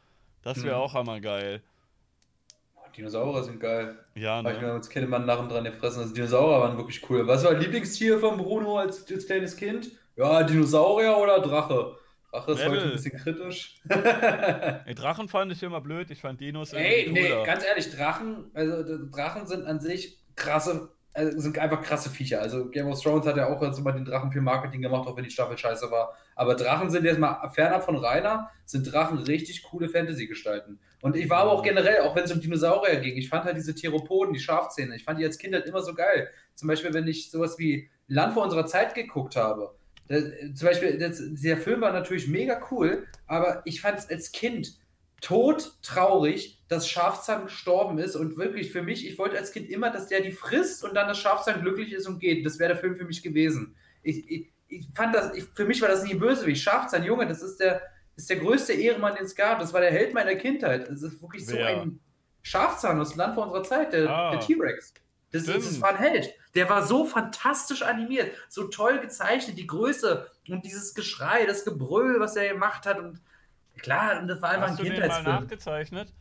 Das 0.42 0.62
wäre 0.64 0.76
Mhm. 0.76 0.82
auch 0.82 0.94
hammergeil. 0.94 1.62
Dinosaurier 2.96 3.42
sind 3.44 3.60
geil. 3.60 3.96
Ja, 4.14 4.42
Hab 4.42 4.52
ich 4.52 4.60
mir 4.60 4.68
ne? 4.68 4.72
als 4.74 4.88
Kind 4.88 5.04
immer 5.06 5.16
einen 5.16 5.26
Narren 5.26 5.48
dran 5.48 5.64
gefressen. 5.64 6.02
Also 6.02 6.14
Dinosaurier 6.14 6.60
waren 6.60 6.76
wirklich 6.76 7.08
cool. 7.10 7.26
Was 7.26 7.44
war 7.44 7.54
Lieblingstier 7.54 8.18
von 8.18 8.36
Bruno 8.36 8.78
als, 8.78 9.10
als 9.10 9.26
kleines 9.26 9.56
Kind? 9.56 9.90
Ja, 10.16 10.42
Dinosaurier 10.42 11.16
oder 11.16 11.40
Drache? 11.40 11.96
Drache 12.34 12.52
ist 12.52 12.64
heute 12.64 12.72
Rebel. 12.72 12.84
ein 12.86 12.92
bisschen 12.92 13.16
kritisch. 13.18 13.80
Ey, 13.88 14.94
Drachen 14.94 15.28
fand 15.28 15.52
ich 15.52 15.62
immer 15.62 15.80
blöd, 15.80 16.10
ich 16.10 16.20
fand 16.20 16.40
Dinos 16.40 16.72
Ey, 16.72 17.08
nee, 17.12 17.44
ganz 17.44 17.64
ehrlich, 17.64 17.90
Drachen, 17.90 18.50
also 18.54 19.06
Drachen 19.10 19.46
sind 19.46 19.64
an 19.66 19.78
sich 19.78 20.18
krasse, 20.34 20.90
also 21.12 21.38
sind 21.38 21.56
einfach 21.58 21.80
krasse 21.80 22.10
Viecher. 22.10 22.40
Also 22.40 22.68
Game 22.70 22.88
of 22.88 23.00
Thrones 23.00 23.24
hat 23.26 23.36
ja 23.36 23.46
auch 23.48 23.62
jetzt 23.62 23.78
immer 23.78 23.92
den 23.92 24.04
Drachen 24.04 24.32
für 24.32 24.40
Marketing 24.40 24.82
gemacht, 24.82 25.06
auch 25.06 25.16
wenn 25.16 25.22
die 25.22 25.30
Staffel 25.30 25.56
scheiße 25.56 25.90
war. 25.92 26.16
Aber 26.34 26.56
Drachen 26.56 26.90
sind 26.90 27.04
jetzt 27.04 27.20
mal 27.20 27.48
fernab 27.50 27.84
von 27.84 27.96
Rainer, 27.96 28.50
sind 28.64 28.92
Drachen 28.92 29.18
richtig 29.18 29.62
coole 29.62 29.88
Fantasy-Gestalten. 29.88 30.80
Und 31.04 31.16
ich 31.16 31.28
war 31.28 31.40
aber 31.40 31.52
auch 31.52 31.62
generell, 31.62 32.00
auch 32.00 32.16
wenn 32.16 32.24
es 32.24 32.32
um 32.32 32.40
Dinosaurier 32.40 32.96
ging, 32.96 33.18
ich 33.18 33.28
fand 33.28 33.44
halt 33.44 33.58
diese 33.58 33.74
Theropoden, 33.74 34.32
die 34.32 34.40
Schafzähne, 34.40 34.96
ich 34.96 35.04
fand 35.04 35.20
die 35.20 35.24
als 35.26 35.36
Kind 35.36 35.52
halt 35.52 35.66
immer 35.66 35.82
so 35.82 35.92
geil. 35.92 36.30
Zum 36.54 36.66
Beispiel, 36.66 36.94
wenn 36.94 37.06
ich 37.06 37.30
sowas 37.30 37.58
wie 37.58 37.90
Land 38.08 38.32
vor 38.32 38.42
unserer 38.42 38.64
Zeit 38.64 38.94
geguckt 38.94 39.36
habe. 39.36 39.74
Da, 40.08 40.16
zum 40.54 40.66
Beispiel, 40.66 40.96
das, 40.96 41.20
der 41.20 41.58
Film 41.58 41.82
war 41.82 41.92
natürlich 41.92 42.26
mega 42.26 42.58
cool, 42.70 43.06
aber 43.26 43.60
ich 43.66 43.82
fand 43.82 43.98
es 43.98 44.08
als 44.08 44.32
Kind 44.32 44.78
tot 45.20 45.72
traurig, 45.82 46.62
dass 46.68 46.88
Schafzahn 46.88 47.44
gestorben 47.44 47.98
ist 47.98 48.16
und 48.16 48.38
wirklich 48.38 48.72
für 48.72 48.80
mich, 48.80 49.06
ich 49.06 49.18
wollte 49.18 49.36
als 49.36 49.52
Kind 49.52 49.68
immer, 49.68 49.90
dass 49.90 50.08
der 50.08 50.22
die 50.22 50.32
frisst 50.32 50.84
und 50.84 50.94
dann 50.94 51.06
das 51.06 51.18
Schafzahn 51.18 51.60
glücklich 51.60 51.92
ist 51.92 52.08
und 52.08 52.18
geht. 52.18 52.46
Das 52.46 52.58
wäre 52.58 52.72
der 52.72 52.80
Film 52.80 52.96
für 52.96 53.04
mich 53.04 53.22
gewesen. 53.22 53.76
Ich, 54.02 54.26
ich, 54.30 54.52
ich 54.68 54.86
fand 54.94 55.14
das, 55.14 55.36
ich, 55.36 55.44
für 55.54 55.66
mich 55.66 55.82
war 55.82 55.88
das 55.90 56.02
nie 56.02 56.14
bösewicht. 56.14 56.62
Schafzahn, 56.62 57.04
Junge, 57.04 57.26
das 57.26 57.42
ist 57.42 57.58
der, 57.60 57.82
ist 58.16 58.30
der 58.30 58.36
größte 58.38 58.72
Ehrenmann, 58.72 59.14
den 59.14 59.24
es 59.24 59.34
gab. 59.34 59.58
Das 59.60 59.72
war 59.72 59.80
der 59.80 59.90
Held 59.90 60.14
meiner 60.14 60.34
Kindheit. 60.36 60.88
Das 60.88 61.02
ist 61.02 61.20
wirklich 61.20 61.46
so 61.46 61.54
Wer? 61.56 61.66
ein 61.82 62.00
Schafzahn 62.42 63.00
aus 63.00 63.10
dem 63.10 63.18
Land 63.18 63.34
vor 63.34 63.44
unserer 63.44 63.62
Zeit, 63.62 63.92
der, 63.92 64.08
Ah. 64.08 64.30
der 64.32 64.40
T-Rex. 64.40 64.94
Das, 65.32 65.44
das, 65.46 65.80
war 65.80 65.90
ein 65.90 65.96
Held. 65.96 66.32
Der 66.54 66.68
war 66.68 66.86
so 66.86 67.04
fantastisch 67.04 67.82
animiert, 67.82 68.30
so 68.48 68.68
toll 68.68 69.00
gezeichnet, 69.00 69.58
die 69.58 69.66
Größe 69.66 70.30
und 70.48 70.64
dieses 70.64 70.94
Geschrei, 70.94 71.44
das 71.44 71.64
Gebrüll, 71.64 72.20
was 72.20 72.36
er 72.36 72.52
gemacht 72.52 72.86
hat. 72.86 73.00
Und 73.00 73.20
klar, 73.78 74.20
und 74.20 74.28
das 74.28 74.40
war 74.40 74.50
einfach 74.50 74.68
Hast 74.68 74.78
ein 74.78 74.84
du 74.84 74.84
den 74.84 74.92
mal 74.92 75.00
Kindheitsfilm. 75.00 75.34
nachgezeichnet? 75.40 76.12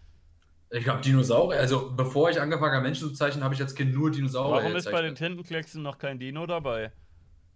Ich 0.72 0.88
habe 0.88 1.02
Dinosaurier, 1.02 1.60
also 1.60 1.91
bevor 1.95 2.32
ich 2.32 2.41
angefangen 2.41 2.74
habe, 2.74 2.84
Menschen 2.84 3.10
zu 3.10 3.14
zeichnen, 3.14 3.44
habe 3.44 3.53
ich 3.53 3.61
als 3.61 3.76
Kind 3.76 3.94
nur 3.94 4.10
Dinosaurier 4.10 4.64
Warum 4.64 4.76
ist 4.76 4.90
bei 4.91 5.03
den. 5.03 5.14
Tintenklecksen 5.14 5.84
noch 5.84 5.99
kein 5.99 6.18
Dino 6.18 6.48
dabei? 6.48 6.91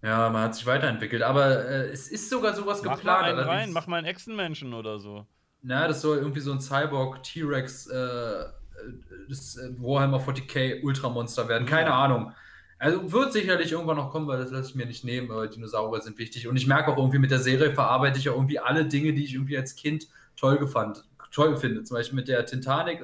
Ja, 0.03 0.29
man 0.29 0.43
hat 0.43 0.55
sich 0.55 0.65
weiterentwickelt, 0.65 1.23
aber 1.23 1.65
äh, 1.65 1.89
es 1.89 2.07
ist 2.09 2.29
sogar 2.29 2.53
sowas 2.53 2.81
Mach 2.83 2.91
mal 2.91 2.95
geplant. 2.97 3.23
einen 3.25 3.39
rein, 3.39 3.49
allerdings- 3.49 3.73
mach 3.73 3.87
mal 3.87 3.97
einen 3.97 4.07
Echsenmenschen 4.07 4.73
oder 4.73 4.99
so. 4.99 5.25
Na, 5.63 5.87
das 5.87 6.01
soll 6.01 6.17
irgendwie 6.17 6.39
so 6.39 6.51
ein 6.51 6.61
Cyborg 6.61 7.23
T-Rex 7.23 7.87
äh, 7.87 7.95
äh, 7.95 8.45
das 9.27 9.57
äh, 9.57 9.69
Warhammer 9.79 10.19
40k 10.19 10.83
Ultramonster 10.83 11.47
werden. 11.49 11.65
Keine 11.67 11.89
Mhm. 11.89 11.95
Ahnung. 11.95 12.31
Also 12.79 13.11
wird 13.11 13.33
sicherlich 13.33 13.71
irgendwann 13.71 13.97
noch 13.97 14.11
kommen, 14.11 14.27
weil 14.27 14.37
das 14.37 14.51
lasse 14.51 14.69
ich 14.69 14.75
mir 14.75 14.85
nicht 14.85 15.03
nehmen, 15.03 15.31
aber 15.31 15.47
Dinosaurier 15.47 15.99
sind 16.01 16.19
wichtig. 16.19 16.47
Und 16.47 16.57
ich 16.57 16.67
merke 16.67 16.91
auch 16.91 16.97
irgendwie 16.97 17.17
mit 17.17 17.31
der 17.31 17.39
Serie 17.39 17.73
verarbeite 17.73 18.19
ich 18.19 18.25
ja 18.25 18.33
irgendwie 18.33 18.59
alle 18.59 18.85
Dinge, 18.85 19.13
die 19.13 19.23
ich 19.25 19.33
irgendwie 19.33 19.57
als 19.57 19.75
Kind 19.75 20.07
toll 20.35 20.59
gefand, 20.59 21.03
toll 21.31 21.57
finde. 21.57 21.81
Zum 21.83 21.97
Beispiel 21.97 22.15
mit 22.17 22.27
der 22.27 22.45
Titanic, 22.45 23.01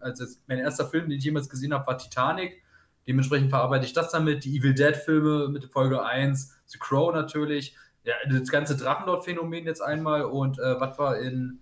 also 0.00 0.24
mein 0.46 0.58
erster 0.58 0.86
Film, 0.86 1.10
den 1.10 1.18
ich 1.18 1.24
jemals 1.24 1.50
gesehen 1.50 1.74
habe, 1.74 1.86
war 1.86 1.98
Titanic. 1.98 2.62
Dementsprechend 3.10 3.50
verarbeite 3.50 3.84
ich 3.84 3.92
das 3.92 4.12
damit, 4.12 4.44
die 4.44 4.56
Evil 4.56 4.72
Dead-Filme 4.72 5.48
mit 5.48 5.64
Folge 5.64 6.04
1, 6.06 6.60
The 6.66 6.78
Crow 6.78 7.12
natürlich, 7.12 7.74
ja, 8.04 8.14
das 8.30 8.48
ganze 8.50 8.76
Drachenlord-Phänomen 8.76 9.64
jetzt 9.66 9.80
einmal 9.82 10.22
und 10.22 10.60
äh, 10.60 10.80
was 10.80 10.96
war 10.96 11.18
in, 11.18 11.58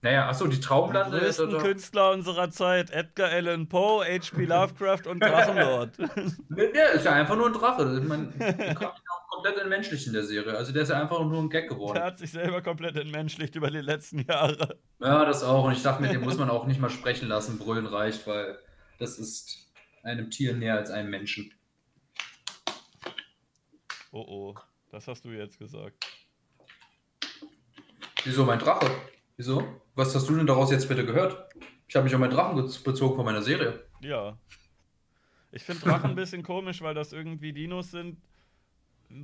naja, 0.00 0.28
achso, 0.28 0.46
die 0.46 0.56
Die 0.56 0.60
Traumlande. 0.60 1.18
größten 1.18 1.50
da- 1.50 1.56
da- 1.56 1.62
Künstler 1.64 2.10
unserer 2.12 2.50
Zeit, 2.50 2.90
Edgar 2.90 3.30
Allan 3.30 3.68
Poe, 3.68 4.04
H.P. 4.04 4.44
Lovecraft 4.44 5.08
und 5.08 5.18
Drachenlord. 5.20 5.90
Der 6.50 6.92
ist 6.92 7.04
ja 7.04 7.12
einfach 7.14 7.34
nur 7.36 7.46
ein 7.48 7.52
Drache. 7.52 7.98
Ich 8.00 8.08
meine, 8.08 8.26
der 8.38 8.54
kommt 8.74 8.80
ja 8.80 8.88
auch 9.12 9.28
komplett 9.28 9.58
entmenschlicht 9.58 10.06
in 10.06 10.12
der 10.12 10.22
Serie. 10.24 10.56
Also 10.56 10.72
der 10.72 10.82
ist 10.82 10.90
ja 10.90 11.00
einfach 11.00 11.18
nur 11.20 11.38
ein 11.42 11.50
Gag 11.50 11.68
geworden. 11.68 11.94
Der 11.96 12.04
hat 12.04 12.18
sich 12.20 12.30
selber 12.30 12.62
komplett 12.62 12.96
entmenschlicht 12.96 13.56
über 13.56 13.70
die 13.72 13.80
letzten 13.80 14.20
Jahre. 14.20 14.78
Ja, 15.00 15.24
das 15.24 15.42
auch. 15.42 15.64
Und 15.64 15.72
ich 15.72 15.82
dachte, 15.82 16.00
mit 16.02 16.12
dem 16.12 16.20
muss 16.22 16.36
man 16.38 16.48
auch 16.48 16.64
nicht 16.66 16.80
mal 16.80 16.90
sprechen 16.90 17.28
lassen. 17.28 17.58
Brüllen 17.58 17.86
reicht, 17.86 18.24
weil 18.28 18.56
das 19.00 19.18
ist 19.18 19.71
einem 20.02 20.30
Tier 20.30 20.54
näher 20.54 20.76
als 20.76 20.90
einem 20.90 21.10
Menschen. 21.10 21.52
Oh 24.10 24.24
oh, 24.28 24.54
das 24.90 25.08
hast 25.08 25.24
du 25.24 25.30
jetzt 25.30 25.58
gesagt. 25.58 26.04
Wieso 28.24 28.44
mein 28.44 28.58
Drache? 28.58 28.90
Wieso? 29.36 29.80
Was 29.94 30.14
hast 30.14 30.28
du 30.28 30.36
denn 30.36 30.46
daraus 30.46 30.70
jetzt 30.70 30.88
bitte 30.88 31.04
gehört? 31.04 31.52
Ich 31.88 31.96
habe 31.96 32.04
mich 32.04 32.14
auf 32.14 32.20
meinen 32.20 32.30
Drachen 32.30 32.56
ge- 32.56 32.82
bezogen 32.84 33.16
von 33.16 33.24
meiner 33.24 33.42
Serie. 33.42 33.84
Ja. 34.00 34.38
Ich 35.50 35.62
finde 35.62 35.82
Drachen 35.82 36.10
ein 36.10 36.16
bisschen 36.16 36.42
komisch, 36.42 36.80
weil 36.82 36.94
das 36.94 37.12
irgendwie 37.12 37.52
Dinos 37.52 37.90
sind, 37.90 38.18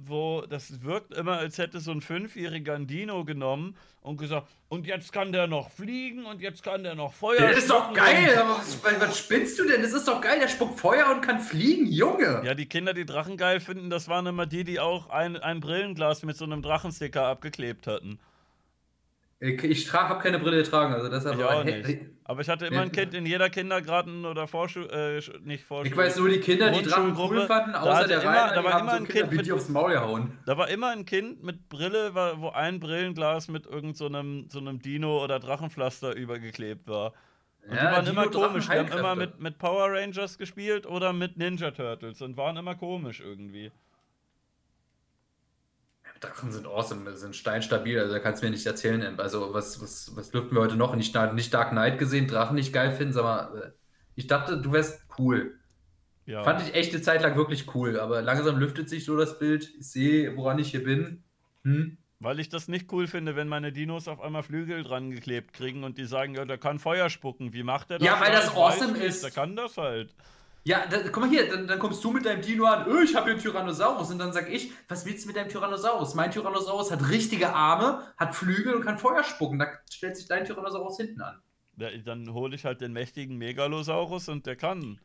wo 0.06 0.42
das 0.42 0.82
wirkt 0.82 1.14
immer, 1.14 1.38
als 1.38 1.58
hätte 1.58 1.80
so 1.80 1.90
ein 1.90 2.00
Fünfjähriger 2.00 2.74
ein 2.74 2.86
Dino 2.86 3.24
genommen 3.24 3.76
und 4.00 4.18
gesagt, 4.18 4.48
und 4.68 4.86
jetzt 4.86 5.12
kann 5.12 5.32
der 5.32 5.46
noch 5.46 5.70
fliegen 5.70 6.26
und 6.26 6.40
jetzt 6.40 6.62
kann 6.62 6.82
der 6.82 6.94
noch 6.94 7.12
Feuer. 7.12 7.40
Das 7.40 7.58
ist 7.58 7.70
doch 7.70 7.92
geil! 7.92 8.28
was, 8.36 8.82
was 9.00 9.18
spinnst 9.18 9.58
du 9.58 9.64
denn? 9.66 9.82
Das 9.82 9.92
ist 9.92 10.06
doch 10.06 10.20
geil. 10.20 10.38
Der 10.40 10.48
spuckt 10.48 10.78
Feuer 10.78 11.10
und 11.10 11.22
kann 11.22 11.40
fliegen, 11.40 11.86
Junge! 11.86 12.42
Ja, 12.44 12.54
die 12.54 12.66
Kinder, 12.66 12.94
die 12.94 13.06
Drachen 13.06 13.36
geil 13.36 13.60
finden, 13.60 13.90
das 13.90 14.08
waren 14.08 14.26
immer 14.26 14.46
die, 14.46 14.64
die 14.64 14.80
auch 14.80 15.10
ein, 15.10 15.36
ein 15.36 15.60
Brillenglas 15.60 16.22
mit 16.22 16.36
so 16.36 16.44
einem 16.44 16.62
Drachensticker 16.62 17.24
abgeklebt 17.24 17.86
hatten. 17.86 18.18
Ich, 19.40 19.62
ich 19.62 19.92
habe 19.92 20.20
keine 20.20 20.40
Brille 20.40 20.62
getragen, 20.62 20.92
also 20.94 21.08
deshalb. 21.08 21.38
Ich 21.38 21.44
auch 21.44 21.62
nicht. 21.62 22.00
Aber 22.24 22.40
ich 22.40 22.48
hatte 22.48 22.66
immer 22.66 22.80
ein 22.80 22.90
Kind 22.90 23.14
in 23.14 23.24
jeder 23.24 23.48
Kindergarten 23.48 24.26
oder 24.26 24.48
Vorschul... 24.48 24.90
Äh, 24.90 25.22
nicht 25.46 25.64
Vorschul... 25.64 25.86
Ich 25.86 25.96
weiß 25.96 26.18
nur, 26.18 26.28
die 26.28 26.40
Kinder, 26.40 26.70
die 26.72 26.82
Drachen 26.82 27.16
cool 27.16 27.46
fanden, 27.46 27.74
außer 27.74 28.08
der 28.08 28.18
Rainer, 28.18 28.52
da 28.52 28.64
war 28.64 28.80
immer 28.80 28.90
so 28.90 28.96
ein 28.96 29.06
Kinder 29.06 29.28
Kind 29.28 29.36
mit- 29.36 29.46
die 29.46 29.52
aufs 29.52 29.68
Maul 29.68 29.92
gehauen. 29.92 30.36
Da 30.44 30.58
war 30.58 30.68
immer 30.68 30.88
ein 30.88 31.04
Kind 31.04 31.42
mit 31.44 31.68
Brille, 31.68 32.14
wo 32.14 32.50
ein 32.50 32.80
Brillenglas 32.80 33.48
mit 33.48 33.64
irgend 33.66 33.96
so 33.96 34.06
einem, 34.06 34.48
so 34.50 34.58
einem 34.58 34.82
Dino 34.82 35.22
oder 35.22 35.38
Drachenpflaster 35.38 36.16
übergeklebt 36.16 36.88
war. 36.88 37.12
Und 37.62 37.72
die 37.72 37.76
waren 37.76 38.04
Dino, 38.04 38.22
immer 38.22 38.30
komisch. 38.30 38.66
Die 38.66 38.76
haben 38.76 38.88
immer 38.88 39.14
mit, 39.14 39.38
mit 39.38 39.58
Power 39.58 39.92
Rangers 39.92 40.36
gespielt 40.36 40.84
oder 40.84 41.12
mit 41.12 41.36
Ninja 41.38 41.70
Turtles 41.70 42.20
und 42.22 42.36
waren 42.36 42.56
immer 42.56 42.74
komisch 42.74 43.20
irgendwie. 43.20 43.70
Drachen 46.20 46.52
sind 46.52 46.66
awesome, 46.66 47.16
sind 47.16 47.36
steinstabil, 47.36 47.98
also 47.98 48.12
da 48.12 48.18
kannst 48.18 48.42
du 48.42 48.46
mir 48.46 48.50
nicht 48.50 48.66
erzählen. 48.66 49.18
Also, 49.20 49.54
was, 49.54 49.80
was, 49.80 50.12
was 50.14 50.30
dürften 50.30 50.54
wir 50.54 50.62
heute 50.62 50.76
noch? 50.76 50.94
Nicht, 50.96 51.16
nicht 51.34 51.54
Dark 51.54 51.70
Knight 51.70 51.98
gesehen, 51.98 52.26
Drachen 52.26 52.56
nicht 52.56 52.72
geil 52.72 52.92
finden, 52.92 53.12
sag 53.12 53.22
mal, 53.22 53.58
äh, 53.58 53.70
ich 54.14 54.26
dachte, 54.26 54.60
du 54.60 54.72
wärst 54.72 55.06
cool. 55.18 55.58
Ja. 56.26 56.42
Fand 56.42 56.60
ich 56.60 56.74
echt 56.74 56.92
eine 56.92 57.02
Zeit 57.02 57.22
lang 57.22 57.36
wirklich 57.36 57.74
cool, 57.74 57.98
aber 57.98 58.20
langsam 58.20 58.58
lüftet 58.58 58.88
sich 58.88 59.04
so 59.04 59.16
das 59.16 59.38
Bild. 59.38 59.72
Ich 59.78 59.88
sehe, 59.90 60.36
woran 60.36 60.58
ich 60.58 60.72
hier 60.72 60.84
bin. 60.84 61.22
Hm? 61.64 61.96
Weil 62.20 62.40
ich 62.40 62.48
das 62.48 62.66
nicht 62.66 62.92
cool 62.92 63.06
finde, 63.06 63.36
wenn 63.36 63.46
meine 63.46 63.72
Dinos 63.72 64.08
auf 64.08 64.20
einmal 64.20 64.42
Flügel 64.42 64.82
dran 64.82 65.10
geklebt 65.10 65.52
kriegen 65.52 65.84
und 65.84 65.98
die 65.98 66.04
sagen, 66.04 66.34
ja, 66.34 66.44
der 66.44 66.58
kann 66.58 66.80
Feuer 66.80 67.10
spucken. 67.10 67.52
Wie 67.52 67.62
macht 67.62 67.90
der 67.90 67.98
das? 67.98 68.06
Ja, 68.06 68.20
weil 68.20 68.32
das 68.32 68.46
ich 68.46 68.56
awesome 68.56 68.98
ist. 68.98 69.22
Der 69.22 69.30
kann 69.30 69.54
das 69.54 69.76
halt. 69.76 70.14
Ja, 70.64 70.86
da, 70.86 70.98
guck 71.10 71.22
mal 71.22 71.30
hier, 71.30 71.48
dann, 71.48 71.66
dann 71.66 71.78
kommst 71.78 72.04
du 72.04 72.12
mit 72.12 72.26
deinem 72.26 72.42
Dino 72.42 72.66
an, 72.66 72.86
öh, 72.88 73.02
ich 73.02 73.14
habe 73.14 73.26
hier 73.26 73.34
einen 73.34 73.42
Tyrannosaurus. 73.42 74.10
Und 74.10 74.18
dann 74.18 74.32
sag 74.32 74.50
ich, 74.50 74.72
was 74.88 75.06
willst 75.06 75.24
du 75.24 75.28
mit 75.28 75.36
deinem 75.36 75.48
Tyrannosaurus? 75.48 76.14
Mein 76.14 76.30
Tyrannosaurus 76.30 76.90
hat 76.90 77.08
richtige 77.08 77.54
Arme, 77.54 78.02
hat 78.16 78.34
Flügel 78.34 78.74
und 78.74 78.84
kann 78.84 78.98
Feuer 78.98 79.24
spucken. 79.24 79.58
Da 79.58 79.66
stellt 79.90 80.16
sich 80.16 80.26
dein 80.26 80.44
Tyrannosaurus 80.44 80.96
hinten 80.98 81.22
an. 81.22 81.40
Ja, 81.76 81.88
dann 82.04 82.32
hole 82.32 82.54
ich 82.54 82.64
halt 82.64 82.80
den 82.80 82.92
mächtigen 82.92 83.38
Megalosaurus 83.38 84.28
und 84.28 84.46
der 84.46 84.56
kann. 84.56 85.00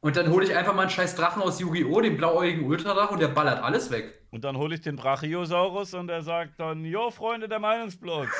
Und 0.00 0.16
dann 0.16 0.30
hole 0.30 0.44
ich 0.44 0.56
einfach 0.56 0.74
mal 0.74 0.82
einen 0.82 0.90
scheiß 0.90 1.14
Drachen 1.14 1.42
aus 1.42 1.60
Yu-Gi-Oh!, 1.60 2.00
den 2.00 2.16
blauäugigen 2.16 2.64
Ultradrachen, 2.64 3.14
und 3.14 3.20
der 3.20 3.28
ballert 3.28 3.62
alles 3.62 3.90
weg. 3.92 4.20
Und 4.30 4.42
dann 4.42 4.56
hole 4.56 4.74
ich 4.74 4.80
den 4.80 4.96
Brachiosaurus 4.96 5.94
und 5.94 6.08
der 6.08 6.22
sagt 6.22 6.58
dann, 6.58 6.84
jo, 6.84 7.10
Freunde 7.10 7.48
der 7.48 7.60
Meinungsblocks. 7.60 8.34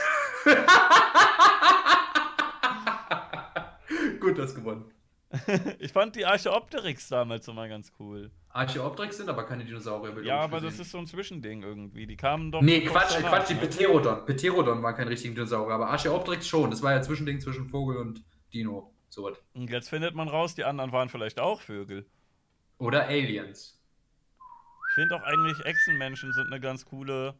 Gut, 4.20 4.38
das 4.38 4.54
gewonnen. 4.54 4.90
ich 5.78 5.92
fand 5.92 6.14
die 6.16 6.26
Archeopteryx 6.26 7.08
damals 7.08 7.48
immer 7.48 7.68
ganz 7.68 7.92
cool. 7.98 8.30
Archaeopteryx 8.50 9.16
sind 9.16 9.28
aber 9.28 9.44
keine 9.44 9.64
Dinosaurier. 9.64 10.22
Ja, 10.22 10.40
aber 10.40 10.56
gesehen. 10.56 10.70
das 10.70 10.86
ist 10.86 10.92
so 10.92 10.98
ein 10.98 11.06
Zwischending 11.06 11.62
irgendwie. 11.62 12.06
Die 12.06 12.16
kamen 12.16 12.52
doch. 12.52 12.60
Nee, 12.60 12.82
Quatsch, 12.82 13.18
Quatsch, 13.18 13.48
die 13.48 13.54
Pterodon. 13.54 14.26
Pterodon 14.26 14.82
war 14.82 14.94
kein 14.94 15.08
richtiger 15.08 15.34
Dinosaurier, 15.34 15.74
aber 15.74 15.88
Archaeopteryx 15.88 16.46
schon. 16.46 16.70
Das 16.70 16.82
war 16.82 16.92
ja 16.92 16.98
ein 16.98 17.02
Zwischending 17.02 17.40
zwischen 17.40 17.68
Vogel 17.68 17.96
und 17.96 18.22
Dino. 18.52 18.92
So 19.08 19.24
was. 19.24 19.38
Und 19.54 19.70
jetzt 19.70 19.88
findet 19.88 20.14
man 20.14 20.28
raus, 20.28 20.54
die 20.54 20.64
anderen 20.64 20.92
waren 20.92 21.08
vielleicht 21.08 21.40
auch 21.40 21.60
Vögel. 21.60 22.06
Oder 22.78 23.06
Aliens. 23.06 23.78
Ich 24.88 24.94
finde 24.94 25.16
auch 25.16 25.22
eigentlich 25.22 25.64
Echsenmenschen 25.64 26.32
sind 26.32 26.46
eine 26.48 26.60
ganz 26.60 26.84
coole, 26.84 27.34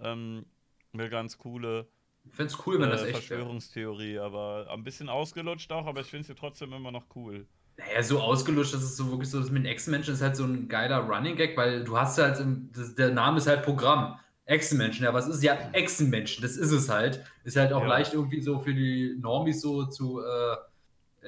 ähm, 0.00 0.46
eine 0.92 1.08
ganz 1.08 1.38
coole. 1.38 1.88
Ich 2.30 2.36
finde 2.36 2.52
es 2.52 2.66
cool, 2.66 2.80
wenn 2.80 2.88
äh, 2.88 2.92
das 2.92 3.02
echt 3.02 3.12
Verschwörungstheorie, 3.12 4.14
wäre. 4.14 4.24
aber 4.24 4.66
ein 4.70 4.84
bisschen 4.84 5.08
ausgelutscht 5.08 5.70
auch, 5.72 5.86
aber 5.86 6.00
ich 6.00 6.08
finde 6.08 6.26
sie 6.26 6.34
trotzdem 6.34 6.72
immer 6.72 6.92
noch 6.92 7.04
cool. 7.14 7.46
Naja, 7.76 8.02
so 8.02 8.20
ausgelutscht, 8.20 8.74
das 8.74 8.82
ist 8.82 8.96
so 8.96 9.10
wirklich 9.10 9.30
so, 9.30 9.38
das 9.38 9.50
mit 9.50 9.64
den 9.64 9.70
Echsenmenschen 9.70 10.14
ist 10.14 10.22
halt 10.22 10.36
so 10.36 10.44
ein 10.44 10.68
geiler 10.68 10.98
Running 10.98 11.36
Gag, 11.36 11.56
weil 11.56 11.84
du 11.84 11.96
hast 11.96 12.18
halt, 12.18 12.40
im, 12.40 12.70
das, 12.72 12.94
der 12.94 13.10
Name 13.10 13.38
ist 13.38 13.46
halt 13.46 13.62
Programm. 13.62 14.18
Echsenmenschen, 14.46 15.04
ja, 15.04 15.12
was 15.12 15.28
ist 15.28 15.42
ja 15.42 15.54
Echsenmenschen? 15.72 16.40
Das 16.42 16.56
ist 16.56 16.72
es 16.72 16.88
halt. 16.88 17.22
Ist 17.44 17.56
halt 17.56 17.72
auch 17.72 17.82
ja. 17.82 17.86
leicht 17.86 18.14
irgendwie 18.14 18.40
so 18.40 18.58
für 18.60 18.72
die 18.72 19.14
Normis 19.20 19.60
so 19.60 19.84
zu, 19.84 20.22
äh, 20.22 20.56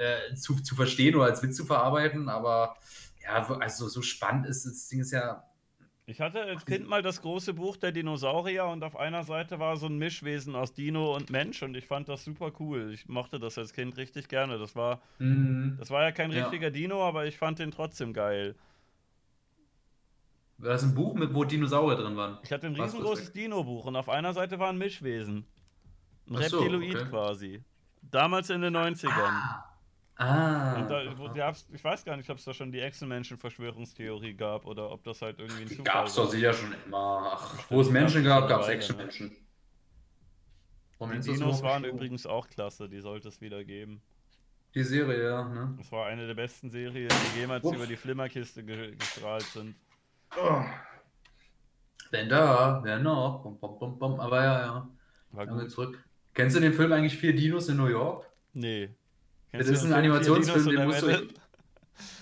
äh, 0.00 0.34
zu, 0.34 0.54
zu 0.62 0.74
verstehen 0.74 1.14
oder 1.14 1.26
als 1.26 1.42
Witz 1.42 1.56
zu 1.56 1.66
verarbeiten, 1.66 2.30
aber 2.30 2.76
ja, 3.22 3.46
also 3.60 3.88
so 3.88 4.00
spannend 4.00 4.46
ist 4.46 4.64
das 4.64 4.88
Ding 4.88 5.00
ist 5.00 5.12
ja. 5.12 5.44
Ich 6.10 6.20
hatte 6.20 6.42
als 6.42 6.66
Kind 6.66 6.88
mal 6.88 7.02
das 7.02 7.22
große 7.22 7.54
Buch 7.54 7.76
der 7.76 7.92
Dinosaurier 7.92 8.64
und 8.64 8.82
auf 8.82 8.96
einer 8.96 9.22
Seite 9.22 9.60
war 9.60 9.76
so 9.76 9.86
ein 9.86 9.96
Mischwesen 9.96 10.56
aus 10.56 10.72
Dino 10.72 11.14
und 11.14 11.30
Mensch 11.30 11.62
und 11.62 11.76
ich 11.76 11.86
fand 11.86 12.08
das 12.08 12.24
super 12.24 12.50
cool. 12.58 12.90
Ich 12.92 13.08
mochte 13.08 13.38
das 13.38 13.56
als 13.56 13.72
Kind 13.72 13.96
richtig 13.96 14.28
gerne. 14.28 14.58
Das 14.58 14.74
war, 14.74 15.00
mhm. 15.20 15.76
das 15.78 15.90
war 15.90 16.02
ja 16.02 16.10
kein 16.10 16.32
richtiger 16.32 16.66
ja. 16.66 16.70
Dino, 16.70 17.06
aber 17.06 17.26
ich 17.26 17.38
fand 17.38 17.60
den 17.60 17.70
trotzdem 17.70 18.12
geil. 18.12 18.56
War 20.58 20.70
das 20.70 20.82
ein 20.82 20.96
Buch, 20.96 21.14
mit, 21.14 21.32
wo 21.32 21.44
Dinosaurier 21.44 21.96
drin 21.96 22.16
waren? 22.16 22.38
Ich 22.42 22.50
hatte 22.50 22.66
ein 22.66 22.74
riesengroßes 22.74 23.32
Dino-Buch 23.32 23.86
und 23.86 23.94
auf 23.94 24.08
einer 24.08 24.32
Seite 24.32 24.58
war 24.58 24.70
ein 24.70 24.78
Mischwesen. 24.78 25.46
Ein 26.28 26.42
so, 26.48 26.58
Reptiloid 26.58 26.96
okay. 26.96 27.08
quasi. 27.08 27.64
Damals 28.02 28.50
in 28.50 28.62
den 28.62 28.76
90ern. 28.76 29.10
Ah. 29.12 29.69
Ah. 30.20 30.74
Und 30.74 30.90
da, 30.90 31.02
wo, 31.16 31.30
ich 31.74 31.82
weiß 31.82 32.04
gar 32.04 32.14
nicht, 32.18 32.28
ob 32.28 32.36
es 32.36 32.44
da 32.44 32.52
schon 32.52 32.70
die 32.70 32.80
Echsenmenschen-Verschwörungstheorie 32.80 34.34
gab 34.34 34.66
oder 34.66 34.90
ob 34.90 35.02
das 35.02 35.22
halt 35.22 35.38
irgendwie 35.38 35.62
ein 35.62 35.68
Zufall 35.68 35.84
Gab 35.84 36.06
es 36.08 36.14
doch 36.14 36.30
sicher 36.30 36.52
schon 36.52 36.74
immer. 36.84 37.36
Ach, 37.36 37.70
wo 37.70 37.80
es 37.80 37.88
Menschen 37.88 38.22
gab, 38.22 38.46
gab 38.46 38.60
es 38.60 38.68
Echsenmenschen. 38.68 39.34
Die 41.00 41.20
Dinos 41.20 41.62
waren 41.62 41.84
übrigens 41.84 42.26
auch 42.26 42.46
klasse, 42.50 42.86
die 42.90 43.00
sollte 43.00 43.28
es 43.28 43.40
wieder 43.40 43.64
geben. 43.64 44.02
Die 44.74 44.82
Serie, 44.82 45.24
ja. 45.24 45.48
Ne? 45.48 45.74
Das 45.78 45.90
war 45.90 46.06
eine 46.06 46.26
der 46.26 46.34
besten 46.34 46.68
Serien, 46.68 47.08
die 47.34 47.40
jemals 47.40 47.64
Uff. 47.64 47.74
über 47.74 47.86
die 47.86 47.96
Flimmerkiste 47.96 48.62
ge 48.62 48.94
gestrahlt 48.96 49.44
sind. 49.44 49.74
Oh. 50.36 50.60
Wenn 52.10 52.28
da, 52.28 52.80
wer 52.84 52.98
noch? 52.98 53.42
Bum, 53.42 53.58
bum, 53.58 53.78
bum, 53.78 53.98
bum. 53.98 54.20
Aber 54.20 54.44
ja, 54.44 54.60
ja. 54.60 54.88
War 55.30 55.46
gut. 55.46 55.70
Zurück. 55.70 56.04
Kennst 56.34 56.56
du 56.56 56.60
den 56.60 56.74
Film 56.74 56.92
eigentlich 56.92 57.16
Vier 57.16 57.34
Dinos 57.34 57.70
in 57.70 57.78
New 57.78 57.86
York? 57.86 58.28
Nee. 58.52 58.90
Das 59.52 59.68
ist 59.68 59.84
ein 59.84 59.92
Animationsfilm, 59.92 60.68
den 60.68 60.84
musst 60.86 61.02
du. 61.02 61.08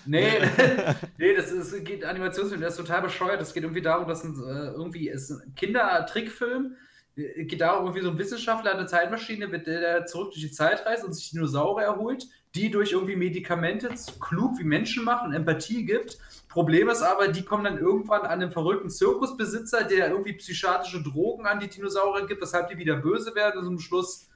Nee, 0.05 0.39
nee, 1.17 1.35
das 1.35 1.51
ist, 1.51 1.85
geht 1.85 2.03
Animationsfilm, 2.03 2.61
der 2.61 2.69
ist 2.69 2.77
total 2.77 3.01
bescheuert. 3.01 3.41
Es 3.41 3.53
geht 3.53 3.63
irgendwie 3.63 3.81
darum, 3.81 4.07
dass 4.07 4.23
ein, 4.23 4.33
äh, 4.35 4.71
irgendwie 4.71 5.09
ist 5.09 5.29
ein 5.29 5.53
Kindertrickfilm. 5.55 6.75
Es 7.15 7.47
geht 7.47 7.61
darum, 7.61 7.85
irgendwie 7.85 8.03
so 8.03 8.11
ein 8.11 8.17
Wissenschaftler 8.17 8.73
eine 8.73 8.87
Zeitmaschine, 8.87 9.49
der, 9.49 9.59
der 9.59 10.05
zurück 10.05 10.31
durch 10.31 10.41
die 10.41 10.51
Zeit 10.51 10.85
reist 10.85 11.03
und 11.03 11.13
sich 11.13 11.31
Dinosaurier 11.31 11.85
erholt, 11.85 12.25
die 12.55 12.71
durch 12.71 12.93
irgendwie 12.93 13.17
Medikamente 13.17 13.89
klug 14.19 14.57
wie 14.57 14.63
Menschen 14.63 15.03
machen, 15.03 15.33
Empathie 15.33 15.85
gibt. 15.85 16.17
Problem 16.47 16.89
ist 16.89 17.01
aber, 17.01 17.27
die 17.27 17.43
kommen 17.43 17.65
dann 17.65 17.77
irgendwann 17.77 18.21
an 18.21 18.41
einen 18.41 18.51
verrückten 18.51 18.89
Zirkusbesitzer, 18.89 19.83
der 19.83 20.09
irgendwie 20.09 20.33
psychiatrische 20.33 21.03
Drogen 21.03 21.45
an 21.45 21.59
die 21.59 21.67
Dinosaurier 21.67 22.25
gibt, 22.25 22.41
weshalb 22.41 22.69
die 22.69 22.77
wieder 22.77 22.95
böse 22.95 23.35
werden 23.35 23.59
und 23.59 23.65
zum 23.65 23.79
Schluss 23.79 24.23
äh, 24.23 24.28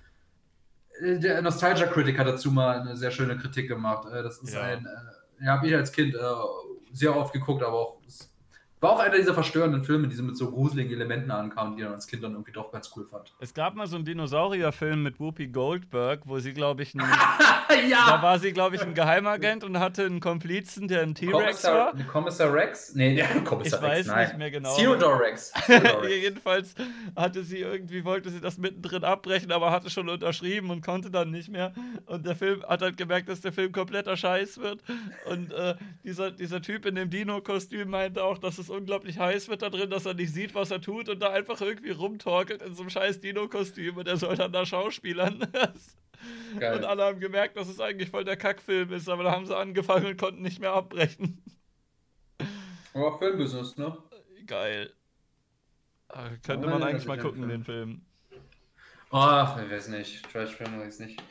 der 1.04 1.42
Nostalgia 1.42 1.88
Critic 1.88 2.18
hat 2.18 2.28
dazu 2.28 2.52
mal 2.52 2.80
eine 2.80 2.96
sehr 2.96 3.12
schöne 3.12 3.38
Kritik 3.38 3.68
gemacht. 3.68 4.08
Äh, 4.12 4.24
das 4.24 4.38
ist 4.40 4.54
ja. 4.54 4.62
ein, 4.62 4.86
äh, 4.86 5.46
ja, 5.46 5.58
habe 5.58 5.68
ich 5.68 5.76
als 5.76 5.92
Kind 5.92 6.16
sehr 6.92 7.16
oft 7.16 7.34
geguckt, 7.34 7.64
aber 7.64 7.78
auch 7.78 7.98
war 8.84 8.92
auch 8.92 9.00
einer 9.00 9.18
dieser 9.18 9.34
verstörenden 9.34 9.86
Filme, 9.86 10.10
die 10.10 10.16
so 10.16 10.24
mit 10.24 10.36
so 10.36 10.52
gruseligen 10.52 10.92
Elementen 10.92 11.32
ankamen, 11.32 11.78
die 11.78 11.84
man 11.84 11.94
als 11.94 12.06
Kind 12.06 12.22
dann 12.22 12.34
irgendwie 12.34 12.52
doch 12.52 12.70
ganz 12.70 12.92
cool 12.96 13.06
fand. 13.06 13.34
Es 13.40 13.54
gab 13.54 13.76
mal 13.76 13.88
so 13.88 13.96
einen 13.96 14.04
Dinosaurierfilm 14.04 15.02
mit 15.02 15.22
Whoopi 15.22 15.48
Goldberg, 15.48 16.24
wo 16.26 16.38
sie, 16.40 16.54
glaube 16.54 16.84
ich, 16.84 16.94
ein, 16.94 17.00
ja. 17.90 18.06
da 18.06 18.22
war 18.22 18.40
sie, 18.40 18.52
glaube 18.52 18.76
ich, 18.76 18.82
ein 18.82 18.94
Geheimagent 18.94 19.64
und 19.64 19.80
hatte 19.80 20.06
einen 20.06 20.20
Komplizen, 20.20 20.90
der 20.90 21.04
ein 21.04 21.16
T-Rex 21.16 21.64
war. 21.64 21.94
Kommissar 22.12 22.54
Rex? 22.54 22.94
Nee, 22.94 23.16
der 23.16 23.28
Kommissar 23.46 23.80
ich 23.80 23.90
Rex, 23.90 24.00
Ich 24.02 24.08
weiß 24.08 24.08
nein. 24.08 24.28
nicht 24.28 24.38
mehr 24.38 24.52
genau. 24.52 24.76
Theodore 24.76 25.20
Rex. 25.22 25.54
Theodore 25.66 26.02
Rex. 26.04 26.16
Jedenfalls 26.16 26.76
hatte 27.16 27.44
sie 27.44 27.60
irgendwie, 27.60 28.04
wollte 28.04 28.32
sie 28.32 28.42
das 28.42 28.58
mittendrin 28.58 29.06
abbrechen, 29.06 29.54
aber 29.54 29.72
hatte 29.72 29.90
schon 29.90 30.10
unterschrieben 30.10 30.70
und 30.72 30.84
konnte 30.84 31.10
dann 31.10 31.32
nicht 31.32 31.48
mehr. 31.48 31.74
Und 32.06 32.26
der 32.26 32.36
Film 32.36 32.62
hat 32.64 32.82
halt 32.82 32.98
gemerkt, 32.98 33.30
dass 33.30 33.40
der 33.40 33.54
Film 33.54 33.72
kompletter 33.72 34.18
Scheiß 34.18 34.58
wird. 34.58 34.84
Und 35.26 35.54
äh, 35.54 35.76
dieser, 36.04 36.32
dieser 36.32 36.62
Typ 36.62 36.86
in 36.86 36.96
dem 36.96 37.10
Dino-Kostüm 37.10 37.90
meinte 37.90 38.22
auch, 38.26 38.38
dass 38.38 38.58
es 38.58 38.73
unglaublich 38.74 39.20
heiß 39.20 39.50
wird 39.50 39.62
da 39.62 39.70
drin, 39.70 39.90
dass 39.90 40.06
er 40.06 40.14
nicht 40.14 40.34
sieht, 40.34 40.56
was 40.56 40.72
er 40.72 40.82
tut 40.82 41.10
und 41.10 41.20
da 41.20 41.30
einfach 41.30 41.62
irgendwie 41.62 41.92
rumtorkelt 41.92 42.62
in 42.62 42.74
so 42.74 42.82
einem 42.82 42.90
scheiß 42.90 43.22
Dino-Kostüm 43.22 43.98
und 43.98 44.08
er 44.08 44.18
soll 44.18 44.36
dann 44.36 44.52
da 44.52 44.66
Schauspielern. 44.66 45.48
Geil. 46.60 46.78
Und 46.78 46.86
alle 46.86 47.04
haben 47.04 47.20
gemerkt, 47.20 47.58
dass 47.58 47.68
es 47.68 47.80
eigentlich 47.80 48.10
voll 48.10 48.24
der 48.24 48.38
Kackfilm 48.38 48.92
ist, 48.94 49.10
aber 49.10 49.24
da 49.24 49.32
haben 49.32 49.46
sie 49.46 49.56
angefangen 49.56 50.06
und 50.06 50.18
konnten 50.18 50.42
nicht 50.42 50.60
mehr 50.60 50.74
abbrechen. 50.74 51.42
Aber 52.94 53.18
Filmbusiness, 53.18 53.78
ne? 53.78 53.98
Geil. 54.46 54.94
Ah, 56.10 56.30
könnte 56.46 56.68
man 56.68 56.84
eigentlich 56.84 57.06
mal 57.06 57.18
gucken, 57.18 57.50
den 57.50 57.64
Film. 57.64 58.02
Ach, 59.10 59.62
ich 59.62 59.70
weiß 59.70 59.90
nicht. 59.90 60.32
Trash-Film 60.32 60.80
weiß 60.80 61.00
nicht. 61.00 61.22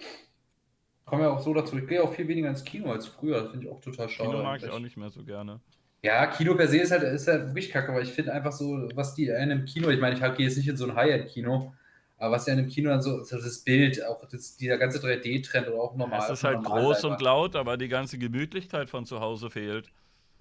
Komme 1.05 1.24
ja 1.24 1.31
auch 1.31 1.40
so 1.40 1.52
dazu. 1.52 1.77
Ich 1.77 1.86
gehe 1.86 2.02
auch 2.02 2.12
viel 2.12 2.27
weniger 2.28 2.48
ins 2.48 2.64
Kino 2.64 2.90
als 2.90 3.06
früher. 3.06 3.43
Das 3.43 3.51
finde 3.51 3.66
ich 3.66 3.73
auch 3.73 3.81
total 3.81 4.09
schade. 4.09 4.31
Kino 4.31 4.43
mag 4.43 4.62
ich 4.62 4.70
auch 4.70 4.78
nicht 4.78 4.97
mehr 4.97 5.10
so 5.10 5.24
gerne. 5.24 5.60
Ja, 6.05 6.27
Kino 6.27 6.57
per 6.57 6.66
se 6.66 6.79
ist 6.79 6.91
halt, 6.91 7.05
ist 7.05 7.29
halt 7.29 7.49
wirklich 7.49 7.70
kacke, 7.70 7.91
aber 7.91 8.03
ich 8.03 8.12
finde 8.12 8.33
einfach 8.33 8.51
so, 8.51 8.89
was 8.95 9.15
die 9.15 9.27
in 9.27 9.37
einem 9.37 9.65
Kino, 9.65 9.89
ich 9.89 10.01
meine, 10.01 10.16
ich 10.16 10.37
gehe 10.37 10.47
jetzt 10.47 10.57
nicht 10.57 10.69
in 10.69 10.77
so 10.77 10.87
ein 10.87 10.97
High-End-Kino, 10.97 11.73
aber 12.19 12.35
was 12.35 12.47
ja 12.47 12.55
in 12.55 12.59
einem 12.59 12.69
Kino 12.69 12.91
dann 12.91 13.03
so, 13.03 13.23
so 13.23 13.37
das 13.37 13.59
Bild, 13.59 14.05
auch 14.05 14.24
das, 14.29 14.57
dieser 14.57 14.79
ganze 14.79 14.99
3D-Trend 14.99 15.69
oder 15.69 15.81
auch 15.81 15.95
normal. 15.95 16.20
Es 16.24 16.31
ist 16.31 16.45
halt 16.45 16.65
groß 16.65 17.05
und 17.05 17.20
laut, 17.20 17.55
aber 17.55 17.77
die 17.77 17.89
ganze 17.89 18.19
Gemütlichkeit 18.19 18.91
von 18.91 19.07
zu 19.07 19.20
Hause 19.20 19.49
fehlt. 19.49 19.91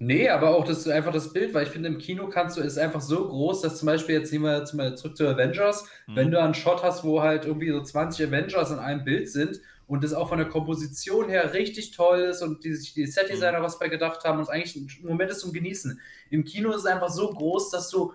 Nee, 0.00 0.28
aber 0.28 0.56
auch 0.56 0.64
das, 0.64 0.88
einfach 0.88 1.12
das 1.12 1.32
Bild, 1.32 1.54
weil 1.54 1.62
ich 1.62 1.68
finde, 1.68 1.88
im 1.88 1.98
Kino 1.98 2.28
kannst 2.28 2.56
du, 2.56 2.60
ist 2.60 2.76
einfach 2.76 3.00
so 3.00 3.28
groß, 3.28 3.60
dass 3.60 3.78
zum 3.78 3.86
Beispiel, 3.86 4.16
jetzt 4.16 4.32
nehmen 4.32 4.46
wir 4.46 4.96
zurück 4.96 5.16
zu 5.16 5.28
Avengers, 5.28 5.88
mhm. 6.08 6.16
wenn 6.16 6.30
du 6.32 6.40
einen 6.40 6.54
Shot 6.54 6.82
hast, 6.82 7.04
wo 7.04 7.22
halt 7.22 7.44
irgendwie 7.44 7.70
so 7.70 7.80
20 7.80 8.26
Avengers 8.26 8.72
in 8.72 8.80
einem 8.80 9.04
Bild 9.04 9.30
sind 9.30 9.60
und 9.92 10.02
das 10.02 10.14
auch 10.14 10.30
von 10.30 10.38
der 10.38 10.48
Komposition 10.48 11.28
her 11.28 11.52
richtig 11.52 11.90
toll 11.90 12.20
ist 12.20 12.40
und 12.40 12.64
die 12.64 12.72
sich 12.74 12.94
die 12.94 13.06
Setdesigner 13.06 13.58
mhm. 13.58 13.64
was 13.64 13.78
bei 13.78 13.88
gedacht 13.88 14.24
haben 14.24 14.38
und 14.38 14.48
eigentlich 14.48 14.74
ein 14.74 14.88
Moment 15.06 15.30
ist 15.30 15.40
zum 15.40 15.52
Genießen. 15.52 16.00
Im 16.30 16.44
Kino 16.44 16.70
ist 16.70 16.78
es 16.78 16.86
einfach 16.86 17.10
so 17.10 17.28
groß, 17.28 17.70
dass 17.70 17.90
du 17.90 18.14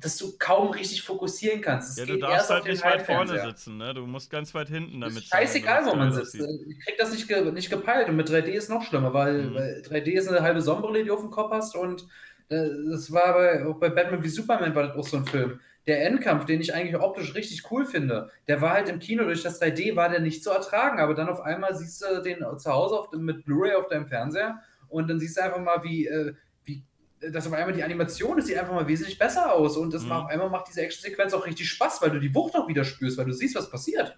dass 0.00 0.16
du 0.18 0.38
kaum 0.38 0.70
richtig 0.70 1.02
fokussieren 1.02 1.60
kannst. 1.60 1.90
Es 1.90 1.96
ja, 1.96 2.14
du 2.14 2.16
darfst 2.20 2.48
halt 2.48 2.64
nicht 2.64 2.84
weit 2.84 3.02
vorne 3.02 3.40
sitzen, 3.44 3.76
ne? 3.76 3.92
Du 3.92 4.06
musst 4.06 4.30
ganz 4.30 4.54
weit 4.54 4.68
hinten 4.68 5.00
damit. 5.00 5.18
Ist 5.18 5.30
scheißegal, 5.30 5.84
wo 5.84 5.96
man 5.96 6.12
sitzt. 6.12 6.36
Ich 6.36 6.78
krieg 6.78 6.96
das 6.96 7.10
nicht, 7.10 7.26
ge 7.26 7.50
nicht 7.50 7.70
gepeilt 7.70 8.08
und 8.08 8.14
mit 8.14 8.30
3D 8.30 8.46
ist 8.46 8.70
noch 8.70 8.84
schlimmer, 8.84 9.12
weil, 9.12 9.42
mhm. 9.42 9.54
weil 9.56 9.82
3D 9.84 10.12
ist 10.12 10.28
eine 10.28 10.42
halbe 10.42 10.62
Sonnenbrille, 10.62 11.00
die 11.00 11.08
du 11.08 11.14
auf 11.14 11.22
dem 11.22 11.30
Kopf 11.30 11.50
hast 11.50 11.74
und 11.74 12.06
äh, 12.50 12.68
das 12.88 13.10
war 13.10 13.34
bei, 13.34 13.66
auch 13.66 13.80
bei 13.80 13.88
Batman 13.88 14.22
wie 14.22 14.28
Superman 14.28 14.76
war 14.76 14.84
das 14.84 14.96
auch 14.96 15.08
so 15.08 15.16
ein 15.16 15.26
Film 15.26 15.58
der 15.90 16.06
Endkampf, 16.06 16.44
den 16.44 16.60
ich 16.60 16.72
eigentlich 16.72 16.96
optisch 16.96 17.34
richtig 17.34 17.68
cool 17.72 17.84
finde, 17.84 18.30
der 18.46 18.60
war 18.60 18.70
halt 18.74 18.88
im 18.88 19.00
Kino 19.00 19.24
durch 19.24 19.42
das 19.42 19.60
3D, 19.60 19.96
war 19.96 20.08
der 20.08 20.20
nicht 20.20 20.44
zu 20.44 20.50
ertragen, 20.50 21.00
aber 21.00 21.14
dann 21.14 21.28
auf 21.28 21.40
einmal 21.40 21.74
siehst 21.74 22.00
du 22.00 22.22
den 22.22 22.44
zu 22.58 22.70
Hause 22.70 22.94
auf, 22.96 23.10
mit 23.10 23.44
Blu-ray 23.44 23.74
auf 23.74 23.88
deinem 23.88 24.06
Fernseher 24.06 24.62
und 24.88 25.08
dann 25.08 25.18
siehst 25.18 25.36
du 25.36 25.42
einfach 25.42 25.60
mal, 25.60 25.82
wie, 25.82 26.06
äh, 26.06 26.34
wie 26.62 26.84
dass 27.20 27.48
auf 27.48 27.52
einmal 27.54 27.74
die 27.74 27.82
Animation, 27.82 28.36
das 28.36 28.46
sieht 28.46 28.56
einfach 28.56 28.72
mal 28.72 28.86
wesentlich 28.86 29.18
besser 29.18 29.52
aus 29.52 29.76
und 29.76 29.92
das 29.92 30.04
mhm. 30.04 30.10
macht, 30.10 30.24
auf 30.26 30.30
einmal 30.30 30.48
macht 30.48 30.68
diese 30.68 30.82
Actionsequenz 30.82 31.34
auch 31.34 31.44
richtig 31.44 31.68
Spaß, 31.68 32.00
weil 32.02 32.10
du 32.10 32.20
die 32.20 32.32
Wucht 32.36 32.54
auch 32.54 32.68
wieder 32.68 32.84
spürst, 32.84 33.18
weil 33.18 33.26
du 33.26 33.32
siehst, 33.32 33.56
was 33.56 33.68
passiert. 33.68 34.16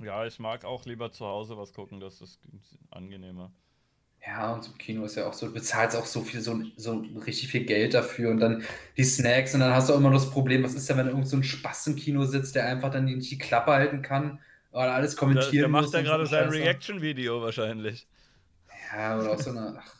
Ja, 0.00 0.24
ich 0.24 0.38
mag 0.38 0.64
auch 0.64 0.84
lieber 0.84 1.10
zu 1.10 1.26
Hause 1.26 1.58
was 1.58 1.72
gucken, 1.72 1.98
das 1.98 2.20
ist 2.20 2.38
angenehmer. 2.92 3.52
Ja, 4.26 4.52
und 4.52 4.62
zum 4.62 4.76
Kino 4.76 5.04
ist 5.04 5.16
ja 5.16 5.26
auch 5.26 5.32
so, 5.32 5.46
du 5.46 5.54
bezahlst 5.54 5.96
auch 5.96 6.04
so 6.04 6.22
viel, 6.22 6.40
so, 6.40 6.62
so 6.76 6.98
richtig 7.26 7.48
viel 7.48 7.64
Geld 7.64 7.94
dafür 7.94 8.30
und 8.30 8.38
dann 8.38 8.62
die 8.96 9.04
Snacks 9.04 9.54
und 9.54 9.60
dann 9.60 9.72
hast 9.72 9.88
du 9.88 9.94
auch 9.94 9.98
immer 9.98 10.10
das 10.10 10.30
Problem, 10.30 10.62
was 10.62 10.74
ist 10.74 10.88
denn, 10.90 10.98
wenn 10.98 11.08
irgend 11.08 11.26
so 11.26 11.36
ein 11.36 11.42
Spaß 11.42 11.86
im 11.88 11.96
Kino 11.96 12.24
sitzt, 12.26 12.54
der 12.54 12.66
einfach 12.66 12.90
dann 12.90 13.06
nicht 13.06 13.30
die 13.30 13.38
Klappe 13.38 13.72
halten 13.72 14.02
kann 14.02 14.38
oder 14.72 14.92
alles 14.92 15.16
kommentieren 15.16 15.52
der, 15.52 15.62
der 15.62 15.68
macht 15.68 15.92
ja 15.94 16.02
gerade 16.02 16.26
sein 16.26 16.50
Reaction-Video 16.50 17.40
wahrscheinlich. 17.40 18.06
Ja, 18.92 19.18
oder 19.18 19.32
auch 19.32 19.38
so 19.38 19.50
eine. 19.50 19.80
Ach. 19.80 19.94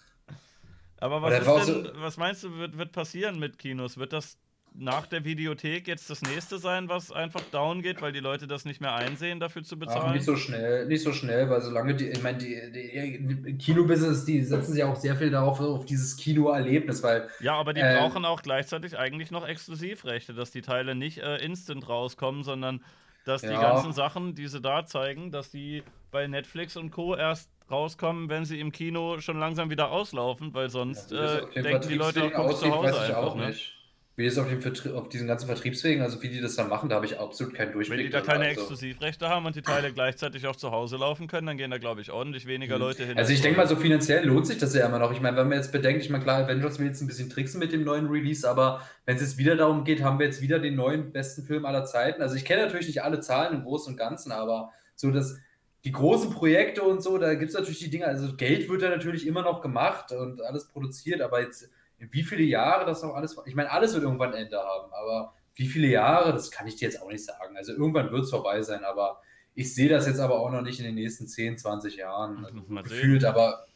Aber 0.99 1.23
was, 1.23 1.67
denn, 1.67 1.85
so, 1.85 1.91
was 1.95 2.17
meinst 2.19 2.45
du, 2.45 2.55
wird, 2.59 2.77
wird 2.77 2.93
passieren 2.93 3.39
mit 3.39 3.59
Kinos? 3.59 3.97
Wird 3.97 4.13
das 4.13 4.37
nach 4.75 5.07
der 5.07 5.25
Videothek 5.25 5.89
jetzt 5.89 6.09
das 6.11 6.23
nächste 6.23 6.59
sein, 6.59 6.89
was 6.89 7.13
einfach 7.13 7.43
down 7.53 7.83
geht, 7.83 8.01
weil 8.03 8.13
die 8.13 8.21
Leute 8.21 8.47
das 8.47 8.65
nicht 8.65 8.81
mehr 8.81 8.95
einsehen, 8.95 9.41
dafür 9.41 9.63
zu 9.63 9.79
bezahlen? 9.79 10.07
Ach, 10.09 10.15
nicht 10.15 10.25
so 10.25 10.37
schnell, 10.37 10.87
nicht 10.87 11.03
so 11.03 11.13
schnell, 11.13 11.51
weil 11.51 11.61
solange 11.61 11.95
die, 11.95 12.09
ich 12.09 12.23
meine, 12.23 12.39
die, 12.39 12.57
die, 12.73 13.59
Kinobusiness, 13.59 14.25
die 14.25 14.43
setzen 14.43 14.73
sich 14.73 14.85
auch 14.85 14.97
sehr 14.97 15.17
viel 15.17 15.31
darauf, 15.31 15.61
auf 15.61 15.85
dieses 15.85 16.17
Kinoerlebnis, 16.17 17.03
weil. 17.03 17.29
Ja, 17.41 17.55
aber 17.55 17.75
die 17.75 17.81
äh, 17.81 17.99
brauchen 17.99 18.25
auch 18.25 18.43
gleichzeitig 18.43 18.99
eigentlich 18.99 19.31
noch 19.31 19.47
Exklusivrechte, 19.47 20.35
dass 20.35 20.51
die 20.51 20.63
Teile 20.63 20.95
nicht 20.95 21.19
äh, 21.19 21.37
instant 21.37 21.89
rauskommen, 21.89 22.45
sondern 22.45 22.83
dass 23.25 23.43
ja. 23.43 23.51
die 23.51 23.57
ganzen 23.57 23.93
Sachen, 23.93 24.35
die 24.35 24.47
sie 24.47 24.61
da 24.61 24.87
zeigen, 24.87 25.31
dass 25.31 25.51
die 25.51 25.83
bei 26.11 26.27
Netflix 26.27 26.77
und 26.77 26.91
Co. 26.91 27.15
erst 27.15 27.51
rauskommen, 27.71 28.29
wenn 28.29 28.45
sie 28.45 28.59
im 28.61 28.73
Kino 28.73 29.21
schon 29.21 29.39
langsam 29.39 29.71
wieder 29.71 29.91
auslaufen, 29.91 30.55
weil 30.55 30.71
sonst 30.71 31.13
ja, 31.13 31.39
äh, 31.39 31.63
denken 31.63 31.89
die 31.89 31.95
Leute 31.95 32.25
auch, 32.25 32.49
guck 32.49 32.57
zu 32.57 32.71
Hause 32.71 33.01
einfach. 33.01 33.17
Auch 33.17 33.37
ne? 33.37 33.49
nicht. 33.49 33.80
Wie 34.17 34.27
das 34.27 34.37
auf, 34.37 34.49
auf, 34.95 35.09
diesen 35.09 35.27
ganzen 35.27 35.47
Vertriebswegen, 35.47 36.03
also 36.03 36.21
wie 36.21 36.29
die 36.29 36.41
das 36.41 36.55
dann 36.55 36.69
machen, 36.69 36.89
da 36.91 36.97
habe 36.97 37.07
ich 37.07 37.19
absolut 37.19 37.55
keinen 37.55 37.73
Durchblick. 37.73 37.99
Wenn 37.99 38.07
die 38.07 38.13
da 38.13 38.21
keine 38.21 38.47
also. 38.47 38.61
Exklusivrechte 38.61 39.29
haben 39.29 39.47
und 39.47 39.57
die 39.57 39.63
Teile 39.63 39.93
gleichzeitig 39.93 40.47
auch 40.47 40.57
zu 40.57 40.73
Hause 40.73 40.97
laufen 40.97 41.27
können, 41.27 41.47
dann 41.47 41.57
gehen 41.57 41.71
da, 41.71 41.79
glaube 41.79 42.03
ich, 42.03 42.11
ordentlich 42.11 42.47
weniger 42.47 42.77
mhm. 42.77 42.83
Leute 42.83 43.05
hin. 43.07 43.17
Also 43.17 43.33
ich 43.33 43.41
denke 43.41 43.57
mal, 43.57 43.67
so 43.67 43.77
finanziell 43.77 44.27
lohnt 44.27 44.47
sich 44.47 44.59
das 44.59 44.75
ja 44.75 44.87
immer 44.87 44.99
noch. 44.99 45.13
Ich 45.13 45.21
meine, 45.21 45.37
wenn 45.37 45.49
man 45.49 45.57
jetzt 45.57 45.73
bedenkt, 45.73 46.03
ich 46.03 46.11
meine, 46.11 46.23
klar, 46.23 46.45
Avengers 46.45 46.79
will 46.79 46.87
jetzt 46.87 47.01
ein 47.01 47.07
bisschen 47.07 47.31
tricksen 47.31 47.61
mit 47.61 47.73
dem 47.73 47.85
neuen 47.85 48.09
Release, 48.09 48.49
aber 48.49 48.83
wenn 49.07 49.17
es 49.17 49.23
jetzt 49.23 49.39
wieder 49.39 49.57
darum 49.57 49.85
geht, 49.85 50.03
haben 50.03 50.19
wir 50.19 50.27
jetzt 50.27 50.43
wieder 50.43 50.59
den 50.59 50.75
neuen 50.75 51.13
besten 51.13 51.45
Film 51.45 51.65
aller 51.65 51.85
Zeiten. 51.85 52.21
Also 52.21 52.35
ich 52.35 52.45
kenne 52.45 52.63
natürlich 52.63 52.89
nicht 52.89 53.03
alle 53.03 53.21
Zahlen 53.21 53.55
im 53.55 53.65
Großen 53.65 53.93
und 53.93 53.97
Ganzen, 53.97 54.33
aber 54.33 54.71
so 54.97 55.11
das 55.11 55.39
die 55.85 55.93
großen 55.93 56.31
Projekte 56.31 56.83
und 56.83 57.03
so, 57.03 57.17
da 57.17 57.35
gibt 57.35 57.51
es 57.51 57.57
natürlich 57.57 57.79
die 57.79 57.91
Dinge, 57.91 58.07
also 58.07 58.37
Geld 58.37 58.69
wird 58.69 58.83
da 58.83 58.91
natürlich 58.91 59.27
immer 59.27 59.43
noch 59.43 59.63
gemacht 59.63 60.13
und 60.13 60.43
alles 60.43 60.69
produziert, 60.69 61.23
aber 61.23 61.41
jetzt 61.41 61.71
wie 62.11 62.23
viele 62.23 62.43
Jahre 62.43 62.87
das 62.87 63.03
auch 63.03 63.15
alles, 63.15 63.37
ich 63.47 63.55
meine, 63.55 63.71
alles 63.71 63.93
wird 63.95 64.05
irgendwann 64.05 64.33
ein 64.33 64.45
Ende 64.45 64.59
haben, 64.59 64.93
aber 64.93 65.35
wie 65.55 65.67
viele 65.67 65.89
Jahre, 65.89 66.33
das 66.33 66.51
kann 66.51 66.67
ich 66.67 66.77
dir 66.77 66.89
jetzt 66.89 67.03
auch 67.03 67.11
nicht 67.11 67.25
sagen. 67.25 67.57
Also 67.57 67.73
irgendwann 67.73 68.11
wird 68.11 68.25
es 68.25 68.31
vorbei 68.31 68.63
sein, 68.63 68.85
aber 68.85 69.21
ich 69.55 69.75
sehe 69.75 69.89
das 69.89 70.07
jetzt 70.07 70.21
aber 70.21 70.41
auch 70.41 70.51
noch 70.51 70.63
nicht 70.63 70.79
in 70.79 70.87
den 70.87 70.95
nächsten 70.95 71.27
10, 71.27 71.59
20 71.59 71.97
Jahren 71.97 72.45
also 72.45 72.83
gefühlt, 72.83 73.25
aber 73.25 73.67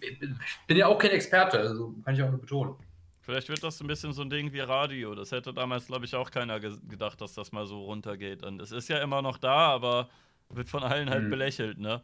ich 0.00 0.18
bin 0.66 0.76
ja 0.76 0.86
auch 0.86 0.98
kein 0.98 1.12
Experte, 1.12 1.60
also 1.60 1.94
kann 2.04 2.14
ich 2.14 2.22
auch 2.22 2.30
nur 2.30 2.40
betonen. 2.40 2.74
Vielleicht 3.20 3.48
wird 3.48 3.62
das 3.62 3.80
ein 3.80 3.86
bisschen 3.86 4.12
so 4.12 4.22
ein 4.22 4.30
Ding 4.30 4.52
wie 4.52 4.60
Radio. 4.60 5.14
Das 5.14 5.30
hätte 5.30 5.54
damals, 5.54 5.86
glaube 5.86 6.04
ich, 6.04 6.16
auch 6.16 6.32
keiner 6.32 6.58
gedacht, 6.58 7.20
dass 7.20 7.34
das 7.34 7.52
mal 7.52 7.66
so 7.66 7.84
runtergeht. 7.84 8.42
Und 8.42 8.60
es 8.60 8.72
ist 8.72 8.88
ja 8.88 8.98
immer 8.98 9.22
noch 9.22 9.38
da, 9.38 9.68
aber 9.68 10.08
wird 10.48 10.68
von 10.68 10.82
allen 10.82 11.08
halt 11.08 11.22
hm. 11.22 11.30
belächelt, 11.30 11.78
ne? 11.78 12.02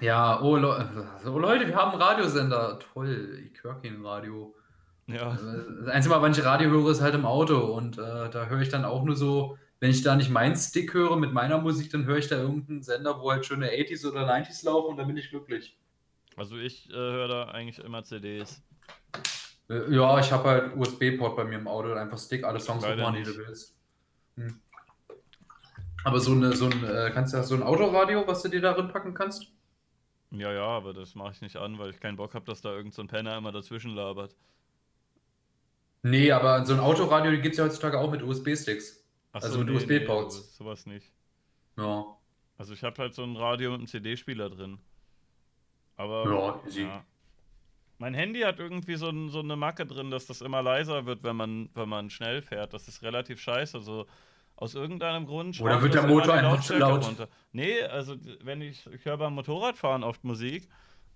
Ja, 0.00 0.40
oh, 0.42 0.56
Le 0.56 1.08
oh, 1.24 1.38
Leute, 1.38 1.66
wir 1.66 1.76
haben 1.76 1.92
einen 1.92 2.02
Radiosender. 2.02 2.78
Toll, 2.92 3.48
ich 3.50 3.62
höre 3.62 3.80
kein 3.80 4.04
Radio. 4.04 4.54
Ja. 5.06 5.38
Das 5.80 5.88
Einzige 5.88 6.14
Mal, 6.14 6.22
wann 6.22 6.32
ich 6.32 6.44
Radio 6.44 6.70
höre, 6.70 6.90
ist 6.90 7.00
halt 7.00 7.14
im 7.14 7.26
Auto. 7.26 7.58
Und 7.58 7.98
äh, 7.98 8.30
da 8.30 8.46
höre 8.46 8.60
ich 8.60 8.68
dann 8.68 8.84
auch 8.84 9.04
nur 9.04 9.16
so, 9.16 9.58
wenn 9.80 9.90
ich 9.90 10.02
da 10.02 10.16
nicht 10.16 10.30
meinen 10.30 10.56
Stick 10.56 10.94
höre 10.94 11.16
mit 11.16 11.32
meiner 11.32 11.58
Musik, 11.58 11.90
dann 11.90 12.06
höre 12.06 12.18
ich 12.18 12.28
da 12.28 12.36
irgendeinen 12.36 12.82
Sender, 12.82 13.20
wo 13.20 13.30
halt 13.30 13.44
schöne 13.44 13.70
80s 13.70 14.08
oder 14.08 14.28
90s 14.28 14.64
laufen 14.64 14.90
und 14.90 14.96
dann 14.96 15.06
bin 15.06 15.16
ich 15.16 15.30
glücklich. 15.30 15.78
Also 16.36 16.56
ich 16.56 16.88
äh, 16.90 16.94
höre 16.94 17.28
da 17.28 17.44
eigentlich 17.48 17.84
immer 17.84 18.02
CDs. 18.02 18.62
Äh, 19.68 19.94
ja, 19.94 20.18
ich 20.18 20.32
habe 20.32 20.48
halt 20.48 20.76
USB-Port 20.76 21.36
bei 21.36 21.44
mir 21.44 21.58
im 21.58 21.68
Auto, 21.68 21.92
einfach 21.92 22.18
Stick, 22.18 22.44
alle 22.44 22.60
Songs 22.60 22.84
hochmachen, 22.84 23.16
die 23.16 23.22
du 23.22 23.36
willst. 23.36 23.76
Hm. 24.36 24.60
Aber 26.04 26.20
so, 26.20 26.32
eine, 26.32 26.52
so 26.54 26.66
ein, 26.66 26.84
äh, 26.84 27.10
kannst 27.14 27.32
du 27.32 27.42
so 27.42 27.54
ein 27.54 27.62
Autoradio, 27.62 28.26
was 28.26 28.42
du 28.42 28.48
dir 28.48 28.60
darin 28.60 28.88
packen 28.88 29.14
kannst? 29.14 29.46
Ja, 30.30 30.52
ja, 30.52 30.66
aber 30.66 30.92
das 30.92 31.14
mache 31.14 31.32
ich 31.32 31.40
nicht 31.40 31.56
an, 31.56 31.78
weil 31.78 31.90
ich 31.90 32.00
keinen 32.00 32.16
Bock 32.16 32.34
habe, 32.34 32.44
dass 32.44 32.60
da 32.60 32.74
irgend 32.74 32.92
so 32.92 33.02
ein 33.02 33.08
Penner 33.08 33.36
immer 33.36 33.52
dazwischen 33.52 33.94
labert. 33.94 34.34
Nee, 36.04 36.30
aber 36.30 36.66
so 36.66 36.74
ein 36.74 36.80
Autoradio 36.80 37.32
gibt 37.40 37.54
es 37.54 37.58
ja 37.58 37.64
heutzutage 37.64 37.98
auch 37.98 38.10
mit 38.10 38.22
USB-Sticks. 38.22 39.02
Also 39.32 39.48
so, 39.48 39.58
mit 39.60 39.68
nee, 39.68 39.76
USB-Ports. 39.76 40.36
Nee, 40.36 40.56
sowas 40.58 40.84
nicht. 40.84 41.10
Ja. 41.78 42.04
Also 42.58 42.74
ich 42.74 42.84
habe 42.84 43.00
halt 43.00 43.14
so 43.14 43.24
ein 43.24 43.36
Radio 43.36 43.70
mit 43.70 43.78
einem 43.78 43.86
CD-Spieler 43.86 44.50
drin. 44.50 44.78
Aber. 45.96 46.62
Ja. 46.70 46.82
Ja. 46.82 47.04
Mein 47.96 48.12
Handy 48.12 48.40
hat 48.40 48.58
irgendwie 48.58 48.96
so, 48.96 49.08
ein, 49.08 49.30
so, 49.30 49.40
eine 49.40 49.56
Macke 49.56 49.86
drin, 49.86 50.10
dass 50.10 50.26
das 50.26 50.42
immer 50.42 50.62
leiser 50.62 51.06
wird, 51.06 51.22
wenn 51.22 51.36
man, 51.36 51.70
wenn 51.74 51.88
man 51.88 52.10
schnell 52.10 52.42
fährt. 52.42 52.74
Das 52.74 52.86
ist 52.86 53.02
relativ 53.02 53.40
scheiße. 53.40 53.78
Also 53.78 54.06
aus 54.56 54.74
irgendeinem 54.74 55.24
Grund. 55.24 55.58
Oder 55.58 55.80
wird 55.80 55.94
der 55.94 56.06
Motor 56.06 56.34
einfach 56.34 56.60
zu 56.60 56.76
laut? 56.76 57.06
Runter. 57.06 57.28
Nee, 57.52 57.82
also 57.82 58.16
wenn 58.42 58.60
ich, 58.60 58.86
ich 58.88 59.04
höre 59.06 59.16
beim 59.16 59.34
Motorradfahren 59.34 60.04
oft 60.04 60.22
Musik 60.22 60.68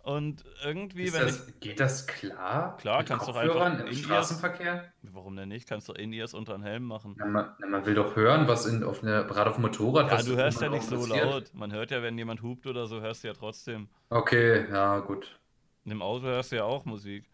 und 0.08 0.42
irgendwie, 0.64 1.12
wenn 1.12 1.26
das, 1.26 1.48
ich, 1.48 1.60
Geht 1.60 1.80
das 1.80 2.06
klar? 2.06 2.78
Klar, 2.78 3.00
Mit 3.00 3.08
kannst 3.08 3.28
du 3.28 3.32
einfach. 3.32 3.78
Im 3.78 3.92
Straßenverkehr? 3.92 4.90
Warum 5.02 5.36
denn 5.36 5.50
nicht? 5.50 5.68
Kannst 5.68 5.86
du 5.86 5.92
In-Ears 5.92 6.32
unter 6.32 6.54
den 6.54 6.62
Helm 6.62 6.84
machen. 6.84 7.14
Na, 7.18 7.26
man, 7.26 7.50
na, 7.58 7.66
man, 7.66 7.84
will 7.84 7.94
doch 7.94 8.16
hören, 8.16 8.48
was 8.48 8.64
in, 8.64 8.84
auf 8.84 9.02
eine, 9.02 9.26
gerade 9.26 9.50
auf 9.50 9.56
dem 9.56 9.62
Motorrad. 9.62 10.10
Ja, 10.10 10.22
du 10.22 10.34
hörst 10.34 10.62
ja 10.62 10.70
nicht 10.70 10.84
so 10.84 11.04
laut. 11.04 11.52
Man 11.52 11.72
hört 11.72 11.90
ja, 11.90 12.02
wenn 12.02 12.16
jemand 12.16 12.40
hupt 12.40 12.66
oder 12.66 12.86
so, 12.86 13.02
hörst 13.02 13.22
du 13.22 13.28
ja 13.28 13.34
trotzdem. 13.34 13.90
Okay, 14.08 14.66
ja, 14.72 15.00
gut. 15.00 15.38
Im 15.84 16.00
Auto 16.00 16.24
hörst 16.24 16.52
du 16.52 16.56
ja 16.56 16.64
auch 16.64 16.86
Musik. 16.86 17.28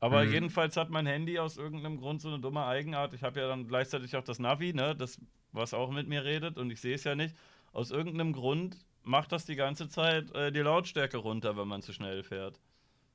Aber 0.00 0.24
mhm. 0.24 0.32
jedenfalls 0.32 0.76
hat 0.76 0.90
mein 0.90 1.06
Handy 1.06 1.38
aus 1.38 1.58
irgendeinem 1.58 1.98
Grund 1.98 2.20
so 2.20 2.28
eine 2.28 2.40
dumme 2.40 2.64
Eigenart. 2.64 3.14
Ich 3.14 3.22
habe 3.22 3.38
ja 3.38 3.46
dann 3.46 3.68
gleichzeitig 3.68 4.16
auch 4.16 4.24
das 4.24 4.40
Navi, 4.40 4.72
ne, 4.72 4.96
das, 4.96 5.20
was 5.52 5.74
auch 5.74 5.92
mit 5.92 6.08
mir 6.08 6.24
redet 6.24 6.58
und 6.58 6.72
ich 6.72 6.80
sehe 6.80 6.96
es 6.96 7.04
ja 7.04 7.14
nicht. 7.14 7.36
Aus 7.70 7.92
irgendeinem 7.92 8.32
Grund 8.32 8.76
macht 9.02 9.32
das 9.32 9.46
die 9.46 9.56
ganze 9.56 9.88
Zeit 9.88 10.34
äh, 10.34 10.52
die 10.52 10.60
Lautstärke 10.60 11.16
runter, 11.16 11.56
wenn 11.56 11.68
man 11.68 11.82
zu 11.82 11.92
schnell 11.92 12.22
fährt. 12.22 12.60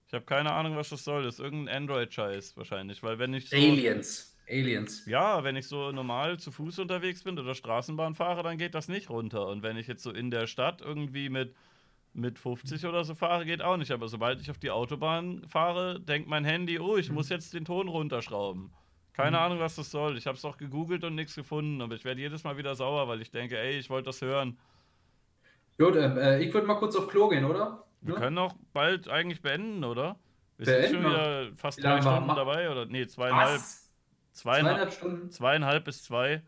Ich 0.07 0.13
habe 0.13 0.25
keine 0.25 0.51
Ahnung, 0.53 0.75
was 0.75 0.89
das 0.89 1.03
soll. 1.03 1.23
Das 1.23 1.35
ist 1.35 1.39
irgendein 1.39 1.83
Android-Scheiß 1.83 2.55
wahrscheinlich, 2.57 3.01
weil 3.01 3.19
wenn 3.19 3.33
ich 3.33 3.49
so, 3.49 3.55
Aliens. 3.55 4.37
Aliens. 4.47 5.05
Ja, 5.05 5.43
wenn 5.43 5.55
ich 5.55 5.67
so 5.67 5.91
normal 5.91 6.37
zu 6.39 6.51
Fuß 6.51 6.79
unterwegs 6.79 7.23
bin 7.23 7.39
oder 7.39 7.55
Straßenbahn 7.55 8.13
fahre, 8.13 8.43
dann 8.43 8.57
geht 8.57 8.75
das 8.75 8.87
nicht 8.87 9.09
runter. 9.09 9.47
Und 9.47 9.63
wenn 9.63 9.77
ich 9.77 9.87
jetzt 9.87 10.03
so 10.03 10.11
in 10.11 10.29
der 10.29 10.47
Stadt 10.47 10.81
irgendwie 10.81 11.29
mit, 11.29 11.55
mit 12.13 12.37
50 12.37 12.85
oder 12.85 13.03
so 13.03 13.15
fahre, 13.15 13.45
geht 13.45 13.61
auch 13.61 13.77
nicht. 13.77 13.91
Aber 13.91 14.07
sobald 14.07 14.41
ich 14.41 14.51
auf 14.51 14.59
die 14.59 14.71
Autobahn 14.71 15.43
fahre, 15.47 15.99
denkt 15.99 16.27
mein 16.27 16.45
Handy, 16.45 16.79
oh, 16.79 16.97
ich 16.97 17.09
muss 17.09 17.29
jetzt 17.29 17.53
den 17.53 17.65
Ton 17.65 17.87
runterschrauben. 17.87 18.71
Keine 19.13 19.37
mhm. 19.37 19.43
Ahnung, 19.43 19.59
was 19.59 19.75
das 19.75 19.89
soll. 19.89 20.17
Ich 20.17 20.27
habe 20.27 20.37
es 20.37 20.45
auch 20.45 20.57
gegoogelt 20.57 21.03
und 21.03 21.15
nichts 21.15 21.35
gefunden. 21.35 21.81
Aber 21.81 21.95
ich 21.95 22.03
werde 22.03 22.21
jedes 22.21 22.43
Mal 22.43 22.57
wieder 22.57 22.75
sauer, 22.75 23.07
weil 23.07 23.21
ich 23.21 23.31
denke, 23.31 23.57
ey, 23.57 23.79
ich 23.79 23.89
wollte 23.89 24.07
das 24.07 24.21
hören. 24.21 24.57
Gut, 25.77 25.95
äh, 25.95 26.39
ich 26.39 26.53
würde 26.53 26.67
mal 26.67 26.75
kurz 26.75 26.95
auf 26.95 27.07
Klo 27.07 27.29
gehen, 27.29 27.45
oder? 27.45 27.83
Wir 28.01 28.15
ja? 28.15 28.19
können 28.19 28.37
auch 28.37 28.53
bald 28.73 29.07
eigentlich 29.07 29.41
beenden, 29.41 29.83
oder? 29.83 30.17
Wir 30.57 30.65
beenden 30.65 30.87
sind 30.87 31.01
schon 31.01 31.11
wieder 31.11 31.51
fast 31.55 31.83
drei 31.83 32.01
Stunden 32.01 32.27
wir? 32.27 32.35
dabei, 32.35 32.69
oder? 32.69 32.85
Nee, 32.85 33.07
zweieinhalb. 33.07 33.61
Zweieinhalb, 34.31 34.33
zweieinhalb 34.33 34.93
Stunden? 34.93 35.31
Zweieinhalb 35.31 35.85
bis 35.85 36.03
zwei. 36.03 36.41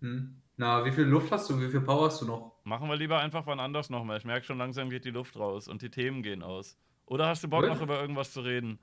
Hm. 0.00 0.40
Na, 0.58 0.84
wie 0.84 0.92
viel 0.92 1.04
Luft 1.04 1.30
hast 1.32 1.50
du? 1.50 1.60
Wie 1.60 1.68
viel 1.68 1.82
Power 1.82 2.06
hast 2.06 2.22
du 2.22 2.26
noch? 2.26 2.52
Machen 2.64 2.88
wir 2.88 2.96
lieber 2.96 3.18
einfach 3.18 3.46
wann 3.46 3.60
anders 3.60 3.90
nochmal. 3.90 4.18
Ich 4.18 4.24
merke 4.24 4.46
schon, 4.46 4.58
langsam 4.58 4.88
geht 4.88 5.04
die 5.04 5.10
Luft 5.10 5.36
raus 5.36 5.68
und 5.68 5.82
die 5.82 5.90
Themen 5.90 6.22
gehen 6.22 6.42
aus. 6.42 6.78
Oder 7.04 7.26
hast 7.26 7.44
du 7.44 7.48
Bock, 7.48 7.62
ja. 7.62 7.68
noch 7.68 7.82
über 7.82 8.00
irgendwas 8.00 8.32
zu 8.32 8.40
reden? 8.40 8.78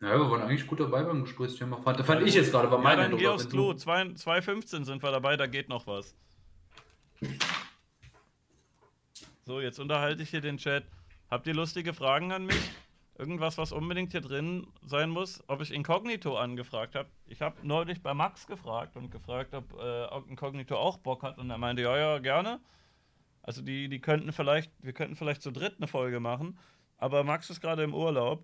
Ja, 0.00 0.18
wir 0.18 0.30
waren 0.30 0.42
eigentlich 0.42 0.66
gut 0.66 0.78
dabei 0.78 1.02
beim 1.02 1.22
Gesprächsthema. 1.22 1.78
Fand, 1.78 2.00
fand 2.04 2.22
ich 2.22 2.34
jetzt 2.34 2.52
gerade, 2.52 2.70
war 2.70 2.78
mein 2.78 2.98
ja, 2.98 3.08
dann 3.08 3.18
geh 3.18 3.28
aufs 3.28 3.48
Klo. 3.48 3.70
2.15 3.70 4.84
sind 4.84 5.02
wir 5.02 5.10
dabei, 5.10 5.36
da 5.36 5.46
geht 5.46 5.68
noch 5.68 5.86
was. 5.86 6.14
So, 9.48 9.60
jetzt 9.60 9.78
unterhalte 9.78 10.24
ich 10.24 10.30
hier 10.30 10.40
den 10.40 10.56
Chat. 10.56 10.82
Habt 11.30 11.46
ihr 11.46 11.54
lustige 11.54 11.94
Fragen 11.94 12.32
an 12.32 12.46
mich? 12.46 12.70
Irgendwas, 13.16 13.56
was 13.58 13.70
unbedingt 13.70 14.10
hier 14.10 14.20
drin 14.20 14.66
sein 14.82 15.08
muss? 15.08 15.40
Ob 15.46 15.62
ich 15.62 15.72
Inkognito 15.72 16.36
angefragt 16.36 16.96
habe? 16.96 17.08
Ich 17.28 17.40
habe 17.42 17.64
neulich 17.64 18.02
bei 18.02 18.12
Max 18.12 18.48
gefragt 18.48 18.96
und 18.96 19.12
gefragt, 19.12 19.54
ob, 19.54 19.80
äh, 19.80 20.06
Inkognito 20.28 20.76
auch 20.76 20.98
Bock 20.98 21.22
hat. 21.22 21.38
Und 21.38 21.48
er 21.48 21.58
meinte, 21.58 21.82
ja, 21.82 21.96
ja, 21.96 22.18
gerne. 22.18 22.58
Also 23.40 23.62
die, 23.62 23.88
die 23.88 24.00
könnten 24.00 24.32
vielleicht, 24.32 24.72
wir 24.82 24.92
könnten 24.92 25.14
vielleicht 25.14 25.42
zu 25.42 25.52
dritt 25.52 25.76
eine 25.76 25.86
Folge 25.86 26.18
machen. 26.18 26.58
Aber 26.98 27.22
Max 27.22 27.48
ist 27.48 27.60
gerade 27.60 27.84
im 27.84 27.94
Urlaub. 27.94 28.42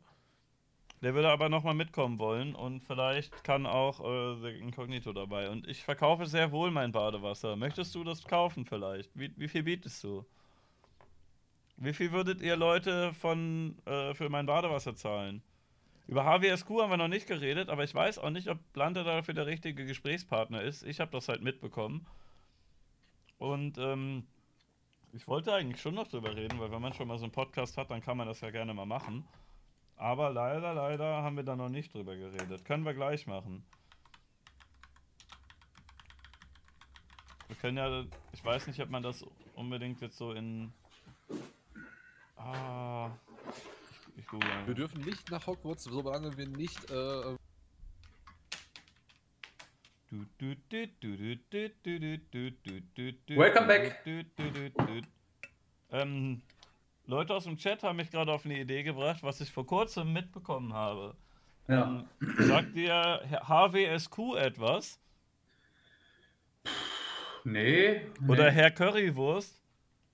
Der 1.02 1.14
würde 1.14 1.30
aber 1.30 1.48
nochmal 1.48 1.74
mitkommen 1.74 2.20
wollen 2.20 2.54
und 2.54 2.84
vielleicht 2.84 3.42
kann 3.42 3.66
auch 3.66 3.98
äh, 4.04 4.56
Inkognito 4.56 5.12
dabei. 5.12 5.50
Und 5.50 5.66
ich 5.66 5.82
verkaufe 5.82 6.26
sehr 6.26 6.52
wohl 6.52 6.70
mein 6.70 6.92
Badewasser. 6.92 7.56
Möchtest 7.56 7.92
du 7.96 8.04
das 8.04 8.22
kaufen 8.22 8.64
vielleicht? 8.64 9.10
Wie, 9.18 9.32
wie 9.36 9.48
viel 9.48 9.64
bietest 9.64 10.04
du? 10.04 10.24
Wie 11.82 11.92
viel 11.92 12.12
würdet 12.12 12.40
ihr 12.40 12.54
Leute 12.54 13.12
von, 13.12 13.76
äh, 13.86 14.14
für 14.14 14.28
mein 14.28 14.46
Badewasser 14.46 14.94
zahlen? 14.94 15.42
Über 16.06 16.24
HWSQ 16.24 16.68
haben 16.80 16.90
wir 16.90 16.96
noch 16.96 17.08
nicht 17.08 17.26
geredet, 17.26 17.70
aber 17.70 17.82
ich 17.82 17.92
weiß 17.92 18.20
auch 18.20 18.30
nicht, 18.30 18.46
ob 18.48 18.58
Blante 18.72 19.02
dafür 19.02 19.34
der 19.34 19.46
richtige 19.46 19.84
Gesprächspartner 19.84 20.62
ist. 20.62 20.84
Ich 20.84 21.00
habe 21.00 21.10
das 21.10 21.28
halt 21.28 21.42
mitbekommen. 21.42 22.06
Und 23.38 23.78
ähm, 23.78 24.24
ich 25.12 25.26
wollte 25.26 25.52
eigentlich 25.52 25.82
schon 25.82 25.96
noch 25.96 26.06
drüber 26.06 26.36
reden, 26.36 26.60
weil 26.60 26.70
wenn 26.70 26.80
man 26.80 26.92
schon 26.92 27.08
mal 27.08 27.18
so 27.18 27.24
einen 27.24 27.32
Podcast 27.32 27.76
hat, 27.76 27.90
dann 27.90 28.00
kann 28.00 28.16
man 28.16 28.28
das 28.28 28.42
ja 28.42 28.50
gerne 28.52 28.72
mal 28.74 28.86
machen. 28.86 29.26
Aber 29.96 30.30
leider, 30.30 30.74
leider 30.74 31.24
haben 31.24 31.34
wir 31.34 31.42
da 31.42 31.56
noch 31.56 31.68
nicht 31.68 31.92
drüber 31.92 32.14
geredet. 32.14 32.64
Können 32.64 32.84
wir 32.84 32.94
gleich 32.94 33.26
machen. 33.26 33.64
Wir 37.48 37.56
können 37.56 37.76
ja, 37.76 38.04
ich 38.32 38.44
weiß 38.44 38.68
nicht, 38.68 38.80
ob 38.80 38.88
man 38.88 39.02
das 39.02 39.24
unbedingt 39.56 40.00
jetzt 40.00 40.16
so 40.16 40.30
in 40.30 40.72
Ah. 42.44 43.10
Ich, 44.16 44.24
ich 44.24 44.66
wir 44.66 44.74
dürfen 44.74 45.00
nicht 45.02 45.30
nach 45.30 45.46
Hogwarts, 45.46 45.84
solange 45.84 46.36
wir 46.36 46.48
nicht. 46.48 46.90
Äh, 46.90 47.36
Welcome 53.28 53.66
back. 53.66 54.04
Ähm, 55.90 56.42
Leute 57.06 57.34
aus 57.34 57.44
dem 57.44 57.56
Chat 57.56 57.82
haben 57.82 57.96
mich 57.96 58.10
gerade 58.10 58.32
auf 58.32 58.44
eine 58.44 58.60
Idee 58.60 58.82
gebracht, 58.82 59.22
was 59.22 59.40
ich 59.40 59.50
vor 59.50 59.66
kurzem 59.66 60.12
mitbekommen 60.12 60.74
habe. 60.74 61.14
Ja. 61.68 61.84
Ähm, 61.84 62.08
sagt 62.38 62.74
dir 62.76 63.22
HWSQ 63.46 64.36
etwas? 64.36 65.00
Nee. 67.44 68.02
Oder 68.28 68.50
nee. 68.50 68.56
Herr 68.56 68.70
Currywurst? 68.70 69.61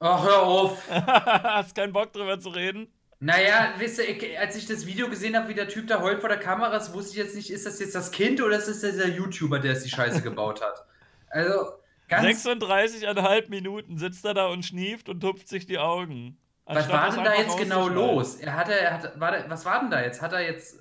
Ach, 0.00 0.24
hör 0.24 0.42
auf. 0.42 0.88
Hast 0.90 1.74
keinen 1.74 1.92
Bock 1.92 2.12
drüber 2.12 2.38
zu 2.38 2.50
reden? 2.50 2.88
Naja, 3.20 3.74
wisst 3.78 3.98
ihr, 3.98 4.40
als 4.40 4.56
ich 4.56 4.66
das 4.66 4.86
Video 4.86 5.08
gesehen 5.08 5.36
habe, 5.36 5.48
wie 5.48 5.54
der 5.54 5.68
Typ 5.68 5.88
da 5.88 6.00
heult 6.00 6.20
vor 6.20 6.28
der 6.28 6.38
Kamera 6.38 6.76
ist, 6.76 6.94
wusste 6.94 7.12
ich 7.12 7.16
jetzt 7.16 7.34
nicht, 7.34 7.50
ist 7.50 7.66
das 7.66 7.80
jetzt 7.80 7.96
das 7.96 8.12
Kind 8.12 8.40
oder 8.40 8.56
ist 8.56 8.68
das 8.68 8.80
dieser 8.80 9.08
YouTuber, 9.08 9.58
der 9.58 9.72
es 9.72 9.82
die 9.82 9.90
Scheiße 9.90 10.22
gebaut 10.22 10.62
hat? 10.62 10.84
Also, 11.30 11.72
ganz. 12.08 12.46
36,5 12.46 13.50
Minuten 13.50 13.98
sitzt 13.98 14.24
er 14.24 14.34
da 14.34 14.46
und 14.46 14.64
schnieft 14.64 15.08
und 15.08 15.20
tupft 15.20 15.48
sich 15.48 15.66
die 15.66 15.78
Augen. 15.78 16.38
Was 16.66 16.88
war 16.88 17.06
das 17.06 17.14
denn 17.16 17.24
da 17.24 17.34
jetzt 17.34 17.58
genau 17.58 17.88
los? 17.88 18.36
Er 18.36 18.54
hatte, 18.54 18.78
er 18.78 18.94
hatte, 18.94 19.12
war 19.16 19.32
der, 19.32 19.50
was 19.50 19.64
war 19.64 19.80
denn 19.80 19.90
da 19.90 20.00
jetzt? 20.02 20.22
Hat 20.22 20.32
er 20.32 20.42
jetzt 20.42 20.76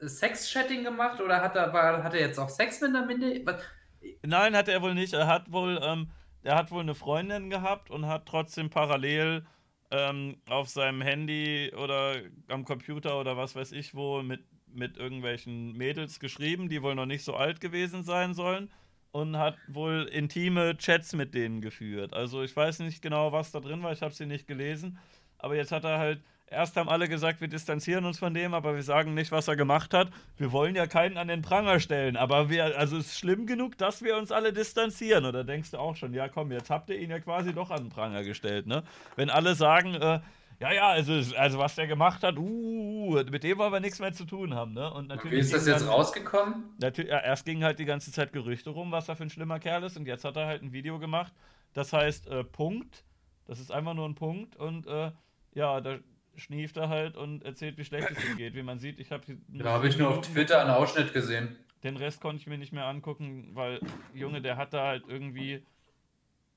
äh, 0.00 0.08
Sex-Chatting 0.08 0.82
gemacht 0.82 1.20
oder 1.20 1.40
hat 1.40 1.54
er, 1.54 1.72
war, 1.72 2.02
hat 2.02 2.14
er 2.14 2.20
jetzt 2.20 2.38
auch 2.38 2.48
Sex 2.48 2.80
mit 2.80 2.90
einer 2.90 3.06
Minde? 3.06 3.42
Was? 3.44 3.62
Nein, 4.22 4.56
hat 4.56 4.68
er 4.68 4.82
wohl 4.82 4.94
nicht. 4.94 5.12
Er 5.12 5.26
hat 5.28 5.52
wohl, 5.52 5.78
ähm, 5.82 6.10
er 6.44 6.56
hat 6.56 6.70
wohl 6.70 6.82
eine 6.82 6.94
Freundin 6.94 7.50
gehabt 7.50 7.90
und 7.90 8.06
hat 8.06 8.26
trotzdem 8.26 8.70
parallel 8.70 9.46
ähm, 9.90 10.36
auf 10.46 10.68
seinem 10.68 11.00
Handy 11.00 11.72
oder 11.76 12.16
am 12.48 12.64
Computer 12.64 13.18
oder 13.20 13.36
was 13.36 13.56
weiß 13.56 13.72
ich 13.72 13.94
wo 13.94 14.22
mit, 14.22 14.44
mit 14.66 14.96
irgendwelchen 14.96 15.72
Mädels 15.72 16.20
geschrieben, 16.20 16.68
die 16.68 16.82
wohl 16.82 16.94
noch 16.94 17.06
nicht 17.06 17.24
so 17.24 17.34
alt 17.34 17.60
gewesen 17.60 18.02
sein 18.02 18.34
sollen. 18.34 18.70
Und 19.12 19.36
hat 19.36 19.56
wohl 19.68 20.08
intime 20.12 20.76
Chats 20.76 21.14
mit 21.14 21.34
denen 21.34 21.60
geführt. 21.60 22.12
Also 22.14 22.42
ich 22.42 22.56
weiß 22.56 22.80
nicht 22.80 23.00
genau, 23.00 23.30
was 23.30 23.52
da 23.52 23.60
drin 23.60 23.80
war, 23.84 23.92
ich 23.92 24.02
habe 24.02 24.12
sie 24.12 24.26
nicht 24.26 24.48
gelesen. 24.48 24.98
Aber 25.38 25.54
jetzt 25.54 25.70
hat 25.70 25.84
er 25.84 25.98
halt, 25.98 26.20
erst 26.54 26.76
haben 26.76 26.88
alle 26.88 27.08
gesagt, 27.08 27.40
wir 27.40 27.48
distanzieren 27.48 28.04
uns 28.04 28.18
von 28.18 28.32
dem, 28.32 28.54
aber 28.54 28.74
wir 28.74 28.82
sagen 28.82 29.14
nicht, 29.14 29.30
was 29.32 29.48
er 29.48 29.56
gemacht 29.56 29.92
hat. 29.92 30.10
Wir 30.36 30.52
wollen 30.52 30.74
ja 30.74 30.86
keinen 30.86 31.18
an 31.18 31.28
den 31.28 31.42
Pranger 31.42 31.80
stellen, 31.80 32.16
aber 32.16 32.48
wir, 32.48 32.78
also 32.78 32.96
es 32.96 33.06
ist 33.08 33.18
schlimm 33.18 33.46
genug, 33.46 33.76
dass 33.78 34.02
wir 34.02 34.16
uns 34.16 34.32
alle 34.32 34.52
distanzieren. 34.52 35.24
Oder 35.24 35.44
denkst 35.44 35.72
du 35.72 35.78
auch 35.78 35.96
schon, 35.96 36.14
ja 36.14 36.28
komm, 36.28 36.52
jetzt 36.52 36.70
habt 36.70 36.88
ihr 36.90 36.98
ihn 36.98 37.10
ja 37.10 37.18
quasi 37.20 37.52
doch 37.52 37.70
an 37.70 37.84
den 37.84 37.88
Pranger 37.90 38.24
gestellt, 38.24 38.66
ne? 38.66 38.82
Wenn 39.16 39.30
alle 39.30 39.54
sagen, 39.54 39.94
äh, 39.94 40.20
ja, 40.60 40.72
ja, 40.72 40.88
also, 40.88 41.12
also 41.36 41.58
was 41.58 41.74
der 41.74 41.88
gemacht 41.88 42.22
hat, 42.22 42.38
uh, 42.38 43.20
mit 43.30 43.42
dem 43.42 43.58
wollen 43.58 43.72
wir 43.72 43.80
nichts 43.80 43.98
mehr 43.98 44.12
zu 44.12 44.24
tun 44.24 44.54
haben, 44.54 44.72
ne? 44.72 44.90
Und 44.92 45.08
natürlich 45.08 45.32
Wie 45.32 45.40
ist 45.40 45.52
das 45.52 45.66
jetzt 45.66 45.82
dann- 45.82 45.88
rausgekommen? 45.88 46.64
Natürlich, 46.80 47.10
ja, 47.10 47.18
erst 47.18 47.44
gingen 47.44 47.64
halt 47.64 47.78
die 47.80 47.84
ganze 47.84 48.12
Zeit 48.12 48.32
Gerüchte 48.32 48.70
rum, 48.70 48.92
was 48.92 49.08
er 49.08 49.16
für 49.16 49.24
ein 49.24 49.30
schlimmer 49.30 49.58
Kerl 49.58 49.82
ist, 49.82 49.96
und 49.96 50.06
jetzt 50.06 50.24
hat 50.24 50.36
er 50.36 50.46
halt 50.46 50.62
ein 50.62 50.72
Video 50.72 50.98
gemacht, 50.98 51.32
das 51.72 51.92
heißt 51.92 52.28
äh, 52.28 52.44
Punkt. 52.44 53.04
Das 53.46 53.58
ist 53.60 53.70
einfach 53.72 53.94
nur 53.94 54.08
ein 54.08 54.14
Punkt 54.14 54.56
und 54.56 54.86
äh, 54.86 55.10
ja, 55.54 55.80
da 55.82 55.98
schnieft 56.36 56.76
er 56.76 56.88
halt 56.88 57.16
und 57.16 57.42
erzählt, 57.44 57.78
wie 57.78 57.84
schlecht 57.84 58.10
es 58.10 58.24
ihm 58.24 58.36
geht. 58.36 58.54
Wie 58.54 58.62
man 58.62 58.78
sieht, 58.78 58.98
ich 59.00 59.10
habe 59.12 59.24
Da 59.48 59.70
habe 59.72 59.88
ich 59.88 59.98
nur 59.98 60.08
auf 60.10 60.20
Twitter 60.22 60.60
einen 60.60 60.70
Ausschnitt 60.70 61.12
gesehen. 61.12 61.56
den 61.82 61.96
Rest 61.96 62.20
konnte 62.20 62.40
ich 62.40 62.46
mir 62.46 62.58
nicht 62.58 62.72
mehr 62.72 62.86
angucken, 62.86 63.50
weil 63.54 63.80
Junge, 64.14 64.40
der 64.42 64.56
hat 64.56 64.72
da 64.72 64.86
halt 64.86 65.04
irgendwie, 65.08 65.64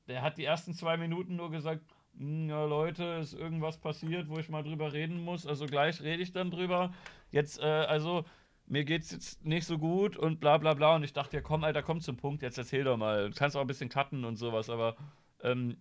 der 0.08 0.22
hat 0.22 0.38
die 0.38 0.46
ersten 0.46 0.74
zwei 0.74 0.98
Minuten 0.98 1.36
nur 1.36 1.52
gesagt, 1.52 1.82
"Hm, 2.18 2.50
ja 2.50 2.64
Leute, 2.66 3.04
ist 3.22 3.34
irgendwas 3.34 3.78
passiert, 3.78 4.30
wo 4.30 4.38
ich 4.38 4.50
mal 4.50 4.64
drüber 4.64 4.94
reden 4.94 5.22
muss. 5.24 5.46
Also 5.46 5.66
gleich 5.66 6.02
rede 6.02 6.24
ich 6.24 6.32
dann 6.32 6.50
drüber. 6.52 6.94
Jetzt, 7.32 7.60
äh, 7.60 7.64
also 7.66 8.24
mir 8.66 8.84
geht's 8.86 9.12
jetzt 9.12 9.46
nicht 9.46 9.66
so 9.66 9.78
gut 9.78 10.18
und 10.18 10.40
bla 10.40 10.58
bla 10.58 10.74
bla. 10.74 10.96
Und 10.96 11.04
ich 11.04 11.14
dachte, 11.14 11.38
ja 11.38 11.42
komm, 11.42 11.64
Alter, 11.64 11.84
komm 11.84 12.00
zum 12.02 12.18
Punkt, 12.18 12.42
jetzt 12.42 12.58
erzähl 12.58 12.84
doch 12.86 12.98
mal. 12.98 13.30
Du 13.30 13.36
kannst 13.36 13.56
auch 13.58 13.62
ein 13.62 13.68
bisschen 13.68 13.90
cutten 13.90 14.24
und 14.26 14.38
sowas, 14.38 14.70
aber 14.70 14.96
ähm, 15.44 15.78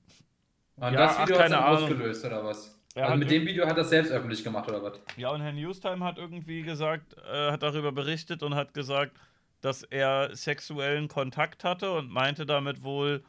Und 0.76 0.92
Ja, 0.92 0.98
das 1.06 1.16
ach, 1.16 1.22
Video 1.22 1.36
hat 1.36 1.42
keine 1.42 1.64
Ahnung. 1.64 1.84
ausgelöst, 1.84 2.24
oder 2.26 2.44
was? 2.44 2.75
Also 3.02 3.12
hat 3.12 3.18
mit 3.18 3.30
dem 3.30 3.46
Video 3.46 3.66
hat 3.66 3.76
er 3.76 3.82
es 3.82 3.90
selbst 3.90 4.10
öffentlich 4.10 4.42
gemacht, 4.42 4.68
oder 4.68 4.82
was? 4.82 4.98
Ja, 5.16 5.30
und 5.30 5.42
Herr 5.42 5.52
Newstime 5.52 6.04
hat 6.04 6.16
irgendwie 6.18 6.62
gesagt, 6.62 7.14
äh, 7.30 7.52
hat 7.52 7.62
darüber 7.62 7.92
berichtet 7.92 8.42
und 8.42 8.54
hat 8.54 8.72
gesagt, 8.72 9.16
dass 9.60 9.82
er 9.82 10.34
sexuellen 10.34 11.08
Kontakt 11.08 11.64
hatte 11.64 11.92
und 11.92 12.10
meinte 12.10 12.46
damit 12.46 12.82
wohl 12.82 13.22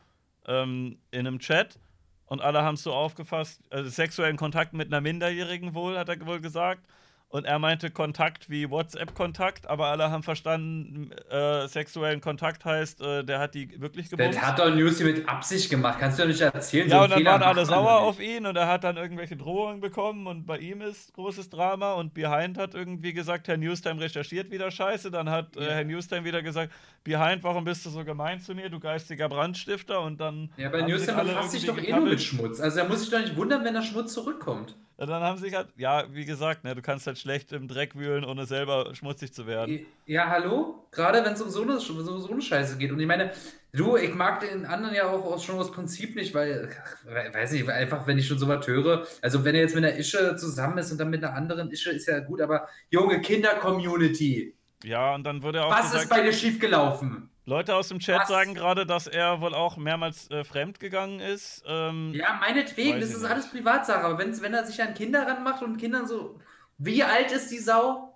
ähm, 0.46 1.00
in 1.12 1.28
einem 1.28 1.40
Chat. 1.40 1.80
Und 2.26 2.42
alle 2.42 2.62
haben 2.62 2.76
es 2.76 2.84
so 2.84 2.94
aufgefasst, 2.94 3.62
also 3.70 3.90
sexuellen 3.90 4.38
Kontakt 4.38 4.74
mit 4.74 4.88
einer 4.88 5.02
Minderjährigen 5.02 5.74
wohl, 5.74 5.98
hat 5.98 6.10
er 6.10 6.26
wohl 6.26 6.42
gesagt. 6.42 6.86
Und 7.30 7.44
er 7.46 7.60
meinte 7.60 7.92
Kontakt 7.92 8.50
wie 8.50 8.70
WhatsApp-Kontakt, 8.70 9.68
aber 9.68 9.88
alle 9.88 10.10
haben 10.12 10.24
verstanden, 10.24 11.12
äh, 11.30 11.68
sexuellen 11.68 12.22
Kontakt 12.22 12.64
heißt, 12.64 13.02
äh, 13.02 13.26
der 13.26 13.40
hat 13.40 13.54
die 13.54 13.82
wirklich 13.82 14.08
Der 14.08 14.18
gebumst. 14.18 14.42
hat 14.42 14.60
doch 14.60 14.74
Newsy 14.74 15.04
mit 15.04 15.28
Absicht 15.28 15.70
gemacht, 15.70 15.98
kannst 16.00 16.18
du 16.18 16.24
doch 16.24 16.30
nicht 16.30 16.40
erzählen. 16.40 16.88
Ja, 16.88 17.00
so 17.00 17.04
und 17.04 17.10
dann 17.12 17.18
Fehler 17.20 17.32
waren 17.32 17.44
alle 17.44 17.66
sauer 17.66 18.00
auf 18.00 18.22
ihn 18.22 18.46
und 18.46 18.56
er 18.56 18.68
hat 18.68 18.86
dann 18.86 18.96
irgendwelche 18.96 19.36
Drohungen 19.36 19.82
bekommen 19.82 20.26
und 20.26 20.46
bei 20.46 20.58
ihm 20.58 20.80
ist 20.82 21.14
großes 21.16 21.50
Drama 21.50 21.94
und 21.96 22.14
Behind 22.14 22.58
hat 22.58 22.74
irgendwie 22.76 23.12
gesagt, 23.12 23.50
Herr 23.50 23.58
Newstime 23.58 24.00
recherchiert 24.00 24.50
wieder 24.50 24.72
Scheiße. 24.72 25.12
Dann 25.12 25.30
hat 25.30 25.58
äh, 25.58 25.66
Ja. 25.66 25.72
Herr 25.72 25.84
Newstime 25.84 26.24
wieder 26.24 26.42
gesagt, 26.42 26.72
Behind, 27.04 27.44
warum 27.44 27.66
bist 27.66 27.86
du 27.86 27.90
so 27.90 28.06
gemein 28.06 28.40
zu 28.40 28.56
mir, 28.56 28.70
du 28.70 28.80
geistiger 28.80 29.28
Brandstifter 29.28 30.00
und 30.02 30.22
dann 30.22 30.50
Ja, 30.56 30.70
bei 30.70 30.82
Newstime 30.84 31.24
befasst 31.26 31.52
sich 31.52 31.66
doch 31.66 31.78
eh 31.78 31.92
nur 31.92 32.06
mit. 32.06 32.22
Schmutz. 32.22 32.62
Also 32.62 32.80
er 32.80 32.88
muss 32.88 33.02
sich 33.02 33.10
doch 33.10 33.20
nicht 33.20 33.36
wundern, 33.36 33.66
wenn 33.66 33.74
der 33.74 33.82
Schmutz 33.82 34.14
zurückkommt. 34.14 34.78
Ja, 35.00 35.06
Dann 35.06 35.22
haben 35.22 35.38
sich 35.38 35.54
halt, 35.54 35.68
ja, 35.78 36.06
wie 36.12 36.26
gesagt, 36.26 36.64
ne, 36.64 36.74
du 36.74 36.82
kannst 36.82 37.06
halt 37.06 37.20
schlecht 37.20 37.52
im 37.52 37.68
Dreck 37.68 37.96
wühlen, 37.96 38.26
ohne 38.26 38.46
selber 38.46 38.96
schmutzig 38.96 39.32
zu 39.32 39.46
werden. 39.46 39.86
Ja, 40.06 40.28
hallo? 40.28 40.88
Gerade 40.92 41.24
wenn 41.24 41.34
es 41.34 41.42
um 41.42 41.50
so 41.50 41.62
eine, 41.62 41.80
so, 41.80 42.32
eine 42.32 42.42
Scheiße 42.42 42.78
geht. 42.78 42.92
Und 42.92 43.00
ich 43.00 43.06
meine, 43.06 43.32
du, 43.74 43.96
ich 43.96 44.14
mag 44.16 44.40
den 44.40 44.66
anderen 44.66 44.96
ja 44.96 45.08
auch 45.08 45.24
aus, 45.24 45.44
schon 45.44 45.60
aus 45.60 45.72
Prinzip 45.72 46.16
nicht, 46.16 46.34
weil, 46.34 46.70
weiß 47.06 47.52
nicht, 47.52 47.70
einfach, 47.70 48.08
wenn 48.08 48.18
ich 48.18 48.28
schon 48.28 48.40
so 48.40 48.48
was 48.48 48.66
höre, 48.66 49.06
also 49.22 49.46
wenn 49.46 49.54
er 49.54 49.62
jetzt 49.62 49.76
mit 49.76 49.86
einer 49.86 49.96
Ische 49.96 50.36
zusammen 50.36 50.80
ist 50.80 50.92
und 50.92 50.98
dann 50.98 51.12
mit 51.12 51.24
einer 51.24 51.36
anderen 51.36 51.70
Ische, 51.70 51.92
ist 51.92 52.08
ja 52.08 52.20
gut, 52.20 52.42
aber 52.42 52.68
junge 52.90 53.22
Kinder-Community, 53.22 54.56
Ja, 54.84 55.14
und 55.14 55.24
dann 55.24 55.44
wurde 55.44 55.64
auch 55.64 55.72
was 55.72 55.92
gesagt, 55.92 56.04
ist 56.04 56.10
bei 56.10 56.22
dir 56.22 56.34
schiefgelaufen? 56.34 57.30
Leute 57.48 57.76
aus 57.76 57.88
dem 57.88 58.00
Chat 58.00 58.22
Was? 58.22 58.28
sagen 58.28 58.54
gerade, 58.56 58.86
dass 58.86 59.08
er 59.08 59.40
wohl 59.42 59.56
auch 59.56 59.78
mehrmals 59.78 60.30
äh, 60.30 60.44
fremd 60.44 60.80
gegangen 60.80 61.20
ist. 61.22 61.64
Ähm, 61.66 62.14
Ja, 62.14 62.34
meinetwegen, 62.42 63.00
das 63.00 63.12
ist 63.12 63.22
nicht. 63.22 63.32
alles 63.32 63.50
Privatsache, 63.50 64.04
aber 64.04 64.18
wenn's, 64.20 64.42
wenn 64.42 64.54
er 64.54 64.66
sich 64.66 64.82
an 64.82 64.94
Kinder 64.94 65.26
ranmacht 65.26 65.64
und 65.64 65.78
Kindern 65.78 66.08
so, 66.08 66.40
wie 66.78 67.04
alt 67.04 67.32
ist 67.32 67.50
die 67.50 67.60
Sau? 67.60 68.14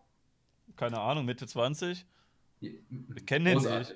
keine 0.76 1.00
Ahnung, 1.00 1.26
Mitte 1.26 1.48
20. 1.48 2.06
Wir 2.60 3.26
kennen 3.26 3.46
den 3.46 3.58
nicht. 3.60 3.94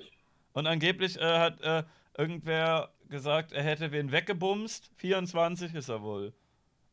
Und 0.52 0.66
angeblich 0.66 1.18
äh, 1.20 1.38
hat 1.38 1.60
äh, 1.60 1.84
irgendwer 2.16 2.90
gesagt, 3.08 3.52
er 3.52 3.62
hätte 3.62 3.92
wen 3.92 4.10
weggebumst. 4.12 4.90
24 4.96 5.74
ist 5.74 5.88
er 5.88 6.02
wohl. 6.02 6.32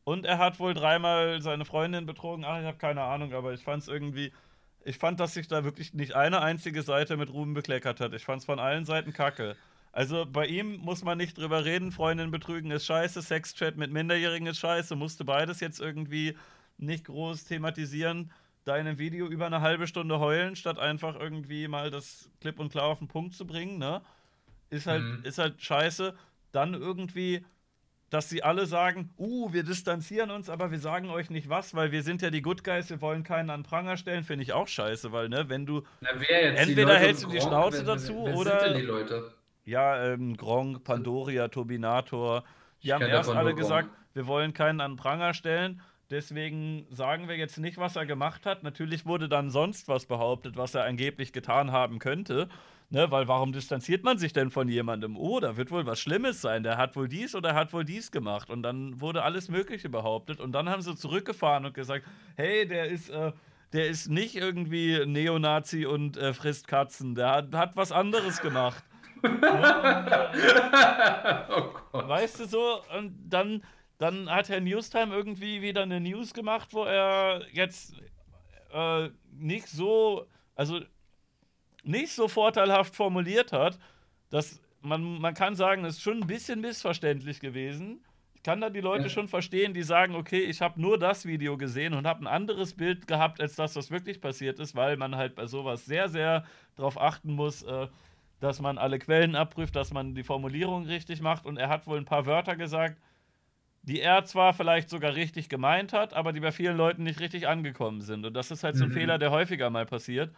Und 0.04 0.26
er 0.26 0.38
hat 0.38 0.60
wohl 0.60 0.74
dreimal 0.74 1.40
seine 1.42 1.64
Freundin 1.64 2.06
betrogen. 2.06 2.44
Ach, 2.44 2.58
ich 2.60 2.66
habe 2.66 2.78
keine 2.78 3.02
Ahnung, 3.02 3.32
aber 3.34 3.54
ich 3.54 3.62
fand 3.62 3.82
es 3.82 3.88
irgendwie. 3.88 4.32
Ich 4.84 4.98
fand, 4.98 5.18
dass 5.20 5.34
sich 5.34 5.48
da 5.48 5.64
wirklich 5.64 5.94
nicht 5.94 6.14
eine 6.14 6.40
einzige 6.42 6.82
Seite 6.82 7.16
mit 7.16 7.30
Ruhm 7.32 7.54
bekleckert 7.54 8.00
hat. 8.00 8.12
Ich 8.12 8.24
fand 8.24 8.40
es 8.40 8.44
von 8.44 8.58
allen 8.58 8.84
Seiten 8.84 9.12
kacke. 9.12 9.56
Also 9.92 10.26
bei 10.26 10.46
ihm 10.46 10.76
muss 10.78 11.04
man 11.04 11.16
nicht 11.18 11.38
drüber 11.38 11.64
reden. 11.64 11.92
Freundin 11.92 12.30
betrügen 12.30 12.70
ist 12.70 12.84
scheiße. 12.84 13.22
Sexchat 13.22 13.76
mit 13.76 13.92
Minderjährigen 13.92 14.46
ist 14.48 14.58
scheiße. 14.58 14.96
Musste 14.96 15.24
beides 15.24 15.60
jetzt 15.60 15.80
irgendwie 15.80 16.36
nicht 16.76 17.04
groß 17.04 17.44
thematisieren. 17.44 18.30
Da 18.64 18.76
in 18.76 18.86
einem 18.86 18.98
Video 18.98 19.26
über 19.28 19.46
eine 19.46 19.60
halbe 19.60 19.86
Stunde 19.86 20.18
heulen, 20.20 20.56
statt 20.56 20.78
einfach 20.78 21.14
irgendwie 21.18 21.68
mal 21.68 21.90
das 21.90 22.30
klipp 22.40 22.58
und 22.58 22.70
klar 22.72 22.86
auf 22.86 22.98
den 22.98 23.08
Punkt 23.08 23.34
zu 23.34 23.46
bringen, 23.46 23.78
ne? 23.78 24.00
Ist 24.70 24.86
halt, 24.86 25.02
Mhm. 25.02 25.20
ist 25.24 25.38
halt 25.38 25.62
scheiße. 25.62 26.14
Dann 26.50 26.74
irgendwie, 26.74 27.44
dass 28.14 28.28
sie 28.30 28.42
alle 28.42 28.66
sagen, 28.66 29.10
uh, 29.18 29.52
wir 29.52 29.64
distanzieren 29.64 30.30
uns, 30.30 30.48
aber 30.48 30.70
wir 30.70 30.78
sagen 30.78 31.10
euch 31.10 31.30
nicht 31.30 31.48
was, 31.48 31.74
weil 31.74 31.90
wir 31.92 32.02
sind 32.02 32.22
ja 32.22 32.30
die 32.30 32.42
Good 32.42 32.62
Guys, 32.64 32.88
wir 32.88 33.00
wollen 33.00 33.24
keinen 33.24 33.50
an 33.50 33.64
Pranger 33.64 33.96
stellen, 33.96 34.22
finde 34.24 34.44
ich 34.44 34.52
auch 34.52 34.68
scheiße, 34.68 35.10
weil, 35.12 35.28
ne, 35.28 35.48
wenn 35.48 35.66
du, 35.66 35.82
Na, 36.00 36.10
wer 36.16 36.56
Entweder 36.56 36.96
hältst 36.96 37.24
du 37.24 37.28
die? 37.28 37.40
Schnauze 37.40 37.78
Wer- 37.78 37.86
wer- 37.86 37.94
dazu, 37.96 38.22
wer 38.24 38.36
oder- 38.36 38.60
Sind 38.60 38.70
denn 38.70 38.80
die 38.80 38.86
Leute? 38.86 39.34
ja, 39.64 40.12
ähm, 40.12 40.36
Gronk, 40.36 40.84
Pandoria, 40.84 41.48
Turbinator, 41.48 42.44
die 42.82 42.88
Ich 42.88 42.92
haben 42.92 43.02
erst 43.02 43.30
alle 43.30 43.54
gesagt, 43.54 43.88
Gronk. 43.88 43.98
wir 44.14 44.26
wollen 44.26 44.54
keinen 44.54 44.80
an 44.80 44.96
Pranger 44.96 45.34
stellen. 45.34 45.80
Deswegen 46.10 46.86
sagen 46.90 47.28
wir 47.28 47.36
jetzt 47.36 47.58
nicht, 47.58 47.78
was 47.78 47.96
er 47.96 48.06
gemacht 48.06 48.46
hat. 48.46 48.62
Natürlich 48.62 49.06
wurde 49.06 49.28
dann 49.28 49.50
sonst 49.50 49.88
was 49.88 50.06
behauptet, 50.06 50.56
was 50.56 50.74
er 50.74 50.84
angeblich 50.84 51.32
getan 51.32 51.72
haben 51.72 51.98
könnte. 51.98 52.48
Ne, 52.90 53.10
weil 53.10 53.26
warum 53.26 53.52
distanziert 53.52 54.04
man 54.04 54.18
sich 54.18 54.32
denn 54.32 54.50
von 54.50 54.68
jemandem? 54.68 55.16
Oh, 55.16 55.40
da 55.40 55.56
wird 55.56 55.70
wohl 55.70 55.86
was 55.86 55.98
Schlimmes 55.98 56.40
sein. 56.40 56.62
Der 56.62 56.76
hat 56.76 56.94
wohl 56.94 57.08
dies 57.08 57.34
oder 57.34 57.54
hat 57.54 57.72
wohl 57.72 57.84
dies 57.84 58.12
gemacht. 58.12 58.50
Und 58.50 58.62
dann 58.62 59.00
wurde 59.00 59.22
alles 59.22 59.48
Mögliche 59.48 59.88
behauptet. 59.88 60.38
Und 60.40 60.52
dann 60.52 60.68
haben 60.68 60.82
sie 60.82 60.94
zurückgefahren 60.94 61.64
und 61.64 61.74
gesagt, 61.74 62.06
hey, 62.36 62.66
der 62.68 62.86
ist, 62.90 63.08
äh, 63.10 63.32
der 63.72 63.88
ist 63.88 64.08
nicht 64.08 64.36
irgendwie 64.36 65.04
Neonazi 65.06 65.86
und 65.86 66.16
äh, 66.16 66.32
frisst 66.34 66.68
Katzen. 66.68 67.14
Der 67.14 67.30
hat, 67.30 67.54
hat 67.54 67.76
was 67.76 67.90
anderes 67.90 68.40
gemacht. 68.40 68.84
oh 69.24 69.28
Gott. 71.90 72.08
Weißt 72.08 72.40
du 72.40 72.46
so, 72.46 72.82
und 72.96 73.16
dann, 73.28 73.64
dann 73.98 74.30
hat 74.30 74.48
Herr 74.50 74.60
Newstime 74.60 75.14
irgendwie 75.14 75.62
wieder 75.62 75.82
eine 75.82 75.98
News 76.00 76.34
gemacht, 76.34 76.68
wo 76.72 76.84
er 76.84 77.42
jetzt 77.52 77.94
äh, 78.72 79.08
nicht 79.32 79.66
so, 79.68 80.26
also 80.54 80.80
nicht 81.84 82.12
so 82.12 82.28
vorteilhaft 82.28 82.94
formuliert 82.94 83.52
hat, 83.52 83.78
dass 84.30 84.60
man, 84.80 85.20
man 85.20 85.34
kann 85.34 85.54
sagen, 85.54 85.84
es 85.84 85.96
ist 85.96 86.02
schon 86.02 86.22
ein 86.22 86.26
bisschen 86.26 86.60
missverständlich 86.60 87.40
gewesen. 87.40 88.04
Ich 88.34 88.42
kann 88.42 88.60
da 88.60 88.68
die 88.68 88.80
Leute 88.80 89.04
ja. 89.04 89.08
schon 89.08 89.28
verstehen, 89.28 89.72
die 89.72 89.82
sagen, 89.82 90.14
okay, 90.14 90.40
ich 90.40 90.60
habe 90.60 90.80
nur 90.80 90.98
das 90.98 91.24
Video 91.24 91.56
gesehen 91.56 91.94
und 91.94 92.06
habe 92.06 92.24
ein 92.24 92.26
anderes 92.26 92.74
Bild 92.74 93.06
gehabt, 93.06 93.40
als 93.40 93.56
das, 93.56 93.74
was 93.76 93.90
wirklich 93.90 94.20
passiert 94.20 94.58
ist, 94.58 94.74
weil 94.74 94.96
man 94.96 95.16
halt 95.16 95.34
bei 95.34 95.46
sowas 95.46 95.86
sehr, 95.86 96.08
sehr 96.08 96.44
darauf 96.76 97.00
achten 97.00 97.32
muss, 97.32 97.62
äh, 97.62 97.86
dass 98.40 98.60
man 98.60 98.76
alle 98.76 98.98
Quellen 98.98 99.36
abprüft, 99.36 99.74
dass 99.76 99.92
man 99.92 100.14
die 100.14 100.22
Formulierung 100.22 100.84
richtig 100.84 101.22
macht. 101.22 101.46
Und 101.46 101.56
er 101.56 101.70
hat 101.70 101.86
wohl 101.86 101.96
ein 101.96 102.04
paar 102.04 102.26
Wörter 102.26 102.56
gesagt, 102.56 103.00
die 103.82 104.00
er 104.00 104.24
zwar 104.24 104.52
vielleicht 104.52 104.90
sogar 104.90 105.14
richtig 105.14 105.48
gemeint 105.48 105.92
hat, 105.92 106.12
aber 106.14 106.32
die 106.32 106.40
bei 106.40 106.52
vielen 106.52 106.76
Leuten 106.76 107.04
nicht 107.04 107.20
richtig 107.20 107.48
angekommen 107.48 108.00
sind. 108.00 108.26
Und 108.26 108.34
das 108.34 108.50
ist 108.50 108.64
halt 108.64 108.76
so 108.76 108.84
ein 108.84 108.90
mhm. 108.90 108.94
Fehler, 108.94 109.18
der 109.18 109.30
häufiger 109.30 109.70
mal 109.70 109.86
passiert. 109.86 110.34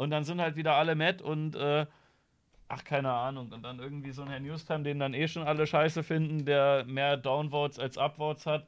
Und 0.00 0.08
dann 0.08 0.24
sind 0.24 0.40
halt 0.40 0.56
wieder 0.56 0.76
alle 0.76 0.94
mad 0.94 1.22
und 1.22 1.54
äh, 1.54 1.84
ach, 2.68 2.84
keine 2.84 3.12
Ahnung. 3.12 3.52
Und 3.52 3.62
dann 3.62 3.80
irgendwie 3.80 4.12
so 4.12 4.22
ein 4.22 4.28
Herr 4.28 4.40
Newstime, 4.40 4.82
den 4.82 4.98
dann 4.98 5.12
eh 5.12 5.28
schon 5.28 5.42
alle 5.42 5.66
scheiße 5.66 6.02
finden, 6.02 6.46
der 6.46 6.84
mehr 6.86 7.18
Downvotes 7.18 7.78
als 7.78 7.98
Upvotes 7.98 8.46
hat, 8.46 8.66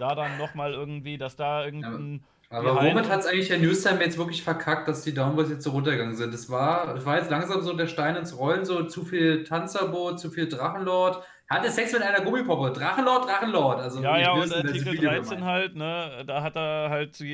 da 0.00 0.16
dann 0.16 0.38
nochmal 0.38 0.72
irgendwie, 0.72 1.18
dass 1.18 1.36
da 1.36 1.64
irgendein. 1.64 2.24
Aber 2.50 2.74
womit 2.74 3.08
hat 3.08 3.20
es 3.20 3.26
eigentlich 3.26 3.48
Herr 3.48 3.58
Newstime 3.58 4.02
jetzt 4.02 4.18
wirklich 4.18 4.42
verkackt, 4.42 4.88
dass 4.88 5.04
die 5.04 5.14
Downvotes 5.14 5.52
jetzt 5.52 5.62
so 5.62 5.70
runtergegangen 5.70 6.16
sind? 6.16 6.34
Das 6.34 6.50
war, 6.50 6.92
das 6.94 7.06
war 7.06 7.16
jetzt 7.16 7.30
langsam 7.30 7.62
so 7.62 7.74
der 7.74 7.86
Stein 7.86 8.16
ins 8.16 8.36
Rollen, 8.36 8.64
so 8.64 8.82
zu 8.82 9.04
viel 9.04 9.44
Tanzerboot, 9.44 10.18
zu 10.18 10.32
viel 10.32 10.48
Drachenlord. 10.48 11.22
Hatte 11.48 11.70
Sex 11.70 11.92
mit 11.92 12.02
einer 12.02 12.24
Gummipoppe. 12.24 12.72
Drachenlord, 12.72 13.26
Drachenlord. 13.26 13.80
Also, 13.80 14.02
ja, 14.02 14.18
ja, 14.18 14.32
und 14.32 14.52
Artikel 14.52 14.98
13 14.98 15.44
halt, 15.44 15.76
ne, 15.76 16.24
da 16.26 16.42
hat 16.42 16.56
er 16.56 16.90
halt 16.90 17.14
zu 17.14 17.24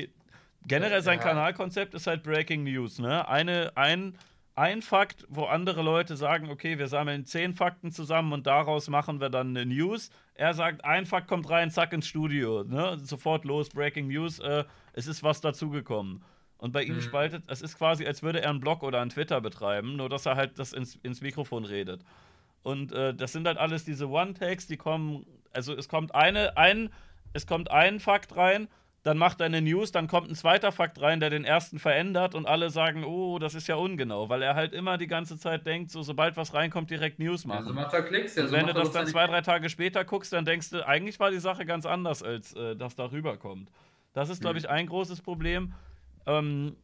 generell 0.67 1.01
sein 1.01 1.19
ja. 1.19 1.23
Kanalkonzept 1.25 1.93
ist 1.93 2.07
halt 2.07 2.23
Breaking 2.23 2.63
News, 2.63 2.99
ne? 2.99 3.27
Eine, 3.27 3.71
ein 3.75 4.17
ein 4.59 4.81
Fakt, 4.81 5.25
wo 5.29 5.45
andere 5.45 5.81
Leute 5.81 6.17
sagen, 6.17 6.49
okay, 6.49 6.77
wir 6.77 6.89
sammeln 6.89 7.25
zehn 7.25 7.53
Fakten 7.53 7.93
zusammen 7.93 8.33
und 8.33 8.45
daraus 8.45 8.89
machen 8.89 9.21
wir 9.21 9.29
dann 9.29 9.55
eine 9.55 9.65
News. 9.65 10.09
Er 10.33 10.53
sagt, 10.53 10.83
ein 10.83 11.05
Fakt 11.05 11.29
kommt 11.29 11.49
rein, 11.49 11.71
zack 11.71 11.93
ins 11.93 12.07
Studio, 12.07 12.65
ne? 12.65 12.97
sofort 13.01 13.45
los, 13.45 13.69
Breaking 13.69 14.09
News, 14.09 14.39
äh, 14.39 14.65
es 14.91 15.07
ist 15.07 15.23
was 15.23 15.39
dazugekommen. 15.39 16.25
Und 16.57 16.73
bei 16.73 16.83
ihm 16.83 16.95
mhm. 16.95 17.01
spaltet, 17.01 17.45
es 17.47 17.61
ist 17.61 17.77
quasi, 17.77 18.05
als 18.05 18.21
würde 18.21 18.41
er 18.41 18.49
einen 18.49 18.59
Blog 18.59 18.83
oder 18.83 18.99
einen 18.99 19.11
Twitter 19.11 19.39
betreiben, 19.39 19.95
nur 19.95 20.09
dass 20.09 20.25
er 20.25 20.35
halt 20.35 20.59
das 20.59 20.73
ins, 20.73 20.95
ins 21.03 21.21
Mikrofon 21.21 21.63
redet. 21.63 22.03
Und 22.61 22.91
äh, 22.91 23.13
das 23.13 23.31
sind 23.31 23.47
halt 23.47 23.57
alles 23.57 23.85
diese 23.85 24.09
One-Takes, 24.09 24.67
die 24.67 24.75
kommen, 24.75 25.25
also 25.53 25.73
es 25.73 25.87
kommt 25.87 26.13
eine, 26.13 26.57
ein, 26.57 26.89
es 27.31 27.47
kommt 27.47 27.71
ein 27.71 28.01
Fakt 28.01 28.35
rein 28.35 28.67
dann 29.03 29.17
macht 29.17 29.39
er 29.39 29.45
eine 29.45 29.61
News, 29.61 29.91
dann 29.91 30.07
kommt 30.07 30.29
ein 30.29 30.35
zweiter 30.35 30.71
Fakt 30.71 31.01
rein, 31.01 31.19
der 31.19 31.29
den 31.29 31.45
ersten 31.45 31.79
verändert 31.79 32.35
und 32.35 32.45
alle 32.45 32.69
sagen, 32.69 33.05
oh, 33.05 33.39
das 33.39 33.55
ist 33.55 33.67
ja 33.67 33.75
ungenau, 33.75 34.27
weil 34.27 34.41
er 34.41 34.55
halt 34.55 34.73
immer 34.73 34.97
die 34.97 35.07
ganze 35.07 35.37
Zeit 35.37 35.65
denkt, 35.65 35.89
so 35.91 36.01
sobald 36.01 36.35
was 36.35 36.53
reinkommt, 36.53 36.89
direkt 36.89 37.19
News 37.19 37.45
machen. 37.45 37.59
Also 37.59 37.73
macht 37.73 37.93
er 37.93 38.03
Klicks. 38.03 38.35
Ja, 38.35 38.47
so 38.47 38.53
wenn 38.53 38.67
du 38.67 38.73
das 38.73 38.91
dann 38.91 39.07
zwei, 39.07 39.25
drei 39.27 39.41
Tage 39.41 39.69
später 39.69 40.03
guckst, 40.03 40.33
dann 40.33 40.43
denkst 40.43 40.71
du, 40.71 40.85
eigentlich 40.85 41.19
war 41.19 41.31
die 41.31 41.39
Sache 41.39 41.65
ganz 41.65 41.85
anders, 41.85 42.23
als 42.23 42.53
äh, 42.53 42.75
das 42.75 42.95
da 42.95 43.11
rüberkommt. 43.11 43.69
Das 44.13 44.29
ist, 44.29 44.41
glaube 44.41 44.55
mhm. 44.55 44.59
ich, 44.59 44.69
ein 44.69 44.87
großes 44.87 45.21
Problem. 45.21 45.73
Ähm, 46.25 46.75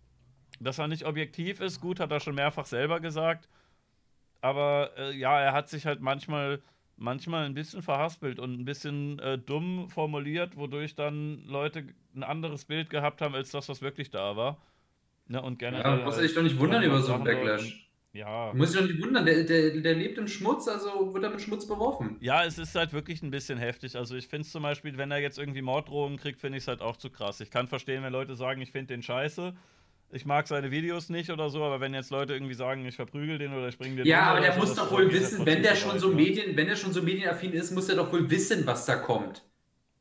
dass 0.60 0.80
er 0.80 0.88
nicht 0.88 1.06
objektiv 1.06 1.60
ist, 1.60 1.82
gut, 1.82 2.00
hat 2.00 2.12
er 2.12 2.20
schon 2.20 2.36
mehrfach 2.36 2.66
selber 2.66 3.00
gesagt. 3.00 3.50
Aber 4.42 4.92
äh, 4.98 5.12
ja, 5.16 5.40
er 5.40 5.54
hat 5.54 5.70
sich 5.70 5.86
halt 5.86 6.02
manchmal 6.02 6.62
manchmal 6.98 7.46
ein 7.46 7.54
bisschen 7.54 7.82
verhaspelt 7.82 8.40
und 8.40 8.60
ein 8.60 8.66
bisschen 8.66 9.20
äh, 9.20 9.38
dumm 9.38 9.90
formuliert, 9.90 10.56
wodurch 10.56 10.96
dann 10.96 11.46
Leute 11.46 11.86
ein 12.16 12.24
anderes 12.24 12.66
Bild 12.66 12.90
gehabt 12.90 13.22
haben, 13.22 13.36
als 13.36 13.52
das, 13.52 13.70
was 13.70 13.82
wirklich 13.82 14.10
da 14.10 14.36
war. 14.36 14.62
Ne, 15.28 15.42
und 15.42 15.58
generell. 15.60 16.00
Ja, 16.00 16.06
muss 16.06 16.18
dich 16.18 16.34
doch 16.34 16.44
nicht 16.44 16.60
wundern 16.60 16.84
über 16.84 17.02
so 17.02 17.14
einen 17.14 17.24
Backlash. 17.24 17.90
Ja. 18.14 18.54
Muss 18.54 18.72
dich 18.72 18.80
doch 18.80 18.88
nicht 18.88 19.02
wundern, 19.02 19.26
der, 19.26 19.44
der, 19.44 19.82
der 19.82 19.96
lebt 19.96 20.18
im 20.18 20.28
Schmutz, 20.28 20.68
also 20.68 21.14
wird 21.14 21.24
er 21.24 21.32
mit 21.32 21.42
Schmutz 21.42 21.68
beworfen. 21.68 22.16
Ja, 22.22 22.46
es 22.46 22.58
ist 22.58 22.74
halt 22.76 22.94
wirklich 22.94 23.22
ein 23.24 23.32
bisschen 23.32 23.58
heftig. 23.58 23.98
Also 23.98 24.16
ich 24.16 24.28
finde 24.28 24.46
es 24.46 24.52
zum 24.52 24.64
Beispiel, 24.64 24.98
wenn 24.98 25.12
er 25.12 25.20
jetzt 25.20 25.38
irgendwie 25.38 25.62
Morddrohungen 25.62 26.18
kriegt, 26.18 26.40
finde 26.40 26.58
ich 26.58 26.64
es 26.64 26.68
halt 26.68 26.82
auch 26.82 26.96
zu 26.96 27.10
krass. 27.10 27.42
Ich 27.42 27.50
kann 27.52 27.68
verstehen, 27.68 28.04
wenn 28.04 28.14
Leute 28.14 28.36
sagen, 28.36 28.62
ich 28.62 28.72
finde 28.72 28.94
den 28.94 29.04
scheiße 29.04 29.54
ich 30.16 30.26
mag 30.26 30.48
seine 30.48 30.72
Videos 30.72 31.10
nicht 31.10 31.30
oder 31.30 31.50
so, 31.50 31.62
aber 31.64 31.82
wenn 31.82 31.94
jetzt 31.94 32.10
Leute 32.10 32.34
irgendwie 32.34 32.54
sagen, 32.54 32.86
ich 32.86 32.96
verprügel 32.96 33.38
den 33.38 33.54
oder 33.54 33.68
ich 33.68 33.78
bringe 33.78 33.98
den. 33.98 34.06
Ja, 34.06 34.22
aber 34.32 34.40
der 34.40 34.54
so, 34.54 34.60
muss 34.60 34.74
doch 34.74 34.90
wohl 34.90 35.12
wissen, 35.12 35.46
wenn 35.46 35.62
der 35.62 35.76
schon 35.76 36.00
so 36.00 36.10
ne? 36.10 36.16
Medien, 36.16 36.56
wenn 36.56 36.70
er 36.70 36.76
schon 36.78 36.94
so 36.94 37.04
medienaffin 37.04 37.52
ist, 37.52 37.72
muss 37.72 37.90
er 37.90 37.98
doch 37.98 38.12
wohl 38.14 38.30
wissen, 38.30 38.66
was 38.66 38.86
da 38.86 38.96
kommt. 38.96 39.44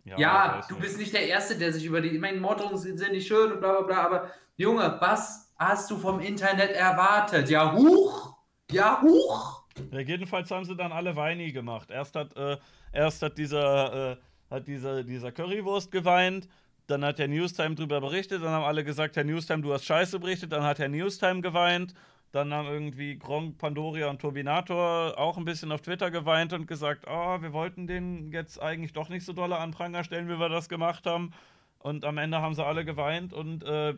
Ja, 0.05 0.17
ja 0.19 0.61
du 0.69 0.75
nicht. 0.75 0.83
bist 0.83 0.99
nicht 0.99 1.13
der 1.13 1.27
Erste, 1.27 1.59
der 1.59 1.73
sich 1.73 1.85
über 1.85 2.01
die. 2.01 2.11
Ich 2.11 2.21
meine, 2.21 2.39
Morddrohungen 2.39 2.79
sind 2.79 3.01
nicht 3.11 3.27
schön 3.27 3.53
und 3.53 3.61
bla 3.61 3.81
bla 3.81 3.83
bla, 3.83 4.07
aber 4.07 4.31
Junge, 4.57 4.97
was 5.01 5.53
hast 5.59 5.91
du 5.91 5.97
vom 5.97 6.21
Internet 6.21 6.71
erwartet? 6.71 7.51
Ja, 7.51 7.75
huch! 7.75 8.37
Ja, 8.71 9.03
huch! 9.03 9.65
Ja, 9.91 9.99
jedenfalls 9.99 10.49
haben 10.53 10.65
sie 10.65 10.77
dann 10.77 10.93
alle 10.93 11.17
Weini 11.17 11.51
gemacht. 11.51 11.91
Erst 11.91 12.15
hat, 12.15 12.37
äh, 12.37 12.57
erst 12.93 13.21
hat 13.21 13.37
dieser, 13.37 14.13
äh, 14.13 14.17
hat 14.49 14.69
dieser, 14.69 15.03
dieser 15.03 15.33
Currywurst 15.33 15.91
geweint, 15.91 16.49
dann 16.87 17.05
hat 17.05 17.19
Herr 17.19 17.29
Newstime 17.29 17.75
drüber 17.75 18.01
berichtet, 18.01 18.43
dann 18.43 18.51
haben 18.51 18.65
alle 18.65 18.85
gesagt, 18.85 19.17
Herr 19.17 19.25
Newstime, 19.25 19.63
du 19.63 19.73
hast 19.73 19.85
Scheiße 19.85 20.19
berichtet, 20.19 20.53
dann 20.53 20.63
hat 20.63 20.79
Herr 20.79 20.89
Newstime 20.89 21.41
geweint, 21.41 21.95
dann 22.33 22.53
haben 22.53 22.69
irgendwie 22.69 23.17
Gronk, 23.17 23.59
Pandoria 23.59 24.11
und 24.11 24.21
Turbinator 24.21 25.19
auch 25.19 25.39
ein 25.39 25.45
bisschen 25.45 25.73
auf 25.73 25.83
Twitter 25.83 26.11
geweint 26.11 26.53
und 26.53 26.67
gesagt, 26.67 27.07
oh, 27.09 27.41
wir 27.41 27.53
wollten 27.53 27.87
den 27.87 28.33
jetzt 28.33 28.61
eigentlich 28.61 28.93
doch 28.93 29.09
nicht 29.09 29.25
so 29.25 29.33
dolle 29.33 29.57
an 29.57 29.71
Pranger 29.71 30.05
stellen, 30.05 30.29
wie 30.29 30.39
wir 30.39 30.49
das 30.49 30.69
gemacht 30.69 31.07
haben. 31.07 31.33
Und 31.79 32.05
am 32.05 32.19
Ende 32.19 32.41
haben 32.41 32.55
sie 32.55 32.65
alle 32.65 32.85
geweint 32.85 33.33
und 33.33 33.63
äh, 33.63 33.95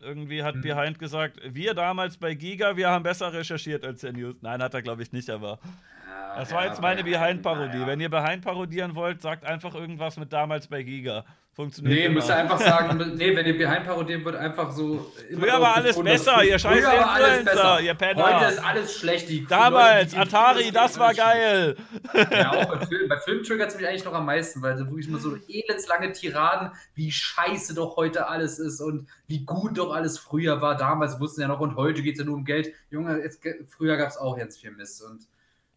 irgendwie 0.00 0.42
hat 0.42 0.56
mhm. 0.56 0.62
Behind 0.62 0.98
gesagt, 0.98 1.38
wir 1.44 1.74
damals 1.74 2.16
bei 2.16 2.34
Giga, 2.34 2.76
wir 2.76 2.90
haben 2.90 3.04
besser 3.04 3.32
recherchiert 3.32 3.84
als 3.84 4.00
der 4.00 4.12
News. 4.12 4.34
Nein, 4.40 4.62
hat 4.62 4.74
er 4.74 4.82
glaube 4.82 5.02
ich 5.02 5.12
nicht, 5.12 5.30
aber 5.30 5.58
das 6.36 6.52
war 6.52 6.66
jetzt 6.66 6.80
meine 6.80 7.04
Behind-Parodie. 7.04 7.86
Wenn 7.86 8.00
ihr 8.00 8.08
Behind 8.08 8.42
parodieren 8.42 8.94
wollt, 8.94 9.20
sagt 9.20 9.44
einfach 9.44 9.74
irgendwas 9.74 10.16
mit 10.16 10.32
damals 10.32 10.66
bei 10.66 10.82
Giga. 10.82 11.24
Funktioniert 11.54 11.94
Nee, 11.94 12.08
müsst 12.08 12.30
ihr 12.30 12.36
einfach 12.36 12.58
sagen, 12.58 12.96
nee, 13.16 13.36
wenn 13.36 13.44
ihr 13.44 13.58
Behind 13.58 13.84
parodieren 13.84 14.24
wollt, 14.24 14.36
einfach 14.36 14.72
so. 14.72 15.12
Früher 15.38 15.60
war 15.60 15.76
alles 15.76 16.02
besser, 16.02 16.42
ihr 16.42 16.58
scheiß 16.58 16.82
Influencer, 16.82 17.80
ihr 17.82 17.92
Penner. 17.92 18.40
Heute 18.40 18.54
ist 18.54 18.64
alles 18.64 18.96
schlecht. 18.98 19.28
Die 19.28 19.44
Damals, 19.44 20.14
Leute, 20.14 20.28
die 20.28 20.34
Atari, 20.34 20.70
das 20.70 20.98
war 20.98 21.12
geil. 21.12 21.76
Ja, 22.30 22.52
auch 22.52 22.64
bei 22.78 22.86
Film. 22.86 23.06
Bei 23.06 23.18
Film 23.18 23.42
triggert 23.42 23.68
es 23.68 23.76
mich 23.76 23.86
eigentlich 23.86 24.04
noch 24.04 24.14
am 24.14 24.24
meisten, 24.24 24.62
weil 24.62 24.78
so 24.78 24.86
wirklich 24.86 25.08
nur 25.08 25.20
so 25.20 25.36
elendslange 25.46 26.12
Tiraden, 26.12 26.70
wie 26.94 27.12
scheiße 27.12 27.74
doch 27.74 27.96
heute 27.96 28.28
alles 28.28 28.58
ist 28.58 28.80
und 28.80 29.06
wie 29.26 29.44
gut 29.44 29.76
doch 29.76 29.92
alles 29.92 30.16
früher 30.18 30.62
war. 30.62 30.78
Damals 30.78 31.20
wussten 31.20 31.42
ja 31.42 31.48
noch 31.48 31.60
und 31.60 31.76
heute 31.76 32.00
geht 32.00 32.14
es 32.14 32.20
ja 32.20 32.24
nur 32.24 32.36
um 32.36 32.46
Geld. 32.46 32.72
Junge, 32.90 33.22
jetzt, 33.22 33.42
früher 33.68 33.98
gab 33.98 34.08
es 34.08 34.16
auch 34.16 34.38
ganz 34.38 34.56
viel 34.56 34.70
Mist 34.70 35.02
und 35.02 35.26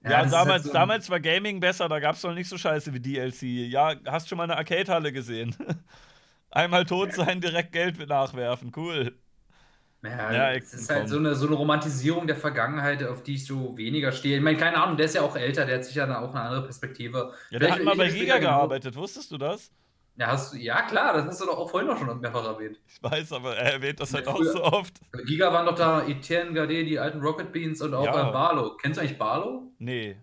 ja, 0.06 0.24
ja 0.24 0.26
damals, 0.26 0.64
so 0.64 0.74
damals 0.74 1.10
war 1.10 1.20
Gaming 1.20 1.60
besser, 1.60 1.90
da 1.90 2.00
gab 2.00 2.16
es 2.16 2.24
noch 2.24 2.34
nicht 2.34 2.48
so 2.48 2.58
scheiße 2.58 2.94
wie 2.94 3.00
DLC. 3.00 3.44
Ja, 3.72 3.96
hast 4.06 4.30
schon 4.30 4.38
mal 4.38 4.44
eine 4.44 4.58
Arcade-Halle 4.58 5.12
gesehen? 5.12 5.56
Einmal 6.52 6.86
tot 6.86 7.14
sein, 7.14 7.42
direkt 7.42 7.72
Geld 7.72 7.98
nachwerfen, 8.08 8.72
cool. 8.76 9.18
Ja, 10.04 10.32
ja 10.32 10.52
es 10.54 10.74
ist 10.74 10.90
halt 10.90 11.10
so 11.10 11.18
eine, 11.18 11.36
so 11.36 11.48
eine 11.48 11.56
Romantisierung 11.56 12.28
der 12.28 12.36
Vergangenheit, 12.36 13.04
auf 13.04 13.24
die 13.24 13.36
ich 13.36 13.46
so 13.46 13.76
weniger 13.78 14.12
stehe. 14.12 14.38
Ich 14.38 14.44
meine, 14.44 14.58
keine 14.58 14.82
Ahnung, 14.82 14.96
der 14.96 15.08
ist 15.08 15.16
ja 15.16 15.22
auch 15.22 15.36
älter, 15.36 15.66
der 15.66 15.78
hat 15.78 15.86
sicher 15.86 16.04
auch 16.22 16.34
eine 16.34 16.42
andere 16.42 16.64
Perspektive. 16.64 17.34
Ja, 17.50 17.60
der 17.60 17.72
hat 17.72 17.84
mal 17.84 17.96
bei 17.96 18.10
Giga 18.10 18.38
gearbeitet, 18.38 18.96
wusstest 18.96 19.32
du 19.32 19.38
das? 19.38 19.72
Ja, 20.18 20.28
hast 20.28 20.54
du, 20.54 20.58
ja, 20.58 20.82
klar, 20.84 21.14
das 21.14 21.26
hast 21.26 21.42
du 21.42 21.46
doch 21.46 21.58
auch 21.58 21.70
vorhin 21.70 21.90
noch 21.90 21.98
schon 21.98 22.20
mehrfach 22.22 22.46
erwähnt. 22.46 22.80
Ich 22.88 23.04
weiß, 23.04 23.34
aber 23.34 23.58
er 23.58 23.74
erwähnt 23.74 24.00
das 24.00 24.14
halt 24.14 24.26
ja, 24.26 24.34
auch 24.34 24.42
so 24.42 24.64
oft. 24.64 24.94
Giga 25.26 25.52
waren 25.52 25.66
doch 25.66 25.76
da 25.76 26.08
Etienne 26.08 26.54
Gade, 26.54 26.86
die 26.86 26.98
alten 26.98 27.20
Rocket 27.20 27.52
Beans 27.52 27.82
und 27.82 27.94
auch 27.94 28.06
ja. 28.06 28.32
Barlow. 28.32 28.78
Kennst 28.78 28.98
du 28.98 29.02
eigentlich 29.02 29.18
Barlow? 29.18 29.64
Nee. 29.78 30.16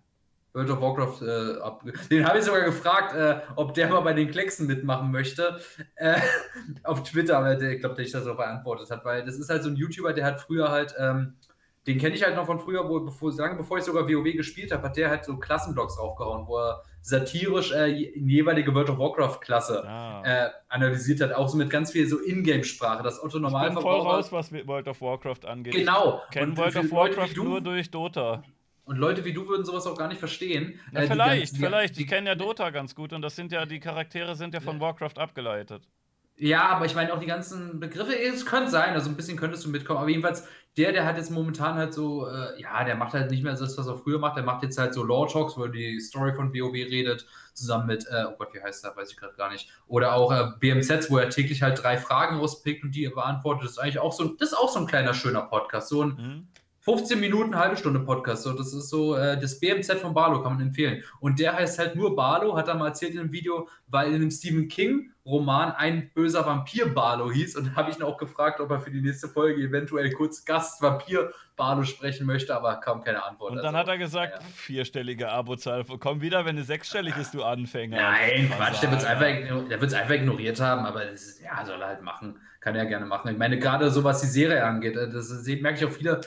World 0.55 0.71
of 0.71 0.81
Warcraft 0.81 1.23
äh, 1.23 1.61
ab. 1.61 1.85
Den 2.11 2.27
habe 2.27 2.39
ich 2.39 2.45
sogar 2.45 2.63
gefragt, 2.63 3.15
äh, 3.15 3.41
ob 3.57 3.75
der 3.75 3.89
mal 3.89 4.01
bei 4.01 4.13
den 4.13 4.31
Klecksen 4.31 4.67
mitmachen 4.67 5.11
möchte. 5.11 5.61
Äh, 5.97 6.21
auf 6.85 7.03
Twitter, 7.03 7.39
aber 7.39 7.57
der, 7.57 7.73
ich 7.73 7.81
glaube, 7.81 7.95
der 7.95 8.05
ich 8.05 8.13
das 8.13 8.27
auch 8.27 8.37
beantwortet 8.37 8.91
hat, 8.91 9.05
weil 9.05 9.25
das 9.25 9.37
ist 9.37 9.51
halt 9.51 9.63
so 9.63 9.71
ein 9.71 9.77
YouTuber, 9.77 10.13
der 10.13 10.25
hat 10.25 10.41
früher 10.41 10.71
halt. 10.71 10.95
Ähm, 10.99 11.35
den 11.87 11.99
kenne 11.99 12.15
ich 12.15 12.23
halt 12.23 12.37
noch 12.37 12.47
von 12.47 12.61
früher, 12.61 12.89
wo, 12.89 13.01
bevor, 13.01 13.33
lange 13.33 13.57
bevor 13.57 13.77
ich 13.77 13.85
sogar 13.85 14.09
WoW 14.09 14.37
gespielt 14.37 14.71
habe, 14.71 14.85
hat 14.85 14.97
der 14.97 15.11
halt 15.11 15.25
so 15.25 15.37
Klassenblogs 15.37 15.99
aufgehauen, 15.99 16.47
wo 16.47 16.59
er 16.59 16.83
satirisch 17.03 17.73
äh, 17.73 17.87
jeweilige 17.87 18.75
World 18.75 18.91
of 18.91 18.99
Warcraft-Klasse 18.99 19.85
ah. 19.87 20.23
äh, 20.25 20.51
analysiert 20.69 21.21
hat, 21.21 21.33
auch 21.33 21.49
so 21.49 21.57
mit 21.57 21.69
ganz 21.69 21.93
viel 21.93 22.07
so 22.07 22.21
Ingame-Sprache, 22.21 23.03
das 23.03 23.23
Otto 23.23 23.39
Normalverbraucher... 23.39 23.97
Ich 23.97 24.03
voll 24.03 24.41
raus, 24.41 24.51
was 24.53 24.67
World 24.67 24.89
of 24.89 25.01
Warcraft 25.01 25.45
angeht. 25.47 25.75
Genau. 25.75 26.23
Ich 26.29 26.31
kenne 26.31 26.57
World 26.57 26.77
of 26.77 26.91
Warcraft 26.93 27.35
du, 27.35 27.45
nur 27.45 27.61
durch 27.61 27.91
Dota. 27.91 28.45
Und 28.85 28.97
Leute 28.97 29.25
wie 29.25 29.33
du 29.33 29.47
würden 29.49 29.65
sowas 29.65 29.87
auch 29.87 29.97
gar 29.97 30.09
nicht 30.09 30.19
verstehen. 30.19 30.81
Na, 30.93 31.03
äh, 31.03 31.07
vielleicht, 31.07 31.53
die, 31.53 31.57
die, 31.57 31.65
vielleicht. 31.65 31.97
Die, 31.97 32.03
ich 32.03 32.09
kenne 32.09 32.31
ja 32.31 32.35
Dota 32.35 32.71
ganz 32.71 32.95
gut 32.95 33.13
und 33.13 33.23
das 33.23 33.37
sind 33.37 33.53
ja, 33.53 33.67
die 33.67 33.81
Charaktere 33.81 34.35
sind 34.37 34.55
ja 34.55 34.61
von 34.61 34.81
Warcraft 34.81 35.19
abgeleitet. 35.19 35.89
Ja, 36.43 36.71
aber 36.71 36.87
ich 36.87 36.97
meine 36.97 37.15
auch 37.15 37.21
die 37.21 37.27
ganzen 37.27 37.79
Begriffe, 37.79 38.19
es 38.19 38.45
könnte 38.45 38.69
sein, 38.69 38.95
also 38.95 39.09
ein 39.09 39.15
bisschen 39.15 39.37
könntest 39.37 39.65
du 39.65 39.69
mitkommen, 39.69 40.01
aber 40.01 40.09
jedenfalls 40.09 40.49
der, 40.77 40.91
der 40.91 41.07
hat 41.07 41.17
jetzt 41.17 41.31
momentan 41.31 41.77
halt 41.77 41.95
so, 41.95 42.27
äh, 42.27 42.61
ja, 42.61 42.83
der 42.83 42.97
macht 42.97 43.13
halt 43.13 43.31
nicht 43.31 43.45
mehr 43.45 43.55
das, 43.55 43.79
was 43.79 43.87
er 43.87 43.97
früher 43.97 44.19
macht, 44.19 44.37
der 44.37 44.43
macht 44.43 44.65
jetzt 44.65 44.77
halt 44.77 44.93
so 44.93 45.05
Law 45.05 45.27
Talks, 45.27 45.57
wo 45.57 45.65
er 45.65 45.69
die 45.69 46.01
Story 46.01 46.35
von 46.35 46.53
WoW 46.53 46.73
redet, 46.73 47.27
zusammen 47.53 47.87
mit, 47.87 48.07
äh, 48.11 48.25
oh 48.27 48.35
Gott, 48.37 48.49
wie 48.55 48.61
heißt 48.61 48.83
der, 48.83 48.97
weiß 48.97 49.13
ich 49.13 49.17
gerade 49.17 49.37
gar 49.37 49.53
nicht, 49.53 49.69
oder 49.87 50.15
auch 50.15 50.33
äh, 50.33 50.49
BMZs, 50.59 51.13
wo 51.13 51.19
er 51.19 51.31
täglich 51.31 51.63
halt 51.63 51.81
drei 51.81 51.97
Fragen 51.97 52.39
rauspickt 52.39 52.83
und 52.83 52.93
die 52.93 53.07
beantwortet, 53.07 53.65
das 53.65 53.73
ist 53.73 53.79
eigentlich 53.79 54.01
auch 54.01 54.13
so, 54.13 54.25
das 54.25 54.49
ist 54.49 54.59
auch 54.59 54.69
so 54.69 54.81
ein 54.81 54.89
kleiner 54.89 55.15
schöner 55.15 55.43
Podcast, 55.43 55.91
so 55.91 56.03
ein, 56.03 56.09
mhm. 56.09 56.49
15 56.83 57.21
Minuten, 57.21 57.57
halbe 57.57 57.77
Stunde 57.77 58.01
Podcast. 58.01 58.43
So, 58.43 58.53
das 58.53 58.73
ist 58.73 58.91
so 58.91 59.15
äh, 59.15 59.39
das 59.39 59.61
BMZ 59.61 60.01
von 60.01 60.15
Barlow, 60.15 60.43
kann 60.43 60.55
man 60.55 60.63
empfehlen. 60.63 61.05
Und 61.21 61.39
der 61.39 61.55
heißt 61.55 61.79
halt 61.79 61.95
nur 61.95 62.17
Barlow, 62.17 62.57
hat 62.57 62.67
er 62.67 62.75
mal 62.75 62.89
erzählt 62.89 63.13
in 63.13 63.21
einem 63.21 63.33
Video, 63.33 63.69
weil 63.87 64.09
in 64.09 64.17
einem 64.17 64.33
Stephen 64.33 64.67
King-Roman 64.67 65.71
ein 65.73 66.11
böser 66.13 66.45
Vampir 66.45 66.93
Barlow 66.93 67.31
hieß. 67.31 67.55
Und 67.55 67.69
da 67.69 67.77
habe 67.77 67.93
ich 67.93 67.99
ihn 67.99 68.03
auch 68.03 68.19
gefragt, 68.19 68.59
ob 68.59 68.69
er 68.73 68.81
für 68.81 68.91
die 68.91 69.01
nächste 69.01 69.29
Folge 69.29 69.63
eventuell 69.63 70.11
kurz 70.11 70.45
Gast-Vampir 70.45 71.33
Barlow 71.55 71.85
sprechen 71.85 72.27
möchte, 72.27 72.53
aber 72.53 72.75
kam 72.81 73.05
keine 73.05 73.23
Antwort. 73.23 73.53
Und 73.53 73.59
dann 73.59 73.67
also, 73.67 73.79
hat 73.79 73.89
er 73.89 73.99
gesagt, 73.99 74.35
ja. 74.41 74.49
vierstellige 74.53 75.31
Abozahl. 75.31 75.85
Komm 76.01 76.21
wieder, 76.21 76.45
wenn 76.45 76.59
es 76.59 76.67
sechsstellig 76.67 77.17
ist, 77.17 77.33
du 77.33 77.45
Anfänger. 77.45 77.97
Nein, 77.97 78.51
Quatsch, 78.57 78.83
der 78.83 78.91
wird 78.91 79.03
es 79.03 79.07
einfach, 79.07 80.01
einfach 80.01 80.15
ignoriert 80.15 80.61
haben, 80.61 80.85
aber 80.85 81.05
das 81.05 81.23
ist, 81.23 81.43
ja, 81.43 81.65
soll 81.65 81.81
er 81.81 81.89
halt 81.89 82.03
machen. 82.03 82.41
Kann 82.59 82.75
er 82.75 82.87
gerne 82.87 83.07
machen. 83.07 83.31
Ich 83.31 83.39
meine, 83.39 83.59
gerade 83.61 83.89
so 83.91 84.03
was 84.03 84.21
die 84.21 84.27
Serie 84.27 84.65
angeht, 84.65 84.97
äh, 84.97 85.09
das 85.09 85.31
merke 85.47 85.79
ich 85.79 85.85
auch 85.85 85.93
viele 85.93 86.21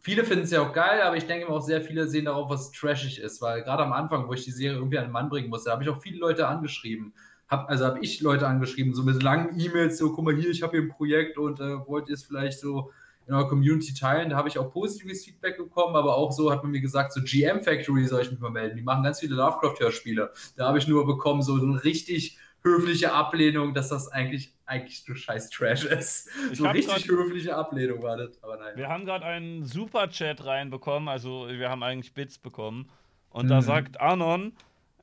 viele 0.00 0.24
finden 0.24 0.44
es 0.44 0.50
ja 0.50 0.62
auch 0.62 0.72
geil, 0.72 1.02
aber 1.02 1.16
ich 1.16 1.26
denke 1.26 1.48
auch 1.48 1.60
sehr 1.60 1.82
viele 1.82 2.08
sehen 2.08 2.24
darauf, 2.24 2.50
was 2.50 2.72
trashig 2.72 3.20
ist, 3.20 3.40
weil 3.40 3.62
gerade 3.62 3.82
am 3.82 3.92
Anfang, 3.92 4.28
wo 4.28 4.32
ich 4.32 4.44
die 4.44 4.50
Serie 4.50 4.78
irgendwie 4.78 4.98
an 4.98 5.04
den 5.04 5.12
Mann 5.12 5.28
bringen 5.28 5.48
musste, 5.48 5.70
habe 5.70 5.82
ich 5.82 5.88
auch 5.88 6.00
viele 6.00 6.18
Leute 6.18 6.48
angeschrieben. 6.48 7.12
Hab, 7.48 7.68
also 7.68 7.84
habe 7.84 7.98
ich 8.00 8.20
Leute 8.20 8.46
angeschrieben, 8.46 8.94
so 8.94 9.02
mit 9.02 9.22
langen 9.22 9.58
E-Mails, 9.58 9.98
so 9.98 10.12
guck 10.12 10.24
mal 10.24 10.34
hier, 10.34 10.50
ich 10.50 10.62
habe 10.62 10.72
hier 10.72 10.82
ein 10.82 10.88
Projekt 10.88 11.36
und 11.36 11.60
äh, 11.60 11.86
wollt 11.86 12.08
ihr 12.08 12.14
es 12.14 12.22
vielleicht 12.22 12.60
so 12.60 12.92
in 13.26 13.34
eurer 13.34 13.48
Community 13.48 13.92
teilen. 13.92 14.30
Da 14.30 14.36
habe 14.36 14.48
ich 14.48 14.58
auch 14.58 14.72
positives 14.72 15.24
Feedback 15.24 15.56
bekommen, 15.56 15.96
aber 15.96 16.16
auch 16.16 16.32
so 16.32 16.50
hat 16.50 16.62
man 16.62 16.72
mir 16.72 16.80
gesagt, 16.80 17.12
so 17.12 17.20
GM 17.22 17.60
Factory 17.60 18.06
soll 18.06 18.22
ich 18.22 18.30
mich 18.30 18.40
mal 18.40 18.50
melden. 18.50 18.76
Die 18.76 18.82
machen 18.82 19.02
ganz 19.02 19.20
viele 19.20 19.34
Lovecraft-Hörspiele. 19.36 20.30
Da 20.56 20.66
habe 20.66 20.78
ich 20.78 20.88
nur 20.88 21.06
bekommen, 21.06 21.42
so 21.42 21.56
ein 21.56 21.76
richtig 21.76 22.38
höfliche 22.62 23.12
Ablehnung, 23.12 23.74
dass 23.74 23.88
das 23.88 24.08
eigentlich, 24.08 24.52
eigentlich 24.66 25.06
nur 25.08 25.16
scheiß 25.16 25.50
Trash 25.50 25.84
ist. 25.84 26.28
Ich 26.52 26.58
so 26.58 26.68
richtig 26.68 27.06
grad, 27.06 27.18
höfliche 27.18 27.56
Ablehnung 27.56 28.02
war 28.02 28.16
das, 28.16 28.42
aber 28.42 28.56
nein. 28.56 28.76
Wir 28.76 28.88
haben 28.88 29.04
gerade 29.04 29.24
einen 29.24 29.64
Super-Chat 29.64 30.44
reinbekommen, 30.44 31.08
also 31.08 31.48
wir 31.48 31.70
haben 31.70 31.82
eigentlich 31.82 32.12
Bits 32.14 32.38
bekommen. 32.38 32.90
Und 33.30 33.46
mhm. 33.46 33.50
da 33.50 33.62
sagt 33.62 34.00
Anon, 34.00 34.52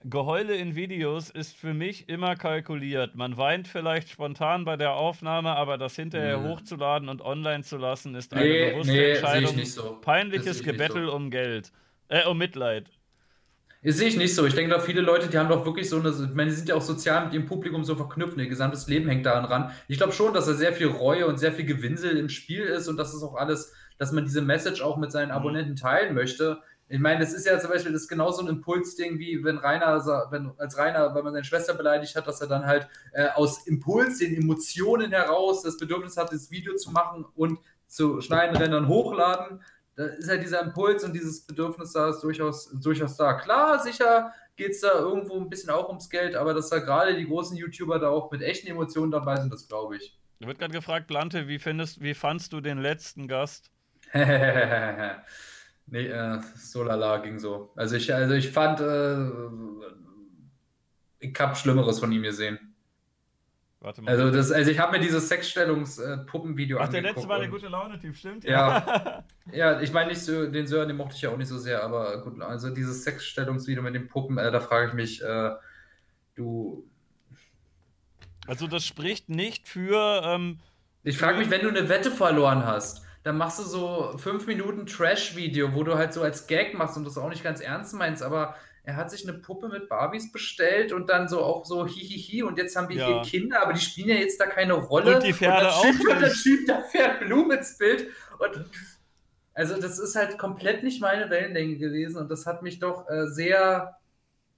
Geheule 0.04 0.56
in 0.56 0.76
Videos 0.76 1.30
ist 1.30 1.56
für 1.56 1.74
mich 1.74 2.08
immer 2.08 2.36
kalkuliert. 2.36 3.16
Man 3.16 3.36
weint 3.38 3.68
vielleicht 3.68 4.10
spontan 4.10 4.64
bei 4.64 4.78
der 4.78 4.94
Aufnahme, 4.94 5.56
aber 5.56 5.78
das 5.78 5.96
hinterher 5.96 6.38
mhm. 6.38 6.50
hochzuladen 6.50 7.10
und 7.10 7.22
online 7.22 7.64
zu 7.64 7.78
lassen, 7.78 8.14
ist 8.16 8.34
eine 8.34 8.44
nee, 8.44 8.72
bewusste 8.72 8.94
nee, 8.94 9.12
Entscheidung. 9.12 9.66
So. 9.66 9.98
Peinliches 10.02 10.64
Gebettel 10.64 11.08
so. 11.08 11.16
um 11.16 11.32
Geld. 11.32 11.72
Äh, 12.10 12.26
um 12.26 12.38
Mitleid. 12.38 12.90
Das 13.88 13.96
sehe 13.96 14.10
ich 14.10 14.18
nicht 14.18 14.36
so. 14.36 14.46
Ich 14.46 14.54
denke 14.54 14.76
doch, 14.76 14.84
viele 14.84 15.00
Leute, 15.00 15.30
die 15.30 15.38
haben 15.38 15.48
doch 15.48 15.66
wirklich 15.66 15.90
so 15.90 15.98
eine, 15.98 16.10
ich 16.10 16.34
meine, 16.34 16.50
die 16.50 16.58
sind 16.58 16.68
ja 16.68 16.76
auch 16.76 16.82
sozial 16.82 17.24
mit 17.24 17.34
ihrem 17.34 17.46
Publikum 17.46 17.86
so 17.86 17.96
verknüpft, 17.96 18.38
ihr 18.38 18.50
gesamtes 18.50 18.86
Leben 18.90 19.08
hängt 19.08 19.26
daran 19.26 19.46
ran. 19.46 19.72
Ich 19.88 19.96
glaube 19.96 20.12
schon, 20.12 20.34
dass 20.34 20.46
da 20.46 20.56
sehr 20.56 20.74
viel 20.74 20.88
Reue 20.88 21.26
und 21.26 21.38
sehr 21.38 21.54
viel 21.54 21.64
Gewinsel 21.64 22.18
im 22.18 22.28
Spiel 22.28 22.64
ist 22.64 22.90
und 22.90 22.98
dass 22.98 23.14
es 23.14 23.24
auch 23.24 23.36
alles, 23.36 23.72
dass 23.98 24.12
man 24.12 24.26
diese 24.26 24.42
Message 24.42 24.82
auch 24.82 24.98
mit 24.98 25.14
seinen 25.14 25.30
mhm. 25.30 25.36
Abonnenten 25.36 25.78
teilen 25.78 26.16
möchte. 26.16 26.62
Ich 26.90 27.00
meine, 27.00 27.22
das 27.22 27.32
ist 27.32 27.48
ja 27.48 27.58
zum 27.62 27.70
Beispiel 27.70 27.94
das 27.94 28.02
ist 28.02 28.08
genau 28.10 28.30
so 28.30 28.42
ein 28.42 28.50
Impulsding, 28.50 29.20
wie 29.20 29.42
wenn 29.46 29.58
Rainer, 29.58 30.04
wenn, 30.32 30.52
als 30.58 30.78
Rainer, 30.78 31.16
wenn 31.16 31.24
man 31.24 31.32
seine 31.32 31.46
Schwester 31.46 31.74
beleidigt 31.74 32.14
hat, 32.18 32.28
dass 32.28 32.42
er 32.42 32.48
dann 32.48 32.66
halt 32.66 32.90
äh, 33.14 33.30
aus 33.36 33.68
Impuls, 33.68 34.18
den 34.18 34.36
Emotionen 34.36 35.12
heraus 35.12 35.64
das 35.64 35.78
Bedürfnis 35.78 36.18
hat, 36.18 36.34
das 36.34 36.52
Video 36.52 36.76
zu 36.76 36.92
machen 36.92 37.24
und 37.36 37.60
zu 37.88 38.20
schneiden, 38.20 38.58
rendern, 38.58 38.90
hochladen 38.90 39.62
da 39.98 40.06
ist 40.06 40.30
halt 40.30 40.44
dieser 40.44 40.62
Impuls 40.62 41.04
und 41.04 41.14
dieses 41.14 41.42
Bedürfnis 41.42 41.92
da 41.92 42.10
ist 42.10 42.22
durchaus, 42.22 42.70
durchaus 42.72 43.18
da. 43.18 43.34
Klar, 43.34 43.80
sicher 43.80 44.32
geht 44.56 44.72
es 44.72 44.82
da 44.82 44.94
irgendwo 44.94 45.40
ein 45.40 45.50
bisschen 45.50 45.72
auch 45.72 45.90
ums 45.90 46.10
Geld, 46.10 46.36
aber 46.36 46.54
dass 46.54 46.70
da 46.70 46.78
gerade 46.78 47.16
die 47.16 47.26
großen 47.26 47.58
YouTuber 47.58 47.98
da 47.98 48.10
auch 48.10 48.32
mit 48.32 48.44
echten 48.44 48.68
Emotionen 48.68 49.12
dabei 49.12 49.38
sind, 49.38 49.52
das 49.52 49.68
glaube 49.68 49.98
ich. 49.98 50.16
Da 50.40 50.48
wird 50.48 50.60
gerade 50.60 50.74
gefragt, 50.74 51.08
Blante, 51.08 51.48
wie 51.48 51.58
findest, 51.58 52.00
wie 52.00 52.14
fandst 52.14 52.54
du 52.54 52.62
den 52.62 52.78
letzten 52.78 53.28
Gast? 53.28 53.72
nee, 54.14 56.08
äh, 56.08 56.40
so 56.56 56.84
lala 56.84 57.18
ging 57.18 57.40
so. 57.40 57.72
Also 57.76 57.96
ich, 57.96 58.14
also 58.14 58.36
ich 58.36 58.52
fand, 58.52 58.80
äh, 58.80 59.32
ich 61.20 61.40
habe 61.40 61.56
Schlimmeres 61.56 62.00
von 62.00 62.12
ihm 62.12 62.22
gesehen. 62.22 62.76
Warte 63.80 64.02
mal. 64.02 64.12
Also, 64.12 64.32
das, 64.32 64.52
also 64.52 64.72
ich 64.72 64.80
habe 64.80 64.98
mir 64.98 65.04
dieses 65.04 65.30
Sexstellungs-Puppenvideo 65.30 66.78
äh, 66.78 66.82
Ach, 66.82 66.90
der 66.90 67.04
letzte 67.04 67.30
war 67.30 67.40
der 67.40 67.50
gute 67.50 67.68
Laune-Typ, 67.68 68.16
stimmt? 68.16 68.44
Ja. 68.44 69.24
ja, 69.52 69.80
ich 69.82 69.92
meine 69.94 70.10
nicht 70.10 70.22
so, 70.22 70.48
den 70.48 70.66
Sören, 70.66 70.88
den 70.88 70.98
mochte 70.98 71.16
ich 71.16 71.22
ja 71.22 71.30
auch 71.30 71.38
nicht 71.38 71.48
so 71.48 71.60
sehr, 71.60 71.84
aber 71.84 72.24
gut, 72.24 72.42
also 72.42 72.72
dieses 72.72 73.04
Sexstellungsvideo 73.04 73.84
mit 73.84 73.94
den 73.94 74.08
Puppen, 74.08 74.40
äh, 74.40 74.52
da 74.52 74.60
frage 74.60 74.88
ich 74.88 74.94
mich, 74.94 75.24
äh, 75.24 75.52
du. 76.36 76.90
Also 78.48 78.66
das 78.68 78.84
spricht 78.84 79.30
nicht 79.30 79.68
für. 79.68 80.22
Ähm, 80.24 80.60
ich 81.04 81.18
frage 81.18 81.38
mich, 81.38 81.52
wenn 81.52 81.62
du 81.62 81.70
eine 81.70 81.88
Wette 81.88 82.10
verloren 82.10 82.66
hast, 82.66 83.06
dann 83.24 83.38
machst 83.38 83.60
du 83.60 83.64
so 83.64 84.18
fünf 84.18 84.48
Minuten 84.48 84.88
Trash-Video, 84.88 85.76
wo 85.76 85.84
du 85.84 85.96
halt 85.96 86.14
so 86.14 86.24
als 86.24 86.48
Gag 86.48 86.74
machst 86.74 86.98
und 86.98 87.06
das 87.06 87.18
auch 87.18 87.30
nicht 87.30 87.44
ganz 87.44 87.62
ernst 87.62 87.94
meinst, 87.94 88.24
aber 88.24 88.56
er 88.88 88.96
hat 88.96 89.12
sich 89.12 89.28
eine 89.28 89.38
Puppe 89.38 89.68
mit 89.68 89.90
Barbies 89.90 90.32
bestellt 90.32 90.94
und 90.94 91.10
dann 91.10 91.28
so 91.28 91.44
auch 91.44 91.66
so 91.66 91.86
hihihi 91.86 92.44
und 92.44 92.58
jetzt 92.58 92.74
haben 92.78 92.88
wir 92.88 92.96
ja. 92.96 93.08
hier 93.08 93.22
Kinder, 93.22 93.62
aber 93.62 93.74
die 93.74 93.82
spielen 93.82 94.08
ja 94.08 94.16
jetzt 94.16 94.40
da 94.40 94.46
keine 94.46 94.76
Rolle. 94.76 95.16
Und 95.16 95.26
die 95.26 95.34
Pferde 95.34 95.66
und 95.66 95.74
auch 95.74 95.84
schiebt, 95.84 96.08
Und 96.10 96.22
dann 96.22 96.32
schiebt 96.32 96.70
der 96.70 96.82
Pferd 96.84 97.20
Blumen 97.20 97.58
ins 97.58 97.78
Bild 97.78 98.08
und 98.40 98.66
also 99.54 99.80
das 99.82 100.00
ist 100.00 100.16
halt 100.16 100.38
komplett 100.38 100.84
nicht 100.84 101.02
meine 101.02 101.30
Wellenlänge 101.30 101.76
gewesen 101.76 102.16
und 102.16 102.32
das 102.32 102.46
hat 102.46 102.64
mich 102.64 102.80
doch 102.80 103.10
äh, 103.10 103.28
sehr 103.28 103.98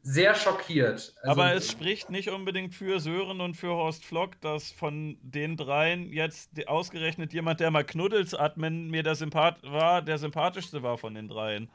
sehr 0.03 0.35
schockiert. 0.35 1.15
Also, 1.23 1.31
aber 1.31 1.53
es 1.55 1.71
spricht 1.71 2.11
nicht 2.11 2.29
unbedingt 2.29 2.75
für 2.75 2.99
Sören 2.99 3.41
und 3.41 3.57
für 3.57 3.69
Horst 3.69 4.05
Flock, 4.05 4.39
dass 4.41 4.71
von 4.71 5.17
den 5.23 5.57
dreien 5.57 6.13
jetzt 6.13 6.51
ausgerechnet 6.67 7.33
jemand, 7.33 7.61
der 7.61 7.71
mal 7.71 7.83
Knuddels 7.83 8.35
Admin 8.35 8.89
mir 8.91 9.01
der 9.01 9.15
Sympath 9.15 9.63
war, 9.63 10.03
der 10.03 10.19
sympathischste 10.19 10.83
war 10.83 10.99
von 10.99 11.15
den 11.15 11.27
dreien. 11.27 11.71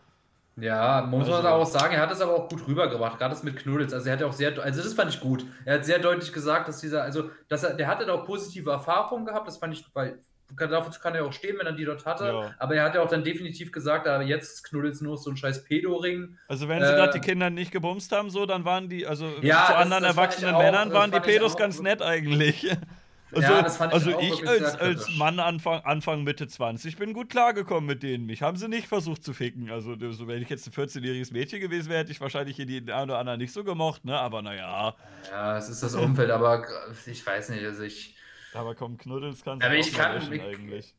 Ja, 0.56 1.06
muss 1.10 1.26
man 1.28 1.44
also, 1.44 1.48
auch 1.48 1.66
sagen, 1.66 1.94
er 1.94 2.00
hat 2.00 2.12
es 2.12 2.20
aber 2.20 2.34
auch 2.34 2.48
gut 2.48 2.66
rübergebracht, 2.66 3.18
gerade 3.18 3.34
das 3.34 3.42
mit 3.42 3.56
Knuddels. 3.56 3.92
Also 3.92 4.06
er 4.06 4.12
hat 4.12 4.20
ja 4.20 4.26
auch 4.26 4.32
sehr, 4.32 4.56
also 4.62 4.82
das 4.82 4.94
fand 4.94 5.12
ich 5.12 5.20
gut. 5.20 5.44
Er 5.64 5.74
hat 5.74 5.84
sehr 5.84 5.98
deutlich 5.98 6.32
gesagt, 6.32 6.68
dass 6.68 6.80
dieser, 6.80 7.02
also 7.02 7.30
dass 7.48 7.64
er, 7.64 7.74
der 7.74 7.88
hatte 7.88 8.10
auch 8.12 8.24
positive 8.24 8.70
Erfahrungen 8.70 9.26
gehabt, 9.26 9.48
das 9.48 9.56
fand 9.56 9.74
ich, 9.74 9.84
weil 9.94 10.18
dafür 10.56 10.92
kann 11.00 11.14
er 11.14 11.24
auch 11.24 11.32
stehen, 11.32 11.58
wenn 11.58 11.66
er 11.66 11.72
die 11.72 11.84
dort 11.84 12.06
hatte. 12.06 12.26
Ja. 12.26 12.54
Aber 12.58 12.74
er 12.76 12.84
hat 12.84 12.94
ja 12.94 13.02
auch 13.02 13.08
dann 13.08 13.24
definitiv 13.24 13.72
gesagt, 13.72 14.06
aber 14.06 14.22
jetzt 14.22 14.54
ist 14.54 14.64
Knuddels 14.64 15.00
nur 15.00 15.16
so 15.16 15.30
ein 15.30 15.36
scheiß 15.36 15.64
Pedo-Ring. 15.64 16.38
Also 16.48 16.68
wenn 16.68 16.82
sie 16.82 16.92
äh, 16.92 16.96
gerade 16.96 17.12
die 17.14 17.20
Kinder 17.20 17.50
nicht 17.50 17.72
gebumst 17.72 18.12
haben, 18.12 18.30
so, 18.30 18.46
dann 18.46 18.64
waren 18.64 18.88
die, 18.88 19.06
also 19.06 19.26
ja, 19.40 19.66
zu 19.66 19.76
anderen 19.76 20.04
das 20.04 20.16
erwachsenen 20.16 20.56
Männern 20.56 20.92
waren 20.92 21.10
die 21.10 21.20
Pedos 21.20 21.56
ganz 21.56 21.80
nett 21.80 22.02
eigentlich. 22.02 22.70
Also, 23.34 23.52
ja, 23.52 23.62
das 23.62 23.76
fand 23.76 23.92
ich, 23.92 23.94
also 23.94 24.20
ich 24.20 24.48
als, 24.48 24.76
als 24.76 25.08
Mann 25.16 25.38
Anfang, 25.40 25.80
Anfang, 25.80 26.24
Mitte 26.24 26.46
20 26.46 26.96
bin 26.96 27.12
gut 27.12 27.30
klargekommen 27.30 27.86
mit 27.86 28.02
denen. 28.02 28.26
Mich 28.26 28.42
haben 28.42 28.56
sie 28.56 28.68
nicht 28.68 28.88
versucht 28.88 29.24
zu 29.24 29.32
ficken. 29.32 29.70
Also, 29.70 29.96
so, 30.12 30.26
wenn 30.26 30.42
ich 30.42 30.48
jetzt 30.48 30.66
ein 30.66 30.72
14-jähriges 30.72 31.32
Mädchen 31.32 31.60
gewesen 31.60 31.88
wäre, 31.88 32.00
hätte 32.00 32.12
ich 32.12 32.20
wahrscheinlich 32.20 32.56
hier 32.56 32.66
die 32.66 32.80
eine 32.92 33.04
oder 33.04 33.18
andere 33.18 33.38
nicht 33.38 33.52
so 33.52 33.64
gemocht, 33.64 34.04
ne? 34.04 34.18
Aber 34.18 34.42
naja. 34.42 34.94
Ja, 35.30 35.58
es 35.58 35.68
ist 35.68 35.82
das 35.82 35.94
Umfeld, 35.94 36.30
aber 36.30 36.64
ich 37.06 37.26
weiß 37.26 37.50
nicht, 37.50 37.64
also 37.64 37.82
ich. 37.82 38.16
Aber 38.52 38.74
komm, 38.74 38.98
Knuddels 38.98 39.42
kann 39.42 39.60
aber 39.60 39.74
ich 39.74 39.92
kann, 39.92 40.32
ich, 40.32 40.42
eigentlich. 40.42 40.94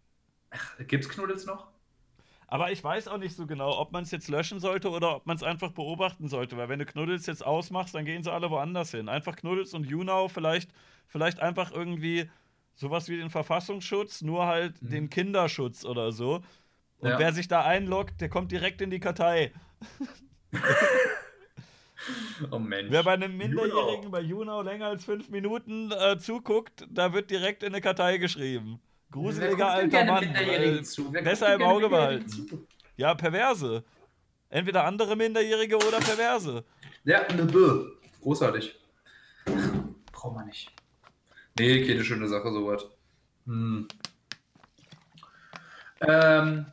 Ach, 0.51 0.73
gibt's 0.79 1.09
Knuddels 1.09 1.45
noch? 1.45 1.74
Aber 2.47 2.71
ich 2.71 2.83
weiß 2.83 3.07
auch 3.07 3.17
nicht 3.17 3.35
so 3.35 3.47
genau, 3.47 3.79
ob 3.79 3.91
man 3.91 4.03
es 4.03 4.11
jetzt 4.11 4.27
löschen 4.27 4.59
sollte 4.59 4.89
oder 4.89 5.15
ob 5.15 5.25
man 5.25 5.35
es 5.35 5.43
einfach 5.43 5.71
beobachten 5.71 6.27
sollte. 6.27 6.57
Weil 6.57 6.69
wenn 6.69 6.79
du 6.79 6.85
Knuddels 6.85 7.25
jetzt 7.25 7.45
ausmachst, 7.45 7.95
dann 7.95 8.05
gehen 8.05 8.23
sie 8.23 8.31
alle 8.31 8.51
woanders 8.51 8.91
hin. 8.91 9.09
Einfach 9.09 9.35
Knuddels 9.35 9.73
und 9.73 9.85
YouNow 9.85 10.31
vielleicht, 10.31 10.69
vielleicht 11.07 11.39
einfach 11.39 11.71
irgendwie 11.71 12.29
sowas 12.75 13.09
wie 13.09 13.17
den 13.17 13.29
Verfassungsschutz, 13.29 14.21
nur 14.21 14.45
halt 14.45 14.81
mhm. 14.81 14.89
den 14.89 15.09
Kinderschutz 15.09 15.85
oder 15.85 16.11
so. 16.11 16.43
Und 16.99 17.09
ja. 17.09 17.19
wer 17.19 17.33
sich 17.33 17.47
da 17.47 17.63
einloggt, 17.63 18.21
der 18.21 18.29
kommt 18.29 18.51
direkt 18.51 18.81
in 18.81 18.89
die 18.89 18.99
Kartei. 18.99 19.51
oh 22.51 22.59
Mensch. 22.59 22.91
Wer 22.91 23.03
bei 23.03 23.13
einem 23.13 23.35
Minderjährigen 23.37 24.11
bei 24.11 24.21
YouNow 24.21 24.63
länger 24.63 24.87
als 24.87 25.05
fünf 25.05 25.29
Minuten 25.29 25.91
äh, 25.91 26.17
zuguckt, 26.17 26.85
da 26.89 27.13
wird 27.13 27.31
direkt 27.31 27.63
in 27.63 27.73
eine 27.73 27.81
Kartei 27.81 28.17
geschrieben. 28.17 28.79
Gruseliger 29.15 29.69
alter 29.71 30.03
Mann. 30.03 30.23
Äh, 30.35 30.81
besser 31.23 31.55
im 31.55 31.63
Auge 31.63 31.87
behalten. 31.87 32.67
Ja, 32.97 33.15
Perverse. 33.15 33.83
Entweder 34.49 34.83
andere 34.83 35.15
Minderjährige 35.15 35.77
oder 35.77 35.99
Perverse. 35.99 36.65
Ja, 37.05 37.21
eine 37.21 37.45
Bö. 37.45 37.91
Großartig. 38.21 38.77
Braucht 40.11 40.35
man 40.35 40.47
nicht. 40.47 40.69
Nee, 41.57 41.87
keine 41.87 42.03
schöne 42.03 42.27
Sache, 42.27 42.51
sowas. 42.51 42.85
Hm. 43.45 43.87
Ähm, 46.01 46.65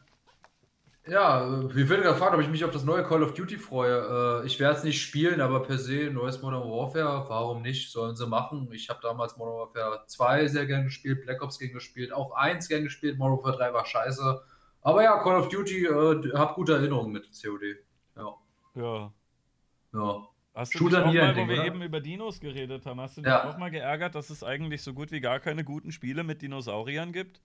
ja, 1.07 1.75
wir 1.75 1.89
werden 1.89 2.05
gefragt, 2.05 2.35
ob 2.35 2.41
ich 2.41 2.49
mich 2.49 2.65
auf 2.65 2.71
das 2.71 2.85
neue 2.85 3.03
Call 3.03 3.25
of 3.25 3.35
Duty 3.35 3.57
freue. 3.57 4.43
Äh, 4.43 4.47
ich 4.47 4.61
werde 4.61 4.79
es 4.79 4.85
nicht 4.85 5.03
spielen, 5.03 5.41
aber 5.41 5.63
per 5.63 5.77
se 5.77 6.11
neues 6.13 6.41
Modern 6.43 6.63
Warfare, 6.63 7.25
warum 7.29 7.63
nicht? 7.63 7.91
Sollen 7.91 8.15
sie 8.15 8.27
machen. 8.27 8.69
Ich 8.73 8.89
habe 8.89 9.01
damals 9.03 9.37
Modern 9.37 9.57
Warfare 9.57 10.05
2 10.07 10.47
sehr 10.47 10.67
gern 10.67 10.85
gespielt, 10.85 11.23
Black 11.23 11.43
Ops 11.43 11.59
gern 11.59 11.73
gespielt, 11.73 12.13
auch 12.13 12.33
1 12.37 12.69
gern 12.69 12.85
gespielt, 12.85 13.19
Modern 13.19 13.39
Warfare 13.39 13.57
3 13.57 13.75
war 13.75 13.85
scheiße. 13.85 14.43
Aber 14.83 15.03
ja, 15.03 15.19
Call 15.19 15.41
of 15.41 15.49
Duty, 15.49 15.87
äh, 15.87 16.33
hab 16.35 16.55
gute 16.55 16.75
Erinnerungen 16.75 17.13
mit 17.13 17.29
COD. 17.33 17.79
Ja. 18.17 18.35
Ja. 18.75 19.13
Ja. 19.95 20.29
Hast 20.55 20.75
du 20.75 20.79
Shooter 20.79 21.09
dich 21.09 21.21
auch 21.21 21.25
mal, 21.25 21.37
wo 21.37 21.49
wir 21.49 21.55
oder? 21.57 21.67
eben 21.67 21.83
über 21.83 22.01
Dinos 22.01 22.39
geredet 22.39 22.85
haben, 22.87 23.01
hast 23.01 23.17
du 23.17 23.23
dich 23.23 23.31
ja. 23.31 23.49
auch 23.49 23.59
mal 23.59 23.71
geärgert, 23.71 24.15
dass 24.15 24.31
es 24.31 24.45
eigentlich 24.45 24.83
so 24.83 24.93
gut 24.93 25.11
wie 25.11 25.21
gar 25.21 25.41
keine 25.41 25.65
guten 25.65 25.93
Spiele 25.93 26.25
mit 26.25 26.43
Dinosauriern 26.43 27.13
gibt? 27.13 27.41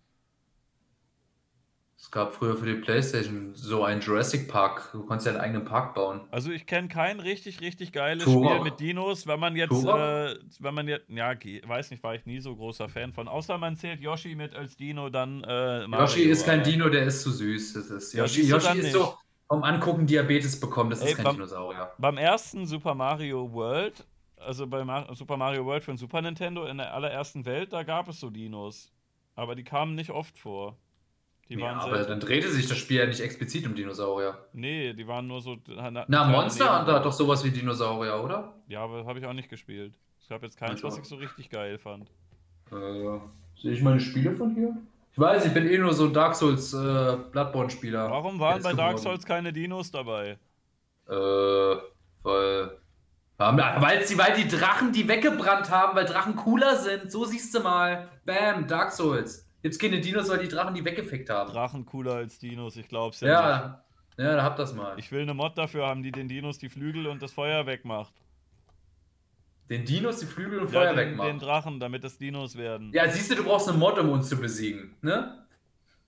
Es 1.99 2.11
gab 2.11 2.35
früher 2.35 2.55
für 2.55 2.67
die 2.67 2.75
Playstation 2.75 3.55
so 3.55 3.83
einen 3.83 4.01
Jurassic 4.01 4.47
Park. 4.47 4.89
Du 4.91 5.03
konntest 5.03 5.25
ja 5.25 5.31
einen 5.33 5.41
eigenen 5.41 5.65
Park 5.65 5.95
bauen. 5.95 6.21
Also 6.29 6.51
ich 6.51 6.67
kenne 6.67 6.89
kein 6.89 7.19
richtig, 7.19 7.59
richtig 7.59 7.91
geiles 7.91 8.23
Turok. 8.23 8.51
Spiel 8.51 8.63
mit 8.63 8.79
Dinos, 8.79 9.25
wenn 9.25 9.39
man 9.39 9.55
jetzt, 9.55 9.83
äh, 9.83 10.35
wenn 10.59 10.73
man 10.75 10.87
jetzt, 10.87 11.09
ja, 11.09 11.33
weiß 11.33 11.89
nicht, 11.89 12.03
war 12.03 12.13
ich 12.13 12.25
nie 12.27 12.39
so 12.39 12.55
großer 12.55 12.87
Fan 12.87 13.13
von. 13.13 13.27
Außer 13.27 13.57
man 13.57 13.75
zählt 13.75 13.99
Yoshi 13.99 14.35
mit 14.35 14.53
als 14.55 14.77
Dino, 14.77 15.09
dann 15.09 15.43
äh, 15.43 15.87
Mario. 15.87 16.05
Yoshi 16.05 16.21
ist 16.29 16.45
kein 16.45 16.61
Dino, 16.63 16.87
der 16.87 17.03
ist 17.07 17.23
zu 17.23 17.31
süß. 17.31 17.73
Das 17.73 17.89
ist, 17.89 18.13
Ja, 18.13 18.23
Yoshi 18.23 18.41
du 18.43 18.47
Yoshi 18.49 18.77
ist 18.77 18.83
nicht. 18.83 18.93
so 18.93 19.15
vom 19.47 19.63
Angucken 19.63 20.05
Diabetes 20.05 20.59
bekommen. 20.59 20.91
Das 20.91 21.01
Ey, 21.01 21.09
ist 21.11 21.15
kein 21.15 21.23
beim- 21.25 21.35
Dinosaurier. 21.35 21.91
Beim 21.97 22.17
ersten 22.17 22.67
Super 22.67 22.93
Mario 22.93 23.51
World, 23.51 24.05
also 24.37 24.67
bei 24.67 24.85
Mar 24.85 25.07
Super 25.15 25.35
Mario 25.35 25.65
World 25.65 25.83
für 25.83 25.91
den 25.93 25.97
Super 25.97 26.21
Nintendo 26.21 26.67
in 26.67 26.77
der 26.77 26.93
allerersten 26.93 27.43
Welt, 27.45 27.73
da 27.73 27.81
gab 27.81 28.07
es 28.07 28.19
so 28.19 28.29
Dinos. 28.29 28.93
Aber 29.33 29.55
die 29.55 29.63
kamen 29.63 29.95
nicht 29.95 30.11
oft 30.11 30.37
vor. 30.37 30.77
Die 31.49 31.55
Ja, 31.55 31.61
waren 31.67 31.77
aber 31.79 32.03
dann 32.03 32.19
drehte 32.19 32.49
sich 32.49 32.67
das 32.67 32.77
Spiel 32.77 32.97
ja 32.97 33.05
nicht 33.05 33.21
explizit 33.21 33.65
um 33.65 33.73
Dinosaurier. 33.73 34.37
Nee, 34.53 34.93
die 34.93 35.07
waren 35.07 35.27
nur 35.27 35.41
so. 35.41 35.55
Na, 36.07 36.25
Monster 36.25 36.79
Hunter 36.79 36.93
hat 36.93 37.05
doch 37.05 37.13
sowas 37.13 37.43
wie 37.45 37.51
Dinosaurier, 37.51 38.21
oder? 38.21 38.53
Ja, 38.67 38.81
aber 38.81 39.05
habe 39.05 39.19
ich 39.19 39.25
auch 39.25 39.33
nicht 39.33 39.49
gespielt. 39.49 39.97
Es 40.19 40.27
gab 40.27 40.43
jetzt 40.43 40.57
keins, 40.57 40.79
Ich 40.79 40.83
was 40.83 40.97
ich 40.97 41.05
so 41.05 41.15
richtig 41.15 41.49
geil 41.49 41.77
fand. 41.77 42.09
Äh, 42.71 43.19
sehe 43.55 43.71
ich 43.71 43.81
meine 43.81 43.99
Spiele 44.01 44.35
von 44.35 44.53
hier? 44.53 44.75
Ich 45.13 45.17
weiß, 45.19 45.45
ich 45.45 45.53
bin 45.53 45.67
eh 45.67 45.77
nur 45.77 45.93
so 45.93 46.05
ein 46.05 46.13
Dark 46.13 46.35
Souls 46.35 46.73
äh, 46.73 47.17
Bloodborne-Spieler. 47.31 48.11
Warum 48.11 48.39
waren 48.39 48.61
bei 48.61 48.73
Dark. 48.73 48.99
Souls 48.99 49.25
keine 49.25 49.53
Dinos 49.53 49.89
dabei? 49.89 50.37
Äh, 51.07 51.13
weil. 52.23 52.77
Weil, 53.39 54.05
sie, 54.05 54.17
weil 54.17 54.35
die 54.35 54.47
Drachen 54.47 54.91
die 54.91 55.07
weggebrannt 55.07 55.69
haben, 55.69 55.95
weil 55.95 56.05
Drachen 56.05 56.35
cooler 56.35 56.75
sind. 56.75 57.11
So 57.11 57.23
siehst 57.23 57.53
du 57.55 57.61
mal. 57.61 58.09
Bam, 58.25 58.67
Dark 58.67 58.91
Souls. 58.91 59.46
Gibt's 59.61 59.79
keine 59.79 59.99
Dinos, 59.99 60.29
weil 60.29 60.39
die 60.39 60.47
Drachen 60.47 60.75
die 60.75 60.85
weggefickt 60.85 61.29
haben. 61.29 61.51
Drachen 61.51 61.85
cooler 61.85 62.15
als 62.15 62.39
Dinos, 62.39 62.77
ich 62.77 62.87
glaub's 62.87 63.19
ja, 63.21 63.27
ja, 63.27 63.83
ja, 64.17 64.35
da 64.35 64.43
habt 64.43 64.59
das 64.59 64.73
mal. 64.73 64.95
nicht. 64.95 65.05
Ich 65.05 65.11
will 65.11 65.21
eine 65.21 65.33
Mod 65.33 65.57
dafür 65.57 65.87
haben, 65.87 66.03
die 66.03 66.11
den 66.11 66.27
Dinos 66.27 66.57
die 66.57 66.69
Flügel 66.69 67.07
und 67.07 67.21
das 67.21 67.33
Feuer 67.33 67.65
wegmacht. 67.65 68.13
Den 69.69 69.83
Dinos 69.83 70.19
die 70.19 70.25
Flügel 70.25 70.59
und 70.59 70.71
Ja, 70.71 70.79
Feuer 70.81 70.93
den, 70.93 70.97
den 70.97 71.09
wegmachen. 71.09 71.39
Drachen, 71.39 71.79
damit 71.79 72.03
das 72.03 72.17
Dinos 72.17 72.55
werden. 72.57 72.91
Ja, 72.93 73.09
siehst 73.09 73.31
du, 73.31 73.35
du 73.35 73.43
brauchst 73.43 73.67
eine 73.67 73.77
Mod, 73.77 73.97
um 73.99 74.09
uns 74.09 74.29
zu 74.29 74.37
besiegen. 74.39 74.95
Ne? 75.01 75.45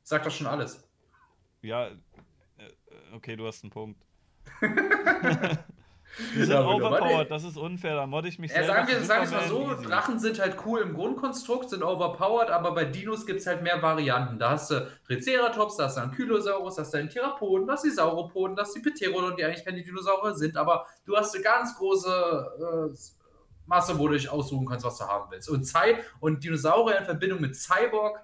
Sagt 0.03 0.25
doch 0.25 0.31
schon 0.31 0.47
alles. 0.47 0.87
Ja, 1.61 1.87
äh, 1.87 1.91
äh, 1.91 1.95
okay, 3.13 3.35
du 3.35 3.45
hast 3.45 3.63
einen 3.63 3.71
Punkt. 3.71 4.01
Die 6.35 6.43
sind 6.43 6.57
overpowered, 6.57 7.29
das 7.29 7.43
ist 7.43 7.57
unfair, 7.57 7.95
da 7.95 8.05
mod 8.05 8.25
ich 8.25 8.39
mich 8.39 8.51
Ja, 8.51 8.63
selber 8.63 8.73
sagen 8.73 8.87
wir 8.87 9.23
es 9.23 9.31
mal 9.31 9.47
so, 9.47 9.71
easy. 9.71 9.83
Drachen 9.83 10.19
sind 10.19 10.39
halt 10.39 10.57
cool 10.65 10.81
im 10.81 10.93
Grundkonstrukt, 10.93 11.69
sind 11.69 11.83
overpowered, 11.83 12.49
aber 12.49 12.73
bei 12.73 12.85
Dinos 12.85 13.25
gibt 13.25 13.39
es 13.39 13.47
halt 13.47 13.61
mehr 13.61 13.81
Varianten. 13.81 14.37
Da 14.37 14.51
hast 14.51 14.71
du 14.71 14.87
Triceratops, 15.07 15.77
da 15.77 15.85
hast 15.85 15.97
du 15.97 16.01
einen 16.01 16.11
Kylosaurus, 16.11 16.75
da 16.75 16.81
hast 16.81 16.93
du 16.93 16.97
einen 16.97 17.09
Therapoden, 17.09 17.67
da 17.67 17.73
hast 17.73 17.83
du 17.83 17.89
die 17.89 17.95
Sauropoden, 17.95 18.55
da 18.55 18.63
hast 18.63 18.75
du 18.75 18.81
die 18.81 18.89
Pterodon, 18.89 19.35
die 19.37 19.45
eigentlich 19.45 19.63
keine 19.63 19.81
Dinosaurier 19.81 20.33
sind, 20.35 20.57
aber 20.57 20.85
du 21.05 21.15
hast 21.15 21.33
eine 21.35 21.43
ganz 21.43 21.77
große 21.77 22.91
äh, 22.91 22.97
Masse, 23.65 23.97
wo 23.97 24.07
du 24.07 24.15
dich 24.15 24.29
aussuchen 24.29 24.65
kannst, 24.65 24.85
was 24.85 24.97
du 24.97 25.05
haben 25.05 25.29
willst. 25.31 25.49
Und 25.49 25.63
Cy 25.63 25.95
und 26.19 26.43
Dinosaurier 26.43 26.97
in 26.97 27.05
Verbindung 27.05 27.39
mit 27.39 27.55
Cyborg, 27.55 28.19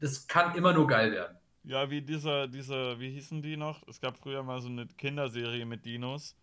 das 0.00 0.26
kann 0.26 0.54
immer 0.56 0.72
nur 0.72 0.86
geil 0.86 1.12
werden. 1.12 1.36
Ja, 1.64 1.90
wie 1.90 2.00
dieser, 2.00 2.48
dieser, 2.48 2.98
wie 2.98 3.10
hießen 3.10 3.42
die 3.42 3.58
noch? 3.58 3.86
Es 3.86 4.00
gab 4.00 4.16
früher 4.16 4.42
mal 4.42 4.60
so 4.60 4.68
eine 4.68 4.86
Kinderserie 4.86 5.66
mit 5.66 5.84
Dinos. 5.84 6.34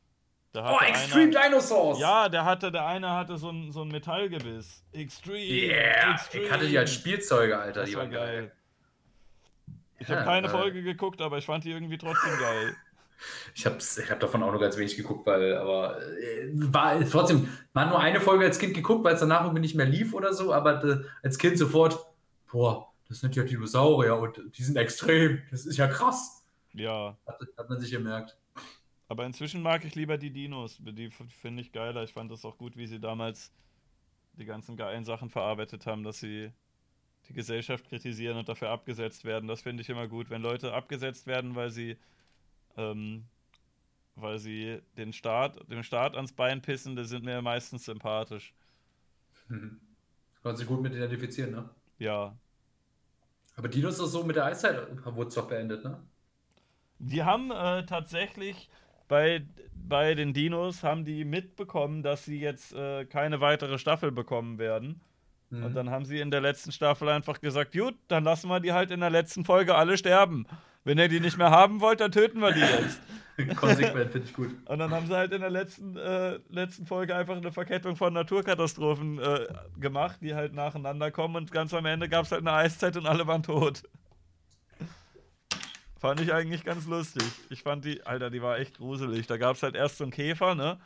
Da 0.55 0.71
Oh, 0.73 0.79
Extreme 0.81 1.37
einer, 1.37 1.49
Dinosaurs! 1.49 1.99
Ja, 1.99 2.29
der 2.29 2.45
hatte, 2.45 2.71
der 2.71 2.85
eine 2.85 3.11
hatte 3.11 3.37
so 3.37 3.49
ein, 3.49 3.73
so 3.73 3.81
ein 3.81 3.89
Metallgebiss. 3.89 4.85
Extreme. 4.93 5.39
Yeah! 5.39 6.13
Extreme. 6.13 6.45
Ich 6.45 6.51
hatte 6.51 6.67
die 6.67 6.77
als 6.77 6.93
Spielzeuge, 6.93 7.57
Alter. 7.59 7.81
Das 7.81 7.89
die 7.89 7.95
war 7.95 8.03
waren 8.03 8.11
geil. 8.11 8.51
Ich 9.99 10.07
Ja, 10.07 10.15
habe 10.15 10.25
keine 10.25 10.47
äh, 10.47 10.49
Folge 10.49 10.81
geguckt, 10.81 11.21
aber 11.21 11.39
ich 11.39 11.45
fand 11.45 11.65
die 11.65 11.71
irgendwie 11.71 11.97
trotzdem 11.97 12.39
geil. 12.39 12.73
Ich 13.53 13.65
habe 13.65 13.77
ich 13.79 14.11
hab 14.11 14.19
davon 14.21 14.43
auch 14.43 14.51
nur 14.51 14.61
ganz 14.61 14.77
wenig 14.77 14.95
geguckt, 14.95 15.25
weil, 15.27 15.57
aber 15.57 16.01
äh, 16.01 16.47
war 16.53 16.99
trotzdem, 17.09 17.49
man 17.73 17.85
hat 17.85 17.91
nur 17.91 17.99
eine 17.99 18.21
Folge 18.21 18.45
als 18.45 18.57
Kind 18.57 18.73
geguckt, 18.73 19.03
weil 19.03 19.15
es 19.15 19.19
danach 19.19 19.41
irgendwie 19.41 19.61
nicht 19.61 19.75
mehr 19.75 19.85
lief 19.85 20.13
oder 20.13 20.33
so, 20.33 20.53
aber 20.53 20.83
äh, 20.85 20.97
als 21.21 21.37
Kind 21.37 21.57
sofort, 21.57 21.99
boah, 22.49 22.93
das 23.09 23.19
sind 23.19 23.35
ja 23.35 23.43
Dinosaurier 23.43 24.15
und 24.15 24.39
die 24.57 24.63
sind 24.63 24.77
extrem, 24.77 25.41
das 25.51 25.65
ist 25.65 25.75
ja 25.75 25.87
krass. 25.87 26.45
Ja. 26.73 27.17
Hat, 27.27 27.41
hat 27.57 27.69
man 27.69 27.79
sich 27.79 27.91
gemerkt. 27.91 28.37
Aber 29.07 29.25
inzwischen 29.25 29.61
mag 29.61 29.85
ich 29.85 29.95
lieber 29.95 30.17
die 30.17 30.31
Dinos. 30.31 30.79
Die 30.79 31.09
finde 31.09 31.61
ich 31.61 31.71
geiler. 31.71 32.03
Ich 32.03 32.13
fand 32.13 32.31
das 32.31 32.43
auch 32.43 32.57
gut, 32.57 32.75
wie 32.75 32.87
sie 32.87 32.99
damals 32.99 33.51
die 34.33 34.45
ganzen 34.45 34.75
geilen 34.75 35.05
Sachen 35.05 35.29
verarbeitet 35.29 35.85
haben, 35.85 36.03
dass 36.03 36.19
sie 36.19 36.51
die 37.27 37.33
Gesellschaft 37.33 37.87
kritisieren 37.87 38.37
und 38.37 38.49
dafür 38.49 38.69
abgesetzt 38.69 39.25
werden. 39.25 39.47
Das 39.47 39.61
finde 39.61 39.81
ich 39.81 39.89
immer 39.89 40.07
gut. 40.07 40.29
Wenn 40.29 40.41
Leute 40.41 40.73
abgesetzt 40.73 41.27
werden, 41.27 41.55
weil 41.55 41.69
sie, 41.69 41.97
ähm, 42.77 43.25
weil 44.15 44.39
sie 44.39 44.81
den 44.97 45.13
Staat, 45.13 45.69
dem 45.69 45.83
Staat 45.83 46.15
ans 46.15 46.33
Bein 46.33 46.61
pissen, 46.61 46.95
die 46.95 47.05
sind 47.05 47.25
mir 47.25 47.41
meistens 47.41 47.85
sympathisch. 47.85 48.53
Mhm. 49.47 49.79
Kann 50.43 50.55
sich 50.55 50.67
gut 50.67 50.81
mit 50.81 50.93
identifizieren, 50.93 51.51
ne? 51.51 51.69
Ja. 51.97 52.35
Aber 53.55 53.67
Dinos 53.67 53.99
ist 53.99 54.11
so 54.11 54.23
mit 54.23 54.35
der 54.35 54.45
Eiszeit 54.45 55.05
wurde 55.05 55.29
es 55.29 55.35
doch 55.35 55.47
beendet, 55.47 55.83
ne? 55.83 55.99
Die 56.99 57.23
haben 57.23 57.51
äh, 57.51 57.85
tatsächlich 57.85 58.69
bei, 59.07 59.45
bei 59.73 60.15
den 60.15 60.33
Dinos 60.33 60.83
haben 60.83 61.05
die 61.05 61.25
mitbekommen, 61.25 62.03
dass 62.03 62.25
sie 62.25 62.39
jetzt 62.39 62.73
äh, 62.73 63.05
keine 63.05 63.41
weitere 63.41 63.77
Staffel 63.77 64.11
bekommen 64.11 64.57
werden. 64.57 65.01
Mhm. 65.49 65.65
Und 65.65 65.73
dann 65.75 65.89
haben 65.89 66.05
sie 66.05 66.19
in 66.19 66.31
der 66.31 66.41
letzten 66.41 66.71
Staffel 66.71 67.09
einfach 67.09 67.39
gesagt, 67.41 67.73
gut, 67.73 67.95
dann 68.07 68.23
lassen 68.23 68.49
wir 68.49 68.59
die 68.59 68.73
halt 68.73 68.91
in 68.91 68.99
der 68.99 69.09
letzten 69.09 69.45
Folge 69.45 69.75
alle 69.75 69.97
sterben. 69.97 70.45
Wenn 70.83 70.99
ihr 70.99 71.07
die 71.07 71.19
nicht 71.19 71.37
mehr 71.37 71.49
haben 71.49 71.81
wollt, 71.81 71.99
dann 71.99 72.11
töten 72.11 72.39
wir 72.39 72.51
die 72.51 72.59
jetzt. 72.59 73.01
Konsequent, 73.57 74.11
finde 74.11 74.27
ich 74.27 74.33
gut. 74.33 74.55
Und 74.65 74.79
dann 74.79 74.91
haben 74.91 75.07
sie 75.07 75.15
halt 75.15 75.33
in 75.33 75.41
der 75.41 75.49
letzten, 75.49 75.97
äh, 75.97 76.39
letzten 76.49 76.85
Folge 76.85 77.15
einfach 77.15 77.35
eine 77.35 77.51
Verkettung 77.51 77.95
von 77.95 78.13
Naturkatastrophen 78.13 79.19
äh, 79.19 79.47
gemacht, 79.79 80.19
die 80.21 80.35
halt 80.35 80.53
nacheinander 80.53 81.11
kommen 81.11 81.35
und 81.35 81.51
ganz 81.51 81.73
am 81.73 81.85
Ende 81.85 82.07
gab 82.07 82.25
es 82.25 82.31
halt 82.31 82.41
eine 82.41 82.53
Eiszeit 82.53 82.95
und 82.95 83.07
alle 83.07 83.27
waren 83.27 83.43
tot. 83.43 83.83
Fand 86.05 86.21
ich 86.21 86.33
eigentlich 86.33 86.63
ganz 86.63 86.85
lustig. 86.87 87.23
Ich 87.49 87.63
fand 87.63 87.83
die, 87.85 88.05
Alter, 88.05 88.29
die 88.29 88.41
war 88.41 88.59
echt 88.59 88.77
gruselig. 88.77 89.27
Da 89.27 89.37
gab 89.37 89.55
es 89.55 89.63
halt 89.63 89.75
erst 89.75 89.97
so 89.97 90.03
einen 90.03 90.11
Käfer, 90.11 90.55
ne? 90.55 90.79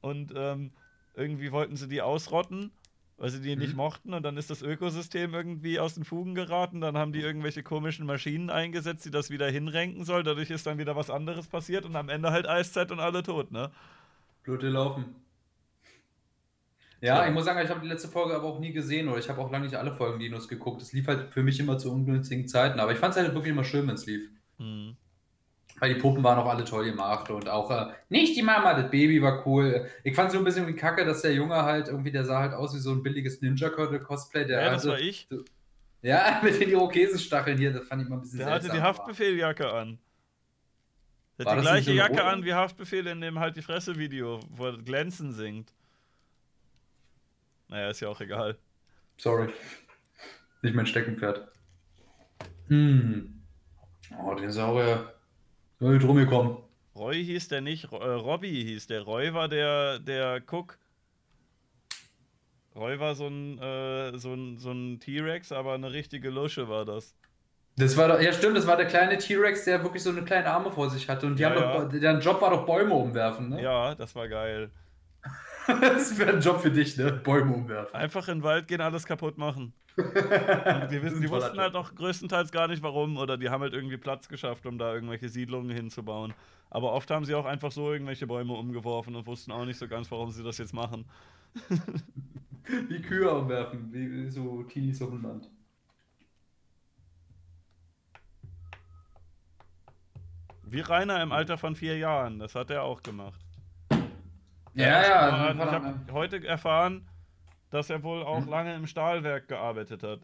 Und 0.00 0.32
ähm, 0.36 0.70
irgendwie 1.14 1.50
wollten 1.52 1.76
sie 1.76 1.88
die 1.88 2.00
ausrotten, 2.02 2.70
weil 3.16 3.30
sie 3.30 3.40
die 3.40 3.56
nicht 3.56 3.72
Mhm. 3.72 3.76
mochten. 3.76 4.14
Und 4.14 4.22
dann 4.22 4.36
ist 4.36 4.50
das 4.50 4.62
Ökosystem 4.62 5.34
irgendwie 5.34 5.80
aus 5.80 5.94
den 5.94 6.04
Fugen 6.04 6.34
geraten. 6.34 6.80
Dann 6.80 6.96
haben 6.96 7.12
die 7.12 7.20
irgendwelche 7.20 7.62
komischen 7.62 8.06
Maschinen 8.06 8.50
eingesetzt, 8.50 9.04
die 9.04 9.10
das 9.10 9.30
wieder 9.30 9.50
hinrenken 9.50 10.04
soll. 10.04 10.22
Dadurch 10.22 10.50
ist 10.50 10.66
dann 10.66 10.78
wieder 10.78 10.94
was 10.94 11.10
anderes 11.10 11.48
passiert 11.48 11.84
und 11.84 11.96
am 11.96 12.08
Ende 12.08 12.30
halt 12.30 12.46
Eiszeit 12.46 12.92
und 12.92 13.00
alle 13.00 13.22
tot, 13.22 13.50
ne? 13.50 13.70
Blöde 14.44 14.68
laufen. 14.68 15.25
Ja, 17.00 17.16
Tja. 17.16 17.28
ich 17.28 17.34
muss 17.34 17.44
sagen, 17.44 17.60
ich 17.62 17.70
habe 17.70 17.80
die 17.80 17.88
letzte 17.88 18.08
Folge 18.08 18.34
aber 18.34 18.46
auch 18.46 18.58
nie 18.58 18.72
gesehen 18.72 19.08
oder 19.08 19.18
ich 19.18 19.28
habe 19.28 19.40
auch 19.40 19.50
lange 19.50 19.66
nicht 19.66 19.76
alle 19.76 19.92
Folgen 19.92 20.18
Dinos 20.18 20.48
geguckt. 20.48 20.80
Es 20.80 20.92
lief 20.92 21.06
halt 21.06 21.32
für 21.32 21.42
mich 21.42 21.60
immer 21.60 21.78
zu 21.78 21.92
ungünstigen 21.92 22.48
Zeiten, 22.48 22.80
aber 22.80 22.92
ich 22.92 22.98
fand 22.98 23.14
es 23.14 23.20
halt 23.20 23.34
wirklich 23.34 23.52
immer 23.52 23.64
schön, 23.64 23.86
wenn 23.86 23.94
es 23.94 24.06
lief. 24.06 24.30
Hm. 24.58 24.96
Weil 25.78 25.92
die 25.92 26.00
Puppen 26.00 26.24
waren 26.24 26.38
auch 26.38 26.48
alle 26.48 26.64
toll 26.64 26.86
gemacht 26.86 27.28
und 27.28 27.48
auch 27.50 27.70
äh, 27.70 27.92
nicht 28.08 28.34
die 28.34 28.42
Mama, 28.42 28.72
das 28.72 28.90
Baby 28.90 29.20
war 29.20 29.46
cool. 29.46 29.86
Ich 30.04 30.14
fand 30.14 30.32
so 30.32 30.38
ein 30.38 30.44
bisschen 30.44 30.66
wie 30.66 30.72
Kacke, 30.72 31.04
dass 31.04 31.20
der 31.20 31.34
Junge 31.34 31.62
halt 31.64 31.88
irgendwie, 31.88 32.10
der 32.10 32.24
sah 32.24 32.40
halt 32.40 32.54
aus 32.54 32.74
wie 32.74 32.78
so 32.78 32.92
ein 32.92 33.02
billiges 33.02 33.42
Ninja 33.42 33.68
Turtle 33.68 34.00
Cosplay. 34.00 34.46
Der 34.46 34.62
Ja, 34.62 34.70
das 34.70 34.82
hatte, 34.82 34.92
war 34.92 35.00
ich. 35.00 35.28
Ja, 36.00 36.40
mit 36.42 36.58
den 36.58 36.70
Irokesenstacheln 36.70 37.58
hier, 37.58 37.74
das 37.74 37.86
fand 37.86 38.02
ich 38.02 38.08
mal 38.08 38.16
ein 38.16 38.22
bisschen 38.22 38.38
Der 38.38 38.50
hatte 38.50 38.70
die. 38.70 38.80
Haftbefehljacke 38.80 39.70
an. 39.70 39.98
Der 41.38 41.46
hat 41.46 41.58
die 41.58 41.60
gleiche 41.60 41.90
so 41.90 41.96
Jacke 41.96 42.24
an 42.24 42.44
wie 42.44 42.54
Haftbefehl 42.54 43.06
in 43.08 43.20
dem 43.20 43.38
halt 43.38 43.56
die 43.56 43.62
Fresse-Video, 43.62 44.40
wo 44.48 44.66
er 44.66 44.78
Glänzen 44.78 45.32
singt. 45.32 45.74
Naja, 47.68 47.90
ist 47.90 48.00
ja 48.00 48.08
auch 48.08 48.20
egal. 48.20 48.56
Sorry. 49.18 49.48
Nicht 50.62 50.74
mein 50.74 50.86
Steckenpferd. 50.86 51.48
Hm. 52.68 53.42
Oh, 54.22 54.34
Dinosaurier. 54.34 55.12
Soll 55.80 55.98
drum 55.98 56.16
gekommen. 56.16 56.58
Roy 56.94 57.22
hieß 57.24 57.48
der 57.48 57.60
nicht, 57.60 57.84
äh, 57.92 57.96
Robbie 57.96 58.64
hieß 58.64 58.86
der. 58.86 59.02
Roy 59.02 59.34
war 59.34 59.48
der, 59.48 59.98
der 59.98 60.42
Cook. 60.50 60.78
Roy 62.74 62.98
war 62.98 63.14
so 63.14 63.26
ein, 63.26 63.58
äh, 63.58 64.18
so 64.18 64.32
ein, 64.34 64.58
so 64.58 64.70
ein 64.72 65.00
T-Rex, 65.00 65.52
aber 65.52 65.74
eine 65.74 65.92
richtige 65.92 66.30
Lusche 66.30 66.68
war 66.68 66.84
das. 66.84 67.14
Das 67.76 67.96
war 67.98 68.08
doch, 68.08 68.20
ja 68.20 68.32
stimmt, 68.32 68.56
das 68.56 68.66
war 68.66 68.76
der 68.78 68.86
kleine 68.86 69.18
T-Rex, 69.18 69.64
der 69.64 69.82
wirklich 69.82 70.02
so 70.02 70.10
eine 70.10 70.24
kleine 70.24 70.46
Arme 70.50 70.70
vor 70.70 70.88
sich 70.88 71.08
hatte. 71.08 71.26
Und 71.26 71.36
die 71.38 71.42
Ja, 71.42 71.50
haben 71.50 71.58
ja. 71.60 71.84
doch, 71.84 71.88
deren 71.90 72.20
Job 72.20 72.40
war 72.40 72.50
doch 72.50 72.64
Bäume 72.64 72.94
umwerfen, 72.94 73.50
ne? 73.50 73.62
Ja, 73.62 73.94
das 73.94 74.14
war 74.14 74.28
geil. 74.28 74.70
das 75.80 76.18
wäre 76.18 76.34
ein 76.34 76.40
Job 76.40 76.60
für 76.60 76.70
dich, 76.70 76.96
ne? 76.96 77.12
Bäume 77.12 77.54
umwerfen. 77.54 77.94
Einfach 77.94 78.28
in 78.28 78.38
den 78.38 78.42
Wald 78.44 78.68
gehen, 78.68 78.80
alles 78.80 79.06
kaputt 79.06 79.38
machen. 79.38 79.72
Die, 79.96 81.02
wissen, 81.02 81.22
die 81.22 81.30
wussten 81.30 81.58
halt 81.58 81.74
auch 81.74 81.94
größtenteils 81.94 82.52
gar 82.52 82.68
nicht 82.68 82.82
warum 82.82 83.16
oder 83.16 83.38
die 83.38 83.48
haben 83.48 83.62
halt 83.62 83.72
irgendwie 83.72 83.96
Platz 83.96 84.28
geschafft, 84.28 84.66
um 84.66 84.76
da 84.76 84.92
irgendwelche 84.92 85.30
Siedlungen 85.30 85.70
hinzubauen. 85.70 86.34
Aber 86.68 86.92
oft 86.92 87.10
haben 87.10 87.24
sie 87.24 87.34
auch 87.34 87.46
einfach 87.46 87.72
so 87.72 87.90
irgendwelche 87.90 88.26
Bäume 88.26 88.52
umgeworfen 88.52 89.16
und 89.16 89.26
wussten 89.26 89.52
auch 89.52 89.64
nicht 89.64 89.78
so 89.78 89.88
ganz, 89.88 90.10
warum 90.10 90.30
sie 90.30 90.44
das 90.44 90.58
jetzt 90.58 90.74
machen. 90.74 91.06
Wie 92.88 93.00
Kühe 93.00 93.30
umwerfen, 93.30 93.92
wie, 93.92 94.10
wie 94.10 94.28
so 94.28 94.64
Teenies 94.64 95.00
auf 95.00 95.10
dem 95.10 95.22
Land. 95.22 95.48
Wie 100.64 100.80
Rainer 100.80 101.22
im 101.22 101.30
Alter 101.30 101.58
von 101.58 101.76
vier 101.76 101.96
Jahren. 101.96 102.40
Das 102.40 102.56
hat 102.56 102.70
er 102.70 102.82
auch 102.82 103.02
gemacht. 103.02 103.45
Ja, 104.84 105.02
ja. 105.02 105.32
war 105.32 105.50
ich 105.52 105.58
doch- 105.58 105.72
habe 105.72 105.94
heute 106.12 106.46
erfahren, 106.46 107.06
dass 107.70 107.90
er 107.90 108.02
wohl 108.02 108.22
auch 108.22 108.42
Hm. 108.42 108.48
lange 108.48 108.74
im 108.74 108.86
Stahlwerk 108.86 109.48
gearbeitet 109.48 110.02
hat. 110.02 110.20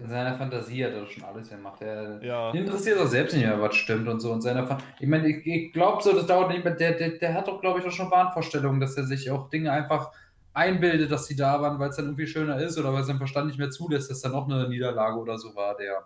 In 0.00 0.08
seiner 0.08 0.36
Fantasie 0.38 0.84
hat 0.84 0.92
er 0.92 1.06
schon 1.06 1.24
alles 1.24 1.48
gemacht. 1.50 1.80
Er 1.82 2.22
Ja. 2.22 2.50
interessiert 2.52 2.98
auch 2.98 3.06
selbst 3.06 3.34
nicht 3.34 3.44
mehr, 3.44 3.60
was 3.60 3.74
stimmt 3.76 4.08
und 4.08 4.20
so. 4.20 4.32
Und 4.32 4.40
seiner 4.40 4.66
Fan 4.66 4.78
ich 4.98 5.06
meine, 5.08 5.28
ich, 5.28 5.46
ich 5.46 5.72
glaube 5.72 6.02
so, 6.02 6.12
das 6.14 6.26
dauert 6.26 6.50
nicht 6.50 6.64
mehr. 6.64 6.74
Der, 6.74 6.92
der, 6.92 7.10
der 7.18 7.34
hat 7.34 7.48
doch, 7.48 7.60
glaube 7.60 7.80
ich, 7.80 7.86
auch 7.86 7.90
schon 7.92 8.10
Wahnvorstellungen, 8.10 8.80
dass 8.80 8.96
er 8.96 9.04
sich 9.04 9.30
auch 9.30 9.50
Dinge 9.50 9.70
einfach 9.70 10.10
einbildet, 10.54 11.10
dass 11.10 11.26
sie 11.26 11.36
da 11.36 11.60
waren, 11.60 11.78
weil 11.78 11.90
es 11.90 11.96
dann 11.96 12.06
irgendwie 12.06 12.26
schöner 12.26 12.58
ist 12.58 12.78
oder 12.78 12.92
weil 12.92 13.04
sein 13.04 13.18
Verstand 13.18 13.46
nicht 13.48 13.58
mehr 13.58 13.70
zulässt, 13.70 14.10
dass 14.10 14.20
da 14.22 14.28
noch 14.30 14.48
eine 14.48 14.68
Niederlage 14.68 15.16
oder 15.18 15.38
so 15.38 15.54
war, 15.54 15.76
der. 15.76 16.04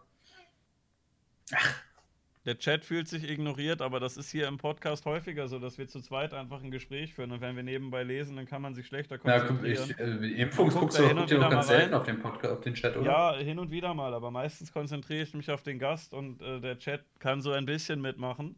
Der 2.47 2.59
Chat 2.59 2.85
fühlt 2.85 3.09
sich 3.09 3.29
ignoriert, 3.29 3.83
aber 3.83 3.99
das 4.01 4.17
ist 4.17 4.31
hier 4.31 4.47
im 4.47 4.57
Podcast 4.57 5.05
häufiger 5.05 5.49
so, 5.49 5.59
dass 5.59 5.79
wir 5.79 5.89
zu 5.89 6.01
zweit 6.01 6.33
einfach 6.33 6.63
ein 6.63 6.71
Gespräch 6.71 7.13
führen 7.13 7.33
und 7.33 7.41
wenn 7.41 7.57
wir 7.57 7.65
nebenbei 7.65 8.05
lesen, 8.05 8.37
dann 8.37 8.47
kann 8.47 8.63
man 8.63 8.75
sich 8.75 8.87
schlechter 8.87 9.17
Ja, 9.25 9.41
konzentrieren. 9.41 9.91
ich, 9.91 9.99
äh, 9.99 10.41
Impfungs 10.43 10.73
Guck 10.75 10.83
guckst 10.83 10.99
du 11.01 11.09
hin 11.09 11.19
und 11.19 11.29
wieder 11.31 11.49
ganz 11.51 11.67
selten 11.67 11.93
auf 11.95 12.05
den, 12.05 12.21
Podcast, 12.21 12.55
auf 12.55 12.61
den 12.61 12.75
Chat, 12.75 12.97
oder? 12.97 13.05
Ja, 13.05 13.35
hin 13.37 13.59
und 13.59 13.71
wieder 13.73 13.93
mal, 13.95 14.15
aber 14.15 14.31
meistens 14.31 14.73
konzentriere 14.73 15.23
ich 15.25 15.35
mich 15.35 15.51
auf 15.51 15.65
den 15.65 15.79
Gast 15.81 16.15
und 16.15 16.41
äh, 16.41 16.61
der 16.61 16.79
Chat 16.79 17.05
kann 17.19 17.43
so 17.43 17.51
ein 17.51 17.67
bisschen 17.67 18.01
mitmachen. 18.01 18.55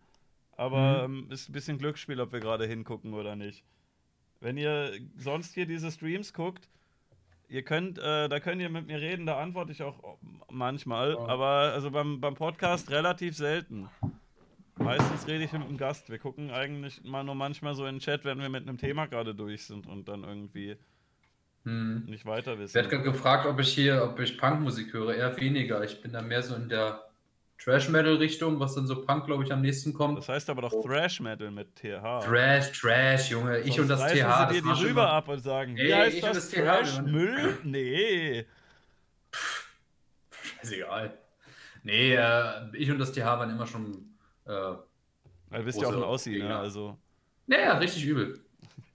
Aber 0.52 1.08
Mhm. 1.08 1.22
ähm, 1.24 1.30
ist 1.30 1.48
ein 1.48 1.52
bisschen 1.52 1.78
Glücksspiel, 1.78 2.20
ob 2.20 2.32
wir 2.32 2.40
gerade 2.40 2.66
hingucken 2.66 3.14
oder 3.14 3.36
nicht. 3.36 3.64
Wenn 4.40 4.56
ihr 4.58 4.92
sonst 5.16 5.54
hier 5.54 5.66
diese 5.66 5.90
Streams 5.90 6.32
guckt, 6.34 6.68
ihr 7.48 7.62
könnt, 7.62 7.98
äh, 7.98 8.28
da 8.28 8.40
könnt 8.40 8.60
ihr 8.60 8.68
mit 8.68 8.86
mir 8.86 9.00
reden, 9.00 9.26
da 9.26 9.38
antworte 9.38 9.72
ich 9.72 9.82
auch 9.82 10.18
manchmal, 10.50 11.12
Ja. 11.12 11.18
aber 11.26 11.72
also 11.74 11.90
beim, 11.90 12.20
beim 12.20 12.34
Podcast 12.34 12.90
relativ 12.90 13.36
selten. 13.36 13.88
Meistens 14.76 15.26
rede 15.26 15.42
ich 15.44 15.52
mit 15.52 15.68
dem 15.68 15.76
Gast. 15.76 16.08
Wir 16.08 16.18
gucken 16.18 16.50
eigentlich 16.52 17.02
mal 17.02 17.24
nur 17.24 17.34
manchmal 17.34 17.74
so 17.74 17.84
in 17.86 17.96
den 17.96 18.00
Chat, 18.00 18.24
wenn 18.24 18.38
wir 18.40 18.48
mit 18.48 18.62
einem 18.68 18.78
Thema 18.78 19.06
gerade 19.06 19.34
durch 19.34 19.64
sind 19.64 19.86
und 19.88 20.06
dann 20.08 20.22
irgendwie 20.24 20.76
Hm. 21.64 22.04
nicht 22.06 22.24
weiter 22.26 22.52
Ich 22.54 22.58
wissen. 22.60 22.74
werde 22.76 22.88
gerade 22.88 23.02
gefragt, 23.02 23.44
ob 23.46 23.58
ich 23.58 23.68
hier, 23.74 24.04
ob 24.04 24.20
ich 24.20 24.38
Punkmusik 24.38 24.92
höre. 24.92 25.14
Eher 25.14 25.36
weniger. 25.40 25.82
Ich 25.82 26.00
bin 26.00 26.12
da 26.12 26.22
mehr 26.22 26.42
so 26.42 26.54
in 26.54 26.68
der 26.68 27.02
Trash-Metal-Richtung, 27.58 28.60
was 28.60 28.74
dann 28.74 28.86
so 28.86 29.02
Punk, 29.02 29.26
glaube 29.26 29.42
ich, 29.44 29.52
am 29.52 29.60
nächsten 29.62 29.92
kommt. 29.92 30.16
Das 30.18 30.28
heißt 30.28 30.48
aber 30.50 30.62
doch 30.62 30.72
Oh. 30.72 30.82
Thrash 30.86 31.20
Metal 31.20 31.50
mit 31.50 31.74
TH. 31.76 32.20
Trash, 32.24 32.80
Trash, 32.80 33.30
Junge. 33.30 33.58
Ich 33.60 33.74
Sonst 33.76 33.78
und 33.80 33.88
das 33.88 34.00
TH. 34.00 34.08
Sie 34.12 34.14
dir 34.18 34.26
war 34.28 34.52
die 34.52 34.84
rüber 34.84 35.10
ab 35.12 35.28
und 35.28 35.40
sagen, 35.40 35.76
wie 35.76 35.80
Ey, 35.82 35.90
heißt 35.92 36.16
ich 36.18 36.22
und 36.22 36.36
das? 36.36 36.50
das 36.50 36.50
TH, 36.50 36.64
Trash 36.64 36.94
Mann. 36.96 37.10
Müll? 37.12 37.58
Nee. 37.64 38.46
Scheißegal. 40.60 41.18
Nee, 41.82 42.14
äh, 42.14 42.76
ich 42.76 42.90
und 42.90 42.98
das 42.98 43.12
TH 43.12 43.18
waren 43.24 43.50
immer 43.50 43.66
schon. 43.66 44.14
Äh, 44.46 44.50
Weil 44.50 45.60
du 45.60 45.64
bist 45.64 45.80
ja 45.80 45.88
auch 45.88 45.92
ein 45.96 46.02
Ossi, 46.02 46.38
ne? 46.38 46.56
Also. 46.56 46.96
naja, 47.46 47.78
richtig 47.78 48.04
übel. 48.04 48.40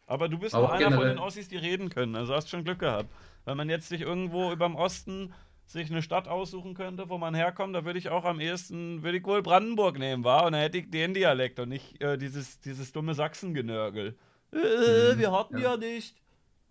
Aber 0.05 0.27
du 0.29 0.37
bist 0.37 0.53
Aber 0.53 0.65
auch 0.67 0.71
einer 0.71 0.85
von 0.85 0.93
generell- 0.93 1.15
den 1.15 1.19
Ossis, 1.19 1.47
die 1.47 1.57
reden 1.57 1.89
können. 1.89 2.15
Also 2.15 2.33
hast 2.33 2.49
schon 2.49 2.63
Glück 2.63 2.79
gehabt. 2.79 3.09
Wenn 3.45 3.57
man 3.57 3.69
jetzt 3.69 3.89
sich 3.89 4.01
irgendwo 4.01 4.51
überm 4.51 4.75
Osten 4.75 5.33
sich 5.73 5.91
eine 5.91 6.01
Stadt 6.01 6.27
aussuchen 6.27 6.73
könnte, 6.75 7.09
wo 7.09 7.17
man 7.17 7.35
herkommt, 7.35 7.75
da 7.75 7.85
würde 7.85 7.99
ich 7.99 8.09
auch 8.09 8.25
am 8.25 8.39
ehesten, 8.39 9.03
würde 9.03 9.17
ich 9.19 9.25
wohl 9.25 9.41
Brandenburg 9.43 9.99
nehmen, 9.99 10.23
war? 10.23 10.45
Und 10.45 10.53
dann 10.53 10.61
hätte 10.61 10.77
ich 10.79 10.89
den 10.91 11.13
Dialekt 11.13 11.59
und 11.59 11.69
nicht 11.69 12.01
äh, 12.01 12.17
dieses, 12.17 12.59
dieses 12.61 12.91
dumme 12.93 13.13
Sachsengenörgel. 13.15 14.17
Äh, 14.53 15.15
Mhm, 15.15 15.17
wir 15.17 15.31
hatten 15.31 15.57
ja. 15.57 15.71
ja. 15.71 15.77
nicht. 15.77 16.15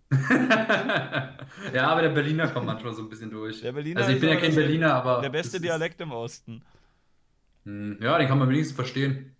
ja, 1.73 1.87
aber 1.87 2.01
der 2.03 2.09
Berliner 2.09 2.47
kommt 2.49 2.65
manchmal 2.67 2.93
so 2.93 3.01
ein 3.03 3.09
bisschen 3.09 3.31
durch. 3.31 3.61
Der 3.61 3.71
Berliner 3.71 3.99
also 4.01 4.11
ich 4.11 4.17
ist 4.17 4.21
bin 4.21 4.29
ja 4.29 4.35
kein 4.35 4.53
Berliner, 4.55 4.93
aber. 4.95 5.21
Der 5.21 5.29
beste 5.29 5.59
Dialekt 5.59 5.99
im 6.01 6.11
Osten. 6.11 6.63
Hm, 7.65 7.97
Ja, 8.01 8.17
den 8.17 8.27
kann 8.27 8.39
man 8.39 8.49
wenigstens 8.49 8.75
verstehen. 8.75 9.35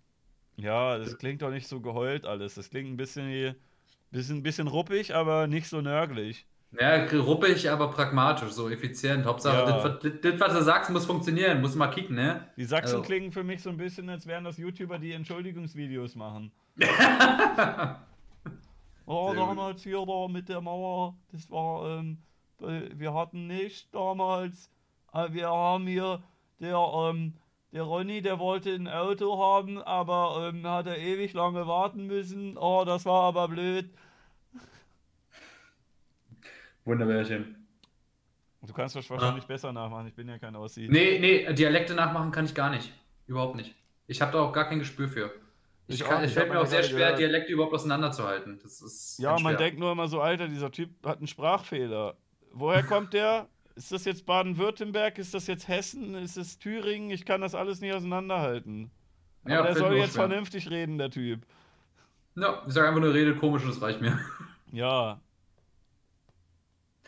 Ja, 0.56 0.98
das 0.98 1.18
klingt 1.18 1.42
doch 1.42 1.50
nicht 1.50 1.66
so 1.68 1.80
geheult 1.80 2.26
alles. 2.26 2.54
Das 2.54 2.70
klingt 2.70 2.88
ein 2.90 2.96
bisschen, 2.96 3.54
bisschen, 4.10 4.42
bisschen 4.42 4.68
ruppig, 4.68 5.14
aber 5.14 5.46
nicht 5.48 5.68
so 5.68 5.80
nörgelig. 5.80 6.46
Ja, 6.80 7.04
ruppig, 7.20 7.70
aber 7.70 7.88
pragmatisch, 7.88 8.50
so 8.50 8.68
effizient. 8.68 9.24
Hauptsache, 9.24 9.58
Ja. 9.58 9.64
das, 9.64 9.84
was- 9.84 10.52
du 10.52 10.62
sagst, 10.62 10.90
muss 10.90 11.06
funktionieren. 11.06 11.60
Muss 11.60 11.74
mal 11.76 11.88
kicken, 11.88 12.16
ne? 12.16 12.48
Die 12.56 12.64
Sachsen 12.64 12.96
Also- 12.96 13.02
klingen 13.06 13.30
für 13.32 13.44
mich 13.44 13.62
so 13.62 13.70
ein 13.70 13.76
bisschen, 13.76 14.08
als 14.08 14.26
wären 14.26 14.44
das 14.44 14.56
YouTuber, 14.58 14.98
die 14.98 15.12
Entschuldigungsvideos 15.12 16.14
machen. 16.16 16.50
oh, 19.06 19.32
damals 19.34 19.82
hier 19.82 20.04
da 20.06 20.28
mit 20.28 20.48
der 20.48 20.60
Mauer, 20.60 21.14
das 21.32 21.50
war, 21.50 21.98
ähm, 21.98 22.18
äh, 22.60 22.88
wir 22.94 23.14
hatten 23.14 23.46
nicht 23.46 23.94
damals, 23.94 24.70
äh, 25.12 25.28
wir 25.30 25.48
haben 25.48 25.86
hier, 25.86 26.22
der, 26.60 26.76
ähm, 26.76 27.34
der 27.72 27.82
Ronny, 27.82 28.22
der 28.22 28.38
wollte 28.38 28.70
ein 28.74 28.88
Auto 28.88 29.38
haben, 29.38 29.82
aber 29.82 30.48
ähm, 30.52 30.66
hat 30.66 30.86
er 30.86 30.98
ewig 30.98 31.32
lange 31.32 31.66
warten 31.66 32.06
müssen. 32.06 32.56
Oh, 32.56 32.84
das 32.86 33.04
war 33.04 33.22
aber 33.24 33.48
blöd. 33.48 33.90
Wunderbärchen. 36.84 37.66
Du 38.62 38.72
kannst 38.72 38.96
das 38.96 39.08
wahrscheinlich 39.10 39.44
besser 39.44 39.72
nachmachen, 39.72 40.06
ich 40.08 40.14
bin 40.14 40.28
ja 40.28 40.38
kein 40.38 40.56
Aussie. 40.56 40.88
Nee, 40.88 41.18
nee, 41.20 41.52
Dialekte 41.52 41.94
nachmachen 41.94 42.30
kann 42.30 42.46
ich 42.46 42.54
gar 42.54 42.70
nicht. 42.70 42.92
Überhaupt 43.26 43.56
nicht. 43.56 43.74
Ich 44.06 44.22
habe 44.22 44.32
da 44.32 44.40
auch 44.40 44.52
gar 44.52 44.68
kein 44.68 44.78
Gespür 44.78 45.08
für. 45.08 45.30
Ich 45.86 46.00
Ich 46.00 46.06
kann, 46.06 46.18
auch 46.18 46.22
es 46.22 46.32
fällt 46.32 46.50
mir 46.50 46.58
auch 46.60 46.66
sehr 46.66 46.82
schwer, 46.82 46.98
gehört. 46.98 47.18
Dialekte 47.18 47.52
überhaupt 47.52 47.74
auseinanderzuhalten. 47.74 48.58
Das 48.62 48.80
ist 48.80 49.18
Ja, 49.18 49.32
man 49.32 49.40
schwer. 49.54 49.56
denkt 49.56 49.78
nur 49.80 49.92
immer 49.92 50.08
so, 50.08 50.20
Alter, 50.20 50.48
dieser 50.48 50.70
Typ 50.72 50.90
hat 51.04 51.18
einen 51.18 51.26
Sprachfehler. 51.26 52.16
Woher 52.52 52.82
kommt 52.82 53.12
der? 53.12 53.48
Ist 53.76 53.92
das 53.92 54.04
jetzt 54.06 54.24
Baden-Württemberg? 54.24 55.18
Ist 55.18 55.34
das 55.34 55.46
jetzt 55.46 55.68
Hessen? 55.68 56.14
Ist 56.14 56.36
es 56.38 56.58
Thüringen? 56.58 57.10
Ich 57.10 57.26
kann 57.26 57.40
das 57.42 57.54
alles 57.54 57.80
nicht 57.80 57.92
auseinanderhalten. 57.92 58.90
Ja, 59.46 59.58
Aber 59.58 59.68
der 59.68 59.76
soll 59.76 59.96
jetzt 59.96 60.14
schwer. 60.14 60.26
vernünftig 60.28 60.70
reden, 60.70 60.96
der 60.96 61.10
Typ. 61.10 61.44
Ja, 62.36 62.62
ich 62.66 62.72
sage 62.72 62.88
einfach 62.88 63.00
nur, 63.00 63.12
redet 63.12 63.38
komisch 63.38 63.62
und 63.64 63.70
das 63.70 63.82
reicht 63.82 64.00
mir. 64.00 64.18
Ja. 64.72 65.20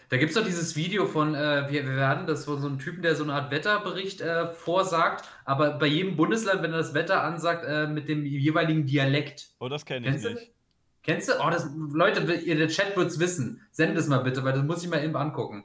Da 0.08 0.18
gibt 0.18 0.30
es 0.30 0.36
doch 0.36 0.44
dieses 0.44 0.76
Video 0.76 1.06
von, 1.06 1.34
äh, 1.34 1.66
wir, 1.68 1.84
wir 1.84 1.96
werden 1.96 2.26
das 2.26 2.44
von 2.44 2.60
so 2.60 2.68
einem 2.68 2.78
Typen, 2.78 3.02
der 3.02 3.16
so 3.16 3.24
eine 3.24 3.34
Art 3.34 3.50
Wetterbericht 3.50 4.20
äh, 4.20 4.46
vorsagt, 4.46 5.28
aber 5.44 5.70
bei 5.70 5.86
jedem 5.86 6.16
Bundesland, 6.16 6.62
wenn 6.62 6.72
er 6.72 6.78
das 6.78 6.94
Wetter 6.94 7.22
ansagt, 7.22 7.64
äh, 7.66 7.88
mit 7.88 8.08
dem 8.08 8.24
jeweiligen 8.24 8.86
Dialekt. 8.86 9.48
Oh, 9.58 9.68
das 9.68 9.84
kenne 9.84 10.06
ich 10.06 10.12
Kennst 10.12 10.24
du 10.24 10.34
nicht. 10.34 10.52
Kennst 11.02 11.28
du? 11.28 11.32
Oh, 11.40 11.50
das, 11.50 11.68
Leute, 11.92 12.34
ihr, 12.34 12.56
der 12.56 12.68
Chat 12.68 12.96
wird's 12.96 13.18
wissen. 13.20 13.64
Send 13.70 13.96
es 13.96 14.08
mal 14.08 14.18
bitte, 14.18 14.42
weil 14.44 14.52
das 14.52 14.64
muss 14.64 14.82
ich 14.82 14.90
mal 14.90 15.02
eben 15.04 15.16
angucken. 15.16 15.64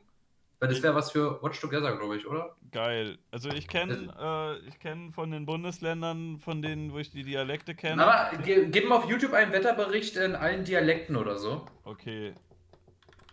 Weil 0.60 0.70
das 0.70 0.84
wäre 0.84 0.94
was 0.94 1.12
für 1.12 1.42
Watch 1.42 1.60
Together, 1.60 1.98
glaube 1.98 2.18
ich, 2.18 2.28
oder? 2.28 2.56
Geil. 2.72 3.18
Also 3.32 3.50
ich 3.50 3.68
kenne 3.68 4.14
äh, 4.20 4.68
ich 4.68 4.78
kenn 4.78 5.12
von 5.12 5.32
den 5.32 5.48
Bundesländern, 5.48 6.38
von 6.38 6.62
denen, 6.62 6.94
wo 6.94 7.00
ich 7.00 7.10
die 7.10 7.24
Dialekte 7.24 7.74
kenne. 7.74 8.06
Aber 8.06 8.38
ge 8.38 8.68
gib 8.70 8.88
mal 8.88 8.98
auf 8.98 9.10
YouTube 9.10 9.34
einen 9.34 9.52
Wetterbericht 9.52 10.18
in 10.18 10.36
allen 10.36 10.64
Dialekten 10.64 11.16
oder 11.16 11.40
so. 11.40 11.66
Okay. 11.84 12.36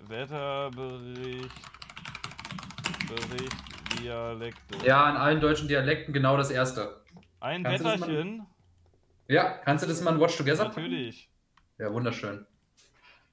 Wetterbericht. 0.07 1.51
Bericht 3.09 3.57
Dialekte. 4.01 4.87
Ja, 4.87 5.11
in 5.11 5.17
allen 5.17 5.41
deutschen 5.41 5.69
Dialekten 5.69 6.13
genau 6.13 6.37
das 6.37 6.51
erste. 6.51 7.03
Ein 7.41 7.63
Kannst 7.65 7.81
du 7.81 7.85
das 7.85 8.01
mal- 8.01 8.09
Wetterchen. 8.09 8.47
Ja, 9.29 9.59
kannst 9.59 9.85
du 9.85 9.89
das 9.89 10.01
mal 10.03 10.15
in 10.15 10.21
Watch 10.21 10.37
Together 10.37 10.65
packen? 10.67 10.83
Natürlich. 10.83 11.31
Ja, 11.79 11.93
wunderschön. 11.93 12.47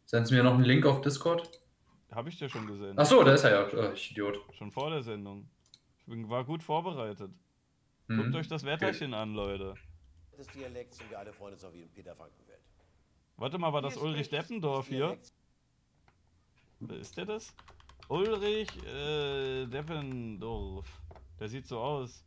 Sendest 0.06 0.32
du 0.32 0.36
mir 0.36 0.44
noch 0.44 0.54
einen 0.54 0.64
Link 0.64 0.86
auf 0.86 1.02
Discord? 1.02 1.50
Habe 2.12 2.30
ich 2.30 2.38
dir 2.38 2.48
schon 2.50 2.68
gesehen. 2.68 2.94
Ach 2.98 3.06
so, 3.06 3.24
da 3.24 3.34
ist 3.34 3.44
er 3.44 3.52
ja. 3.52 3.68
Oh, 3.90 3.92
ich 3.94 4.12
Idiot. 4.12 4.40
Schon 4.58 4.72
vor 4.72 4.90
der 4.90 5.02
Sendung. 5.02 5.50
Ich 6.00 6.06
bin, 6.06 6.30
war 6.30 6.44
gut 6.46 6.64
vorbereitet. 6.64 7.32
Mhm. 8.08 8.18
Guckt 8.24 8.36
euch 8.36 8.48
das 8.48 8.64
Wetterchen 8.64 9.14
an, 9.14 9.34
Leute. 9.34 9.74
des 10.38 10.48
Dialekts 10.48 11.00
und 11.02 11.10
wir 11.10 11.20
alle 11.20 11.34
freuen 11.34 11.54
uns 11.54 11.64
auf 11.64 11.74
ihn, 11.74 11.90
Peter 11.94 12.16
Frankenfeld. 12.16 12.60
Warte 13.38 13.58
mal, 13.58 13.72
war 13.74 13.82
das 13.82 13.98
Ulrich 13.98 14.30
Deppendorf 14.30 14.88
hier? 14.88 15.08
Dialekt- 15.08 15.32
Ist 17.00 17.18
der 17.18 17.26
das? 17.26 17.54
Ulrich 18.08 18.70
äh, 18.86 19.66
Deppendorf. 19.66 20.86
Der 21.40 21.48
sieht 21.50 21.68
so 21.68 21.80
aus. 21.80 22.24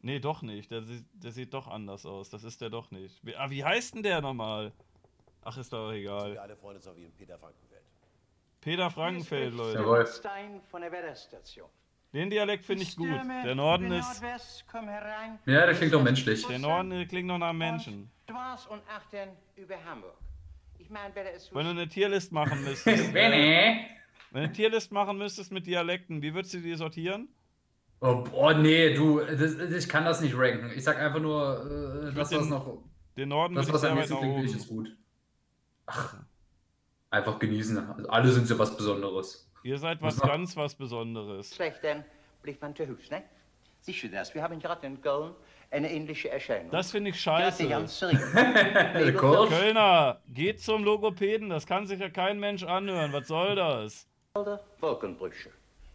Nee, 0.00 0.18
doch 0.20 0.42
nicht. 0.42 0.70
Der, 0.70 0.82
sieht- 0.82 1.06
der 1.12 1.32
sieht 1.32 1.52
doch 1.54 1.66
anders 1.66 2.04
aus. 2.06 2.30
Das 2.30 2.44
ist 2.44 2.60
der 2.60 2.70
doch 2.70 2.90
nicht. 2.90 3.24
Wie, 3.24 3.36
ah, 3.36 3.48
wie 3.50 3.64
heißt 3.64 3.94
denn 3.94 4.02
der 4.02 4.20
nochmal? 4.20 4.72
Ach, 5.42 5.56
ist 5.58 5.72
doch 5.72 5.90
Wir 5.90 5.96
egal. 5.98 6.38
alle 6.38 6.56
freuen 6.56 6.76
uns 6.76 6.86
auf 6.86 6.96
ihn, 6.96 7.12
Peter 7.12 7.38
Frankenfeld. 7.38 7.82
Peter 8.60 8.90
Frankenfeld, 8.90 9.54
Leute. 9.54 9.78
Jawohl. 9.78 10.06
Stein 10.06 10.62
von 10.70 10.80
der 10.80 10.90
Wetterstation. 10.90 11.68
Den 12.14 12.30
Dialekt 12.30 12.64
finde 12.64 12.84
ich 12.84 12.96
gut. 12.96 13.08
Der 13.08 13.54
Norden 13.54 13.90
ist. 13.92 14.22
Ja, 14.22 15.66
der 15.66 15.74
klingt 15.74 15.92
doch 15.92 16.02
menschlich. 16.02 16.46
Der 16.46 16.60
Norden 16.60 16.92
äh, 16.92 17.06
klingt 17.06 17.26
noch 17.26 17.38
nach 17.38 17.48
einem 17.50 17.58
Menschen. 17.58 18.10
Und 18.28 18.82
über 19.56 19.84
Hamburg. 19.84 20.16
Ich 20.84 20.90
meine, 20.90 21.18
ist 21.30 21.46
so 21.46 21.54
Wenn 21.54 21.64
du 21.64 21.70
eine 21.70 21.88
Tierlist 21.88 22.30
machen 22.30 22.62
müsstest. 22.62 22.86
äh, 23.08 23.12
Benny. 23.12 23.86
wenn 24.30 24.42
du 24.42 24.46
eine 24.46 24.52
Tierlist 24.52 24.92
machen 24.92 25.16
müsstest 25.16 25.50
mit 25.50 25.66
Dialekten, 25.66 26.20
wie 26.20 26.34
würdest 26.34 26.52
du 26.54 26.58
die 26.60 26.74
sortieren? 26.74 27.28
Oh, 28.00 28.16
boah, 28.22 28.52
nee, 28.52 28.92
du, 28.92 29.20
das, 29.20 29.54
ich 29.54 29.88
kann 29.88 30.04
das 30.04 30.20
nicht 30.20 30.36
ranken. 30.36 30.70
Ich 30.76 30.84
sag 30.84 30.98
einfach 30.98 31.20
nur, 31.20 32.10
äh, 32.10 32.14
das, 32.14 32.28
den- 32.28 32.40
was 32.40 32.48
noch, 32.48 32.82
Den 33.16 33.30
Norden 33.30 33.54
das, 33.54 33.72
was 33.72 33.82
am 33.84 33.96
nächsten 33.96 34.18
klingt, 34.18 34.32
oben. 34.34 34.42
finde 34.42 34.56
ich, 34.56 34.62
ist 34.62 34.68
gut. 34.68 34.94
Ach, 35.86 36.16
einfach 37.10 37.38
genießen. 37.38 37.78
Also 37.78 38.08
alle 38.10 38.28
sind 38.30 38.46
so 38.46 38.58
was 38.58 38.76
Besonderes. 38.76 39.50
Ihr 39.62 39.78
seid 39.78 40.02
was 40.02 40.20
Was 40.20 40.28
ganz 40.28 40.56
was 40.56 40.74
Besonderes. 40.74 41.48
slecht, 41.50 41.78
dann 41.82 42.04
blijft 42.42 42.60
man 42.60 42.74
te 42.74 42.86
huis, 42.86 43.10
ne? 43.10 43.22
Sicher 43.80 44.08
das, 44.08 44.34
wir 44.34 44.42
haben 44.42 44.58
gerade 44.58 44.86
in 44.86 45.00
Köln 45.00 45.34
eine 45.74 45.90
ähnliche 45.90 46.30
Erscheinung. 46.30 46.70
Das 46.70 46.90
finde 46.92 47.10
ich 47.10 47.20
scheiße. 47.20 47.66
Kölner, 49.16 50.20
geht 50.32 50.60
zum 50.60 50.84
Logopäden, 50.84 51.50
das 51.50 51.66
kann 51.66 51.86
sich 51.86 52.00
ja 52.00 52.08
kein 52.08 52.38
Mensch 52.38 52.62
anhören. 52.62 53.12
Was 53.12 53.28
soll 53.28 53.56
das? 53.56 54.06
Wolkenbrüche. 54.80 55.50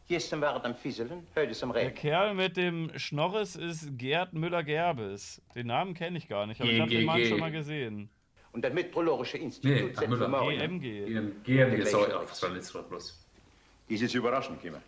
Gestern 0.07 0.41
waren 0.41 0.61
am 0.63 0.75
Fieseln, 0.75 1.27
heute 1.35 1.51
ist 1.51 1.61
am 1.63 1.71
Der 1.71 1.83
Regen. 1.83 1.95
Kerl 1.95 2.33
mit 2.33 2.57
dem 2.57 2.91
Schnorres 2.97 3.55
ist 3.55 3.97
Gerd 3.97 4.33
Müller-Gerbes. 4.33 5.41
Den 5.55 5.67
Namen 5.67 5.93
kenne 5.93 6.17
ich 6.17 6.27
gar 6.27 6.45
nicht, 6.47 6.59
aber 6.61 6.69
ich 6.69 6.79
habe 6.81 6.89
den 6.89 7.05
Mann 7.05 7.23
schon 7.25 7.39
mal 7.39 7.51
gesehen. 7.51 8.09
Und 8.51 8.65
das 8.65 8.73
Meteorologische 8.73 9.37
Nee, 9.37 9.43
Institut 9.45 9.95
setzt 9.97 10.09
Müller. 10.09 10.41
EMG. 10.51 11.05
GMG, 11.43 11.85
sorry. 11.85 12.11
War 12.11 12.83
bloß? 12.83 13.25
Ist 13.87 14.01
jetzt 14.01 14.15
überraschend 14.15 14.61
gekommen. 14.61 14.81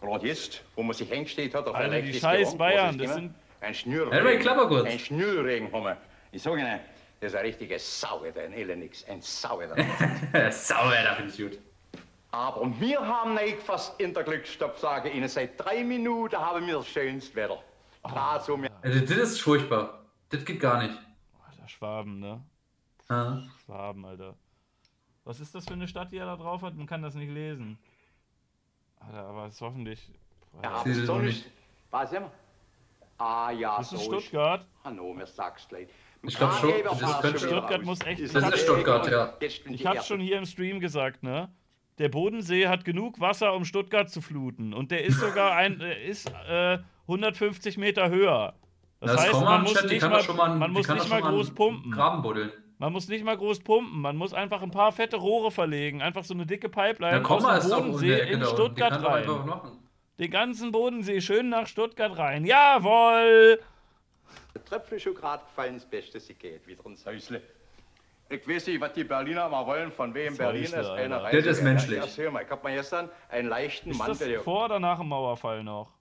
Gerade 0.00 0.26
jetzt, 0.28 0.62
wo 0.76 0.82
man 0.82 0.94
sich 0.94 1.08
hingestellt 1.08 1.54
hat 1.54 1.66
auf 1.66 1.74
Alter, 1.74 1.96
ein 1.96 2.04
die 2.04 2.12
scheiß 2.12 2.56
Bayern, 2.56 2.98
das 2.98 3.14
sind- 3.14 3.34
Ein 3.60 3.74
Schnürregen. 3.74 4.12
Halt 4.12 4.24
mal 4.24 4.36
die 4.36 4.42
Klappe 4.42 4.68
kurz. 4.68 4.86
Ein 4.86 4.98
Schnürregen 4.98 5.72
haben 5.72 5.84
wir. 5.84 5.96
Ich 6.32 6.42
sage 6.42 6.60
Ihnen, 6.60 6.80
das 7.20 7.32
ist 7.32 7.38
ein 7.38 7.44
richtiger 7.44 7.78
Sauer, 7.78 8.32
ein 8.36 8.52
Elenix, 8.52 9.04
ein 9.04 9.20
Sauer. 9.20 9.68
Sauer, 10.50 11.02
da 11.02 11.14
finde 11.16 11.32
ich 11.32 11.38
gut. 11.38 11.58
Aber 12.30 12.70
wir 12.78 13.00
haben 13.00 13.34
nicht 13.34 13.62
fast 13.62 13.98
in 14.00 14.12
der 14.12 14.22
Glücksstopp, 14.22 14.78
sage 14.78 15.08
ich 15.08 15.16
Ihnen, 15.16 15.28
seit 15.28 15.58
drei 15.58 15.82
Minuten 15.82 16.36
haben 16.36 16.66
wir 16.66 16.74
das 16.76 16.88
schönste 16.88 17.34
Wetter. 17.34 17.62
Gerade 18.02 18.44
so, 18.44 18.60
wir 18.60 18.70
Also, 18.82 19.00
das 19.00 19.10
ist 19.10 19.40
furchtbar. 19.40 20.04
Das 20.28 20.44
geht 20.44 20.60
gar 20.60 20.82
nicht. 20.82 20.96
Alter, 21.48 21.68
Schwaben, 21.68 22.20
ne? 22.20 22.44
Ja. 23.08 23.42
Schwaben, 23.64 24.04
Alter. 24.04 24.34
Was 25.24 25.40
ist 25.40 25.54
das 25.54 25.64
für 25.64 25.72
eine 25.72 25.88
Stadt, 25.88 26.12
die 26.12 26.18
er 26.18 26.26
da 26.26 26.36
drauf 26.36 26.62
hat? 26.62 26.74
Man 26.74 26.86
kann 26.86 27.02
das 27.02 27.14
nicht 27.14 27.30
lesen. 27.30 27.78
Alter, 29.00 29.24
aber 29.24 29.46
es 29.46 29.54
ist 29.54 29.60
hoffentlich. 29.60 30.10
haben 30.62 30.84
Sie 30.84 30.90
es 30.90 30.96
sind 30.98 31.08
doch 31.08 31.20
nicht. 31.20 31.50
Was 31.90 32.12
immer? 32.12 32.30
Ah 33.18 33.50
ja, 33.50 33.76
Das 33.78 33.92
ist 33.92 34.04
so 34.04 34.20
Stuttgart. 34.20 34.66
Hannover, 34.84 35.24
gleich. 35.68 35.88
Ich 36.22 36.36
glaub, 36.36 36.50
Ah, 36.50 36.52
Stutt- 36.54 36.74
Eber 36.78 36.88
das 36.90 37.00
passt 37.00 37.20
könnte- 37.20 37.38
schon 37.38 37.48
wieder 37.48 37.58
Stuttgart 37.58 37.80
raus. 37.80 37.86
muss 37.86 38.00
echt- 38.06 38.20
Das 38.22 38.34
ist 38.34 38.52
der 38.52 38.56
Stuttgart, 38.58 39.10
ja. 39.10 39.34
Ich 39.40 39.84
Erde. 39.84 40.02
schon 40.06 40.20
hier 40.20 40.38
im 40.38 40.46
Stream 40.46 40.80
gesagt, 40.80 41.22
ne? 41.22 41.52
Der 41.98 42.08
Bodensee 42.08 42.68
hat 42.68 42.84
genug 42.84 43.18
Wasser, 43.20 43.54
um 43.54 43.64
Stuttgart 43.64 44.08
zu 44.08 44.20
fluten. 44.20 44.72
Und 44.72 44.90
der 44.92 45.04
ist 45.04 45.18
sogar 45.20 45.52
ein, 45.56 45.80
ist 45.80 46.30
äh, 46.48 46.78
150 47.08 47.76
Meter 47.76 48.08
höher. 48.08 48.54
Das, 49.00 49.12
Das 49.12 49.26
heißt, 49.26 49.40
man 49.40 49.62
muss 49.62 49.74
Chat, 49.74 49.90
nicht 49.90 50.02
mal, 50.02 50.08
doch 50.10 50.24
schon 50.24 50.36
mal, 50.36 50.54
man 50.56 50.70
die 50.70 50.76
muss 50.78 50.88
nicht 50.88 51.08
mal 51.08 51.22
groß 51.22 51.50
pumpen. 51.52 51.90
Graben 51.92 52.22
buddeln. 52.22 52.52
Man 52.78 52.92
muss 52.92 53.08
nicht 53.08 53.24
mal 53.24 53.36
groß 53.36 53.60
pumpen. 53.60 54.00
Man 54.00 54.16
muss 54.16 54.32
einfach 54.32 54.62
ein 54.62 54.70
paar 54.70 54.92
fette 54.92 55.16
Rohre 55.16 55.50
verlegen. 55.50 56.02
Einfach 56.02 56.22
so 56.24 56.34
eine 56.34 56.46
dicke 56.46 56.68
Pipeline 56.68 57.28
aus 57.28 57.42
dem 57.64 57.72
auch 57.72 57.78
in 57.84 57.92
Bodensee 57.92 58.20
in 58.32 58.44
Stuttgart 58.44 59.04
rein. 59.04 59.26
Den 60.18 60.30
ganzen 60.32 60.72
Bodensee 60.72 61.20
schön 61.20 61.48
nach 61.48 61.66
Stuttgart 61.68 62.18
rein. 62.18 62.44
Jawohl! 62.44 63.60
Der 64.54 64.64
Tröpfchen 64.64 64.98
schon 64.98 65.14
gerade 65.14 65.44
gefallen, 65.44 65.74
das 65.74 65.86
Beste, 65.86 66.18
sie 66.18 66.34
geht 66.34 66.66
wieder 66.66 66.84
ins 66.86 67.06
Häusle. 67.06 67.40
Ich 68.28 68.46
weiß 68.46 68.66
nicht, 68.66 68.80
was 68.80 68.92
die 68.92 69.04
Berliner 69.04 69.48
mal 69.48 69.64
wollen, 69.64 69.92
von 69.92 70.12
wem 70.12 70.28
Das 70.30 70.38
Berlin 70.38 70.64
ist. 70.64 70.74
Eine. 70.74 71.22
Reise. 71.22 71.42
Das 71.42 71.58
ist 71.58 71.62
menschlich. 71.62 72.18
Hör 72.18 72.30
mal, 72.32 72.42
ich 72.42 72.50
hab 72.50 72.62
mal 72.62 72.74
gestern 72.74 73.08
einen 73.28 73.48
leichten 73.48 73.90
Ist 73.90 73.98
Mann, 73.98 74.08
das 74.08 74.18
der 74.18 74.40
vor 74.40 74.66
oder 74.66 74.80
nach 74.80 74.98
dem 74.98 75.08
Mauerfall 75.08 75.62
noch? 75.62 75.92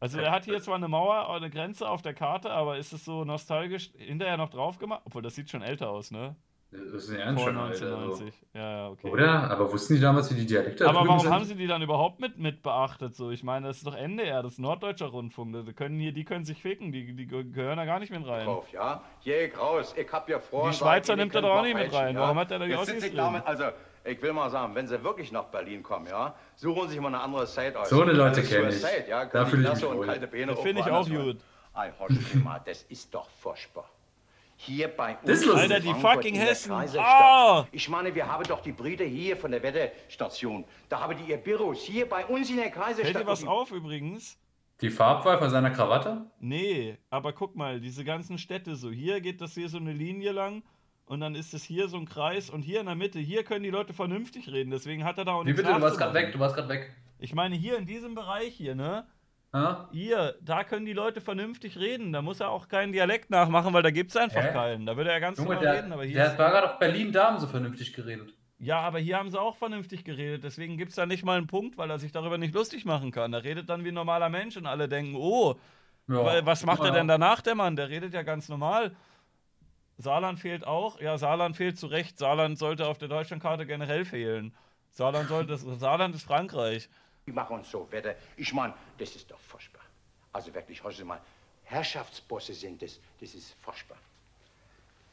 Also 0.00 0.20
er 0.20 0.30
hat 0.30 0.44
hier 0.44 0.60
zwar 0.62 0.76
eine 0.76 0.88
Mauer, 0.88 1.28
eine 1.30 1.50
Grenze 1.50 1.88
auf 1.88 2.02
der 2.02 2.14
Karte, 2.14 2.50
aber 2.50 2.78
ist 2.78 2.92
es 2.92 3.04
so 3.04 3.24
nostalgisch 3.24 3.90
hinterher 3.96 4.36
noch 4.36 4.50
drauf 4.50 4.78
gemacht? 4.78 5.02
Obwohl, 5.06 5.22
das 5.22 5.34
sieht 5.34 5.50
schon 5.50 5.62
älter 5.62 5.90
aus, 5.90 6.10
ne? 6.10 6.36
Das 6.76 7.04
ist 7.04 7.10
ein 7.10 7.16
Ernst 7.20 7.42
Vor 7.42 7.52
schon, 7.52 7.60
Alter. 7.60 7.84
Also. 7.84 7.94
1990. 7.94 8.34
Ja, 8.52 8.70
ja, 8.70 8.88
okay. 8.88 9.08
Oder? 9.10 9.50
Aber 9.50 9.72
wussten 9.72 9.94
die 9.94 10.00
damals, 10.00 10.30
wie 10.30 10.40
die 10.40 10.46
Dialekte 10.46 10.82
da 10.84 10.90
Aber 10.90 11.06
warum 11.06 11.20
sind? 11.20 11.30
haben 11.32 11.44
sie 11.44 11.54
die 11.54 11.66
dann 11.68 11.82
überhaupt 11.82 12.18
mit, 12.20 12.38
mit 12.38 12.62
beachtet? 12.62 13.14
So, 13.14 13.30
ich 13.30 13.44
meine, 13.44 13.68
das 13.68 13.76
ist 13.78 13.86
doch 13.86 13.94
NDR, 13.94 14.42
das 14.42 14.54
ist 14.54 14.58
Norddeutscher 14.58 15.06
Rundfunk. 15.06 15.54
Die 15.66 15.72
können 15.72 16.00
hier, 16.00 16.12
die 16.12 16.24
können 16.24 16.44
sich 16.44 16.60
ficken, 16.60 16.90
die, 16.90 17.14
die 17.14 17.26
gehören 17.26 17.76
da 17.76 17.84
gar 17.84 18.00
nicht 18.00 18.10
mit 18.10 18.26
rein. 18.26 18.46
drauf, 18.46 18.66
ja? 18.72 19.02
Jeg 19.22 19.56
raus, 19.58 19.94
ich 19.96 20.12
hab 20.12 20.28
ja 20.28 20.40
vor. 20.40 20.70
Die 20.70 20.76
Schweizer 20.76 21.14
nimmt 21.14 21.34
er 21.34 21.42
doch 21.42 21.56
auch 21.58 21.62
nicht 21.62 21.76
mit 21.76 21.92
rein. 21.92 22.16
Warum 22.16 22.38
hat 22.38 22.50
er 22.50 22.58
da 22.58 22.66
die 22.66 23.14
damit, 23.14 23.46
Also, 23.46 23.64
ich 24.04 24.20
will 24.20 24.32
mal 24.32 24.50
sagen, 24.50 24.74
wenn 24.74 24.86
sie 24.86 25.02
wirklich 25.02 25.30
nach 25.32 25.44
Berlin 25.44 25.82
kommen, 25.82 26.06
ja, 26.06 26.34
suchen 26.56 26.88
sich 26.88 27.00
mal 27.00 27.08
eine 27.08 27.20
andere 27.20 27.46
Zeit 27.46 27.76
aus. 27.76 27.88
So 27.88 28.02
eine 28.02 28.12
Leute 28.12 28.40
Das 28.40 28.44
ist 28.44 28.50
kenn 28.50 28.68
ich. 28.68 28.80
Suicide, 28.80 29.04
ja, 29.08 29.24
Da 29.24 29.30
können 29.30 29.46
fühl 29.46 29.62
die 29.62 29.68
ich 29.68 29.74
mich 29.74 29.84
und 29.84 29.96
wohl. 29.96 30.06
Das 30.06 30.60
finde 30.60 30.80
ich 30.80 30.90
auch 30.90 31.08
gut. 31.08 31.38
Mal, 32.44 32.60
das 32.64 32.82
ist 32.84 33.14
doch 33.14 33.28
furchtbar. 33.30 33.88
Hier 34.56 34.88
bei 34.88 35.16
uns. 35.16 35.20
Das 35.24 35.40
ist 35.40 35.46
lustig. 35.46 35.72
Alter, 35.72 35.80
die 35.80 36.00
fucking 36.00 36.34
in 36.34 36.40
der 36.40 36.50
Hessen. 36.50 36.72
Ah! 36.72 37.66
Ich 37.72 37.88
meine, 37.88 38.14
wir 38.14 38.26
haben 38.30 38.44
doch 38.44 38.60
die 38.60 38.72
Brüder 38.72 39.04
hier 39.04 39.36
von 39.36 39.50
der 39.50 39.62
Wetterstation. 39.62 40.64
Da 40.88 41.00
haben 41.00 41.16
die 41.16 41.30
ihr 41.30 41.36
Büros 41.36 41.82
hier 41.82 42.08
bei 42.08 42.24
uns 42.26 42.50
in 42.50 42.56
der 42.56 42.70
Kreisestadt. 42.70 43.12
Fällt 43.12 43.24
dir 43.24 43.26
was 43.26 43.44
auf 43.44 43.72
übrigens? 43.72 44.38
Die 44.80 44.90
Farbwahl 44.90 45.38
von 45.38 45.50
seiner 45.50 45.70
Krawatte? 45.70 46.26
Nee, 46.40 46.98
aber 47.10 47.32
guck 47.32 47.54
mal, 47.54 47.80
diese 47.80 48.04
ganzen 48.04 48.38
Städte 48.38 48.76
so. 48.76 48.90
Hier 48.90 49.20
geht 49.20 49.40
das 49.40 49.54
hier 49.54 49.68
so 49.68 49.78
eine 49.78 49.92
Linie 49.92 50.32
lang 50.32 50.62
und 51.06 51.20
dann 51.20 51.34
ist 51.34 51.54
es 51.54 51.62
hier 51.64 51.88
so 51.88 51.96
ein 51.96 52.06
Kreis 52.06 52.50
und 52.50 52.62
hier 52.62 52.80
in 52.80 52.86
der 52.86 52.94
Mitte, 52.94 53.18
hier 53.18 53.44
können 53.44 53.62
die 53.62 53.70
Leute 53.70 53.92
vernünftig 53.92 54.50
reden. 54.50 54.70
Deswegen 54.70 55.04
hat 55.04 55.18
er 55.18 55.24
da 55.24 55.32
auch 55.32 55.46
Wie 55.46 55.52
bitte? 55.52 55.72
Du 55.72 55.80
warst 55.80 55.98
gerade 55.98 56.14
weg. 56.14 56.32
Du 56.32 56.38
warst 56.38 56.56
gerade 56.56 56.68
weg. 56.68 56.94
Ich 57.18 57.34
meine, 57.34 57.54
hier 57.54 57.78
in 57.78 57.86
diesem 57.86 58.14
Bereich 58.14 58.54
hier, 58.54 58.74
ne? 58.74 59.06
Ja? 59.54 59.88
Hier, 59.92 60.34
da 60.42 60.64
können 60.64 60.84
die 60.84 60.92
Leute 60.92 61.20
vernünftig 61.20 61.78
reden. 61.78 62.12
Da 62.12 62.20
muss 62.22 62.40
er 62.40 62.50
auch 62.50 62.68
keinen 62.68 62.92
Dialekt 62.92 63.30
nachmachen, 63.30 63.72
weil 63.72 63.84
da 63.84 63.90
gibt 63.92 64.10
es 64.10 64.16
einfach 64.16 64.42
Hä? 64.42 64.52
keinen. 64.52 64.84
Da 64.84 64.96
würde 64.96 65.12
er 65.12 65.20
ganz 65.20 65.38
Junge, 65.38 65.54
normal 65.54 65.64
der, 65.64 65.74
reden. 65.82 65.92
Aber 65.92 66.04
hier 66.04 66.16
der 66.16 66.32
ist, 66.32 66.38
war 66.38 66.50
gerade 66.50 66.72
auf 66.72 66.78
Berlin 66.80 67.12
da 67.12 67.28
haben 67.28 67.38
so 67.38 67.46
vernünftig 67.46 67.92
geredet. 67.94 68.34
ja, 68.58 68.80
aber 68.80 68.98
hier 68.98 69.16
haben 69.16 69.30
sie 69.30 69.40
auch 69.40 69.56
vernünftig 69.56 70.04
geredet. 70.04 70.42
Deswegen 70.42 70.76
gibt 70.76 70.90
es 70.90 70.96
da 70.96 71.06
nicht 71.06 71.24
mal 71.24 71.38
einen 71.38 71.46
Punkt, 71.46 71.78
weil 71.78 71.88
er 71.88 71.98
sich 72.00 72.10
darüber 72.12 72.36
nicht 72.36 72.52
lustig 72.54 72.84
machen 72.84 73.12
kann. 73.12 73.32
Er 73.32 73.44
redet 73.44 73.70
dann 73.70 73.84
wie 73.84 73.88
ein 73.88 73.94
normaler 73.94 74.28
Mensch 74.28 74.56
und 74.56 74.66
alle 74.66 74.88
denken, 74.88 75.14
oh, 75.16 75.54
Ja. 76.08 76.44
Was 76.44 76.66
macht 76.66 76.82
er 76.82 76.90
denn 76.90 77.06
danach, 77.08 77.40
der 77.40 77.54
Mann? 77.54 77.76
Der 77.76 77.88
redet 77.88 78.12
ja 78.12 78.22
ganz 78.22 78.48
normal. 78.48 78.94
Saarland 79.98 80.40
fehlt 80.40 80.66
auch. 80.66 81.00
Ja, 81.00 81.16
Saarland 81.16 81.56
fehlt 81.56 81.78
zu 81.78 81.86
Recht. 81.86 82.18
Saarland 82.18 82.58
sollte 82.58 82.88
auf 82.88 82.98
der 82.98 83.06
Deutschlandkarte 83.08 83.64
generell 83.66 84.04
fehlen. 84.04 84.52
Saarland 84.90 85.28
sollte, 85.28 85.56
Saarland 85.56 86.14
ist 86.16 86.24
Frankreich. 86.24 86.88
Die 87.26 87.32
machen 87.32 87.56
uns 87.56 87.70
so 87.70 87.86
Wetter. 87.90 88.14
Ich 88.36 88.52
meine, 88.52 88.74
das 88.98 89.14
ist 89.16 89.30
doch 89.30 89.38
furchtbar. 89.40 89.80
Also 90.32 90.52
wirklich, 90.52 90.82
hören 90.82 90.92
Sie 90.92 91.04
mal, 91.04 91.20
Herrschaftsbosse 91.64 92.52
sind 92.52 92.82
das, 92.82 92.98
das 93.20 93.34
ist 93.34 93.54
furchtbar. 93.62 93.96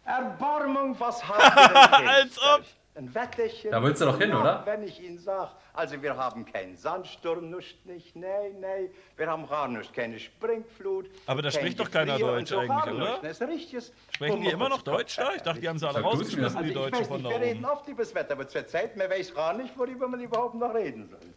Erbarmung, 0.05 0.99
was 0.99 1.23
habt 1.27 1.41
ihr 1.57 1.97
denn 1.99 2.07
Als 2.07 2.37
ob. 2.39 2.63
Ein 2.93 3.15
Wetterchen. 3.15 3.71
Da 3.71 3.81
willst 3.81 4.01
du 4.01 4.05
doch 4.05 4.17
hin, 4.17 4.31
Ja, 4.31 4.41
oder? 4.41 4.65
Wenn 4.65 4.83
ich 4.83 5.01
Ihnen 5.01 5.17
sag, 5.17 5.51
also 5.73 6.01
wir 6.01 6.17
haben 6.17 6.43
keinen 6.43 6.75
Sandsturm, 6.75 7.49
nicht, 7.49 7.85
nicht, 7.85 8.13
nee, 8.17 8.49
nee. 8.59 8.89
Wir 9.15 9.27
haben 9.27 9.47
gar 9.47 9.69
nicht, 9.69 9.93
keine 9.93 10.19
Springflut. 10.19 11.09
Aber 11.25 11.41
da 11.41 11.49
spricht 11.51 11.79
doch 11.79 11.89
keiner 11.89 12.17
Gefrier 12.17 12.33
und 12.33 12.39
Deutsch 12.39 12.49
so 12.49 12.59
eigentlich, 12.59 12.93
oder? 12.95 13.11
nicht. 13.11 13.23
Das 13.23 13.39
ist 13.39 13.47
richtig. 13.47 13.91
Sprechen 14.13 14.41
die 14.41 14.49
immer 14.49 14.67
noch 14.67 14.81
Deutsch 14.81 15.15
da? 15.15 15.33
Ich 15.33 15.41
dachte, 15.41 15.61
die 15.61 15.69
haben 15.69 15.79
sie 15.79 15.87
alle 15.87 16.01
rausgeschmissen, 16.01 16.43
Also 16.43 16.59
die 16.63 16.67
ich 16.67 16.73
Deutschen 16.73 16.99
weiß 16.99 17.07
von 17.07 17.21
nicht, 17.21 17.31
da 17.33 17.39
wir 17.39 17.47
reden 17.47 17.63
oben. 17.63 17.73
oft 17.73 17.87
über 17.87 18.03
das 18.03 18.13
Wetter, 18.13 18.33
aber 18.33 18.47
zur 18.49 18.67
Zeit, 18.67 18.97
man 18.97 19.09
weiß 19.09 19.33
gar 19.33 19.53
nicht, 19.53 19.77
worüber 19.77 20.07
man 20.09 20.19
überhaupt 20.19 20.55
noch 20.55 20.73
reden 20.73 21.07
soll. 21.07 21.33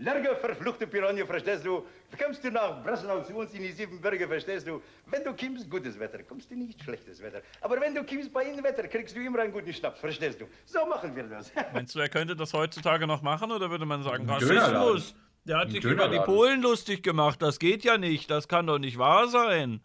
Lerge, 0.00 0.36
verfluchte 0.36 0.86
Piranha, 0.86 1.26
verstehst 1.26 1.66
du? 1.66 1.84
Kommst 2.22 2.44
du 2.44 2.52
nach 2.52 2.84
Breslau 2.84 3.20
zu 3.22 3.34
uns 3.34 3.52
in 3.52 3.62
die 3.62 3.72
Siebenbürger, 3.72 4.28
verstehst 4.28 4.66
du? 4.68 4.80
Wenn 5.06 5.24
du 5.24 5.34
kommst, 5.34 5.68
gutes 5.68 5.98
Wetter, 5.98 6.22
kommst 6.22 6.48
du 6.50 6.54
nicht 6.54 6.80
schlechtes 6.80 7.20
Wetter. 7.20 7.42
Aber 7.60 7.80
wenn 7.80 7.96
du 7.96 8.04
kommst 8.04 8.32
bei 8.32 8.44
ihnen 8.44 8.62
Wetter, 8.62 8.86
kriegst 8.86 9.16
du 9.16 9.20
immer 9.20 9.40
einen 9.40 9.52
guten 9.52 9.72
Schnaps, 9.72 9.98
verstehst 9.98 10.40
du? 10.40 10.46
So 10.64 10.86
machen 10.86 11.16
wir 11.16 11.24
das. 11.24 11.50
Meinst 11.74 11.96
du, 11.96 11.98
er 11.98 12.08
könnte 12.08 12.36
das 12.36 12.54
heutzutage 12.54 13.08
noch 13.08 13.22
machen 13.22 13.50
oder 13.50 13.70
würde 13.70 13.86
man 13.86 14.04
sagen. 14.04 14.30
Rassismus? 14.30 15.16
Der 15.44 15.58
hat 15.58 15.70
sich 15.72 15.82
über 15.82 16.08
die. 16.08 16.20
Polen 16.20 16.62
lustig 16.62 17.02
gemacht. 17.02 17.42
Das 17.42 17.58
geht 17.58 17.82
ja 17.82 17.98
nicht. 17.98 18.30
Das 18.30 18.46
kann 18.46 18.66
doch 18.68 18.78
nicht 18.78 18.98
wahr 18.98 19.26
sein. 19.26 19.80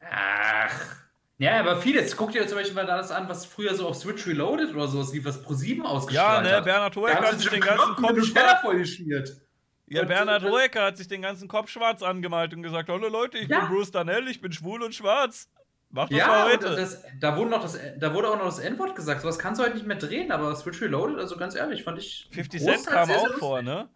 Ach. 0.00 0.96
Ja, 1.38 1.60
aber 1.60 1.80
vieles. 1.80 2.16
Guck 2.16 2.32
dir 2.32 2.46
zum 2.46 2.58
Beispiel 2.58 2.74
mal 2.74 2.86
das 2.86 3.10
an, 3.10 3.28
was 3.28 3.46
früher 3.46 3.74
so 3.74 3.88
auf 3.88 3.96
Switch 3.96 4.26
Reloaded 4.26 4.74
oder 4.74 4.88
sowas 4.88 5.12
lief, 5.12 5.24
was 5.24 5.42
Pro7 5.44 5.76
Ja, 5.76 5.84
ausgestrahlt 5.84 6.44
ne, 6.44 6.56
hat. 6.56 6.64
Bernhard 6.64 6.96
Da 6.96 7.00
Hoeker 7.00 7.14
haben 7.14 7.26
hat 7.26 7.38
sich 7.38 7.48
den 7.48 7.60
ganzen 7.60 7.94
Kopf 7.94 8.60
vollgeschmiert. 8.62 9.45
Ja, 9.88 10.02
Und- 10.02 10.08
Bernhard 10.08 10.42
Hoeker 10.42 10.84
hat 10.84 10.96
sich 10.96 11.06
den 11.08 11.22
ganzen 11.22 11.46
Kopf 11.48 11.68
schwarz 11.70 12.02
angemalt 12.02 12.52
und 12.54 12.62
gesagt, 12.62 12.88
hallo 12.88 13.08
Leute, 13.08 13.38
ich 13.38 13.48
Ja. 13.48 13.60
bin 13.60 13.68
Bruce 13.68 13.90
Danell, 13.92 14.26
ich 14.28 14.40
bin 14.40 14.52
schwul 14.52 14.82
und 14.82 14.94
schwarz. 14.94 15.48
Mach 15.90 16.08
das 16.08 16.18
Ja, 16.18 16.26
mal 16.26 16.52
heute. 16.52 16.74
das, 16.74 17.04
da, 17.20 17.36
wurde 17.36 17.50
noch 17.50 17.62
das, 17.62 17.78
da 17.98 18.12
wurde 18.12 18.28
auch 18.28 18.36
noch 18.36 18.46
das 18.46 18.58
N-Wort 18.58 18.96
gesagt. 18.96 19.20
Sowas 19.22 19.38
kannst 19.38 19.60
du 19.60 19.64
heute 19.64 19.74
nicht 19.76 19.86
mehr 19.86 19.96
drehen, 19.96 20.32
aber 20.32 20.54
Switch 20.56 20.82
Reloaded, 20.82 21.18
also 21.18 21.36
ganz 21.36 21.54
ehrlich, 21.54 21.84
fand 21.84 21.98
ich. 21.98 22.28
50 22.32 22.60
großteils 22.60 22.82
Cent 22.84 22.94
kam 22.96 23.10
auch 23.10 23.38
vor, 23.38 23.62
ne? 23.62 23.88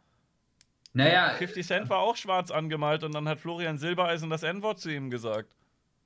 Naja, 0.93 1.31
50 1.39 1.67
Cent 1.67 1.89
war 1.91 1.99
auch 1.99 2.17
schwarz 2.17 2.51
angemalt 2.51 3.05
und 3.05 3.13
dann 3.15 3.29
hat 3.29 3.41
Florian 3.41 3.79
Silbereisen 3.79 4.31
das 4.31 4.43
N-Wort 4.45 4.79
zu 4.81 4.91
ihm 4.91 5.11
gesagt. 5.11 5.53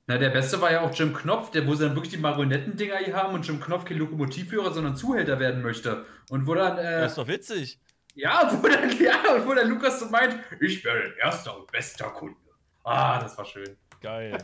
na, 0.07 0.17
der 0.19 0.29
Beste 0.29 0.61
war 0.61 0.71
ja 0.71 0.81
auch 0.81 0.93
Jim 0.93 1.13
Knopf, 1.13 1.49
der, 1.51 1.65
wo 1.65 1.73
sie 1.73 1.83
dann 1.85 1.95
wirklich 1.95 2.13
die 2.13 2.19
Marionettendinger 2.19 2.97
hier 2.97 3.15
haben 3.15 3.33
und 3.33 3.47
Jim 3.47 3.59
Knopf 3.59 3.85
kein 3.85 3.97
Lokomotivführer, 3.97 4.71
sondern 4.71 4.95
Zuhälter 4.95 5.39
werden 5.39 5.63
möchte. 5.63 6.05
Und 6.29 6.45
wo 6.45 6.53
dann, 6.53 6.77
äh, 6.77 7.01
Das 7.01 7.13
ist 7.13 7.17
doch 7.17 7.27
witzig. 7.27 7.79
Ja, 8.15 8.49
wo 8.61 8.67
dann, 8.67 8.97
ja, 8.99 9.35
und 9.35 9.45
wo 9.47 9.53
dann 9.53 9.69
Lukas 9.69 9.99
so 9.99 10.07
meint, 10.07 10.39
ich 10.59 10.83
werde 10.83 11.15
erster 11.21 11.57
und 11.57 11.71
bester 11.71 12.09
Kunde. 12.09 12.35
Ah, 12.83 13.19
das 13.19 13.37
war 13.37 13.45
schön. 13.45 13.77
Geil. 14.01 14.37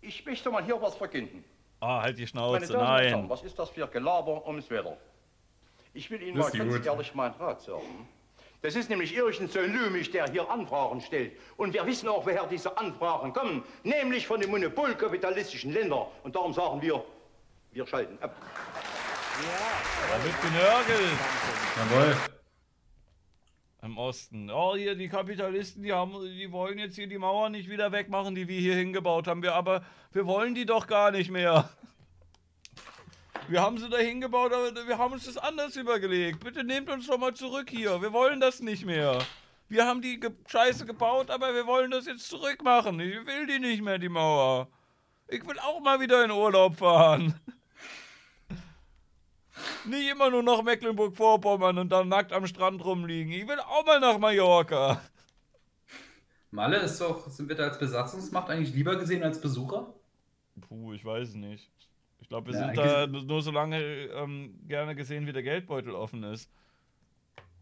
Ich 0.00 0.24
möchte 0.24 0.50
mal 0.50 0.64
hier 0.64 0.80
was 0.80 0.94
verkünden. 0.94 1.44
Ah, 1.80 2.02
halt 2.02 2.18
die 2.18 2.26
Schnauze. 2.26 2.72
Und 2.72 2.82
Herren, 2.82 3.10
Nein. 3.20 3.30
was 3.30 3.42
ist 3.42 3.58
das 3.58 3.70
für 3.70 3.86
Gelaber 3.86 4.46
ums 4.46 4.70
Wetter? 4.70 4.96
Ich 5.94 6.10
will 6.10 6.22
Ihnen 6.22 6.38
mal 6.38 6.50
ganz 6.50 6.74
gut. 6.74 6.86
ehrlich 6.86 7.14
meinen 7.14 7.34
Rat 7.34 7.60
sagen. 7.62 8.08
Das 8.62 8.74
ist 8.74 8.90
nämlich 8.90 9.16
ein 9.16 9.72
Lümig, 9.72 10.10
der 10.10 10.28
hier 10.30 10.48
Anfragen 10.50 11.00
stellt. 11.00 11.38
Und 11.56 11.72
wir 11.72 11.86
wissen 11.86 12.08
auch, 12.08 12.26
woher 12.26 12.46
diese 12.46 12.76
Anfragen 12.76 13.32
kommen. 13.32 13.62
Nämlich 13.84 14.26
von 14.26 14.40
den 14.40 14.50
monopolkapitalistischen 14.50 15.72
Ländern. 15.72 16.06
Und 16.24 16.34
darum 16.34 16.52
sagen 16.52 16.82
wir, 16.82 17.04
wir 17.70 17.86
schalten 17.86 18.18
ab. 18.20 18.34
Da 20.10 20.24
wird 20.24 20.42
genörgelt 20.42 21.18
Jawohl. 21.76 22.16
Im 23.82 23.96
Osten. 23.96 24.50
Oh, 24.50 24.74
hier 24.76 24.94
die 24.94 25.08
Kapitalisten, 25.08 25.82
die 25.82 25.92
haben, 25.92 26.12
die 26.20 26.50
wollen 26.50 26.78
jetzt 26.78 26.96
hier 26.96 27.06
die 27.06 27.18
Mauer 27.18 27.48
nicht 27.48 27.68
wieder 27.68 27.92
wegmachen, 27.92 28.34
die 28.34 28.48
wir 28.48 28.58
hier 28.58 28.74
hingebaut 28.74 29.26
haben. 29.26 29.42
Wir 29.42 29.54
aber, 29.54 29.84
wir 30.12 30.26
wollen 30.26 30.54
die 30.54 30.66
doch 30.66 30.86
gar 30.86 31.10
nicht 31.10 31.30
mehr. 31.30 31.70
Wir 33.46 33.62
haben 33.62 33.78
sie 33.78 33.88
da 33.88 33.96
hingebaut, 33.96 34.52
aber 34.52 34.86
wir 34.86 34.98
haben 34.98 35.12
uns 35.12 35.24
das 35.24 35.38
anders 35.38 35.74
übergelegt. 35.76 36.44
Bitte 36.44 36.64
nehmt 36.64 36.90
uns 36.90 37.06
doch 37.06 37.18
mal 37.18 37.32
zurück 37.34 37.70
hier. 37.70 38.02
Wir 38.02 38.12
wollen 38.12 38.40
das 38.40 38.60
nicht 38.60 38.84
mehr. 38.84 39.18
Wir 39.68 39.86
haben 39.86 40.02
die 40.02 40.18
Ge 40.20 40.32
Scheiße 40.46 40.84
gebaut, 40.84 41.30
aber 41.30 41.54
wir 41.54 41.66
wollen 41.66 41.90
das 41.90 42.06
jetzt 42.06 42.28
zurückmachen. 42.28 43.00
Ich 43.00 43.26
will 43.26 43.46
die 43.46 43.58
nicht 43.58 43.82
mehr, 43.82 43.98
die 43.98 44.08
Mauer. 44.08 44.68
Ich 45.28 45.46
will 45.46 45.58
auch 45.60 45.80
mal 45.80 46.00
wieder 46.00 46.24
in 46.24 46.30
Urlaub 46.30 46.76
fahren. 46.76 47.38
Nicht 49.84 50.10
immer 50.10 50.30
nur 50.30 50.42
nach 50.42 50.62
Mecklenburg-Vorpommern 50.62 51.78
und 51.78 51.90
dann 51.90 52.08
nackt 52.08 52.32
am 52.32 52.46
Strand 52.46 52.84
rumliegen. 52.84 53.32
Ich 53.32 53.46
will 53.48 53.58
auch 53.60 53.84
mal 53.86 54.00
nach 54.00 54.18
Mallorca. 54.18 55.00
Malle 56.50 56.78
ist 56.78 57.00
doch, 57.00 57.28
sind 57.28 57.48
wir 57.48 57.56
da 57.56 57.64
als 57.64 57.78
Besatzungsmacht 57.78 58.48
eigentlich 58.50 58.74
lieber 58.74 58.96
gesehen 58.96 59.22
als 59.22 59.40
Besucher? 59.40 59.92
Puh, 60.60 60.92
ich 60.92 61.04
weiß 61.04 61.28
es 61.30 61.34
nicht. 61.34 61.70
Ich 62.20 62.28
glaube, 62.28 62.52
wir 62.52 62.58
Ja, 62.58 62.66
sind 62.66 62.76
da 62.76 63.06
nur 63.06 63.42
so 63.42 63.50
lange 63.50 63.80
ähm, 63.82 64.58
gerne 64.66 64.94
gesehen, 64.94 65.26
wie 65.26 65.32
der 65.32 65.42
Geldbeutel 65.42 65.94
offen 65.94 66.22
ist. 66.24 66.50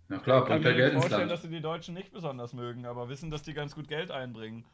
Na 0.08 0.18
klar, 0.18 0.42
Ich 0.42 0.48
kann 0.48 0.62
bringt 0.62 0.64
mir 0.64 0.70
ja 0.70 0.76
Geld 0.76 0.92
ins 0.94 1.00
vorstellen, 1.02 1.28
Land. 1.28 1.32
dass 1.32 1.42
sie 1.42 1.48
die 1.48 1.60
Deutschen 1.60 1.94
nicht 1.94 2.12
besonders 2.12 2.52
mögen, 2.52 2.86
aber 2.86 3.08
wissen, 3.08 3.30
dass 3.30 3.42
die 3.42 3.54
ganz 3.54 3.74
gut 3.74 3.88
Geld 3.88 4.10
einbringen. 4.10 4.64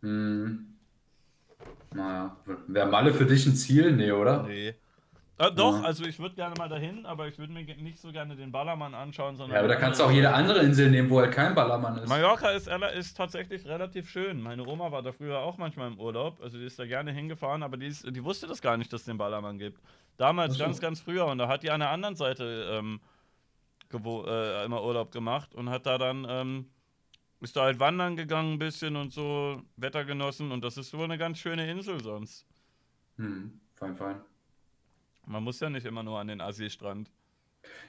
Hm. 0.00 0.78
Naja, 1.92 2.36
wäre 2.66 2.88
Malle 2.88 3.14
für 3.14 3.26
dich 3.26 3.46
ein 3.46 3.54
Ziel? 3.56 3.92
Nee, 3.92 4.12
oder? 4.12 4.42
Nee. 4.42 4.74
Äh, 5.36 5.50
doch, 5.50 5.80
Ja. 5.80 5.84
also 5.84 6.04
ich 6.04 6.18
würde 6.20 6.36
gerne 6.36 6.54
mal 6.56 6.68
dahin, 6.68 7.04
aber 7.06 7.26
ich 7.26 7.38
würde 7.38 7.52
mir 7.52 7.64
nicht 7.64 7.98
so 7.98 8.12
gerne 8.12 8.36
den 8.36 8.52
Ballermann 8.52 8.94
anschauen, 8.94 9.36
sondern. 9.36 9.54
Ja, 9.56 9.58
aber 9.60 9.68
da 9.68 9.76
kannst 9.76 9.98
du 9.98 10.04
auch 10.04 10.10
jede 10.10 10.32
andere 10.32 10.60
Insel 10.60 10.90
nehmen, 10.90 11.10
wo 11.10 11.18
halt 11.18 11.32
kein 11.32 11.54
Ballermann 11.56 11.98
ist. 11.98 12.08
Mallorca 12.08 12.50
ist, 12.50 12.68
ist 12.96 13.16
tatsächlich 13.16 13.66
relativ 13.66 14.08
schön. 14.08 14.40
Meine 14.40 14.64
Oma 14.64 14.92
war 14.92 15.02
da 15.02 15.10
früher 15.12 15.40
auch 15.40 15.58
manchmal 15.58 15.88
im 15.88 15.98
Urlaub. 15.98 16.40
Also 16.40 16.58
die 16.58 16.64
ist 16.64 16.78
da 16.78 16.86
gerne 16.86 17.10
hingefahren, 17.10 17.64
aber 17.64 17.76
die, 17.76 17.86
ist, 17.86 18.06
die 18.08 18.22
wusste 18.22 18.46
das 18.46 18.62
gar 18.62 18.76
nicht, 18.76 18.92
dass 18.92 19.00
es 19.00 19.06
den 19.06 19.18
Ballermann 19.18 19.58
gibt. 19.58 19.80
Damals, 20.18 20.54
so. 20.54 20.62
ganz, 20.62 20.80
ganz 20.80 21.00
früher. 21.00 21.26
Und 21.26 21.38
da 21.38 21.48
hat 21.48 21.64
die 21.64 21.70
an 21.72 21.80
der 21.80 21.90
anderen 21.90 22.14
Seite 22.14 22.68
ähm, 22.70 23.00
äh, 23.92 24.64
immer 24.64 24.84
Urlaub 24.84 25.10
gemacht 25.10 25.52
und 25.56 25.68
hat 25.68 25.86
da 25.86 25.98
dann, 25.98 26.26
ähm, 26.28 26.70
ist 27.40 27.56
da 27.56 27.62
halt 27.62 27.80
wandern 27.80 28.14
gegangen 28.14 28.52
ein 28.52 28.58
bisschen 28.60 28.94
und 28.94 29.12
so, 29.12 29.60
Wetter 29.76 30.04
genossen. 30.04 30.52
Und 30.52 30.62
das 30.62 30.76
ist 30.76 30.90
so 30.90 31.02
eine 31.02 31.18
ganz 31.18 31.38
schöne 31.38 31.68
Insel 31.68 32.00
sonst. 32.00 32.46
Hm, 33.16 33.60
fein, 33.74 33.96
fein. 33.96 34.20
Man 35.26 35.42
muss 35.42 35.60
ja 35.60 35.70
nicht 35.70 35.86
immer 35.86 36.02
nur 36.02 36.18
an 36.18 36.28
den 36.28 36.40
Assi-Strand. 36.40 37.10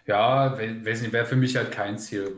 Ja, 0.06 0.58
we- 0.58 0.86
weiß 0.86 1.02
nicht, 1.02 1.14
wäre 1.14 1.26
für 1.26 1.36
mich 1.36 1.56
halt 1.56 1.72
kein 1.72 1.98
Ziel, 1.98 2.36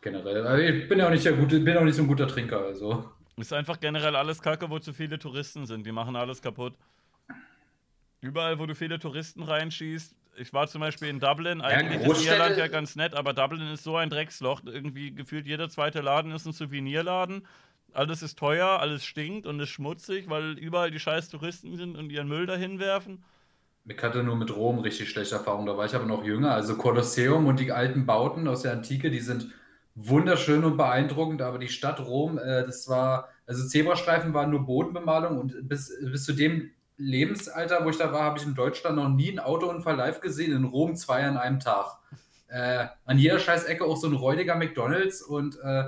generell. 0.00 0.46
Also 0.46 0.62
ich 0.62 0.88
bin 0.88 0.98
ja 0.98 1.06
auch 1.06 1.10
nicht 1.10 1.24
der 1.24 1.32
gute, 1.34 1.60
bin 1.60 1.76
auch 1.76 1.84
nicht 1.84 1.94
so 1.96 2.02
ein 2.02 2.08
guter 2.08 2.26
Trinker, 2.26 2.60
also. 2.60 3.10
Ist 3.36 3.52
einfach 3.52 3.80
generell 3.80 4.16
alles 4.16 4.40
kacke, 4.42 4.68
wo 4.70 4.78
zu 4.78 4.92
viele 4.92 5.18
Touristen 5.18 5.66
sind. 5.66 5.84
Die 5.86 5.92
machen 5.92 6.16
alles 6.16 6.40
kaputt. 6.42 6.74
Überall, 8.20 8.58
wo 8.58 8.66
du 8.66 8.74
viele 8.74 8.98
Touristen 8.98 9.42
reinschießt. 9.42 10.14
Ich 10.36 10.52
war 10.52 10.68
zum 10.68 10.80
Beispiel 10.80 11.08
in 11.08 11.20
Dublin. 11.20 11.60
Eigentlich 11.60 12.00
ist 12.02 12.06
Großstädte- 12.06 12.32
Irland 12.32 12.56
ja 12.58 12.66
ganz 12.68 12.96
nett, 12.96 13.14
aber 13.14 13.32
Dublin 13.32 13.66
ist 13.68 13.82
so 13.82 13.96
ein 13.96 14.10
Drecksloch. 14.10 14.62
Irgendwie 14.64 15.12
gefühlt 15.14 15.46
jeder 15.46 15.68
zweite 15.68 16.00
Laden 16.00 16.32
ist 16.32 16.46
ein 16.46 16.52
Souvenirladen. 16.52 17.46
Alles 17.92 18.22
ist 18.22 18.38
teuer, 18.38 18.78
alles 18.80 19.04
stinkt 19.04 19.46
und 19.46 19.58
ist 19.58 19.70
schmutzig, 19.70 20.28
weil 20.30 20.56
überall 20.58 20.90
die 20.90 21.00
scheiß 21.00 21.28
Touristen 21.28 21.76
sind 21.76 21.96
und 21.96 22.10
ihren 22.10 22.28
Müll 22.28 22.46
dahin 22.46 22.78
werfen. 22.78 23.24
Ich 23.90 24.02
hatte 24.02 24.22
nur 24.22 24.36
mit 24.36 24.54
Rom 24.54 24.78
richtig 24.78 25.10
schlechte 25.10 25.34
Erfahrungen, 25.34 25.66
da 25.66 25.76
war 25.76 25.84
ich 25.84 25.94
aber 25.94 26.06
noch 26.06 26.24
jünger. 26.24 26.52
Also 26.54 26.76
Kolosseum 26.76 27.46
und 27.46 27.58
die 27.58 27.72
alten 27.72 28.06
Bauten 28.06 28.46
aus 28.46 28.62
der 28.62 28.72
Antike, 28.72 29.10
die 29.10 29.20
sind 29.20 29.52
wunderschön 29.96 30.64
und 30.64 30.76
beeindruckend, 30.76 31.42
aber 31.42 31.58
die 31.58 31.68
Stadt 31.68 32.00
Rom, 32.00 32.38
äh, 32.38 32.64
das 32.64 32.88
war, 32.88 33.28
also 33.46 33.66
Zebrastreifen 33.66 34.32
waren 34.32 34.50
nur 34.50 34.64
Bodenbemalung 34.64 35.38
und 35.38 35.68
bis, 35.68 35.92
bis 36.00 36.24
zu 36.24 36.32
dem 36.32 36.70
Lebensalter, 36.96 37.84
wo 37.84 37.90
ich 37.90 37.96
da 37.96 38.12
war, 38.12 38.22
habe 38.22 38.38
ich 38.38 38.46
in 38.46 38.54
Deutschland 38.54 38.96
noch 38.96 39.08
nie 39.08 39.30
einen 39.30 39.40
Autounfall 39.40 39.96
live 39.96 40.20
gesehen, 40.20 40.52
in 40.52 40.64
Rom 40.64 40.94
zwei 40.94 41.24
an 41.24 41.36
einem 41.36 41.58
Tag. 41.58 41.98
Äh, 42.48 42.86
an 43.04 43.18
jeder 43.18 43.38
scheiß 43.38 43.64
Ecke 43.64 43.84
auch 43.84 43.96
so 43.96 44.06
ein 44.06 44.14
räudiger 44.14 44.54
McDonalds 44.54 45.22
und 45.22 45.58
äh, 45.62 45.84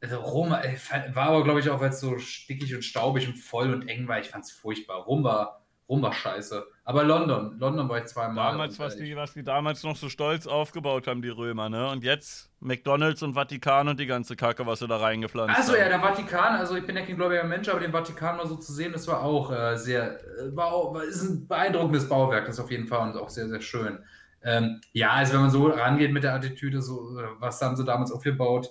also 0.00 0.16
Rom 0.16 0.52
ey, 0.52 0.76
fand- 0.76 1.14
war 1.14 1.28
aber, 1.28 1.44
glaube 1.44 1.60
ich, 1.60 1.70
auch, 1.70 1.80
weil 1.80 1.90
es 1.90 2.00
so 2.00 2.18
stickig 2.18 2.74
und 2.74 2.84
staubig 2.84 3.28
und 3.28 3.36
voll 3.36 3.72
und 3.72 3.88
eng 3.88 4.08
war. 4.08 4.20
Ich 4.20 4.28
fand 4.28 4.44
es 4.44 4.50
furchtbar. 4.52 5.02
Rom 5.02 5.24
war, 5.24 5.64
Rom 5.88 6.02
war 6.02 6.12
scheiße. 6.12 6.66
Aber 6.84 7.02
London, 7.02 7.58
London 7.58 7.88
war 7.88 7.98
ich 7.98 8.04
zweimal. 8.04 8.52
Damals, 8.52 8.78
was 8.78 8.96
die, 8.96 9.16
was 9.16 9.32
die 9.32 9.42
damals 9.42 9.82
noch 9.84 9.96
so 9.96 10.08
stolz 10.10 10.46
aufgebaut 10.46 11.06
haben, 11.06 11.22
die 11.22 11.30
Römer, 11.30 11.70
ne? 11.70 11.88
Und 11.90 12.04
jetzt 12.04 12.50
McDonalds 12.60 13.22
und 13.22 13.34
Vatikan 13.34 13.88
und 13.88 13.98
die 13.98 14.06
ganze 14.06 14.36
Kacke, 14.36 14.66
was 14.66 14.80
sie 14.80 14.86
da 14.86 14.98
reingepflanzt 14.98 15.56
Also 15.56 15.72
haben. 15.72 15.80
ja, 15.80 15.88
der 15.88 16.00
Vatikan, 16.00 16.56
also 16.56 16.76
ich 16.76 16.84
bin 16.84 16.94
ja 16.96 17.02
kein 17.06 17.16
gläubiger 17.16 17.44
Mensch, 17.44 17.68
aber 17.68 17.80
den 17.80 17.92
Vatikan 17.92 18.36
mal 18.36 18.46
so 18.46 18.56
zu 18.56 18.72
sehen, 18.72 18.92
das 18.92 19.08
war 19.08 19.22
auch 19.22 19.50
äh, 19.50 19.76
sehr, 19.76 20.20
äh, 20.20 20.54
war 20.54 20.72
auch, 20.72 20.94
ist 21.00 21.22
ein 21.22 21.48
beeindruckendes 21.48 22.08
Bauwerk, 22.08 22.46
das 22.46 22.60
auf 22.60 22.70
jeden 22.70 22.86
Fall 22.86 23.08
und 23.08 23.16
auch 23.16 23.30
sehr, 23.30 23.48
sehr 23.48 23.62
schön. 23.62 23.98
Ähm, 24.42 24.80
ja, 24.92 25.10
also 25.12 25.34
wenn 25.34 25.40
man 25.40 25.50
so 25.50 25.66
rangeht 25.68 26.12
mit 26.12 26.22
der 26.22 26.34
Attitüde, 26.34 26.82
so, 26.82 27.18
äh, 27.18 27.24
was 27.38 27.62
haben 27.62 27.76
sie 27.76 27.84
damals 27.84 28.12
aufgebaut, 28.12 28.68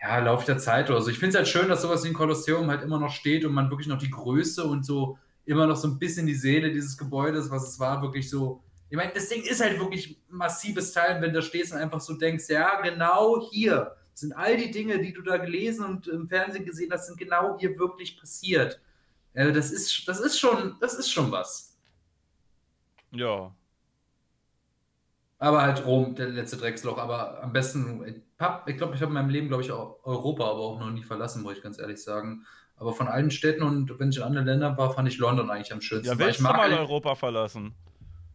ja, 0.00 0.18
Lauf 0.20 0.44
der 0.44 0.58
Zeit 0.58 0.88
oder 0.88 1.02
so. 1.02 1.10
Ich 1.10 1.18
finde 1.18 1.30
es 1.30 1.36
halt 1.36 1.48
schön, 1.48 1.68
dass 1.68 1.82
sowas 1.82 2.04
wie 2.04 2.08
ein 2.08 2.14
Kolosseum 2.14 2.70
halt 2.70 2.82
immer 2.82 2.98
noch 2.98 3.10
steht 3.10 3.44
und 3.44 3.52
man 3.52 3.70
wirklich 3.70 3.88
noch 3.88 3.98
die 3.98 4.08
Größe 4.10 4.64
und 4.64 4.86
so 4.86 5.18
immer 5.44 5.66
noch 5.66 5.76
so 5.76 5.88
ein 5.88 5.98
bisschen 5.98 6.26
die 6.26 6.34
Seele 6.34 6.70
dieses 6.72 6.96
Gebäudes, 6.96 7.50
was 7.50 7.68
es 7.68 7.78
war, 7.78 8.02
wirklich 8.02 8.28
so. 8.28 8.62
Ich 8.88 8.96
meine, 8.96 9.12
das 9.12 9.28
Ding 9.28 9.42
ist 9.42 9.60
halt 9.60 9.78
wirklich 9.78 10.18
ein 10.30 10.36
massives 10.36 10.92
Teil, 10.92 11.20
wenn 11.20 11.32
du 11.32 11.40
da 11.40 11.42
stehst 11.42 11.72
und 11.72 11.78
einfach 11.78 12.00
so 12.00 12.14
denkst, 12.14 12.48
ja, 12.48 12.80
genau 12.80 13.48
hier 13.50 13.96
sind 14.14 14.32
all 14.32 14.56
die 14.56 14.70
Dinge, 14.70 14.98
die 14.98 15.12
du 15.12 15.22
da 15.22 15.38
gelesen 15.38 15.84
und 15.84 16.06
im 16.08 16.28
Fernsehen 16.28 16.64
gesehen 16.64 16.92
hast, 16.92 17.06
sind 17.06 17.18
genau 17.18 17.56
hier 17.58 17.78
wirklich 17.78 18.18
passiert. 18.18 18.80
Also 19.34 19.52
das 19.52 19.70
ist, 19.70 20.06
das 20.06 20.20
ist 20.20 20.38
schon, 20.38 20.76
das 20.80 20.94
ist 20.94 21.10
schon 21.10 21.30
was. 21.30 21.78
Ja. 23.12 23.54
Aber 25.38 25.62
halt 25.62 25.86
Rom, 25.86 26.14
der 26.14 26.28
letzte 26.28 26.58
Drecksloch, 26.58 26.98
aber 26.98 27.42
am 27.42 27.52
besten, 27.52 28.04
ich, 28.04 28.76
glaube, 28.76 28.94
ich 28.94 29.00
habe 29.00 29.06
in 29.06 29.12
meinem 29.12 29.30
Leben, 29.30 29.48
glaube 29.48 29.62
ich, 29.62 29.72
auch 29.72 29.98
Europa 30.04 30.44
aber 30.44 30.60
auch 30.60 30.78
noch 30.78 30.90
nie 30.90 31.02
verlassen, 31.02 31.42
muss 31.42 31.56
ich 31.56 31.62
ganz 31.62 31.78
ehrlich 31.78 32.02
sagen. 32.02 32.44
Aber 32.80 32.94
von 32.94 33.08
allen 33.08 33.30
Städten 33.30 33.62
und 33.62 33.98
wenn 34.00 34.08
ich 34.08 34.16
in 34.16 34.22
anderen 34.22 34.46
Ländern 34.46 34.76
war, 34.78 34.92
fand 34.92 35.06
ich 35.06 35.18
London 35.18 35.50
eigentlich 35.50 35.72
am 35.72 35.82
schönsten. 35.82 36.08
Ja, 36.12 36.18
willst 36.18 36.40
ich 36.40 36.46
du 36.46 36.52
mal 36.52 36.72
Europa 36.72 37.14
verlassen? 37.14 37.74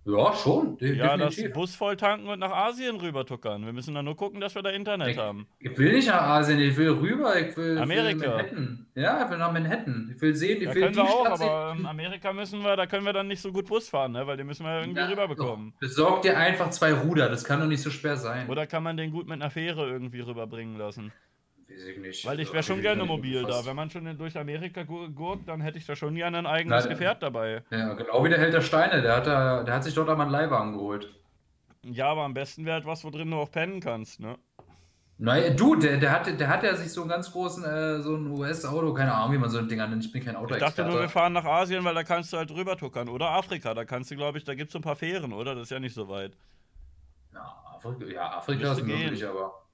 Ja, 0.08 0.36
schon, 0.36 0.78
de 0.78 0.96
Ja, 0.96 1.18
das. 1.18 1.36
Bus 1.52 1.74
voll 1.76 1.98
tanken 1.98 2.28
und 2.28 2.38
nach 2.38 2.52
Asien 2.52 2.96
rüber 2.98 3.26
tuckern. 3.26 3.66
Wir 3.66 3.74
müssen 3.74 3.96
dann 3.96 4.06
nur 4.06 4.16
gucken, 4.16 4.40
dass 4.40 4.54
wir 4.54 4.62
da 4.62 4.70
Internet 4.70 5.08
Ich, 5.10 5.18
haben. 5.18 5.48
ich 5.58 5.76
will 5.80 5.94
nicht 5.94 6.08
nach 6.08 6.22
Asien, 6.22 6.60
ich 6.60 6.78
will 6.78 6.92
rüber, 6.92 7.36
ich 7.40 7.58
will, 7.58 7.80
Amerika. 7.80 8.20
will 8.22 8.28
Manhattan. 8.30 8.86
Ja, 8.94 9.26
ich 9.26 9.32
will 9.32 9.38
nach 9.40 9.52
Manhattan. 9.52 10.12
Ich 10.16 10.22
will 10.22 10.36
sehen, 10.36 10.58
ich 10.62 10.68
Ja, 10.68 10.76
will 10.76 10.84
können 10.84 10.96
wir 10.98 11.04
auch, 11.06 11.26
Stadt 11.26 11.42
aber 11.42 11.76
in 11.80 11.86
Amerika 11.88 12.34
müssen 12.34 12.62
wir, 12.64 12.76
da 12.76 12.86
können 12.86 13.04
wir 13.04 13.14
dann 13.14 13.28
nicht 13.28 13.42
so 13.42 13.52
gut 13.52 13.66
Bus 13.66 13.90
fahren, 13.90 14.12
ne? 14.12 14.28
weil 14.28 14.38
den 14.38 14.46
müssen 14.46 14.64
wir 14.64 14.80
irgendwie 14.82 15.00
Ja, 15.00 15.08
rüberbekommen. 15.08 15.72
doch. 15.72 15.80
Besorg 15.80 16.22
dir 16.22 16.38
einfach 16.38 16.70
zwei 16.70 16.94
Ruder, 16.94 17.28
das 17.28 17.44
kann 17.44 17.60
doch 17.60 17.66
nicht 17.68 17.82
so 17.82 17.90
schwer 17.90 18.16
sein. 18.18 18.48
Oder 18.48 18.68
kann 18.68 18.84
man 18.84 18.98
den 18.98 19.10
gut 19.10 19.26
mit 19.28 19.42
einer 19.42 19.50
Fähre 19.50 19.90
irgendwie 19.90 20.20
rüberbringen 20.20 20.78
lassen? 20.78 21.12
Weiß 21.68 21.84
ich 21.84 21.98
nicht. 21.98 22.26
Weil 22.26 22.40
ich 22.40 22.48
Also, 22.48 22.54
wäre 22.54 22.64
schon 22.64 22.76
hab 22.78 22.82
gerne 22.84 23.06
mobil 23.06 23.44
da. 23.44 23.66
Wenn 23.66 23.76
man 23.76 23.90
schon 23.90 24.18
durch 24.18 24.38
Amerika 24.38 24.84
gu- 24.84 25.10
gurkt, 25.10 25.48
dann 25.48 25.62
hätte 25.62 25.78
ich 25.78 25.86
da 25.86 25.96
schon 25.96 26.16
gerne 26.16 26.38
ein 26.38 26.46
eigenes 26.46 26.84
Na, 26.86 26.90
Gefährt 26.90 27.24
dabei. 27.24 27.64
Ja, 27.72 27.94
genau 27.94 28.24
wie 28.24 28.30
der 28.30 28.40
Held 28.40 28.54
der 28.54 28.62
Steine, 28.62 29.02
der 29.02 29.16
hat, 29.16 29.28
da, 29.28 29.64
der 29.64 29.74
hat 29.74 29.84
sich 29.84 29.94
dort 29.94 30.10
einmal 30.10 30.26
einen 30.28 30.32
Leihwagen 30.32 30.74
geholt. 30.74 31.14
Ja, 31.84 32.08
aber 32.10 32.24
am 32.24 32.34
besten 32.34 32.66
wäre 32.66 32.76
halt 32.76 32.86
was, 32.86 33.04
wo 33.04 33.10
drin 33.10 33.32
du 33.32 33.38
auch 33.38 33.52
pennen 33.52 33.80
kannst, 33.80 34.20
ne? 34.20 34.38
Naja, 35.18 35.52
du, 35.52 35.76
der, 35.76 35.98
der, 35.98 36.12
hat, 36.12 36.28
der 36.28 36.48
hat 36.50 36.64
ja 36.64 36.76
sich 36.76 36.92
so 36.92 37.02
einen 37.02 37.10
ganz 37.10 37.32
großen, 37.32 37.64
äh, 37.64 38.02
so 38.02 38.16
ein 38.16 38.28
US-Auto, 38.32 38.94
keine 38.94 39.14
Ahnung, 39.14 39.34
wie 39.34 39.38
man 39.38 39.50
so 39.50 39.60
ein 39.60 39.68
Ding 39.70 39.78
nennt, 39.78 40.04
ich 40.04 40.12
bin 40.12 40.24
kein 40.24 40.34
Ich 40.36 40.40
Autoexperte. 40.42 40.76
dachte 40.76 40.92
nur, 40.92 41.00
wir 41.00 41.10
fahren 41.10 41.32
nach 41.34 41.46
Asien, 41.46 41.84
weil 41.86 41.96
da 41.96 42.04
kannst 42.04 42.34
du 42.34 42.38
halt 42.38 42.52
rüber 42.52 42.76
tuckern. 42.76 43.08
Oder 43.08 43.30
Afrika, 43.32 43.74
da 43.74 43.86
kannst 43.86 44.12
du, 44.12 44.16
glaube 44.18 44.38
ich, 44.40 44.44
da 44.44 44.56
gibt 44.56 44.70
es 44.70 44.74
so 44.74 44.80
ein 44.80 44.82
paar 44.82 44.98
Fähren, 44.98 45.32
oder? 45.32 45.56
Das 45.56 45.64
ist 45.64 45.70
ja 45.72 45.80
nicht 45.80 45.94
so 45.94 46.10
weit. 46.10 46.34
ja, 47.34 47.64
Afrika, 47.74 48.06
ja, 48.06 48.38
Afrika 48.38 48.72
ist 48.74 48.84
möglich, 48.84 49.20
gehen. 49.22 49.30
aber. 49.30 49.65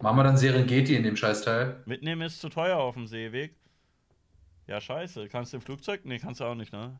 Machen 0.00 0.16
wir 0.16 0.24
dann 0.24 0.36
Serengeti 0.36 0.94
in 0.94 1.02
dem 1.02 1.16
Scheißteil? 1.16 1.82
Mitnehmen 1.86 2.22
ist 2.22 2.40
zu 2.40 2.48
teuer 2.48 2.78
auf 2.78 2.94
dem 2.94 3.06
Seeweg. 3.06 3.56
Ja, 4.66 4.80
scheiße. 4.80 5.28
Kannst 5.28 5.52
du 5.52 5.56
im 5.56 5.62
Flugzeug? 5.62 6.02
Nee, 6.04 6.18
kannst 6.18 6.40
du 6.40 6.44
auch 6.44 6.54
nicht, 6.54 6.72
ne? 6.72 6.98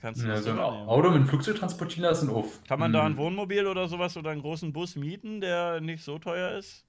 Kannst 0.00 0.22
du 0.22 0.28
Ja, 0.28 0.40
so 0.40 0.50
ein. 0.52 0.58
Auto 0.58 1.08
mit 1.08 1.16
einem 1.16 1.26
Flugzeug 1.26 1.56
transportieren 1.58 2.04
lassen, 2.04 2.30
uff. 2.30 2.62
Kann 2.66 2.78
man 2.78 2.92
da 2.92 3.02
ein 3.04 3.12
Hm. 3.12 3.18
Wohnmobil 3.18 3.66
oder 3.66 3.88
sowas 3.88 4.16
oder 4.16 4.30
einen 4.30 4.40
großen 4.40 4.72
Bus 4.72 4.96
mieten, 4.96 5.40
der 5.40 5.80
nicht 5.80 6.02
so 6.04 6.18
teuer 6.18 6.56
ist? 6.56 6.86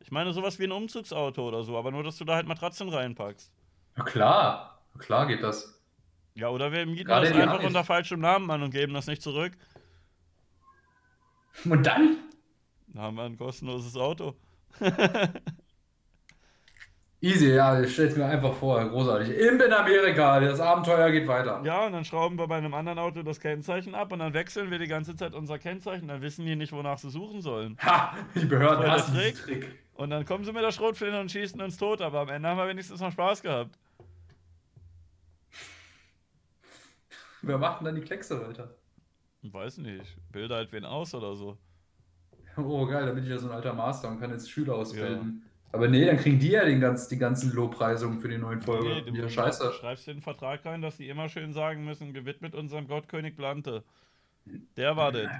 Ich 0.00 0.10
meine 0.10 0.32
sowas 0.32 0.58
wie 0.58 0.64
ein 0.64 0.72
Umzugsauto 0.72 1.46
oder 1.46 1.62
so, 1.62 1.78
aber 1.78 1.92
nur, 1.92 2.02
dass 2.02 2.18
du 2.18 2.24
da 2.24 2.34
halt 2.34 2.46
Matratzen 2.48 2.88
reinpackst. 2.88 3.52
Ja, 3.96 4.02
klar, 4.04 4.82
klar 4.98 5.26
geht 5.28 5.42
das. 5.42 5.80
Ja, 6.34 6.48
oder 6.48 6.72
wir 6.72 6.84
mieten 6.86 7.04
Gerade 7.06 7.28
das 7.30 7.38
einfach 7.38 7.62
unter 7.62 7.84
falschem 7.84 8.20
Namen 8.20 8.50
an 8.50 8.62
und 8.64 8.70
geben 8.70 8.92
das 8.94 9.06
nicht 9.06 9.22
zurück. 9.22 9.52
Und 11.64 11.86
dann? 11.86 12.16
Dann 12.92 13.02
haben 13.02 13.16
wir 13.16 13.24
ein 13.24 13.38
kostenloses 13.38 13.96
Auto. 13.96 14.34
Easy, 17.20 17.54
ja, 17.54 17.80
ich 17.80 17.92
stell's 17.92 18.16
mir 18.16 18.24
einfach 18.24 18.52
vor, 18.52 18.84
großartig. 18.84 19.38
Imp 19.38 19.62
in 19.62 19.72
Amerika, 19.72 20.40
das 20.40 20.58
Abenteuer 20.58 21.08
geht 21.12 21.28
weiter. 21.28 21.62
Ja, 21.64 21.86
und 21.86 21.92
dann 21.92 22.04
schrauben 22.04 22.36
wir 22.36 22.48
bei 22.48 22.56
einem 22.56 22.74
anderen 22.74 22.98
Auto 22.98 23.22
das 23.22 23.38
Kennzeichen 23.38 23.94
ab 23.94 24.12
und 24.12 24.18
dann 24.18 24.34
wechseln 24.34 24.72
wir 24.72 24.80
die 24.80 24.88
ganze 24.88 25.14
Zeit 25.14 25.32
unser 25.32 25.60
Kennzeichen. 25.60 26.08
Dann 26.08 26.20
wissen 26.20 26.44
die 26.44 26.56
nicht, 26.56 26.72
wonach 26.72 26.98
sie 26.98 27.10
suchen 27.10 27.40
sollen. 27.40 27.78
Ha, 27.80 28.16
die 28.34 28.44
Behörden 28.44 28.90
hassen 28.90 29.14
Trick. 29.14 29.36
Trick. 29.36 29.78
Und 29.94 30.10
dann 30.10 30.24
kommen 30.24 30.44
sie 30.44 30.52
mit 30.52 30.64
der 30.64 30.72
Schrotflinte 30.72 31.20
und 31.20 31.30
schießen 31.30 31.60
uns 31.60 31.76
tot, 31.76 32.00
aber 32.00 32.22
am 32.22 32.28
Ende 32.28 32.48
haben 32.48 32.58
wir 32.58 32.66
wenigstens 32.66 33.00
noch 33.00 33.12
Spaß 33.12 33.40
gehabt. 33.42 33.78
Wer 37.42 37.58
macht 37.58 37.80
denn 37.80 37.84
dann 37.84 37.94
die 37.94 38.02
Kleckse 38.02 38.44
weiter? 38.44 38.74
Weiß 39.42 39.78
nicht, 39.78 40.16
bilde 40.32 40.56
halt 40.56 40.72
wen 40.72 40.84
aus 40.84 41.14
oder 41.14 41.36
so. 41.36 41.56
Oh, 42.56 42.86
geil, 42.86 43.06
da 43.06 43.12
bin 43.12 43.24
ich 43.24 43.30
ja 43.30 43.38
so 43.38 43.48
ein 43.48 43.54
alter 43.54 43.72
Master 43.72 44.08
und 44.08 44.20
kann 44.20 44.30
jetzt 44.30 44.50
Schüler 44.50 44.74
ausbilden. 44.74 45.42
Aber 45.72 45.88
nee, 45.88 46.04
dann 46.04 46.18
kriegen 46.18 46.38
die 46.38 46.50
ja 46.50 46.64
den 46.66 46.80
ganz, 46.80 47.08
die 47.08 47.16
ganzen 47.16 47.52
Lobpreisungen 47.52 48.20
für 48.20 48.28
die 48.28 48.36
neuen 48.36 48.60
Folgen. 48.60 48.88
Nee, 48.88 49.10
du 49.10 49.22
ja, 49.22 49.28
scheiße. 49.28 49.72
schreibst 49.72 50.06
dir 50.06 50.12
den 50.12 50.20
Vertrag 50.20 50.64
rein, 50.66 50.82
dass 50.82 50.98
die 50.98 51.08
immer 51.08 51.30
schön 51.30 51.54
sagen 51.54 51.84
müssen, 51.86 52.12
gewidmet 52.12 52.54
unserem 52.54 52.86
Gottkönig 52.88 53.36
Blante. 53.36 53.82
Der 54.76 54.96
war 54.96 55.12
das. 55.12 55.30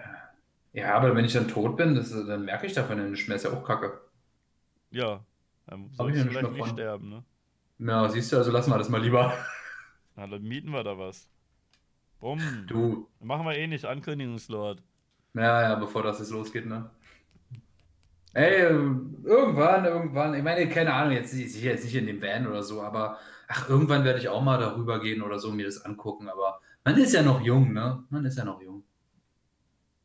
Ja, 0.72 0.94
aber 0.94 1.14
wenn 1.14 1.26
ich 1.26 1.34
dann 1.34 1.48
tot 1.48 1.76
bin, 1.76 1.94
das, 1.94 2.10
dann 2.10 2.46
merke 2.46 2.66
ich 2.66 2.72
davon 2.72 2.96
ja 2.96 3.04
nicht 3.04 3.28
mehr. 3.28 3.36
Ist 3.36 3.44
ja 3.44 3.52
auch 3.52 3.62
kacke. 3.62 4.00
Ja. 4.90 5.20
Dann 5.66 5.90
sollst 5.90 6.16
ja 6.16 6.24
du 6.24 6.30
nicht 6.30 6.38
vielleicht 6.38 6.56
nicht 6.56 6.68
sterben, 6.68 7.08
ne? 7.10 7.24
Ja, 7.78 8.08
siehst 8.08 8.32
du, 8.32 8.36
also 8.38 8.50
lassen 8.50 8.70
wir 8.70 8.78
das 8.78 8.88
mal 8.88 9.02
lieber. 9.02 9.34
Na, 10.16 10.26
dann 10.26 10.42
mieten 10.42 10.70
wir 10.70 10.82
da 10.82 10.96
was. 10.96 11.28
Bumm. 12.20 12.40
Du. 12.66 13.08
Machen 13.20 13.44
wir 13.44 13.56
eh 13.56 13.66
nicht, 13.66 13.84
Ankündigungslord. 13.84 14.82
Ja, 15.34 15.62
ja, 15.62 15.74
bevor 15.74 16.02
das 16.02 16.18
jetzt 16.20 16.30
losgeht, 16.30 16.66
ne? 16.66 16.90
Ey, 18.34 18.62
irgendwann, 18.62 19.84
irgendwann, 19.84 20.34
ich 20.34 20.42
meine, 20.42 20.68
keine 20.68 20.94
Ahnung, 20.94 21.12
jetzt 21.14 21.32
sicher 21.32 21.70
jetzt 21.70 21.84
nicht 21.84 21.94
in 21.94 22.06
dem 22.06 22.22
Van 22.22 22.46
oder 22.46 22.62
so, 22.62 22.80
aber 22.82 23.18
ach, 23.48 23.68
irgendwann 23.68 24.04
werde 24.04 24.18
ich 24.20 24.28
auch 24.28 24.42
mal 24.42 24.58
darüber 24.58 25.00
gehen 25.00 25.22
oder 25.22 25.38
so, 25.38 25.50
mir 25.52 25.66
das 25.66 25.84
angucken, 25.84 26.28
aber 26.28 26.60
man 26.84 26.96
ist 26.96 27.12
ja 27.12 27.22
noch 27.22 27.40
jung, 27.42 27.72
ne? 27.72 28.02
Man 28.10 28.24
ist 28.24 28.38
ja 28.38 28.44
noch 28.44 28.60
jung. 28.62 28.82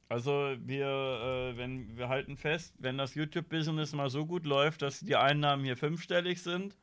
Also 0.10 0.56
wir, 0.60 0.88
äh, 0.88 1.58
wenn 1.58 1.98
wir 1.98 2.10
halten 2.10 2.38
fest, 2.38 2.76
wenn 2.80 2.98
das 2.98 3.16
YouTube-Business 3.16 3.94
mal 3.94 4.10
so 4.10 4.26
gut 4.26 4.46
läuft, 4.46 4.82
dass 4.82 5.02
die 5.02 5.16
Einnahmen 5.16 5.64
hier 5.66 5.76
fünfstellig 5.78 6.42
sind, 6.42 6.78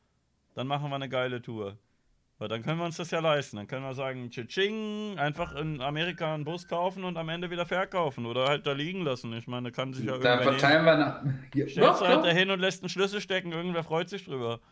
dann 0.53 0.67
machen 0.67 0.89
wir 0.89 0.95
eine 0.95 1.09
geile 1.09 1.41
Tour. 1.41 1.77
Weil 2.37 2.49
dann 2.49 2.63
können 2.63 2.79
wir 2.79 2.85
uns 2.85 2.97
das 2.97 3.11
ja 3.11 3.19
leisten. 3.21 3.55
Dann 3.55 3.67
können 3.67 3.83
wir 3.83 3.93
sagen, 3.93 4.29
tsching, 4.29 5.17
einfach 5.17 5.55
in 5.55 5.79
Amerika 5.81 6.33
einen 6.33 6.43
Bus 6.43 6.67
kaufen 6.67 7.05
und 7.05 7.15
am 7.15 7.29
Ende 7.29 7.49
wieder 7.49 7.65
verkaufen 7.65 8.25
oder 8.25 8.47
halt 8.47 8.67
da 8.67 8.73
liegen 8.73 9.03
lassen. 9.03 9.31
Ich 9.33 9.47
meine, 9.47 9.71
kann 9.71 9.93
sich 9.93 10.03
ja 10.03 10.11
irgendwer 10.11 10.37
nehmen. 10.37 10.49
verteilen 10.59 10.85
wir 10.85 10.97
nach. 10.97 11.23
Ja, 11.53 11.67
Stellst 11.67 11.77
doch, 11.77 12.01
halt 12.01 12.17
doch. 12.17 12.23
dahin 12.23 12.49
und 12.51 12.59
lässt 12.59 12.81
einen 12.83 12.89
Schlüssel 12.89 13.21
stecken, 13.21 13.53
irgendwer 13.53 13.83
freut 13.83 14.09
sich 14.09 14.25
drüber. 14.25 14.59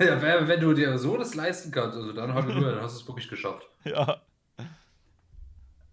Ja, 0.00 0.20
wenn, 0.20 0.58
du 0.58 0.74
dir 0.74 0.98
so 0.98 1.16
das 1.16 1.36
leisten 1.36 1.70
kannst, 1.70 1.96
also 1.96 2.12
dann, 2.12 2.34
Halleluja, 2.34 2.72
dann 2.72 2.82
hast 2.82 2.96
du 2.96 3.02
es 3.02 3.06
wirklich 3.08 3.28
geschafft. 3.28 3.68
Ja. 3.84 4.20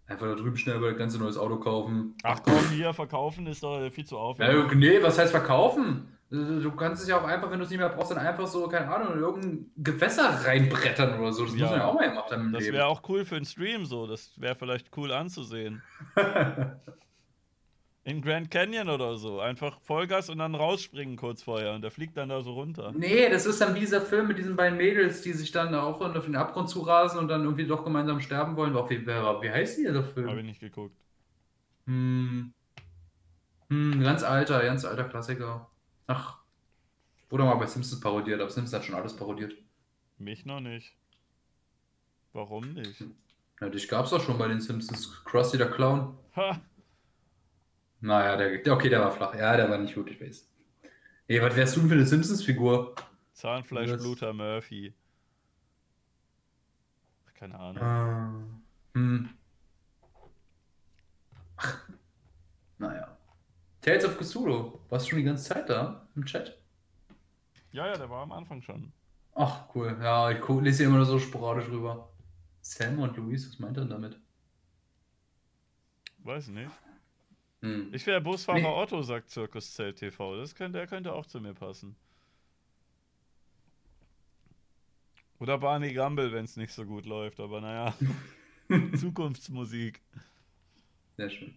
Einfach 0.07 0.25
da 0.25 0.33
drüben 0.33 0.57
schnell 0.57 0.83
ein 0.83 0.97
ganz 0.97 1.15
neues 1.19 1.37
Auto 1.37 1.57
kaufen. 1.57 2.15
Ach 2.23 2.41
komm, 2.43 2.67
hier, 2.71 2.93
verkaufen 2.93 3.45
ist 3.45 3.61
doch 3.61 3.89
viel 3.91 4.03
zu 4.03 4.15
Ja, 4.15 4.21
aufwendig. 4.21 4.75
nee, 4.75 5.03
was 5.03 5.19
heißt 5.19 5.29
verkaufen? 5.31 6.17
Du 6.31 6.71
kannst 6.71 7.03
es 7.03 7.09
ja 7.09 7.19
auch 7.19 7.25
einfach, 7.25 7.51
wenn 7.51 7.59
du 7.59 7.65
es 7.65 7.69
nicht 7.69 7.79
mehr 7.79 7.89
brauchst, 7.89 8.11
dann 8.11 8.17
einfach 8.17 8.47
so, 8.47 8.65
keine 8.69 8.87
Ahnung, 8.87 9.15
in 9.15 9.19
irgendein 9.19 9.71
Gewässer 9.75 10.29
reinbrettern 10.45 11.19
oder 11.19 11.33
so. 11.33 11.43
Das 11.43 11.53
Ja. 11.55 11.63
muss 11.63 11.69
man 11.71 11.79
ja 11.79 11.85
auch 11.85 11.93
mal 11.93 12.07
gemacht 12.09 12.31
haben 12.31 12.45
im 12.45 12.53
Das 12.53 12.63
wäre 12.63 12.85
auch 12.85 13.01
cool 13.09 13.25
für 13.25 13.35
einen 13.35 13.43
Stream 13.45 13.85
so. 13.85 14.07
Das 14.07 14.39
wäre 14.39 14.55
vielleicht 14.55 14.95
cool 14.95 15.11
anzusehen. 15.11 15.81
In 18.03 18.21
Grand 18.21 18.49
Canyon 18.49 18.89
oder 18.89 19.15
so. 19.17 19.41
Einfach 19.41 19.79
Vollgas 19.81 20.29
und 20.29 20.39
dann 20.39 20.55
rausspringen 20.55 21.17
kurz 21.17 21.43
vorher. 21.43 21.73
Und 21.73 21.81
der 21.83 21.91
fliegt 21.91 22.17
dann 22.17 22.29
da 22.29 22.41
so 22.41 22.53
runter. 22.53 22.91
Nee, 22.95 23.29
das 23.29 23.45
ist 23.45 23.61
dann 23.61 23.75
wie 23.75 23.81
dieser 23.81 24.01
Film 24.01 24.27
mit 24.27 24.37
diesen 24.39 24.55
beiden 24.55 24.77
Mädels, 24.77 25.21
die 25.21 25.33
sich 25.33 25.51
dann 25.51 25.75
auch 25.75 26.01
auf 26.01 26.25
den 26.25 26.35
Abgrund 26.35 26.69
zurasen 26.69 27.19
und 27.19 27.27
dann 27.27 27.43
irgendwie 27.43 27.67
doch 27.67 27.83
gemeinsam 27.83 28.19
sterben 28.21 28.55
wollen. 28.55 28.75
Auch 28.75 28.89
wie, 28.89 29.05
wie 29.05 29.51
heißt 29.51 29.77
die, 29.77 29.83
der 29.83 29.95
Habe 29.95 30.03
Film? 30.07 30.37
ich 30.39 30.45
nicht 30.45 30.59
geguckt. 30.61 30.95
Hm. 31.85 32.53
Hm, 33.69 34.01
ganz 34.01 34.23
alter, 34.23 34.63
ganz 34.63 34.83
alter 34.83 35.03
Klassiker. 35.03 35.70
Ach. 36.11 36.37
Wurde 37.29 37.45
mal 37.45 37.55
bei 37.55 37.65
Simpsons 37.65 38.01
parodiert, 38.01 38.41
aber 38.41 38.49
Simpsons 38.49 38.73
hat 38.73 38.85
schon 38.85 38.95
alles 38.95 39.15
parodiert. 39.15 39.53
Mich 40.17 40.45
noch 40.45 40.59
nicht. 40.59 40.93
Warum 42.33 42.73
nicht? 42.73 43.03
Ja, 43.61 43.69
dich 43.69 43.87
gab's 43.87 44.09
doch 44.09 44.21
schon 44.21 44.37
bei 44.37 44.47
den 44.47 44.59
Simpsons. 44.59 45.23
Krusty 45.23 45.57
der 45.57 45.71
Clown. 45.71 46.17
Ha! 46.35 46.59
Naja, 48.01 48.35
der, 48.35 48.73
okay, 48.73 48.89
der 48.89 48.99
war 48.99 49.11
flach. 49.11 49.33
Ja, 49.35 49.55
der 49.55 49.69
war 49.69 49.77
nicht 49.77 49.95
gut, 49.95 50.09
ich 50.09 50.19
weiß. 50.19 50.51
Ey, 51.27 51.41
was 51.41 51.55
wärst 51.55 51.75
du 51.75 51.79
denn 51.81 51.89
für 51.89 51.95
eine 51.95 52.05
Simpsons-Figur? 52.05 52.95
Zahnfleischbluter 53.33 54.33
Murphy. 54.33 54.93
Keine 57.35 57.57
Ahnung. 57.57 57.83
Ah. 57.83 58.43
Hm. 58.93 59.29
Ach. 61.57 61.89
Naja. 62.77 63.17
Tales 63.81 64.05
of 64.05 64.17
Cthulhu. 64.17 64.79
Warst 64.89 65.05
du 65.05 65.11
schon 65.11 65.19
die 65.19 65.25
ganze 65.25 65.45
Zeit 65.45 65.69
da 65.69 66.00
im 66.15 66.25
Chat? 66.25 66.57
Ja, 67.71 67.87
ja, 67.87 67.97
der 67.97 68.09
war 68.09 68.21
am 68.23 68.31
Anfang 68.31 68.61
schon. 68.61 68.91
Ach, 69.33 69.65
cool. 69.75 69.97
Ja, 70.01 70.29
ich 70.31 70.41
gu- 70.41 70.59
lese 70.59 70.83
immer 70.83 70.97
nur 70.97 71.05
so 71.05 71.19
sporadisch 71.19 71.67
rüber. 71.69 72.09
Sam 72.61 72.99
und 72.99 73.15
Luis, 73.17 73.47
was 73.49 73.59
meint 73.59 73.77
er 73.77 73.81
denn 73.83 73.89
damit? 73.91 74.19
Weiß 76.19 76.47
nicht. 76.49 76.71
Hm. 77.61 77.93
Ich 77.93 78.05
wäre 78.05 78.21
Busfahrer 78.21 78.59
Nee. 78.59 78.65
Otto, 78.67 79.01
sagt 79.01 79.29
Zirkuszelt 79.29 79.97
TV. 79.97 80.35
Das 80.37 80.53
könnte, 80.55 80.79
der 80.79 80.87
könnte 80.87 81.13
auch 81.13 81.25
zu 81.25 81.39
mir 81.39 81.53
passen. 81.53 81.95
Oder 85.39 85.57
Barney 85.57 85.93
Gumble, 85.93 86.31
wenn 86.31 86.45
es 86.45 86.57
nicht 86.57 86.73
so 86.73 86.85
gut 86.85 87.05
läuft. 87.05 87.39
Aber 87.39 87.61
naja, 87.61 87.95
Zukunftsmusik. 88.99 90.01
Sehr 91.17 91.29
schön. 91.29 91.55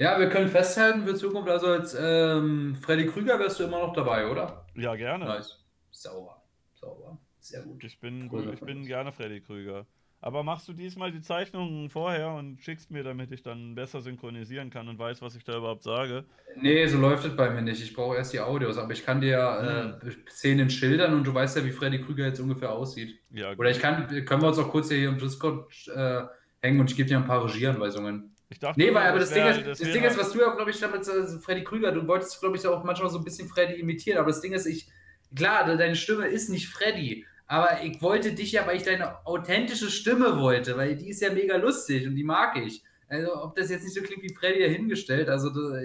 Ja, 0.00 0.18
wir 0.18 0.30
können 0.30 0.48
festhalten 0.48 1.04
für 1.04 1.14
Zukunft, 1.14 1.50
also 1.50 1.66
als 1.66 1.94
ähm, 1.94 2.74
Freddy 2.74 3.04
Krüger 3.04 3.38
wärst 3.38 3.60
du 3.60 3.64
immer 3.64 3.80
noch 3.80 3.92
dabei, 3.92 4.26
oder? 4.30 4.64
Ja, 4.74 4.96
gerne. 4.96 5.26
Nice. 5.26 5.62
Sauber. 5.90 6.42
Sauber. 6.72 7.18
Sehr 7.38 7.62
gut. 7.64 7.84
Ich 7.84 8.00
bin, 8.00 8.30
ich 8.50 8.60
bin 8.60 8.86
gerne 8.86 9.12
Freddy 9.12 9.42
Krüger. 9.42 9.84
Aber 10.22 10.42
machst 10.42 10.66
du 10.68 10.72
diesmal 10.72 11.12
die 11.12 11.20
Zeichnungen 11.20 11.90
vorher 11.90 12.30
und 12.30 12.62
schickst 12.62 12.90
mir, 12.90 13.02
damit 13.02 13.30
ich 13.30 13.42
dann 13.42 13.74
besser 13.74 14.00
synchronisieren 14.00 14.70
kann 14.70 14.88
und 14.88 14.98
weiß, 14.98 15.20
was 15.20 15.34
ich 15.34 15.44
da 15.44 15.58
überhaupt 15.58 15.82
sage? 15.82 16.24
Nee, 16.56 16.86
so 16.86 16.96
läuft 16.96 17.26
es 17.26 17.36
bei 17.36 17.50
mir 17.50 17.60
nicht. 17.60 17.82
Ich 17.82 17.92
brauche 17.92 18.16
erst 18.16 18.32
die 18.32 18.40
Audios, 18.40 18.78
aber 18.78 18.94
ich 18.94 19.04
kann 19.04 19.20
dir 19.20 20.00
äh, 20.02 20.30
Szenen 20.30 20.70
schildern 20.70 21.12
und 21.12 21.26
du 21.26 21.34
weißt 21.34 21.58
ja, 21.58 21.64
wie 21.66 21.72
Freddy 21.72 22.00
Krüger 22.00 22.24
jetzt 22.24 22.40
ungefähr 22.40 22.72
aussieht. 22.72 23.20
Ja, 23.32 23.52
Oder 23.52 23.68
ich 23.68 23.78
kann, 23.78 24.06
können 24.24 24.40
wir 24.40 24.48
uns 24.48 24.58
auch 24.58 24.70
kurz 24.70 24.88
hier 24.90 25.10
im 25.10 25.18
Discord 25.18 25.70
äh, 25.94 26.22
hängen 26.62 26.80
und 26.80 26.90
ich 26.90 26.96
gebe 26.96 27.08
dir 27.08 27.18
ein 27.18 27.26
paar 27.26 27.44
Regieanweisungen. 27.44 28.29
Ich 28.50 28.58
dachte, 28.58 28.78
Nee, 28.80 28.92
weil 28.92 29.08
aber 29.08 29.20
das, 29.20 29.30
Ding, 29.30 29.44
wär- 29.44 29.58
ist, 29.58 29.66
das 29.66 29.80
wär 29.80 29.92
Ding 29.92 30.02
halt- 30.02 30.12
ist, 30.12 30.18
was 30.18 30.32
du 30.32 30.40
ja, 30.40 30.50
glaube 30.54 30.70
ich, 30.70 30.78
damit 30.80 31.06
äh, 31.08 31.38
Freddy 31.38 31.64
Krüger, 31.64 31.92
du 31.92 32.06
wolltest, 32.06 32.40
glaube 32.40 32.56
ich, 32.56 32.66
auch 32.66 32.84
manchmal 32.84 33.08
so 33.10 33.18
ein 33.18 33.24
bisschen 33.24 33.48
Freddy 33.48 33.74
imitieren, 33.80 34.18
aber 34.18 34.28
das 34.28 34.40
Ding 34.40 34.52
ist, 34.52 34.66
ich, 34.66 34.88
klar, 35.34 35.64
de- 35.64 35.76
deine 35.76 35.94
Stimme 35.96 36.26
ist 36.26 36.50
nicht 36.50 36.68
Freddy, 36.68 37.24
aber 37.46 37.82
ich 37.82 38.00
wollte 38.02 38.32
dich 38.32 38.52
ja, 38.52 38.66
weil 38.66 38.76
ich 38.76 38.82
deine 38.82 39.24
authentische 39.26 39.90
Stimme 39.90 40.38
wollte, 40.38 40.76
weil 40.76 40.96
die 40.96 41.08
ist 41.10 41.20
ja 41.22 41.32
mega 41.32 41.56
lustig 41.56 42.06
und 42.06 42.14
die 42.16 42.24
mag 42.24 42.56
ich. 42.56 42.82
Also, 43.08 43.34
ob 43.42 43.56
das 43.56 43.70
jetzt 43.70 43.82
nicht 43.82 43.94
so 43.94 44.02
klingt 44.02 44.22
wie 44.22 44.32
Freddy 44.34 44.60
dahingestellt, 44.60 45.28
also 45.28 45.50
da, 45.50 45.80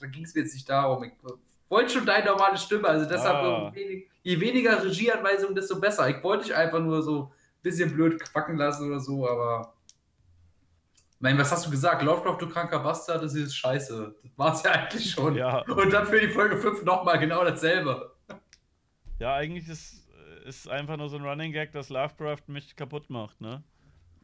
da 0.00 0.06
ging 0.06 0.24
es 0.24 0.34
mir 0.34 0.42
jetzt 0.42 0.54
nicht 0.54 0.68
darum. 0.68 1.04
Ich 1.04 1.12
wollte 1.68 1.90
schon 1.92 2.06
deine 2.06 2.24
normale 2.26 2.56
Stimme, 2.56 2.88
also 2.88 3.06
deshalb, 3.08 3.36
Ah. 3.36 3.72
je 4.22 4.40
weniger 4.40 4.82
Regieanweisungen, 4.82 5.54
desto 5.54 5.78
besser. 5.78 6.08
Ich 6.08 6.22
wollte 6.22 6.44
dich 6.44 6.54
einfach 6.54 6.80
nur 6.80 7.02
so 7.02 7.24
ein 7.24 7.62
bisschen 7.62 7.92
blöd 7.94 8.18
quacken 8.18 8.56
lassen 8.56 8.88
oder 8.88 8.98
so, 8.98 9.28
aber. 9.28 9.74
Meine, 11.20 11.38
was 11.38 11.52
hast 11.52 11.66
du 11.66 11.70
gesagt? 11.70 12.02
Lovecraft, 12.02 12.38
du 12.40 12.48
kranker 12.48 12.80
Bastard, 12.80 13.22
das 13.22 13.34
ist 13.34 13.54
scheiße. 13.54 14.14
Das 14.22 14.38
war 14.38 14.54
es 14.54 14.62
ja 14.62 14.72
eigentlich 14.72 15.10
schon. 15.10 15.36
Ja, 15.36 15.60
Und 15.60 15.92
dann 15.92 16.06
für 16.06 16.20
die 16.20 16.28
Folge 16.28 16.56
5 16.56 16.82
nochmal 16.84 17.18
genau 17.18 17.44
dasselbe. 17.44 18.14
ja, 19.18 19.34
eigentlich 19.34 19.68
ist 19.68 20.00
ist 20.44 20.68
einfach 20.68 20.96
nur 20.96 21.08
so 21.08 21.16
ein 21.16 21.24
Running 21.24 21.52
Gag, 21.52 21.72
dass 21.72 21.88
Lovecraft 21.88 22.48
mich 22.48 22.74
kaputt 22.76 23.08
macht, 23.10 23.40
ne? 23.40 23.62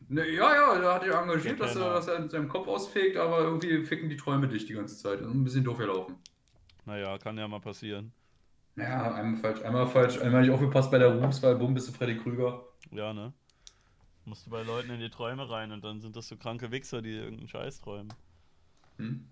Ne, 0.08 0.28
ja, 0.28 0.55
ja, 0.55 0.78
der 0.78 0.94
hat 0.94 1.02
dich 1.05 1.12
engagiert, 1.12 1.58
dass 1.60 1.75
er, 1.75 1.94
dass 1.94 2.08
er 2.08 2.16
in 2.16 2.28
seinem 2.28 2.49
Kopf 2.49 2.68
ausfegt, 2.68 3.16
aber 3.16 3.41
irgendwie 3.41 3.83
ficken 3.83 4.08
die 4.08 4.16
Träume 4.16 4.47
dich 4.47 4.66
die 4.66 4.75
ganze 4.75 4.97
Zeit. 4.97 5.20
Ein 5.20 5.42
bisschen 5.42 5.65
doof 5.65 5.78
gelaufen. 5.78 6.16
Naja, 6.84 7.18
kann 7.18 7.39
ja 7.39 7.49
mal 7.49 7.60
passieren. 7.60 8.12
Ja, 8.76 9.15
einmal 9.15 9.41
falsch, 9.41 9.62
einmal 9.62 9.86
falsch, 9.86 10.20
einmal 10.20 10.42
nicht 10.42 10.50
aufgepasst 10.50 10.91
bei 10.91 10.99
der 10.99 11.08
Ruhmswahl, 11.08 11.57
bumm, 11.57 11.75
bist 11.75 11.89
du 11.89 11.92
Freddy 11.92 12.18
Krüger. 12.18 12.62
Ja, 12.91 13.12
ne? 13.12 13.33
Musst 14.27 14.45
du 14.47 14.51
bei 14.51 14.63
Leuten 14.63 14.91
in 14.91 15.01
die 15.01 15.09
Träume 15.09 15.49
rein 15.49 15.71
und 15.73 15.85
dann 15.85 16.01
sind 16.01 16.17
das 16.17 16.27
so 16.29 16.37
kranke 16.37 16.71
Wichser, 16.73 17.01
die 17.01 17.13
irgendeinen 17.17 17.49
Scheiß 17.49 17.81
träumen. 17.81 18.13
Hm? 18.99 19.25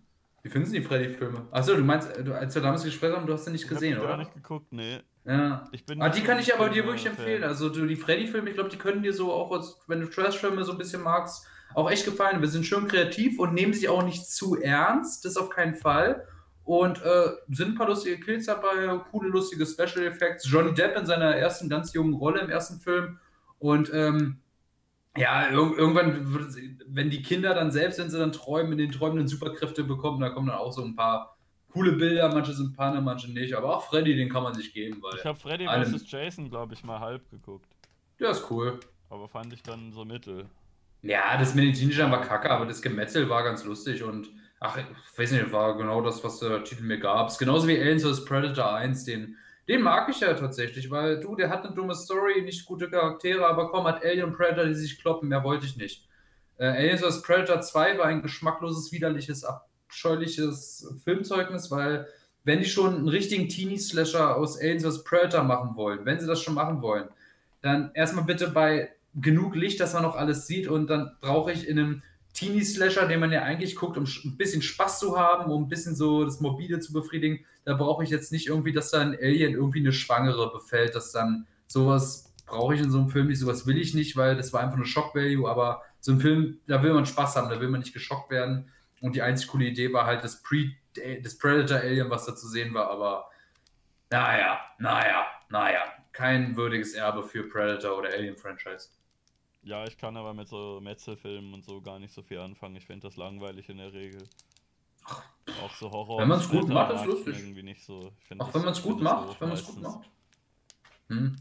Wie 0.42 0.50
findest 0.50 0.74
du 0.74 0.78
die 0.78 0.84
Freddy-Filme? 0.84 1.48
Achso, 1.50 1.74
du 1.74 1.82
meinst, 1.82 2.16
äh, 2.16 2.22
du, 2.22 2.32
als 2.34 2.54
wir 2.54 2.62
damals 2.62 2.84
gesprochen 2.84 3.14
haben, 3.16 3.26
du 3.26 3.32
hast 3.32 3.46
sie 3.46 3.50
nicht 3.50 3.64
Ich 3.64 3.70
hab 3.70 3.74
gesehen, 3.76 3.94
die 3.94 3.98
oder? 3.98 4.08
gar 4.08 4.16
nicht 4.18 4.34
geguckt, 4.34 4.72
nee. 4.72 5.00
Ja. 5.24 5.66
Ich 5.72 5.84
bin 5.86 6.00
Ah, 6.02 6.10
die 6.10 6.20
kann 6.20 6.38
ich 6.38 6.54
aber 6.54 6.68
dir 6.68 6.84
wirklich 6.84 7.02
Fan. 7.04 7.12
empfehlen. 7.12 7.42
Also 7.44 7.70
du, 7.70 7.86
die 7.86 7.96
Freddy-Filme, 7.96 8.50
ich 8.50 8.54
glaube, 8.54 8.68
die 8.70 8.76
können 8.76 9.02
dir 9.02 9.12
so 9.14 9.32
auch, 9.32 9.50
als, 9.52 9.80
wenn 9.88 10.00
du 10.00 10.06
Trash-Filme 10.06 10.62
so 10.64 10.72
ein 10.72 10.78
bisschen 10.78 11.02
magst, 11.02 11.46
auch 11.74 11.90
echt 11.90 12.04
gefallen. 12.04 12.40
Wir 12.40 12.48
sind 12.48 12.64
schön 12.66 12.86
kreativ 12.86 13.38
und 13.40 13.54
nehmen 13.54 13.72
sich 13.72 13.88
auch 13.88 14.04
nicht 14.04 14.30
zu 14.30 14.60
ernst, 14.60 15.24
das 15.24 15.36
auf 15.36 15.48
keinen 15.50 15.74
Fall. 15.74 16.26
Und 16.62 17.02
äh, 17.02 17.30
sind 17.48 17.70
ein 17.70 17.74
paar 17.74 17.88
lustige 17.88 18.20
Kills 18.20 18.46
dabei, 18.46 18.98
coole, 19.10 19.28
lustige 19.28 19.66
Special 19.66 20.06
Effects. 20.06 20.48
Johnny 20.48 20.72
Depp 20.72 20.96
in 20.96 21.04
seiner 21.06 21.34
ersten 21.34 21.68
ganz 21.68 21.92
jungen 21.94 22.14
Rolle 22.14 22.40
im 22.42 22.50
ersten 22.50 22.78
Film. 22.80 23.18
Und 23.58 23.90
ähm, 23.94 24.40
ja, 25.16 25.48
ir 25.48 25.52
irgendwann, 25.52 26.26
es- 26.48 26.58
wenn 26.86 27.10
die 27.10 27.22
Kinder 27.22 27.54
dann 27.54 27.70
selbst, 27.70 27.98
wenn 27.98 28.10
sie 28.10 28.18
dann 28.18 28.32
träumen, 28.32 28.72
in 28.72 28.78
den 28.78 28.92
Träumen 28.92 29.18
Superkräfte 29.28 29.84
bekommen, 29.84 30.20
da 30.20 30.30
kommen 30.30 30.48
dann 30.48 30.58
auch 30.58 30.72
so 30.72 30.82
ein 30.84 30.96
paar 30.96 31.36
coole 31.72 31.92
Bilder. 31.92 32.28
Manche 32.32 32.52
sind 32.52 32.76
Panne, 32.76 33.00
manche 33.00 33.30
nicht. 33.32 33.54
Aber 33.54 33.76
auch 33.76 33.84
Freddy, 33.88 34.14
den 34.16 34.28
kann 34.28 34.42
man 34.42 34.54
sich 34.54 34.72
geben, 34.72 35.02
weil 35.02 35.18
Ich 35.18 35.24
habe 35.24 35.38
Freddy 35.38 35.66
vs. 35.66 36.10
Jason, 36.10 36.48
glaube 36.50 36.74
ich, 36.74 36.84
mal 36.84 37.00
halb 37.00 37.28
geguckt. 37.30 37.66
der 38.20 38.30
ist 38.30 38.50
cool. 38.50 38.78
Aber 39.10 39.28
fand 39.28 39.52
ich 39.52 39.62
dann 39.62 39.92
so 39.92 40.04
mittel. 40.04 40.46
Ja, 41.02 41.36
das 41.36 41.54
Medizinische 41.54 42.10
war 42.10 42.22
kacke, 42.22 42.50
aber 42.50 42.64
das 42.66 42.80
Gemetzel 42.80 43.28
war 43.28 43.42
ganz 43.44 43.64
lustig 43.64 44.02
und 44.02 44.28
ach, 44.58 44.78
ich 44.78 45.18
weiß 45.18 45.32
nicht, 45.32 45.52
war 45.52 45.76
genau 45.76 46.00
das, 46.00 46.24
was 46.24 46.38
der 46.40 46.64
Titel 46.64 46.82
mir 46.84 46.98
gab. 46.98 47.28
Ist 47.28 47.38
genauso 47.38 47.68
wie 47.68 47.78
Aliens 47.78 48.04
vs. 48.04 48.24
Predator 48.24 48.74
1, 48.74 49.04
den, 49.04 49.36
den 49.68 49.82
mag 49.82 50.08
ich 50.08 50.20
ja 50.20 50.34
tatsächlich, 50.34 50.90
weil 50.90 51.20
du, 51.20 51.36
der 51.36 51.48
hat 51.48 51.64
eine 51.64 51.74
dumme 51.74 51.94
Story, 51.94 52.42
nicht 52.42 52.66
gute 52.66 52.90
Charaktere, 52.90 53.46
aber 53.46 53.70
komm, 53.70 53.86
hat 53.86 54.04
Alien 54.04 54.32
Predator, 54.32 54.66
die 54.66 54.74
sich 54.74 55.00
kloppen, 55.00 55.28
mehr 55.28 55.42
wollte 55.42 55.66
ich 55.66 55.76
nicht. 55.76 56.06
Äh, 56.58 56.66
Aliens 56.66 57.00
vs. 57.00 57.22
Predator 57.22 57.60
2 57.60 57.98
war 57.98 58.06
ein 58.06 58.22
geschmackloses, 58.22 58.92
widerliches, 58.92 59.44
abscheuliches 59.44 60.94
Filmzeugnis, 61.02 61.70
weil 61.70 62.06
wenn 62.44 62.58
die 62.58 62.66
schon 62.66 62.94
einen 62.94 63.08
richtigen 63.08 63.48
Teenie-Slasher 63.48 64.36
aus 64.36 64.60
Aliens 64.60 64.84
vs. 64.84 65.04
Predator 65.04 65.42
machen 65.42 65.76
wollen, 65.76 66.04
wenn 66.04 66.20
sie 66.20 66.26
das 66.26 66.42
schon 66.42 66.54
machen 66.54 66.82
wollen, 66.82 67.08
dann 67.62 67.90
erstmal 67.94 68.24
bitte 68.24 68.48
bei 68.48 68.92
genug 69.14 69.54
Licht, 69.54 69.80
dass 69.80 69.94
man 69.94 70.02
noch 70.02 70.16
alles 70.16 70.46
sieht 70.46 70.68
und 70.68 70.88
dann 70.88 71.16
brauche 71.20 71.52
ich 71.52 71.66
in 71.66 71.78
einem 71.78 72.02
Teenie-Slasher, 72.34 73.06
den 73.06 73.20
man 73.20 73.32
ja 73.32 73.42
eigentlich 73.42 73.76
guckt, 73.76 73.96
um 73.96 74.04
ein 74.04 74.36
bisschen 74.36 74.60
Spaß 74.60 74.98
zu 74.98 75.18
haben, 75.18 75.50
um 75.50 75.64
ein 75.64 75.68
bisschen 75.68 75.94
so 75.94 76.24
das 76.24 76.40
Mobile 76.40 76.80
zu 76.80 76.92
befriedigen, 76.92 77.44
da 77.64 77.74
brauche 77.74 78.04
ich 78.04 78.10
jetzt 78.10 78.32
nicht 78.32 78.48
irgendwie, 78.48 78.72
dass 78.72 78.90
da 78.90 79.00
ein 79.00 79.14
Alien 79.14 79.54
irgendwie 79.54 79.78
eine 79.78 79.92
Schwangere 79.92 80.52
befällt, 80.52 80.94
dass 80.94 81.12
dann 81.12 81.46
sowas 81.66 82.34
brauche 82.46 82.74
ich 82.74 82.80
in 82.80 82.90
so 82.90 82.98
einem 82.98 83.08
Film 83.08 83.28
nicht, 83.28 83.38
sowas 83.38 83.66
will 83.66 83.78
ich 83.78 83.94
nicht, 83.94 84.16
weil 84.16 84.36
das 84.36 84.52
war 84.52 84.60
einfach 84.60 84.76
eine 84.76 84.84
Shock-Value, 84.84 85.48
aber 85.48 85.82
so 86.00 86.12
ein 86.12 86.20
Film, 86.20 86.58
da 86.66 86.82
will 86.82 86.92
man 86.92 87.06
Spaß 87.06 87.36
haben, 87.36 87.48
da 87.48 87.60
will 87.60 87.68
man 87.68 87.80
nicht 87.80 87.94
geschockt 87.94 88.30
werden 88.30 88.70
und 89.00 89.16
die 89.16 89.22
einzig 89.22 89.48
coole 89.48 89.66
Idee 89.66 89.92
war 89.92 90.04
halt 90.04 90.22
das, 90.24 90.42
Pre 90.42 90.72
das 91.22 91.38
Predator-Alien, 91.38 92.10
was 92.10 92.26
da 92.26 92.36
zu 92.36 92.48
sehen 92.48 92.74
war, 92.74 92.90
aber 92.90 93.28
naja, 94.10 94.60
naja, 94.78 95.26
naja, 95.48 95.82
kein 96.12 96.56
würdiges 96.56 96.94
Erbe 96.94 97.22
für 97.22 97.44
Predator 97.44 97.98
oder 97.98 98.10
Alien-Franchise. 98.12 98.90
Ja, 99.64 99.84
ich 99.84 99.96
kann 99.96 100.16
aber 100.16 100.34
mit 100.34 100.46
so 100.46 100.78
Metzelfilmen 100.82 101.54
und 101.54 101.64
so 101.64 101.80
gar 101.80 101.98
nicht 101.98 102.12
so 102.12 102.22
viel 102.22 102.38
anfangen. 102.38 102.76
Ich 102.76 102.84
finde 102.84 103.06
das 103.06 103.16
langweilig 103.16 103.68
in 103.70 103.78
der 103.78 103.92
Regel. 103.92 104.22
Auch 105.62 105.74
so 105.74 105.90
Horror. 105.90 106.20
Wenn 106.20 106.28
man's 106.28 106.48
gut 106.48 106.64
Thriller 106.64 106.74
macht, 106.74 106.94
ist 106.94 107.06
lustig. 107.06 107.38
Irgendwie 107.38 107.62
nicht 107.62 107.82
so. 107.82 108.12
Auch 108.38 108.54
wenn 108.54 108.62
man 108.62 108.72
es 108.72 108.82
gut 108.82 109.00
macht, 109.00 109.40
wenn 109.40 109.48
man 109.48 109.56
es 109.56 109.64
gut 109.64 109.80
macht. 109.80 110.10
Hm. 111.08 111.36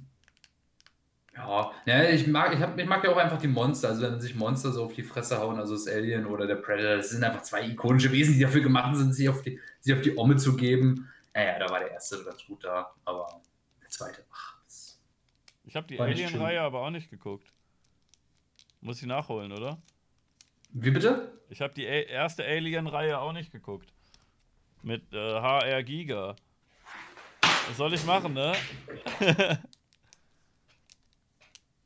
Ja, 1.35 1.72
ja 1.85 2.10
ich, 2.10 2.27
mag, 2.27 2.53
ich, 2.53 2.61
hab, 2.61 2.77
ich 2.77 2.85
mag 2.85 3.03
ja 3.03 3.11
auch 3.11 3.18
einfach 3.18 3.40
die 3.40 3.48
Monster. 3.48 3.90
Also, 3.90 4.03
wenn 4.03 4.22
sich 4.22 4.35
Monster 4.35 4.72
so 4.72 4.85
auf 4.85 4.93
die 4.93 5.03
Fresse 5.03 5.40
hauen, 5.40 5.58
also 5.58 5.74
das 5.74 5.88
Alien 5.88 6.26
oder 6.26 6.48
der 6.48 6.56
Predator, 6.56 6.98
das 6.98 7.10
sind 7.10 7.24
einfach 7.24 7.42
zwei 7.42 7.68
ikonische 7.68 8.11
Wesen, 8.11 8.35
die 8.35 8.42
dafür 8.42 8.61
gemacht 8.61 8.95
sind, 8.95 9.14
sich 9.14 9.27
auf 9.27 9.42
die, 9.42 9.60
sich 9.80 9.93
auf 9.93 10.02
die 10.02 10.18
Omme 10.18 10.38
zu 10.38 10.56
geben. 10.56 11.10
Naja, 11.34 11.60
da 11.60 11.69
war 11.69 11.80
der 11.80 11.92
erste 11.92 12.24
ganz 12.24 12.45
gut 12.45 12.64
da, 12.64 12.93
aber 13.03 13.42
der 13.82 13.90
zweite, 13.90 14.24
ach, 14.32 14.58
Ich 15.66 15.76
habe 15.76 15.88
die. 15.88 16.00
Alien-Reihe 16.00 16.61
aber 16.61 16.82
auch 16.82 16.92
nicht 16.92 17.10
geguckt. 17.10 17.53
Muss 18.84 19.02
ich 19.02 19.08
nachholen, 19.08 19.53
oder? 19.53 19.82
Wie 20.72 20.92
bitte? 20.92 21.40
Ich 21.50 21.62
habe 21.62 21.74
die 21.74 21.88
A 21.88 22.02
erste 22.02 22.44
Alien-Reihe 22.44 23.18
auch 23.18 23.32
nicht 23.32 23.50
geguckt. 23.50 23.94
Mit 24.82 25.14
äh, 25.14 25.40
HR 25.40 25.82
Giga. 25.84 26.36
Was 27.42 27.78
soll 27.78 27.94
ich 27.94 28.03
machen, 28.03 28.34
ne? 28.34 28.52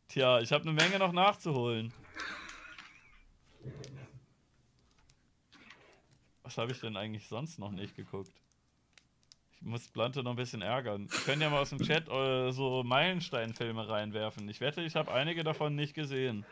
Tja, 0.08 0.40
ich 0.40 0.52
habe 0.52 0.64
eine 0.64 0.74
Menge 0.74 0.98
noch 0.98 1.12
nachzuholen. 1.12 1.94
Was 6.42 6.58
habe 6.58 6.72
ich 6.72 6.80
denn 6.80 6.98
eigentlich 6.98 7.28
sonst 7.28 7.60
noch 7.60 7.72
nicht 7.72 7.96
geguckt? 7.96 8.32
Ich 9.60 9.68
muss 9.68 9.88
Blante 9.88 10.24
noch 10.24 10.32
ein 10.32 10.38
bisschen 10.38 10.64
ärgern. 10.64 11.10
Ihr 11.12 11.20
könnt 11.26 11.44
ja 11.44 11.50
mal 11.52 11.62
aus 11.62 11.70
dem 11.70 11.80
Chat 11.80 12.10
äh, 12.10 12.52
so 12.52 12.84
Meilenstein-Filme 12.84 13.88
reinwerfen. 13.88 14.50
Ich 14.50 14.62
wette, 14.62 14.82
ich 14.82 14.96
habe 14.96 15.12
einige 15.12 15.44
davon 15.44 15.76
nicht 15.76 15.94
gesehen. 15.94 16.44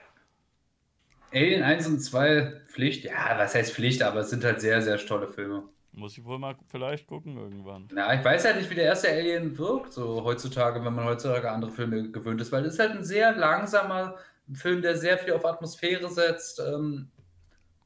Alien 1.32 1.64
1 1.64 1.88
und 1.88 2.00
2, 2.00 2.62
Pflicht. 2.68 3.06
Ja, 3.06 3.38
was 3.38 3.56
heißt 3.56 3.74
Pflicht, 3.74 4.02
aber 4.04 4.22
es 4.22 4.30
sind 4.30 4.44
halt 4.44 4.62
sehr, 4.62 4.82
sehr 4.82 4.98
tolle 4.98 5.28
Filme. 5.28 5.64
Muss 5.92 6.18
ich 6.18 6.26
wohl 6.26 6.40
mal 6.40 6.58
vielleicht 6.68 7.08
gucken 7.08 7.38
irgendwann. 7.38 7.88
Na, 7.92 8.14
ich 8.14 8.24
weiß 8.24 8.44
halt 8.46 8.58
nicht, 8.58 8.70
wie 8.70 8.76
der 8.76 8.84
erste 8.86 9.10
Alien 9.10 9.58
wirkt, 9.58 9.94
so 9.94 10.24
heutzutage, 10.26 10.84
wenn 10.84 10.94
man 10.94 11.06
heutzutage 11.06 11.50
andere 11.50 11.72
Filme 11.72 12.12
gewöhnt 12.12 12.42
ist, 12.42 12.52
weil 12.52 12.64
das 12.64 12.74
ist 12.74 12.80
halt 12.80 12.92
ein 12.92 13.04
sehr 13.06 13.34
langsamer 13.34 14.16
Film, 14.54 14.82
der 14.82 14.98
sehr 14.98 15.18
viel 15.18 15.32
auf 15.34 15.46
Atmosphäre 15.46 16.10
setzt. 16.10 16.60
Ähm, 16.60 17.12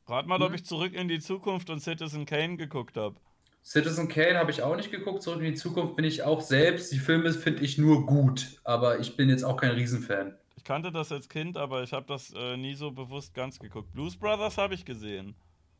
Rat 0.07 0.25
mal, 0.25 0.41
ob 0.41 0.49
Hm? 0.49 0.55
ich 0.55 0.65
zurück 0.65 0.93
in 0.95 1.07
die 1.07 1.19
Zukunft 1.19 1.69
und 1.69 1.81
Citizen 1.81 2.25
Kane 2.25 2.57
geguckt 2.57 2.97
habe. 2.97 3.15
Citizen 3.63 4.07
Kane 4.07 4.39
habe 4.39 4.49
ich 4.49 4.63
auch 4.63 4.75
nicht 4.75 4.89
geguckt, 4.91 5.21
zurück 5.21 5.39
in 5.41 5.45
die 5.51 5.53
Zukunft 5.53 5.95
bin 5.95 6.05
ich 6.05 6.23
auch 6.23 6.41
selbst. 6.41 6.91
Die 6.91 6.97
Filme 6.97 7.31
finde 7.31 7.63
ich 7.63 7.77
nur 7.77 8.07
gut, 8.07 8.59
aber 8.63 8.99
ich 8.99 9.17
bin 9.17 9.29
jetzt 9.29 9.43
auch 9.43 9.57
kein 9.57 9.71
Riesenfan. 9.71 10.38
Ich 10.59 10.65
kannte 10.65 10.91
das 10.91 11.09
als 11.09 11.29
Kind, 11.29 11.55
aber 11.57 11.83
ich 11.83 11.93
habe 11.93 12.05
das 12.05 12.33
äh, 12.35 12.57
nie 12.57 12.73
so 12.73 12.91
bewusst 12.91 13.33
ganz 13.33 13.59
geguckt. 13.59 13.93
Blues 13.93 14.17
Brothers 14.17 14.57
habe 14.57 14.73
ich 14.73 14.83
gesehen. 14.83 15.33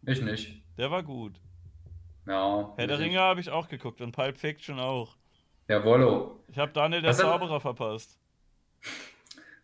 Ich 0.07 0.21
nicht. 0.21 0.63
Der 0.77 0.89
war 0.89 1.03
gut. 1.03 1.33
Ja. 2.25 2.73
Herr 2.77 2.87
der. 2.87 2.97
Ringe 2.97 3.19
habe 3.19 3.41
ich 3.41 3.49
auch 3.49 3.67
geguckt 3.67 3.99
und 3.99 4.13
Pulp 4.13 4.37
Fiction 4.37 4.79
auch. 4.79 5.17
Jawollo. 5.67 6.39
Ich 6.47 6.57
habe 6.57 6.71
Daniel 6.71 7.01
der 7.01 7.09
Was 7.09 7.17
hat- 7.21 7.25
Zauberer 7.25 7.59
verpasst. 7.59 8.17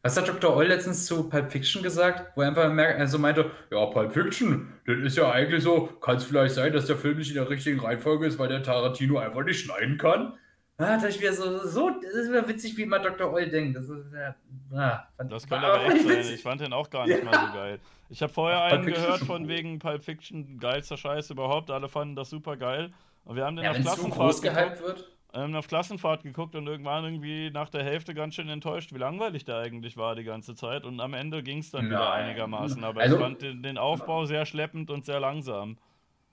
Was 0.01 0.17
hat 0.17 0.27
Dr. 0.27 0.53
Oll 0.53 0.65
letztens 0.67 1.05
zu 1.05 1.29
Pulp 1.29 1.49
Fiction 1.49 1.81
gesagt? 1.81 2.35
Wo 2.35 2.41
er 2.41 2.49
einfach 2.49 2.69
merkt, 2.73 2.99
also 2.99 3.17
meinte, 3.17 3.49
ja, 3.71 3.85
Pulp 3.85 4.11
Fiction, 4.11 4.73
das 4.85 4.97
ist 4.97 5.15
ja 5.17 5.31
eigentlich 5.31 5.63
so, 5.63 5.85
kann 6.01 6.17
es 6.17 6.25
vielleicht 6.25 6.55
sein, 6.55 6.73
dass 6.73 6.87
der 6.87 6.97
Film 6.97 7.19
nicht 7.19 7.29
in 7.29 7.35
der 7.35 7.49
richtigen 7.49 7.79
Reihenfolge 7.79 8.25
ist, 8.27 8.37
weil 8.37 8.49
der 8.49 8.63
Tarantino 8.63 9.17
einfach 9.17 9.45
nicht 9.45 9.61
schneiden 9.61 9.97
kann? 9.97 10.37
Ah, 10.77 10.97
da 10.97 11.07
ich 11.07 11.19
wieder 11.21 11.31
so, 11.31 11.65
so, 11.65 11.89
das 11.89 12.13
ist 12.13 12.29
wieder 12.29 12.45
witzig, 12.49 12.75
wie 12.75 12.81
immer 12.83 12.99
Dr. 12.99 13.31
Oll 13.31 13.47
denkt. 13.49 13.77
Das 13.77 13.87
ist 13.87 14.11
ja, 14.13 14.35
ah, 14.77 15.07
Das 15.23 15.47
könnte 15.47 15.65
war 15.67 15.75
aber 15.75 15.85
echt 15.93 16.05
sein. 16.05 16.33
Ich 16.33 16.41
fand 16.43 16.59
den 16.61 16.73
auch 16.73 16.89
gar 16.89 17.07
nicht 17.07 17.23
mal 17.23 17.47
so 17.47 17.53
geil. 17.53 17.79
Ich 18.09 18.21
habe 18.21 18.33
vorher 18.33 18.59
Pulp 18.69 18.73
einen 18.73 18.93
gehört 18.93 19.21
ist 19.21 19.27
von 19.27 19.47
wegen 19.47 19.79
Pulp 19.79 20.03
Fiction, 20.03 20.59
geilster 20.59 20.97
Scheiß 20.97 21.29
überhaupt. 21.29 21.71
Alle 21.71 21.87
fanden 21.87 22.15
das 22.17 22.29
super 22.29 22.57
geil. 22.57 22.91
Und 23.23 23.37
wir 23.37 23.45
haben 23.45 23.55
den 23.55 23.63
Ja, 23.65 23.71
auf 23.71 23.77
Klassenfahrt 23.77 24.41
geguckt. 24.41 24.81
wird. 24.81 25.11
ähm, 25.33 25.55
auf 25.55 25.67
Klassenfahrt 25.67 26.23
geguckt 26.23 26.55
und 26.55 26.67
irgendwann 26.67 27.03
irgendwie 27.05 27.49
nach 27.51 27.69
der 27.69 27.83
Hälfte 27.83 28.13
ganz 28.13 28.35
schön 28.35 28.49
enttäuscht, 28.49 28.93
wie 28.93 28.97
langweilig 28.99 29.45
der 29.45 29.57
eigentlich 29.59 29.95
war 29.97 30.15
die 30.15 30.23
ganze 30.25 30.55
Zeit. 30.55 30.83
Und 30.83 30.99
am 30.99 31.13
Ende 31.13 31.41
ging 31.41 31.59
es 31.59 31.71
dann 31.71 31.85
wieder 31.85 31.99
Nein. 31.99 32.25
einigermaßen. 32.25 32.83
Aber 32.83 32.99
Also- 33.01 33.15
ich 33.15 33.21
fand 33.21 33.41
den, 33.41 33.63
den 33.63 33.77
Aufbau 33.77 34.25
sehr 34.25 34.45
schleppend 34.45 34.91
und 34.91 35.05
sehr 35.05 35.21
langsam. 35.21 35.77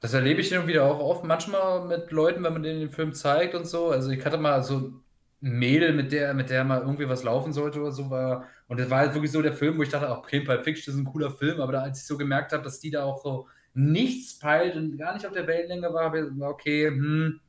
Das 0.03 0.15
erlebe 0.15 0.41
ich 0.41 0.57
und 0.59 0.67
wieder 0.67 0.85
auch 0.85 0.99
oft, 0.99 1.23
manchmal 1.25 1.87
mit 1.87 2.11
Leuten, 2.11 2.43
wenn 2.43 2.53
man 2.53 2.65
denen 2.65 2.81
den 2.81 2.91
Film 2.91 3.15
zeigt 3.15 3.55
und 3.55 3.67
so. 3.69 3.91
Also 3.91 4.11
ich 4.11 4.25
hatte 4.27 4.37
mal 4.37 4.61
so 4.65 4.79
ein 4.79 5.01
Mädel, 5.41 5.93
mit 5.93 6.11
der, 6.11 6.35
mit 6.35 6.51
der 6.51 6.65
mal 6.65 6.81
irgendwie 6.81 7.09
was 7.09 7.23
laufen 7.23 7.53
sollte 7.53 7.81
oder 7.81 7.93
so 7.93 8.11
war. 8.11 8.49
Und 8.67 8.81
das 8.81 8.91
war 8.91 8.99
halt 8.99 9.15
wirklich 9.15 9.31
so 9.31 9.41
der 9.43 9.53
Film, 9.53 9.79
wo 9.79 9.83
ich 9.85 9.91
dachte, 9.91 10.11
okay, 10.11 10.41
Pulp 10.41 10.65
Fiction 10.65 10.93
ist 10.93 10.99
ein 10.99 11.05
cooler 11.05 11.31
Film, 11.31 11.61
aber 11.61 11.71
da, 11.71 11.83
als 11.83 12.01
ich 12.01 12.07
so 12.07 12.19
gemerkt 12.19 12.53
habe, 12.53 12.65
dass 12.65 12.81
die 12.81 12.91
da 12.91 13.05
auch 13.05 13.23
so 13.23 13.47
nichts 13.75 14.41
peilt 14.41 14.75
und 14.75 14.99
gar 14.99 15.15
nicht 15.15 15.25
auf 15.25 15.33
der 15.33 15.47
Wellenlänge 15.47 15.95
war, 15.95 16.07
habe 16.07 16.19
ich 16.19 16.29
gesagt, 16.31 16.53
okay, 16.53 16.89
hm, 16.89 17.41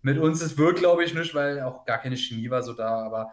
mit 0.00 0.18
uns 0.18 0.40
ist 0.40 0.56
wird, 0.56 0.78
glaube 0.78 1.04
ich, 1.04 1.14
nicht, 1.14 1.34
weil 1.34 1.60
auch 1.60 1.84
gar 1.84 1.98
keine 1.98 2.16
Chemie 2.16 2.48
war 2.48 2.62
so 2.62 2.72
da, 2.72 3.04
aber 3.04 3.30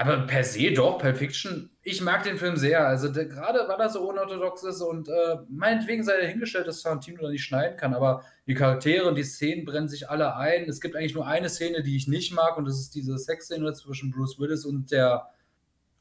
aber 0.00 0.26
per 0.26 0.44
se 0.44 0.72
doch, 0.72 0.98
Pulp 0.98 1.18
Fiction, 1.18 1.68
ich 1.82 2.00
mag 2.00 2.22
den 2.24 2.38
Film 2.38 2.56
sehr. 2.56 2.86
Also 2.86 3.12
gerade 3.12 3.68
weil 3.68 3.78
er 3.78 3.90
so 3.90 4.08
unorthodox 4.08 4.62
ist 4.62 4.80
und 4.80 5.10
äh, 5.10 5.36
meinetwegen 5.50 6.04
sei 6.04 6.18
dahingestellt, 6.22 6.66
dass 6.66 6.80
Tarantino 6.80 7.20
da 7.20 7.28
nicht 7.28 7.44
schneiden 7.44 7.76
kann, 7.76 7.92
aber 7.92 8.24
die 8.46 8.54
Charaktere 8.54 9.06
und 9.06 9.16
die 9.16 9.24
Szenen 9.24 9.66
brennen 9.66 9.90
sich 9.90 10.08
alle 10.08 10.36
ein. 10.36 10.66
Es 10.70 10.80
gibt 10.80 10.96
eigentlich 10.96 11.14
nur 11.14 11.26
eine 11.26 11.50
Szene, 11.50 11.82
die 11.82 11.96
ich 11.96 12.08
nicht 12.08 12.32
mag 12.32 12.56
und 12.56 12.64
das 12.64 12.80
ist 12.80 12.94
diese 12.94 13.18
Sexszene 13.18 13.74
zwischen 13.74 14.10
Bruce 14.10 14.38
Willis 14.38 14.64
und 14.64 14.90
der, 14.90 15.28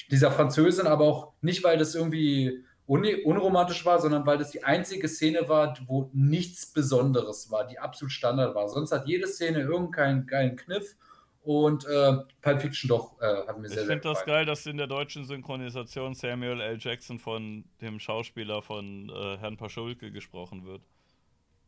dieser 0.09 0.31
Französin, 0.31 0.87
aber 0.87 1.03
auch 1.03 1.33
nicht, 1.41 1.61
weil 1.65 1.77
das 1.77 1.93
irgendwie 1.93 2.63
un 2.87 3.05
unromantisch 3.25 3.85
war, 3.85 3.99
sondern 3.99 4.25
weil 4.25 4.37
das 4.37 4.51
die 4.51 4.63
einzige 4.63 5.09
Szene 5.09 5.49
war, 5.49 5.77
wo 5.87 6.09
nichts 6.13 6.71
Besonderes 6.71 7.51
war, 7.51 7.67
die 7.67 7.79
absolut 7.79 8.13
Standard 8.13 8.55
war. 8.55 8.69
Sonst 8.69 8.93
hat 8.93 9.09
jede 9.09 9.27
Szene 9.27 9.59
irgendeinen 9.59 10.25
geilen 10.25 10.55
Kniff 10.55 10.95
und 11.41 11.85
äh, 11.85 12.17
Pulp 12.41 12.61
Fiction 12.61 12.89
doch 12.89 13.19
äh, 13.21 13.47
hat 13.47 13.57
mir 13.57 13.67
Ich 13.67 13.73
sehr, 13.73 13.85
sehr 13.85 13.87
finde 13.87 14.09
das 14.09 14.25
geil, 14.25 14.45
dass 14.45 14.65
in 14.65 14.77
der 14.77 14.87
deutschen 14.87 15.25
Synchronisation 15.25 16.13
Samuel 16.13 16.59
L. 16.61 16.77
Jackson 16.79 17.19
von 17.19 17.63
dem 17.81 17.99
Schauspieler 17.99 18.61
von 18.61 19.09
äh, 19.09 19.37
Herrn 19.37 19.57
Paschulke 19.57 20.11
gesprochen 20.11 20.65
wird. 20.65 20.81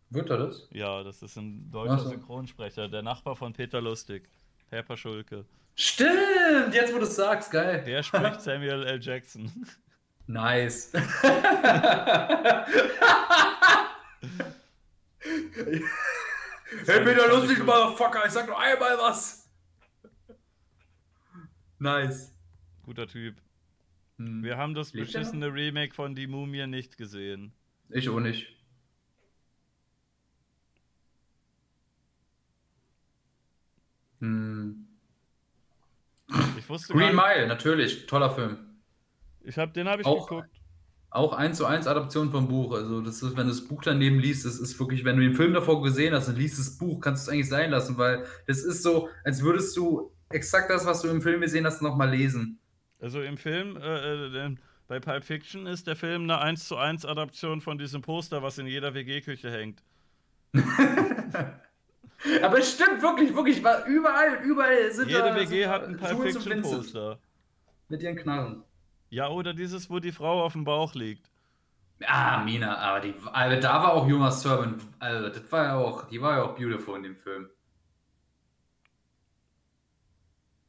Wird 0.10 0.30
er 0.30 0.38
das? 0.38 0.68
Ja, 0.72 1.04
das 1.04 1.22
ist 1.22 1.38
ein 1.38 1.72
deutscher 1.72 2.00
so. 2.00 2.10
Synchronsprecher, 2.10 2.90
der 2.90 3.02
Nachbar 3.02 3.36
von 3.36 3.54
Peter 3.54 3.82
Lustig, 3.82 4.30
Herr 4.70 4.84
Paschulke. 4.84 5.46
Stimmt, 5.76 6.74
jetzt 6.74 6.94
wo 6.94 6.98
du 6.98 7.06
es 7.06 7.16
sagst, 7.16 7.50
geil. 7.52 7.84
Der 7.86 8.04
spricht 8.04 8.42
Samuel 8.42 8.84
L. 8.84 9.02
Jackson. 9.02 9.50
Nice. 10.28 10.92
Hey, 16.86 17.06
wieder 17.06 17.28
lustig, 17.28 17.60
Motherfucker, 17.60 18.26
ich 18.26 18.32
sag 18.32 18.48
nur 18.48 18.58
einmal 18.60 18.98
was. 18.98 19.41
Nice. 21.82 22.32
Guter 22.84 23.08
Typ. 23.08 23.42
Hm. 24.20 24.44
Wir 24.44 24.56
haben 24.56 24.76
das 24.76 24.94
Lebt 24.94 25.16
er 25.16 25.20
beschissene 25.22 25.52
Remake 25.52 25.96
von 25.96 26.14
Die 26.14 26.28
Mumie 26.28 26.68
nicht 26.68 26.96
gesehen. 26.96 27.54
Ich 27.90 28.08
auch 28.08 28.20
nicht. 28.20 28.56
Hm. 34.20 34.88
Ich 36.58 36.70
wusste 36.70 36.94
Green 36.94 37.16
gar 37.16 37.28
nicht, 37.34 37.38
Mile, 37.38 37.48
natürlich, 37.48 38.06
toller 38.06 38.30
Film. 38.30 38.58
ich 39.44 39.58
hab, 39.58 39.74
den 39.74 39.88
habe 39.90 40.02
ich 40.02 40.08
Auch- 40.08 40.28
geguckt. 40.28 40.50
Auch 41.14 41.34
1 41.34 41.58
zu 41.58 41.66
1 41.66 41.88
Adaption 41.88 42.32
vom 42.32 42.48
Buch. 42.48 42.72
Also, 42.74 43.02
das 43.02 43.16
ist, 43.22 43.36
wenn 43.36 43.46
du 43.48 43.52
das 43.52 43.68
Buch 43.68 43.82
daneben 43.84 44.20
liest, 44.20 44.46
das 44.46 44.58
ist 44.60 44.80
wirklich, 44.80 45.04
wenn 45.04 45.18
du 45.18 45.24
den 45.24 45.36
Film 45.36 45.54
davor 45.54 45.82
gesehen 45.82 46.14
hast 46.14 46.30
und 46.30 46.38
liest 46.38 46.58
das 46.58 46.78
Buch, 46.78 47.02
kannst 47.02 47.28
du 47.28 47.32
es 47.32 47.34
eigentlich 47.34 47.50
sein 47.50 47.70
lassen, 47.72 47.98
weil 47.98 48.26
das 48.48 48.60
ist 48.64 48.82
so, 48.82 49.10
als 49.26 49.42
würdest 49.42 49.76
du 49.76 50.14
exakt 50.34 50.70
das, 50.70 50.86
was 50.86 51.02
du 51.02 51.10
im 51.10 51.22
Film 51.22 51.42
gesehen 51.42 51.66
hast, 51.66 51.82
nochmal 51.82 52.10
lesen. 52.10 52.60
Also 53.00 53.22
im 53.22 53.38
Film, 53.38 53.78
äh, 53.78 54.46
äh, 54.46 54.56
bei 54.88 55.00
Pulp 55.00 55.24
Fiction 55.24 55.68
ist 55.68 55.88
der 55.88 55.96
Film 55.96 56.24
eine 56.24 56.40
1 56.40 56.68
zu 56.68 56.78
1 56.78 57.06
Adaption 57.06 57.62
von 57.62 57.78
diesem 57.78 58.02
Poster, 58.02 58.44
was 58.44 58.58
in 58.58 58.68
jeder 58.68 58.94
WG-Küche 58.94 59.52
hängt. 59.52 59.84
Aber 62.44 62.60
es 62.60 62.74
stimmt 62.74 63.02
wirklich, 63.02 63.34
wirklich, 63.36 63.64
war 63.64 63.86
überall, 63.86 64.44
überall 64.44 64.92
sind 64.92 65.10
Jede 65.10 65.30
da, 65.30 65.36
WG 65.36 65.66
hat 65.68 65.88
ein 65.88 65.98
Pulp 65.98 66.22
Fiction 66.22 66.62
Poster. 66.62 67.20
Mit 67.90 68.04
ihren 68.04 68.16
Knarren. 68.16 68.64
Ja, 69.10 69.30
oder 69.30 69.54
dieses, 69.54 69.90
wo 69.90 70.00
die 70.00 70.12
Frau 70.12 70.44
auf 70.44 70.54
dem 70.54 70.64
Bauch 70.64 70.94
liegt. 70.94 71.32
Ah, 72.06 72.44
Mina, 72.44 72.78
aber 72.78 73.00
die, 73.00 73.14
aber 73.32 73.58
da 73.58 73.74
war 73.84 73.94
auch 73.94 74.08
Juma 74.08 74.32
Servant, 74.32 74.82
also 75.00 75.30
das 75.30 75.52
war 75.52 75.66
ja 75.66 75.76
auch, 75.76 76.08
die 76.08 76.22
war 76.22 76.38
ja 76.38 76.44
auch 76.44 76.56
beautiful 76.56 76.98
in 76.98 77.04
dem 77.04 77.16
Film. 77.16 77.50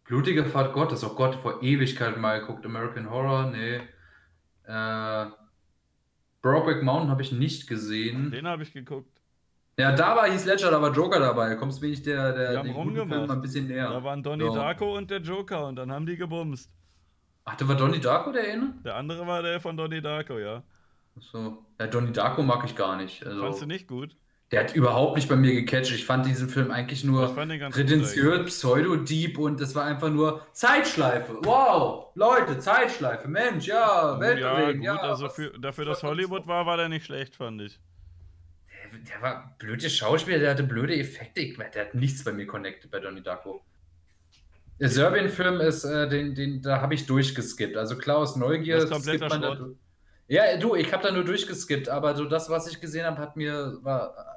Blutige 0.04 0.44
Fahrt 0.44 0.72
Gottes, 0.72 1.04
oh 1.04 1.14
Gott, 1.14 1.34
vor 1.36 1.62
Ewigkeit 1.62 2.16
mal 2.18 2.40
geguckt. 2.40 2.66
American 2.66 3.08
Horror, 3.10 3.50
nee. 3.50 3.80
Äh, 4.64 5.26
Brokeback 6.42 6.82
Mountain 6.82 7.10
habe 7.10 7.22
ich 7.22 7.32
nicht 7.32 7.68
gesehen. 7.68 8.30
Den 8.30 8.46
habe 8.46 8.62
ich 8.62 8.72
geguckt. 8.72 9.08
Ja, 9.78 9.92
da 9.92 10.16
war 10.16 10.26
Heath 10.26 10.44
Ledger, 10.44 10.70
da 10.70 10.82
war 10.82 10.92
Joker 10.92 11.18
dabei. 11.18 11.48
Da 11.50 11.54
kommst 11.54 11.78
du 11.78 11.86
wenig 11.86 12.02
der, 12.02 12.32
der 12.32 12.62
den 12.62 12.74
guten. 12.74 12.94
Film 12.94 13.08
mal 13.08 13.30
ein 13.30 13.40
bisschen 13.40 13.68
näher. 13.68 13.88
Da 13.88 14.04
waren 14.04 14.22
Donnie 14.22 14.44
Ja. 14.44 14.52
Darko 14.52 14.96
und 14.96 15.10
der 15.10 15.20
Joker 15.20 15.66
und 15.66 15.76
dann 15.76 15.90
haben 15.90 16.04
die 16.04 16.16
gebumst. 16.16 16.70
Ach, 17.44 17.56
da 17.56 17.66
war 17.66 17.76
Donnie 17.76 17.98
Darko 17.98 18.32
der 18.32 18.44
eine? 18.52 18.74
Der 18.84 18.96
andere 18.96 19.26
war 19.26 19.42
der 19.42 19.60
von 19.60 19.76
Donnie 19.76 20.00
Darko, 20.02 20.38
ja. 20.38 20.62
So. 21.18 21.64
Ja, 21.80 21.86
Donnie 21.86 22.12
Darko 22.12 22.42
mag 22.42 22.64
ich 22.64 22.76
gar 22.76 22.96
nicht. 22.96 23.24
Also, 23.26 23.40
Fandst 23.40 23.62
du 23.62 23.66
nicht 23.66 23.88
gut? 23.88 24.16
Der 24.52 24.60
hat 24.64 24.74
überhaupt 24.74 25.16
nicht 25.16 25.30
bei 25.30 25.34
mir 25.36 25.54
gecatcht. 25.54 25.92
Ich 25.92 26.04
fand 26.04 26.26
diesen 26.26 26.48
Film 26.50 26.70
eigentlich 26.70 27.04
nur 27.04 27.34
prätentiös, 27.34 28.44
pseudo-deep 28.46 29.38
und 29.38 29.58
das 29.58 29.74
war 29.74 29.86
einfach 29.86 30.10
nur 30.10 30.46
Zeitschleife. 30.52 31.38
Wow, 31.42 32.08
Leute, 32.14 32.58
Zeitschleife. 32.58 33.28
Mensch, 33.28 33.66
ja, 33.66 34.12
Ja, 34.12 34.20
Weltbewegen. 34.20 34.76
gut, 34.80 34.84
Ja, 34.84 34.96
also 34.96 35.30
für, 35.30 35.58
dafür, 35.58 35.86
dass 35.86 36.02
Hollywood 36.02 36.46
war, 36.46 36.66
war 36.66 36.76
der 36.76 36.90
nicht 36.90 37.06
schlecht, 37.06 37.34
fand 37.36 37.62
ich. 37.62 37.80
Der, 38.92 38.98
der 39.00 39.22
war 39.22 39.54
blöde 39.58 39.88
Schauspieler, 39.88 40.38
der 40.38 40.50
hatte 40.50 40.64
blöde 40.64 40.94
Effekte. 40.98 41.40
Ich, 41.40 41.56
der 41.56 41.86
hat 41.86 41.94
nichts 41.94 42.22
bei 42.22 42.32
mir 42.32 42.46
connected 42.46 42.90
bei 42.90 43.00
Donnie 43.00 43.22
Darko. 43.22 43.62
Der 44.78 44.90
Serbien-Film 44.90 45.60
ist, 45.62 45.84
äh, 45.84 46.08
den, 46.10 46.34
den, 46.34 46.60
da 46.60 46.82
habe 46.82 46.92
ich 46.92 47.06
durchgeskippt. 47.06 47.76
Also 47.78 47.96
Klaus 47.96 48.36
Neugier. 48.36 48.74
Das 48.76 48.84
ist 48.84 48.90
kompletter 48.90 49.30
skippt 49.30 49.30
man 49.30 49.40
da 49.40 49.48
Schrott. 49.56 49.60
durch. 49.60 49.76
Ja, 50.28 50.56
du, 50.58 50.74
ich 50.74 50.92
habe 50.92 51.02
da 51.02 51.10
nur 51.12 51.24
durchgeskippt, 51.24 51.88
aber 51.88 52.14
so 52.16 52.24
das, 52.26 52.50
was 52.50 52.66
ich 52.70 52.80
gesehen 52.80 53.06
habe, 53.06 53.18
hat 53.18 53.36
mir, 53.36 53.78
war, 53.82 54.31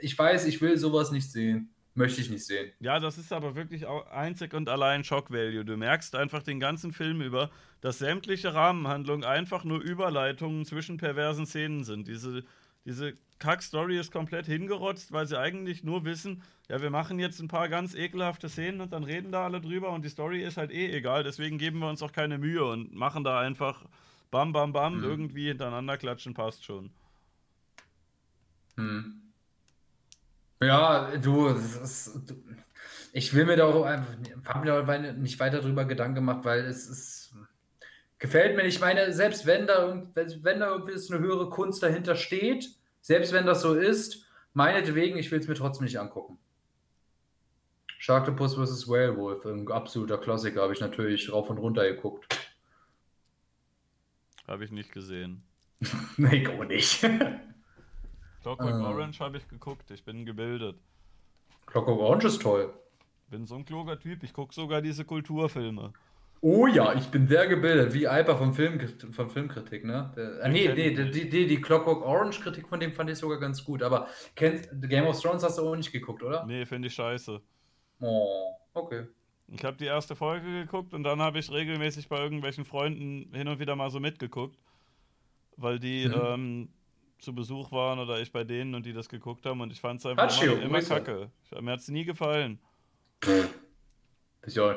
ich 0.00 0.18
weiß, 0.18 0.46
ich 0.46 0.60
will 0.60 0.76
sowas 0.76 1.10
nicht 1.10 1.30
sehen. 1.30 1.70
Möchte 1.94 2.20
ich 2.20 2.30
nicht 2.30 2.46
sehen. 2.46 2.70
Ja, 2.78 3.00
das 3.00 3.18
ist 3.18 3.32
aber 3.32 3.56
wirklich 3.56 3.88
einzig 3.88 4.54
und 4.54 4.68
allein 4.68 5.02
Shock 5.02 5.32
Value. 5.32 5.64
Du 5.64 5.76
merkst 5.76 6.14
einfach 6.14 6.44
den 6.44 6.60
ganzen 6.60 6.92
Film 6.92 7.20
über, 7.20 7.50
dass 7.80 7.98
sämtliche 7.98 8.54
Rahmenhandlungen 8.54 9.24
einfach 9.24 9.64
nur 9.64 9.80
Überleitungen 9.80 10.64
zwischen 10.64 10.96
perversen 10.96 11.44
Szenen 11.44 11.82
sind. 11.82 12.06
Diese, 12.06 12.44
diese 12.84 13.14
Kack-Story 13.40 13.98
ist 13.98 14.12
komplett 14.12 14.46
hingerotzt, 14.46 15.10
weil 15.10 15.26
sie 15.26 15.38
eigentlich 15.40 15.82
nur 15.82 16.04
wissen, 16.04 16.42
ja, 16.68 16.80
wir 16.80 16.90
machen 16.90 17.18
jetzt 17.18 17.40
ein 17.40 17.48
paar 17.48 17.68
ganz 17.68 17.96
ekelhafte 17.96 18.48
Szenen 18.48 18.80
und 18.80 18.92
dann 18.92 19.02
reden 19.02 19.32
da 19.32 19.44
alle 19.44 19.60
drüber 19.60 19.90
und 19.90 20.04
die 20.04 20.08
Story 20.08 20.44
ist 20.44 20.56
halt 20.56 20.70
eh 20.70 20.92
egal. 20.96 21.24
Deswegen 21.24 21.58
geben 21.58 21.80
wir 21.80 21.88
uns 21.88 22.02
auch 22.02 22.12
keine 22.12 22.38
Mühe 22.38 22.64
und 22.64 22.94
machen 22.94 23.24
da 23.24 23.40
einfach 23.40 23.84
bam, 24.30 24.52
bam, 24.52 24.72
bam, 24.72 24.98
Mhm. 24.98 25.04
irgendwie 25.04 25.48
hintereinander 25.48 25.96
klatschen, 25.96 26.34
passt 26.34 26.64
schon. 26.64 26.90
Hm. 28.76 29.27
Ja, 30.60 31.16
du, 31.16 31.46
ist, 31.48 32.14
du, 32.26 32.34
ich 33.12 33.32
will 33.34 33.46
mir 33.46 33.56
da 33.56 33.66
auch 33.66 33.84
einfach, 33.84 34.14
habe 34.46 34.64
mir 34.64 34.82
da 34.82 35.12
nicht 35.12 35.38
weiter 35.38 35.60
drüber 35.60 35.84
Gedanken 35.84 36.16
gemacht, 36.16 36.44
weil 36.44 36.64
es 36.64 36.88
ist, 36.88 37.34
gefällt 38.18 38.56
mir 38.56 38.64
nicht. 38.64 38.74
Ich 38.74 38.80
meine, 38.80 39.12
selbst 39.12 39.46
wenn 39.46 39.66
da, 39.66 40.08
wenn 40.14 40.60
da 40.60 40.70
irgendwie 40.70 40.92
eine 40.92 41.20
höhere 41.20 41.48
Kunst 41.48 41.82
dahinter 41.82 42.16
steht, 42.16 42.70
selbst 43.00 43.32
wenn 43.32 43.46
das 43.46 43.62
so 43.62 43.74
ist, 43.74 44.26
meinetwegen, 44.52 45.16
ich 45.18 45.30
will 45.30 45.38
es 45.38 45.48
mir 45.48 45.54
trotzdem 45.54 45.84
nicht 45.84 45.98
angucken. 46.00 46.38
Sharktopus 47.98 48.54
vs. 48.54 48.88
Werewolf, 48.88 49.44
ein 49.44 49.70
absoluter 49.70 50.18
Klassiker, 50.18 50.62
habe 50.62 50.72
ich 50.72 50.80
natürlich 50.80 51.32
rauf 51.32 51.50
und 51.50 51.58
runter 51.58 51.88
geguckt. 51.88 52.26
Habe 54.46 54.64
ich 54.64 54.70
nicht 54.70 54.92
gesehen. 54.92 55.42
nee, 56.16 56.46
auch 56.48 56.64
nicht. 56.64 57.06
Clockwork 58.56 58.74
Ah. 58.82 58.88
Orange 58.90 59.20
habe 59.20 59.36
ich 59.36 59.46
geguckt, 59.48 59.90
ich 59.90 60.02
bin 60.04 60.24
gebildet. 60.24 60.76
Clockwork 61.66 62.00
Orange 62.00 62.24
ist 62.28 62.40
toll. 62.40 62.72
Bin 63.30 63.44
so 63.44 63.56
ein 63.56 63.64
kluger 63.64 63.98
Typ, 63.98 64.22
ich 64.22 64.32
gucke 64.32 64.54
sogar 64.54 64.80
diese 64.80 65.04
Kulturfilme. 65.04 65.92
Oh 66.40 66.66
ja, 66.66 66.94
ich 66.94 67.08
bin 67.08 67.26
sehr 67.26 67.46
gebildet, 67.48 67.92
wie 67.92 68.06
Alper 68.08 68.38
vom 68.38 68.54
Film, 68.54 68.80
von 69.12 69.28
Filmkritik, 69.28 69.84
ne? 69.84 70.12
Der, 70.16 70.38
ah, 70.44 70.48
nee, 70.48 70.72
nee, 70.72 70.94
die, 70.94 71.28
die, 71.28 71.46
die 71.46 71.60
Clockwork 71.60 72.00
Orange 72.02 72.40
Kritik 72.40 72.68
von 72.68 72.80
dem 72.80 72.92
fand 72.92 73.10
ich 73.10 73.18
sogar 73.18 73.38
ganz 73.38 73.62
gut. 73.64 73.82
Aber 73.82 74.06
kennst, 74.34 74.70
Game 74.88 75.04
of 75.06 75.20
Thrones 75.20 75.42
hast 75.42 75.58
du 75.58 75.68
auch 75.68 75.74
nicht 75.76 75.92
geguckt, 75.92 76.22
oder? 76.22 76.46
Nee, 76.46 76.64
finde 76.64 76.88
ich 76.88 76.94
scheiße. 76.94 77.40
Oh, 78.00 78.52
okay. 78.72 79.08
Ich 79.48 79.64
habe 79.64 79.76
die 79.76 79.86
erste 79.86 80.14
Folge 80.14 80.46
geguckt 80.64 80.94
und 80.94 81.02
dann 81.02 81.20
habe 81.20 81.38
ich 81.38 81.50
regelmäßig 81.50 82.08
bei 82.08 82.18
irgendwelchen 82.20 82.64
Freunden 82.64 83.34
hin 83.34 83.48
und 83.48 83.58
wieder 83.58 83.74
mal 83.76 83.90
so 83.90 83.98
mitgeguckt, 83.98 84.56
weil 85.56 85.78
die 85.80 86.06
Mhm. 86.06 86.14
ähm, 86.22 86.68
zu 87.18 87.34
Besuch 87.34 87.72
waren 87.72 87.98
oder 87.98 88.20
ich 88.20 88.32
bei 88.32 88.44
denen 88.44 88.74
und 88.74 88.86
die 88.86 88.92
das 88.92 89.08
geguckt 89.08 89.44
haben 89.46 89.60
und 89.60 89.72
ich 89.72 89.80
fand 89.80 90.00
es 90.00 90.06
einfach 90.06 90.24
Hachio, 90.24 90.54
immer, 90.54 90.64
immer 90.64 90.82
kacke. 90.82 91.30
Ich, 91.44 91.60
mir 91.60 91.72
hat 91.72 91.80
es 91.80 91.88
nie 91.88 92.04
gefallen. 92.04 92.58
Ja. 94.46 94.76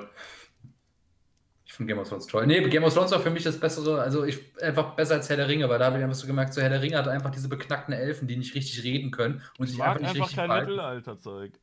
Ich 1.65 1.73
finde 1.73 1.93
Game 1.93 2.01
of 2.01 2.09
Thrones 2.09 2.27
toll. 2.27 2.45
Nee, 2.47 2.67
Game 2.67 2.83
of 2.83 2.93
Thrones 2.93 3.11
war 3.11 3.21
für 3.21 3.29
mich 3.29 3.43
das 3.43 3.57
bessere, 3.57 4.01
also 4.01 4.25
ich 4.25 4.39
einfach 4.61 4.95
besser 4.95 5.15
als 5.15 5.29
Herr 5.29 5.37
der 5.37 5.47
Ringe, 5.47 5.69
weil 5.69 5.79
da 5.79 5.85
habe 5.85 5.97
ich 5.97 6.03
einfach 6.03 6.17
so 6.17 6.27
gemerkt, 6.27 6.53
so 6.53 6.61
Herr 6.61 6.69
der 6.69 6.81
Ringe 6.81 6.97
hat 6.97 7.07
einfach 7.07 7.29
diese 7.29 7.47
beknackten 7.47 7.93
Elfen, 7.93 8.27
die 8.27 8.35
nicht 8.35 8.53
richtig 8.55 8.83
reden 8.83 9.11
können 9.11 9.41
und 9.57 9.65
Ich 9.65 9.71
sich 9.71 9.79
mag 9.79 9.95
einfach 9.95 10.01
nicht 10.01 10.09
einfach 10.09 10.25
richtig 10.25 10.35
kein. 10.35 10.65
Mittelalterzeug. 10.65 11.53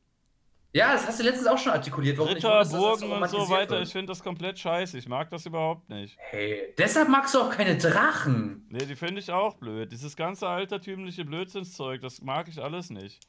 Ja, 0.71 0.93
das 0.93 1.07
hast 1.07 1.19
du 1.19 1.23
letztens 1.23 1.47
auch 1.47 1.57
schon 1.57 1.71
artikuliert. 1.71 2.17
warum 2.17 2.29
ich 2.31 2.37
Ritter, 2.37 2.59
das 2.59 2.71
Burgen 2.71 3.11
und 3.11 3.29
so 3.29 3.49
weiter, 3.49 3.71
wird. 3.71 3.87
ich 3.87 3.91
finde 3.91 4.07
das 4.11 4.21
komplett 4.23 4.59
scheiße. 4.59 4.97
Ich 4.99 5.07
mag 5.07 5.29
das 5.31 5.45
überhaupt 5.47 5.89
nicht. 5.89 6.15
Hey, 6.19 6.73
deshalb 6.77 7.09
magst 7.09 7.33
du 7.33 7.39
auch 7.39 7.49
keine 7.49 7.75
Drachen. 7.77 8.67
Nee, 8.69 8.85
die 8.85 8.95
finde 8.95 9.19
ich 9.19 9.31
auch 9.31 9.55
blöd. 9.55 9.91
Dieses 9.91 10.15
ganze 10.15 10.47
altertümliche 10.47 11.25
Blödsinnszeug, 11.25 12.01
das 12.01 12.21
mag 12.21 12.47
ich 12.47 12.61
alles 12.61 12.91
nicht. 12.91 13.19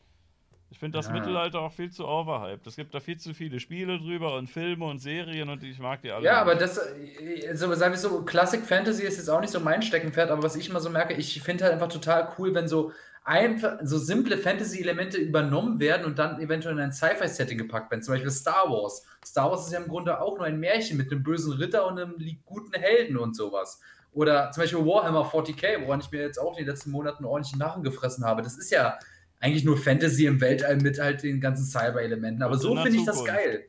Ich 0.72 0.78
finde 0.78 0.98
das 0.98 1.06
Ja. 1.06 1.14
Mittelalter 1.14 1.60
auch 1.60 1.72
viel 1.72 1.90
zu 1.90 2.06
overhyped. 2.06 2.64
Es 2.66 2.76
gibt 2.76 2.94
da 2.94 3.00
viel 3.00 3.16
zu 3.16 3.32
viele 3.34 3.58
Spiele 3.58 3.98
drüber 3.98 4.36
und 4.36 4.48
Filme 4.48 4.84
und 4.84 4.98
Serien 5.00 5.48
und 5.48 5.64
ich 5.64 5.78
mag 5.78 6.02
die 6.02 6.10
alle. 6.12 6.24
Ja, 6.24 6.40
aber 6.42 6.52
nicht. 6.54 6.62
das, 6.62 6.76
äh, 6.78 7.54
so, 7.56 7.72
sagen 7.74 7.92
wir 7.94 7.98
so, 7.98 8.22
Classic 8.22 8.62
Fantasy 8.64 9.02
ist 9.02 9.16
jetzt 9.16 9.28
auch 9.30 9.40
nicht 9.40 9.50
so 9.50 9.60
mein 9.60 9.82
Steckenpferd, 9.82 10.30
aber 10.30 10.42
was 10.42 10.56
ich 10.56 10.68
immer 10.68 10.80
so 10.80 10.90
merke, 10.90 11.14
ich 11.14 11.40
finde 11.42 11.64
halt 11.64 11.72
einfach 11.72 11.88
total 11.88 12.28
cool, 12.38 12.54
wenn 12.54 12.68
so 12.68 12.92
einfach 13.30 13.78
so 13.84 13.96
simple 13.96 14.36
Fantasy-Elemente 14.36 15.16
übernommen 15.16 15.78
werden 15.78 16.04
und 16.04 16.18
dann 16.18 16.40
eventuell 16.40 16.74
in 16.74 16.80
ein 16.80 16.92
Sci-Fi-Setting 16.92 17.58
gepackt 17.58 17.88
werden. 17.88 18.02
Zum 18.02 18.14
Beispiel 18.14 18.30
Star 18.32 18.68
Wars. 18.68 19.04
Star 19.24 19.48
Wars 19.52 19.66
ist 19.66 19.72
ja 19.72 19.78
im 19.78 19.86
Grunde 19.86 20.20
auch 20.20 20.36
nur 20.36 20.46
ein 20.46 20.58
Märchen 20.58 20.96
mit 20.96 21.12
einem 21.12 21.22
bösen 21.22 21.52
Ritter 21.52 21.86
und 21.86 22.00
einem 22.00 22.16
guten 22.44 22.72
Helden 22.72 23.16
und 23.16 23.36
sowas. 23.36 23.80
Oder 24.10 24.50
zum 24.50 24.64
Beispiel 24.64 24.84
Warhammer 24.84 25.30
40k, 25.30 25.86
woran 25.86 26.00
ich 26.00 26.10
mir 26.10 26.22
jetzt 26.22 26.38
auch 26.38 26.58
in 26.58 26.64
den 26.64 26.74
letzten 26.74 26.90
Monaten 26.90 27.24
ordentlich 27.24 27.54
Narren 27.56 27.84
gefressen 27.84 28.24
habe. 28.24 28.42
Das 28.42 28.58
ist 28.58 28.72
ja 28.72 28.98
eigentlich 29.38 29.64
nur 29.64 29.76
Fantasy 29.76 30.26
im 30.26 30.40
Weltall 30.40 30.78
mit 30.78 31.00
halt 31.00 31.22
den 31.22 31.40
ganzen 31.40 31.64
Cyber-Elementen. 31.64 32.42
Aber 32.42 32.58
so 32.58 32.74
finde 32.74 32.98
ich 32.98 33.04
das 33.04 33.24
geil. 33.24 33.66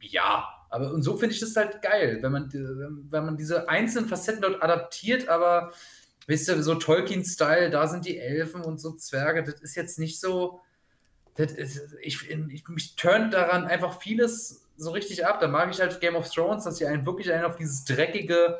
Ja, 0.00 0.48
aber 0.68 0.92
und 0.92 1.02
so 1.02 1.16
finde 1.16 1.34
ich 1.34 1.40
das 1.40 1.56
halt 1.56 1.80
geil, 1.80 2.18
wenn 2.20 2.32
man, 2.32 2.50
wenn 2.52 3.24
man 3.24 3.38
diese 3.38 3.70
einzelnen 3.70 4.06
Facetten 4.06 4.42
dort 4.42 4.62
adaptiert, 4.62 5.28
aber 5.28 5.72
wisst 6.26 6.48
ihr, 6.48 6.62
so 6.62 6.74
Tolkien-Style, 6.74 7.70
da 7.70 7.86
sind 7.86 8.04
die 8.04 8.18
Elfen 8.18 8.62
und 8.62 8.80
so 8.80 8.92
Zwerge, 8.92 9.42
das 9.42 9.60
ist 9.60 9.74
jetzt 9.76 9.98
nicht 9.98 10.20
so. 10.20 10.60
Das 11.36 11.52
ist, 11.52 11.94
ich, 12.02 12.30
ich, 12.30 12.66
mich 12.68 12.96
turnt 12.96 13.34
daran 13.34 13.66
einfach 13.66 14.00
vieles 14.00 14.66
so 14.76 14.90
richtig 14.90 15.26
ab. 15.26 15.38
Da 15.40 15.48
mag 15.48 15.70
ich 15.70 15.80
halt 15.80 16.00
Game 16.00 16.16
of 16.16 16.30
Thrones, 16.30 16.64
dass 16.64 16.78
sie 16.78 16.86
einen 16.86 17.04
wirklich 17.04 17.30
einen 17.30 17.44
auf 17.44 17.56
dieses 17.56 17.84
dreckige, 17.84 18.58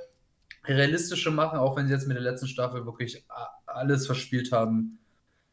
realistische 0.64 1.30
machen, 1.30 1.58
auch 1.58 1.76
wenn 1.76 1.86
sie 1.86 1.94
jetzt 1.94 2.06
mit 2.06 2.16
der 2.16 2.22
letzten 2.22 2.48
Staffel 2.48 2.84
wirklich 2.84 3.24
alles 3.66 4.06
verspielt 4.06 4.52
haben. 4.52 4.98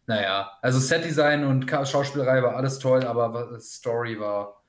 naja, 0.05 0.51
also 0.61 0.79
Setdesign 0.79 1.45
und 1.45 1.69
Schauspielerei 1.69 2.43
war 2.43 2.55
alles 2.55 2.79
toll, 2.79 3.03
aber 3.05 3.57
Story 3.59 4.19
war 4.19 4.61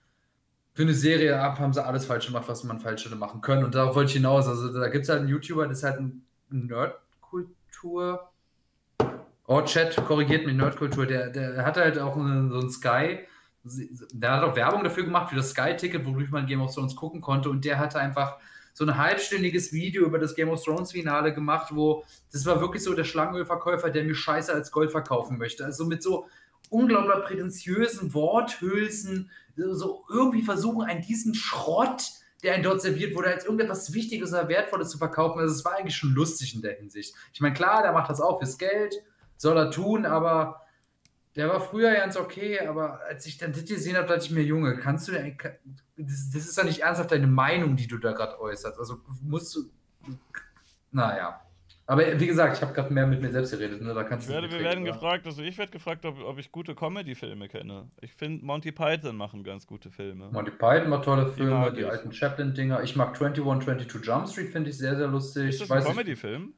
für 0.74 0.82
eine 0.82 0.94
Serie 0.94 1.40
ab, 1.40 1.58
haben 1.58 1.72
sie 1.72 1.84
alles 1.84 2.04
falsch 2.04 2.26
gemacht, 2.26 2.44
was 2.46 2.64
man 2.64 2.80
falsch 2.80 3.04
hätte 3.04 3.16
machen 3.16 3.40
können. 3.40 3.64
Und 3.64 3.74
darauf 3.74 3.94
wollte 3.94 4.10
ich 4.10 4.16
hinaus. 4.16 4.46
Also 4.46 4.72
da 4.72 4.88
gibt 4.88 5.04
es 5.04 5.08
halt 5.08 5.20
einen 5.20 5.28
YouTuber, 5.28 5.66
das 5.66 5.78
ist 5.78 5.84
halt 5.84 6.00
ein 6.00 6.26
Nerdkultur. 7.84 8.30
Oh, 9.46 9.60
Chat, 9.62 9.96
korrigiert 10.06 10.46
mich, 10.46 10.54
Nerdkultur. 10.54 11.06
Der, 11.06 11.28
der 11.28 11.64
hat 11.64 11.76
halt 11.76 11.98
auch 11.98 12.14
so 12.14 12.20
ein 12.22 12.70
Sky. 12.70 13.20
Der 13.62 14.32
hat 14.32 14.42
auch 14.42 14.56
Werbung 14.56 14.84
dafür 14.84 15.04
gemacht, 15.04 15.30
für 15.30 15.36
das 15.36 15.50
Sky-Ticket, 15.50 16.04
wodurch 16.06 16.30
man 16.30 16.46
Game 16.46 16.60
of 16.60 16.74
Thrones 16.74 16.96
gucken 16.96 17.20
konnte. 17.20 17.50
Und 17.50 17.64
der 17.64 17.78
hatte 17.78 17.98
einfach 17.98 18.38
so 18.72 18.84
ein 18.84 18.96
halbstündiges 18.96 19.72
Video 19.72 20.04
über 20.04 20.18
das 20.18 20.34
Game 20.34 20.48
of 20.48 20.62
Thrones 20.62 20.92
Finale 20.92 21.32
gemacht, 21.32 21.68
wo 21.74 22.04
das 22.32 22.44
war 22.46 22.60
wirklich 22.60 22.82
so 22.82 22.94
der 22.94 23.04
Schlangenölverkäufer, 23.04 23.90
der 23.90 24.04
mir 24.04 24.14
Scheiße 24.14 24.52
als 24.52 24.70
Gold 24.72 24.90
verkaufen 24.90 25.38
möchte. 25.38 25.64
Also 25.64 25.84
mit 25.84 26.02
so 26.02 26.26
unglaublich 26.70 27.24
prätentiösen 27.24 28.14
Worthülsen, 28.14 29.30
so 29.56 30.04
irgendwie 30.10 30.42
versuchen, 30.42 30.82
einen 30.82 31.02
diesen 31.02 31.34
Schrott, 31.34 32.10
der 32.44 32.54
einen 32.54 32.62
dort 32.62 32.82
serviert 32.82 33.16
wurde, 33.16 33.28
als 33.28 33.44
irgendetwas 33.44 33.92
Wichtiges 33.94 34.32
oder 34.32 34.48
Wertvolles 34.48 34.90
zu 34.90 34.98
verkaufen. 34.98 35.40
Also 35.40 35.54
es 35.54 35.64
war 35.64 35.76
eigentlich 35.76 35.96
schon 35.96 36.12
lustig 36.12 36.54
in 36.54 36.62
der 36.62 36.76
Hinsicht. 36.76 37.14
Ich 37.32 37.40
meine, 37.40 37.54
klar, 37.54 37.82
der 37.82 37.92
macht 37.92 38.10
das 38.10 38.20
auch 38.20 38.38
fürs 38.38 38.58
Geld, 38.58 38.94
soll 39.36 39.56
er 39.56 39.70
tun, 39.70 40.04
aber 40.04 40.60
der 41.36 41.48
war 41.48 41.60
früher 41.60 41.92
ganz 41.94 42.16
okay, 42.16 42.60
aber 42.60 43.00
als 43.08 43.26
ich 43.26 43.38
dann 43.38 43.52
das 43.52 43.64
gesehen 43.64 43.96
habe, 43.96 44.06
dachte 44.06 44.26
ich 44.26 44.30
mir, 44.30 44.42
Junge, 44.42 44.76
kannst 44.76 45.08
du 45.08 45.12
denn, 45.12 45.36
das, 45.96 46.30
das 46.32 46.46
ist 46.46 46.56
doch 46.56 46.64
nicht 46.64 46.80
ernsthaft 46.80 47.10
deine 47.10 47.26
Meinung, 47.26 47.76
die 47.76 47.88
du 47.88 47.98
da 47.98 48.12
gerade 48.12 48.38
äußerst. 48.38 48.78
Also 48.78 49.00
musst 49.22 49.56
du, 49.56 49.70
naja. 50.92 51.43
Aber 51.86 52.18
wie 52.18 52.26
gesagt, 52.26 52.56
ich 52.56 52.62
habe 52.62 52.72
gerade 52.72 52.92
mehr 52.92 53.06
mit 53.06 53.20
mir 53.20 53.30
selbst 53.30 53.50
geredet. 53.50 53.82
Ne? 53.82 53.92
Da 53.92 54.04
kannst 54.04 54.26
Ich 54.26 54.34
du 54.34 54.40
werde, 54.40 54.50
wir 54.50 54.60
werden 54.60 54.84
oder? 54.84 54.92
gefragt, 54.92 55.26
also 55.26 55.42
ich 55.42 55.58
werde 55.58 55.70
gefragt, 55.72 56.06
ob, 56.06 56.18
ob 56.24 56.38
ich 56.38 56.50
gute 56.50 56.74
Comedy-Filme 56.74 57.48
kenne. 57.48 57.90
Ich 58.00 58.14
finde, 58.14 58.44
Monty 58.44 58.72
Python 58.72 59.16
machen 59.16 59.44
ganz 59.44 59.66
gute 59.66 59.90
Filme. 59.90 60.30
Monty 60.30 60.50
Python 60.52 60.88
macht 60.88 61.04
tolle 61.04 61.26
Filme, 61.28 61.72
die, 61.72 61.80
ich. 61.82 61.86
alten 61.86 62.12
Chaplin-Dinger. 62.12 62.82
Ich 62.82 62.96
mag 62.96 63.08
21, 63.20 63.44
22 63.64 64.06
Jump 64.06 64.28
Street, 64.28 64.50
finde 64.50 64.70
ich 64.70 64.78
sehr, 64.78 64.96
sehr 64.96 65.08
lustig. 65.08 65.48
Ist 65.50 65.60
das 65.60 65.70
ein 65.70 65.84
Comedy-Film? 65.84 66.54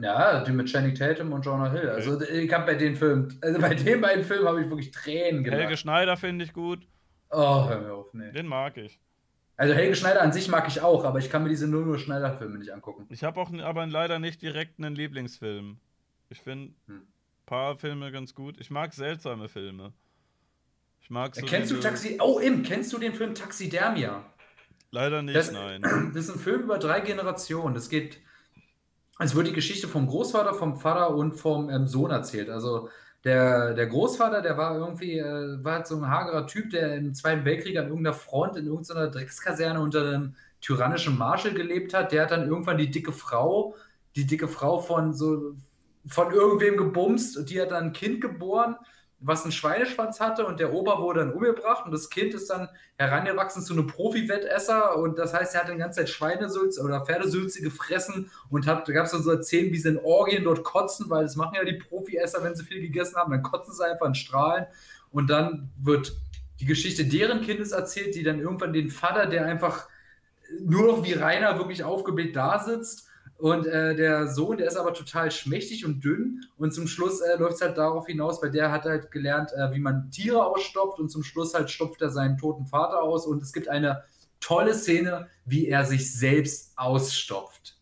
ja, 0.00 0.42
die 0.44 0.52
mit 0.52 0.68
Channing 0.68 0.94
Tatum 0.94 1.32
und 1.32 1.44
Jonah 1.44 1.70
Hill. 1.70 1.90
Also 1.90 2.20
ich 2.22 2.52
habe 2.52 2.66
bei 2.66 2.74
den 2.76 2.96
Filmen, 2.96 3.36
also 3.42 3.60
bei 3.60 3.74
den 3.74 4.00
beiden 4.00 4.24
Filmen 4.24 4.46
habe 4.48 4.62
ich 4.62 4.68
wirklich 4.70 4.90
Tränen 4.90 5.44
Helge 5.44 5.56
gelacht. 5.56 5.78
Schneider 5.78 6.16
finde 6.16 6.44
ich 6.44 6.52
gut. 6.52 6.86
Oh, 7.30 7.68
hör 7.68 7.80
mir 7.80 7.92
auf, 7.92 8.14
nee. 8.14 8.32
Den 8.32 8.46
mag 8.46 8.76
ich. 8.76 8.98
Also 9.60 9.74
Helge 9.74 9.94
Schneider 9.94 10.22
an 10.22 10.32
sich 10.32 10.48
mag 10.48 10.66
ich 10.68 10.80
auch, 10.80 11.04
aber 11.04 11.18
ich 11.18 11.28
kann 11.28 11.42
mir 11.42 11.50
diese 11.50 11.68
nur 11.68 11.84
nur 11.84 11.98
Schneider-Filme 11.98 12.56
nicht 12.56 12.72
angucken. 12.72 13.04
Ich 13.10 13.22
habe 13.24 13.38
auch 13.38 13.52
aber 13.52 13.86
leider 13.86 14.18
nicht 14.18 14.40
direkt 14.40 14.78
einen 14.78 14.94
Lieblingsfilm. 14.94 15.76
Ich 16.30 16.40
finde 16.40 16.72
ein 16.88 16.94
Hm. 16.94 17.02
paar 17.44 17.76
Filme 17.76 18.10
ganz 18.10 18.34
gut. 18.34 18.58
Ich 18.58 18.70
mag 18.70 18.94
seltsame 18.94 19.50
Filme. 19.50 19.92
Ich 21.02 21.10
mag 21.10 21.36
so 21.36 21.44
kennst 21.44 21.70
du 21.70 21.76
Taxi? 21.76 22.16
Oh, 22.22 22.38
Im, 22.38 22.62
kennst 22.62 22.90
du 22.94 22.96
den 22.96 23.12
Film 23.12 23.34
Taxidermia? 23.34 24.24
Leider 24.92 25.20
nicht, 25.20 25.36
Das, 25.36 25.52
nein. 25.52 25.82
das 26.14 26.24
ist 26.24 26.30
ein 26.30 26.40
Film 26.40 26.62
über 26.62 26.78
drei 26.78 27.00
Generationen. 27.00 27.74
Das 27.74 27.90
geht. 27.90 28.18
Es 29.18 29.34
wird 29.34 29.46
die 29.46 29.52
Geschichte 29.52 29.88
vom 29.88 30.06
Großvater, 30.06 30.54
vom 30.54 30.78
Vater 30.78 31.14
und 31.14 31.34
vom 31.34 31.68
ähm, 31.68 31.86
Sohn 31.86 32.10
erzählt. 32.10 32.48
Also 32.48 32.88
der, 33.24 33.74
der 33.74 33.86
Großvater, 33.86 34.40
der 34.40 34.56
war 34.56 34.76
irgendwie, 34.76 35.18
äh, 35.18 35.62
war 35.62 35.74
halt 35.74 35.86
so 35.86 35.96
ein 35.96 36.08
hagerer 36.08 36.46
Typ, 36.46 36.70
der 36.70 36.96
im 36.96 37.14
Zweiten 37.14 37.44
Weltkrieg 37.44 37.76
an 37.76 37.88
irgendeiner 37.88 38.14
Front 38.14 38.56
in 38.56 38.66
irgendeiner 38.66 39.08
Dreckskaserne 39.08 39.80
unter 39.80 40.06
einem 40.06 40.34
tyrannischen 40.60 41.18
Marschall 41.18 41.52
gelebt 41.52 41.92
hat. 41.92 42.12
Der 42.12 42.22
hat 42.22 42.30
dann 42.30 42.48
irgendwann 42.48 42.78
die 42.78 42.90
dicke 42.90 43.12
Frau, 43.12 43.74
die 44.16 44.26
dicke 44.26 44.48
Frau 44.48 44.78
von 44.78 45.12
so 45.12 45.54
von 46.06 46.32
irgendwem 46.32 46.78
gebumst 46.78 47.36
und 47.36 47.50
die 47.50 47.60
hat 47.60 47.72
dann 47.72 47.86
ein 47.86 47.92
Kind 47.92 48.22
geboren, 48.22 48.76
was 49.20 49.42
einen 49.42 49.52
Schweineschwanz 49.52 50.18
hatte 50.18 50.46
und 50.46 50.60
der 50.60 50.72
Opa 50.72 51.00
wurde 51.00 51.20
dann 51.20 51.32
umgebracht 51.32 51.84
und 51.84 51.92
das 51.92 52.08
Kind 52.08 52.32
ist 52.32 52.48
dann 52.48 52.68
herangewachsen 52.96 53.62
zu 53.62 53.74
einem 53.74 53.86
Profi-Wettesser 53.86 54.96
und 54.96 55.18
das 55.18 55.34
heißt, 55.34 55.54
er 55.54 55.62
hat 55.62 55.70
die 55.70 55.76
ganze 55.76 56.00
Zeit 56.00 56.08
Schweinesülze 56.08 56.82
oder 56.82 57.04
Pferdesülze 57.04 57.60
gefressen 57.60 58.30
und 58.48 58.66
hat, 58.66 58.88
da 58.88 58.92
gab 58.92 59.04
es 59.04 59.12
dann 59.12 59.22
so 59.22 59.40
Szenen, 59.42 59.72
wie 59.72 59.78
sie 59.78 59.90
in 59.90 59.98
Orgien 59.98 60.44
dort 60.44 60.64
kotzen, 60.64 61.10
weil 61.10 61.24
das 61.24 61.36
machen 61.36 61.54
ja 61.54 61.64
die 61.64 61.74
Profi-Esser, 61.74 62.42
wenn 62.42 62.54
sie 62.54 62.64
viel 62.64 62.80
gegessen 62.80 63.16
haben, 63.16 63.30
dann 63.30 63.42
kotzen 63.42 63.74
sie 63.74 63.84
einfach 63.84 64.06
in 64.06 64.14
Strahlen 64.14 64.66
und 65.10 65.28
dann 65.28 65.70
wird 65.78 66.16
die 66.60 66.66
Geschichte 66.66 67.04
deren 67.04 67.42
Kindes 67.42 67.72
erzählt, 67.72 68.14
die 68.14 68.22
dann 68.22 68.40
irgendwann 68.40 68.72
den 68.72 68.90
Vater, 68.90 69.26
der 69.26 69.44
einfach 69.44 69.88
nur 70.60 70.86
noch 70.86 71.04
wie 71.04 71.12
Rainer 71.12 71.58
wirklich 71.58 71.84
aufgebläht 71.84 72.34
da 72.34 72.58
sitzt 72.58 73.09
und 73.40 73.66
äh, 73.66 73.94
der 73.94 74.28
Sohn, 74.28 74.58
der 74.58 74.66
ist 74.66 74.76
aber 74.76 74.92
total 74.92 75.30
schmächtig 75.30 75.86
und 75.86 76.04
dünn. 76.04 76.44
Und 76.58 76.74
zum 76.74 76.86
Schluss 76.86 77.20
äh, 77.20 77.36
läuft 77.38 77.54
es 77.54 77.60
halt 77.62 77.78
darauf 77.78 78.06
hinaus, 78.06 78.42
weil 78.42 78.50
der 78.50 78.70
hat 78.70 78.84
halt 78.84 79.10
gelernt, 79.10 79.52
äh, 79.52 79.72
wie 79.72 79.78
man 79.78 80.10
Tiere 80.10 80.44
ausstopft. 80.44 80.98
Und 81.00 81.08
zum 81.08 81.22
Schluss 81.22 81.54
halt 81.54 81.70
stopft 81.70 82.02
er 82.02 82.10
seinen 82.10 82.36
toten 82.36 82.66
Vater 82.66 83.02
aus. 83.02 83.26
Und 83.26 83.42
es 83.42 83.52
gibt 83.52 83.68
eine 83.68 84.04
tolle 84.40 84.74
Szene, 84.74 85.28
wie 85.46 85.68
er 85.68 85.84
sich 85.84 86.12
selbst 86.12 86.72
ausstopft. 86.76 87.78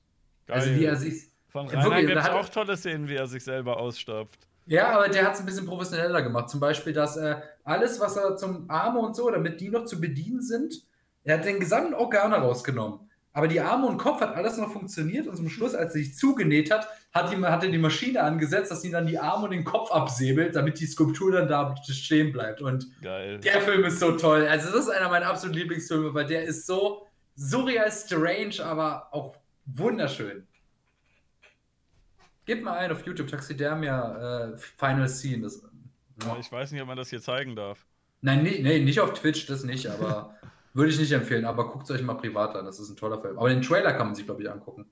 Also 0.47 0.71
wie 0.71 0.85
er 0.85 0.97
sich. 0.97 1.29
Von 1.49 1.69
Ja, 1.69 1.81
Rainer 1.81 2.03
gibt 2.03 2.21
es 2.21 2.29
auch 2.29 2.49
tolle 2.49 2.77
Szenen, 2.77 3.09
wie 3.09 3.17
er 3.17 3.27
sich 3.27 3.43
selber 3.43 3.79
ausstopft. 3.79 4.39
Ja, 4.67 4.91
aber 4.91 5.09
der 5.09 5.25
hat 5.25 5.35
es 5.35 5.41
ein 5.41 5.47
bisschen 5.47 5.67
professioneller 5.67 6.23
gemacht. 6.23 6.51
Zum 6.51 6.61
Beispiel, 6.61 6.93
dass 6.93 7.17
äh, 7.17 7.37
alles, 7.65 7.99
was 8.01 8.17
er 8.17 8.37
zum 8.37 8.69
Arme 8.71 9.01
und 9.01 9.17
so, 9.17 9.31
damit 9.31 9.61
die 9.61 9.71
noch 9.71 9.87
zu 9.87 10.01
bedienen 10.01 10.43
sind, 10.43 10.83
er 11.25 11.39
hat 11.39 11.45
den 11.45 11.59
gesamten 11.59 11.95
Organe 11.95 12.37
rausgenommen. 12.37 13.08
Aber 13.33 13.47
die 13.47 13.61
Arme 13.61 13.87
und 13.87 13.99
Kopf 13.99 14.21
hat 14.21 14.35
alles 14.35 14.57
noch 14.57 14.73
funktioniert 14.73 15.27
und 15.29 15.37
zum 15.37 15.49
Schluss, 15.49 15.75
als 15.75 15.95
er 15.95 16.01
sich 16.01 16.17
zugenäht 16.17 16.71
hat, 16.71 16.89
hat, 17.13 17.33
die, 17.33 17.37
hat 17.37 17.63
er 17.63 17.71
die 17.71 17.79
Maschine 17.79 18.23
angesetzt, 18.23 18.71
dass 18.71 18.83
sie 18.83 18.91
dann 18.91 19.07
die 19.07 19.19
Arme 19.19 19.45
und 19.45 19.51
den 19.51 19.65
Kopf 19.65 19.91
absäbelt, 19.91 20.57
damit 20.57 20.81
die 20.81 20.87
Skulptur 20.87 21.33
dann 21.33 21.49
da 21.49 21.75
stehen 21.87 22.33
bleibt. 22.33 22.61
Und 22.63 22.87
Geil. 23.03 23.39
der 23.39 23.61
Film 23.61 23.85
ist 23.85 24.01
so 24.01 24.13
toll. 24.13 24.47
Also, 24.47 24.71
das 24.73 24.87
ist 24.87 24.91
einer 24.91 25.09
meiner 25.09 25.27
absoluten 25.27 25.59
Lieblingsfilme, 25.59 26.15
weil 26.15 26.27
der 26.27 26.45
ist 26.45 26.67
so 26.67 27.07
surreal 27.37 27.91
strange, 27.93 28.65
aber 28.65 29.09
auch 29.13 29.37
wunderschön. 29.67 30.47
Gib 32.45 32.63
mal 32.65 32.79
ein 32.79 32.91
auf 32.91 33.05
YouTube, 33.07 33.29
Taxidermia 33.29 34.53
äh, 34.53 34.57
Final 34.57 35.09
Scene. 35.09 35.43
Das, 35.43 35.63
Ich 36.41 36.51
weiß 36.51 36.73
nicht, 36.73 36.81
ob 36.81 36.89
man 36.89 36.97
das 36.97 37.11
hier 37.11 37.21
zeigen 37.21 37.55
darf. 37.55 37.87
Nein, 38.21 38.43
nee, 38.43 38.81
nicht 38.81 39.01
auf 39.01 39.13
Twitch, 39.13 39.47
das 39.47 39.65
nicht, 39.65 39.87
aber 39.87 40.35
würde 40.79 40.93
ich 40.93 40.99
nicht 40.99 41.13
empfehlen. 41.13 41.45
Aber 41.45 41.69
guckt 41.69 41.85
es 41.85 41.91
euch 41.91 42.03
mal 42.03 42.15
privat 42.15 42.57
an, 42.57 42.65
das 42.65 42.79
ist 42.79 42.89
ein 42.89 42.97
toller 42.97 43.21
Film. 43.21 43.37
Aber 43.37 43.49
den 43.49 43.61
Trailer 43.61 43.93
kann 43.93 44.07
man 44.07 44.15
sich, 44.15 44.25
glaube 44.25 44.43
ich, 44.43 44.51
angucken. 44.51 44.87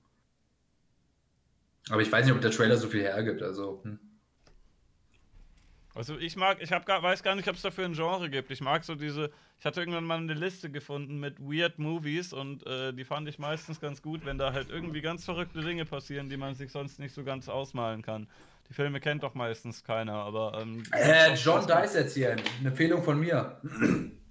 Aber 1.89 2.01
ich 2.01 2.11
weiß 2.11 2.25
nicht, 2.25 2.35
ob 2.35 2.41
der 2.41 2.51
Trailer 2.51 2.75
so 2.77 2.87
viel 2.87 3.01
hergibt. 3.01 3.41
Also, 3.41 3.79
hm. 3.83 3.97
Also 5.95 6.15
ich 6.19 6.35
mag, 6.35 6.61
ich 6.61 6.71
hab 6.71 6.85
gar, 6.85 7.01
weiß 7.01 7.23
gar 7.23 7.33
nicht, 7.33 7.47
ob 7.47 7.55
es 7.55 7.63
dafür 7.63 7.85
ein 7.85 7.93
Genre 7.93 8.29
gibt. 8.29 8.51
Ich 8.51 8.61
mag 8.61 8.83
so 8.83 8.93
diese, 8.93 9.31
ich 9.59 9.65
hatte 9.65 9.79
irgendwann 9.79 10.03
mal 10.03 10.19
eine 10.19 10.35
Liste 10.35 10.69
gefunden 10.69 11.19
mit 11.19 11.39
Weird 11.39 11.79
Movies 11.79 12.33
und 12.33 12.67
äh, 12.67 12.93
die 12.93 13.03
fand 13.03 13.27
ich 13.27 13.39
meistens 13.39 13.79
ganz 13.79 14.03
gut, 14.03 14.23
wenn 14.23 14.37
da 14.37 14.53
halt 14.53 14.69
irgendwie 14.69 15.01
ganz 15.01 15.25
verrückte 15.25 15.61
Dinge 15.61 15.85
passieren, 15.85 16.29
die 16.29 16.37
man 16.37 16.53
sich 16.53 16.71
sonst 16.71 16.99
nicht 16.99 17.15
so 17.15 17.23
ganz 17.23 17.49
ausmalen 17.49 18.03
kann. 18.03 18.27
Die 18.69 18.75
Filme 18.75 18.99
kennt 18.99 19.23
doch 19.23 19.33
meistens 19.33 19.83
keiner, 19.83 20.13
aber 20.13 20.59
ähm, 20.61 20.83
äh, 20.91 21.33
John 21.33 21.65
Dice 21.65 21.95
erzählen. 21.95 22.39
Eine 22.59 22.69
Empfehlung 22.69 23.01
von 23.01 23.19
mir. 23.19 23.59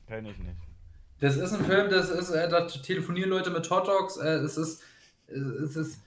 kenne 0.07 0.31
ich 0.31 0.39
nicht. 0.39 0.66
Das 1.21 1.37
ist 1.37 1.53
ein 1.53 1.65
Film, 1.65 1.89
das 1.91 2.11
ist, 2.11 2.31
äh, 2.31 2.49
da 2.49 2.67
telefonieren 2.67 3.31
Leute 3.31 3.51
mit 3.51 3.69
Hot 3.71 3.89
Dogs. 3.89 4.17
Äh, 4.19 4.37
es 4.37 4.57
ist, 4.57 4.83
äh, 5.29 5.35
es 5.35 5.77
ist, 5.77 6.01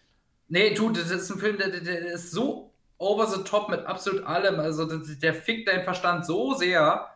nee, 0.48 0.74
du, 0.74 0.92
das 0.92 1.10
ist 1.10 1.30
ein 1.32 1.40
Film, 1.40 1.58
der, 1.58 1.70
der, 1.70 1.82
der 1.82 2.14
ist 2.14 2.32
so 2.32 2.72
over 3.00 3.26
the 3.26 3.44
top 3.44 3.70
mit 3.70 3.86
absolut 3.86 4.24
allem. 4.24 4.60
Also 4.60 4.86
der, 4.86 5.00
der 5.22 5.34
fickt 5.34 5.68
deinen 5.68 5.84
Verstand 5.84 6.26
so 6.26 6.54
sehr. 6.54 7.08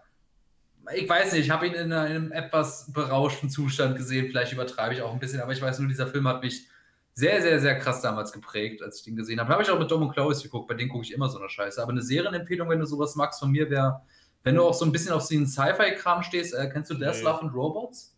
Ich 0.95 1.07
weiß 1.07 1.33
nicht, 1.33 1.45
ich 1.45 1.49
habe 1.49 1.67
ihn 1.67 1.73
in 1.73 1.93
einem 1.93 2.31
etwas 2.31 2.91
berauschten 2.91 3.49
Zustand 3.49 3.95
gesehen. 3.95 4.27
Vielleicht 4.27 4.53
übertreibe 4.53 4.93
ich 4.93 5.01
auch 5.01 5.13
ein 5.13 5.19
bisschen, 5.19 5.41
aber 5.41 5.53
ich 5.53 5.61
weiß 5.61 5.79
nur, 5.79 5.87
dieser 5.87 6.07
Film 6.07 6.27
hat 6.27 6.41
mich 6.41 6.67
sehr, 7.13 7.41
sehr, 7.41 7.59
sehr 7.59 7.77
krass 7.77 8.01
damals 8.01 8.31
geprägt, 8.33 8.81
als 8.81 8.97
ich 8.97 9.03
den 9.03 9.15
gesehen 9.15 9.39
habe. 9.39 9.49
Da 9.49 9.53
habe 9.53 9.63
ich 9.63 9.69
auch 9.69 9.79
mit 9.79 9.91
Dom 9.91 10.01
und 10.01 10.13
Klaus 10.13 10.41
geguckt, 10.41 10.67
bei 10.67 10.73
denen 10.73 10.89
gucke 10.89 11.05
ich 11.05 11.13
immer 11.13 11.29
so 11.29 11.37
eine 11.37 11.47
Scheiße. 11.47 11.81
Aber 11.81 11.91
eine 11.91 12.01
Serienempfehlung, 12.01 12.67
wenn 12.69 12.79
du 12.79 12.85
sowas 12.85 13.15
magst 13.15 13.39
von 13.39 13.51
mir, 13.51 13.69
wäre, 13.69 14.01
wenn 14.43 14.55
du 14.55 14.63
auch 14.63 14.73
so 14.73 14.85
ein 14.85 14.91
bisschen 14.91 15.13
auf 15.13 15.27
den 15.27 15.47
Sci-Fi-Kram 15.47 16.23
stehst, 16.23 16.53
äh, 16.53 16.69
kennst 16.71 16.89
du 16.89 16.95
Death, 16.95 17.15
Nee. 17.17 17.21
Love 17.23 17.41
and 17.41 17.53
Robots? 17.53 18.17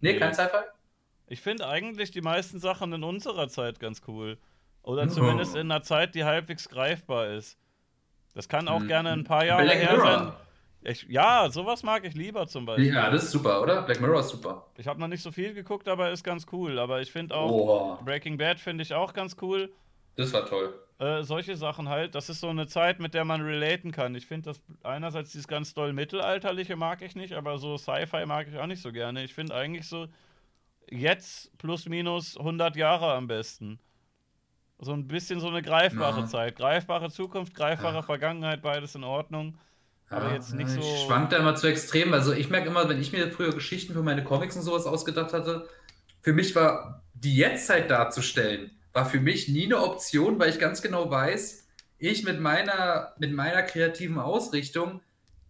Nee, 0.00 0.12
Nee. 0.12 0.18
kein 0.18 0.34
Sci-Fi? 0.34 0.64
Ich 1.28 1.40
finde 1.40 1.66
eigentlich 1.66 2.10
die 2.12 2.20
meisten 2.20 2.60
Sachen 2.60 2.92
in 2.92 3.02
unserer 3.02 3.48
Zeit 3.48 3.80
ganz 3.80 4.00
cool. 4.06 4.38
Oder 4.82 5.02
Ja. 5.04 5.08
zumindest 5.08 5.54
in 5.56 5.70
einer 5.70 5.82
Zeit, 5.82 6.14
die 6.14 6.24
halbwegs 6.24 6.68
greifbar 6.68 7.28
ist. 7.30 7.58
Das 8.34 8.48
kann 8.48 8.68
auch 8.68 8.80
Hm. 8.80 8.86
gerne 8.88 9.10
ein 9.12 9.24
paar 9.24 9.44
Jahre 9.44 9.64
Black 9.64 9.78
her 9.78 9.92
Mirror. 9.96 10.18
sein. 10.18 10.32
Ich, 10.82 11.02
ja, 11.08 11.48
sowas 11.50 11.82
mag 11.82 12.04
ich 12.04 12.14
lieber 12.14 12.46
zum 12.46 12.64
Beispiel. 12.66 12.94
Ja, 12.94 13.10
das 13.10 13.24
ist 13.24 13.30
super, 13.32 13.60
oder? 13.60 13.82
Black 13.82 14.00
Mirror 14.00 14.20
ist 14.20 14.28
super. 14.28 14.68
Ich 14.76 14.86
habe 14.86 15.00
noch 15.00 15.08
nicht 15.08 15.22
so 15.22 15.32
viel 15.32 15.52
geguckt, 15.52 15.88
aber 15.88 16.12
ist 16.12 16.22
ganz 16.22 16.46
cool. 16.52 16.78
Aber 16.78 17.00
ich 17.00 17.10
finde 17.10 17.34
auch, 17.34 17.48
Boah, 17.48 18.04
Breaking 18.04 18.36
Bad 18.38 18.60
finde 18.60 18.82
ich 18.82 18.94
auch 18.94 19.12
ganz 19.12 19.34
cool. 19.42 19.72
das 20.14 20.32
war 20.32 20.46
toll. 20.46 20.78
Äh, 20.98 21.22
solche 21.24 21.56
Sachen 21.56 21.88
halt, 21.90 22.14
das 22.14 22.30
ist 22.30 22.40
so 22.40 22.48
eine 22.48 22.66
Zeit, 22.68 23.00
mit 23.00 23.12
der 23.12 23.24
man 23.26 23.42
relaten 23.42 23.92
kann. 23.92 24.14
Ich 24.14 24.26
finde 24.26 24.50
das 24.50 24.62
einerseits 24.82 25.32
dieses 25.32 25.46
ganz 25.46 25.74
doll 25.74 25.92
mittelalterliche 25.92 26.74
mag 26.76 27.02
ich 27.02 27.14
nicht, 27.14 27.34
aber 27.34 27.58
so 27.58 27.76
Sci-Fi 27.76 28.24
mag 28.24 28.48
ich 28.48 28.58
auch 28.58 28.66
nicht 28.66 28.80
so 28.80 28.92
gerne. 28.92 29.22
Ich 29.22 29.34
finde 29.34 29.54
eigentlich 29.54 29.86
so 29.88 30.06
jetzt 30.90 31.56
plus 31.58 31.86
minus 31.86 32.38
100 32.38 32.76
Jahre 32.76 33.12
am 33.12 33.26
besten. 33.26 33.78
So 34.78 34.92
ein 34.92 35.06
bisschen 35.06 35.40
so 35.40 35.48
eine 35.48 35.60
greifbare 35.62 36.20
Ja. 36.20 36.26
Zeit. 36.26 36.56
Greifbare 36.56 37.10
Zukunft, 37.10 37.54
greifbare 37.54 37.96
Ja. 37.96 38.02
Vergangenheit, 38.02 38.62
beides 38.62 38.94
in 38.94 39.04
Ordnung. 39.04 39.58
Aber 40.08 40.32
jetzt 40.32 40.54
nicht 40.54 40.68
so- 40.70 40.80
Ich 40.80 41.02
schwank 41.04 41.30
da 41.30 41.38
immer 41.38 41.56
zu 41.56 41.66
extrem. 41.66 42.12
Also 42.14 42.32
ich 42.32 42.48
merke 42.48 42.68
immer, 42.68 42.88
wenn 42.88 43.00
ich 43.00 43.12
mir 43.12 43.30
früher 43.32 43.52
Geschichten 43.52 43.92
für 43.92 44.02
meine 44.02 44.22
Comics 44.22 44.54
und 44.56 44.62
sowas 44.62 44.86
ausgedacht 44.86 45.32
hatte, 45.32 45.68
für 46.22 46.32
mich 46.32 46.54
war 46.54 47.02
die 47.14 47.36
Jetztzeit 47.36 47.90
darzustellen, 47.90 48.70
war 48.96 49.04
für 49.04 49.20
mich 49.20 49.48
nie 49.48 49.66
eine 49.66 49.82
Option, 49.82 50.38
weil 50.38 50.48
ich 50.48 50.58
ganz 50.58 50.80
genau 50.80 51.10
weiß, 51.10 51.68
ich 51.98 52.24
mit 52.24 52.40
meiner, 52.40 53.12
mit 53.18 53.30
meiner 53.30 53.62
kreativen 53.62 54.18
Ausrichtung 54.18 55.02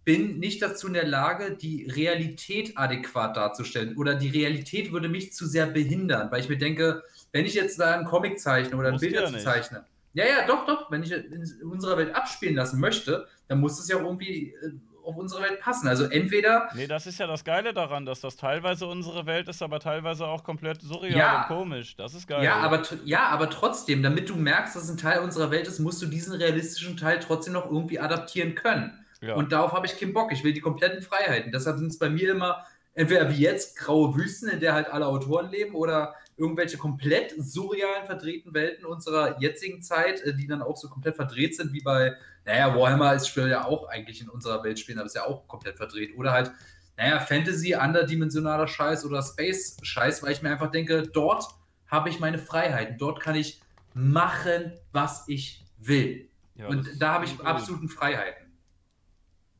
bin 0.04 0.40
nicht 0.40 0.60
dazu 0.62 0.88
in 0.88 0.94
der 0.94 1.06
Lage, 1.06 1.56
die 1.56 1.88
Realität 1.88 2.76
adäquat 2.76 3.36
darzustellen. 3.36 3.96
Oder 3.96 4.16
die 4.16 4.30
Realität 4.30 4.90
würde 4.90 5.08
mich 5.08 5.32
zu 5.32 5.46
sehr 5.46 5.66
behindern, 5.66 6.30
weil 6.32 6.40
ich 6.40 6.48
mir 6.48 6.58
denke, 6.58 7.04
wenn 7.30 7.46
ich 7.46 7.54
jetzt 7.54 7.78
da 7.78 7.94
einen 7.94 8.04
Comic 8.04 8.40
zeichne 8.40 8.76
oder 8.76 8.90
Musst 8.90 9.02
Bilder 9.02 9.30
ja 9.30 9.38
zeichne, 9.38 9.84
ja, 10.14 10.24
ja, 10.24 10.46
doch, 10.46 10.66
doch. 10.66 10.90
Wenn 10.90 11.04
ich 11.04 11.12
in 11.12 11.62
unserer 11.70 11.98
Welt 11.98 12.16
abspielen 12.16 12.56
lassen 12.56 12.80
möchte, 12.80 13.28
dann 13.46 13.60
muss 13.60 13.78
es 13.78 13.86
ja 13.88 14.00
irgendwie 14.00 14.54
äh, 14.54 14.72
auf 15.06 15.16
unsere 15.16 15.42
Welt 15.42 15.60
passen. 15.60 15.88
Also 15.88 16.04
entweder, 16.04 16.68
Nee, 16.74 16.86
das 16.86 17.06
ist 17.06 17.18
ja 17.18 17.26
das 17.26 17.44
Geile 17.44 17.72
daran, 17.72 18.04
dass 18.06 18.20
das 18.20 18.36
teilweise 18.36 18.86
unsere 18.86 19.26
Welt 19.26 19.48
ist, 19.48 19.62
aber 19.62 19.80
teilweise 19.80 20.26
auch 20.26 20.44
komplett 20.44 20.82
surreal 20.82 21.16
Ja. 21.16 21.40
und 21.42 21.46
komisch. 21.56 21.96
Das 21.96 22.14
ist 22.14 22.26
geil. 22.26 22.42
ja, 22.44 22.56
aber, 22.56 22.82
ja, 23.04 23.26
aber 23.28 23.48
trotzdem, 23.50 24.02
damit 24.02 24.28
du 24.28 24.36
merkst, 24.36 24.76
dass 24.76 24.84
es 24.84 24.90
ein 24.90 24.96
Teil 24.98 25.20
unserer 25.20 25.50
Welt 25.50 25.66
ist, 25.68 25.78
musst 25.78 26.02
du 26.02 26.06
diesen 26.06 26.34
realistischen 26.34 26.96
Teil 26.96 27.20
trotzdem 27.20 27.52
noch 27.54 27.66
irgendwie 27.70 28.00
adaptieren 28.00 28.54
können. 28.54 28.92
Ja. 29.20 29.34
Und 29.34 29.52
darauf 29.52 29.72
habe 29.72 29.86
ich 29.86 29.98
keinen 29.98 30.12
Bock. 30.12 30.30
Ich 30.32 30.44
will 30.44 30.52
die 30.52 30.60
kompletten 30.60 31.02
Freiheiten. 31.02 31.50
Deshalb 31.52 31.78
sind 31.78 31.88
es 31.88 31.98
bei 31.98 32.10
mir 32.10 32.30
immer 32.32 32.64
entweder 32.94 33.28
wie 33.30 33.40
jetzt 33.40 33.76
graue 33.78 34.14
Wüsten, 34.16 34.48
in 34.48 34.60
der 34.60 34.74
halt 34.74 34.88
alle 34.92 35.06
Autoren 35.06 35.50
leben, 35.50 35.74
oder 35.74 36.14
irgendwelche 36.36 36.76
komplett 36.76 37.34
surrealen, 37.38 38.04
verdrehten 38.04 38.52
Welten 38.52 38.84
unserer 38.84 39.40
jetzigen 39.40 39.82
Zeit, 39.82 40.20
äh, 40.22 40.34
die 40.34 40.46
dann 40.46 40.62
auch 40.62 40.76
so 40.76 40.88
komplett 40.88 41.16
verdreht 41.16 41.56
sind, 41.56 41.72
wie 41.72 41.80
bei, 41.80 42.14
naja, 42.44 42.74
Warhammer 42.74 43.14
ist 43.14 43.28
Spiel 43.28 43.48
ja 43.48 43.64
auch 43.64 43.88
eigentlich 43.88 44.20
in 44.20 44.28
unserer 44.28 44.62
Welt 44.62 44.78
spielen, 44.78 44.98
aber 44.98 45.06
ist 45.06 45.16
ja 45.16 45.24
auch 45.24 45.48
komplett 45.48 45.76
verdreht. 45.76 46.16
Oder 46.16 46.32
halt, 46.32 46.50
naja, 46.96 47.20
Fantasy, 47.20 47.74
underdimensionaler 47.74 48.68
Scheiß 48.68 49.04
oder 49.04 49.22
Space-Scheiß, 49.22 50.22
weil 50.22 50.32
ich 50.32 50.42
mir 50.42 50.50
einfach 50.50 50.70
denke, 50.70 51.02
dort 51.02 51.46
habe 51.86 52.08
ich 52.08 52.20
meine 52.20 52.38
Freiheiten. 52.38 52.98
Dort 52.98 53.20
kann 53.20 53.34
ich 53.34 53.60
machen, 53.94 54.72
was 54.92 55.28
ich 55.28 55.64
will. 55.78 56.28
Ja, 56.54 56.68
Und 56.68 57.00
da 57.00 57.14
habe 57.14 57.24
ich 57.24 57.38
absoluten 57.40 57.88
Freiheiten. 57.88 58.46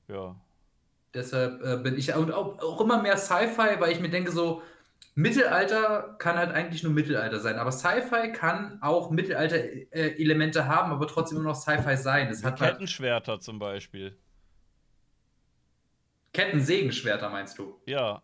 Ja. 0.09 0.37
Deshalb 1.15 1.63
äh, 1.63 1.77
bin 1.79 1.97
ich 1.97 2.15
und 2.15 2.33
auch, 2.33 2.59
auch 2.59 2.81
immer 2.81 3.01
mehr 3.01 3.17
Sci-Fi, 3.17 3.81
weil 3.81 3.93
ich 3.93 4.01
mir 4.01 4.11
denke, 4.11 4.31
so 4.31 4.63
Mittelalter 5.19 6.15
kann 6.19 6.37
halt 6.37 6.53
eigentlich 6.53 6.83
nur 6.83 6.93
Mittelalter 6.93 7.41
sein, 7.41 7.57
aber 7.57 7.73
Sci-Fi 7.73 8.33
kann 8.33 8.79
auch 8.83 9.11
Mittelalter-Elemente 9.11 10.69
haben, 10.69 10.93
aber 10.93 11.07
trotzdem 11.09 11.39
immer 11.39 11.49
noch 11.49 11.57
Sci-Fi 11.57 11.97
sein. 11.97 12.29
Das 12.29 12.45
hat 12.45 12.61
halt 12.61 12.73
Kettenschwerter 12.75 13.41
zum 13.41 13.59
Beispiel. 13.59 14.15
Kettensägenschwerter, 16.35 17.31
meinst 17.31 17.59
du? 17.59 17.81
Ja. 17.87 18.23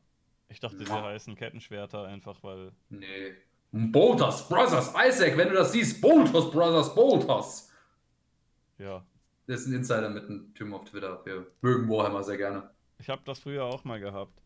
Ich 0.51 0.61
dachte, 0.61 0.85
sie 0.85 0.93
heißen 0.93 1.35
Kettenschwerter 1.35 2.05
einfach, 2.05 2.43
weil. 2.43 2.73
Nee. 2.91 3.37
Bolters 3.71 4.47
Brothers, 4.51 4.93
Isaac, 4.95 5.39
wenn 5.39 5.49
du 5.49 5.55
das 5.55 5.73
siehst, 5.73 5.99
Bolters 5.99 6.51
Brothers, 6.51 6.95
Bolters. 6.95 7.73
Ja. 8.77 9.03
Das 9.47 9.61
ist 9.61 9.69
ein 9.69 9.77
Insider 9.77 10.11
mit 10.11 10.25
einem 10.25 10.53
Typen 10.53 10.75
auf 10.75 10.85
Twitter. 10.85 11.25
Wir 11.25 11.47
mögen 11.63 11.89
Warhammer 11.89 12.23
sehr 12.23 12.37
gerne. 12.37 12.69
Ich 12.99 13.09
habe 13.09 13.23
das 13.25 13.39
früher 13.39 13.65
auch 13.65 13.83
mal 13.85 13.99
gehabt. 13.99 14.42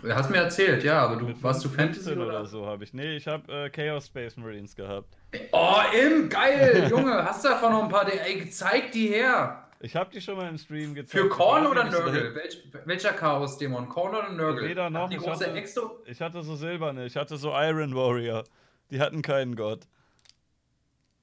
Du 0.00 0.12
hast 0.14 0.30
mir 0.30 0.38
erzählt, 0.38 0.82
ja, 0.82 1.04
aber 1.04 1.16
du 1.16 1.26
Mit 1.26 1.42
warst 1.42 1.64
du 1.64 1.68
15 1.68 1.86
Fantasy 2.04 2.12
oder? 2.18 2.26
oder 2.28 2.46
so 2.46 2.66
habe 2.66 2.82
ich. 2.84 2.92
Nee, 2.92 3.16
ich 3.16 3.26
habe 3.28 3.52
äh, 3.52 3.70
Chaos 3.70 4.06
Space 4.06 4.36
Marines 4.36 4.74
gehabt. 4.74 5.16
Oh, 5.52 5.76
Im, 5.96 6.28
geil, 6.28 6.86
Junge, 6.90 7.24
hast 7.24 7.44
du 7.44 7.48
davon 7.50 7.72
noch 7.72 7.84
ein 7.84 7.88
paar? 7.88 8.06
Ey, 8.12 8.48
zeig 8.50 8.90
die 8.92 9.08
her. 9.08 9.68
Ich 9.80 9.94
habe 9.96 10.10
die 10.12 10.20
schon 10.20 10.36
mal 10.36 10.48
im 10.48 10.58
Stream 10.58 10.94
gezeigt. 10.94 11.10
Für 11.22 11.28
Korn 11.28 11.66
oder 11.66 11.84
Nörgel? 11.84 12.34
Welch, 12.34 12.62
welcher 12.84 13.12
Chaos-Dämon? 13.12 13.88
Korn 13.88 14.14
oder 14.14 14.30
Nörgel? 14.30 14.68
Weder 14.68 14.90
noch, 14.90 15.10
ich 15.10 15.18
große 15.18 15.46
hatte- 15.46 15.58
Exo? 15.58 15.98
Ich 16.06 16.20
hatte 16.20 16.42
so 16.42 16.54
silberne, 16.56 17.04
ich 17.06 17.16
hatte 17.16 17.36
so 17.36 17.50
Iron 17.52 17.94
Warrior. 17.94 18.44
Die 18.90 19.00
hatten 19.00 19.22
keinen 19.22 19.56
Gott. 19.56 19.86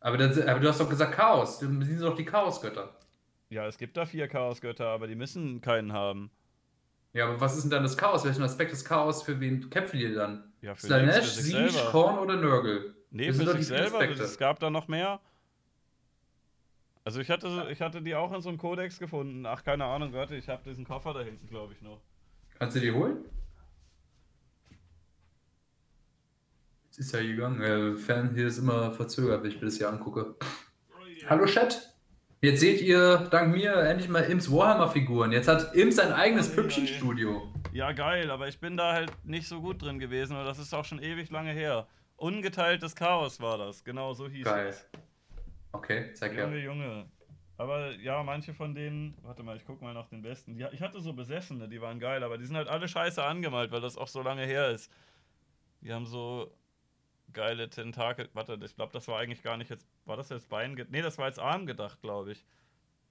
Aber, 0.02 0.18
das, 0.18 0.40
aber 0.40 0.60
du 0.60 0.68
hast 0.70 0.80
doch 0.80 0.90
gesagt 0.90 1.14
Chaos. 1.14 1.60
Die 1.60 1.66
sind 1.66 2.02
doch 2.02 2.16
die 2.16 2.26
Chaosgötter. 2.26 2.90
Ja, 3.50 3.66
es 3.68 3.78
gibt 3.78 3.98
da 3.98 4.06
vier 4.06 4.28
Chaosgötter, 4.28 4.88
aber 4.88 5.08
die 5.08 5.16
müssen 5.16 5.60
keinen 5.62 5.92
haben. 5.94 6.30
Ja, 7.14 7.26
aber 7.28 7.42
was 7.42 7.56
ist 7.56 7.64
denn 7.64 7.72
dann 7.72 7.84
das 7.84 7.98
Chaos? 7.98 8.24
Welchen 8.24 8.44
Aspekt 8.44 8.72
des 8.72 8.86
Chaos 8.86 9.24
für 9.24 9.40
wen 9.40 9.70
kämpfen 9.70 10.00
die 10.00 10.14
dann? 10.14 10.44
Ja, 10.62 10.76
für, 10.76 10.88
Slanesh, 10.88 11.26
Siege. 11.26 11.72
Korn 11.92 12.20
oder 12.20 12.36
Nörgel? 12.36 12.96
Nee, 13.10 13.28
Das 13.28 13.38
sind 13.38 13.46
für 13.46 13.52
doch 13.54 13.58
sich 13.58 13.68
selber. 13.68 13.98
Aspekte. 14.00 14.24
Es 14.24 14.38
gab 14.38 14.60
da 14.60 14.70
noch 14.70 14.88
mehr. 14.88 15.20
Also 17.04 17.22
ich 17.22 17.30
hatte, 17.32 17.68
ich 17.72 17.82
hatte 17.82 18.04
die 18.04 18.14
auch 18.14 18.32
in 18.34 18.42
so 18.42 18.50
einem 18.50 18.60
Kodex 18.60 19.00
gefunden. 19.00 19.46
Ach, 19.48 19.64
keine 19.64 19.86
Ahnung, 19.86 20.14
warte, 20.14 20.36
ich 20.36 20.48
habe 20.48 20.62
diesen 20.64 20.86
Koffer 20.86 21.14
da 21.14 21.22
hinten, 21.22 21.48
glaube 21.48 21.74
ich, 21.74 21.82
noch. 21.82 22.00
Kannst 22.60 22.76
du 22.76 22.80
die 22.82 22.92
holen? 22.92 23.26
Jetzt 26.86 27.00
ist 27.00 27.14
ja 27.14 27.22
gegangen. 27.22 27.60
Der 27.62 27.96
Fan 27.98 28.36
hier 28.36 28.48
ist 28.48 28.60
immer 28.60 28.92
verzögert, 28.92 29.42
wenn 29.42 29.50
ich 29.50 29.60
mir 29.60 29.66
das 29.66 29.78
hier 29.78 29.90
angucke. 29.90 30.36
Hallo 31.28 31.46
Chat. 31.46 31.89
Jetzt 32.42 32.62
seht 32.62 32.82
ihr 32.82 33.28
dank 33.32 33.54
mir 33.54 33.74
endlich 33.74 34.08
mal 34.08 34.24
Ims 34.24 34.50
Warhammer-Figuren. 34.50 35.34
Jetzt 35.34 35.50
hat 35.50 35.76
Im 35.76 35.92
sein 35.92 36.14
eigenes 36.14 36.48
Ei, 36.48 36.52
ei. 36.52 36.56
Püppchenstudio. 36.56 37.54
Ja, 37.74 37.92
geil, 37.92 38.32
aber 38.32 38.48
ich 38.48 38.60
bin 38.62 38.78
da 38.78 38.94
halt 38.94 39.12
nicht 39.26 39.46
so 39.46 39.60
gut 39.60 39.82
drin 39.82 40.00
gewesen 40.00 40.38
und 40.38 40.46
das 40.46 40.58
ist 40.58 40.74
auch 40.74 40.86
schon 40.86 41.04
ewig 41.04 41.30
lange 41.32 41.52
her. 41.52 41.86
Ungeteiltes 42.16 42.96
Chaos 42.96 43.42
war 43.42 43.58
das, 43.58 43.84
genau 43.84 44.14
so 44.14 44.30
hieß 44.30 44.46
Geil. 44.46 44.68
es. 44.68 44.88
Okay, 45.74 46.14
zeig 46.14 46.32
her. 46.32 46.46
Junge, 46.46 46.60
Junge. 46.60 47.06
Aber 47.58 47.92
ja, 47.96 48.24
manche 48.24 48.54
von 48.54 48.74
denen, 48.74 49.18
warte 49.22 49.44
mal, 49.44 49.58
ich 49.58 49.66
guck 49.66 49.82
mal 49.82 49.94
nach 49.94 50.08
den 50.08 50.22
besten. 50.22 50.58
Ja, 50.58 50.70
ich 50.72 50.82
hatte 50.82 51.02
so 51.02 51.12
Besessene, 51.12 51.68
die 51.68 51.82
waren 51.82 52.00
geil, 52.00 52.24
aber 52.24 52.38
die 52.38 52.46
sind 52.46 52.56
halt 52.56 52.70
alle 52.70 52.88
scheiße 52.88 53.22
angemalt, 53.22 53.72
weil 53.72 53.82
das 53.82 53.98
auch 53.98 54.08
so 54.08 54.22
lange 54.22 54.46
her 54.46 54.70
ist. 54.70 54.90
Die 55.82 55.92
haben 55.92 56.06
so 56.06 56.50
geile 57.34 57.70
Tentakel. 57.70 58.30
Warte, 58.34 58.60
ich 58.64 58.76
glaube, 58.76 58.94
das 58.94 59.08
war 59.08 59.20
eigentlich 59.20 59.44
gar 59.44 59.58
nicht 59.58 59.70
jetzt. 59.70 59.88
War 60.06 60.18
das 60.18 60.30
jetzt 60.30 60.50
Bein? 60.50 60.74
Nee, 60.90 61.02
das 61.02 61.18
war 61.18 61.28
jetzt 61.28 61.40
Arm 61.40 61.66
gedacht, 61.66 62.02
glaube 62.02 62.32
ich. 62.32 62.46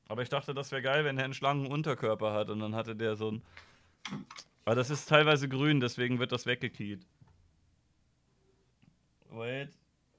Aber 0.09 0.23
ich 0.23 0.29
dachte, 0.29 0.55
das 0.55 0.71
wäre 0.73 0.83
geil, 0.83 1.05
wenn 1.05 1.17
der 1.17 1.25
einen 1.27 1.35
Schlangenunterkörper 1.35 2.33
hat 2.33 2.49
und 2.51 2.61
dann 2.61 2.75
hatte 2.75 2.97
der 2.97 3.17
so 3.17 3.33
ein. 3.33 3.43
Aber 4.65 4.75
das 4.75 4.91
ist 4.91 5.09
teilweise 5.09 5.49
grün, 5.49 5.81
deswegen 5.81 6.19
wird 6.19 6.33
das 6.33 6.47
weggekiet. 6.47 7.07
Wait, 9.31 9.71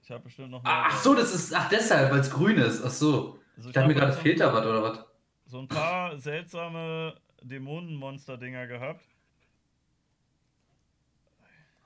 ich 0.04 0.12
habe 0.12 0.24
bestimmt 0.24 0.52
noch 0.52 0.62
mehr. 0.64 0.72
Ach 0.88 1.02
so, 1.02 1.16
das 1.16 1.34
ist. 1.34 1.54
Ach, 1.54 1.68
deshalb, 1.70 2.12
weil 2.12 2.20
es 2.20 2.30
grün 2.30 2.58
ist. 2.58 2.84
Ach 2.84 2.90
so. 2.92 3.40
Also 3.58 3.70
Ich 3.70 3.74
dachte 3.76 3.88
mir 3.88 3.96
gerade, 3.96 4.14
so- 4.14 4.20
fehlt 4.22 4.40
da 4.40 4.54
was 4.54 4.66
oder 4.66 4.84
was? 4.84 5.06
so 5.48 5.58
ein 5.60 5.68
paar 5.68 6.16
seltsame 6.20 7.16
Dämonenmonster-Dinger 7.42 8.68
gehabt. 8.68 9.04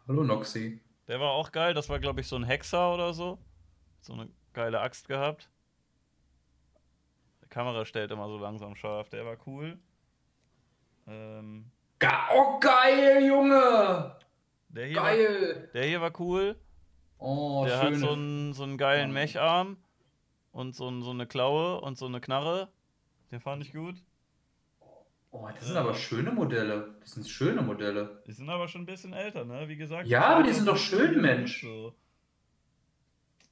Hallo 0.08 0.24
Noxy. 0.24 0.82
Der 1.08 1.20
war 1.20 1.32
auch 1.32 1.52
geil. 1.52 1.74
Das 1.74 1.90
war, 1.90 2.00
glaube 2.00 2.22
ich, 2.22 2.28
so 2.28 2.36
ein 2.36 2.44
Hexer 2.44 2.94
oder 2.94 3.14
so. 3.14 3.40
So 4.02 4.14
eine 4.14 4.30
geile 4.54 4.80
Axt 4.82 5.08
gehabt. 5.08 5.50
Die 7.44 7.50
Kamera 7.50 7.86
stellt 7.86 8.12
immer 8.12 8.28
so 8.28 8.38
langsam 8.38 8.76
scharf. 8.76 9.10
Der 9.10 9.26
war 9.26 9.38
cool. 9.46 9.78
Ähm, 11.08 11.72
oh, 12.34 12.60
geil, 12.60 13.26
Junge! 13.26 14.16
der, 14.70 14.88
hier 14.88 14.96
war, 14.96 15.04
Geil! 15.04 15.70
der 15.74 15.84
hier 15.86 16.02
war 16.02 16.20
cool. 16.20 16.56
Oh, 17.18 17.66
der 17.66 17.82
schön. 17.82 17.94
hat 17.94 18.00
so 18.00 18.12
einen, 18.14 18.54
so 18.54 18.64
einen 18.64 18.78
geilen 18.78 19.12
Mecharm 19.12 19.78
und 20.52 20.76
so, 20.76 21.02
so 21.02 21.12
eine 21.12 21.28
Klaue 21.28 21.82
und 21.82 21.98
so 21.98 22.06
eine 22.06 22.22
Knarre. 22.22 22.70
Den 23.32 23.40
fand 23.40 23.64
ich 23.64 23.74
gut. 23.74 23.96
Oh, 25.34 25.50
das 25.54 25.68
sind 25.68 25.78
aber 25.78 25.94
schöne 25.94 26.32
Modelle. 26.32 26.96
Das 27.02 27.12
sind 27.12 27.28
schöne 27.28 27.62
Modelle. 27.62 28.22
Die 28.26 28.32
sind 28.32 28.50
aber 28.50 28.68
schon 28.68 28.84
ein 28.84 28.86
bisschen 28.86 29.14
älter, 29.14 29.44
ne? 29.44 29.68
Wie 29.68 29.76
gesagt. 29.76 30.08
Ja, 30.08 30.28
aber 30.28 30.44
die 30.44 30.54
sind 30.54 30.68
doch 30.68 30.78
schön, 30.78 31.14
2004 31.14 31.22
Mensch. 31.22 31.62
So. 31.62 31.94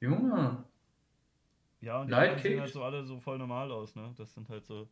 Junge. 0.00 0.64
Ja, 1.80 2.00
und 2.00 2.08
die 2.08 2.40
sehen 2.40 2.60
halt 2.60 2.72
so 2.72 2.82
alle 2.82 3.04
so 3.04 3.18
voll 3.18 3.38
normal 3.38 3.70
aus, 3.72 3.94
ne? 3.96 4.14
Das 4.16 4.32
sind 4.32 4.48
halt 4.48 4.64
so. 4.64 4.88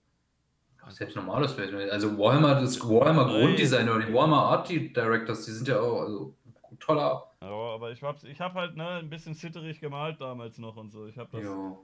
Ach, 0.83 0.91
Selbst 0.91 1.15
normales 1.15 1.55
Bild. 1.55 1.75
Also 1.91 2.19
Warhammer, 2.19 2.61
das 2.61 2.81
Warhammer 2.81 3.27
Nein. 3.27 3.41
Grunddesign 3.41 3.89
oder 3.89 4.05
die 4.05 4.13
Warhammer 4.13 4.45
Art 4.45 4.69
Directors, 4.69 5.45
die 5.45 5.53
sind 5.53 5.69
ja 5.69 5.79
auch 5.79 6.01
also, 6.01 6.35
toller. 6.81 7.31
Ja, 7.43 7.49
aber 7.49 7.93
ich 7.93 8.03
hab's, 8.03 8.25
ich 8.25 8.41
hab 8.41 8.55
halt 8.55 8.77
ne, 8.77 8.89
ein 8.89 9.11
bisschen 9.11 9.35
zitterig 9.35 9.81
gemalt 9.81 10.21
damals 10.21 10.59
noch 10.59 10.77
und 10.77 10.91
so. 10.91 11.07
Ich 11.07 11.17
hab 11.17 11.31
das. 11.31 11.43
Ja. 11.45 11.77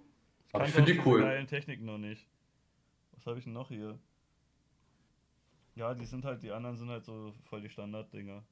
ich 0.49 0.55
Aber 0.55 0.65
ich 0.65 0.73
finde 0.73 0.93
die 0.93 1.01
cool. 1.05 1.47
Techniken 1.47 1.85
noch 1.85 1.99
nicht. 1.99 2.27
Was 3.13 3.27
habe 3.27 3.39
ich 3.39 3.45
denn 3.45 3.53
noch 3.53 3.69
hier? 3.69 3.99
Ja, 5.77 5.95
die 5.95 6.07
sind 6.07 6.25
halt, 6.25 6.43
die 6.43 6.51
anderen 6.51 6.77
sind 6.77 6.89
halt 6.91 7.05
so 7.05 7.33
voll 7.45 7.61
die 7.61 7.69
Standarddinger. 7.69 8.43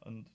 Und 0.00 0.26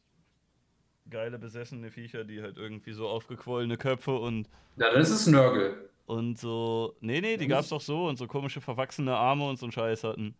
geile 1.09 1.37
besessene 1.37 1.91
Viecher, 1.91 2.23
die 2.23 2.41
halt 2.41 2.57
irgendwie 2.57 2.93
so 2.93 3.07
aufgequollene 3.07 3.77
Köpfe 3.77 4.11
und 4.17 4.49
Ja, 4.77 4.91
das 4.93 5.09
ist 5.09 5.27
Nörgel. 5.27 5.89
und 6.05 6.39
so. 6.39 6.95
Nee, 7.01 7.21
nee, 7.21 7.37
die 7.37 7.47
gab's 7.47 7.69
doch 7.69 7.81
so 7.81 8.07
und 8.07 8.17
so 8.17 8.27
komische 8.27 8.61
verwachsene 8.61 9.15
Arme 9.15 9.47
und 9.49 9.57
so 9.59 9.65
ein 9.67 9.71
Scheiß 9.71 10.03
hatten. 10.03 10.35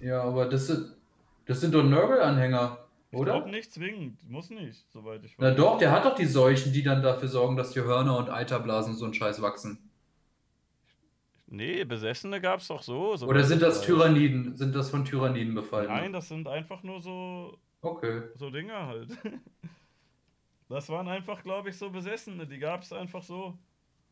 Ja, 0.00 0.22
aber 0.22 0.46
das 0.48 0.66
sind, 0.66 0.94
das 1.46 1.60
sind 1.60 1.74
doch 1.74 1.84
Nörgel-Anhänger. 1.84 2.78
Ich 3.10 3.18
Oder? 3.18 3.32
glaube 3.32 3.50
nicht 3.50 3.72
zwingend. 3.72 4.18
Muss 4.28 4.50
nicht, 4.50 4.90
soweit 4.90 5.22
ich 5.24 5.34
Na 5.38 5.48
weiß. 5.50 5.56
doch, 5.56 5.78
der 5.78 5.90
hat 5.92 6.04
doch 6.04 6.14
die 6.14 6.24
Seuchen, 6.26 6.72
die 6.72 6.82
dann 6.82 7.02
dafür 7.02 7.28
sorgen, 7.28 7.56
dass 7.56 7.72
die 7.72 7.80
Hörner 7.82 8.16
und 8.18 8.30
Eiterblasen 8.30 8.92
und 8.94 8.98
so 8.98 9.04
ein 9.06 9.14
Scheiß 9.14 9.40
wachsen. 9.42 9.90
Nee, 11.54 11.84
Besessene 11.84 12.40
gab's 12.40 12.68
doch 12.68 12.82
so. 12.82 13.14
soweit 13.14 13.28
Oder 13.30 13.44
sind 13.44 13.60
das. 13.60 13.82
Tyranniden? 13.82 14.56
Sind 14.56 14.74
das 14.74 14.88
von 14.90 15.04
Tyranniden 15.04 15.54
befallen? 15.54 15.88
Nein, 15.88 16.12
das 16.12 16.28
sind 16.28 16.48
einfach 16.48 16.82
nur 16.82 17.02
so, 17.02 17.58
Okay. 17.82 18.22
so 18.36 18.50
Dinger 18.50 18.86
halt. 18.86 19.08
Das 20.68 20.88
waren 20.88 21.06
einfach, 21.06 21.42
glaube 21.42 21.68
ich, 21.68 21.76
so 21.76 21.90
Besessene. 21.90 22.46
Die 22.46 22.58
gab's 22.58 22.94
einfach 22.94 23.22
so. 23.22 23.58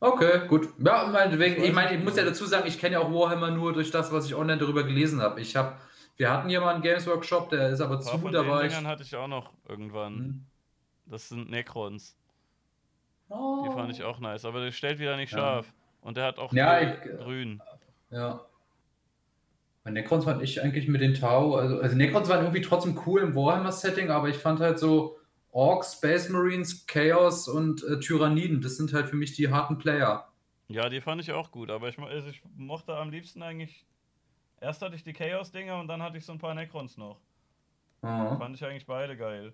Okay, 0.00 0.46
gut. 0.46 0.68
Ja, 0.78 1.06
meinetwegen. 1.06 1.62
Ich 1.64 1.72
meine, 1.72 1.96
ich 1.96 2.04
muss 2.04 2.16
ja 2.16 2.24
dazu 2.24 2.44
sagen, 2.44 2.66
ich 2.68 2.78
kenne 2.78 2.94
ja 2.96 3.00
auch 3.00 3.10
Warhammer 3.10 3.50
nur 3.50 3.72
durch 3.72 3.90
das, 3.90 4.12
was 4.12 4.26
ich 4.26 4.34
online 4.34 4.58
darüber 4.58 4.82
gelesen 4.82 5.22
habe. 5.22 5.40
Ich 5.40 5.56
habe, 5.56 5.76
wir 6.18 6.30
hatten 6.30 6.50
hier 6.50 6.60
mal 6.60 6.74
einen 6.74 6.82
Games 6.82 7.06
Workshop, 7.06 7.48
der 7.48 7.70
ist 7.70 7.80
aber 7.80 7.94
Ein 7.96 8.04
paar 8.04 8.12
zu, 8.12 8.18
von 8.18 8.30
da 8.32 8.42
den 8.42 8.50
war 8.50 8.62
ich. 8.64 8.74
Hatte 8.84 9.02
ich 9.02 9.16
auch 9.16 9.26
noch 9.28 9.54
irgendwann. 9.66 10.14
Hm. 10.16 10.46
Das 11.06 11.30
sind 11.30 11.48
Necrons. 11.48 12.14
Oh. 13.30 13.64
Die 13.66 13.72
fand 13.74 13.90
ich 13.92 14.02
auch 14.04 14.18
nice. 14.20 14.44
Aber 14.44 14.60
der 14.62 14.72
stellt 14.72 14.98
wieder 14.98 15.16
nicht 15.16 15.32
Ja. 15.32 15.38
scharf. 15.38 15.72
Und 16.02 16.16
der 16.16 16.24
hat 16.26 16.38
auch 16.38 16.52
Ja, 16.52 16.78
grün- 16.78 16.92
ich- 16.92 17.18
grün. 17.24 17.62
Ja. 18.10 18.40
Bei 19.84 19.90
Necrons 19.90 20.24
fand 20.24 20.42
ich 20.42 20.62
eigentlich 20.62 20.88
mit 20.88 21.00
den 21.00 21.14
Tau, 21.14 21.54
also, 21.56 21.80
also 21.80 21.96
Necrons 21.96 22.28
waren 22.28 22.40
irgendwie 22.40 22.60
trotzdem 22.60 23.00
cool 23.06 23.22
im 23.22 23.34
Warhammer-Setting, 23.34 24.10
aber 24.10 24.28
ich 24.28 24.36
fand 24.36 24.60
halt 24.60 24.78
so 24.78 25.18
Orks, 25.52 25.94
Space 25.94 26.28
Marines, 26.28 26.86
Chaos 26.86 27.48
und 27.48 27.82
äh, 27.84 27.98
Tyranniden, 27.98 28.60
das 28.60 28.76
sind 28.76 28.92
halt 28.92 29.08
für 29.08 29.16
mich 29.16 29.32
die 29.34 29.50
harten 29.50 29.78
Player. 29.78 30.28
Ja, 30.68 30.88
die 30.88 31.00
fand 31.00 31.20
ich 31.22 31.32
auch 31.32 31.50
gut. 31.50 31.70
Aber 31.70 31.88
ich, 31.88 31.98
also 31.98 32.28
ich 32.28 32.42
mochte 32.56 32.94
am 32.94 33.10
liebsten 33.10 33.42
eigentlich. 33.42 33.84
Erst 34.60 34.82
hatte 34.82 34.94
ich 34.94 35.02
die 35.02 35.12
Chaos-Dinger 35.14 35.80
und 35.80 35.88
dann 35.88 36.02
hatte 36.02 36.18
ich 36.18 36.24
so 36.24 36.32
ein 36.32 36.38
paar 36.38 36.54
Necrons 36.54 36.96
noch. 36.98 37.18
Ja. 38.02 38.36
Fand 38.36 38.54
ich 38.54 38.64
eigentlich 38.64 38.86
beide 38.86 39.16
geil. 39.16 39.52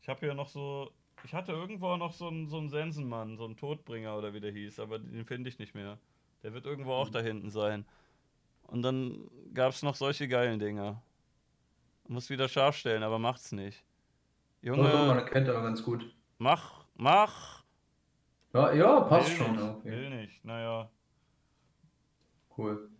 Ich 0.00 0.08
habe 0.08 0.20
hier 0.20 0.34
noch 0.34 0.48
so. 0.48 0.90
Ich 1.24 1.34
hatte 1.34 1.52
irgendwo 1.52 1.96
noch 1.96 2.12
so 2.12 2.28
einen, 2.28 2.48
so 2.48 2.58
einen 2.58 2.68
Sensenmann, 2.68 3.36
so 3.36 3.44
einen 3.44 3.56
Todbringer 3.56 4.16
oder 4.16 4.34
wie 4.34 4.40
der 4.40 4.52
hieß, 4.52 4.80
aber 4.80 4.98
den 4.98 5.24
finde 5.24 5.48
ich 5.48 5.58
nicht 5.58 5.74
mehr. 5.74 5.98
Der 6.42 6.52
wird 6.52 6.66
irgendwo 6.66 6.92
auch 6.92 7.08
da 7.08 7.20
hinten 7.20 7.50
sein. 7.50 7.84
Und 8.66 8.82
dann 8.82 9.30
gab 9.54 9.72
es 9.72 9.82
noch 9.82 9.94
solche 9.94 10.26
geilen 10.28 10.58
Dinger. 10.58 11.02
Muss 12.08 12.30
wieder 12.30 12.48
scharf 12.48 12.76
stellen, 12.76 13.02
aber 13.02 13.18
macht's 13.18 13.52
nicht. 13.52 13.84
Ja, 14.62 14.74
doch, 14.74 14.82
man 14.82 14.92
Junge, 14.92 15.20
erkennt 15.20 15.48
aber 15.48 15.62
ganz 15.62 15.82
gut. 15.82 16.14
mach, 16.38 16.84
mach! 16.94 17.62
Ja, 18.52 18.72
ja 18.72 19.00
passt 19.00 19.30
will 19.30 19.36
schon. 19.36 19.52
Nicht, 19.52 19.62
Okay. 19.62 19.90
Will 19.90 20.10
nicht, 20.10 20.44
naja. 20.44 20.90
Cool. 22.56 22.90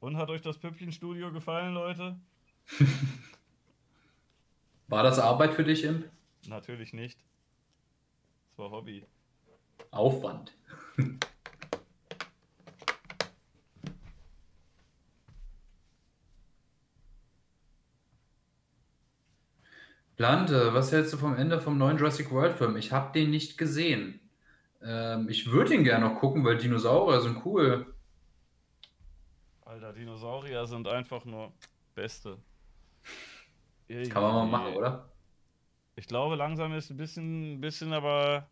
Und 0.00 0.16
hat 0.16 0.30
euch 0.30 0.42
das 0.42 0.58
Püppchenstudio 0.58 1.32
gefallen, 1.32 1.74
Leute? 1.74 2.20
War 4.88 5.02
das 5.02 5.18
Arbeit 5.18 5.52
für 5.52 5.64
dich, 5.64 5.84
Imp? 5.84 6.08
Natürlich 6.46 6.94
nicht. 6.94 7.18
Das 8.48 8.58
war 8.58 8.70
Hobby. 8.70 9.04
Aufwand. 9.90 10.54
Blante, 20.16 20.74
was 20.74 20.90
hältst 20.90 21.12
du 21.12 21.16
vom 21.16 21.36
Ende 21.36 21.60
vom 21.60 21.78
neuen 21.78 21.96
Jurassic 21.98 22.32
World 22.32 22.54
Film? 22.54 22.76
Ich 22.76 22.90
habe 22.90 23.12
den 23.12 23.30
nicht 23.30 23.56
gesehen. 23.56 24.18
Ähm, 24.82 25.28
ich 25.28 25.52
würde 25.52 25.74
ihn 25.74 25.84
gerne 25.84 26.08
noch 26.08 26.18
gucken, 26.18 26.44
weil 26.44 26.56
Dinosaurier 26.56 27.20
sind 27.20 27.44
cool. 27.44 27.94
Alter, 29.64 29.92
Dinosaurier 29.92 30.66
sind 30.66 30.88
einfach 30.88 31.24
nur 31.24 31.52
Beste. 31.94 32.38
Kann 34.08 34.22
man 34.22 34.34
mal 34.34 34.46
machen, 34.46 34.74
oder? 34.76 35.12
Ich 35.96 36.06
glaube, 36.06 36.36
langsam 36.36 36.72
ist 36.74 36.90
ein 36.90 36.96
bisschen, 36.96 37.60
bisschen 37.60 37.92
aber 37.92 38.48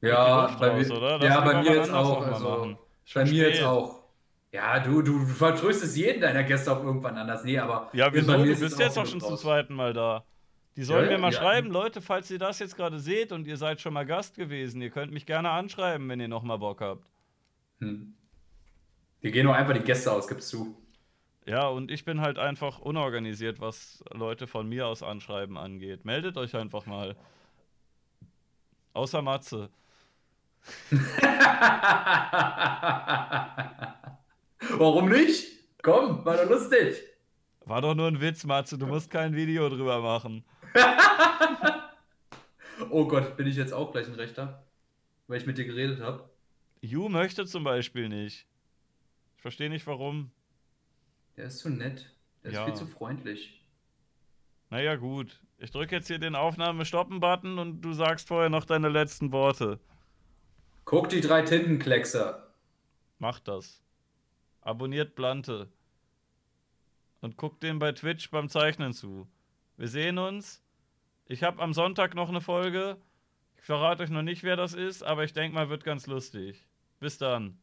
Ja, 0.00 0.56
bei 0.58 0.70
raus, 0.70 0.88
mir, 0.88 0.96
oder? 0.96 1.20
Ja, 1.22 1.40
bei 1.40 1.54
mir 1.54 1.74
jetzt 1.74 1.90
auch. 1.90 2.20
mal 2.20 2.32
Also, 2.32 2.78
bei 3.12 3.24
mir 3.24 3.48
jetzt 3.48 3.62
auch. 3.62 4.04
Ja, 4.52 4.78
du, 4.80 5.02
du 5.02 5.26
vertröstest 5.26 5.96
jeden 5.96 6.20
deiner 6.20 6.44
Gäste 6.44 6.72
auch 6.72 6.82
irgendwann 6.84 7.16
anders. 7.18 7.44
Nee, 7.44 7.58
aber 7.58 7.90
Ja, 7.92 8.12
wieso? 8.12 8.44
Du 8.44 8.52
ist 8.52 8.60
bist 8.60 8.78
jetzt 8.78 8.98
auch 8.98 9.02
auch 9.02 9.06
schon 9.06 9.20
Luft 9.20 9.26
zum 9.26 9.30
raus. 9.32 9.40
zweiten 9.40 9.74
Mal 9.74 9.92
da. 9.94 10.26
Die 10.76 10.84
sollen 10.84 11.06
Ja, 11.06 11.08
mir 11.08 11.18
mal 11.18 11.32
ja. 11.32 11.32
schreiben, 11.32 11.70
Leute, 11.70 12.02
falls 12.02 12.30
ihr 12.30 12.38
das 12.38 12.58
jetzt 12.58 12.76
gerade 12.76 12.98
seht 13.00 13.32
und 13.32 13.46
ihr 13.46 13.56
seid 13.56 13.80
schon 13.80 13.94
mal 13.94 14.04
Gast 14.06 14.36
gewesen, 14.36 14.80
ihr 14.82 14.90
könnt 14.90 15.12
mich 15.12 15.26
gerne 15.26 15.50
anschreiben, 15.50 16.08
wenn 16.08 16.20
ihr 16.20 16.28
noch 16.28 16.42
mal 16.42 16.56
Bock 16.58 16.80
habt. 16.80 17.06
Hm. 17.80 18.14
Wir 19.20 19.32
gehen 19.32 19.44
nur 19.46 19.56
einfach 19.56 19.74
die 19.74 19.80
Gäste 19.80 20.12
aus, 20.12 20.28
gibst 20.28 20.52
du. 20.52 20.76
Ja, 21.46 21.68
und 21.68 21.90
ich 21.90 22.04
bin 22.04 22.20
halt 22.22 22.38
einfach 22.38 22.78
unorganisiert, 22.78 23.60
was 23.60 24.02
Leute 24.12 24.46
von 24.46 24.68
mir 24.68 24.86
aus 24.86 25.02
anschreiben 25.02 25.58
angeht. 25.58 26.04
Meldet 26.04 26.36
euch 26.38 26.54
einfach 26.56 26.86
mal. 26.86 27.16
Außer 28.94 29.20
Matze. 29.20 29.68
Warum 34.78 35.10
nicht? 35.10 35.46
Komm, 35.82 36.24
war 36.24 36.38
doch 36.38 36.48
lustig. 36.48 37.02
War 37.66 37.82
doch 37.82 37.94
nur 37.94 38.08
ein 38.08 38.20
Witz, 38.20 38.44
Matze. 38.44 38.78
Du 38.78 38.86
musst 38.86 39.10
kein 39.10 39.34
Video 39.34 39.68
drüber 39.68 40.00
machen. 40.00 40.44
Oh 42.90 43.06
Gott, 43.06 43.36
bin 43.36 43.46
ich 43.46 43.56
jetzt 43.56 43.72
auch 43.72 43.92
gleich 43.92 44.06
ein 44.06 44.14
Rechter? 44.14 44.64
Weil 45.26 45.40
ich 45.40 45.46
mit 45.46 45.58
dir 45.58 45.64
geredet 45.64 46.00
habe. 46.00 46.28
Ju 46.80 47.08
möchte 47.08 47.46
zum 47.46 47.64
Beispiel 47.64 48.08
nicht. 48.08 48.46
Ich 49.36 49.42
verstehe 49.42 49.70
nicht 49.70 49.86
warum. 49.86 50.30
Der 51.36 51.46
ist 51.46 51.58
zu 51.58 51.68
nett. 51.70 52.10
Der 52.42 52.50
ist 52.50 52.56
Ja. 52.56 52.64
viel 52.66 52.74
zu 52.74 52.86
freundlich. 52.86 53.60
Naja, 54.70 54.96
gut. 54.96 55.40
Ich 55.58 55.70
drücke 55.70 55.96
jetzt 55.96 56.08
hier 56.08 56.18
den 56.18 56.34
Aufnahme-Stoppen-Button 56.34 57.58
und 57.58 57.80
du 57.80 57.92
sagst 57.92 58.28
vorher 58.28 58.50
noch 58.50 58.64
deine 58.64 58.88
letzten 58.88 59.32
Worte. 59.32 59.80
Guck 60.84 61.08
die 61.08 61.20
drei 61.20 61.42
Tintenkleckser. 61.42 62.52
Macht 63.18 63.48
das. 63.48 63.82
Abonniert 64.60 65.14
Blante. 65.14 65.68
Und 67.20 67.36
guckt 67.36 67.62
dem 67.62 67.78
bei 67.78 67.92
Twitch 67.92 68.30
beim 68.30 68.48
Zeichnen 68.48 68.92
zu. 68.92 69.26
Wir 69.76 69.88
sehen 69.88 70.18
uns. 70.18 70.62
Ich 71.26 71.42
habe 71.42 71.62
am 71.62 71.72
Sonntag 71.72 72.14
noch 72.14 72.28
eine 72.28 72.40
Folge. 72.42 72.98
Ich 73.56 73.64
verrate 73.64 74.02
euch 74.02 74.10
noch 74.10 74.22
nicht, 74.22 74.42
wer 74.42 74.56
das 74.56 74.74
ist, 74.74 75.02
aber 75.02 75.24
ich 75.24 75.32
denke 75.32 75.54
mal, 75.54 75.70
wird 75.70 75.84
ganz 75.84 76.06
lustig. 76.06 76.66
Bis 77.00 77.16
dann. 77.16 77.58